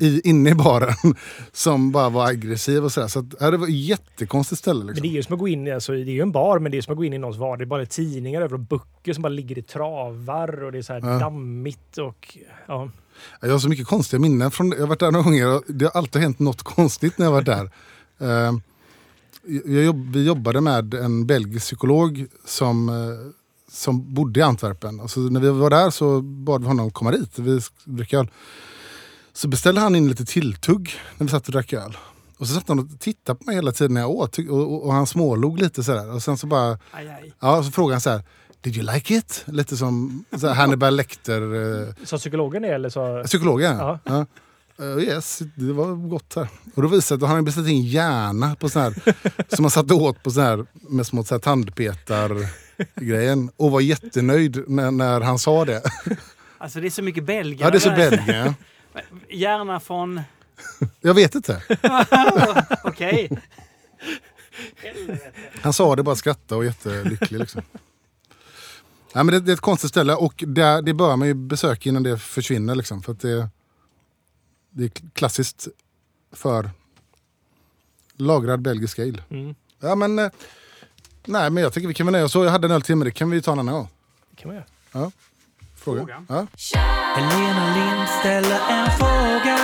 i, 0.00 0.28
inne 0.28 0.50
i 0.50 0.54
baren 0.54 0.94
som 1.52 1.92
bara 1.92 2.08
var 2.08 2.26
aggressiv 2.26 2.84
och 2.84 2.92
sådär. 2.92 3.08
Så 3.08 3.18
att, 3.18 3.24
ja, 3.40 3.50
det 3.50 3.56
var 3.56 3.66
ett 3.66 3.72
jättekonstigt 3.74 4.58
ställe. 4.58 4.78
Men 4.78 4.86
Liksom. 4.86 5.02
det 5.02 5.08
är 5.08 5.16
ju 5.16 5.22
som 5.22 5.34
att 5.34 5.40
gå 5.40 5.48
in 5.48 5.72
alltså, 5.72 5.92
det 5.92 5.98
är 5.98 6.04
ju 6.04 6.20
en 6.22 6.32
bar, 6.32 6.58
men 6.58 6.72
det 6.72 6.78
är 6.78 6.82
som 6.82 6.92
att 6.92 6.98
gå 6.98 7.04
in 7.04 7.12
i 7.12 7.18
någons 7.18 7.36
vardag. 7.36 7.58
Det 7.58 7.64
är 7.64 7.66
bara 7.66 7.86
tidningar 7.86 8.40
över 8.42 8.54
och 8.54 8.60
böcker 8.60 9.12
som 9.12 9.22
bara 9.22 9.28
ligger 9.28 9.58
i 9.58 9.62
travar 9.62 10.64
och 10.64 10.72
det 10.72 10.78
är 10.78 10.82
så 10.82 10.92
Ja. 10.92 11.18
dammigt 11.18 11.98
och 11.98 12.38
ja. 12.66 12.90
Jag 13.40 13.50
har 13.50 13.58
så 13.58 13.68
mycket 13.68 13.86
konstiga 13.86 14.20
minnen. 14.20 14.50
Från, 14.50 14.70
jag 14.70 14.78
har 14.80 14.86
varit 14.86 15.00
där 15.00 15.10
några 15.10 15.24
gånger 15.24 15.54
och 15.56 15.62
det 15.66 15.84
har 15.84 15.92
alltid 15.92 16.22
hänt 16.22 16.38
något 16.38 16.62
konstigt 16.62 17.18
när 17.18 17.26
jag 17.26 17.32
varit 17.32 17.46
där. 17.46 17.70
Jag 18.18 18.60
jobb, 19.84 20.12
vi 20.12 20.26
jobbade 20.26 20.60
med 20.60 20.94
en 20.94 21.26
belgisk 21.26 21.64
psykolog 21.66 22.26
som, 22.44 22.88
eh, 22.88 22.94
som 23.72 24.14
bodde 24.14 24.40
i 24.40 24.42
Antwerpen. 24.42 25.00
Och 25.00 25.10
så 25.10 25.20
när 25.20 25.40
vi 25.40 25.48
var 25.48 25.70
där 25.70 25.90
så 25.90 26.20
bad 26.22 26.60
vi 26.60 26.66
honom 26.66 26.90
komma 26.90 27.10
dit. 27.10 27.38
Vi 27.38 27.60
drack 27.84 28.12
öl. 28.12 28.30
Så 29.32 29.48
beställde 29.48 29.80
han 29.80 29.96
in 29.96 30.08
lite 30.08 30.24
tilltugg 30.24 30.92
när 31.18 31.26
vi 31.26 31.30
satt 31.30 31.46
och 31.46 31.52
drack 31.52 31.72
öl. 31.72 31.96
Och 32.38 32.46
så 32.48 32.54
satt 32.54 32.68
han 32.68 32.78
och 32.78 32.86
tittade 33.00 33.38
på 33.38 33.44
mig 33.44 33.54
hela 33.54 33.72
tiden 33.72 33.94
när 33.94 34.00
jag 34.00 34.10
åt. 34.10 34.38
Och, 34.38 34.48
och, 34.48 34.86
och 34.86 34.92
han 34.92 35.06
smålog 35.06 35.58
lite 35.60 35.82
sådär. 35.84 36.12
Och 36.14 36.22
sen 36.22 36.36
så 36.36 36.46
bara 36.46 36.78
Aj, 36.90 37.08
aj. 37.08 37.32
Ja, 37.40 37.62
så 37.62 37.70
frågade 37.70 37.94
han 37.94 38.00
så 38.00 38.10
här. 38.10 38.22
Did 38.60 38.76
you 38.76 38.92
like 38.94 39.14
it? 39.14 39.44
Lite 39.46 39.76
som 39.76 40.24
så 40.40 40.46
här 40.46 40.54
Hannibal 40.54 40.96
Lecter. 40.96 41.42
Eh, 41.88 41.94
Sa 42.04 42.16
psykologen 42.16 42.62
det 42.62 42.68
eller 42.68 42.88
så? 42.88 43.22
psykologen. 43.26 43.76
Ja. 43.76 43.98
Ja. 44.04 44.26
Eh, 44.80 44.98
yes, 44.98 45.42
det 45.54 45.72
var 45.72 45.94
gott 45.94 46.34
här. 46.36 46.48
Och 46.74 46.82
då 46.82 46.88
visade 46.88 47.08
det 47.08 47.14
att 47.14 47.20
då 47.20 47.26
hade 47.26 47.36
han 47.36 47.44
beställt 47.44 47.68
in 47.68 47.82
hjärna 47.82 48.56
på 48.56 48.68
sån 48.68 48.82
här, 48.82 48.94
som 49.54 49.62
man 49.62 49.70
satte 49.70 49.94
åt 49.94 50.22
på 50.22 50.30
sån 50.30 50.42
här, 50.42 50.66
med 50.72 51.06
små 51.06 51.24
så 51.24 51.34
här 51.34 51.40
tandpetar-grejen. 51.40 53.50
Och 53.56 53.70
var 53.70 53.80
jättenöjd 53.80 54.64
när, 54.68 54.90
när 54.90 55.20
han 55.20 55.38
sa 55.38 55.64
det. 55.64 55.82
Alltså 56.60 56.80
det 56.80 56.86
är 56.86 56.90
så 56.90 57.02
mycket 57.02 57.24
belgare. 57.24 57.66
Ja, 57.66 57.70
det 57.70 57.78
är 57.78 58.16
så 58.16 58.22
ja. 58.32 58.54
Gärna 59.28 59.80
från... 59.84 60.20
Jag 61.00 61.14
vet 61.14 61.34
inte. 61.34 61.62
Okej. 62.84 63.30
Han 65.62 65.72
sa 65.72 65.96
det 65.96 66.02
bara 66.02 66.16
skratta 66.16 66.56
och 66.56 66.64
jättelycklig. 66.64 67.40
Liksom. 67.40 67.62
Ja, 69.12 69.22
men 69.22 69.34
det, 69.34 69.40
det 69.40 69.52
är 69.52 69.54
ett 69.54 69.60
konstigt 69.60 69.90
ställe 69.90 70.14
och 70.14 70.44
det, 70.46 70.82
det 70.82 70.94
bör 70.94 71.16
man 71.16 71.28
ju 71.28 71.34
besöka 71.34 71.88
innan 71.88 72.02
det 72.02 72.18
försvinner. 72.18 72.74
Liksom, 72.74 73.02
för 73.02 73.16
det, 73.20 73.48
det 74.70 74.84
är 74.84 74.90
klassiskt 75.12 75.68
för 76.32 76.70
lagrad 78.16 78.60
belgisk 78.62 78.98
ale. 78.98 79.22
Mm, 79.30 79.54
Ja, 79.80 79.94
men, 79.94 80.18
eh, 80.18 80.30
nej, 81.24 81.50
men 81.50 81.62
jag 81.62 81.72
tycker 81.72 81.88
vi 81.88 81.94
kan 81.94 82.06
väl 82.06 82.12
nöja 82.12 82.24
oss 82.24 82.32
så. 82.32 82.44
Jag 82.44 82.50
hade 82.50 82.66
en 82.66 82.70
öl 82.72 82.82
till 82.82 82.96
men 82.96 83.04
det 83.04 83.10
kan 83.10 83.30
vi 83.30 83.42
ta 83.42 83.52
en 83.52 83.58
annan 83.58 83.74
gång. 83.74 83.88
det 84.30 84.36
kan 84.36 84.48
man 84.48 84.56
göra. 84.56 84.66
Fråga. 85.76 86.00
Fråga. 86.00 86.26
Ja. 86.28 86.46
Helena 87.16 87.74
Lind 87.74 88.08
ställer 88.08 88.60
en 88.70 88.90
fråga. 88.98 89.58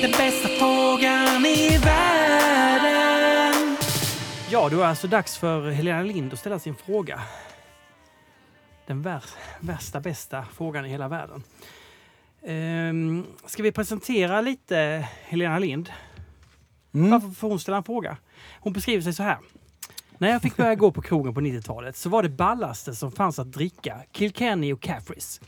Den 0.00 0.10
bästa 0.10 0.48
frågan 0.48 1.46
i 1.46 1.78
världen. 1.84 3.76
Ja, 4.50 4.68
då 4.68 4.80
är 4.80 4.86
alltså 4.86 5.06
dags 5.08 5.36
för 5.36 5.70
Helena 5.70 6.02
Lind 6.02 6.32
att 6.32 6.38
ställa 6.38 6.58
sin 6.58 6.74
fråga. 6.74 7.20
Den 8.86 9.02
vär, 9.02 9.24
värsta, 9.60 10.00
bästa 10.00 10.44
frågan 10.54 10.86
i 10.86 10.88
hela 10.88 11.08
världen. 11.08 11.42
Ehm, 12.50 13.26
ska 13.46 13.62
vi 13.62 13.72
presentera 13.72 14.40
lite 14.40 15.08
Helena 15.24 15.58
Lind? 15.58 15.90
Mm. 16.94 17.10
Varför 17.10 17.28
får 17.28 17.48
hon 17.48 17.60
ställa 17.60 17.76
en 17.76 17.84
fråga? 17.84 18.16
Hon 18.60 18.72
beskriver 18.72 19.02
sig 19.02 19.12
så 19.12 19.22
här. 19.22 19.38
När 20.18 20.28
jag 20.28 20.42
fick 20.42 20.56
börja 20.56 20.74
gå 20.74 20.92
på 20.92 21.02
krogen 21.02 21.34
på 21.34 21.40
90-talet 21.40 21.96
så 21.96 22.08
var 22.08 22.22
det 22.22 22.28
ballaste 22.28 22.94
som 22.94 23.12
fanns 23.12 23.38
att 23.38 23.52
dricka 23.52 24.02
Kilkenny 24.12 24.72
och 24.72 24.82
Caffreys. 24.82 25.40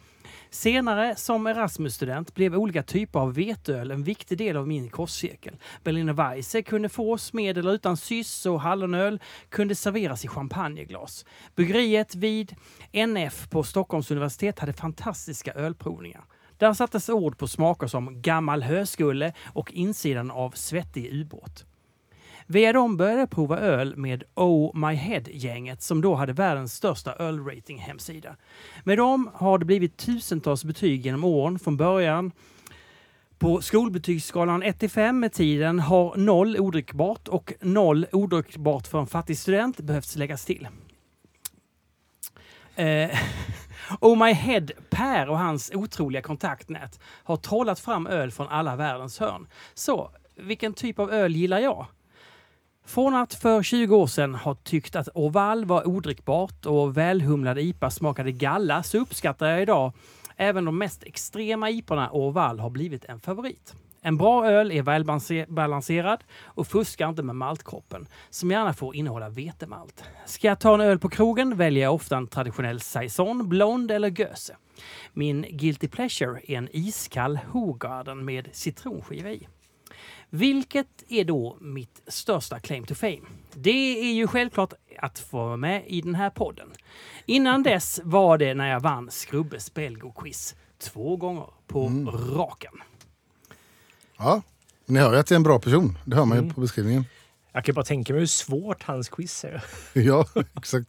Senare 0.50 1.16
som 1.16 1.46
Erasmus-student 1.46 2.34
blev 2.34 2.54
olika 2.54 2.82
typer 2.82 3.20
av 3.20 3.34
veteöl 3.34 3.90
en 3.90 4.04
viktig 4.04 4.38
del 4.38 4.56
av 4.56 4.68
min 4.68 4.90
kostcirkel. 4.90 5.56
Berliner 5.84 6.12
Weisse 6.12 6.62
kunde 6.62 6.88
fås 6.88 7.32
med 7.32 7.58
eller 7.58 7.72
utan 7.72 7.96
syss 7.96 8.46
och 8.46 8.60
hallonöl 8.60 9.20
kunde 9.48 9.74
serveras 9.74 10.24
i 10.24 10.28
champagneglas. 10.28 11.24
Bryggeriet 11.56 12.14
vid 12.14 12.56
NF 12.92 13.50
på 13.50 13.62
Stockholms 13.62 14.10
universitet 14.10 14.58
hade 14.58 14.72
fantastiska 14.72 15.52
ölprovningar. 15.52 16.24
Där 16.60 16.72
sattes 16.72 17.08
ord 17.08 17.38
på 17.38 17.48
smaker 17.48 17.86
som 17.86 18.22
gammal 18.22 18.62
höskulle 18.62 19.32
och 19.52 19.72
insidan 19.72 20.30
av 20.30 20.50
svettig 20.50 21.12
ubåt. 21.12 21.64
Via 22.46 22.72
dem 22.72 22.96
började 22.96 23.20
jag 23.20 23.30
prova 23.30 23.58
öl 23.58 23.96
med 23.96 24.24
Oh 24.34 24.76
My 24.76 24.94
Head-gänget 24.94 25.82
som 25.82 26.00
då 26.00 26.14
hade 26.14 26.32
världens 26.32 26.74
största 26.74 27.14
ölrating-hemsida. 27.14 28.36
Med 28.84 28.98
dem 28.98 29.30
har 29.34 29.58
det 29.58 29.64
blivit 29.64 29.96
tusentals 29.96 30.64
betyg 30.64 31.06
genom 31.06 31.24
åren 31.24 31.58
från 31.58 31.76
början 31.76 32.32
på 33.38 33.60
skolbetygsskalan 33.60 34.62
1 34.62 34.78
till 34.78 34.90
5 34.90 35.20
med 35.20 35.32
tiden 35.32 35.80
har 35.80 36.16
0 36.16 36.60
odrickbart 36.60 37.28
och 37.28 37.52
0 37.60 38.06
odrickbart 38.12 38.86
för 38.86 39.00
en 39.00 39.06
fattig 39.06 39.38
student 39.38 39.80
behövts 39.80 40.16
läggas 40.16 40.44
till. 40.44 40.68
Eh, 42.80 43.18
oh 44.00 44.26
My 44.26 44.32
Head, 44.32 44.66
Per 44.90 45.28
och 45.28 45.38
hans 45.38 45.70
otroliga 45.74 46.22
kontaktnät 46.22 47.00
har 47.02 47.36
trollat 47.36 47.80
fram 47.80 48.06
öl 48.06 48.30
från 48.30 48.48
alla 48.48 48.76
världens 48.76 49.18
hörn. 49.18 49.46
Så, 49.74 50.10
vilken 50.36 50.74
typ 50.74 50.98
av 50.98 51.12
öl 51.12 51.36
gillar 51.36 51.58
jag? 51.58 51.86
Från 52.86 53.14
att 53.14 53.34
för 53.34 53.62
20 53.62 53.96
år 53.96 54.06
sedan 54.06 54.34
ha 54.34 54.54
tyckt 54.54 54.96
att 54.96 55.08
Oval 55.14 55.64
var 55.64 55.88
odrickbart 55.88 56.66
och 56.66 56.96
välhumlad 56.96 57.58
IPA 57.58 57.90
smakade 57.90 58.32
galla 58.32 58.82
så 58.82 58.98
uppskattar 58.98 59.50
jag 59.50 59.62
idag 59.62 59.92
även 60.36 60.64
de 60.64 60.78
mest 60.78 61.02
extrema 61.02 61.70
IPorna 61.70 62.10
Oval 62.12 62.60
har 62.60 62.70
blivit 62.70 63.04
en 63.04 63.20
favorit. 63.20 63.74
En 64.02 64.16
bra 64.16 64.46
öl 64.46 64.72
är 64.72 64.82
välbalanserad 64.82 66.24
och 66.44 66.66
fuskar 66.66 67.08
inte 67.08 67.22
med 67.22 67.36
maltkroppen, 67.36 68.08
som 68.30 68.50
gärna 68.50 68.72
får 68.72 68.96
innehålla 68.96 69.28
vetemalt. 69.28 70.04
Ska 70.26 70.48
jag 70.48 70.60
ta 70.60 70.74
en 70.74 70.80
öl 70.80 70.98
på 70.98 71.08
krogen 71.08 71.56
väljer 71.56 71.82
jag 71.82 71.94
ofta 71.94 72.16
en 72.16 72.26
traditionell 72.26 72.80
saison, 72.80 73.48
blond 73.48 73.90
eller 73.90 74.20
göse. 74.20 74.56
Min 75.12 75.46
guilty 75.50 75.88
pleasure 75.88 76.40
är 76.46 76.58
en 76.58 76.68
iskall 76.72 77.36
Hogarden 77.52 78.24
med 78.24 78.48
citronskiva 78.52 79.30
i. 79.30 79.48
Vilket 80.30 81.04
är 81.08 81.24
då 81.24 81.56
mitt 81.60 82.02
största 82.06 82.60
claim 82.60 82.84
to 82.84 82.94
fame? 82.94 83.20
Det 83.54 84.00
är 84.00 84.12
ju 84.12 84.26
självklart 84.26 84.72
att 84.98 85.18
få 85.18 85.36
vara 85.36 85.56
med 85.56 85.82
i 85.86 86.00
den 86.00 86.14
här 86.14 86.30
podden. 86.30 86.68
Innan 87.26 87.62
dess 87.62 88.00
var 88.04 88.38
det 88.38 88.54
när 88.54 88.70
jag 88.70 88.80
vann 88.80 89.10
Skrubbes 89.10 89.74
Belgo-quiz 89.74 90.54
två 90.78 91.16
gånger 91.16 91.46
på 91.66 91.86
Mm. 91.86 92.10
raken. 92.10 92.72
Ja, 94.20 94.42
ni 94.86 94.98
hör 95.00 95.12
ju 95.12 95.18
att 95.18 95.26
det 95.26 95.34
är 95.34 95.36
en 95.36 95.42
bra 95.42 95.58
person. 95.58 95.98
Det 96.04 96.16
hör 96.16 96.24
man 96.24 96.36
ju 96.38 96.42
Mm. 96.42 96.54
på 96.54 96.60
beskrivningen. 96.60 97.04
Jag 97.52 97.64
kan 97.64 97.74
bara 97.74 97.84
tänka 97.84 98.12
mig 98.12 98.20
hur 98.20 98.26
svårt 98.26 98.82
hans 98.82 99.08
quiz 99.08 99.44
är. 99.44 99.64
Ja, 100.00 100.26
exakt. 100.56 100.86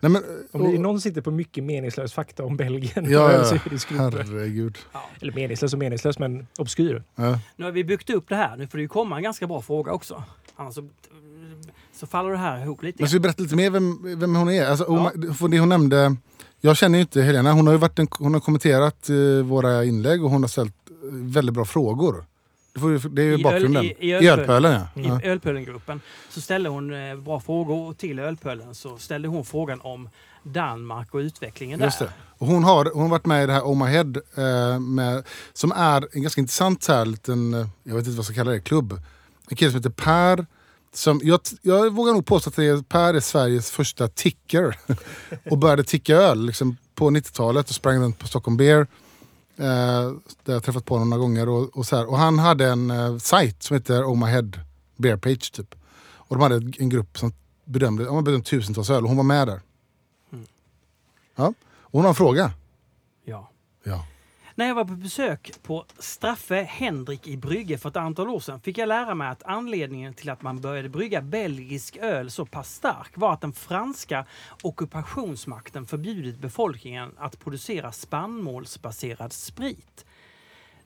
Nej, 0.00 0.10
men, 0.12 0.22
Om 0.52 0.62
det 0.64 0.74
är 0.74 0.78
någon 0.78 1.00
sitter 1.00 1.20
på 1.20 1.30
mycket 1.30 1.64
meningslös 1.64 2.12
fakta 2.12 2.44
om 2.44 2.56
Belgien 2.56 3.10
ja, 3.10 3.44
så 3.44 3.54
ja, 3.54 3.60
är 3.66 3.70
det 3.70 3.78
Skrubbe. 3.78 4.02
herregud. 4.24 4.78
Eller 5.20 5.32
meningslös 5.32 5.72
och 5.72 5.78
meningslös, 5.78 6.18
men 6.18 6.46
obskyr. 6.58 7.02
Ja. 7.14 7.38
Nu 7.56 7.64
har 7.64 7.72
vi 7.72 7.84
byggt 7.84 8.10
upp 8.10 8.28
det 8.28 8.36
här. 8.36 8.56
Nu 8.56 8.66
får 8.66 8.78
det 8.78 8.82
ju 8.82 8.88
komma 8.88 9.16
en 9.16 9.22
ganska 9.22 9.46
bra 9.46 9.62
fråga 9.62 9.92
också. 9.92 10.22
Annars 10.56 10.74
så, 10.74 10.88
så 11.94 12.06
faller 12.06 12.30
det 12.30 12.36
här 12.38 12.62
ihop 12.62 12.82
lite. 12.82 13.02
Men 13.02 13.08
ska 13.08 13.16
vi 13.16 13.20
berätta 13.20 13.42
lite 13.42 13.56
mer 13.56 13.70
vem, 13.70 14.18
vem 14.20 14.34
hon 14.36 14.50
är? 14.50 14.66
Alltså, 14.66 14.84
Ja. 14.88 15.12
hon, 15.14 15.34
för 15.34 15.48
det 15.48 15.58
hon 15.60 15.68
nämnde, 15.68 16.16
jag 16.60 16.76
känner 16.76 16.98
ju 16.98 17.02
inte 17.02 17.22
Helena. 17.22 17.52
Hon 17.52 17.66
har 17.66 17.74
ju 17.74 17.78
varit 17.80 17.98
en, 17.98 18.08
hon 18.18 18.34
har 18.34 18.40
kommenterat 18.40 19.08
eh, 19.08 19.16
våra 19.44 19.84
inlägg 19.84 20.24
och 20.24 20.30
hon 20.30 20.42
har 20.42 20.48
ställt 20.48 20.74
väldigt 21.10 21.54
bra 21.54 21.64
frågor. 21.64 22.24
Det, 23.10 23.22
är 23.22 23.38
I 23.38 23.42
bakgrunden. 23.42 23.84
öl- 23.84 23.92
i- 23.98 24.06
I, 24.06 24.10
i 24.10 24.28
ölpölen. 24.28 24.72
ölpölen 24.72 24.88
ja. 24.94 25.20
I. 25.22 25.26
Ölpölengruppen 25.26 26.00
så 26.30 26.40
ställde 26.40 26.68
hon 26.68 27.10
eh, 27.10 27.16
bra 27.16 27.40
frågor 27.40 27.88
och 27.88 27.98
till 27.98 28.18
Ölpölen 28.18 28.74
så 28.74 28.98
ställde 28.98 29.28
hon 29.28 29.44
frågan 29.44 29.80
om 29.80 30.08
Danmark 30.42 31.14
och 31.14 31.18
utvecklingen 31.18 31.80
Just 31.80 31.98
där. 31.98 32.06
det. 32.06 32.12
Hon, 32.44 32.64
har, 32.64 32.90
hon 32.94 33.02
har 33.02 33.08
varit 33.08 33.26
med 33.26 33.44
i 33.44 33.46
det 33.46 33.52
här 33.52 33.62
Oh 33.62 33.84
My 33.84 33.90
Head, 33.90 34.12
eh, 34.36 34.80
med, 34.80 35.24
som 35.52 35.72
är 35.72 36.08
en 36.12 36.22
ganska 36.22 36.40
intressant 36.40 36.82
så 36.82 36.92
här, 36.92 37.06
liten, 37.06 37.54
eh, 37.54 37.66
jag 37.84 37.94
vet 37.94 37.98
inte 38.06 38.10
vad 38.10 38.16
jag 38.18 38.24
ska 38.24 38.34
kalla 38.34 38.50
det, 38.50 38.60
klubb. 38.60 39.00
En 39.50 39.56
kille 39.56 39.70
som 39.70 39.78
heter 39.78 39.90
Per. 39.90 40.46
Som, 40.92 41.20
jag, 41.24 41.40
jag 41.62 41.94
vågar 41.94 42.12
nog 42.12 42.26
påstå 42.26 42.50
att 42.50 42.56
det 42.56 42.64
är, 42.64 42.82
Per 42.82 43.14
är 43.14 43.20
Sveriges 43.20 43.70
första 43.70 44.08
ticker. 44.08 44.76
och 45.50 45.58
började 45.58 45.84
ticka 45.84 46.16
öl 46.16 46.46
liksom, 46.46 46.76
på 46.94 47.10
90-talet 47.10 47.68
och 47.68 47.74
sprang 47.74 47.98
runt 48.02 48.18
på 48.18 48.26
Stockholm 48.26 48.56
Beer. 48.56 48.86
Eh, 49.58 50.12
där 50.44 50.52
jag 50.52 50.62
träffat 50.62 50.84
på 50.84 50.94
honom 50.94 51.10
några 51.10 51.20
gånger. 51.20 51.48
Och, 51.48 51.76
och, 51.76 51.86
så 51.86 51.96
här. 51.96 52.06
och 52.10 52.18
han 52.18 52.38
hade 52.38 52.66
en 52.66 52.90
eh, 52.90 53.18
sajt 53.18 53.62
som 53.62 53.76
heter 53.76 54.04
Oh 54.04 54.18
My 54.18 54.26
Head 54.26 54.50
Beer 54.96 55.16
Page. 55.16 55.52
Typ. 55.52 55.74
Och 56.00 56.36
de 56.36 56.42
hade 56.42 56.54
en 56.54 56.88
grupp 56.88 57.18
som 57.18 57.32
bedömde, 57.64 58.04
de 58.04 58.24
bedömde 58.24 58.46
tusentals 58.46 58.90
öl 58.90 59.02
och 59.02 59.08
hon 59.08 59.16
var 59.16 59.24
med 59.24 59.48
där. 59.48 59.60
Mm. 60.32 60.46
Ja. 61.36 61.46
Och 61.80 61.92
hon 61.92 62.02
har 62.02 62.08
en 62.08 62.14
fråga. 62.14 62.52
Ja. 63.24 63.50
Ja. 63.84 64.04
När 64.58 64.68
jag 64.68 64.74
var 64.74 64.84
på 64.84 64.92
besök 64.92 65.52
på 65.62 65.84
Straffe 65.98 66.62
Henrik 66.62 67.26
i 67.26 67.36
Brygge 67.36 67.78
för 67.78 67.88
ett 67.88 67.96
antal 67.96 68.28
år 68.28 68.40
sedan 68.40 68.60
fick 68.60 68.78
jag 68.78 68.88
lära 68.88 69.14
mig 69.14 69.28
att 69.28 69.42
anledningen 69.42 70.14
till 70.14 70.30
att 70.30 70.42
man 70.42 70.60
började 70.60 70.88
brygga 70.88 71.22
belgisk 71.22 71.96
öl 71.96 72.30
så 72.30 72.46
pass 72.46 72.74
stark 72.74 73.10
var 73.14 73.32
att 73.32 73.40
den 73.40 73.52
franska 73.52 74.24
ockupationsmakten 74.62 75.86
förbjudit 75.86 76.38
befolkningen 76.38 77.14
att 77.18 77.40
producera 77.40 77.92
spannmålsbaserad 77.92 79.32
sprit. 79.32 80.06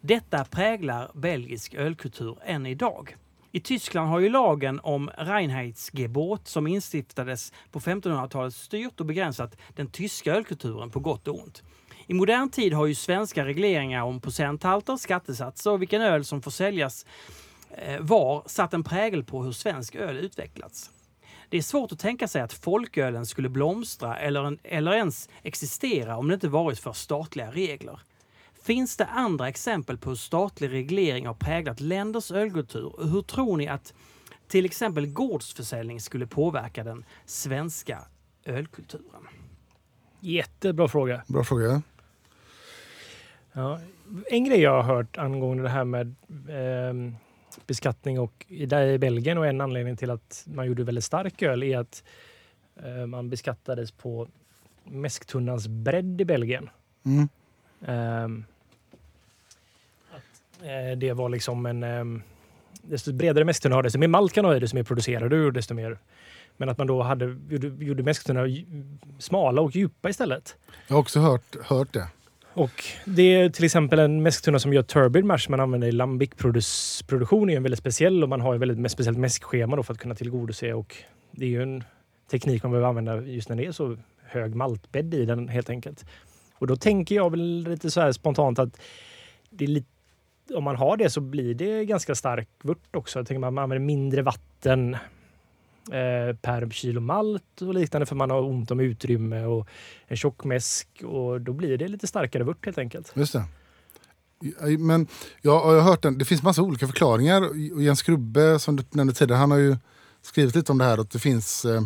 Detta 0.01 0.45
präglar 0.45 1.11
belgisk 1.15 1.75
ölkultur 1.75 2.39
än 2.45 2.67
idag. 2.67 3.17
I 3.53 3.61
Tyskland 3.61 4.09
har 4.09 4.19
ju 4.19 4.29
lagen 4.29 4.81
om 4.83 5.11
Reinheitsgebot 5.19 6.49
som 6.49 6.67
instiftades 6.67 7.53
på 7.71 7.81
1500-talet 7.81 8.55
styrt 8.55 9.01
och 9.01 9.07
begränsat 9.07 9.57
den 9.77 9.87
tyska 9.87 10.35
ölkulturen 10.35 10.91
på 10.91 11.01
gott 11.01 11.29
och 11.29 11.39
ont. 11.43 11.63
I 12.13 12.15
modern 12.15 12.51
tid 12.51 12.73
har 12.73 12.87
ju 12.87 12.95
svenska 12.95 13.45
regleringar 13.45 14.03
om 14.03 14.21
procenthalter, 14.21 14.97
skattesatser 14.97 15.71
och 15.71 15.83
vilken 15.83 16.03
öl 16.03 16.25
som 16.25 16.43
får 16.43 16.51
säljas 16.51 17.07
eh, 17.71 18.01
var 18.01 18.43
satt 18.47 18.75
en 18.75 18.85
prägel 18.85 19.25
på 19.25 19.43
hur 19.43 19.53
svensk 19.53 19.95
öl 19.95 20.17
utvecklats. 20.17 20.91
Det 21.49 21.57
är 21.57 21.63
svårt 21.63 21.93
att 21.93 21.99
tänka 21.99 22.29
sig 22.29 22.43
att 22.43 22.53
folkölen 22.53 23.27
skulle 23.27 23.49
blomstra 23.49 24.19
eller, 24.19 24.45
en, 24.45 24.59
eller 24.63 24.93
ens 24.93 25.29
existera 25.43 26.17
om 26.17 26.29
det 26.29 26.35
inte 26.35 26.49
varit 26.49 26.79
för 26.79 26.93
statliga 26.93 27.51
regler. 27.51 28.01
Finns 28.63 28.97
det 28.97 29.07
andra 29.07 29.49
exempel 29.49 29.99
på 29.99 30.09
hur 30.09 30.17
statlig 30.17 30.73
reglering 30.73 31.27
har 31.27 31.35
präglat 31.35 31.81
länders 31.81 32.31
ölkultur? 32.31 33.01
Och 33.01 33.09
Hur 33.09 33.23
tror 33.23 33.57
ni 33.57 33.69
att 33.69 33.95
till 34.49 34.65
exempel 34.65 35.07
gårdsförsäljning 35.07 36.01
skulle 36.01 36.27
påverka 36.27 36.85
den 36.85 37.05
svenska 37.27 37.99
ölkulturen? 38.45 39.29
Jättebra 40.21 40.89
fråga. 40.89 41.23
Bra 41.29 41.45
fråga. 41.45 41.83
Ja. 43.53 43.81
En 44.27 44.45
grej 44.45 44.61
jag 44.61 44.83
har 44.83 44.95
hört 44.95 45.19
angående 45.19 45.63
det 45.63 45.69
här 45.69 45.85
med 45.85 46.15
ehm, 46.51 47.17
beskattning 47.67 48.21
och 48.21 48.47
i, 48.49 48.67
där 48.67 48.87
i 48.87 48.99
Belgien 48.99 49.39
och 49.39 49.47
en 49.47 49.61
anledning 49.61 49.97
till 49.97 50.11
att 50.11 50.45
man 50.47 50.67
gjorde 50.67 50.85
väldigt 50.85 51.05
stark 51.05 51.43
öl 51.43 51.63
är 51.63 51.79
att 51.79 52.05
eh, 52.77 53.07
man 53.07 53.31
beskattades 53.31 53.91
på 53.91 54.29
mäsktunnans 54.85 55.69
bredd 55.69 56.21
i 56.21 56.25
Belgien. 56.25 56.71
Mm. 57.05 57.29
Ehm, 57.87 58.45
att, 60.11 60.63
eh, 60.63 60.99
det 60.99 61.13
var 61.13 61.29
liksom 61.29 61.67
en... 61.67 61.83
Um, 61.83 62.23
desto 62.83 63.13
bredare 63.13 63.45
mäsktunna 63.45 63.75
har, 63.75 63.83
desto 63.83 63.99
mer 63.99 64.09
malt 64.09 64.33
kan 64.33 64.45
ha 64.45 64.57
i, 64.57 64.61
desto 64.61 64.77
mer 64.77 64.83
producerar 64.83 65.29
du 65.29 65.47
och 65.47 65.53
desto 65.53 65.75
mer... 65.75 65.99
Men 66.57 66.69
att 66.69 66.79
man 66.79 66.87
då 66.87 67.03
hade, 67.03 67.39
gjorde, 67.49 67.85
gjorde 67.85 68.03
mäsktunnorna 68.03 68.65
smala 69.19 69.61
och 69.63 69.77
djupa 69.77 70.11
istället. 70.11 70.57
Jag 70.89 70.95
har 70.95 71.01
också 71.01 71.21
hört, 71.21 71.57
hört 71.65 71.93
det. 71.93 72.09
Och 72.55 72.85
det 73.05 73.23
är 73.23 73.51
till 73.51 73.65
exempel 73.65 73.99
en 73.99 74.23
mäsktunna 74.23 74.59
som 74.59 74.73
gör 74.73 74.83
turbid 74.83 75.25
mash 75.25 75.47
man 75.49 75.61
använder 75.61 75.89
i 75.89 75.93
lambic-produktion 75.93 77.49
är 77.49 77.53
ju 77.53 77.57
en 77.57 77.63
väldigt 77.63 77.79
speciell 77.79 78.23
och 78.23 78.29
man 78.29 78.41
har 78.41 78.55
ett 78.55 78.61
väldigt 78.61 78.91
speciellt 78.91 79.19
mäskschema 79.19 79.77
då 79.77 79.83
för 79.83 79.93
att 79.93 80.01
kunna 80.01 80.15
tillgodose 80.15 80.73
och 80.73 80.97
det 81.31 81.45
är 81.45 81.49
ju 81.49 81.63
en 81.63 81.85
teknik 82.31 82.63
man 82.63 82.73
behöver 82.73 82.89
använda 82.89 83.23
just 83.23 83.49
när 83.49 83.57
det 83.57 83.67
är 83.67 83.73
så 83.73 83.97
hög 84.23 84.55
maltbädd 84.55 85.15
i 85.15 85.25
den 85.25 85.49
helt 85.49 85.71
enkelt. 85.71 86.05
Och 86.59 86.67
då 86.67 86.77
tänker 86.77 87.15
jag 87.15 87.31
väl 87.31 87.65
lite 87.69 87.91
så 87.91 88.01
här 88.01 88.13
spontant 88.13 88.59
att 88.59 88.81
det 89.51 89.65
är 89.65 89.69
lite, 89.69 89.89
om 90.55 90.65
man 90.65 90.77
har 90.77 90.97
det 90.97 91.11
så 91.11 91.21
blir 91.21 91.55
det 91.55 91.85
ganska 91.85 92.15
stark 92.15 92.49
vört 92.63 92.97
också. 92.97 93.19
Jag 93.19 93.27
tänker 93.27 93.41
man 93.41 93.59
använder 93.59 93.87
mindre 93.87 94.23
vatten 94.23 94.97
eh, 95.91 96.37
per 96.37 96.71
kilo 96.71 97.01
malt 97.01 97.63
och 97.63 97.75
liknande 97.75 98.07
för 98.07 98.17
man 98.17 98.31
har 98.31 98.43
ont 98.43 98.71
om 98.71 98.81
utrymme 98.81 99.45
och 99.45 99.69
en 100.07 100.17
tjock 100.17 100.45
mäsk 100.45 100.89
och 101.05 101.41
då 101.41 101.53
blir 101.53 101.79
det 101.79 101.89
lite 101.89 102.07
starkare 102.07 102.45
vört 102.45 102.65
helt 102.65 102.79
enkelt. 102.79 103.13
Just 103.15 103.33
det. 103.33 103.45
Ja, 104.43 104.79
Men 104.79 105.07
jag 105.43 105.61
har 105.61 105.81
hört 105.81 106.03
den, 106.03 106.19
det 106.19 106.25
finns 106.25 106.43
massa 106.43 106.63
olika 106.63 106.87
förklaringar. 106.87 107.43
Och 107.75 107.83
Jens 107.83 108.03
Krubbe 108.03 108.59
som 108.59 108.77
du 108.77 108.85
nämnde 108.91 109.15
tidigare, 109.15 109.39
han 109.39 109.51
har 109.51 109.59
ju 109.59 109.77
skrivit 110.23 110.55
lite 110.55 110.73
om 110.73 110.79
det 110.79 110.85
här. 110.85 110.99
Att 110.99 111.11
det 111.11 111.19
finns... 111.19 111.65
Eh, 111.65 111.83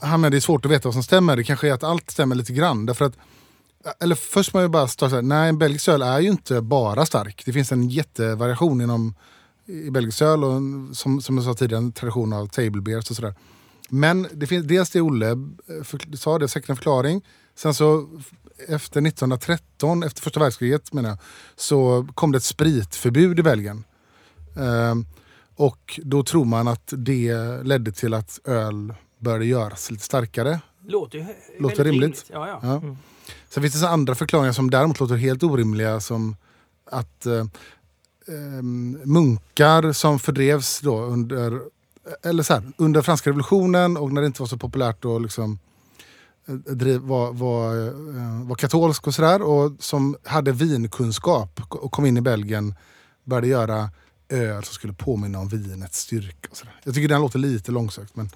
han 0.00 0.20
menar 0.20 0.30
det 0.30 0.36
är 0.36 0.40
svårt 0.40 0.64
att 0.64 0.70
veta 0.70 0.88
vad 0.88 0.94
som 0.94 1.02
stämmer. 1.02 1.36
Det 1.36 1.44
kanske 1.44 1.68
är 1.68 1.72
att 1.72 1.84
allt 1.84 2.10
stämmer 2.10 2.34
lite 2.34 2.52
grann. 2.52 2.86
Därför 2.86 3.04
att, 3.04 3.16
eller 4.00 4.14
först 4.14 4.34
måste 4.34 4.56
man 4.56 4.62
ju 4.64 4.68
bara 4.68 4.88
starta 4.88 5.10
så 5.10 5.16
här, 5.16 5.22
nej 5.22 5.48
en 5.48 5.58
belgisk 5.58 5.88
öl 5.88 6.02
är 6.02 6.20
ju 6.20 6.28
inte 6.28 6.60
bara 6.60 7.06
stark. 7.06 7.42
Det 7.46 7.52
finns 7.52 7.72
en 7.72 7.88
jättevariation 7.88 8.80
inom 8.80 9.14
i 9.66 9.90
belgisk 9.90 10.22
öl 10.22 10.44
och 10.44 10.60
som, 10.96 11.20
som 11.20 11.36
jag 11.36 11.44
sa 11.44 11.54
tidigare 11.54 11.82
en 11.82 11.92
tradition 11.92 12.32
av 12.32 12.46
table 12.46 12.80
beers 12.80 13.10
och 13.10 13.16
sådär. 13.16 13.34
Men 13.88 14.28
det 14.32 14.46
finns 14.46 14.66
dels 14.66 14.90
det 14.90 15.00
Olle 15.00 15.30
eh, 15.30 15.82
för, 15.84 16.16
sa, 16.16 16.38
det 16.38 16.44
är 16.44 16.46
säkert 16.46 16.70
en 16.70 16.76
förklaring. 16.76 17.22
Sen 17.54 17.74
så 17.74 18.08
efter 18.68 19.06
1913, 19.06 20.02
efter 20.02 20.22
första 20.22 20.40
världskriget 20.40 20.92
menar 20.92 21.08
jag, 21.08 21.18
så 21.56 22.08
kom 22.14 22.32
det 22.32 22.38
ett 22.38 22.44
spritförbud 22.44 23.38
i 23.38 23.42
Belgien. 23.42 23.84
Ehm, 24.56 25.06
Och 25.56 26.00
då 26.04 26.22
tror 26.22 26.44
man 26.44 26.68
att 26.68 26.92
det 26.96 27.34
ledde 27.62 27.92
till 27.92 28.14
att 28.14 28.40
öl 28.44 28.94
började 29.18 29.44
göras 29.46 29.90
lite 29.90 30.04
starkare. 30.04 30.60
Låter 30.86 31.18
ju 31.18 31.24
Låter 31.58 31.76
väldigt 31.76 31.92
rimligt. 31.92 32.24
Ja, 32.32 32.48
ja. 32.48 32.60
Ja. 32.62 32.96
Sen 33.48 33.62
finns 33.62 33.74
det 33.74 33.80
så 33.80 33.86
andra 33.86 34.14
förklaringar 34.14 34.52
som 34.52 34.70
däremot 34.70 35.00
låter 35.00 35.14
helt 35.16 35.42
orimliga 35.42 36.00
som 36.00 36.36
att 36.90 37.26
eh, 37.26 37.44
eh, 38.28 38.62
munkar 39.04 39.92
som 39.92 40.18
fördrevs 40.18 40.80
då 40.80 40.98
under, 40.98 41.60
eller 42.22 42.42
så 42.42 42.54
här, 42.54 42.62
under 42.76 43.02
franska 43.02 43.30
revolutionen 43.30 43.96
och 43.96 44.12
när 44.12 44.20
det 44.20 44.26
inte 44.26 44.42
var 44.42 44.46
så 44.46 44.56
populärt 44.56 45.04
att 45.04 45.22
liksom, 45.22 45.58
eh, 46.48 46.54
driv, 46.54 47.00
var, 47.00 47.32
var, 47.32 47.86
eh, 47.86 48.48
var 48.48 48.54
katolsk 48.54 49.06
och 49.06 49.14
sådär 49.14 49.42
och 49.42 49.72
som 49.78 50.16
hade 50.24 50.52
vinkunskap 50.52 51.60
och 51.68 51.92
kom 51.92 52.06
in 52.06 52.16
i 52.16 52.20
Belgien 52.20 52.74
började 53.24 53.46
göra 53.46 53.90
öl 54.28 54.64
som 54.64 54.74
skulle 54.74 54.92
påminna 54.92 55.38
om 55.38 55.48
vinets 55.48 55.98
styrka. 55.98 56.48
Och 56.50 56.56
så 56.56 56.64
där. 56.64 56.74
Jag 56.84 56.94
tycker 56.94 57.08
den 57.08 57.20
låter 57.20 57.38
lite 57.38 57.72
långsökt 57.72 58.16
men 58.16 58.26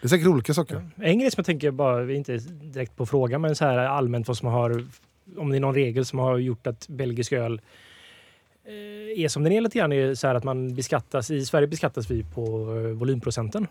det 0.00 0.06
är 0.06 0.08
säkert 0.08 0.26
olika 0.26 0.54
saker. 0.54 0.90
En 0.96 1.18
grej 1.18 1.30
som 1.30 1.40
jag 1.40 1.46
tänker, 1.46 1.70
bara, 1.70 2.12
inte 2.12 2.36
direkt 2.36 2.96
på 2.96 3.06
frågan, 3.06 3.40
men 3.40 3.56
så 3.56 3.64
här 3.64 3.78
allmänt 3.78 4.28
vad 4.28 4.36
som 4.36 4.48
har, 4.48 4.86
om 5.36 5.50
det 5.50 5.56
är 5.56 5.60
någon 5.60 5.74
regel 5.74 6.06
som 6.06 6.18
har 6.18 6.38
gjort 6.38 6.66
att 6.66 6.88
belgisk 6.88 7.32
öl 7.32 7.60
Eh, 8.68 9.24
är 9.24 9.28
som 9.28 9.42
den 9.42 9.52
är 9.52 9.60
lite 9.60 9.78
grann, 9.78 9.92
är 9.92 10.14
så 10.14 10.26
här 10.26 10.34
att 10.34 10.44
man 10.44 10.74
beskattas, 10.74 11.30
i 11.30 11.44
Sverige 11.44 11.68
beskattas 11.68 12.10
vi 12.10 12.24
på 12.24 12.42
eh, 12.76 12.92
volymprocenten. 12.92 13.66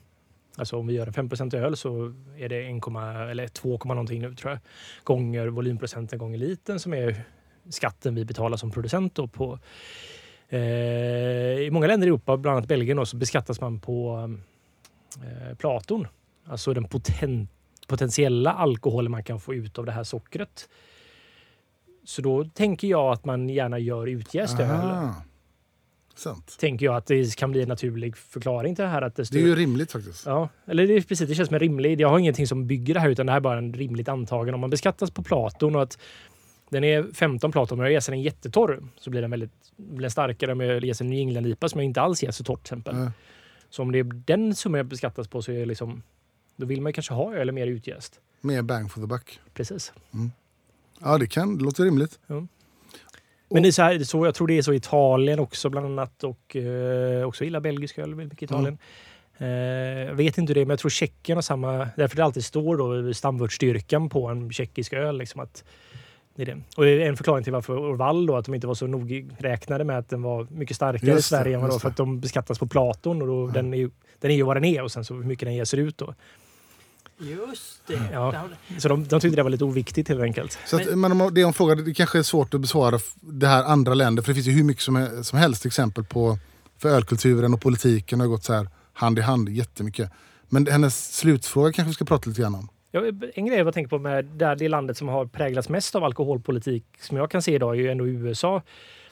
Alltså 0.55 0.77
om 0.77 0.87
vi 0.87 0.93
gör 0.93 1.07
en 1.07 1.13
5% 1.13 1.55
öl 1.55 1.77
så 1.77 2.13
är 2.37 2.49
det 2.49 2.61
1, 2.61 3.31
eller 3.31 3.47
2, 3.47 3.77
någonting 3.85 4.21
nu 4.21 4.35
tror 4.35 4.51
jag, 4.51 4.59
gånger 5.03 5.47
volymprocenten 5.47 6.19
gånger 6.19 6.37
liten 6.37 6.79
som 6.79 6.93
är 6.93 7.21
skatten 7.69 8.15
vi 8.15 8.25
betalar 8.25 8.57
som 8.57 8.71
producent 8.71 9.15
då 9.15 9.27
på 9.27 9.59
eh, 10.49 10.59
I 11.59 11.69
många 11.71 11.87
länder 11.87 12.07
i 12.07 12.09
Europa, 12.09 12.37
bland 12.37 12.57
annat 12.57 12.69
Belgien, 12.69 12.97
då, 12.97 13.05
så 13.05 13.17
beskattas 13.17 13.61
man 13.61 13.79
på 13.79 14.29
eh, 15.23 15.57
Platon. 15.57 16.07
Alltså 16.45 16.73
den 16.73 16.87
poten, 16.87 17.47
potentiella 17.87 18.53
alkoholen 18.53 19.11
man 19.11 19.23
kan 19.23 19.39
få 19.39 19.53
ut 19.53 19.77
av 19.77 19.85
det 19.85 19.91
här 19.91 20.03
sockret. 20.03 20.69
Så 22.07 22.21
då 22.21 22.43
tänker 22.43 22.87
jag 22.87 23.13
att 23.13 23.25
man 23.25 23.49
gärna 23.49 23.79
gör 23.79 24.07
utjäst 24.07 24.59
öl. 24.59 25.09
Sant. 26.15 26.57
Tänker 26.59 26.85
jag 26.85 26.95
att 26.95 27.05
det 27.05 27.35
kan 27.35 27.51
bli 27.51 27.61
en 27.61 27.67
naturlig 27.67 28.17
förklaring 28.17 28.75
till 28.75 28.83
det 28.83 28.89
här. 28.89 29.01
Att 29.01 29.15
det, 29.15 29.31
Det 29.31 29.39
är 29.39 29.43
ju 29.43 29.55
rimligt 29.55 29.91
faktiskt. 29.91 30.25
Ja, 30.25 30.49
eller 30.65 30.87
det, 30.87 30.93
är 30.93 31.01
precis, 31.01 31.29
det 31.29 31.35
känns 31.35 31.47
som 31.47 31.55
en 31.55 31.59
rimlig... 31.59 32.01
Jag 32.01 32.09
har 32.09 32.19
ingenting 32.19 32.47
som 32.47 32.67
bygger 32.67 32.93
det 32.93 32.99
här 32.99 33.09
utan 33.09 33.25
det 33.25 33.31
här 33.31 33.37
är 33.37 33.41
bara 33.41 33.57
en 33.57 33.73
rimligt 33.73 34.07
antagen. 34.07 34.53
Om 34.53 34.59
man 34.59 34.69
beskattas 34.69 35.11
på 35.11 35.23
Platon 35.23 35.75
och 35.75 35.83
att 35.83 35.99
den 36.69 36.83
är 36.83 37.13
15 37.13 37.51
Platon, 37.51 37.77
men 37.77 37.85
jag 37.85 37.93
jäser 37.93 38.11
den 38.11 38.21
jättetorr 38.21 38.83
så 38.97 39.09
blir 39.09 39.21
den 39.21 39.31
väldigt 39.31 39.51
blir 39.75 40.01
den 40.01 40.11
starkare 40.11 40.51
om 40.51 40.59
jag 40.59 40.83
jäser 40.83 41.05
en 41.05 41.11
New 41.11 41.19
England-IPA 41.19 41.69
som 41.69 41.79
jag 41.79 41.85
inte 41.85 42.01
alls 42.01 42.23
jäser 42.23 42.43
torrt 42.43 42.63
till 42.63 42.73
exempel. 42.73 42.95
Ja. 42.95 43.11
Så 43.69 43.81
om 43.81 43.91
det 43.91 43.99
är 43.99 44.03
den 44.03 44.55
som 44.55 44.73
jag 44.73 44.85
beskattas 44.85 45.27
på 45.27 45.41
så 45.41 45.51
är 45.51 45.65
liksom... 45.65 46.03
Då 46.55 46.65
vill 46.65 46.81
man 46.81 46.93
kanske 46.93 47.13
ha 47.13 47.33
öl 47.33 47.51
mer 47.51 47.67
utjäst. 47.67 48.19
Mer 48.41 48.61
bang 48.61 48.91
for 48.91 49.01
the 49.01 49.07
buck. 49.07 49.39
Precis. 49.53 49.93
Ja, 50.99 51.17
det 51.17 51.27
kan. 51.27 51.57
Det 51.57 51.63
låter 51.63 51.83
rimligt. 51.83 52.19
Men 53.49 53.63
det 53.63 53.69
är 53.69 53.71
så 53.71 53.81
här, 53.81 53.99
så, 53.99 54.25
jag 54.25 54.35
tror 54.35 54.47
det 54.47 54.57
är 54.57 54.61
så 54.61 54.73
i 54.73 54.75
Italien 54.75 55.39
också 55.39 55.69
bland 55.69 55.85
annat 55.85 56.23
och 56.23 56.55
eh, 56.55 57.27
också 57.27 57.43
gillar 57.43 57.59
belgisk 57.59 57.97
öl 57.97 58.15
väldigt 58.15 58.33
mycket 58.33 58.41
i 58.41 58.45
Italien. 58.45 58.77
Eh, 59.37 59.47
jag 60.07 60.13
vet 60.13 60.37
inte 60.37 60.53
det 60.53 60.59
men 60.59 60.69
jag 60.69 60.79
tror 60.79 60.89
Tjeckien 60.89 61.37
har 61.37 61.41
samma... 61.41 61.87
Därför 61.95 62.15
det 62.15 62.23
alltid 62.23 62.45
står 62.45 62.77
då 62.77 63.13
stamvörtsstyrkan 63.13 64.09
på 64.09 64.27
en 64.27 64.51
tjeckisk 64.51 64.93
öl. 64.93 65.17
Liksom 65.17 65.41
att 65.41 65.63
det 66.35 66.41
är 66.41 66.45
det. 66.45 66.61
Och 66.77 66.83
det 66.83 66.89
är 66.89 67.09
en 67.09 67.17
förklaring 67.17 67.43
till 67.43 67.53
varför 67.53 67.77
Orval 67.77 68.25
då, 68.25 68.35
att 68.35 68.45
de 68.45 68.55
inte 68.55 68.67
var 68.67 68.73
så 68.73 68.87
nogräknade 68.87 69.83
med 69.83 69.97
att 69.97 70.09
den 70.09 70.21
var 70.21 70.47
mycket 70.51 70.75
starkare 70.75 71.11
i 71.11 71.13
det, 71.13 71.21
Sverige 71.21 71.55
än 71.55 71.61
vad 71.61 71.69
just 71.69 71.81
för 71.81 71.89
att 71.89 71.97
de 71.97 72.19
beskattas 72.19 72.59
på 72.59 72.67
Platon 72.67 73.21
och 73.21 73.27
då, 73.27 73.47
den, 73.47 73.73
är 73.73 73.77
ju, 73.77 73.89
den 74.19 74.31
är 74.31 74.35
ju 74.35 74.43
vad 74.43 74.55
den 74.55 74.65
är 74.65 74.81
och 74.81 74.91
sen 74.91 75.05
så 75.05 75.13
hur 75.13 75.23
mycket 75.23 75.45
den 75.45 75.55
ger 75.55 75.65
sig 75.65 75.79
ut 75.79 75.97
då. 75.97 76.13
Just 77.19 77.87
det. 77.87 78.09
Ja. 78.13 78.19
Har 78.19 78.79
Så 78.79 78.87
de, 78.87 79.07
de 79.07 79.19
tyckte 79.19 79.35
det 79.35 79.43
var 79.43 79.49
lite 79.49 79.63
oviktigt 79.63 80.09
helt 80.09 80.21
enkelt. 80.21 80.59
Så 80.65 80.75
att, 80.75 80.97
men 80.97 81.21
om 81.21 81.33
det 81.33 81.41
är 81.41 81.47
en 81.47 81.53
fråga, 81.53 81.75
det 81.75 81.93
kanske 81.93 82.19
är 82.19 82.23
svårt 82.23 82.53
att 82.53 82.61
besvara 82.61 82.99
det 83.21 83.47
här 83.47 83.63
andra 83.63 83.93
länder. 83.93 84.23
För 84.23 84.29
det 84.29 84.33
finns 84.35 84.47
ju 84.47 84.51
hur 84.51 84.63
mycket 84.63 84.83
som, 84.83 84.95
är, 84.95 85.23
som 85.23 85.39
helst 85.39 85.65
exempel 85.65 86.03
på 86.03 86.39
för 86.77 86.89
ölkulturen 86.89 87.53
och 87.53 87.61
politiken 87.61 88.19
har 88.19 88.27
gått 88.27 88.43
så 88.43 88.53
här 88.53 88.67
hand 88.93 89.19
i 89.19 89.21
hand 89.21 89.49
jättemycket. 89.49 90.11
Men 90.49 90.67
hennes 90.67 91.15
slutfråga 91.17 91.71
kanske 91.71 91.89
vi 91.89 91.93
ska 91.93 92.05
prata 92.05 92.29
lite 92.29 92.41
grann 92.41 92.55
om. 92.55 92.69
Ja, 92.91 93.01
en 93.33 93.45
grej 93.45 93.57
jag 93.57 93.73
tänker 93.73 93.89
på 93.89 93.99
med 93.99 94.25
där 94.25 94.55
det 94.55 94.69
landet 94.69 94.97
som 94.97 95.07
har 95.07 95.25
präglats 95.25 95.69
mest 95.69 95.95
av 95.95 96.03
alkoholpolitik 96.03 96.83
som 96.99 97.17
jag 97.17 97.31
kan 97.31 97.41
se 97.41 97.55
idag 97.55 97.75
är 97.75 97.79
ju 97.79 97.91
ändå 97.91 98.07
USA. 98.07 98.61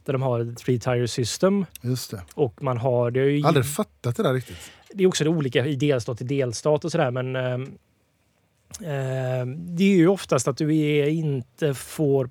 Där 0.03 0.13
de 0.13 0.21
har 0.21 0.39
ett 0.39 0.57
three 0.57 0.79
tire 0.79 1.07
system 1.07 1.65
Just 1.81 2.11
det. 2.11 2.21
och 2.33 2.63
man 2.63 2.77
har... 2.77 3.11
Det 3.11 3.19
är, 3.19 3.25
ju, 3.25 3.45
Aldrig 3.45 3.65
fattat 3.65 4.15
det 4.15 4.23
där 4.23 4.33
riktigt. 4.33 4.71
det 4.93 5.03
är 5.03 5.07
också 5.07 5.23
det 5.23 5.29
olika 5.29 5.65
i 5.65 5.75
delstat 5.75 6.17
till 6.17 6.27
delstat 6.27 6.85
och 6.85 6.91
sådär 6.91 7.11
men 7.11 7.35
ehm, 7.35 7.77
Eh, 8.81 9.45
det 9.47 9.83
är 9.83 9.97
ju 9.97 10.07
oftast 10.07 10.47
att 10.47 10.57
du 10.57 10.73
inte 11.09 11.73
får 11.73 12.29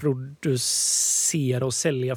producera 0.00 1.66
och 1.66 1.74
sälja... 1.74 2.16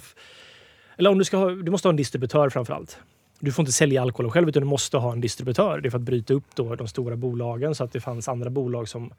Eller 0.98 1.10
om 1.10 1.18
du 1.18 1.24
ska 1.24 1.38
ha, 1.38 1.50
du 1.50 1.72
måste 1.72 1.88
ha 1.88 1.92
en 1.92 1.96
distributör 1.96 2.50
framför 2.50 2.74
allt. 2.74 2.98
Du 3.40 3.52
får 3.52 3.64
inte 3.64 3.72
sälja 3.72 4.02
alkohol 4.02 4.32
själv 4.32 4.50
utan 4.50 4.62
du 4.62 4.68
måste 4.68 4.98
ha 4.98 5.12
en 5.12 5.22
distributör. 5.22 5.80
Det 5.82 5.88
är 5.88 5.92
för 5.92 5.98
att 5.98 6.04
bryta 6.04 6.34
upp 6.34 6.56
då 6.56 6.76
de 6.76 6.88
stora 6.88 7.16
bolagen 7.16 7.76
så 7.76 7.84
att 7.84 7.92
det 7.92 8.02
fanns 8.02 8.28
andra 8.28 8.50
bolag 8.50 8.90
som 8.90 9.14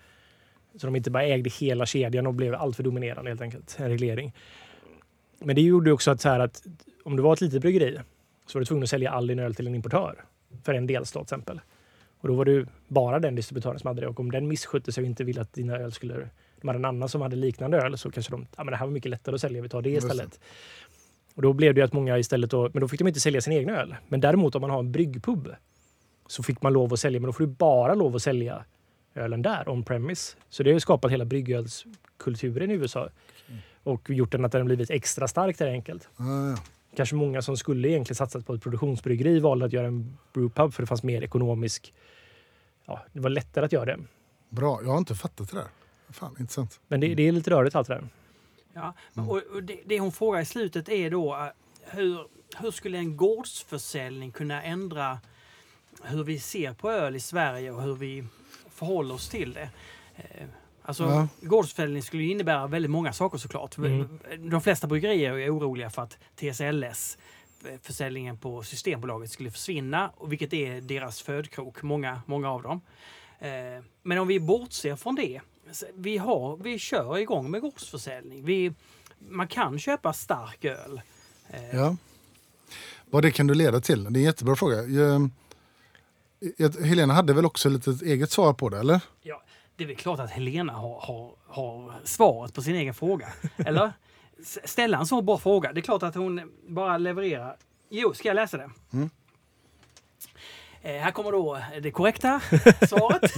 så 0.80 0.86
de 0.86 0.96
inte 0.96 1.10
bara 1.10 1.24
ägde 1.24 1.50
hela 1.50 1.86
kedjan 1.86 2.26
och 2.26 2.34
blev 2.34 2.54
alltför 2.54 2.82
dominerande 2.82 3.30
helt 3.30 3.40
enkelt. 3.40 3.76
En 3.78 3.88
reglering. 3.88 4.32
Men 5.38 5.56
det 5.56 5.62
gjorde 5.62 5.92
också 5.92 6.10
att, 6.10 6.20
så 6.20 6.28
här 6.28 6.40
att 6.40 6.62
om 7.04 7.16
du 7.16 7.22
var 7.22 7.32
ett 7.32 7.40
litet 7.40 7.62
bryggeri 7.62 7.98
så 8.46 8.58
var 8.58 8.60
du 8.60 8.64
tvungen 8.64 8.82
att 8.82 8.90
sälja 8.90 9.10
all 9.10 9.26
din 9.26 9.38
öl 9.38 9.54
till 9.54 9.66
en 9.66 9.74
importör 9.74 10.24
för 10.64 10.74
en 10.74 10.86
delstat 10.86 11.28
till 11.28 11.34
exempel. 11.34 11.60
Och 12.20 12.28
då 12.28 12.34
var 12.34 12.44
det 12.44 12.66
bara 12.88 13.18
den 13.18 13.34
distributören 13.34 13.78
som 13.78 13.88
hade 13.88 14.00
det 14.00 14.06
och 14.06 14.20
om 14.20 14.32
den 14.32 14.48
misskötte 14.48 14.92
sig 14.92 15.02
och 15.02 15.06
inte 15.06 15.24
ville 15.24 15.40
att 15.40 15.52
dina 15.52 15.76
öl 15.76 15.92
skulle... 15.92 16.28
De 16.60 16.68
hade 16.68 16.78
en 16.78 16.84
annan 16.84 17.08
som 17.08 17.20
hade 17.20 17.36
liknande 17.36 17.78
öl 17.78 17.98
så 17.98 18.10
kanske 18.10 18.32
de, 18.32 18.46
ja 18.56 18.64
men 18.64 18.72
det 18.72 18.76
här 18.76 18.86
var 18.86 18.92
mycket 18.92 19.10
lättare 19.10 19.34
att 19.34 19.40
sälja, 19.40 19.62
vi 19.62 19.68
tar 19.68 19.82
det 19.82 19.90
istället. 19.90 20.40
Och 21.34 21.42
då 21.42 21.52
blev 21.52 21.74
det 21.74 21.82
att 21.82 21.92
många 21.92 22.18
istället 22.18 22.50
då, 22.50 22.70
men 22.72 22.80
då 22.80 22.88
fick 22.88 23.00
de 23.00 23.08
inte 23.08 23.20
sälja 23.20 23.40
sin 23.40 23.52
egen 23.52 23.70
öl. 23.70 23.94
Men 24.08 24.20
däremot 24.20 24.54
om 24.54 24.60
man 24.60 24.70
har 24.70 24.78
en 24.78 24.92
bryggpub 24.92 25.48
så 26.26 26.42
fick 26.42 26.62
man 26.62 26.72
lov 26.72 26.92
att 26.92 27.00
sälja, 27.00 27.20
men 27.20 27.26
då 27.26 27.32
får 27.32 27.46
du 27.46 27.50
bara 27.50 27.94
lov 27.94 28.16
att 28.16 28.22
sälja 28.22 28.64
ölen 29.14 29.42
där, 29.42 29.68
on 29.68 29.82
premise. 29.82 30.36
Så 30.48 30.62
det 30.62 30.70
har 30.70 30.74
ju 30.74 30.80
skapat 30.80 31.12
hela 31.12 31.24
bryggölskulturen 31.24 32.70
i 32.70 32.74
USA. 32.74 33.08
Och 33.82 34.10
gjort 34.10 34.32
den 34.32 34.44
att 34.44 34.52
den 34.52 34.60
har 34.60 34.66
blivit 34.66 34.90
extra 34.90 35.28
stark 35.28 35.58
där 35.58 35.66
enkelt. 35.66 36.08
Ja, 36.16 36.50
ja. 36.50 36.56
Kanske 36.96 37.14
många 37.14 37.42
som 37.42 37.56
skulle 37.56 37.88
egentligen 37.88 38.16
satsat 38.16 38.46
på 38.46 38.54
ett 38.54 38.62
produktionsbryggeri 38.62 39.40
valde 39.40 39.66
att 39.66 39.72
göra 39.72 39.86
en 39.86 40.16
brewpub 40.32 40.74
för 40.74 40.82
det 40.82 40.86
fanns 40.86 41.02
mer 41.02 41.22
ekonomisk... 41.22 41.94
Ja, 42.86 43.02
det 43.12 43.20
var 43.20 43.30
lättare 43.30 43.64
att 43.64 43.72
göra 43.72 43.84
det. 43.84 43.98
Bra, 44.48 44.80
jag 44.82 44.90
har 44.90 44.98
inte 44.98 45.14
fattat 45.14 45.50
det 45.50 45.56
där. 45.56 45.66
Fan, 46.10 46.36
intressant. 46.40 46.80
Men 46.88 47.00
det, 47.00 47.14
det 47.14 47.28
är 47.28 47.32
lite 47.32 47.50
rörigt 47.50 47.76
allt 47.76 47.88
det 47.88 47.94
där. 47.94 48.08
Ja. 48.72 48.94
Och, 49.14 49.42
och 49.54 49.62
det, 49.62 49.80
det 49.84 50.00
hon 50.00 50.12
frågar 50.12 50.40
i 50.40 50.44
slutet 50.44 50.88
är 50.88 51.10
då 51.10 51.34
eh, 51.34 51.46
hur, 51.96 52.26
hur 52.58 52.70
skulle 52.70 52.98
en 52.98 53.16
gårdsförsäljning 53.16 54.32
kunna 54.32 54.62
ändra 54.62 55.18
hur 56.02 56.24
vi 56.24 56.38
ser 56.38 56.72
på 56.72 56.90
öl 56.90 57.16
i 57.16 57.20
Sverige 57.20 57.70
och 57.70 57.82
hur 57.82 57.94
vi 57.94 58.24
förhåller 58.70 59.14
oss 59.14 59.28
till 59.28 59.52
det? 59.52 59.70
Alltså, 60.86 61.04
Ja. 61.04 61.28
Gårdsförsäljning 61.40 62.02
skulle 62.02 62.22
ju 62.22 62.30
innebära 62.30 62.66
väldigt 62.66 62.90
många 62.90 63.12
saker 63.12 63.38
såklart. 63.38 63.76
Mm. 63.78 64.18
De 64.38 64.60
flesta 64.60 64.86
bryggerier 64.86 65.32
är 65.38 65.56
oroliga 65.56 65.90
för 65.90 66.02
att 66.02 66.18
TSLS, 66.36 67.18
eh, 67.64 67.78
försäljningen 67.82 68.38
på 68.38 68.62
Systembolaget, 68.62 69.30
skulle 69.30 69.50
försvinna, 69.50 70.10
och 70.16 70.32
vilket 70.32 70.52
är 70.52 70.80
deras 70.80 71.22
födkrok, 71.22 71.82
många, 71.82 72.22
många 72.26 72.50
av 72.50 72.62
dem. 72.62 72.80
Eh, 73.38 73.48
Men 74.02 74.18
om 74.18 74.28
vi 74.28 74.40
bortser 74.40 74.96
från 74.96 75.14
det, 75.14 75.40
vi, 75.94 76.16
har, 76.18 76.56
vi 76.56 76.78
kör 76.78 77.18
igång 77.18 77.50
med 77.50 77.60
gårdsförsäljning. 77.60 78.44
Vi, 78.44 78.72
man 79.18 79.48
kan 79.48 79.78
köpa 79.78 80.12
stark 80.12 80.64
öl. 80.64 81.00
Eh, 81.50 81.76
Ja. 81.76 81.96
Vad 83.10 83.22
det 83.22 83.30
kan 83.30 83.46
du 83.46 83.54
leda 83.54 83.80
till? 83.80 84.04
Det 84.04 84.08
är 84.08 84.20
en 84.20 84.22
jättebra 84.22 84.56
fråga. 84.56 84.82
Jag, 84.82 85.30
jag, 86.56 86.70
Helena 86.76 87.14
hade 87.14 87.32
väl 87.32 87.46
också 87.46 87.68
lite 87.68 87.90
ett 87.90 88.02
eget 88.02 88.30
svar 88.30 88.52
på 88.52 88.68
det, 88.68 88.78
eller? 88.78 89.00
Ja, 89.22 89.42
det 89.76 89.84
är 89.84 89.88
väl 89.88 89.96
klart 89.96 90.20
att 90.20 90.30
Helena 90.30 90.72
har, 90.72 91.00
har, 91.00 91.34
har 91.46 91.94
svaret 92.04 92.54
på 92.54 92.62
sin 92.62 92.74
egen 92.74 92.94
fråga. 92.94 93.28
Eller? 93.56 93.92
Ställa 94.64 94.98
en 94.98 95.06
så 95.06 95.22
bra 95.22 95.38
fråga. 95.38 95.72
Det 95.72 95.80
är 95.80 95.82
klart 95.82 96.02
att 96.02 96.14
hon 96.14 96.52
bara 96.68 96.98
levererar. 96.98 97.56
Jo, 97.90 98.14
ska 98.14 98.28
jag 98.28 98.34
läsa 98.34 98.56
det? 98.56 98.70
Mm. 98.92 99.10
Eh, 100.82 101.02
här 101.02 101.10
kommer 101.10 101.32
då 101.32 101.58
det 101.82 101.90
korrekta 101.90 102.40
svaret. 102.88 103.32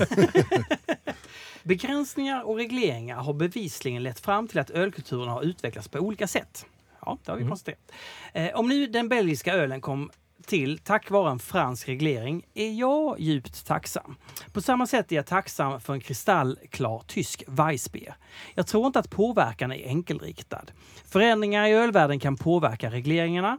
Begränsningar 1.63 2.43
och 2.43 2.57
regleringar 2.57 3.17
har 3.17 3.33
bevisligen 3.33 4.03
lett 4.03 4.21
fram 4.21 4.49
till 4.49 4.59
att 4.59 4.71
ölkulturen 4.71 5.29
har 5.29 5.43
utvecklats 5.43 5.89
på 5.89 5.99
olika 5.99 6.27
sätt. 6.27 6.67
Ja, 7.01 7.19
det 7.25 7.33
har 7.33 7.39
vi 7.39 7.49
konstaterat. 7.49 7.93
Eh, 8.33 8.55
om 8.55 8.69
nu 8.69 8.87
den 8.87 9.09
belgiska 9.09 9.55
ölen 9.55 9.81
kom 9.81 10.11
till 10.49 10.79
tack 10.79 11.11
vare 11.11 11.31
en 11.31 11.39
fransk 11.39 11.89
reglering 11.89 12.43
är 12.55 12.73
jag 12.73 13.21
djupt 13.21 13.67
tacksam. 13.67 14.17
På 14.53 14.61
samma 14.61 14.87
sätt 14.87 15.13
är 15.13 15.17
jag 15.17 15.27
tacksam 15.27 15.81
för 15.81 15.93
en 15.93 16.01
kristallklar 16.01 17.03
tysk 17.07 17.45
Weissbier. 17.47 18.15
Jag 18.55 18.67
tror 18.67 18.87
inte 18.87 18.99
att 18.99 19.11
påverkan 19.11 19.73
är 19.73 19.87
enkelriktad. 19.87 20.65
Förändringar 21.05 21.67
i 21.67 21.73
ölvärlden 21.73 22.21
kan 22.21 22.37
påverka 22.37 22.91
regleringarna. 22.91 23.59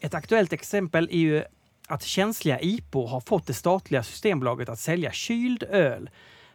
Ett 0.00 0.14
aktuellt 0.14 0.52
exempel 0.52 1.08
är 1.12 1.18
ju 1.18 1.44
att 1.88 2.02
känsliga 2.02 2.60
IPO 2.60 3.06
har 3.06 3.20
fått 3.20 3.46
det 3.46 3.54
statliga 3.54 4.02
Systembolaget 4.02 4.68
att 4.68 4.78
sälja 4.78 5.12
kyld 5.12 5.62
öl. 5.62 6.10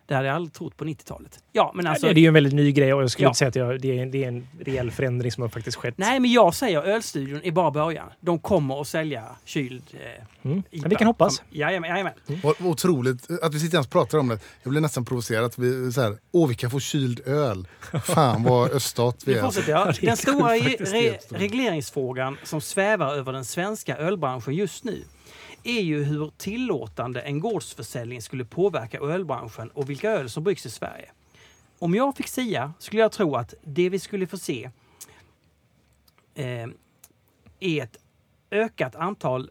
Det 0.07 0.15
hade 0.15 0.27
jag 0.27 0.35
aldrig 0.35 0.53
trott 0.53 0.77
på 0.77 0.85
90-talet. 0.85 1.39
Ja, 1.51 1.71
men 1.75 1.87
alltså, 1.87 2.07
det 2.07 2.19
är 2.19 2.21
ju 2.21 2.27
en 2.27 2.33
väldigt 2.33 2.53
ny 2.53 2.71
grej 2.71 2.93
och 2.93 3.01
jag 3.03 3.11
skulle 3.11 3.25
Ja. 3.25 3.29
inte 3.29 3.37
säga 3.37 3.49
att 3.49 3.55
jag, 3.55 3.81
det, 3.81 3.99
är, 3.99 4.05
det 4.05 4.23
är 4.23 4.27
en 4.27 4.47
rejäl 4.59 4.91
förändring 4.91 5.31
som 5.31 5.41
har 5.41 5.49
faktiskt 5.49 5.77
skett. 5.77 5.93
Nej, 5.97 6.19
men 6.19 6.31
jag 6.31 6.53
säger 6.55 6.81
ölstudion 6.81 7.41
är 7.43 7.51
bara 7.51 7.71
början. 7.71 8.09
De 8.19 8.39
kommer 8.39 8.81
att 8.81 8.87
sälja 8.87 9.23
kyld 9.45 9.83
eh, 9.93 10.23
Mm. 10.45 10.63
IPA. 10.71 10.89
Vi 10.89 10.95
kan 10.95 11.07
hoppas. 11.07 11.43
Jajamän, 11.49 11.89
jajamän. 11.89 12.13
Och, 12.43 12.55
otroligt 12.61 13.31
att 13.41 13.53
vi 13.53 13.59
sitter 13.59 13.79
och 13.79 13.89
pratar 13.89 14.17
om 14.17 14.27
det. 14.27 14.39
Jag 14.63 14.69
blir 14.71 14.81
nästan 14.81 15.05
provocerad. 15.05 15.45
Att 15.45 15.57
vi, 15.57 15.91
så 15.91 16.01
här, 16.01 16.17
Åh, 16.31 16.47
vi 16.49 16.55
kan 16.55 16.71
få 16.71 16.79
kyld 16.79 17.27
öl. 17.27 17.67
Fan 18.03 18.43
vad 18.43 18.71
öststat 18.75 19.23
vi 19.25 19.33
är. 19.33 19.41
fortsätter. 19.43 19.71
Ja. 19.71 19.85
Ja, 20.01 20.07
Den 20.07 20.17
stora 20.17 20.53
re 20.53 21.17
regleringsfrågan 21.29 22.37
som 22.43 22.61
svävar 22.61 23.15
över 23.15 23.33
den 23.33 23.45
svenska 23.45 23.97
ölbranschen 23.97 24.53
just 24.53 24.83
nu 24.83 25.03
är 25.67 25.81
ju 25.81 26.03
hur 26.03 26.31
tillåtande 26.37 27.21
en 27.21 27.39
gårdsförsäljning 27.39 28.21
skulle 28.21 28.45
påverka 28.45 28.99
ölbranschen 28.99 29.69
och 29.69 29.89
vilka 29.89 30.11
öl 30.11 30.29
som 30.29 30.43
bryggs 30.43 30.65
i 30.65 30.69
Sverige. 30.69 31.11
Om 31.79 31.95
jag 31.95 32.17
fick 32.17 32.27
sia 32.27 32.73
skulle 32.79 33.01
jag 33.01 33.11
tro 33.11 33.35
att 33.35 33.53
det 33.63 33.89
vi 33.89 33.99
skulle 33.99 34.27
få 34.27 34.37
se 34.37 34.69
eh, 36.35 36.67
är 37.59 37.83
ett 37.83 37.97
ökat 38.51 38.95
antal 38.95 39.49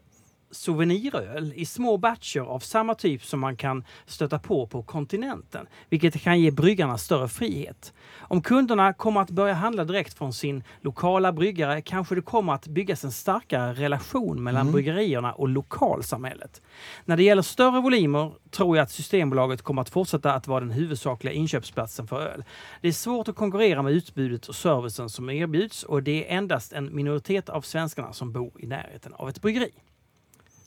souveniröl 0.55 1.53
i 1.55 1.65
små 1.65 1.97
batcher 1.97 2.39
av 2.39 2.59
samma 2.59 2.95
typ 2.95 3.23
som 3.23 3.39
man 3.39 3.57
kan 3.57 3.83
stöta 4.05 4.39
på 4.39 4.67
på 4.67 4.83
kontinenten, 4.83 5.67
vilket 5.89 6.21
kan 6.21 6.39
ge 6.39 6.51
bryggarna 6.51 6.97
större 6.97 7.27
frihet. 7.27 7.93
Om 8.17 8.41
kunderna 8.41 8.93
kommer 8.93 9.21
att 9.21 9.29
börja 9.29 9.53
handla 9.53 9.83
direkt 9.83 10.17
från 10.17 10.33
sin 10.33 10.63
lokala 10.81 11.31
bryggare 11.31 11.81
kanske 11.81 12.15
det 12.15 12.21
kommer 12.21 12.53
att 12.53 12.67
byggas 12.67 13.03
en 13.03 13.11
starkare 13.11 13.73
relation 13.73 14.43
mellan 14.43 14.71
bryggerierna 14.71 15.33
och 15.33 15.49
lokalsamhället. 15.49 16.61
När 17.05 17.17
det 17.17 17.23
gäller 17.23 17.41
större 17.41 17.81
volymer 17.81 18.31
tror 18.51 18.77
jag 18.77 18.83
att 18.83 18.91
Systembolaget 18.91 19.61
kommer 19.61 19.81
att 19.81 19.89
fortsätta 19.89 20.33
att 20.33 20.47
vara 20.47 20.59
den 20.59 20.71
huvudsakliga 20.71 21.33
inköpsplatsen 21.33 22.07
för 22.07 22.21
öl. 22.21 22.43
Det 22.81 22.87
är 22.87 22.91
svårt 22.91 23.27
att 23.27 23.35
konkurrera 23.35 23.81
med 23.81 23.93
utbudet 23.93 24.47
och 24.47 24.55
servicen 24.55 25.09
som 25.09 25.29
erbjuds 25.29 25.83
och 25.83 26.03
det 26.03 26.31
är 26.31 26.37
endast 26.37 26.73
en 26.73 26.95
minoritet 26.95 27.49
av 27.49 27.61
svenskarna 27.61 28.13
som 28.13 28.31
bor 28.31 28.51
i 28.59 28.67
närheten 28.67 29.13
av 29.13 29.29
ett 29.29 29.41
bryggeri. 29.41 29.71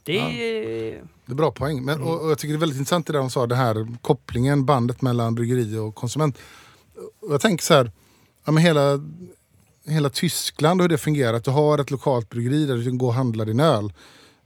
Det 0.08 0.18
är... 0.18 1.04
Det 1.26 1.32
är 1.32 1.36
bra 1.36 1.50
poäng. 1.50 1.84
Men, 1.84 2.02
och, 2.02 2.20
och 2.20 2.30
jag 2.30 2.38
tycker 2.38 2.52
det 2.52 2.56
är 2.56 2.60
väldigt 2.60 2.78
intressant 2.78 3.06
det 3.06 3.12
där 3.12 3.20
de 3.20 3.30
sa, 3.30 3.46
det 3.46 3.54
här 3.54 3.96
kopplingen, 4.02 4.64
bandet 4.64 5.02
mellan 5.02 5.34
bryggeri 5.34 5.76
och 5.76 5.94
konsument. 5.94 6.38
Och 7.20 7.32
jag 7.32 7.40
tänker 7.40 7.64
så 7.64 7.74
här, 7.74 7.92
ja, 8.44 8.52
men 8.52 8.62
hela, 8.62 9.00
hela 9.86 10.10
Tyskland 10.10 10.80
och 10.80 10.84
hur 10.84 10.88
det 10.88 10.98
fungerar, 10.98 11.34
att 11.34 11.44
du 11.44 11.50
har 11.50 11.78
ett 11.78 11.90
lokalt 11.90 12.28
bryggeri 12.28 12.66
där 12.66 12.76
du 12.76 12.84
kan 12.84 12.98
gå 12.98 13.06
och 13.06 13.14
handla 13.14 13.44
din 13.44 13.60
öl. 13.60 13.92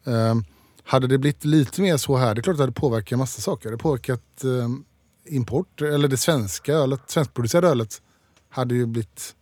Ehm, 0.05 0.44
hade 0.84 1.06
det 1.06 1.18
blivit 1.18 1.44
lite 1.44 1.82
mer 1.82 1.97
så 1.97 2.16
här, 2.16 2.34
det 2.34 2.40
är 2.40 2.43
klart 2.43 2.55
att 2.55 2.59
det 2.59 2.62
hade 2.62 2.72
påverkat 2.72 3.12
en 3.12 3.18
massa 3.18 3.40
saker. 3.40 3.64
Det 3.64 3.72
hade 3.72 3.82
påverkat 3.82 4.44
ehm, 4.44 4.84
import, 5.24 5.82
eller 5.82 6.09
det 6.09 6.16
svenska 6.16 6.72
ölet, 6.72 7.01
svenskproducerade 7.06 7.68
ölet 7.68 8.02
hade 8.48 8.74
ju 8.74 8.86
blivit 8.86 9.34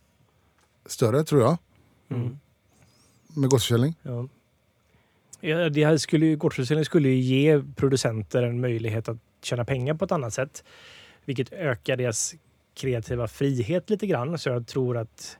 större 0.85 1.23
tror 1.23 1.41
jag. 1.41 1.57
Mm. 2.09 2.39
Med 3.27 3.49
gårdsförsäljning. 3.49 3.95
Ja. 4.01 4.27
Ja, 5.41 5.69
det 5.69 5.85
här 5.85 5.97
skulle 5.97 6.25
ju, 6.25 6.37
gårdsförsäljning 6.37 6.85
skulle 6.85 7.09
ju 7.09 7.15
ge 7.15 7.63
producenter 7.75 8.43
en 8.43 8.61
möjlighet 8.61 9.09
att 9.09 9.17
tjäna 9.43 9.65
pengar 9.65 9.93
på 9.93 10.05
ett 10.05 10.11
annat 10.11 10.33
sätt. 10.33 10.63
Vilket 11.25 11.53
ökar 11.53 11.97
deras 11.97 12.35
kreativa 12.73 13.27
frihet 13.27 13.89
lite 13.89 14.07
grann. 14.07 14.39
Så 14.39 14.49
jag 14.49 14.67
tror 14.67 14.97
att 14.97 15.37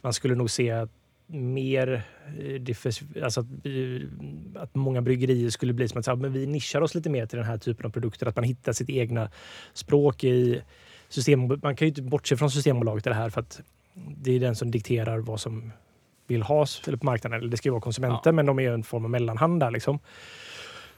man 0.00 0.12
skulle 0.12 0.34
nog 0.34 0.50
se 0.50 0.70
att 0.70 0.90
mer 1.26 2.02
eh, 2.38 3.24
alltså 3.24 3.40
att, 3.40 3.46
eh, 3.64 4.62
att 4.62 4.74
många 4.74 5.02
bryggerier 5.02 5.50
skulle 5.50 5.72
bli 5.72 5.88
som 5.88 5.98
att 5.98 6.04
säga 6.04 6.16
men 6.16 6.32
vi 6.32 6.46
nischar 6.46 6.80
oss 6.80 6.94
lite 6.94 7.10
mer 7.10 7.26
till 7.26 7.38
den 7.38 7.46
här 7.46 7.58
typen 7.58 7.86
av 7.86 7.90
produkter. 7.90 8.26
Att 8.26 8.36
man 8.36 8.44
hittar 8.44 8.72
sitt 8.72 8.90
egna 8.90 9.30
språk 9.72 10.24
i 10.24 10.62
system. 11.08 11.40
Man 11.46 11.76
kan 11.76 11.86
ju 11.86 11.88
inte 11.88 12.02
bortse 12.02 12.36
från 12.36 12.50
Systembolaget 12.50 13.06
i 13.06 13.08
det 13.08 13.14
här 13.14 13.30
för 13.30 13.40
att 13.40 13.60
det 13.96 14.32
är 14.32 14.40
den 14.40 14.56
som 14.56 14.70
dikterar 14.70 15.18
vad 15.18 15.40
som 15.40 15.72
vill 16.26 16.42
ha 16.42 16.66
eller 16.86 16.96
på 16.96 17.06
marknaden. 17.06 17.38
Eller 17.40 17.50
det 17.50 17.56
ska 17.56 17.68
ju 17.68 17.70
vara 17.70 17.80
konsumenter, 17.80 18.20
Ja. 18.30 18.32
men 18.32 18.46
de 18.46 18.58
är 18.58 18.72
en 18.72 18.82
form 18.82 19.04
av 19.04 19.10
mellanhand 19.10 19.60
där. 19.60 19.70
Liksom. 19.70 19.98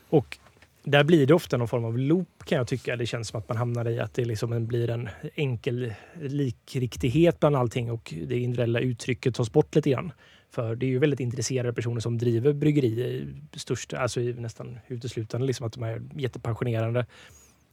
Och 0.09 0.39
där 0.83 1.05
blir 1.05 1.27
det 1.27 1.35
ofta 1.35 1.57
någon 1.57 1.69
form 1.69 1.85
av 1.85 1.99
loop 1.99 2.45
kan 2.45 2.59
jag 2.59 2.67
tycka. 2.67 2.97
Det 2.97 3.07
känns 3.07 3.29
som 3.29 3.39
att 3.39 3.49
man 3.49 3.57
hamnar 3.59 3.89
i 3.89 4.01
att 4.01 4.15
det 4.15 4.25
liksom 4.25 4.53
en, 4.53 4.67
blir 4.67 4.91
en 4.91 5.09
enkel 5.35 5.95
likriktighet 6.21 7.41
bland 7.41 7.57
allting 7.57 7.91
och 7.91 8.15
det 8.27 8.39
individuella 8.39 8.81
uttrycket 8.81 9.35
tas 9.35 9.53
bort 9.53 9.75
lite 9.75 9.91
grann. 9.91 10.13
För 10.51 10.75
det 10.75 10.87
är 10.87 10.89
ju 10.89 10.99
väldigt 10.99 11.21
intresserade 11.21 11.73
personer 11.73 12.01
som 12.01 12.19
driver 12.19 12.53
bryggerier 12.53 13.09
i 13.53 13.59
största, 13.59 13.99
alltså 13.99 14.21
nästan 14.21 14.79
uteslutande 14.89 15.47
liksom 15.47 15.67
att 15.67 15.73
de 15.73 15.83
är 15.83 16.03
jättepassionerade. 16.17 17.07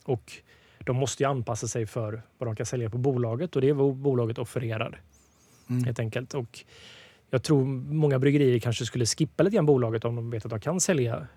Och 0.06 0.32
de 0.80 0.96
måste 0.96 1.24
ju 1.24 1.30
anpassa 1.30 1.68
sig 1.68 1.86
för 1.86 2.22
vad 2.38 2.48
de 2.48 2.56
kan 2.56 2.66
sälja 2.66 2.90
på 2.90 2.98
bolaget 2.98 3.56
och 3.56 3.62
det 3.62 3.70
är 3.70 3.74
vad 3.74 3.96
bolaget 3.96 4.38
offererar. 4.38 5.02
Mm. 5.70 5.84
Helt 5.84 6.00
enkelt. 6.00 6.34
Och 6.34 6.60
jag 7.36 7.44
tror 7.44 7.66
många 7.94 8.20
bryggerier 8.20 8.60
kanske 8.60 8.86
skulle 8.86 9.06
skippa 9.06 9.44
lite 9.44 9.56
grann 9.56 9.66
bolaget 9.66 10.06
om 10.06 10.16
de 10.16 10.30
vet 10.30 10.46
att 10.46 10.52
de 10.52 10.60
kan 10.60 10.82
sälja 10.82 11.28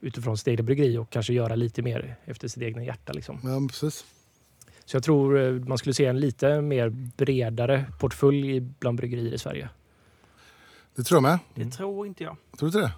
utifrån 0.00 0.38
sitt 0.38 0.46
eget 0.46 0.64
bryggeri 0.64 0.98
och 0.98 1.10
kanske 1.10 1.32
göra 1.32 1.54
lite 1.54 1.82
mer 1.82 2.16
efter 2.24 2.48
sitt 2.48 2.62
egna 2.62 2.84
hjärta. 2.84 3.12
Liksom. 3.12 3.40
Ja, 3.44 3.68
precis. 3.68 4.04
Så 4.84 4.96
jag 4.96 5.02
tror 5.02 5.40
eh, 5.40 5.52
man 5.52 5.78
skulle 5.78 5.94
se 5.94 6.06
en 6.06 6.20
lite 6.20 6.60
mer 6.60 6.88
bredare 6.88 7.84
portfölj 8.00 8.60
bland 8.60 8.98
bryggerier 8.98 9.34
i 9.34 9.38
Sverige. 9.38 9.68
Det 10.94 11.02
tror 11.02 11.16
jag 11.16 11.22
med. 11.22 11.38
Det 11.54 11.70
tror 11.70 12.06
inte 12.06 12.24
jag. 12.24 12.36
Tror 12.58 12.70
du 12.70 12.78
inte 12.78 12.88
det? 12.88 12.92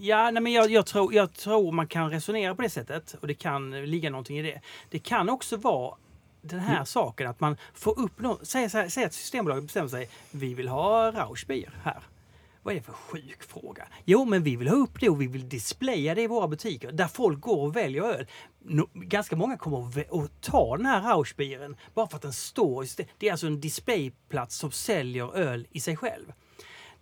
Ja, 0.00 0.30
nej, 0.30 0.42
men 0.42 0.52
jag, 0.52 0.70
jag, 0.70 0.86
tror, 0.86 1.14
jag 1.14 1.32
tror 1.32 1.72
man 1.72 1.86
kan 1.86 2.10
resonera 2.10 2.54
på 2.54 2.62
det 2.62 2.70
sättet 2.70 3.16
och 3.20 3.26
det 3.26 3.34
kan 3.34 3.70
ligga 3.70 4.10
någonting 4.10 4.38
i 4.38 4.42
det. 4.42 4.60
Det 4.90 4.98
kan 4.98 5.28
också 5.28 5.56
vara 5.56 5.94
den 6.42 6.60
här 6.60 6.84
saken 6.84 7.26
att 7.26 7.40
man 7.40 7.56
får 7.74 7.98
upp 7.98 8.20
något. 8.20 8.48
Säg, 8.48 8.70
säg, 8.70 8.90
säg 8.90 9.04
att 9.04 9.14
Systembolaget 9.14 9.64
bestämmer 9.64 9.88
sig. 9.88 10.08
Vi 10.30 10.54
vill 10.54 10.68
ha 10.68 11.10
Rauschbier 11.12 11.72
här. 11.84 12.02
Vad 12.62 12.74
är 12.74 12.78
det 12.78 12.84
för 12.84 12.92
sjuk 12.92 13.42
fråga? 13.42 13.88
Jo, 14.04 14.24
men 14.24 14.42
vi 14.42 14.56
vill 14.56 14.68
ha 14.68 14.76
upp 14.76 15.00
det 15.00 15.08
och 15.08 15.20
vi 15.20 15.26
vill 15.26 15.48
displaya 15.48 16.14
det 16.14 16.22
i 16.22 16.26
våra 16.26 16.48
butiker 16.48 16.92
där 16.92 17.08
folk 17.08 17.40
går 17.40 17.62
och 17.62 17.76
väljer 17.76 18.02
öl. 18.02 18.26
No, 18.58 18.88
ganska 18.94 19.36
många 19.36 19.56
kommer 19.56 20.00
att, 20.24 20.40
ta 20.40 20.76
den 20.76 20.86
här 20.86 21.02
Rauschbieren 21.02 21.76
bara 21.94 22.08
för 22.08 22.16
att 22.16 22.22
den 22.22 22.32
står. 22.32 22.86
Det 23.18 23.28
är 23.28 23.32
alltså 23.32 23.46
en 23.46 23.60
displayplats 23.60 24.56
som 24.56 24.70
säljer 24.70 25.36
öl 25.36 25.66
i 25.70 25.80
sig 25.80 25.96
själv. 25.96 26.32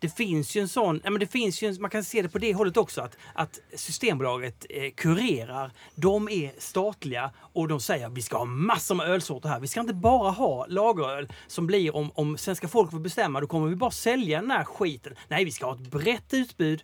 Det 0.00 0.08
finns 0.08 0.56
ju 0.56 0.60
en 0.60 0.68
sån, 0.68 1.00
ja, 1.04 1.10
men 1.10 1.20
det 1.20 1.26
finns 1.26 1.62
ju 1.62 1.68
en, 1.68 1.76
man 1.80 1.90
kan 1.90 2.04
se 2.04 2.22
det 2.22 2.28
på 2.28 2.38
det 2.38 2.54
hållet 2.54 2.76
också 2.76 3.00
att, 3.00 3.16
att 3.34 3.58
Systembolaget 3.74 4.66
eh, 4.70 4.90
kurerar. 4.96 5.72
De 5.94 6.28
är 6.28 6.52
statliga 6.58 7.30
och 7.38 7.68
de 7.68 7.80
säger 7.80 8.06
att 8.06 8.12
vi 8.12 8.22
ska 8.22 8.38
ha 8.38 8.44
massor 8.44 8.94
med 8.94 9.06
ölsorter 9.08 9.48
här. 9.48 9.60
Vi 9.60 9.66
ska 9.66 9.80
inte 9.80 9.94
bara 9.94 10.30
ha 10.30 10.66
lageröl 10.66 11.28
som 11.46 11.66
blir 11.66 11.96
om, 11.96 12.10
om 12.14 12.38
svenska 12.38 12.68
folk 12.68 12.90
får 12.90 12.98
bestämma, 12.98 13.40
då 13.40 13.46
kommer 13.46 13.68
vi 13.68 13.76
bara 13.76 13.90
sälja 13.90 14.40
den 14.40 14.50
här 14.50 14.64
skiten. 14.64 15.14
Nej, 15.28 15.44
vi 15.44 15.50
ska 15.50 15.66
ha 15.66 15.74
ett 15.74 15.90
brett 15.90 16.34
utbud. 16.34 16.82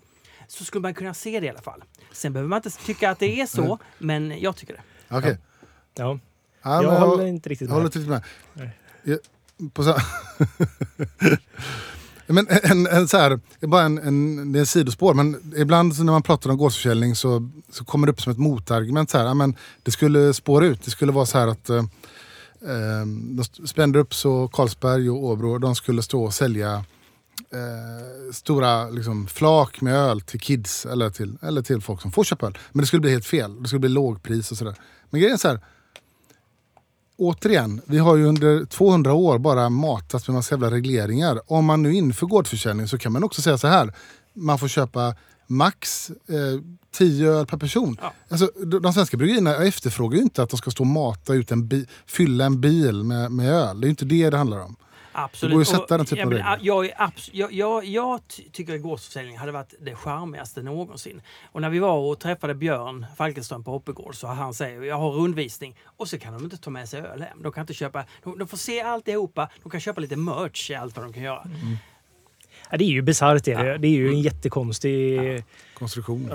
Så 0.49 0.65
skulle 0.65 0.83
man 0.83 0.95
kunna 0.95 1.15
se 1.15 1.41
det 1.41 1.47
i 1.47 1.51
alla 1.51 1.61
fall. 1.63 1.85
Sen 2.13 2.33
behöver 2.33 2.49
man 2.49 2.57
inte 2.57 2.71
tycka 2.71 3.11
att 3.11 3.19
det 3.19 3.41
är 3.41 3.47
så, 3.47 3.79
men 3.99 4.41
jag 4.41 4.57
tycker 4.57 4.75
det. 4.75 4.83
Okej. 5.17 5.39
Ja, 5.95 6.19
Ja, 6.63 6.83
jag 6.83 6.91
håller 7.01 7.27
inte 7.27 7.49
riktigt 7.49 7.69
Jag 7.69 7.75
med. 7.75 7.75
håller 7.75 7.87
inte 7.87 7.99
riktigt 7.99 8.11
med. 8.11 8.23
Nej. 8.53 8.71
Jag, 9.03 9.19
på 9.73 9.85
så 9.85 9.95
men 12.27 12.47
en, 12.49 12.87
en, 12.87 13.09
så 13.09 13.17
här, 13.17 13.31
det 13.31 13.67
är 13.67 13.67
bara 13.67 13.83
en, 13.83 13.99
en, 13.99 14.53
det 14.53 14.59
är 14.59 14.61
en 14.61 14.67
sidospår, 14.67 15.15
men 15.15 15.53
ibland 15.57 15.97
så 15.97 16.05
när 16.05 16.13
man 16.13 16.23
pratar 16.23 16.51
om 16.51 16.57
gårdsförsäljning 16.57 17.15
så, 17.15 17.51
så 17.71 17.85
kommer 17.85 18.07
det 18.07 18.13
upp 18.13 18.21
som 18.21 18.33
ett 18.33 18.39
motargument. 18.39 19.11
Så 19.11 19.19
här, 19.19 19.35
men 19.35 19.55
det 19.83 19.91
skulle 19.91 20.35
spåra 20.35 20.67
ut. 20.67 20.83
Det 20.85 20.91
skulle 20.91 21.13
vara 21.13 21.27
så 21.27 21.39
här 21.39 21.49
att 21.49 21.71
eh, 21.71 21.77
eh, 21.77 23.07
de 23.07 23.45
spände 23.45 23.99
upp 23.99 24.15
så 24.15 24.49
Carlsberg 24.49 25.11
och 25.11 25.25
Åbro 25.25 25.59
de 25.59 25.75
skulle 25.75 26.03
stå 26.03 26.25
och 26.25 26.35
sälja 26.35 26.85
eh, 27.53 28.33
stora 28.33 28.91
liksom, 28.91 29.27
flak 29.27 29.81
med 29.81 29.95
öl 29.95 30.21
till 30.21 30.41
kids 30.41 30.87
eller 30.87 31.11
till, 31.11 31.39
eller 31.43 31.63
till 31.63 31.81
folk 31.81 32.03
som 32.03 32.13
får 32.13 32.25
köpa 32.25 32.47
öl. 32.47 32.59
Men 32.73 32.81
det 32.81 32.87
skulle 32.87 33.01
bli 33.01 33.11
helt 33.11 33.27
fel. 33.27 33.63
Det 33.63 33.69
skulle 33.69 33.81
bli 33.81 33.89
lågpris 33.89 34.51
och 34.51 34.59
sådär. 34.59 34.75
Men 35.11 35.21
grejen 35.21 35.35
är 35.35 35.39
så 35.39 35.49
här, 35.49 35.61
återigen, 37.17 37.81
vi 37.87 37.99
har 37.99 38.17
ju 38.17 38.25
under 38.25 38.65
200 38.65 39.13
år 39.13 39.39
bara 39.39 39.69
matats 39.71 40.29
med 40.29 40.35
massa 40.35 40.55
jävla 40.55 40.71
regleringar. 40.71 41.41
Om 41.47 41.65
man 41.65 41.83
nu 41.83 41.95
inför 41.95 42.27
gårdsförsäljning 42.27 42.89
så 42.89 42.99
kan 42.99 43.13
man 43.13 43.25
också 43.25 43.43
säga 43.43 43.59
så 43.59 43.67
här. 43.67 43.95
Man 44.35 44.59
får 44.59 44.69
köpa 44.69 45.15
max 45.47 46.11
eh, 46.11 46.61
10 46.97 47.31
öl 47.31 47.47
per 47.47 47.57
person. 47.59 47.97
Ja. 48.03 48.13
Alltså, 48.29 48.51
de 48.83 48.93
svenska 48.93 49.17
bryggerierna 49.17 49.57
efterfrågar 49.57 50.17
ju 50.17 50.23
inte 50.23 50.43
att 50.43 50.51
de 50.51 50.57
ska 50.57 50.71
stå 50.71 50.83
och 50.83 50.87
mata 50.87 51.35
ut 51.35 51.51
en 51.53 51.69
bi- 51.69 51.87
fylla 52.07 52.45
en 52.45 52.61
bil 52.61 53.03
med, 53.05 53.33
med 53.33 53.53
öl. 53.53 53.81
Det 53.81 53.85
är 53.85 53.87
ju 53.89 53.91
inte 53.91 54.05
det 54.05 54.31
det 54.31 54.37
handlar 54.37 54.59
om. 54.65 54.77
Absolut. 55.19 55.51
Det 55.51 55.55
går 55.55 55.59
ju 55.59 55.63
att 55.77 55.83
sätta 55.83 55.97
den 55.97 56.07
typen 56.07 56.19
ja, 56.19 56.25
av 56.27 56.33
regler. 56.33 56.59
jag, 56.63 57.13
jag, 57.33 57.53
jag, 57.53 57.85
jag 57.85 58.21
ty- 58.29 58.43
tycker 58.53 58.75
att 58.75 58.83
gårdsförsäljning 58.83 59.39
hade 59.39 59.53
varit 59.53 59.75
det 59.81 59.95
charmigaste 59.95 60.63
någonsin. 60.63 61.23
Och 61.53 61.61
när 61.61 61.71
vi 61.71 61.79
var 61.79 61.99
och 61.99 62.21
träffade 62.21 62.55
Björn 62.55 63.07
Falkenström 63.17 63.65
på 63.65 63.71
Hoppegård 63.71 64.15
så 64.15 64.27
han 64.27 64.55
säger 64.55 64.83
jag 64.83 64.97
har 64.99 65.11
rundvisning 65.11 65.77
och 65.97 66.09
så 66.09 66.19
kan 66.19 66.33
de 66.33 66.45
inte 66.45 66.57
ta 66.57 66.71
med 66.71 66.89
sig 66.89 67.01
öl 67.01 67.23
hem. 67.23 67.43
De 67.43 67.53
kan 67.53 67.61
inte 67.63 67.75
köpa, 67.75 68.05
de, 68.25 68.39
de 68.39 68.49
får 68.49 68.57
se 68.57 68.81
alltihopa, 68.81 69.49
de 69.63 69.71
kan 69.71 69.81
köpa 69.81 70.01
lite 70.01 70.17
merch 70.17 70.71
i 70.71 70.75
allt 70.75 70.97
vad 70.97 71.05
de 71.07 71.13
kan 71.13 71.23
göra. 71.23 71.47
Ja, 72.71 72.77
det 72.77 72.85
är 72.85 72.89
ju 72.89 73.03
bisarrt. 73.03 73.45
Det, 73.45 73.51
Ja. 73.51 73.61
är 73.61 73.79
det. 73.79 73.89
är 73.89 73.91
ju 73.91 74.09
en 74.09 74.21
jättekonstig... 74.21 75.17
Ja. 75.39 75.43
Konstruktion. 75.75 76.31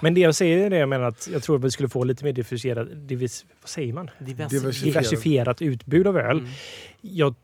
Men 0.00 0.14
det 0.14 0.20
jag 0.20 0.34
säger 0.34 0.66
är 0.66 0.70
det 0.70 0.76
jag 0.78 0.88
menar 0.88 1.04
att 1.04 1.28
jag 1.32 1.42
tror 1.42 1.56
att 1.56 1.64
vi 1.64 1.70
skulle 1.70 1.88
få 1.88 2.04
lite 2.04 2.24
mer 2.24 2.32
diversifierat, 2.32 2.88
divis, 3.08 3.44
vad 3.62 3.68
säger 3.68 3.92
man? 3.92 4.10
Diversifierat. 4.18 4.84
diversifierat 4.84 5.62
utbud 5.62 6.06
av 6.06 6.18
öl. 6.18 6.38
Mm. 6.38 6.50
Jag, 7.00 7.34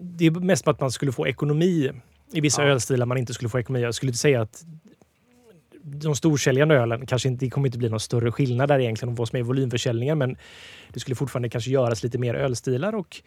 det 0.00 0.26
är 0.26 0.30
mest 0.30 0.64
på 0.64 0.70
att 0.70 0.80
man 0.80 0.90
skulle 0.90 1.12
få 1.12 1.26
ekonomi 1.26 1.90
i 2.32 2.40
vissa 2.40 2.62
Ja. 2.62 2.68
ölstilar 2.68 3.06
man 3.06 3.18
inte 3.18 3.34
skulle 3.34 3.48
få 3.48 3.58
ekonomi. 3.58 3.82
Jag 3.82 3.94
skulle 3.94 4.10
inte 4.10 4.18
säga 4.18 4.40
att 4.40 4.64
de 5.82 6.16
storsäljande 6.16 6.74
ölen 6.74 7.06
kanske 7.06 7.28
inte 7.28 7.44
det 7.44 7.50
kommer 7.50 7.68
inte 7.68 7.78
bli 7.78 7.88
någon 7.88 8.00
större 8.00 8.32
skillnad 8.32 8.68
där 8.68 8.78
egentligen 8.78 9.08
om 9.08 9.14
vad 9.14 9.28
som 9.28 9.38
är 9.38 9.42
volymförsäljningen. 9.42 10.18
Men 10.18 10.36
det 10.92 11.00
skulle 11.00 11.14
fortfarande 11.14 11.48
kanske 11.48 11.70
göras 11.70 12.02
lite 12.02 12.18
mer 12.18 12.34
ölstilar 12.34 12.94
och 12.94 13.22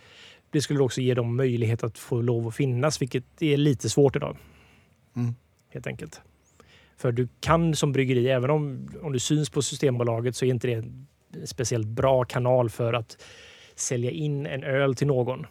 det 0.52 0.62
skulle 0.62 0.80
också 0.80 1.02
ge 1.02 1.14
dem 1.14 1.36
möjlighet 1.36 1.84
att 1.84 1.98
få 1.98 2.22
lov 2.22 2.48
att 2.48 2.56
finnas, 2.56 3.02
vilket 3.02 3.42
är 3.42 3.58
lite 3.58 3.90
svårt 3.90 4.16
idag. 4.16 4.38
Mm. 5.16 5.36
Helt 5.70 5.88
enkelt. 5.88 6.22
För 6.98 7.12
du 7.12 7.28
kan 7.40 7.76
som 7.76 7.92
bryggeri, 7.92 8.30
även 8.30 8.50
om, 8.50 8.90
om 9.02 9.12
du 9.12 9.20
syns 9.20 9.50
på 9.50 9.62
Systembolaget 9.62 10.36
så 10.36 10.46
är 10.46 10.50
inte 10.50 10.68
det 10.68 10.74
en 10.74 11.08
speciellt 11.46 11.88
bra 11.88 12.24
kanal 12.24 12.70
för 12.70 12.94
att 12.94 13.18
sälja 13.76 14.12
in 14.12 14.46
en 14.46 14.64
öl 14.64 14.96
till 14.96 15.08
någon. 15.08 15.46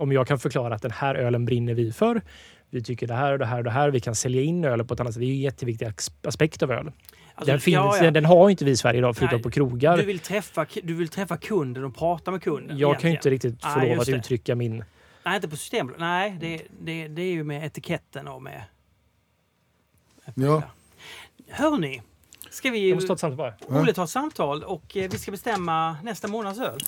Om 0.00 0.12
jag 0.12 0.26
kan 0.26 0.38
förklara 0.38 0.74
att 0.74 0.82
den 0.82 0.90
här 0.90 1.14
ölen 1.14 1.44
brinner 1.44 1.74
vi 1.74 1.92
för. 1.92 2.22
Vi 2.70 2.82
tycker 2.82 3.06
det 3.06 3.14
här 3.14 3.32
och 3.32 3.38
det 3.38 3.46
här 3.46 3.58
och 3.58 3.64
det 3.64 3.70
här. 3.70 3.90
Vi 3.90 4.00
kan 4.00 4.14
sälja 4.14 4.42
in 4.42 4.64
ölen 4.64 4.86
på 4.86 4.94
ett 4.94 5.00
annat 5.00 5.12
sätt. 5.14 5.20
Det 5.20 5.26
är 5.26 5.28
ju 5.28 5.34
en 5.34 5.40
jätteviktig 5.40 5.86
as- 5.86 6.12
aspekt 6.22 6.62
av 6.62 6.72
öl. 6.72 6.92
Alltså, 7.34 7.52
den, 7.52 7.60
finns, 7.60 7.74
ja, 7.74 8.04
ja. 8.04 8.10
Den, 8.10 8.24
har 8.24 8.48
ju 8.48 8.50
inte 8.50 8.64
vi 8.64 8.70
i 8.70 8.76
Sverige 8.76 8.98
idag 8.98 9.16
förutom 9.16 9.36
Nej, 9.36 9.42
på 9.42 9.50
krogar. 9.50 9.96
Du 9.96 10.04
vill, 10.04 10.18
träffa, 10.18 10.66
du 10.82 10.94
vill 10.94 11.08
träffa 11.08 11.36
kunden 11.36 11.84
och 11.84 11.96
prata 11.96 12.30
med 12.30 12.42
kunden. 12.42 12.78
jag 12.78 13.00
kan 13.00 13.10
ju 13.10 13.12
egentligen. 13.12 13.34
inte 13.34 13.48
riktigt 13.48 13.62
få 13.72 13.78
Nej, 13.78 13.90
lov 13.90 14.00
att 14.00 14.06
det. 14.06 14.12
uttrycka 14.12 14.54
min... 14.54 14.84
Nej, 15.24 15.36
inte 15.36 15.48
på 15.48 15.56
Systembolaget. 15.56 16.00
Nej, 16.00 16.36
det, 16.40 16.62
det, 16.80 17.08
det 17.08 17.22
är 17.22 17.32
ju 17.32 17.44
med 17.44 17.64
etiketten 17.64 18.28
och 18.28 18.42
med... 18.42 18.62
Ja. 20.34 20.62
Hörni, 21.48 22.02
ska 22.50 22.70
vi... 22.70 22.88
Jag 22.88 22.94
måste 22.96 23.06
ta 23.08 23.14
ett 23.14 23.20
samtal 23.20 23.36
bara. 23.36 23.80
Olle 23.80 23.92
tar 23.92 24.04
ett 24.04 24.10
samtal 24.10 24.62
och 24.62 24.96
eh, 24.96 25.10
vi 25.10 25.18
ska 25.18 25.30
bestämma 25.30 25.96
nästa 26.02 26.28
månads 26.28 26.60
öl. 26.60 26.78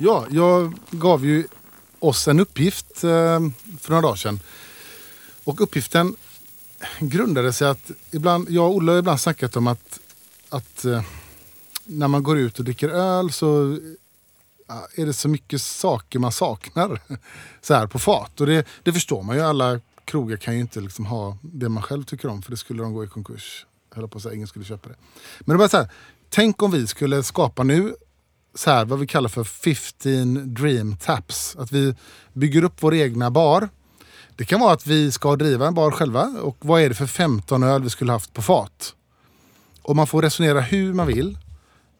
Ja, 0.00 0.26
jag 0.30 0.74
gav 0.90 1.24
ju 1.24 1.46
oss 1.98 2.28
en 2.28 2.40
uppgift 2.40 3.04
eh, 3.04 3.40
för 3.80 3.88
några 3.88 4.02
dagar 4.02 4.16
sedan. 4.16 4.40
Och 5.44 5.60
uppgiften 5.60 6.16
grundade 7.00 7.52
sig 7.52 7.68
att 7.68 7.90
ibland, 8.10 8.50
jag 8.50 8.66
och 8.66 8.76
Olle 8.76 8.92
har 8.92 8.98
ibland 8.98 9.20
snackat 9.20 9.56
om 9.56 9.66
att, 9.66 10.00
att 10.48 10.84
eh, 10.84 11.02
när 11.84 12.08
man 12.08 12.22
går 12.22 12.38
ut 12.38 12.58
och 12.58 12.64
dricker 12.64 12.88
öl 12.88 13.32
så 13.32 13.78
är 14.94 15.06
det 15.06 15.12
så 15.12 15.28
mycket 15.28 15.62
saker 15.62 16.18
man 16.18 16.32
saknar 16.32 17.00
så 17.60 17.74
här 17.74 17.86
på 17.86 17.98
fat. 17.98 18.40
Och 18.40 18.46
det, 18.46 18.66
det 18.82 18.92
förstår 18.92 19.22
man 19.22 19.36
ju. 19.36 19.42
Alla 19.42 19.80
krogar 20.04 20.36
kan 20.36 20.54
ju 20.54 20.60
inte 20.60 20.80
liksom 20.80 21.06
ha 21.06 21.38
det 21.42 21.68
man 21.68 21.82
själv 21.82 22.04
tycker 22.04 22.28
om 22.28 22.42
för 22.42 22.50
det 22.50 22.56
skulle 22.56 22.82
de 22.82 22.92
gå 22.92 23.04
i 23.04 23.08
konkurs. 23.08 23.66
Jag 23.90 23.96
höll 23.96 24.08
på 24.08 24.16
att 24.16 24.22
säga 24.22 24.34
ingen 24.34 24.48
skulle 24.48 24.64
köpa 24.64 24.88
det. 24.88 24.96
Men 25.40 25.56
det 25.56 25.60
var 25.60 25.68
så 25.68 25.76
här, 25.76 25.88
tänk 26.28 26.62
om 26.62 26.70
vi 26.70 26.86
skulle 26.86 27.22
skapa 27.22 27.62
nu 27.62 27.94
så 28.54 28.70
här, 28.70 28.84
vad 28.84 28.98
vi 28.98 29.06
kallar 29.06 29.28
för 29.28 29.44
15 29.44 30.54
dream 30.54 30.96
taps. 30.96 31.56
Att 31.56 31.72
vi 31.72 31.94
bygger 32.32 32.64
upp 32.64 32.74
vår 32.80 32.94
egna 32.94 33.30
bar. 33.30 33.68
Det 34.36 34.44
kan 34.44 34.60
vara 34.60 34.72
att 34.72 34.86
vi 34.86 35.12
ska 35.12 35.36
driva 35.36 35.66
en 35.66 35.74
bar 35.74 35.90
själva 35.90 36.34
och 36.42 36.56
vad 36.60 36.80
är 36.80 36.88
det 36.88 36.94
för 36.94 37.06
15 37.06 37.62
öl 37.62 37.82
vi 37.82 37.90
skulle 37.90 38.12
haft 38.12 38.32
på 38.32 38.42
fat? 38.42 38.94
Och 39.82 39.96
man 39.96 40.06
får 40.06 40.22
resonera 40.22 40.60
hur 40.60 40.94
man 40.94 41.06
vill. 41.06 41.38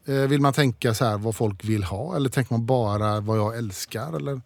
Eh, 0.07 0.15
vill 0.15 0.41
man 0.41 0.53
tänka 0.53 0.95
så 0.95 1.05
här 1.05 1.19
vad 1.19 1.37
folk 1.37 1.65
vill 1.65 1.85
ha 1.85 2.16
eller 2.16 2.31
tänker 2.31 2.55
man 2.55 2.66
bara 2.66 3.20
vad 3.20 3.39
jag 3.39 3.59
älskar? 3.59 4.16
Eller? 4.16 4.41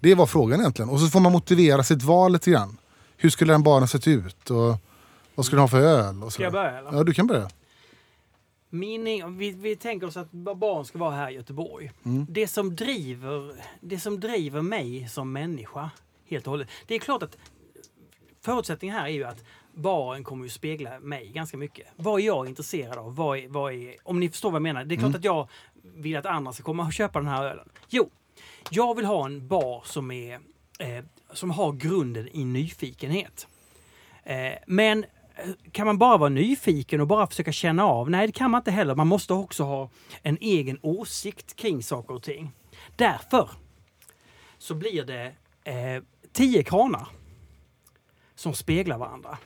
Det 0.00 0.14
var 0.14 0.26
frågan 0.26 0.60
egentligen. 0.60 0.88
Och 0.88 1.00
så 1.00 1.06
får 1.06 1.20
man 1.20 1.32
motivera 1.32 1.82
sitt 1.82 2.02
val 2.02 2.32
lite 2.32 2.50
grann. 2.50 2.76
Hur 3.16 3.30
skulle 3.30 3.52
den 3.52 3.62
baren 3.62 3.88
sett 3.88 4.08
ut? 4.08 4.50
Och 4.50 4.76
vad 5.34 5.46
skulle 5.46 5.56
den 5.56 5.62
ha 5.62 5.68
för 5.68 5.80
öl? 5.80 6.22
Och 6.22 6.24
så 6.24 6.30
Ska 6.30 6.42
jag 6.42 6.52
börja 6.52 6.78
eller? 6.78 6.92
Ja, 6.92 7.04
du 7.04 7.14
kan 7.14 7.26
börja. 7.26 7.48
Min, 8.70 9.38
vi, 9.38 9.50
vi 9.50 9.76
tänker 9.76 10.06
oss 10.06 10.16
att 10.16 10.30
barn 10.30 10.84
ska 10.84 10.98
vara 10.98 11.10
här 11.10 11.30
i 11.30 11.34
Göteborg. 11.34 11.90
Det, 12.28 12.48
som 12.48 12.76
driver, 12.76 13.52
det 13.80 14.00
som 14.00 14.20
driver 14.20 14.62
mig 14.62 15.08
som 15.08 15.32
människa 15.32 15.90
helt 16.26 16.46
och 16.46 16.50
hållet. 16.50 16.68
Det 16.86 16.94
är 16.94 16.98
klart 16.98 17.22
att 17.22 17.38
förutsättningen 18.40 18.96
här 18.96 19.04
är 19.04 19.12
ju 19.12 19.24
att 19.24 19.44
baren 19.74 20.24
kommer 20.24 20.44
ju 20.44 20.50
spegla 20.50 21.00
mig 21.00 21.28
ganska 21.28 21.56
mycket. 21.56 21.86
Vad 21.96 22.20
är 22.20 22.24
jag 22.26 22.48
intresserad 22.48 22.98
av? 22.98 23.16
Vad 23.16 23.38
är, 23.38 23.48
vad 23.48 23.72
är, 23.72 23.96
om 24.02 24.20
ni 24.20 24.28
förstår 24.28 24.50
vad 24.50 24.56
jag 24.56 24.62
menar. 24.62 24.84
Det 24.84 24.94
är 24.94 24.96
klart 24.96 25.14
att 25.14 25.24
jag 25.24 25.48
vill 25.82 26.16
att 26.16 26.26
andra 26.26 26.52
ska 26.52 26.62
komma 26.62 26.86
och 26.86 26.92
köpa 26.92 27.18
den 27.18 27.28
här 27.28 27.44
ölen. 27.44 27.68
Jo, 27.88 28.10
jag 28.70 28.96
vill 28.96 29.04
ha 29.04 29.26
en 29.26 29.48
bar 29.48 29.82
som, 29.84 30.10
är, 30.10 30.40
eh, 30.78 31.04
som 31.32 31.50
har 31.50 31.72
grunden 31.72 32.28
i 32.32 32.44
nyfikenhet. 32.44 33.46
Eh, 34.24 34.52
men 34.66 35.04
kan 35.72 35.86
man 35.86 35.98
bara 35.98 36.18
vara 36.18 36.28
nyfiken 36.28 37.00
och 37.00 37.06
bara 37.06 37.26
försöka 37.26 37.52
känna 37.52 37.84
av? 37.84 38.10
Nej, 38.10 38.26
det 38.26 38.32
kan 38.32 38.50
man 38.50 38.60
inte 38.60 38.70
heller. 38.70 38.94
Man 38.94 39.06
måste 39.06 39.32
också 39.32 39.64
ha 39.64 39.90
en 40.22 40.38
egen 40.40 40.78
åsikt 40.82 41.56
kring 41.56 41.82
saker 41.82 42.14
och 42.14 42.22
ting. 42.22 42.52
Därför 42.96 43.50
så 44.58 44.74
blir 44.74 45.04
det 45.04 45.32
eh, 45.64 46.02
tio 46.32 46.62
kranar 46.62 47.08
som 48.34 48.54
speglar 48.54 48.98
varandra. 48.98 49.38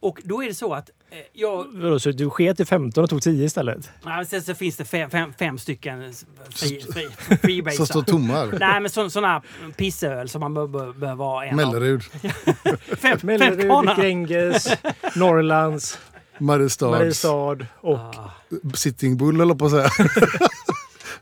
Och 0.00 0.20
då 0.24 0.42
är 0.42 0.46
det 0.46 0.54
så 0.54 0.74
att 0.74 0.90
jag... 1.32 1.66
Vadå, 1.72 1.98
Så 2.00 2.10
du 2.10 2.30
sket 2.30 2.60
i 2.60 2.64
15 2.64 3.04
och 3.04 3.10
tog 3.10 3.22
10 3.22 3.44
istället? 3.44 3.90
Nej, 4.02 4.26
sen 4.26 4.42
så 4.42 4.54
finns 4.54 4.76
det 4.76 4.84
fem, 4.84 5.10
fem, 5.10 5.32
fem 5.38 5.58
stycken 5.58 6.12
fri, 6.50 6.80
fri, 6.92 7.36
freebasar. 7.36 7.76
Som 7.76 7.86
står 7.86 8.02
tomma. 8.02 8.32
här. 8.34 8.56
Nej, 8.60 8.80
men 8.80 8.90
så, 8.90 9.10
sådana 9.10 9.42
pissöl 9.76 10.28
som 10.28 10.40
man 10.40 10.54
behöver 10.54 11.14
vara 11.14 11.46
en. 11.46 11.56
Mellerud, 11.56 12.02
Fem, 12.98 13.18
Mellerud. 13.22 13.96
Gränges, 13.96 14.68
Norrlands, 15.16 15.98
Mariestad, 16.38 16.90
Mariestad 16.90 17.66
och... 17.80 17.98
Ah. 17.98 18.30
Sitting 18.74 19.16
Bull 19.16 19.40
eller 19.40 19.54
på 19.54 19.64
att 19.64 19.70
säga. 19.70 19.88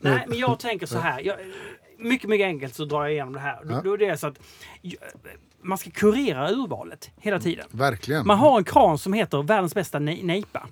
Nej, 0.01 0.25
men 0.29 0.39
jag 0.39 0.59
tänker 0.59 0.87
så 0.87 0.99
här. 0.99 1.21
Jag, 1.21 1.37
mycket, 1.99 2.29
mycket 2.31 2.45
enkelt 2.45 2.75
så 2.75 2.85
drar 2.85 3.03
jag 3.03 3.13
igenom 3.13 3.33
det 3.33 3.41
här. 3.41 3.65
Då, 3.65 3.71
Ja. 3.75 3.81
då 3.85 3.93
är 3.95 3.99
det 3.99 4.17
så 4.19 4.27
att 4.27 4.39
jag- 4.83 4.99
man 5.67 5.79
ska 5.79 5.91
kurera 5.91 6.51
urvalet 6.51 7.11
hela 7.17 7.41
tiden. 7.41 7.67
Verkligen. 7.71 8.27
Man 8.27 8.39
har 8.39 8.59
en 8.59 8.65
kran 8.65 8.99
som 8.99 9.13
heter 9.13 9.43
världens 9.43 9.75
bästa 9.75 9.99
ne- 9.99 10.25
nejpa. 10.25 10.67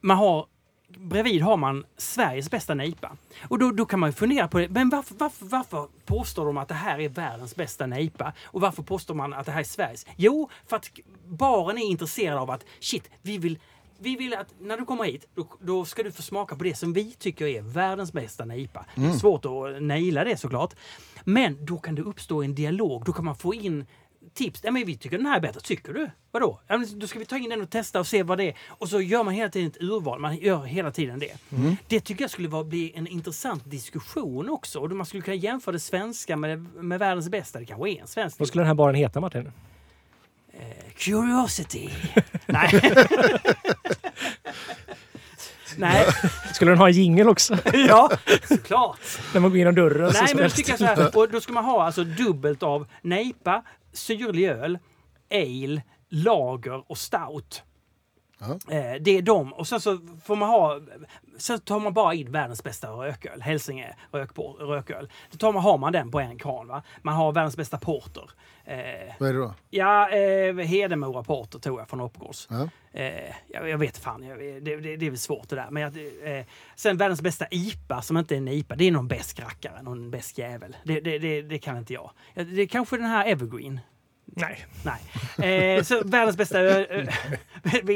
Man 0.00 0.16
har, 0.16 0.46
bredvid 0.88 1.42
har 1.42 1.56
man 1.56 1.84
Sveriges 1.96 2.50
bästa 2.50 2.74
nejpa. 2.74 3.16
Och 3.48 3.58
då, 3.58 3.70
då 3.70 3.86
kan 3.86 4.00
man 4.00 4.08
ju 4.08 4.14
fundera 4.14 4.48
på 4.48 4.58
det. 4.58 4.68
Men 4.68 4.88
varför, 4.88 5.14
varför, 5.18 5.46
varför 5.46 5.88
påstår 6.06 6.46
de 6.46 6.58
att 6.58 6.68
det 6.68 6.74
här 6.74 7.00
är 7.00 7.08
världens 7.08 7.56
bästa 7.56 7.86
nejpa? 7.86 8.32
Och 8.44 8.60
varför 8.60 8.82
påstår 8.82 9.14
man 9.14 9.34
att 9.34 9.46
det 9.46 9.52
här 9.52 9.60
är 9.60 9.64
Sveriges? 9.64 10.06
Jo, 10.16 10.50
för 10.66 10.76
att 10.76 10.90
baren 11.26 11.78
är 11.78 11.86
intresserad 11.86 12.38
av 12.38 12.50
att 12.50 12.64
shit, 12.80 13.10
vi 13.22 13.38
vill 13.38 13.58
vi 14.00 14.16
vill 14.16 14.34
att 14.34 14.54
när 14.60 14.76
du 14.76 14.84
kommer 14.84 15.04
hit, 15.04 15.28
då, 15.34 15.46
då 15.60 15.84
ska 15.84 16.02
du 16.02 16.12
få 16.12 16.22
smaka 16.22 16.56
på 16.56 16.64
det 16.64 16.74
som 16.74 16.92
vi 16.92 17.12
tycker 17.12 17.46
är 17.46 17.62
världens 17.62 18.12
bästa 18.12 18.44
nejpa. 18.44 18.86
Det 18.94 19.06
är 19.06 19.12
svårt 19.12 19.44
att 19.44 19.82
naila 19.82 20.24
det 20.24 20.36
såklart. 20.36 20.74
Men 21.24 21.64
då 21.64 21.78
kan 21.78 21.94
det 21.94 22.02
uppstå 22.02 22.42
en 22.42 22.54
dialog. 22.54 23.04
Då 23.04 23.12
kan 23.12 23.24
man 23.24 23.36
få 23.36 23.54
in 23.54 23.86
tips. 24.34 24.60
Ja, 24.64 24.70
men 24.70 24.84
vi 24.86 24.96
tycker 24.96 25.16
den 25.16 25.26
här 25.26 25.36
är 25.36 25.40
bättre. 25.40 25.60
Tycker 25.60 25.92
du? 25.92 26.10
Vadå? 26.30 26.60
Ja, 26.66 26.84
då 26.96 27.06
ska 27.06 27.18
vi 27.18 27.24
ta 27.24 27.38
in 27.38 27.50
den 27.50 27.62
och 27.62 27.70
testa 27.70 28.00
och 28.00 28.06
se 28.06 28.22
vad 28.22 28.38
det 28.38 28.44
är. 28.44 28.54
Och 28.68 28.88
så 28.88 29.00
gör 29.00 29.24
man 29.24 29.34
hela 29.34 29.50
tiden 29.50 29.68
ett 29.68 29.82
urval. 29.82 30.20
Man 30.20 30.36
gör 30.36 30.64
hela 30.64 30.90
tiden 30.90 31.18
det. 31.18 31.36
Det 31.88 32.00
tycker 32.00 32.24
jag 32.24 32.30
skulle 32.30 32.48
vara, 32.48 32.64
bli 32.64 32.92
en 32.94 33.06
intressant 33.06 33.70
diskussion 33.70 34.48
också. 34.48 34.80
Och 34.80 34.90
man 34.90 35.06
skulle 35.06 35.22
kunna 35.22 35.34
jämföra 35.34 35.72
det 35.72 35.80
svenska 35.80 36.36
med, 36.36 36.58
med 36.84 36.98
världens 36.98 37.28
bästa. 37.28 37.58
Det 37.58 37.66
kanske 37.66 37.90
är 37.90 38.00
en 38.00 38.06
svensk. 38.06 38.38
Vad 38.38 38.48
skulle 38.48 38.62
den 38.62 38.68
här 38.68 38.74
baren 38.74 38.94
heta 38.94 39.20
Martin? 39.20 39.52
Curiosity. 40.96 41.90
Nej. 42.46 42.80
Nej, 45.76 46.06
Skulle 46.54 46.70
den 46.70 46.78
ha 46.78 46.88
en 46.88 46.94
jingel 46.94 47.28
också? 47.28 47.58
ja, 47.72 48.10
såklart. 48.48 48.98
När 49.34 49.40
man 49.40 49.50
går 49.50 49.58
genom 49.58 49.74
dörren 49.74 50.12
så 50.12 50.22
Nej, 50.22 50.34
men 50.34 50.44
då 50.44 50.50
tycker 50.50 50.70
jag 50.70 50.78
så 50.78 50.84
här. 50.84 51.16
Och 51.16 51.30
då 51.30 51.40
ska 51.40 51.52
man 51.52 51.64
ha 51.64 51.82
alltså 51.84 52.04
dubbelt 52.04 52.62
av 52.62 52.86
nejpa, 53.02 53.62
syrlig 53.92 54.48
öl, 54.48 54.78
ale, 55.30 55.82
lager 56.08 56.90
och 56.90 56.98
stout. 56.98 57.62
Ja. 58.38 58.74
Eh, 58.74 58.94
det 59.00 59.10
är 59.10 59.22
de. 59.22 59.52
Och 59.52 59.68
sen 59.68 59.80
så 59.80 59.98
får 60.24 60.36
man 60.36 60.48
ha 60.48 60.80
så 61.38 61.58
tar 61.58 61.80
man 61.80 61.92
bara 61.92 62.14
in 62.14 62.32
världens 62.32 62.62
bästa 62.64 62.88
rököl, 62.90 63.42
Hälsinge 63.42 63.96
rökpor, 64.12 64.52
rököl. 64.52 65.08
Då 65.30 65.38
tar 65.38 65.52
man, 65.52 65.62
har 65.62 65.78
man 65.78 65.92
den 65.92 66.10
på 66.10 66.20
en 66.20 66.38
kran. 66.38 66.68
Va? 66.68 66.82
Man 67.02 67.14
har 67.14 67.32
världens 67.32 67.56
bästa 67.56 67.78
porter. 67.78 68.30
Eh, 68.64 68.76
Vad 69.18 69.28
är 69.28 69.32
det 69.32 69.38
då? 69.38 69.54
ja, 69.70 70.10
eh, 70.10 70.56
Hedemora 70.56 71.22
porter 71.22 71.58
tror 71.58 71.80
jag 71.80 71.88
från 71.88 72.00
Uppgårds. 72.00 72.48
Ja. 72.50 72.68
Eh, 72.92 73.34
jag, 73.46 73.68
jag 73.68 73.78
vet 73.78 73.98
fan, 73.98 74.22
jag, 74.22 74.38
det, 74.38 74.60
det, 74.60 74.96
det 74.96 75.06
är 75.06 75.10
väl 75.10 75.18
svårt 75.18 75.48
det 75.48 75.56
där. 75.56 75.68
Men 75.70 75.82
jag, 75.82 75.96
eh, 76.38 76.44
sen 76.74 76.96
världens 76.96 77.22
bästa 77.22 77.46
IPA 77.50 78.02
som 78.02 78.16
inte 78.16 78.34
är 78.34 78.38
en 78.38 78.48
IPA, 78.48 78.74
det 78.76 78.84
är 78.84 78.90
någon 78.92 79.08
besk 79.08 79.40
rackare, 79.40 79.82
någon 79.82 80.10
besk 80.10 80.38
jävel. 80.38 80.76
Det, 80.84 81.00
det, 81.42 81.58
kan 81.58 81.76
inte 81.78 81.92
jag. 81.92 82.10
Ja, 82.34 82.44
Det 82.44 82.62
är 82.62 82.66
kanske 82.66 82.96
den 82.96 83.06
här 83.06 83.26
Evergreen. 83.26 83.80
Nej. 84.36 84.66
Nej. 85.36 85.76
Eh, 85.76 85.82
så 85.82 86.02
världens 86.04 86.36
bästa 86.36 86.58
öl, 86.60 87.10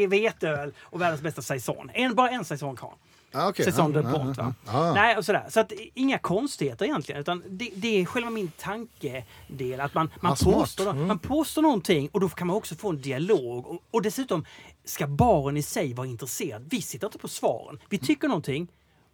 veteöl 0.09 0.73
och 0.81 1.01
världens 1.01 1.23
bästa 1.23 1.43
saison. 1.43 1.91
En, 1.95 2.15
bara 2.15 2.31
en 2.31 2.45
saisonkran. 2.45 2.95
Ah, 3.35 3.49
okay. 3.49 3.67
De 3.71 3.95
ja, 3.95 4.03
port, 4.03 4.37
ja, 4.37 4.43
va? 4.43 4.55
ja. 4.67 4.95
Nej, 4.95 5.17
och 5.17 5.25
sådär. 5.25 5.47
Så 5.49 5.61
att, 5.61 5.73
inga 5.95 6.19
konstigheter 6.19 6.85
egentligen. 6.85 7.21
Utan 7.21 7.43
det, 7.49 7.71
det 7.75 8.01
är 8.01 8.05
själva 8.05 8.31
min 8.31 8.51
tankedel. 8.59 9.81
Att 9.81 9.95
man, 9.95 10.11
man, 10.21 10.37
smart. 10.37 10.55
påstår, 10.55 10.93
man 10.93 11.19
påstår 11.19 11.63
någonting 11.63 12.09
och 12.13 12.21
då 12.21 12.29
kan 12.29 12.47
man 12.47 12.57
också 12.57 12.75
få 12.75 12.91
en 12.91 13.01
dialog. 13.01 13.67
Och, 13.67 13.83
och 13.91 14.03
dessutom 14.03 14.45
ska 14.85 15.07
baren 15.07 15.57
i 15.57 15.63
sig 15.63 15.95
vara 15.95 16.07
intresserad. 16.07 16.67
Vi 16.71 16.83
sitter 16.83 17.07
inte 17.07 17.19
på 17.19 17.29
svaren. 17.29 17.79
Vi 17.89 17.99
tycker 17.99 18.29
någonting 18.29 18.69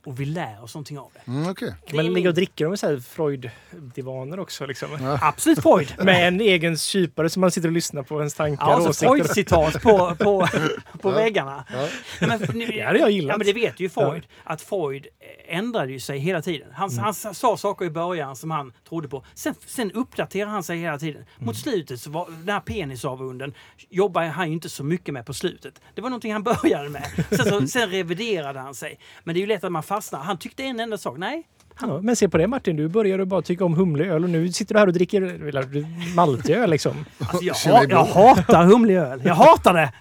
och 0.07 0.21
vi 0.21 0.25
lär 0.25 0.63
oss 0.63 0.75
någonting 0.75 0.99
av 0.99 1.11
det. 1.15 1.31
Mm, 1.31 1.51
okej. 1.51 1.75
Det 1.81 1.87
Kan 1.87 1.97
man 1.97 2.05
är 2.05 2.09
ligga 2.09 2.15
min- 2.15 2.29
och 2.29 2.35
dricka 2.35 2.65
dem 2.65 2.75
i 2.75 2.77
så 2.77 3.01
Freud-divaner 3.01 4.41
också? 4.41 4.67
Liksom. 4.67 5.19
Absolut 5.23 5.63
Freud! 5.63 5.95
Med 6.05 6.29
en 6.29 6.41
egen 6.41 6.77
kypare 6.77 7.31
som 7.31 7.41
man 7.41 7.51
sitter 7.51 7.69
och 7.69 7.73
lyssnar 7.73 8.03
på 8.03 8.19
ens 8.19 8.35
tankar 8.35 8.67
Ja, 8.67 8.77
och 8.77 8.83
så 8.83 8.89
åsikter. 8.89 9.09
Freud-citat 9.09 9.83
på, 9.83 10.15
på, 10.25 10.49
på 11.03 11.11
väggarna. 11.11 11.65
Ja. 11.73 11.89
Men, 12.27 12.41
nu, 12.55 12.67
Det 12.67 12.81
hade 12.83 12.99
jag 12.99 13.11
gillat. 13.11 13.33
Ja, 13.35 13.39
men 13.39 13.47
det 13.47 13.53
vet 13.53 13.81
ju 13.81 13.89
Freud. 13.89 14.27
Att 14.45 14.63
Freud 14.63 15.07
eh, 15.07 15.57
ändrade 15.59 15.93
ju 15.93 16.01
sig 16.01 16.19
hela 16.19 16.43
tiden. 16.43 16.69
Han, 16.73 16.89
Mm. 16.91 17.05
han 17.05 17.15
sa 17.35 17.57
saker 17.57 17.85
i 17.87 17.91
början 17.91 18.37
som 18.37 18.51
han 18.51 18.73
trodde 18.89 19.09
på. 19.09 19.25
Sen, 19.35 19.55
sen 19.67 19.93
uppdaterade 19.93 20.51
han 20.51 20.63
sig 20.63 20.79
hela 20.79 20.99
tiden. 20.99 21.23
Mm. 21.23 21.47
Mot 21.47 21.57
slutet, 21.57 22.01
så 22.01 22.11
var, 22.11 22.29
den 22.31 22.49
här 22.49 22.61
penisavunden 22.61 23.55
jobbade 23.91 24.27
han 24.27 24.47
ju 24.49 24.53
inte 24.53 24.69
så 24.69 24.85
mycket 24.85 25.15
med 25.15 25.27
på 25.27 25.35
slutet. 25.35 25.81
Det 25.95 26.01
var 26.01 26.11
någonting 26.11 26.33
han 26.33 26.43
började 26.43 26.89
med. 26.89 27.25
Sen, 27.31 27.47
så, 27.47 27.67
sen 27.67 27.91
reviderade 27.91 28.59
han 28.61 28.75
sig. 28.75 28.99
Men 29.25 29.35
det 29.35 29.39
är 29.39 29.41
ju 29.43 29.47
lätt 29.47 29.65
att 29.65 29.73
man 29.73 29.83
fastnar. 29.89 30.21
Han 30.21 30.39
tyckte 30.39 30.63
en 30.63 30.81
enda 30.81 30.99
sak. 30.99 31.19
Nej, 31.19 31.47
Ja, 31.81 32.01
men 32.03 32.17
se 32.17 32.29
på 32.29 32.39
det 32.39 32.47
Martin, 32.47 32.77
du 32.77 32.89
började 32.89 33.27
bara 33.27 33.43
tycka 33.43 33.65
om 33.65 33.75
humleöl 33.75 34.25
och 34.25 34.31
nu 34.31 34.53
sitter 34.53 34.75
du 34.75 34.79
här 34.81 34.87
och 34.87 34.93
dricker 34.93 36.15
maltöl 36.17 36.71
liksom. 36.71 37.05
alltså, 37.19 37.45
jag, 37.45 37.55
ha, 37.55 37.85
jag 37.85 38.05
hatar 38.05 38.65
humlig 38.65 38.97
öl. 38.97 39.23
Jag 39.25 39.35
hatar 39.35 39.75
det! 39.75 39.93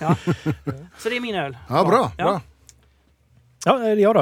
Ja. 0.00 0.16
Så 0.98 1.08
det 1.08 1.16
är 1.16 1.20
min 1.20 1.34
öl. 1.34 1.56
Ja, 1.68 1.84
bra. 1.84 2.12
Ja. 2.18 2.24
bra. 2.24 2.40
Ja, 3.64 3.88
jag 3.88 4.14
då. 4.14 4.20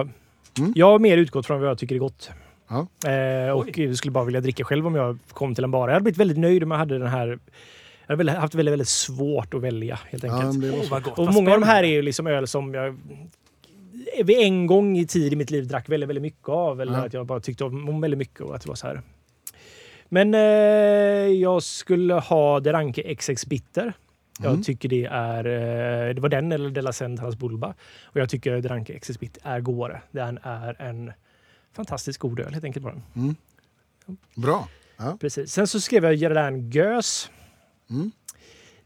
Mm. 0.59 0.73
Jag 0.75 0.87
har 0.91 0.99
mer 0.99 1.17
utgått 1.17 1.47
från 1.47 1.61
vad 1.61 1.69
jag 1.71 1.79
tycker 1.79 1.95
är 1.95 1.99
gott. 1.99 2.31
Ja. 2.69 3.11
Eh, 3.11 3.51
och 3.51 3.97
skulle 3.97 4.11
bara 4.13 4.25
vilja 4.25 4.41
dricka 4.41 4.65
själv 4.65 4.87
om 4.87 4.95
jag 4.95 5.19
kom 5.33 5.55
till 5.55 5.65
en 5.65 5.71
bar. 5.71 5.89
Jag 5.89 5.93
hade 5.95 6.03
blivit 6.03 6.21
väldigt 6.21 6.39
nöjd 6.39 6.63
om 6.63 6.71
jag 6.71 6.79
hade 6.79 6.99
den 6.99 7.09
här... 7.09 7.39
Jag 8.07 8.17
hade 8.17 8.33
haft 8.33 8.55
väldigt, 8.55 8.73
väldigt 8.73 8.89
svårt 8.89 9.55
att 9.55 9.61
välja 9.61 9.99
helt 10.11 10.25
Ja, 10.25 10.43
enkelt. 10.43 10.91
vad 10.91 11.03
gott. 11.03 11.19
och 11.19 11.33
många 11.35 11.53
av 11.55 11.61
de 11.61 11.67
här 11.67 11.83
är 11.85 11.89
ju 11.89 12.03
liksom 12.03 12.27
öl 12.27 12.47
som 12.47 12.75
jag 12.75 12.99
vid 14.25 14.39
en 14.39 14.67
gång 14.67 14.99
i 14.99 15.07
tid 15.07 15.33
i 15.33 15.37
mitt 15.37 15.51
liv 15.51 15.67
drack 15.67 15.89
väldigt, 15.89 16.09
väldigt 16.09 16.23
mycket 16.23 16.49
av. 16.49 16.81
Eller 16.81 16.93
Ja. 16.93 17.07
att 17.07 17.13
jag 17.13 17.27
bara 17.27 17.41
tyckte 17.41 17.65
om 17.65 18.01
väldigt 18.01 18.19
mycket 18.19 18.41
och 18.41 18.55
att 18.55 18.63
det 18.63 18.69
var 18.69 18.75
så 18.75 18.87
här. 18.87 19.03
Men 20.09 20.35
eh, 20.35 20.41
jag 21.41 21.63
skulle 21.63 22.15
ha 22.15 22.61
Deranke 22.61 23.15
XX 23.15 23.47
Bitter. 23.47 23.93
Jag 24.41 24.51
Mm. 24.51 24.63
tycker 24.63 24.89
det 24.89 25.05
är... 25.05 25.45
Eh, 26.09 26.15
det 26.15 26.21
var 26.21 26.29
den 26.29 26.53
eller 26.53 26.71
De 26.71 26.81
La 26.83 26.93
Centrals 26.93 27.37
Bulba. 27.37 27.75
Och 28.05 28.17
jag 28.17 28.29
tycker 28.29 28.61
Deranke 28.61 28.99
XX 29.01 29.21
Bitter 29.21 29.43
är 29.45 29.61
godare. 29.61 30.01
Den 30.11 30.39
är 30.43 30.83
en 30.83 31.13
fantastiskt 31.73 32.19
god 32.19 32.41
öl 32.41 32.53
helt 32.53 32.65
enkelt 32.65 32.85
bara. 32.85 33.01
Mm. 33.17 33.35
Bra. 34.35 34.69
Ja. 34.97 35.17
Precis. 35.21 35.53
Sen 35.53 35.67
så 35.67 35.81
skrev 35.81 36.05
jag 36.05 36.15
Gerdan 36.15 36.71
Gös. 36.71 37.31
Mm. 37.91 38.11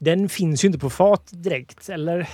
Den 0.05 0.29
finns 0.29 0.65
ju 0.65 0.67
inte 0.67 0.79
på 0.79 0.91
fat 0.91 1.29
direkt. 1.31 1.89
Eller 1.89 2.29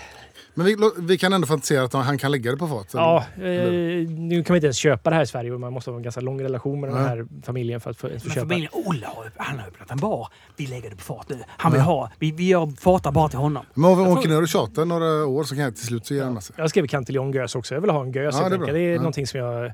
Men 0.55 0.67
vi, 0.67 0.77
vi 0.99 1.19
kan 1.19 1.33
ändå 1.33 1.47
fantisera 1.47 1.83
att 1.85 1.93
han 1.93 2.19
kan 2.19 2.31
lägga 2.31 2.51
det 2.51 2.57
på 2.57 2.69
fat. 2.69 2.91
Ja, 2.93 3.25
eh, 3.37 3.43
nu 3.43 4.45
kan 4.45 4.53
man 4.53 4.57
inte 4.57 4.67
ens 4.67 4.77
köpa 4.77 5.11
det 5.11 5.17
här 5.17 5.23
i 5.23 5.27
Sverige 5.27 5.53
och 5.53 5.61
man 5.61 5.73
måste 5.73 5.91
ha 5.91 5.97
en 5.97 6.03
ganska 6.03 6.21
lång 6.21 6.43
relation 6.43 6.81
med 6.81 6.91
den 6.91 6.99
här 7.05 7.27
familjen 7.43 7.81
för 7.81 7.91
att 7.91 7.97
få, 7.97 8.09
köpa. 8.09 8.31
familjen 8.31 8.71
Ola 8.73 9.07
har, 9.07 9.33
han 9.37 9.59
har 9.59 9.69
öppnat 9.69 9.91
en 9.91 9.99
bar. 9.99 10.29
Vi 10.57 10.67
lägger 10.67 10.91
det 10.91 10.97
på 10.97 11.03
fat 11.03 11.27
nu. 11.29 11.39
Han 11.49 11.73
vill 11.73 11.81
ha. 11.81 12.11
Vi, 12.19 12.33
vi 12.33 12.49
gör 12.49 12.81
fatar 12.81 13.13
bara 13.13 13.29
till 13.29 13.39
honom. 13.39 13.65
Men 13.75 13.85
om 13.91 14.05
vi 14.05 14.11
åker 14.11 14.29
ner 14.29 14.43
och 14.43 14.49
tjatar 14.49 14.85
några 14.85 15.27
år 15.27 15.45
så 15.45 15.55
kan 15.55 15.65
jag 15.65 15.77
till 15.77 15.87
slut 15.87 16.07
så 16.07 16.15
en 16.15 16.35
massa. 16.35 16.55
Jag 16.57 16.71
skrev 16.71 16.87
Cantillon 16.87 17.33
Gös 17.33 17.55
också. 17.55 17.75
Jag 17.75 17.81
vill 17.81 17.91
ha 17.91 18.03
en 18.03 18.13
gös 18.13 18.35
Ja, 18.35 18.41
helt 18.41 18.51
det 18.51 18.57
är 18.57 18.61
enkelt. 18.61 18.75
Det 18.75 18.81
är 18.81 18.93
Ja. 18.93 18.97
någonting 18.97 19.27
som 19.27 19.41
jag... 19.41 19.73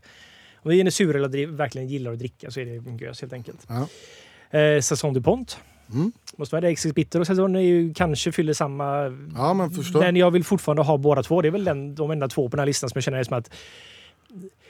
Om 0.62 0.70
det 0.70 0.76
är 0.76 0.80
en 0.84 0.92
sur 0.92 1.16
eller 1.16 1.46
verkligen 1.46 1.88
gillar 1.88 2.12
att 2.12 2.18
dricka 2.18 2.50
så 2.50 2.60
är 2.60 2.64
det 2.64 2.76
en 2.90 2.98
gös 2.98 3.20
helt 3.20 3.32
enkelt. 3.32 3.66
Ja. 3.68 4.58
Eh, 4.58 4.80
Saison 4.80 5.14
du 5.14 5.22
Pont. 5.22 5.58
Mm. 5.92 6.12
Måste 6.36 6.54
vara 6.54 6.60
det. 6.60 6.68
Exis 6.68 6.94
Bitter 6.94 7.20
och 7.20 7.26
Saison 7.26 7.56
är 7.56 7.60
ju 7.60 7.94
kanske 7.94 8.32
fyller 8.32 8.52
samma... 8.52 9.04
Ja, 9.36 9.54
men 9.54 9.70
förstår. 9.70 10.00
Men 10.00 10.16
jag 10.16 10.30
vill 10.30 10.44
fortfarande 10.44 10.82
ha 10.82 10.96
båda 10.96 11.22
två. 11.22 11.42
Det 11.42 11.48
är 11.48 11.52
väl 11.52 11.64
den, 11.64 11.94
de 11.94 12.10
enda 12.10 12.28
två 12.28 12.48
på 12.48 12.56
den 12.56 12.58
här 12.58 12.66
listan 12.66 12.90
som 12.90 12.96
jag 12.96 13.04
känner 13.04 13.18
är 13.18 13.24
som 13.24 13.38
att 13.38 13.50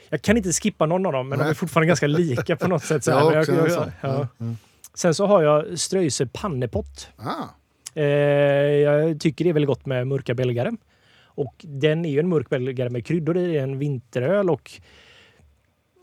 jag 0.09 0.21
kan 0.21 0.37
inte 0.37 0.53
skippa 0.53 0.85
någon 0.85 1.05
av 1.05 1.11
dem, 1.11 1.29
men 1.29 1.39
de 1.39 1.43
Nej. 1.43 1.51
är 1.51 1.55
fortfarande 1.55 1.87
ganska 1.87 2.07
lika 2.07 2.55
på 2.55 2.67
något 2.67 2.83
sätt. 2.83 3.03
Så. 3.03 3.11
Jag 3.11 3.39
också, 3.39 3.51
jag, 3.51 3.63
alltså. 3.63 3.91
ja. 4.01 4.09
Ja, 4.09 4.27
ja. 4.37 4.45
Sen 4.93 5.15
så 5.15 5.25
har 5.25 5.41
jag 5.43 5.79
Ströjse 5.79 6.25
pannepott. 6.25 7.07
Ah, 7.17 7.43
Eh, 7.95 8.03
jag 8.81 9.19
tycker 9.19 9.45
det 9.45 9.49
är 9.49 9.53
väldigt 9.53 9.67
gott 9.67 9.85
med 9.85 10.07
mörka 10.07 10.33
belgare. 10.33 10.71
Och 11.23 11.55
den 11.67 12.05
är 12.05 12.09
ju 12.09 12.19
en 12.19 12.29
mörk 12.29 12.49
belgare 12.49 12.89
med 12.89 13.05
kryddor 13.05 13.37
i. 13.37 13.57
En 13.57 13.79
vinteröl 13.79 14.49
och 14.49 14.71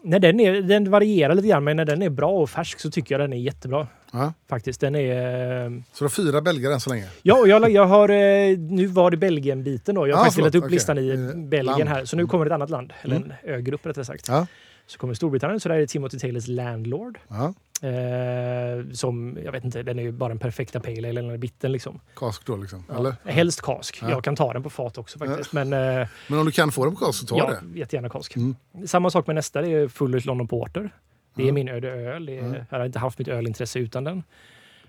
när 0.05 0.19
den, 0.19 0.41
är, 0.41 0.63
den 0.63 0.91
varierar 0.91 1.35
lite 1.35 1.49
grann, 1.49 1.65
men 1.65 1.77
när 1.77 1.85
den 1.85 2.03
är 2.03 2.11
bra 2.11 2.31
och 2.31 2.51
färsk 2.51 2.81
så 2.81 2.91
tycker 2.91 3.15
jag 3.15 3.21
den 3.21 3.33
är 3.33 3.37
jättebra. 3.37 3.87
Ja. 4.13 4.33
Faktiskt. 4.49 4.81
Den 4.81 4.95
är... 4.95 5.65
eh, 5.65 5.71
Så 5.93 5.99
du 5.99 6.05
har 6.05 6.09
fyra 6.11 6.41
belgare 6.41 6.75
än 6.75 6.81
så 6.81 6.91
länge? 6.91 7.07
Ja, 7.23 7.39
och 7.41 7.49
jag, 7.49 7.71
jag 7.71 7.87
har... 7.87 8.09
eh, 8.09 8.59
Nu 8.59 8.87
var 8.87 9.11
det 9.11 9.17
Belgien-biten 9.17 9.95
då. 9.95 10.09
Jag 10.09 10.17
har 10.17 10.21
Ah, 10.21 10.25
faktiskt 10.25 10.37
delat 10.39 10.55
upp 10.55 10.65
okej. 10.65 10.75
listan 10.75 10.99
i 10.99 11.09
Eh, 11.11 11.17
Belgien 11.37 11.65
land. 11.79 11.89
här. 11.89 12.05
Så 12.05 12.17
nu 12.17 12.27
kommer 12.27 12.47
ett 12.47 12.53
annat 12.53 12.71
land. 12.71 12.93
Eller 13.03 13.17
en 13.17 13.33
ögrupp 13.45 13.87
rättare 13.87 14.05
sagt. 14.05 14.29
Ja. 14.29 14.47
Så 14.87 14.99
kommer 14.99 15.15
Storbritannien. 15.15 15.61
Så 15.61 15.69
där 15.69 15.77
är 15.77 15.87
Timothy 15.87 16.19
Taylors 16.19 16.49
Landlord. 16.49 17.19
Ja. 17.29 17.55
Eh, 17.89 18.87
som, 18.93 19.39
jag 19.45 19.53
vet 19.53 19.65
inte, 19.65 19.83
den 19.83 19.99
är 19.99 20.03
ju 20.03 20.13
bara 20.13 20.29
den 20.29 20.39
perfekta 20.39 20.81
pale 20.81 21.09
ale, 21.09 21.21
eller 21.21 21.37
bitten 21.39 21.73
liksom. 21.73 22.01
Kask 22.17 22.47
då 22.47 22.57
liksom? 22.57 22.85
Ja. 22.89 22.97
Eller? 22.99 23.15
Helst 23.25 23.63
kask. 23.63 23.99
Ja. 24.03 24.11
Jag 24.11 24.25
kan 24.25 24.37
ta 24.37 24.53
den 24.53 24.63
på 24.63 24.71
fat 24.71 24.99
också 24.99 25.19
faktiskt. 25.19 25.53
Men 25.53 25.73
eh, 25.73 26.09
Men 26.29 26.39
om 26.39 26.47
du 26.47 26.53
kan 26.53 26.73
få 26.73 26.85
den 26.85 26.95
på 26.97 27.05
kask 27.05 27.19
så 27.21 27.27
ta 27.27 27.39
ja, 27.39 27.51
det. 27.51 27.79
jättegärna 27.79 28.09
kask. 28.09 28.37
Mm. 28.37 28.57
Samma 28.87 29.11
sak 29.11 29.27
med 29.27 29.37
nästa, 29.37 29.61
det 29.63 29.69
är 29.69 29.89
Full 29.89 30.21
London 30.25 30.49
Porter. 30.49 30.91
Det 31.35 31.43
är 31.43 31.47
Ja. 31.47 31.53
min 31.53 31.69
öde 31.69 31.89
öl. 31.91 32.29
Är, 32.29 32.33
Ja. 32.35 32.55
Jag 32.71 32.79
har 32.79 32.87
inte 32.87 32.99
haft 32.99 33.19
mitt 33.19 33.29
ölintresse 33.29 33.79
utan 33.79 34.05
den. 34.05 34.23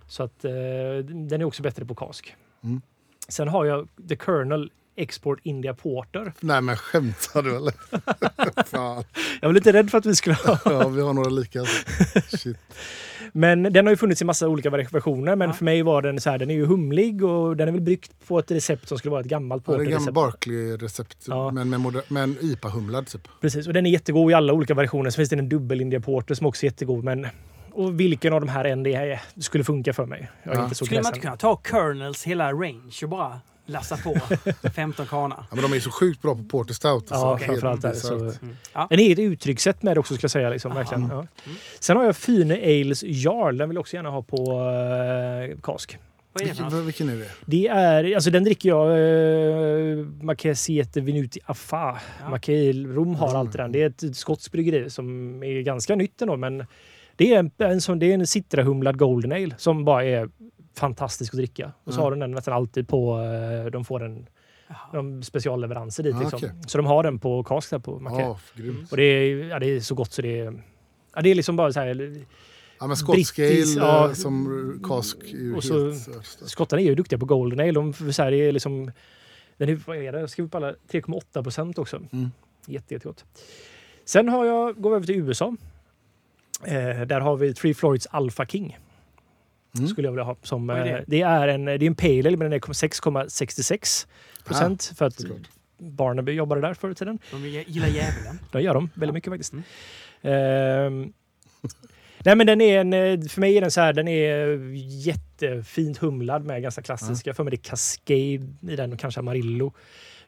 Så 0.07 0.23
att 0.23 0.45
eh, 0.45 0.51
den 1.05 1.41
är 1.41 1.43
också 1.43 1.63
bättre 1.63 1.85
på 1.85 1.95
kask. 1.95 2.35
Mm. 2.63 2.81
Sen 3.27 3.47
har 3.47 3.65
jag 3.65 3.87
The 4.09 4.15
Colonel 4.15 4.71
Export 4.95 5.39
India 5.43 5.73
Porter. 5.73 6.33
Nej 6.39 6.61
men 6.61 6.77
skämtar 6.77 7.41
du 7.41 7.55
eller? 7.55 7.73
Fan. 8.65 9.03
Jag 9.41 9.49
var 9.49 9.53
lite 9.53 9.73
rädd 9.73 9.89
för 9.91 9.97
att 9.97 10.05
vi 10.05 10.15
skulle 10.15 10.35
ha. 10.35 10.57
Ja, 10.65 10.87
vi 10.87 11.01
har 11.01 11.13
några 11.13 11.29
lika. 11.29 11.59
Alltså. 11.59 12.37
Shit. 12.37 12.57
Men 13.31 13.63
den 13.63 13.85
har 13.85 13.91
ju 13.91 13.97
funnits 13.97 14.21
i 14.21 14.25
massa 14.25 14.47
olika 14.47 14.69
versioner. 14.69 15.35
Men 15.35 15.47
Ja. 15.49 15.53
för 15.53 15.65
mig 15.65 15.81
var 15.81 16.01
den 16.01 16.21
så 16.21 16.29
här, 16.29 16.37
den 16.37 16.49
är 16.49 16.53
ju 16.53 16.65
humlig 16.65 17.23
och 17.23 17.57
den 17.57 17.67
är 17.67 17.71
väl 17.71 17.81
bryggt 17.81 18.11
på 18.27 18.39
ett 18.39 18.51
recept 18.51 18.87
som 18.87 18.97
skulle 18.97 19.11
vara 19.11 19.21
ett 19.21 19.27
gammalt 19.27 19.63
Ja, 19.67 19.73
det 19.73 19.77
är 19.79 19.85
en 19.85 19.91
gammal 19.91 20.13
porterrecept. 20.13 20.15
Barkley-recept. 20.15 21.17
Ja. 21.27 21.51
Men 21.51 21.69
med, 21.69 21.79
moder- 21.79 22.03
med 22.13 22.23
en 22.23 22.37
IPA-humlad 22.41 23.05
typ. 23.11 23.27
Precis, 23.41 23.67
och 23.67 23.73
den 23.73 23.85
är 23.85 23.89
jättegod 23.89 24.31
i 24.31 24.33
alla 24.33 24.53
olika 24.53 24.73
versioner. 24.73 25.09
Så 25.09 25.15
finns 25.15 25.29
det 25.29 25.35
en 25.35 25.49
dubbel 25.49 25.81
India 25.81 25.99
Porter 25.99 26.35
som 26.35 26.47
också 26.47 26.65
är 26.65 26.67
jättegod. 26.69 27.03
Men 27.03 27.27
och 27.71 27.99
vilken 27.99 28.33
av 28.33 28.41
de 28.41 28.49
här 28.49 28.65
än 28.65 28.83
det 28.83 28.93
är 28.93 29.21
skulle 29.37 29.63
funka 29.63 29.93
för 29.93 30.05
mig. 30.05 30.31
Jag 30.43 30.53
är 30.53 30.57
Ja. 30.57 30.63
inte 30.63 30.75
så 30.75 30.85
Skulle 30.85 31.01
man 31.01 31.09
inte 31.09 31.19
kunna 31.19 31.37
ta 31.37 31.61
Kernels 31.71 32.23
hela 32.23 32.51
range 32.53 32.99
och 33.03 33.09
bara 33.09 33.39
lassa 33.65 33.97
på 33.97 34.15
15 34.75 35.05
kranar? 35.05 35.37
Ja, 35.49 35.55
men 35.55 35.61
de 35.61 35.73
är 35.75 35.79
så 35.79 35.91
sjukt 35.91 36.21
bra 36.21 36.35
på 36.35 36.43
Porter 36.43 36.73
Stout. 36.73 37.11
Alltså. 37.11 37.15
Ja, 37.15 37.37
framförallt 37.37 37.83
är 37.83 37.89
det 37.89 37.95
så. 37.95 38.15
Mm. 38.15 38.33
Ja. 38.73 38.87
Den 38.89 38.99
är 38.99 39.11
ett 39.11 39.19
uttryckssätt 39.19 39.83
med 39.83 39.95
det 39.95 39.99
också 39.99 40.13
ska 40.15 40.23
jag 40.23 40.31
säga. 40.31 40.49
Liksom, 40.49 40.71
Aha. 40.71 40.79
verkligen. 40.79 41.03
Ja. 41.09 41.13
Mm. 41.13 41.27
Sen 41.79 41.97
har 41.97 42.03
jag 42.03 42.15
Fyne 42.17 42.55
Ales 42.55 43.03
Jarl. 43.03 43.57
Den 43.57 43.69
vill 43.69 43.75
jag 43.75 43.81
också 43.81 43.95
gärna 43.95 44.09
ha 44.09 44.21
på 44.21 44.37
uh, 45.53 45.59
kask. 45.61 45.97
Vad 46.33 46.43
är 46.43 46.47
det 46.47 46.55
för 46.55 46.63
Vilken, 46.63 46.85
vilken 46.85 47.09
är 47.09 47.15
det? 47.15 47.27
Det 47.45 47.67
är, 47.67 48.15
alltså 48.15 48.29
den 48.31 48.43
dricker 48.43 48.69
jag, 48.69 48.87
uh, 48.99 50.05
Marquesiete 50.21 51.01
Venuti 51.01 51.39
Affa. 51.45 51.99
Ja. 52.21 52.29
Marquis 52.29 52.75
Rom 52.75 53.15
har 53.15 53.27
Mm. 53.29 53.39
alltid 53.39 53.59
den. 53.61 53.71
Det 53.71 53.81
är 53.81 53.87
ett 54.07 54.17
skotskt 54.17 54.51
bryggeri 54.51 54.89
som 54.89 55.43
är 55.43 55.61
ganska 55.61 55.95
nytt 55.95 56.21
ändå, 56.21 56.37
men 56.37 56.65
det 57.15 57.33
är 57.33 57.39
en, 57.39 57.51
en, 57.57 57.81
sån, 57.81 57.99
det 57.99 58.05
är 58.05 58.13
en 58.13 58.27
citrahumlad 58.27 58.97
Golden 58.97 59.31
Ale 59.31 59.55
som 59.57 59.85
bara 59.85 60.05
är 60.05 60.29
fantastisk 60.75 61.33
att 61.33 61.37
dricka. 61.37 61.71
Och 61.83 61.93
så 61.93 61.99
Ja. 61.99 62.03
har 62.03 62.11
de 62.11 62.19
den 62.19 62.31
nästan 62.31 62.53
alltid 62.53 62.87
på, 62.87 63.19
eh, 63.19 63.71
de 63.71 63.85
får 63.85 63.99
den, 63.99 64.27
de 64.93 65.23
specialleveranser 65.23 66.03
dit. 66.03 66.15
Ah, 66.15 66.19
liksom. 66.19 66.37
okej. 66.37 66.51
Så 66.67 66.77
de 66.77 66.85
har 66.87 67.03
den 67.03 67.19
på 67.19 67.43
kask 67.43 67.69
där 67.69 67.79
på. 67.79 68.01
Ja, 68.05 68.39
grymt. 68.55 68.91
Och 68.91 68.97
det 68.97 69.03
är, 69.03 69.35
ja, 69.47 69.59
det 69.59 69.65
är 69.65 69.79
så 69.79 69.95
gott 69.95 70.11
så 70.11 70.21
det 70.21 70.39
är... 70.39 70.63
Ja, 71.15 71.21
det 71.21 71.31
är 71.31 71.35
liksom 71.35 71.55
bara 71.55 71.73
så 71.73 71.79
här... 71.79 72.15
Ja, 72.79 72.87
men 72.87 72.97
skotsk 72.97 73.39
ale 73.39 73.47
Brittisk, 73.47 73.77
ja. 73.77 74.07
eh, 74.07 74.13
som 74.13 74.81
kask 74.87 75.17
är 75.33 75.55
Och 75.55 75.63
så-. 75.63 75.93
Skottarna 76.45 76.81
är 76.81 76.85
ju 76.85 76.95
duktiga 76.95 77.19
på 77.19 77.25
Golden 77.25 77.59
Ale. 77.59 77.71
De, 77.71 77.93
så 77.93 78.23
här, 78.23 78.31
det 78.31 78.37
är 78.37 78.51
liksom... 78.51 78.91
Den 79.57 79.69
är, 79.69 79.79
vad 79.85 79.97
är 79.97 80.11
det? 80.11 80.19
Jag 80.19 80.29
skrev 80.29 80.45
upp 80.45 80.55
alla 80.55 80.71
3,8 80.71 81.43
procent 81.43 81.77
också. 81.77 82.01
Mm. 82.11 82.31
Jätte, 82.65 82.93
jättegott. 82.93 83.25
Sen 84.05 84.29
har 84.29 84.45
jag, 84.45 84.81
går 84.81 84.89
vi 84.89 84.95
över 84.95 85.05
till 85.05 85.15
USA. 85.15 85.55
Eh, 86.65 87.01
där 87.01 87.19
har 87.19 87.37
vi 87.37 87.53
Three 87.53 87.73
Floyds 87.73 88.07
Alpha 88.11 88.45
King. 88.45 88.77
Mm. 89.77 89.87
Skulle 89.87 90.07
jag 90.07 90.11
vilja 90.11 90.23
ha. 90.23 90.35
Som, 90.41 90.69
är 90.69 90.85
det? 90.85 90.91
eh, 90.91 91.03
det? 91.07 91.21
är 91.21 91.47
en, 91.47 91.65
det 91.65 91.71
är 91.71 91.83
en 91.83 91.95
pale 91.95 92.27
ale, 92.27 92.37
men 92.37 92.51
den 92.51 92.53
är 92.53 92.59
6,66 92.59 94.07
procent. 94.45 94.93
för 94.97 95.05
att 95.05 95.13
såklart. 95.13 95.49
Barnaby 95.77 96.31
jobbade 96.31 96.61
där 96.61 96.73
förr 96.73 96.91
i 96.91 96.95
tiden. 96.95 97.19
De 97.31 97.47
gillar 97.47 97.87
djävulen. 97.87 98.39
Det 98.51 98.61
gör 98.61 98.73
de 98.73 98.89
väldigt 98.93 99.13
mycket 99.13 99.31
faktiskt. 99.31 99.53
Mm. 99.53 99.63
Ehm, 100.21 101.13
nej 102.19 102.35
men 102.35 102.47
den 102.47 102.61
är 102.61 102.79
en, 102.79 102.93
eh, 102.93 103.27
för 103.27 103.39
mig 103.41 103.57
är 103.57 103.61
den 103.61 103.71
så 103.71 103.81
här, 103.81 103.93
den 103.93 104.07
är 104.07 104.47
jättefint 105.05 105.97
humlad 105.97 106.45
med 106.45 106.61
ganska 106.61 106.81
klassiska. 106.81 107.33
För 107.33 107.43
mig 107.43 107.51
det 107.51 107.55
är 107.55 107.69
Cascade 107.69 108.19
i 108.19 108.39
den 108.59 108.93
och 108.93 108.99
kanske 108.99 109.19
Amarillo. 109.19 109.73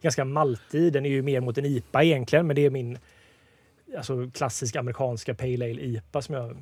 Ganska 0.02 0.26
maltig. 0.26 0.94
Den 0.94 1.06
är 1.06 1.10
ju 1.10 1.22
mer 1.22 1.42
mot 1.42 1.58
en 1.58 1.66
IPA 1.66 2.04
egentligen, 2.04 2.48
men 2.48 2.56
det 2.56 2.66
är 2.66 2.70
min 2.70 2.98
alltså, 3.98 4.32
klassiska 4.34 4.80
amerikanska 4.80 5.36
Pale 5.36 5.66
Ale 5.66 5.82
IPA 5.82 6.22
som 6.22 6.36
jag... 6.36 6.58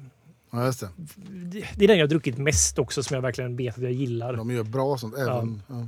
Ja, 0.53 0.65
just 0.65 0.79
det. 0.79 0.89
Det 1.75 1.83
är 1.83 1.87
den 1.87 1.97
jag 1.97 2.03
har 2.03 2.09
druckit 2.09 2.37
mest 2.37 2.79
också 2.79 3.03
som 3.03 3.15
jag 3.15 3.21
verkligen 3.21 3.55
vet 3.55 3.77
att 3.77 3.83
jag 3.83 3.91
gillar. 3.91 4.33
De 4.33 4.51
gör 4.51 4.63
bra 4.63 4.97
sånt. 4.97 5.17
Även, 5.17 5.61
ja. 5.67 5.87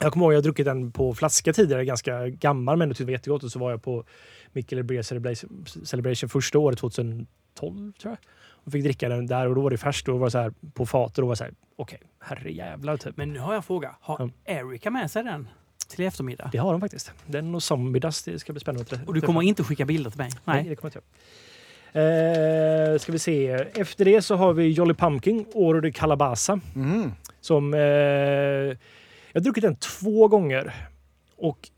Jag 0.00 0.12
kommer 0.12 0.26
ihåg 0.26 0.32
jag 0.32 0.36
har 0.36 0.42
druckit 0.42 0.66
den 0.66 0.92
på 0.92 1.14
flaska 1.14 1.52
tidigare, 1.52 1.84
ganska 1.84 2.28
gammal 2.28 2.76
men 2.76 2.88
det 2.88 2.94
tyckte 2.94 3.04
var 3.04 3.12
jättegott. 3.12 3.44
Och 3.44 3.52
så 3.52 3.58
var 3.58 3.70
jag 3.70 3.82
på 3.82 4.04
Mikkeler 4.52 4.82
Beer 4.82 5.02
Celebration, 5.02 5.64
Celebration 5.84 6.28
första 6.28 6.58
året, 6.58 6.78
2012 6.78 7.26
tror 7.92 7.92
jag. 8.02 8.16
Och 8.64 8.72
fick 8.72 8.84
dricka 8.84 9.08
den 9.08 9.26
där 9.26 9.46
och 9.46 9.54
då 9.54 9.60
var 9.60 9.70
det 9.70 9.78
färskt 9.78 10.08
och 10.08 10.18
var 10.18 10.26
det 10.26 10.30
så 10.30 10.38
här 10.38 10.52
på 10.74 10.86
fat 10.86 11.18
och 11.18 11.22
då 11.22 11.26
var 11.26 11.32
det 11.32 11.36
så 11.36 11.44
här, 11.44 11.54
okej, 11.76 12.00
herrejävlar 12.18 12.96
typ. 12.96 13.16
Men 13.16 13.32
nu 13.32 13.38
har 13.38 13.52
jag 13.52 13.56
en 13.56 13.62
fråga. 13.62 13.96
Har 14.00 14.30
Erika 14.44 14.90
med 14.90 15.10
sig 15.10 15.24
den 15.24 15.48
till 15.88 16.04
eftermiddag? 16.04 16.48
Det 16.52 16.58
har 16.58 16.72
de 16.72 16.80
faktiskt. 16.80 17.12
Den 17.26 17.54
och 17.54 17.62
Zombie 17.62 18.00
Dust, 18.00 18.24
det 18.24 18.38
ska 18.38 18.52
bli 18.52 18.60
spännande. 18.60 19.00
Och 19.06 19.14
du 19.14 19.20
kommer 19.20 19.42
inte 19.42 19.64
skicka 19.64 19.84
bilder 19.84 20.10
till 20.10 20.18
mig? 20.18 20.30
Nej, 20.44 20.56
Nej. 20.56 20.68
det 20.68 20.76
kommer 20.76 20.86
jag 20.86 20.88
inte 20.88 20.98
göra. 20.98 21.04
Eh, 21.92 22.98
ska 22.98 23.12
vi 23.12 23.18
se. 23.18 23.48
Efter 23.74 24.04
det 24.04 24.22
så 24.22 24.34
har 24.34 24.52
vi 24.52 24.68
Jolly 24.68 24.94
Pumpkin, 24.94 25.46
Oro 25.52 25.80
de 25.80 25.92
Calabasa. 25.92 26.60
Mhm. 26.74 27.12
Som... 27.40 27.74
Eh, 27.74 27.80
jag 29.32 29.40
har 29.40 29.40
druckit 29.40 29.62
den 29.62 29.76
två 29.76 30.28
gånger. 30.28 30.74
Och 31.36 31.68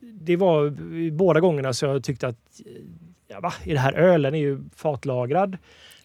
det 0.00 0.36
var 0.36 0.70
båda 1.10 1.40
gångerna 1.40 1.72
så 1.72 1.86
jag 1.86 2.04
tyckte 2.04 2.28
att 2.28 2.60
ja, 3.28 3.40
va, 3.40 3.52
är 3.64 3.72
det 3.72 3.80
här 3.80 3.92
öl? 3.92 4.22
Den 4.22 4.34
är 4.34 4.38
ju 4.38 4.58
fatlagrad. 4.76 5.56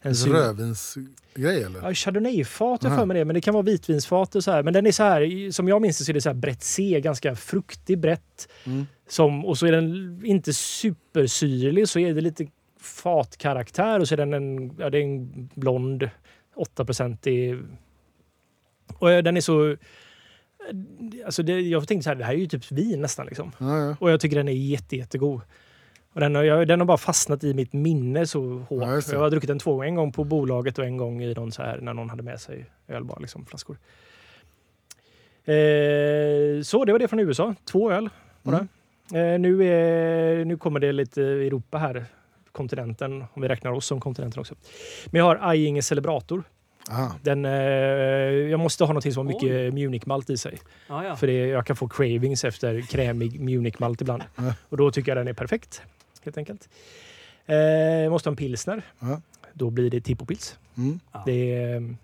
Ser- 0.03 0.29
Rödvinsgrej 0.29 1.63
eller? 1.63 1.79
Ja, 1.83 1.93
Chardonnay-fat 1.93 2.83
har 2.83 2.89
jag 2.89 2.99
för 2.99 3.05
mig 3.05 3.17
det, 3.17 3.25
men 3.25 3.33
det 3.33 3.41
kan 3.41 3.53
vara 3.53 3.63
vitvinsfat 3.63 4.35
och 4.35 4.43
så 4.43 4.51
här. 4.51 4.63
Men 4.63 4.73
den 4.73 4.85
är 4.85 4.91
så 4.91 5.03
här, 5.03 5.51
som 5.51 5.67
jag 5.67 5.81
minns 5.81 5.97
det 5.97 6.03
så 6.05 6.11
är 6.11 6.13
det 6.13 6.21
så 6.21 6.29
här 6.29 6.33
brett 6.33 6.63
C, 6.63 7.01
ganska 7.03 7.35
fruktig 7.35 7.99
brett. 7.99 8.47
Mm. 8.63 8.85
Som, 9.09 9.45
och 9.45 9.57
så 9.57 9.65
är 9.65 9.71
den 9.71 10.21
inte 10.25 10.53
supersyrlig, 10.53 11.87
så 11.89 11.99
är 11.99 12.13
det 12.13 12.21
lite 12.21 12.47
fatkaraktär 12.79 13.99
och 13.99 14.07
så 14.07 14.15
är 14.15 14.17
den 14.17 14.33
en, 14.33 14.75
ja, 14.79 14.89
det 14.89 14.97
är 14.97 15.03
en 15.03 15.49
blond 15.55 16.09
8 16.55 16.85
i 17.29 17.57
Och 18.97 19.11
eh, 19.11 19.23
den 19.23 19.37
är 19.37 19.41
så... 19.41 19.75
Alltså 21.25 21.43
det, 21.43 21.61
jag 21.61 21.87
tänkte 21.87 22.03
så 22.03 22.09
här, 22.09 22.15
det 22.15 22.23
här 22.23 22.33
är 22.33 22.37
ju 22.37 22.47
typ 22.47 22.71
vin 22.71 23.01
nästan 23.01 23.25
liksom. 23.25 23.51
Ja, 23.57 23.79
ja. 23.79 23.95
Och 23.99 24.11
jag 24.11 24.19
tycker 24.19 24.35
den 24.35 24.47
är 24.47 24.51
jätte, 24.51 24.95
jättegod. 24.95 25.41
Och 26.13 26.19
den, 26.19 26.35
har, 26.35 26.43
jag, 26.43 26.67
den 26.67 26.79
har 26.79 26.85
bara 26.87 26.97
fastnat 26.97 27.43
i 27.43 27.53
mitt 27.53 27.73
minne 27.73 28.27
så 28.27 28.41
hårt. 28.69 28.83
Ja, 28.83 28.87
det. 28.87 29.11
jag 29.11 29.19
har 29.19 29.29
druckit 29.29 29.47
den 29.47 29.59
två 29.59 29.71
gånger. 29.71 29.87
En 29.87 29.95
gång 29.95 30.11
på 30.11 30.23
bolaget 30.23 30.79
och 30.79 30.85
en 30.85 30.97
gång 30.97 31.23
i 31.23 31.33
någon 31.33 31.51
så 31.51 31.61
här, 31.61 31.79
när 31.81 31.93
någon 31.93 32.09
hade 32.09 32.23
med 32.23 32.41
sig 32.41 32.65
öl 32.87 33.03
bara, 33.03 33.19
liksom, 33.19 33.45
flaskor. 33.45 33.77
Eh, 35.45 36.61
så 36.61 36.85
det 36.85 36.91
var 36.91 36.99
det 36.99 37.07
från 37.07 37.19
USA. 37.19 37.55
Två 37.65 37.91
öl 37.91 38.09
var 38.43 38.51
det. 38.53 38.67
Mm. 39.17 39.33
Eh, 39.33 39.39
nu, 39.39 39.63
är, 39.63 40.45
nu 40.45 40.57
kommer 40.57 40.79
det 40.79 40.91
lite 40.91 41.21
Europa 41.21 41.77
här. 41.77 42.05
Kontinenten, 42.57 43.25
om 43.33 43.41
vi 43.41 43.47
räknar 43.47 43.71
oss 43.71 43.85
som 43.85 43.99
kontinenten 43.99 44.39
också. 44.39 44.55
Men 45.05 45.19
jag 45.19 45.25
har 45.25 45.39
Ajinge 45.41 45.81
Celebrator. 45.81 46.43
Aha. 46.91 47.15
Den, 47.23 47.45
eh, 47.45 47.51
jag 48.51 48.59
måste 48.59 48.83
ha 48.83 48.93
något 48.93 49.13
som 49.13 49.27
har 49.27 49.33
mycket. 49.33 49.73
Munich-malt 49.73 50.29
i 50.29 50.37
sig. 50.37 50.59
Ja, 50.87 51.05
ja. 51.05 51.15
För 51.15 51.27
det, 51.27 51.33
jag 51.47 51.65
kan 51.65 51.75
få 51.75 51.87
cravings 51.87 52.43
efter 52.43 52.81
krämig 52.81 53.39
Munich-malt 53.39 54.01
ibland. 54.01 54.23
Ja. 54.35 54.53
Och 54.69 54.77
då 54.77 54.91
tycker 54.91 55.11
jag 55.11 55.17
den 55.17 55.27
är 55.27 55.33
perfekt. 55.33 55.81
Helt 56.23 56.37
enkelt. 56.37 56.69
Eh, 57.45 57.55
jag 57.55 58.11
måste 58.11 58.29
ha 58.29 58.31
en 58.31 58.37
pilsner. 58.37 58.81
Ja. 58.99 59.21
Då 59.53 59.69
blir 59.69 59.89
det 59.89 60.01
Tippopils. 60.01 60.57
Mm. 60.77 60.99
Det 61.25 61.53
är, 61.53 61.95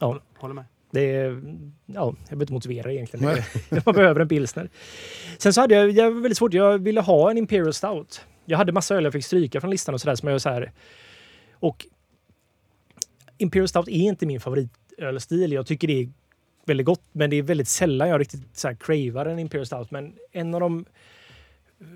ja, 0.00 0.20
Håller 0.36 0.54
med. 0.54 0.64
det 0.90 1.00
är, 1.16 1.42
ja, 1.86 2.04
jag 2.04 2.14
behöver 2.24 2.42
inte 2.42 2.52
motivera 2.52 2.92
egentligen. 2.92 3.42
Man 3.86 3.94
behöver 3.94 4.20
en 4.20 4.28
pilsner. 4.28 4.68
Sen 5.38 5.52
så 5.52 5.60
hade 5.60 5.74
jag, 5.74 5.90
jag 5.90 6.10
var 6.10 6.20
väldigt 6.20 6.38
svårt. 6.38 6.54
Jag 6.54 6.78
ville 6.78 7.00
ha 7.00 7.30
en 7.30 7.38
Imperial 7.38 7.74
Stout. 7.74 8.26
Jag 8.50 8.58
hade 8.58 8.72
massa 8.72 8.94
öl 8.94 9.04
jag 9.04 9.12
fick 9.12 9.24
stryka 9.24 9.60
från 9.60 9.70
listan 9.70 9.94
och 9.94 10.00
sådär. 10.00 10.14
Som 10.14 10.28
jag 10.28 10.40
så 10.40 10.48
här, 10.48 10.72
och 11.52 11.86
Imperial 13.38 13.68
Stout 13.68 13.88
är 13.88 13.92
inte 13.92 14.26
min 14.26 14.40
favoritölstil. 14.40 15.52
Jag 15.52 15.66
tycker 15.66 15.88
det 15.88 16.02
är 16.02 16.08
väldigt 16.66 16.86
gott, 16.86 17.02
men 17.12 17.30
det 17.30 17.36
är 17.36 17.42
väldigt 17.42 17.68
sällan 17.68 18.08
jag 18.08 18.20
riktigt 18.20 18.56
så 18.56 18.68
här 18.68 18.74
cravar 18.74 19.26
en 19.26 19.38
Imperial 19.38 19.66
Stout. 19.66 19.90
Men 19.90 20.14
en 20.32 20.54
av 20.54 20.60
dem 20.60 20.84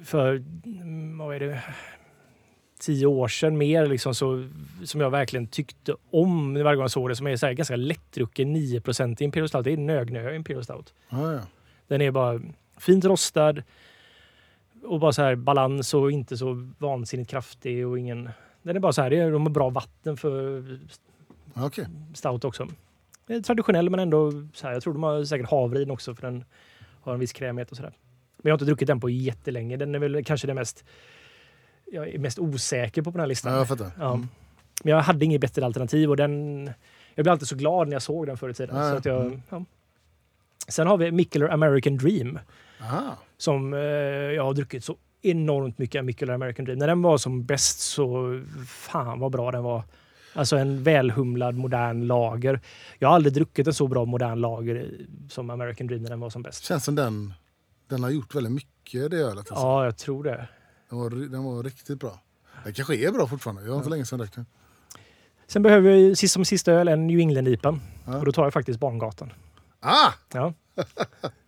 för, 0.04 0.44
mm, 0.64 1.18
vad 1.18 1.36
är 1.36 1.40
det, 1.40 1.62
tio 2.80 3.06
år 3.06 3.28
sedan 3.28 3.58
mer 3.58 3.86
liksom 3.86 4.14
så, 4.14 4.48
som 4.84 5.00
jag 5.00 5.10
verkligen 5.10 5.46
tyckte 5.46 5.94
om 6.10 6.54
varje 6.54 6.76
gång 6.76 6.84
jag 6.84 6.90
såg 6.90 7.08
det, 7.08 7.16
som 7.16 7.26
är 7.26 7.36
så 7.36 7.46
här 7.46 7.52
ganska 7.52 7.76
lättdrucken 7.76 8.52
9 8.52 8.82
Imperial 9.20 9.48
Stout. 9.48 9.64
Det 9.64 9.72
är 9.72 9.76
Nögnö 9.76 10.34
Imperial 10.34 10.64
Stout. 10.64 10.94
Ja, 11.08 11.32
ja. 11.32 11.40
Den 11.88 12.00
är 12.00 12.10
bara 12.10 12.40
fint 12.78 13.04
rostad 13.04 13.62
och 14.84 15.00
bara 15.00 15.12
så 15.12 15.22
här 15.22 15.34
balans 15.34 15.94
och 15.94 16.12
inte 16.12 16.36
så 16.36 16.70
vansinnigt 16.78 17.30
kraftig 17.30 17.86
och 17.86 17.98
ingen... 17.98 18.30
Den 18.62 18.76
är 18.76 18.80
bara 18.80 18.92
så 18.92 19.02
här, 19.02 19.30
de 19.30 19.42
har 19.42 19.50
bra 19.50 19.70
vatten 19.70 20.16
för 20.16 20.64
Okej. 21.54 21.86
stout 22.14 22.44
också. 22.44 22.68
Traditionell 23.46 23.90
men 23.90 24.00
ändå 24.00 24.32
så 24.54 24.66
här, 24.66 24.74
jag 24.74 24.82
tror 24.82 24.92
de 24.92 25.02
har 25.02 25.24
säkert 25.24 25.50
den 25.74 25.90
också 25.90 26.14
för 26.14 26.22
den 26.22 26.44
har 27.02 27.14
en 27.14 27.20
viss 27.20 27.32
krämighet 27.32 27.70
och 27.70 27.76
sådär. 27.76 27.92
Men 28.36 28.48
jag 28.48 28.52
har 28.52 28.54
inte 28.54 28.64
druckit 28.64 28.86
den 28.86 29.00
på 29.00 29.10
jättelänge. 29.10 29.76
Den 29.76 29.94
är 29.94 29.98
väl 29.98 30.24
kanske 30.24 30.46
det 30.46 30.54
mest 30.54 30.84
jag 31.92 32.08
är 32.08 32.18
mest 32.18 32.38
osäker 32.38 33.02
på 33.02 33.12
på 33.12 33.18
den 33.18 33.20
här 33.20 33.28
listan. 33.28 33.52
Ja, 33.52 33.58
jag 33.58 33.68
fattar. 33.68 33.90
Ja. 33.98 34.14
Mm. 34.14 34.28
Men 34.84 34.90
jag 34.92 35.00
hade 35.00 35.24
inget 35.24 35.40
bättre 35.40 35.66
alternativ 35.66 36.10
och 36.10 36.16
den... 36.16 36.64
Jag 37.14 37.24
blev 37.24 37.32
alltid 37.32 37.48
så 37.48 37.56
glad 37.56 37.88
när 37.88 37.94
jag 37.94 38.02
såg 38.02 38.26
den 38.26 38.36
förr 38.36 38.48
i 38.48 38.54
tiden. 38.54 38.76
Ja, 38.76 38.90
Så 38.90 38.96
att 38.96 39.04
jag, 39.04 39.26
mm. 39.26 39.42
ja. 39.50 39.64
Sen 40.68 40.86
har 40.86 40.96
vi 40.96 41.12
Mikkeller 41.12 41.48
American 41.48 41.96
Dream 41.96 42.38
Aha. 42.82 43.16
som 43.38 43.74
eh, 43.74 43.80
jag 43.80 44.44
har 44.44 44.54
druckit 44.54 44.84
så 44.84 44.96
enormt 45.22 45.78
mycket 45.78 46.04
Mikkeller 46.04 46.32
American 46.34 46.64
Dream. 46.64 46.78
När 46.78 46.86
den 46.86 47.02
var 47.02 47.18
som 47.18 47.44
bäst 47.44 47.80
så 47.80 48.40
fan 48.66 49.20
vad 49.20 49.32
bra 49.32 49.50
den 49.50 49.62
var. 49.62 49.82
Alltså 50.34 50.56
en 50.56 50.82
välhumlad 50.82 51.54
modern 51.54 52.06
lager. 52.06 52.60
Jag 52.98 53.08
har 53.08 53.14
aldrig 53.14 53.34
druckit 53.34 53.66
en 53.66 53.74
så 53.74 53.88
bra 53.88 54.04
modern 54.04 54.40
lager 54.40 54.90
som 55.28 55.50
American 55.50 55.86
Dream 55.86 56.02
när 56.02 56.10
den 56.10 56.20
var 56.20 56.30
som 56.30 56.42
bäst. 56.42 56.64
Känns 56.64 56.84
som 56.84 56.94
den, 56.94 57.34
den 57.88 58.02
har 58.02 58.10
gjort 58.10 58.34
väldigt 58.34 58.52
mycket 58.52 59.10
det 59.10 59.16
ölet. 59.16 59.38
Alltså. 59.38 59.54
Ja, 59.54 59.84
jag 59.84 59.96
tror 59.96 60.24
det. 60.24 60.48
Den, 60.90 60.98
var, 60.98 61.10
den 61.10 61.44
var 61.44 61.62
riktigt 61.62 62.00
bra. 62.00 62.20
Den 62.64 62.72
kanske 62.72 62.96
är 62.96 63.12
bra 63.12 63.26
fortfarande. 63.26 63.62
Jag 63.62 63.70
har 63.70 63.76
inte 63.78 63.90
länge 63.90 64.04
sedan 64.04 64.18
drack 64.18 64.34
den. 64.34 64.46
Sen 65.46 65.62
behöver 65.62 65.90
vi 65.90 66.16
sist 66.16 66.34
som 66.34 66.44
sista 66.44 66.72
öl 66.72 66.88
en 66.88 67.06
New 67.06 67.18
England-IPA. 67.18 67.78
Ja. 68.06 68.18
Och 68.18 68.24
då 68.24 68.32
tar 68.32 68.44
jag 68.44 68.52
faktiskt 68.52 68.80
Barngatan. 68.80 69.32
Ah! 69.80 70.12
Ja. 70.32 70.54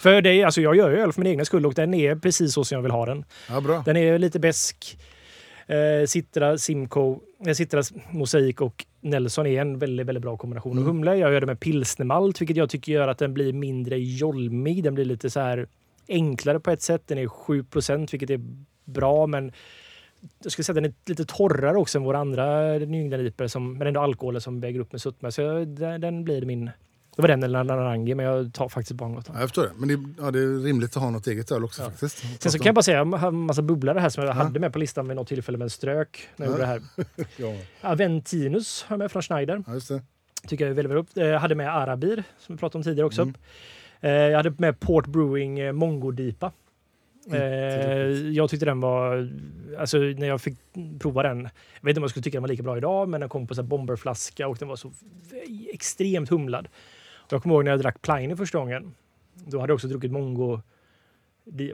för 0.00 0.22
det, 0.22 0.44
alltså 0.44 0.60
jag 0.60 0.76
gör 0.76 0.90
ju 0.90 0.98
öl 0.98 1.12
för 1.12 1.20
min 1.20 1.30
egna 1.30 1.44
skull 1.44 1.66
och 1.66 1.74
den 1.74 1.94
är 1.94 2.16
precis 2.16 2.54
så 2.54 2.64
som 2.64 2.76
jag 2.76 2.82
vill 2.82 2.92
ha 2.92 3.06
den. 3.06 3.24
Ja, 3.48 3.60
bra. 3.60 3.82
Den 3.86 3.96
är 3.96 4.18
lite 4.18 4.38
besk. 4.38 4.98
Eh, 5.66 6.06
Citra, 6.06 6.58
Simcoe, 6.58 7.18
eh, 7.46 7.52
Citras 7.52 7.92
Mosaik 8.10 8.60
och 8.60 8.86
Nelson 9.00 9.46
är 9.46 9.60
en 9.60 9.78
väldigt, 9.78 10.06
väldigt 10.06 10.22
bra 10.22 10.36
kombination. 10.36 10.72
Mm. 10.72 10.84
Och 10.84 10.88
humle, 10.88 11.16
jag 11.16 11.32
gör 11.32 11.40
det 11.40 11.46
med 11.46 11.60
pilsnermalt, 11.60 12.40
vilket 12.40 12.56
jag 12.56 12.70
tycker 12.70 12.92
gör 12.92 13.08
att 13.08 13.18
den 13.18 13.34
blir 13.34 13.52
mindre 13.52 13.98
jolmig. 13.98 14.84
Den 14.84 14.94
blir 14.94 15.04
lite 15.04 15.30
så 15.30 15.40
här 15.40 15.68
enklare 16.08 16.60
på 16.60 16.70
ett 16.70 16.82
sätt. 16.82 17.02
Den 17.06 17.18
är 17.18 17.26
7% 17.26 18.12
vilket 18.12 18.30
är 18.30 18.40
bra, 18.84 19.26
men 19.26 19.52
jag 20.42 20.52
skulle 20.52 20.64
säga 20.64 20.72
att 20.72 20.82
den 20.82 20.92
är 20.92 20.94
lite 21.06 21.24
torrare 21.24 21.76
också 21.76 21.98
än 21.98 22.04
våra 22.04 22.18
andra 22.18 22.72
New 22.72 23.00
England 23.00 23.50
som 23.50 23.78
men 23.78 23.86
ändå 23.86 24.00
alkoholer 24.00 24.40
som 24.40 24.60
väger 24.60 24.80
upp 24.80 24.92
med 24.92 25.00
sötma. 25.00 25.30
Så 25.30 25.64
den, 25.64 26.00
den 26.00 26.24
blir 26.24 26.44
min... 26.44 26.70
Det 27.20 27.22
var 27.22 27.28
den 27.28 27.42
eller 27.42 27.64
Narangi, 27.64 28.14
men 28.14 28.26
jag 28.26 28.52
tar 28.54 28.68
faktiskt 28.68 28.92
Barngatan. 28.92 29.34
Ja, 29.34 29.40
jag 29.40 29.48
förstår 29.48 29.62
det. 29.62 29.70
Men 29.76 29.88
det, 29.88 30.22
ja, 30.24 30.30
det 30.30 30.38
är 30.38 30.62
rimligt 30.64 30.96
att 30.96 31.02
ha 31.02 31.10
något 31.10 31.26
eget 31.26 31.52
öl 31.52 31.64
också 31.64 31.82
Ja. 31.82 31.90
faktiskt. 31.90 32.18
Sen 32.42 32.52
så 32.52 32.58
kan 32.58 32.66
jag 32.66 32.74
bara 32.74 32.82
säga, 32.82 32.98
jag 32.98 33.04
har 33.06 33.28
en 33.28 33.34
massa 33.36 33.62
bubblare 33.62 33.98
här 33.98 34.08
som 34.08 34.24
jag 34.24 34.30
Ja. 34.30 34.34
hade 34.42 34.60
med 34.60 34.72
på 34.72 34.78
listan 34.78 35.08
vid 35.08 35.16
något 35.16 35.28
tillfälle 35.28 35.58
men 35.58 35.70
strök 35.70 36.28
när 36.36 36.46
jag 36.46 36.52
Ja. 36.60 36.74
gjorde 36.74 36.80
det 36.96 37.04
här. 37.16 37.16
Ja. 37.82 37.90
Aventinus 37.90 38.82
har 38.88 38.94
jag 38.94 38.98
med 38.98 39.12
från 39.12 39.22
Schneider. 39.22 39.62
ja, 39.66 39.74
just 39.74 39.88
det. 39.88 40.02
Tycker 40.48 40.64
jag 40.64 40.70
är 40.70 40.74
väldigt, 40.74 40.90
väldigt 40.96 41.10
upp. 41.10 41.16
Jag 41.16 41.40
hade 41.40 41.54
med 41.54 41.76
Arabir 41.76 42.24
som 42.38 42.54
vi 42.54 42.58
pratade 42.60 42.78
om 42.78 42.82
tidigare 42.82 43.06
också. 43.06 43.22
Mm. 43.22 43.34
Eh, 44.00 44.10
Jag 44.10 44.36
hade 44.36 44.54
med 44.58 44.80
Port 44.80 45.06
Brewing 45.06 45.58
eh, 45.58 45.72
Mongo 45.72 46.10
Dipa. 46.10 46.52
Inte 47.24 47.38
Eh, 47.38 48.28
jag 48.30 48.50
tyckte 48.50 48.66
den 48.66 48.80
var, 48.80 49.30
alltså 49.78 49.98
när 49.98 50.26
jag 50.26 50.40
fick 50.40 50.54
prova 51.00 51.22
den, 51.22 51.38
jag 51.40 51.50
vet 51.82 51.88
inte 51.90 51.98
om 52.00 52.02
jag 52.02 52.10
skulle 52.10 52.22
tycka 52.24 52.36
den 52.36 52.42
var 52.42 52.48
lika 52.48 52.62
bra 52.62 52.76
idag, 52.76 53.08
men 53.08 53.20
den 53.20 53.28
kom 53.28 53.46
på 53.46 53.54
så 53.54 53.60
här 53.62 53.68
bomberflaska 53.68 54.48
och 54.48 54.56
den 54.58 54.68
var 54.68 54.76
så 54.76 54.92
extremt 55.72 56.28
humlad. 56.30 56.68
Jag 57.30 57.42
kommer 57.42 57.54
ihåg 57.54 57.64
när 57.64 57.70
jag 57.70 57.80
drack 57.80 58.02
Pliny 58.02 58.36
första 58.36 58.58
gången. 58.58 58.94
Då 59.34 59.60
hade 59.60 59.70
jag 59.70 59.74
också 59.74 59.88
druckit 59.88 60.12
Mongo 60.12 60.60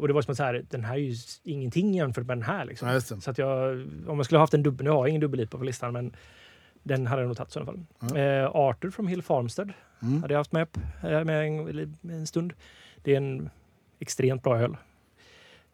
och 0.00 0.08
det 0.08 0.12
var 0.14 0.22
som 0.22 0.30
att 0.32 0.36
så 0.36 0.42
här, 0.44 0.64
den 0.70 0.84
här 0.84 0.94
är 0.94 0.98
ju 0.98 1.14
ingenting 1.44 1.94
jämfört 1.94 2.26
med 2.26 2.36
den 2.36 2.42
här. 2.42 2.64
Liksom. 2.64 2.88
Ja. 2.88 3.00
Så 3.00 3.30
att 3.30 3.38
jag, 3.38 3.70
om 4.06 4.16
jag 4.16 4.24
skulle 4.24 4.38
ha 4.38 4.42
haft 4.42 4.54
en 4.54 4.62
dubbel, 4.62 4.84
nu 4.84 4.90
har 4.90 4.98
jag 4.98 5.08
ingen 5.08 5.20
dubbel-IPA 5.20 5.58
på 5.58 5.64
listan, 5.64 5.92
men 5.92 6.16
den 6.82 7.06
hade 7.06 7.22
jag 7.22 7.28
nog 7.28 7.36
tagit 7.36 7.56
i 7.56 7.58
alla 7.58 7.66
fall. 7.66 7.84
Ja. 8.00 8.18
Eh, 8.18 8.46
Arthur 8.56 8.90
från 8.90 9.06
Hill 9.06 9.22
Farmstead 9.22 9.72
Mm. 10.02 10.22
hade 10.22 10.34
jag 10.34 10.38
haft 10.40 10.52
med, 10.52 10.68
eh, 11.02 11.24
med, 11.24 11.46
en, 11.46 11.64
med 12.00 12.16
en 12.16 12.26
stund. 12.26 12.52
Det 13.02 13.12
är 13.12 13.16
en 13.16 13.50
extremt 13.98 14.42
bra 14.42 14.58
öl. 14.58 14.76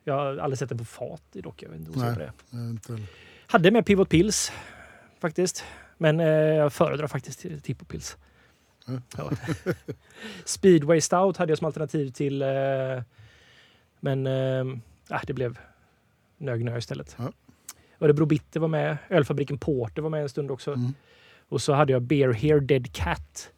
Jag 0.05 0.15
har 0.15 0.37
aldrig 0.37 0.59
sett 0.59 0.69
den 0.69 0.79
på 0.79 0.85
fat 0.85 1.23
i 1.33 1.41
dock. 1.41 1.63
Jag 1.63 1.69
vet 1.71 1.79
inte 1.81 1.99
Nej. 1.99 2.17
det. 2.51 2.57
Inte. 2.59 2.99
Hade 3.47 3.71
med 3.71 3.87
Pivot 3.87 4.09
Pills 4.09 4.53
faktiskt. 5.21 5.65
Men 5.99 6.21
eh, 6.21 6.27
jag 6.27 6.73
föredrar 6.73 7.07
faktiskt 7.07 7.47
Tipo 7.65 7.85
Pills. 7.85 8.17
Ja. 9.17 9.31
Speedway 10.45 11.01
Stout 11.01 11.37
hade 11.37 11.51
jag 11.51 11.59
som 11.59 11.67
alternativ 11.67 12.11
till. 12.11 12.43
Eh, 12.43 12.49
men 14.01 14.27
eh, 14.27 14.61
äh, 15.11 15.21
det 15.27 15.33
blev 15.33 15.59
Nögnö 16.39 16.79
istället. 16.79 17.17
Ja. 17.19 17.33
Örebro 18.01 18.27
Bitter 18.27 18.61
var 18.61 18.69
med. 18.69 18.97
Ölfabriken 19.09 19.59
Porter 19.59 20.03
var 20.03 20.11
med 20.11 20.23
en 20.23 20.29
stund 20.29 20.51
också. 20.51 20.73
Mm. 20.73 20.95
Och 21.49 21.63
så 21.63 21.73
hade 21.73 21.93
jag 21.93 22.03
Beer 22.03 22.33
Here 22.33 22.61
Dead 22.61 22.93
Cat. 22.93 23.53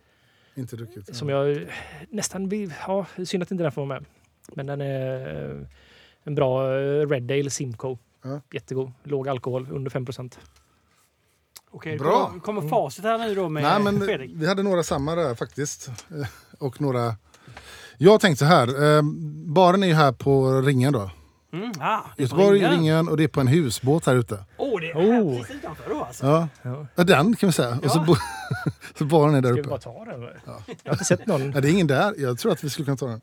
Inte 0.54 0.76
druckit. 0.76 1.16
Som 1.16 1.28
jag 1.28 1.66
nästan 2.10 2.48
vill... 2.48 2.72
Ja, 2.86 3.06
synd 3.24 3.42
att 3.42 3.50
inte 3.50 3.64
den 3.64 3.72
får 3.72 3.86
vara 3.86 4.00
med. 4.00 4.04
Men 4.54 4.66
den 4.66 4.80
är 4.80 5.50
eh, 5.50 5.66
en 6.24 6.34
bra 6.34 6.78
eh, 6.78 7.08
Red 7.08 7.30
Ale 7.30 7.50
Simcoe. 7.50 7.98
Ja. 8.22 8.40
Jättegod. 8.52 8.92
Låg 9.02 9.28
alkohol, 9.28 9.68
under 9.70 9.90
5 9.90 10.04
procent. 10.04 10.38
Okej, 11.74 11.98
Bra. 11.98 12.26
Kommer, 12.26 12.40
kommer 12.40 12.68
facit 12.68 13.04
här 13.04 13.18
nu 13.18 13.34
då 13.34 13.48
med 13.48 13.62
Nej, 13.62 13.80
men 13.82 14.00
Fredrik? 14.00 14.30
vi 14.34 14.46
hade 14.48 14.62
några 14.62 14.82
samma 14.82 15.14
där 15.14 15.34
faktiskt. 15.34 15.88
Eh, 15.88 16.26
Och 16.58 16.80
några... 16.80 17.14
Jag 17.98 18.20
tänkte 18.20 18.38
så 18.38 18.44
här. 18.44 18.96
Eh, 18.96 19.02
baren 19.46 19.82
är 19.82 19.86
ju 19.86 19.94
här 19.94 20.12
på 20.12 20.60
Ringen 20.60 20.92
då. 20.92 21.10
Mm, 21.52 21.72
ah, 21.80 22.00
Göteborg, 22.18 22.58
Ringen. 22.58 22.70
Ringen 22.72 23.08
och 23.08 23.16
det 23.16 23.24
är 23.24 23.28
på 23.28 23.40
en 23.40 23.46
husbåt 23.46 24.06
här 24.06 24.14
ute. 24.16 24.44
Åh, 24.56 24.80
det 24.80 24.90
är 24.90 24.94
Oh. 24.96 25.32
här 25.32 25.38
precis 25.40 25.56
utanför 25.56 25.90
då 25.90 26.04
alltså. 26.04 26.26
Ja, 26.26 26.48
Ja. 26.62 26.86
ja 26.94 27.04
den 27.04 27.36
kan 27.36 27.46
vi 27.48 27.52
säga. 27.52 27.78
Och 27.84 27.90
så, 27.90 28.04
Ja. 28.08 28.16
så 28.98 29.04
baren 29.04 29.34
är 29.34 29.40
där 29.40 29.48
Ska 29.48 29.54
vi 29.54 29.60
uppe. 29.60 29.70
bara 29.70 29.78
ta 29.80 30.04
den? 30.04 30.14
eller? 30.14 30.40
Jag 30.46 30.90
har 30.90 30.92
inte 30.94 31.04
sett 31.04 31.26
någon. 31.26 31.52
Ja, 31.52 31.60
det 31.60 31.68
är 31.68 31.72
ingen 31.72 31.86
där. 31.86 32.14
Jag 32.18 32.38
tror 32.38 32.52
att 32.52 32.64
vi 32.64 32.70
skulle 32.70 32.84
kunna 32.84 32.96
ta 32.96 33.06
den. 33.06 33.20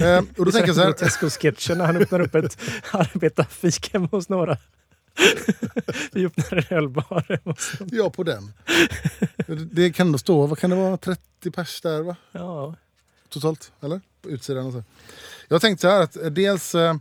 Eh, 0.00 0.18
och 0.38 0.44
då 0.44 0.50
tänker 0.52 0.66
jag 0.68 0.76
så 0.76 0.82
här. 0.82 0.88
Grotesco-sketchen 0.98 1.78
när 1.78 1.86
han 1.86 1.96
öppnar 1.96 2.20
upp 2.20 2.34
ett 2.34 2.58
arbetarfik 2.92 3.92
hemma 3.92 4.08
hos 4.10 4.28
några. 4.28 4.56
Vi 6.12 6.26
öppnar 6.26 6.72
en 6.72 6.76
ölbar. 6.78 7.40
Ja, 7.90 8.10
på 8.10 8.22
den. 8.22 8.52
Det 9.72 9.92
kan 9.92 10.12
då 10.12 10.18
stå, 10.18 10.46
vad 10.46 10.58
kan 10.58 10.70
det 10.70 10.76
vara, 10.76 10.96
30 10.96 11.50
pers 11.50 11.80
där 11.80 12.02
va? 12.02 12.16
Ja. 12.32 12.74
Totalt, 13.28 13.72
eller? 13.80 14.00
På 14.22 14.28
utsidan 14.28 14.66
och 14.66 14.72
så. 14.72 14.84
Jag 15.48 15.60
tänkte 15.60 15.80
så 15.80 15.88
här 15.88 16.02
att 16.02 16.16
eh, 16.16 16.26
dels 16.26 16.74
eh, 16.74 16.94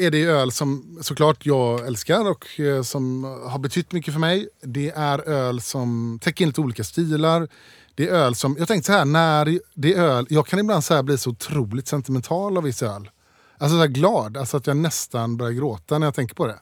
är 0.00 0.10
det 0.10 0.22
öl 0.24 0.52
som 0.52 0.98
såklart 1.02 1.46
jag 1.46 1.86
älskar 1.86 2.30
och 2.30 2.60
eh, 2.60 2.82
som 2.82 3.24
har 3.24 3.58
betytt 3.58 3.92
mycket 3.92 4.12
för 4.14 4.20
mig. 4.20 4.48
Det 4.62 4.90
är 4.90 5.28
öl 5.28 5.60
som 5.60 6.18
täcker 6.22 6.44
in 6.44 6.48
lite 6.48 6.60
olika 6.60 6.84
stilar. 6.84 7.48
Det 7.94 8.08
är 8.08 8.12
öl 8.12 8.34
som, 8.34 8.56
jag 8.58 8.68
tänkte 8.68 8.86
så 8.86 8.92
här, 8.92 9.04
när 9.04 9.58
det 9.74 9.94
är 9.94 10.02
öl, 10.02 10.26
jag 10.30 10.46
kan 10.46 10.58
ibland 10.58 10.84
så 10.84 11.02
bli 11.02 11.18
så 11.18 11.30
otroligt 11.30 11.88
sentimental 11.88 12.56
av 12.56 12.62
viss 12.62 12.82
öl. 12.82 13.10
Alltså 13.58 13.76
så 13.76 13.80
här 13.80 13.88
glad, 13.88 14.36
alltså 14.36 14.56
att 14.56 14.66
jag 14.66 14.76
nästan 14.76 15.36
börjar 15.36 15.52
gråta 15.52 15.98
när 15.98 16.06
jag 16.06 16.14
tänker 16.14 16.34
på 16.34 16.46
det. 16.46 16.58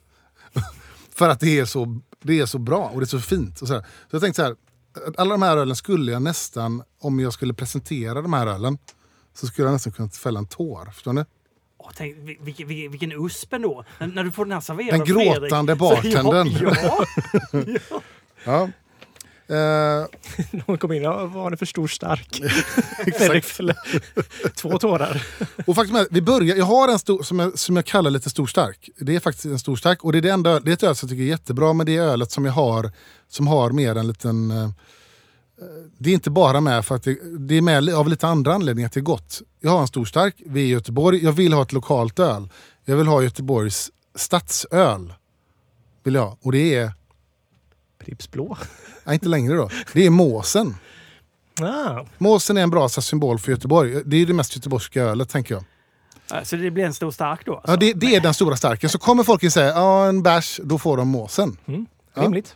För 1.14 1.28
att 1.28 1.40
det 1.40 1.58
är 1.58 1.64
så, 1.64 2.00
det 2.22 2.40
är 2.40 2.46
så 2.46 2.58
bra 2.58 2.88
och 2.94 3.00
det 3.00 3.04
är 3.04 3.06
så 3.06 3.20
fint. 3.20 3.60
Och 3.62 3.68
så, 3.68 3.74
här. 3.74 3.80
så 3.80 4.16
jag 4.16 4.22
tänkte 4.22 4.42
så 4.42 4.46
här, 4.46 4.56
alla 5.16 5.30
de 5.30 5.42
här 5.42 5.56
ölen 5.56 5.76
skulle 5.76 6.12
jag 6.12 6.22
nästan, 6.22 6.82
om 7.00 7.20
jag 7.20 7.32
skulle 7.32 7.54
presentera 7.54 8.22
de 8.22 8.32
här 8.32 8.46
ölen, 8.46 8.78
så 9.34 9.46
skulle 9.46 9.66
jag 9.66 9.72
nästan 9.72 9.92
kunna 9.92 10.08
fälla 10.08 10.38
en 10.38 10.46
tår. 10.46 10.90
Förstår 10.94 11.12
ni? 11.12 11.24
Åh, 11.78 11.90
tänk, 11.96 12.16
vil- 12.16 12.38
vilken, 12.40 12.68
vilken, 12.68 12.90
vilken 12.90 13.12
usp 13.26 13.52
ändå. 13.52 13.84
När, 13.98 14.06
när 14.06 14.24
du 14.24 14.32
får 14.32 14.44
den 14.44 14.52
här 14.52 14.60
serverad 14.60 15.00
Den 15.00 15.04
gråtande 15.04 15.76
bartendern. 15.76 16.48
Ja, 16.60 16.76
ja. 16.82 17.04
Ja. 18.44 18.62
Eh, 18.62 18.68
Någon 20.66 20.78
kom 20.78 20.92
in 20.92 21.06
och 21.06 21.30
var 21.30 21.50
det 21.50 21.56
för 21.56 21.66
stor 21.66 21.88
stark? 21.88 22.42
Två 24.56 24.78
tårar. 24.78 25.26
och 25.66 25.74
faktum 25.74 25.96
är, 25.96 26.06
vi 26.10 26.22
börjar, 26.22 26.56
jag 26.56 26.64
har 26.64 26.88
en 26.88 26.98
stor, 26.98 27.22
som 27.22 27.38
jag, 27.38 27.58
som 27.58 27.76
jag 27.76 27.84
kallar 27.84 28.10
lite 28.10 28.30
stor 28.30 28.46
stark. 28.46 28.90
Det 28.98 29.16
är 29.16 29.20
faktiskt 29.20 29.44
en 29.44 29.58
stor 29.58 29.76
stark 29.76 30.04
och 30.04 30.12
det 30.12 30.18
är, 30.18 30.22
det 30.22 30.30
enda, 30.30 30.60
det 30.60 30.70
är 30.70 30.72
ett 30.72 30.82
öl 30.82 30.96
som 30.96 31.06
jag 31.06 31.10
tycker 31.10 31.22
är 31.22 31.28
jättebra 31.28 31.72
men 31.72 31.86
det 31.86 31.96
ölet 31.96 32.30
som 32.30 32.44
jag 32.44 32.52
har 32.52 32.92
som 33.28 33.46
har 33.46 33.70
mer 33.70 33.96
en 33.96 34.06
liten... 34.06 34.50
eh, 34.50 34.70
det 35.98 36.10
är 36.10 36.14
inte 36.14 36.30
bara 36.30 36.60
med 36.60 36.84
för 36.84 36.94
att 36.94 37.02
det, 37.02 37.18
det 37.38 37.54
är 37.54 37.62
med 37.62 37.88
av 37.94 38.08
lite 38.08 38.26
andra 38.26 38.54
anledningar 38.54 38.86
att 38.86 38.92
det 38.92 39.00
är 39.00 39.02
gott. 39.02 39.42
Jag 39.60 39.70
har 39.70 39.80
en 39.80 39.88
stor 39.88 40.04
stark, 40.04 40.34
vi 40.46 40.60
är 40.60 40.64
i 40.64 40.68
Göteborg, 40.68 41.24
jag 41.24 41.32
vill 41.32 41.52
ha 41.52 41.62
ett 41.62 41.72
lokalt 41.72 42.18
öl. 42.18 42.48
Jag 42.84 42.96
vill 42.96 43.06
ha 43.06 43.22
Göteborgs 43.22 43.90
stadsöl. 44.14 45.14
Vill 46.04 46.14
jag. 46.14 46.36
Och 46.42 46.52
det 46.52 46.74
är, 46.74 46.92
Pripps 48.04 48.30
blå. 48.30 48.56
nej, 49.04 49.14
inte 49.14 49.28
längre 49.28 49.56
då, 49.56 49.70
det 49.92 50.06
är 50.06 50.10
Måsen. 50.10 50.76
Ah, 51.60 52.04
Måsen 52.18 52.56
är 52.56 52.62
en 52.62 52.70
bra 52.70 52.88
symbol 52.88 53.38
för 53.38 53.52
Göteborg. 53.52 54.02
Det 54.04 54.16
är 54.16 54.26
det 54.26 54.32
mest 54.34 54.56
göteborgska 54.56 55.02
ölet 55.02 55.28
tänker 55.28 55.54
jag. 55.54 55.64
Ja, 56.30 56.44
Så 56.44 56.56
det 56.56 56.70
blir 56.70 56.84
en 56.84 56.94
stor 56.94 57.10
stark 57.10 57.46
då? 57.46 57.54
Alltså. 57.54 57.70
Ja, 57.70 57.76
det, 57.76 57.92
det 57.92 58.16
är 58.16 58.20
den 58.20 58.34
stora 58.34 58.56
starken. 58.56 58.90
Så 58.90 58.98
kommer 58.98 59.22
folk 59.22 59.42
och 59.42 59.52
säger 59.52 59.68
ja, 59.72 60.06
en 60.06 60.22
bärs, 60.22 60.60
då 60.64 60.78
får 60.78 60.96
de 60.96 61.08
måsen. 61.08 61.56
mm. 61.66 61.86
Ja. 62.14 62.22
Rimligt. 62.22 62.54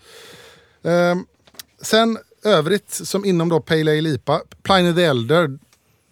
Ehm, 0.83 1.27
sen 1.83 2.19
övrigt 2.45 2.91
som 2.91 3.25
inom 3.25 3.49
då 3.49 3.61
Pale 3.61 3.99
Ale 3.99 4.09
IPA. 4.09 4.41
Pliny 4.63 4.95
the 4.95 5.05
Elder 5.05 5.59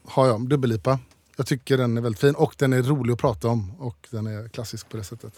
har 0.09 0.27
jag, 0.27 0.49
dubbel-IPA. 0.49 0.99
Jag 1.37 1.47
tycker 1.47 1.79
den 1.79 1.97
är 1.97 2.01
väldigt 2.01 2.21
fin 2.21 2.35
och 2.35 2.55
den 2.59 2.73
är 2.73 2.83
rolig 2.83 3.13
att 3.13 3.19
prata 3.19 3.49
om 3.49 3.73
och 3.81 4.09
den 4.11 4.27
är 4.27 4.49
klassisk 4.49 4.89
på 4.89 4.97
det 4.97 5.05
sättet. 5.05 5.33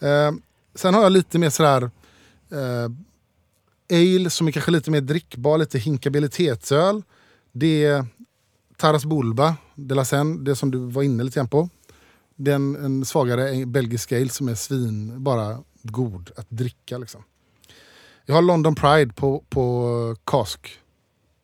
Ehm, 0.00 0.42
sen 0.74 0.94
har 0.94 1.02
jag 1.02 1.12
lite 1.12 1.38
mer 1.38 1.50
sådär 1.50 1.90
eh, 2.54 2.88
ale 3.90 4.30
som 4.30 4.48
är 4.48 4.52
kanske 4.52 4.70
lite 4.70 4.90
mer 4.90 5.00
drickbar, 5.00 5.58
lite 5.58 5.78
hinkabilitetsöl. 5.78 7.02
Det 7.52 7.84
är 7.84 8.06
Taras 8.76 9.04
Bulba 9.04 9.56
de 9.74 9.94
la 9.94 10.04
Seine, 10.04 10.44
det 10.44 10.56
som 10.56 10.70
du 10.70 10.78
var 10.78 11.02
inne 11.02 11.22
lite 11.22 11.38
grann 11.38 11.48
på. 11.48 11.68
Den 12.36 12.76
en 12.76 13.04
svagare 13.04 13.66
belgisk 13.66 14.12
ale 14.12 14.28
som 14.28 14.48
är 14.48 14.54
svin, 14.54 15.22
bara 15.24 15.58
god 15.82 16.30
att 16.36 16.50
dricka 16.50 16.98
liksom. 16.98 17.22
Jag 18.26 18.34
har 18.34 18.42
London 18.42 18.74
Pride 18.74 19.12
på, 19.14 19.44
på 19.48 20.16
Cask. 20.24 20.78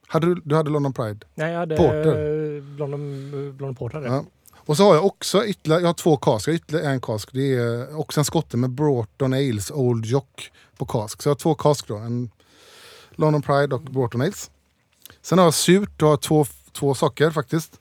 Hade 0.06 0.26
du, 0.26 0.42
du 0.44 0.54
hade 0.56 0.70
London 0.70 0.92
Pride? 0.92 1.18
Nej, 1.34 1.52
jag 1.52 1.58
hade 1.58 1.76
Porter. 1.76 2.56
eh, 2.56 2.62
Blondon, 2.62 3.30
Blondon 3.56 3.74
Porter. 3.74 4.02
Ja. 4.02 4.24
Och 4.70 4.76
så 4.76 4.84
har 4.84 4.94
jag 4.94 5.06
också 5.06 5.46
ytterligare, 5.46 5.80
jag 5.80 5.88
har 5.88 5.94
två 5.94 6.16
Cask, 6.16 6.48
jag 6.48 6.52
har 6.52 6.56
ytterligare 6.56 6.86
en 6.86 7.00
Cask. 7.00 7.28
Det 7.32 7.54
är 7.54 7.96
också 7.98 8.20
en 8.20 8.24
skotte 8.24 8.56
med 8.56 8.70
Broughton 8.70 9.32
Ales 9.32 9.70
Old 9.70 10.06
Jock 10.06 10.52
på 10.76 10.86
Cask. 10.86 11.22
Så 11.22 11.28
jag 11.28 11.34
har 11.34 11.38
två 11.38 11.54
Cask 11.54 11.86
då. 11.88 11.96
En 11.96 12.30
London 13.10 13.42
Pride 13.42 13.74
och 13.74 13.82
Broughton 13.82 14.20
Ales. 14.20 14.50
Sen 15.22 15.38
har 15.38 15.44
jag 15.44 15.54
surt, 15.54 15.90
då 15.96 16.06
har 16.06 16.12
jag 16.12 16.20
två, 16.20 16.46
två 16.72 16.94
saker 16.94 17.30
faktiskt. 17.30 17.80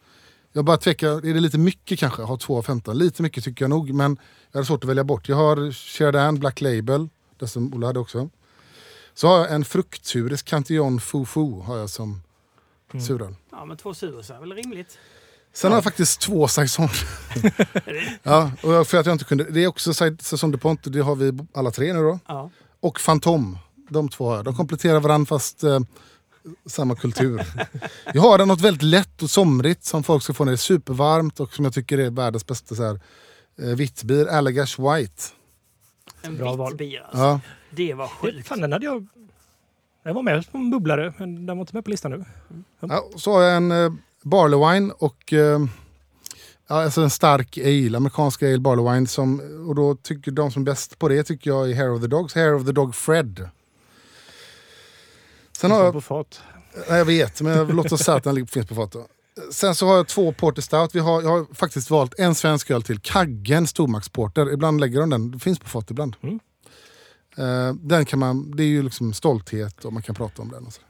Jag 0.51 0.65
bara 0.65 0.77
tvekar, 0.77 1.07
är 1.07 1.33
det 1.33 1.39
lite 1.39 1.57
mycket 1.57 1.99
kanske? 1.99 2.21
att 2.21 2.29
ha 2.29 2.37
två 2.37 2.57
av 2.57 2.61
15? 2.61 2.97
Lite 2.97 3.23
mycket 3.23 3.43
tycker 3.43 3.63
jag 3.65 3.69
nog, 3.69 3.93
men 3.93 4.17
jag 4.51 4.59
har 4.59 4.65
svårt 4.65 4.83
att 4.83 4.89
välja 4.89 5.03
bort. 5.03 5.29
Jag 5.29 5.35
har 5.35 5.71
Sheridan 5.71 6.39
Black 6.39 6.61
Label, 6.61 7.09
det 7.39 7.47
som 7.47 7.73
Ola 7.73 7.87
hade 7.87 7.99
också. 7.99 8.29
Så 9.13 9.27
har 9.27 9.37
jag 9.37 9.51
en 9.51 9.65
fruktsurisk 9.65 10.45
Cantillon 10.45 10.99
Fufu 11.01 11.61
har 11.61 11.77
jag 11.77 11.89
som 11.89 12.21
Mm. 12.93 13.05
suröl. 13.05 13.35
Ja, 13.51 13.65
men 13.65 13.77
två 13.77 13.93
surus 13.93 14.29
är 14.29 14.39
väl 14.39 14.53
rimligt? 14.53 14.97
Sen 15.53 15.71
har 15.71 15.77
jag 15.77 15.83
faktiskt 15.83 16.21
två 16.21 16.47
Saison. 16.47 16.87
ja, 18.23 18.51
och 18.63 18.73
jag- 18.73 18.87
för 18.87 18.97
att 18.97 19.05
jag 19.05 19.15
inte 19.15 19.25
kunde. 19.25 19.43
Det 19.43 19.63
är 19.63 19.67
också 19.67 19.93
Sa- 19.93 20.17
Saison 20.19 20.51
de 20.51 20.57
Pont, 20.57 20.93
det 20.93 20.99
har 20.99 21.15
vi 21.15 21.39
alla 21.53 21.71
tre 21.71 21.93
nu 21.93 21.99
då. 22.03 22.19
Ja. 22.27 22.49
Och 22.79 22.99
Fantom, 22.99 23.57
de 23.89 24.09
två 24.09 24.29
har 24.29 24.35
jag. 24.35 24.45
De 24.45 24.55
kompletterar 24.55 24.99
varandra 24.99 25.25
fast 25.25 25.63
eh, 25.63 25.79
samma 26.65 26.95
kultur. 26.95 27.41
jag 28.13 28.21
har 28.21 28.45
något 28.45 28.61
väldigt 28.61 28.83
lätt 28.83 29.21
och 29.23 29.29
somrigt 29.29 29.83
som 29.83 30.03
folk 30.03 30.23
ska 30.23 30.33
få 30.33 30.45
när 30.45 30.51
det 30.51 30.55
är 30.55 30.57
supervarmt 30.57 31.39
och 31.39 31.53
som 31.53 31.65
jag 31.65 31.73
tycker 31.73 31.97
är 31.97 32.09
världens 32.09 32.45
bästa 32.47 32.75
så 32.75 32.83
här, 32.83 32.99
eh, 33.61 33.65
vittbier, 33.75 34.25
Allagash 34.25 34.79
White. 34.95 35.23
En 36.21 36.37
Bra 36.37 36.53
val. 36.55 36.71
vitt 36.71 36.77
bier 36.77 37.01
alltså. 37.01 37.17
Ja. 37.17 37.39
Det 37.71 37.93
var 37.93 38.07
sjukt. 38.07 38.47
fan, 38.47 38.61
den 38.61 38.71
hade 38.71 38.85
jag... 38.85 39.07
Den 40.03 40.15
var 40.15 40.23
med 40.23 40.45
som 40.45 40.71
bubblare, 40.71 41.13
men 41.17 41.45
den 41.45 41.57
var 41.57 41.61
inte 41.63 41.75
med 41.75 41.83
på 41.83 41.89
listan 41.89 42.11
nu. 42.11 42.25
Ja, 42.79 43.09
så 43.15 43.31
har 43.33 43.41
jag 43.41 43.57
en 43.57 43.71
eh, 43.71 43.91
Barley 44.23 44.91
och 44.99 45.33
eh, 45.33 45.59
alltså 46.67 47.01
en 47.01 47.09
stark 47.09 47.57
ale, 47.57 47.97
amerikansk 47.97 48.43
ale 48.43 48.59
Barley. 48.59 49.05
Som, 49.07 49.39
och 49.67 49.75
då 49.75 49.95
tycker 49.95 50.31
de 50.31 50.51
som 50.51 50.61
är 50.61 50.65
bäst 50.65 50.99
på 50.99 51.07
det 51.07 51.23
tycker 51.23 51.49
jag 51.49 51.71
är 51.71 51.75
Hair 51.75 51.91
of 51.93 52.01
the 52.01 52.07
Dogs, 52.07 52.35
Hair 52.35 52.53
of 52.55 52.65
the 52.65 52.71
Dog 52.71 52.95
Fred. 52.95 53.49
Sen 55.57 55.71
har 55.71 55.83
jag, 55.83 55.93
på 55.93 56.01
fat. 56.01 56.41
nej, 56.89 56.97
jag 56.97 57.05
vet, 57.05 57.41
men 57.41 57.57
jag- 57.57 57.73
låt 57.73 57.91
oss 57.91 58.01
säga 58.03 58.17
att 58.17 58.23
den 58.23 58.47
finns 58.47 58.67
på 58.67 58.75
fat. 58.75 58.91
då. 58.91 59.07
Sen 59.51 59.75
så 59.75 59.87
har 59.87 59.95
jag 59.95 60.07
två 60.07 60.31
Porter 60.33 60.61
Stout. 60.61 60.95
Vi 60.95 60.99
har, 60.99 61.21
jag 61.21 61.29
har 61.29 61.55
faktiskt 61.55 61.89
valt 61.89 62.19
en 62.19 62.35
svensk 62.35 62.71
öl 62.71 62.83
till. 62.83 62.99
Kaggen 62.99 63.67
Stormaktsporter. 63.67 64.53
Ibland 64.53 64.81
lägger 64.81 64.99
de 64.99 65.09
den. 65.09 65.31
Det 65.31 65.39
finns 65.39 65.59
på 65.59 65.69
fat 65.69 65.91
ibland. 65.91 66.15
Mm. 66.21 66.39
Eh, 67.37 67.73
den 67.73 68.05
kan 68.05 68.19
man, 68.19 68.51
det 68.55 68.63
är 68.63 68.67
ju 68.67 68.83
liksom 68.83 69.13
stolthet 69.13 69.85
och 69.85 69.93
man 69.93 70.03
kan 70.03 70.15
prata 70.15 70.41
om 70.41 70.51
den. 70.51 70.65
Och 70.65 70.73
så. 70.73 70.81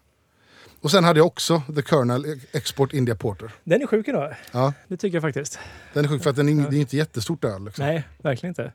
Och 0.82 0.91
sen 0.91 1.03
hade 1.03 1.19
jag 1.19 1.27
också 1.27 1.61
The 1.75 1.82
Colonel 1.82 2.40
Export 2.51 2.93
India 2.93 3.16
Porter. 3.16 3.51
Den 3.64 3.82
är 3.82 3.88
sjuk 3.88 4.08
idag. 4.08 4.35
Ja, 4.51 4.74
Det 4.88 4.98
tycker 4.98 5.16
jag 5.16 5.22
faktiskt. 5.22 5.59
den 5.93 6.06
är 6.06 6.09
sjuk 6.09 6.24
för 6.24 6.30
att 6.30 6.35
den 6.35 6.49
är, 6.49 6.69
det 6.69 6.77
är 6.77 6.80
inte 6.80 6.98
jättestort 6.98 7.43
öl. 7.43 7.66
Liksom. 7.66 7.85
Nej, 7.85 8.03
verkligen 8.17 8.51
inte. 8.51 8.74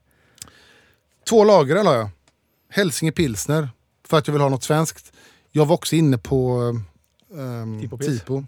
Två 1.29 1.45
lager 1.45 1.85
har 1.85 1.95
jag. 1.95 2.09
Hälsinge 2.71 3.13
Pilsner, 3.13 3.69
för 4.09 4.19
att 4.19 4.27
jag 4.29 4.33
vill 4.33 4.43
ha 4.43 4.49
något 4.49 4.63
svenskt. 4.63 5.13
Jag 5.53 5.67
var 5.67 5.75
också 5.75 5.97
inne 5.97 6.19
på 6.19 6.61
um, 7.31 7.81
Tipo 7.81 7.99
Tipo. 7.99 8.45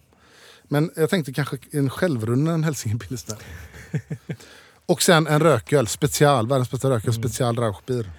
Men 0.65 0.91
jag 0.97 1.11
tänkte 1.11 1.33
kanske 1.33 1.59
en 1.71 1.91
självrunnen 1.91 2.65
Hälsinge 2.65 2.99
Pilsner. 2.99 3.39
Och 4.87 5.03
sen 5.03 5.27
en 5.27 5.41
rököl, 5.41 5.87
special, 5.87 6.49
världens 6.49 6.71
bästa 6.71 6.91
rököl, 6.91 7.11
Mm. 7.15 7.23
special 7.29 7.57
Rauchbier. 7.57 8.11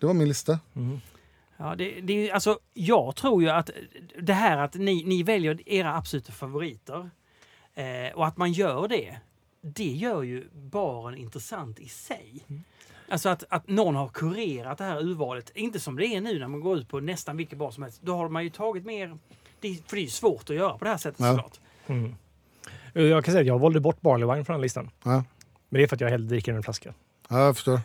Det 0.00 0.06
var 0.06 0.14
min 0.14 0.28
lista. 0.28 0.58
Mm. 0.76 1.00
Ja, 1.60 1.74
det, 1.74 2.00
det, 2.00 2.30
alltså, 2.30 2.58
jag 2.74 3.16
tror 3.16 3.42
ju 3.42 3.48
att 3.48 3.70
det 4.22 4.32
här 4.32 4.56
att 4.58 4.74
ni, 4.74 5.04
ni 5.04 5.22
väljer 5.22 5.68
era 5.68 5.96
absoluta 5.96 6.32
favoriter 6.32 7.10
eh, 7.74 8.14
och 8.14 8.26
att 8.26 8.36
man 8.36 8.52
gör 8.52 8.88
det, 8.88 9.16
det 9.60 9.84
gör 9.92 10.22
ju 10.22 10.48
baren 10.52 11.18
intressant 11.18 11.78
i 11.80 11.88
sig. 11.88 12.44
Alltså 13.08 13.28
att, 13.28 13.44
att 13.48 13.68
någon 13.68 13.94
har 13.96 14.08
kurerat 14.08 14.78
det 14.78 14.84
här 14.84 15.02
urvalet, 15.02 15.52
inte 15.54 15.80
som 15.80 15.96
det 15.96 16.06
är 16.06 16.20
nu 16.20 16.38
när 16.38 16.48
man 16.48 16.60
går 16.60 16.78
ut 16.78 16.88
på 16.88 17.00
nästan 17.00 17.36
vilken 17.36 17.58
bar 17.58 17.70
som 17.70 17.82
helst. 17.82 18.00
Då 18.02 18.16
har 18.16 18.28
man 18.28 18.44
ju 18.44 18.50
tagit 18.50 18.84
mer, 18.84 19.18
det, 19.60 19.74
för 19.86 19.96
det 19.96 20.00
är 20.00 20.04
ju 20.04 20.10
svårt 20.10 20.50
att 20.50 20.56
göra 20.56 20.78
på 20.78 20.84
det 20.84 20.90
här 20.90 20.96
sättet 20.98 21.20
Ja. 21.20 21.30
såklart. 21.32 21.60
Mm. 21.86 22.14
Jag 22.92 23.24
kan 23.24 23.32
säga 23.32 23.40
att 23.40 23.46
jag 23.46 23.58
valde 23.58 23.80
bort 23.80 24.00
Barley 24.00 24.28
Wine 24.28 24.44
från 24.44 24.54
den 24.54 24.60
listan. 24.62 24.90
Ja, 25.04 25.24
Men 25.68 25.78
det 25.78 25.82
är 25.82 25.86
för 25.86 25.96
att 25.96 26.00
jag 26.00 26.08
hellre 26.10 26.28
dricker 26.28 26.52
en 26.52 26.62
flaska. 26.62 26.94
ja 27.28 27.40
jag 27.44 27.54
förstår. 27.56 27.80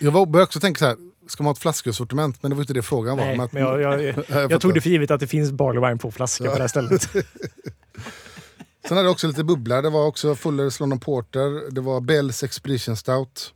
Jag 0.00 0.12
började 0.12 0.42
också 0.42 0.60
tänka 0.60 0.78
så 0.78 0.84
här, 0.86 0.96
ska 1.28 1.42
man 1.42 1.46
ha 1.48 1.52
ett 1.52 1.58
flaskölsortiment? 1.58 2.42
Men 2.42 2.50
det 2.50 2.54
var 2.54 2.62
inte 2.62 2.72
det 2.74 2.82
frågan 2.82 3.16
var. 3.16 3.24
Nej, 3.24 3.48
Men 3.52 3.62
jag, 3.62 3.80
jag, 3.80 4.02
jag, 4.28 4.52
jag 4.52 4.60
tog 4.60 4.74
det 4.74 4.80
för 4.80 4.90
givet 4.90 5.10
att 5.10 5.20
det 5.20 5.26
finns 5.26 5.52
Barley 5.52 5.80
Wine 5.88 5.98
på 5.98 6.10
flaska 6.10 6.44
på 6.44 6.54
det 6.54 6.60
här 6.60 6.68
stället. 6.68 7.02
Sen 8.88 8.96
hade 8.96 9.02
jag 9.06 9.10
också 9.12 9.26
lite 9.26 9.44
bubblar. 9.44 9.82
Det 9.82 9.90
var 9.90 10.06
också 10.06 10.34
Fullers 10.34 10.80
London 10.80 11.00
Porter. 11.00 11.70
Det 11.70 11.80
var 11.80 12.00
Bells 12.00 12.42
Expedition 12.42 12.96
Stout. 12.96 13.54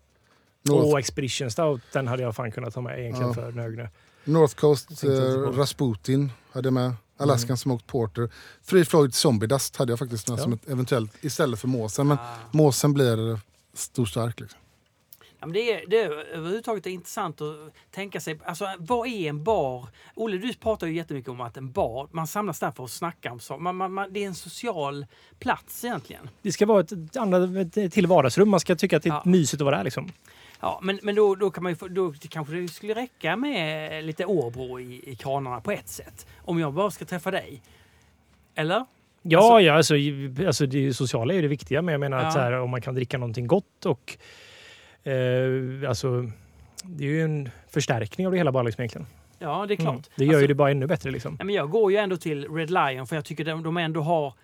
North, 0.63 0.89
Och 0.89 0.99
Expedition 0.99 1.51
Stout, 1.51 1.81
den 1.93 2.07
hade 2.09 2.23
jag 2.23 2.37
fan 2.37 2.53
kunnat 2.53 2.75
ta 2.75 2.81
med 2.81 2.99
egentligen 3.01 3.29
Ja. 3.29 3.35
för 3.35 3.53
Nögne. 3.53 3.91
North 4.25 4.55
Coast 4.55 5.05
eh. 5.05 5.11
Rasputin 5.59 6.33
hade 6.53 6.67
jag 6.67 6.73
med. 6.73 6.93
Alaskan 7.21 7.57
Smoked 7.57 7.87
Porter. 7.87 8.31
Three 8.67 8.85
Floyd 8.85 9.15
Zombie 9.15 9.47
Dust 9.47 9.77
hade 9.77 9.93
jag 9.93 9.99
faktiskt 9.99 10.29
med 10.29 10.39
Ja. 10.39 10.43
som 10.43 10.53
ett 10.53 10.69
eventuellt 10.69 11.13
istället 11.21 11.61
för 11.61 11.69
måsen. 11.69 12.07
Men 12.09 12.17
Ah. 12.19 12.35
måsen 12.51 12.95
blir 12.95 13.41
stor 13.75 14.07
stark. 14.07 14.41
Liksom. 14.41 14.59
Ja, 15.41 15.47
men 15.47 15.53
det, 15.53 15.73
är, 15.73 15.87
det 15.89 15.99
är 16.03 16.11
överhuvudtaget 16.11 16.87
intressant 16.87 17.41
att 17.41 17.57
tänka 17.91 18.21
sig, 18.21 18.39
alltså 18.45 18.67
vad 18.79 19.09
är 19.09 19.29
en 19.29 19.45
bar? 19.45 19.89
Olle, 20.15 20.37
du 20.39 20.55
pratar 20.55 20.87
ju 20.87 20.95
jättemycket 20.95 21.31
om 21.31 21.41
att 21.41 21.57
en 21.57 21.73
bar, 21.73 22.09
man 22.13 22.27
samlas 22.27 22.61
där 22.61 22.71
för 22.71 22.85
att 22.85 22.91
snacka 22.91 23.33
om 23.33 23.41
saker. 23.41 23.63
Man, 23.63 23.77
man, 23.77 23.93
man, 23.93 24.13
det 24.13 24.23
är 24.23 24.27
en 24.27 24.35
social 24.35 25.07
plats 25.39 25.85
egentligen. 25.85 26.31
Det 26.43 26.53
ska 26.53 26.67
vara 26.67 26.81
ett 26.81 27.17
annat 27.17 27.77
ett 27.77 27.93
till 27.93 28.07
vardagsrum. 28.07 28.49
Man 28.49 28.61
ska 28.61 28.77
tycka 28.77 28.97
att 28.97 29.03
det 29.03 29.09
är 29.09 29.13
Ja. 29.13 29.23
mysigt 29.25 29.61
att 29.61 29.65
vara 29.65 29.77
där. 29.77 29.85
Liksom. 29.85 30.13
Ja, 30.61 30.81
men, 30.83 30.99
men 31.03 31.15
då, 31.15 31.35
då, 31.35 31.51
kan 31.51 31.63
man 31.63 31.73
ju, 31.73 31.89
då 31.89 32.15
kanske 32.29 32.55
det 32.55 32.69
skulle 32.69 32.95
räcka 32.95 33.37
med 33.37 34.05
lite 34.05 34.25
Åbro 34.27 34.81
i, 34.81 35.11
i 35.11 35.17
kranarna 35.17 35.61
på 35.61 35.71
ett 35.71 35.89
sätt. 35.89 36.27
Om 36.45 36.59
jag 36.59 36.73
bara 36.75 36.91
ska 36.91 37.05
träffa 37.05 37.31
dig. 37.31 37.63
Eller? 38.55 38.85
Ja, 39.23 39.39
Alltså- 39.39 39.61
ja 39.61 39.75
alltså, 39.75 39.95
alltså 40.47 40.67
det 40.67 40.95
sociala 40.95 41.33
är 41.33 41.37
ju 41.37 41.43
det 41.43 41.49
viktiga. 41.49 41.83
Men 41.83 41.93
jag 41.93 42.01
menar 42.01 42.21
Ja. 42.23 42.27
att 42.29 42.35
här, 42.35 42.53
om 42.53 42.71
man 42.71 42.81
kan 42.83 42.95
dricka 42.95 43.19
någonting 43.19 43.47
gott 43.47 43.87
och 43.87 44.19
eh, 45.11 45.89
alltså, 45.89 46.31
det 46.83 47.05
är 47.05 47.09
ju 47.09 47.23
en 47.23 47.51
förstärkning 47.71 48.27
av 48.27 48.33
det 48.33 48.39
hela 48.39 48.53
bara 48.53 48.63
liksom 48.63 48.83
egentligen. 48.83 49.07
Ja, 49.39 49.65
det 49.69 49.75
är 49.75 49.77
klart. 49.77 49.89
Mm. 49.95 50.03
Det 50.17 50.25
gör 50.25 50.31
Alltså- 50.33 50.41
ju 50.41 50.47
det 50.47 50.55
bara 50.55 50.71
ännu 50.71 50.87
bättre 50.87 51.11
liksom. 51.11 51.35
Nej, 51.39 51.47
men 51.47 51.55
jag 51.55 51.71
går 51.71 51.91
ju 51.93 51.97
ändå 51.99 52.17
till 52.17 52.49
Red 52.55 52.71
Lion 52.71 53.07
för 53.07 53.17
jag 53.17 53.25
tycker 53.25 53.45
de, 53.45 53.63
de 53.63 53.77
ändå 53.77 54.01
har 54.01 54.35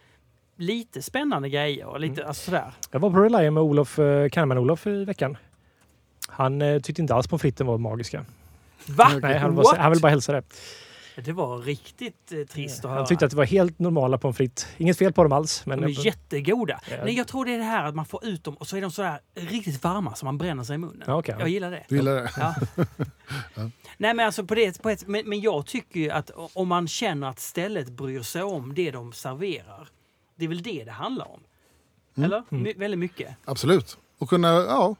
lite 0.56 1.02
spännande 1.02 1.48
grejer. 1.48 1.86
Och 1.86 2.00
lite, 2.00 2.14
Mm. 2.20 2.28
alltså 2.28 2.44
sådär. 2.44 2.72
Jag 2.90 3.00
var 3.00 3.10
på 3.10 3.18
Reliant 3.18 3.54
med 3.54 3.62
Olof, 3.62 3.98
eh, 3.98 4.28
Kalman-Olof 4.28 4.86
i 4.86 5.04
veckan. 5.04 5.36
Han 6.28 6.62
eh, 6.62 6.80
tyckte 6.80 7.02
inte 7.02 7.14
alls 7.14 7.26
pommes 7.28 7.42
fritesen 7.42 7.66
var 7.66 7.78
magiska. 7.78 8.24
Va? 8.86 9.10
Nej, 9.22 9.38
han, 9.38 9.54
var, 9.54 9.76
han 9.76 9.90
vill 9.92 10.00
bara 10.00 10.08
hälsa 10.10 10.32
det. 10.32 10.42
Det 11.16 11.32
var 11.32 11.58
riktigt 11.58 12.32
eh, 12.32 12.44
trist 12.44 12.84
att 12.84 12.90
höra. 12.90 12.98
Han 13.00 13.06
tyckte 13.06 13.24
att 13.24 13.30
det 13.30 13.36
var 13.36 13.44
helt 13.44 13.78
normala 13.78 14.18
pommes 14.18 14.36
frites. 14.36 14.66
Inget 14.76 14.98
fel 14.98 15.12
på 15.12 15.22
dem 15.22 15.32
alls. 15.32 15.66
Men 15.66 15.80
De 15.80 15.86
är 15.86 16.06
jättegoda. 16.06 16.80
Ja. 16.90 16.96
Nej, 17.04 17.16
jag 17.16 17.28
tror 17.28 17.44
det 17.44 17.54
är 17.54 17.58
det 17.58 17.64
här 17.64 17.84
att 17.84 17.94
man 17.94 18.06
får 18.06 18.26
ut 18.26 18.44
dem 18.44 18.54
och 18.54 18.66
så 18.66 18.76
är 18.76 18.80
de 18.80 18.90
sådär 18.90 19.20
riktigt 19.34 19.84
varma 19.84 20.14
så 20.14 20.24
man 20.24 20.38
bränner 20.38 20.64
sig 20.64 20.74
i 20.74 20.78
munnen. 20.78 21.02
Ja, 21.06 21.18
okej. 21.18 21.36
Jag 21.38 21.48
gillar 21.48 21.70
det. 21.70 21.84
Du 21.88 21.96
gillar 21.96 22.14
det? 22.14 22.30
Ja. 23.56 23.70
Nej 23.98 24.14
men 24.14 24.26
alltså 24.26 24.44
på 24.44 24.54
det, 24.54 24.82
på 24.82 24.90
ett, 24.90 25.06
men, 25.06 25.28
men 25.28 25.40
jag 25.40 25.66
tycker 25.66 26.00
ju 26.00 26.10
att 26.10 26.30
om 26.52 26.68
man 26.68 26.88
känner 26.88 27.28
att 27.28 27.40
stället 27.40 27.88
bryr 27.90 28.22
sig 28.22 28.42
om 28.42 28.74
det 28.74 28.90
de 28.90 29.12
serverar. 29.12 29.88
Det 30.36 30.44
är 30.44 30.48
väl 30.48 30.62
det 30.62 30.84
det 30.84 30.90
handlar 30.90 31.32
om. 31.32 31.40
Eller? 32.24 32.42
My, 32.48 32.74
väldigt 32.74 33.00
mycket. 33.00 33.36
Absolut. 33.44 33.98
Och 34.18 34.28
kunna, 34.28 34.48
ja. 34.48 34.96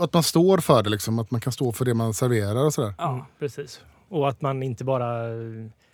Att 0.00 0.12
man 0.12 0.22
står 0.22 0.58
för 0.58 0.82
det 0.82 0.90
liksom. 0.90 1.18
Att 1.18 1.30
man 1.30 1.40
kan 1.40 1.52
stå 1.52 1.72
för 1.72 1.84
det 1.84 1.94
man 1.94 2.14
serverar 2.14 2.64
och 2.64 2.74
sådär. 2.74 2.94
Ja. 2.98 3.12
Mm, 3.12 3.24
precis. 3.38 3.80
Och 4.12 4.28
att 4.28 4.40
man 4.42 4.62
inte 4.62 4.84
bara... 4.84 5.26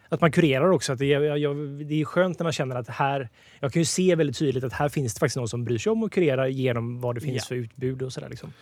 Att 0.09 0.21
man 0.21 0.33
kurerar 0.33 0.71
också. 0.71 0.93
Att 0.93 0.99
det, 0.99 1.13
är, 1.13 1.21
jag, 1.37 1.57
det 1.57 2.01
är 2.01 2.05
skönt 2.05 2.39
när 2.39 2.45
man 2.45 2.53
känner 2.53 2.77
att 2.77 2.89
här... 2.89 3.29
Jag 3.61 3.73
kan 3.73 3.83
ju 3.83 3.87
se 3.87 4.15
väldigt 4.15 4.39
tydligt 4.39 4.65
att 4.65 4.73
här 4.73 4.89
finns 4.89 5.15
det 5.15 5.19
faktiskt 5.21 5.37
någon 5.37 5.49
som 5.49 5.65
bryr 5.65 5.79
sig 5.79 5.93
om 5.93 6.03
att 6.03 6.11
kurera 6.13 6.49
genom 6.49 7.01
vad 7.01 7.15
det 7.15 7.21
finns 7.21 7.37
Ja. 7.37 7.43
för 7.49 7.55
utbud 7.55 8.03
och 8.03 8.13
sådär. 8.13 8.29
Liksom. 8.29 8.53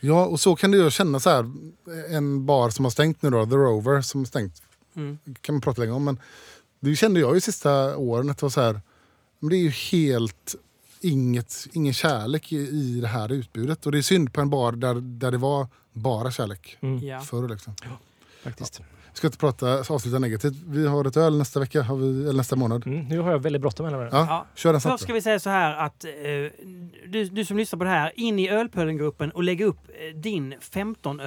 Ja, 0.00 0.26
och 0.26 0.40
så 0.40 0.56
kan 0.56 0.70
du 0.70 0.78
ju 0.84 0.90
känna 0.90 1.20
så 1.20 1.30
här. 1.30 1.50
En 2.10 2.46
bar 2.46 2.70
som 2.70 2.84
har 2.84 2.90
stängt 2.90 3.22
nu 3.22 3.30
då, 3.30 3.46
The 3.46 3.54
Rover, 3.56 4.00
som 4.00 4.20
har 4.20 4.26
stängt. 4.26 4.62
Mm. 4.96 5.18
kan 5.40 5.54
man 5.54 5.60
prata 5.62 5.80
länge 5.80 5.92
om. 5.92 6.04
Men 6.04 6.18
det 6.80 6.96
kände 6.96 7.20
jag 7.20 7.34
ju 7.34 7.40
sista 7.40 7.96
åren 7.96 8.30
att 8.30 8.38
det 8.38 8.42
var 8.44 8.50
så 8.50 8.60
här. 8.60 8.80
Men 9.38 9.50
det 9.50 9.56
är 9.56 9.62
ju 9.62 9.70
helt 9.70 10.54
inget, 11.00 11.66
ingen 11.72 11.92
kärlek 11.94 12.52
i, 12.52 12.56
i 12.56 12.98
det 13.00 13.08
här 13.08 13.32
utbudet. 13.32 13.86
Och 13.86 13.92
det 13.92 13.98
är 13.98 14.02
synd 14.02 14.32
på 14.32 14.40
en 14.40 14.50
bar 14.50 14.72
där, 14.72 14.94
där 14.94 15.30
det 15.30 15.38
var 15.38 15.66
bara 15.92 16.30
kärlek 16.30 16.78
Mm, 16.80 16.98
Ja. 17.06 17.20
förr. 17.20 17.48
Liksom. 17.48 17.74
faktiskt. 18.44 18.80
Vi 18.80 18.84
ska 19.12 19.26
inte 19.26 19.38
prata, 19.38 19.66
avsluta 19.88 20.18
negativt. 20.18 20.54
Vi 20.66 20.86
har 20.86 21.04
ett 21.04 21.16
öl 21.16 21.38
nästa 21.38 21.60
vecka, 21.60 21.82
har 21.82 21.96
vi, 21.96 22.22
eller 22.22 22.32
nästa 22.32 22.56
månad. 22.56 22.86
Mm, 22.86 23.04
nu 23.08 23.18
har 23.20 23.30
jag 23.30 23.38
väldigt 23.38 23.62
bråttom. 23.62 23.86
Ja, 23.86 24.08
Ja. 24.12 24.46
kör 24.54 24.72
den 24.72 24.80
Först 24.80 25.04
ska 25.04 25.12
vi 25.12 25.22
säga 25.22 25.38
så 25.38 25.50
här 25.50 25.76
att 25.86 26.04
eh, 26.04 26.10
du, 27.06 27.24
du 27.24 27.44
som 27.44 27.56
lyssnar 27.56 27.78
på 27.78 27.84
det 27.84 27.90
här, 27.90 28.12
in 28.16 28.38
i 28.38 28.48
Ölpölen-gruppen 28.48 29.30
och 29.30 29.42
lägg 29.42 29.60
upp 29.60 29.78
eh, 29.88 30.16
din 30.20 30.54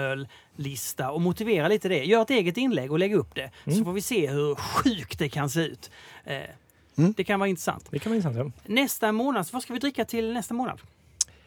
15-öl-lista 0.08 1.12
och 1.12 1.22
motivera 1.22 1.68
lite 1.68 1.90
det. 1.90 2.04
Gör 2.04 2.22
ett 2.22 2.30
eget 2.30 2.58
inlägg 2.58 2.92
och 2.92 3.00
lägg 3.00 3.14
upp 3.16 3.36
det. 3.36 3.52
Så 3.76 3.84
får 3.84 3.94
vi 3.94 4.02
se 4.02 4.28
hur 4.32 4.56
sjukt 4.56 5.20
det 5.20 5.30
kan 5.30 5.50
se 5.50 5.60
ut. 5.62 5.92
Eh, 6.24 6.38
Mm. 6.98 7.14
Det 7.18 7.24
kan 7.24 7.40
vara 7.40 7.50
intressant. 7.50 7.88
Det 7.92 8.00
kan 8.00 8.12
vara 8.12 8.16
intressant. 8.18 8.56
Nästa 8.66 9.12
månad, 9.12 9.48
vad 9.54 9.62
ska 9.62 9.74
vi 9.74 9.80
dricka 9.80 10.06
till 10.06 10.34
nästa 10.34 10.54
månad? 10.54 10.80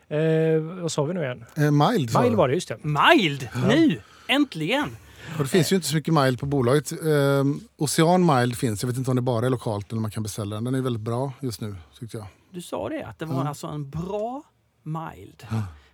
Ja. 0.08 0.16
Eh, 0.16 0.60
vad 0.60 0.92
sa 0.92 1.04
vi 1.04 1.14
nu 1.14 1.22
igen? 1.22 1.44
Eh, 1.56 1.70
mild, 1.70 2.10
du. 2.22 2.36
var 2.36 2.48
det, 2.48 2.54
just 2.54 2.68
det. 2.68 2.78
Mild! 2.82 3.48
Nu! 3.68 4.00
Äntligen! 4.28 4.96
Och 5.36 5.44
det 5.44 5.48
finns 5.48 5.72
ju 5.72 5.76
inte 5.76 5.88
så 5.88 5.96
mycket 5.96 6.14
mild 6.14 6.40
på 6.40 6.46
bolaget. 6.46 6.92
Eh, 6.92 7.44
Ocean 7.76 8.26
mild 8.26 8.56
finns, 8.56 8.82
jag 8.82 8.88
vet 8.88 8.96
inte 8.98 9.10
om 9.10 9.16
det 9.16 9.22
bara 9.22 9.46
är 9.46 9.50
lokalt 9.50 9.92
eller 9.92 10.00
man 10.00 10.10
kan 10.10 10.22
beställa 10.22 10.56
den. 10.56 10.64
Den 10.64 10.74
är 10.74 10.80
väldigt 10.80 11.02
bra 11.02 11.32
just 11.40 11.60
nu 11.60 11.76
tyckte 11.98 12.16
jag. 12.16 12.26
Du 12.50 12.62
sa 12.62 12.88
det, 12.88 13.02
att 13.06 13.18
det 13.18 13.24
var 13.26 13.42
Ja. 13.42 13.48
alltså 13.48 13.66
en 13.66 13.90
bra 13.90 14.42
mild. 14.82 15.46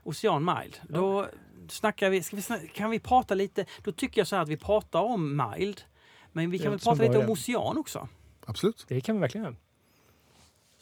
Ocean 0.03 0.45
mild. 0.45 0.77
Då 0.89 1.27
snackar 1.69 2.11
vi, 2.11 2.23
ska 2.23 2.37
vi 2.37 2.43
snacka, 2.43 2.67
kan 2.67 2.91
vi 2.91 2.99
prata 2.99 3.35
lite, 3.35 3.67
då 3.85 3.93
tycker 3.93 4.21
jag 4.21 4.29
så 4.29 4.37
här 4.37 4.43
att 4.43 4.49
vi 4.49 4.57
pratar 4.57 5.01
om 5.01 5.43
mild. 5.57 5.81
Men 6.33 6.51
vi 6.51 6.59
kan 6.59 6.71
väl 6.71 6.81
prata 6.81 7.03
lite 7.03 7.19
om 7.19 7.31
ocean 7.31 7.79
också. 7.79 8.09
Absolut. 8.47 8.85
Det 8.89 9.01
kan 9.01 9.15
vi 9.15 9.21
verkligen 9.21 9.45
göra 9.45 9.57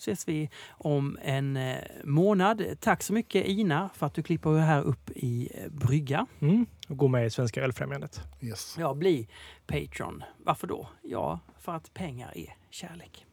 ses 0.03 0.29
vi 0.29 0.51
om 0.71 1.19
en 1.23 1.57
eh, 1.57 1.77
månad. 2.05 2.63
Tack 2.81 3.03
så 3.03 3.13
mycket 3.13 3.47
Ina 3.47 3.91
för 3.95 4.07
att 4.07 4.15
du 4.15 4.23
klipper 4.23 4.51
här 4.51 4.83
upp 4.83 5.11
i 5.11 5.49
eh, 5.55 5.71
brygga. 5.71 6.27
Mm. 6.41 6.67
Och 6.89 6.97
gå 6.97 7.09
med 7.09 7.27
i 7.27 7.31
Svenska 7.31 7.63
Ölfrämjandet. 7.63 8.21
Yes. 8.41 8.77
Ja, 8.79 8.95
bli 8.95 9.29
Patreon. 9.67 10.23
Varför 10.39 10.67
då? 10.67 10.89
Ja, 11.03 11.41
för 11.59 11.73
att 11.73 11.95
pengar 11.95 12.33
är 12.37 12.57
kärlek. 12.71 13.27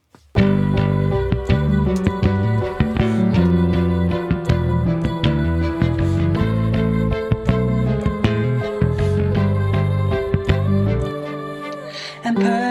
And 12.29 12.68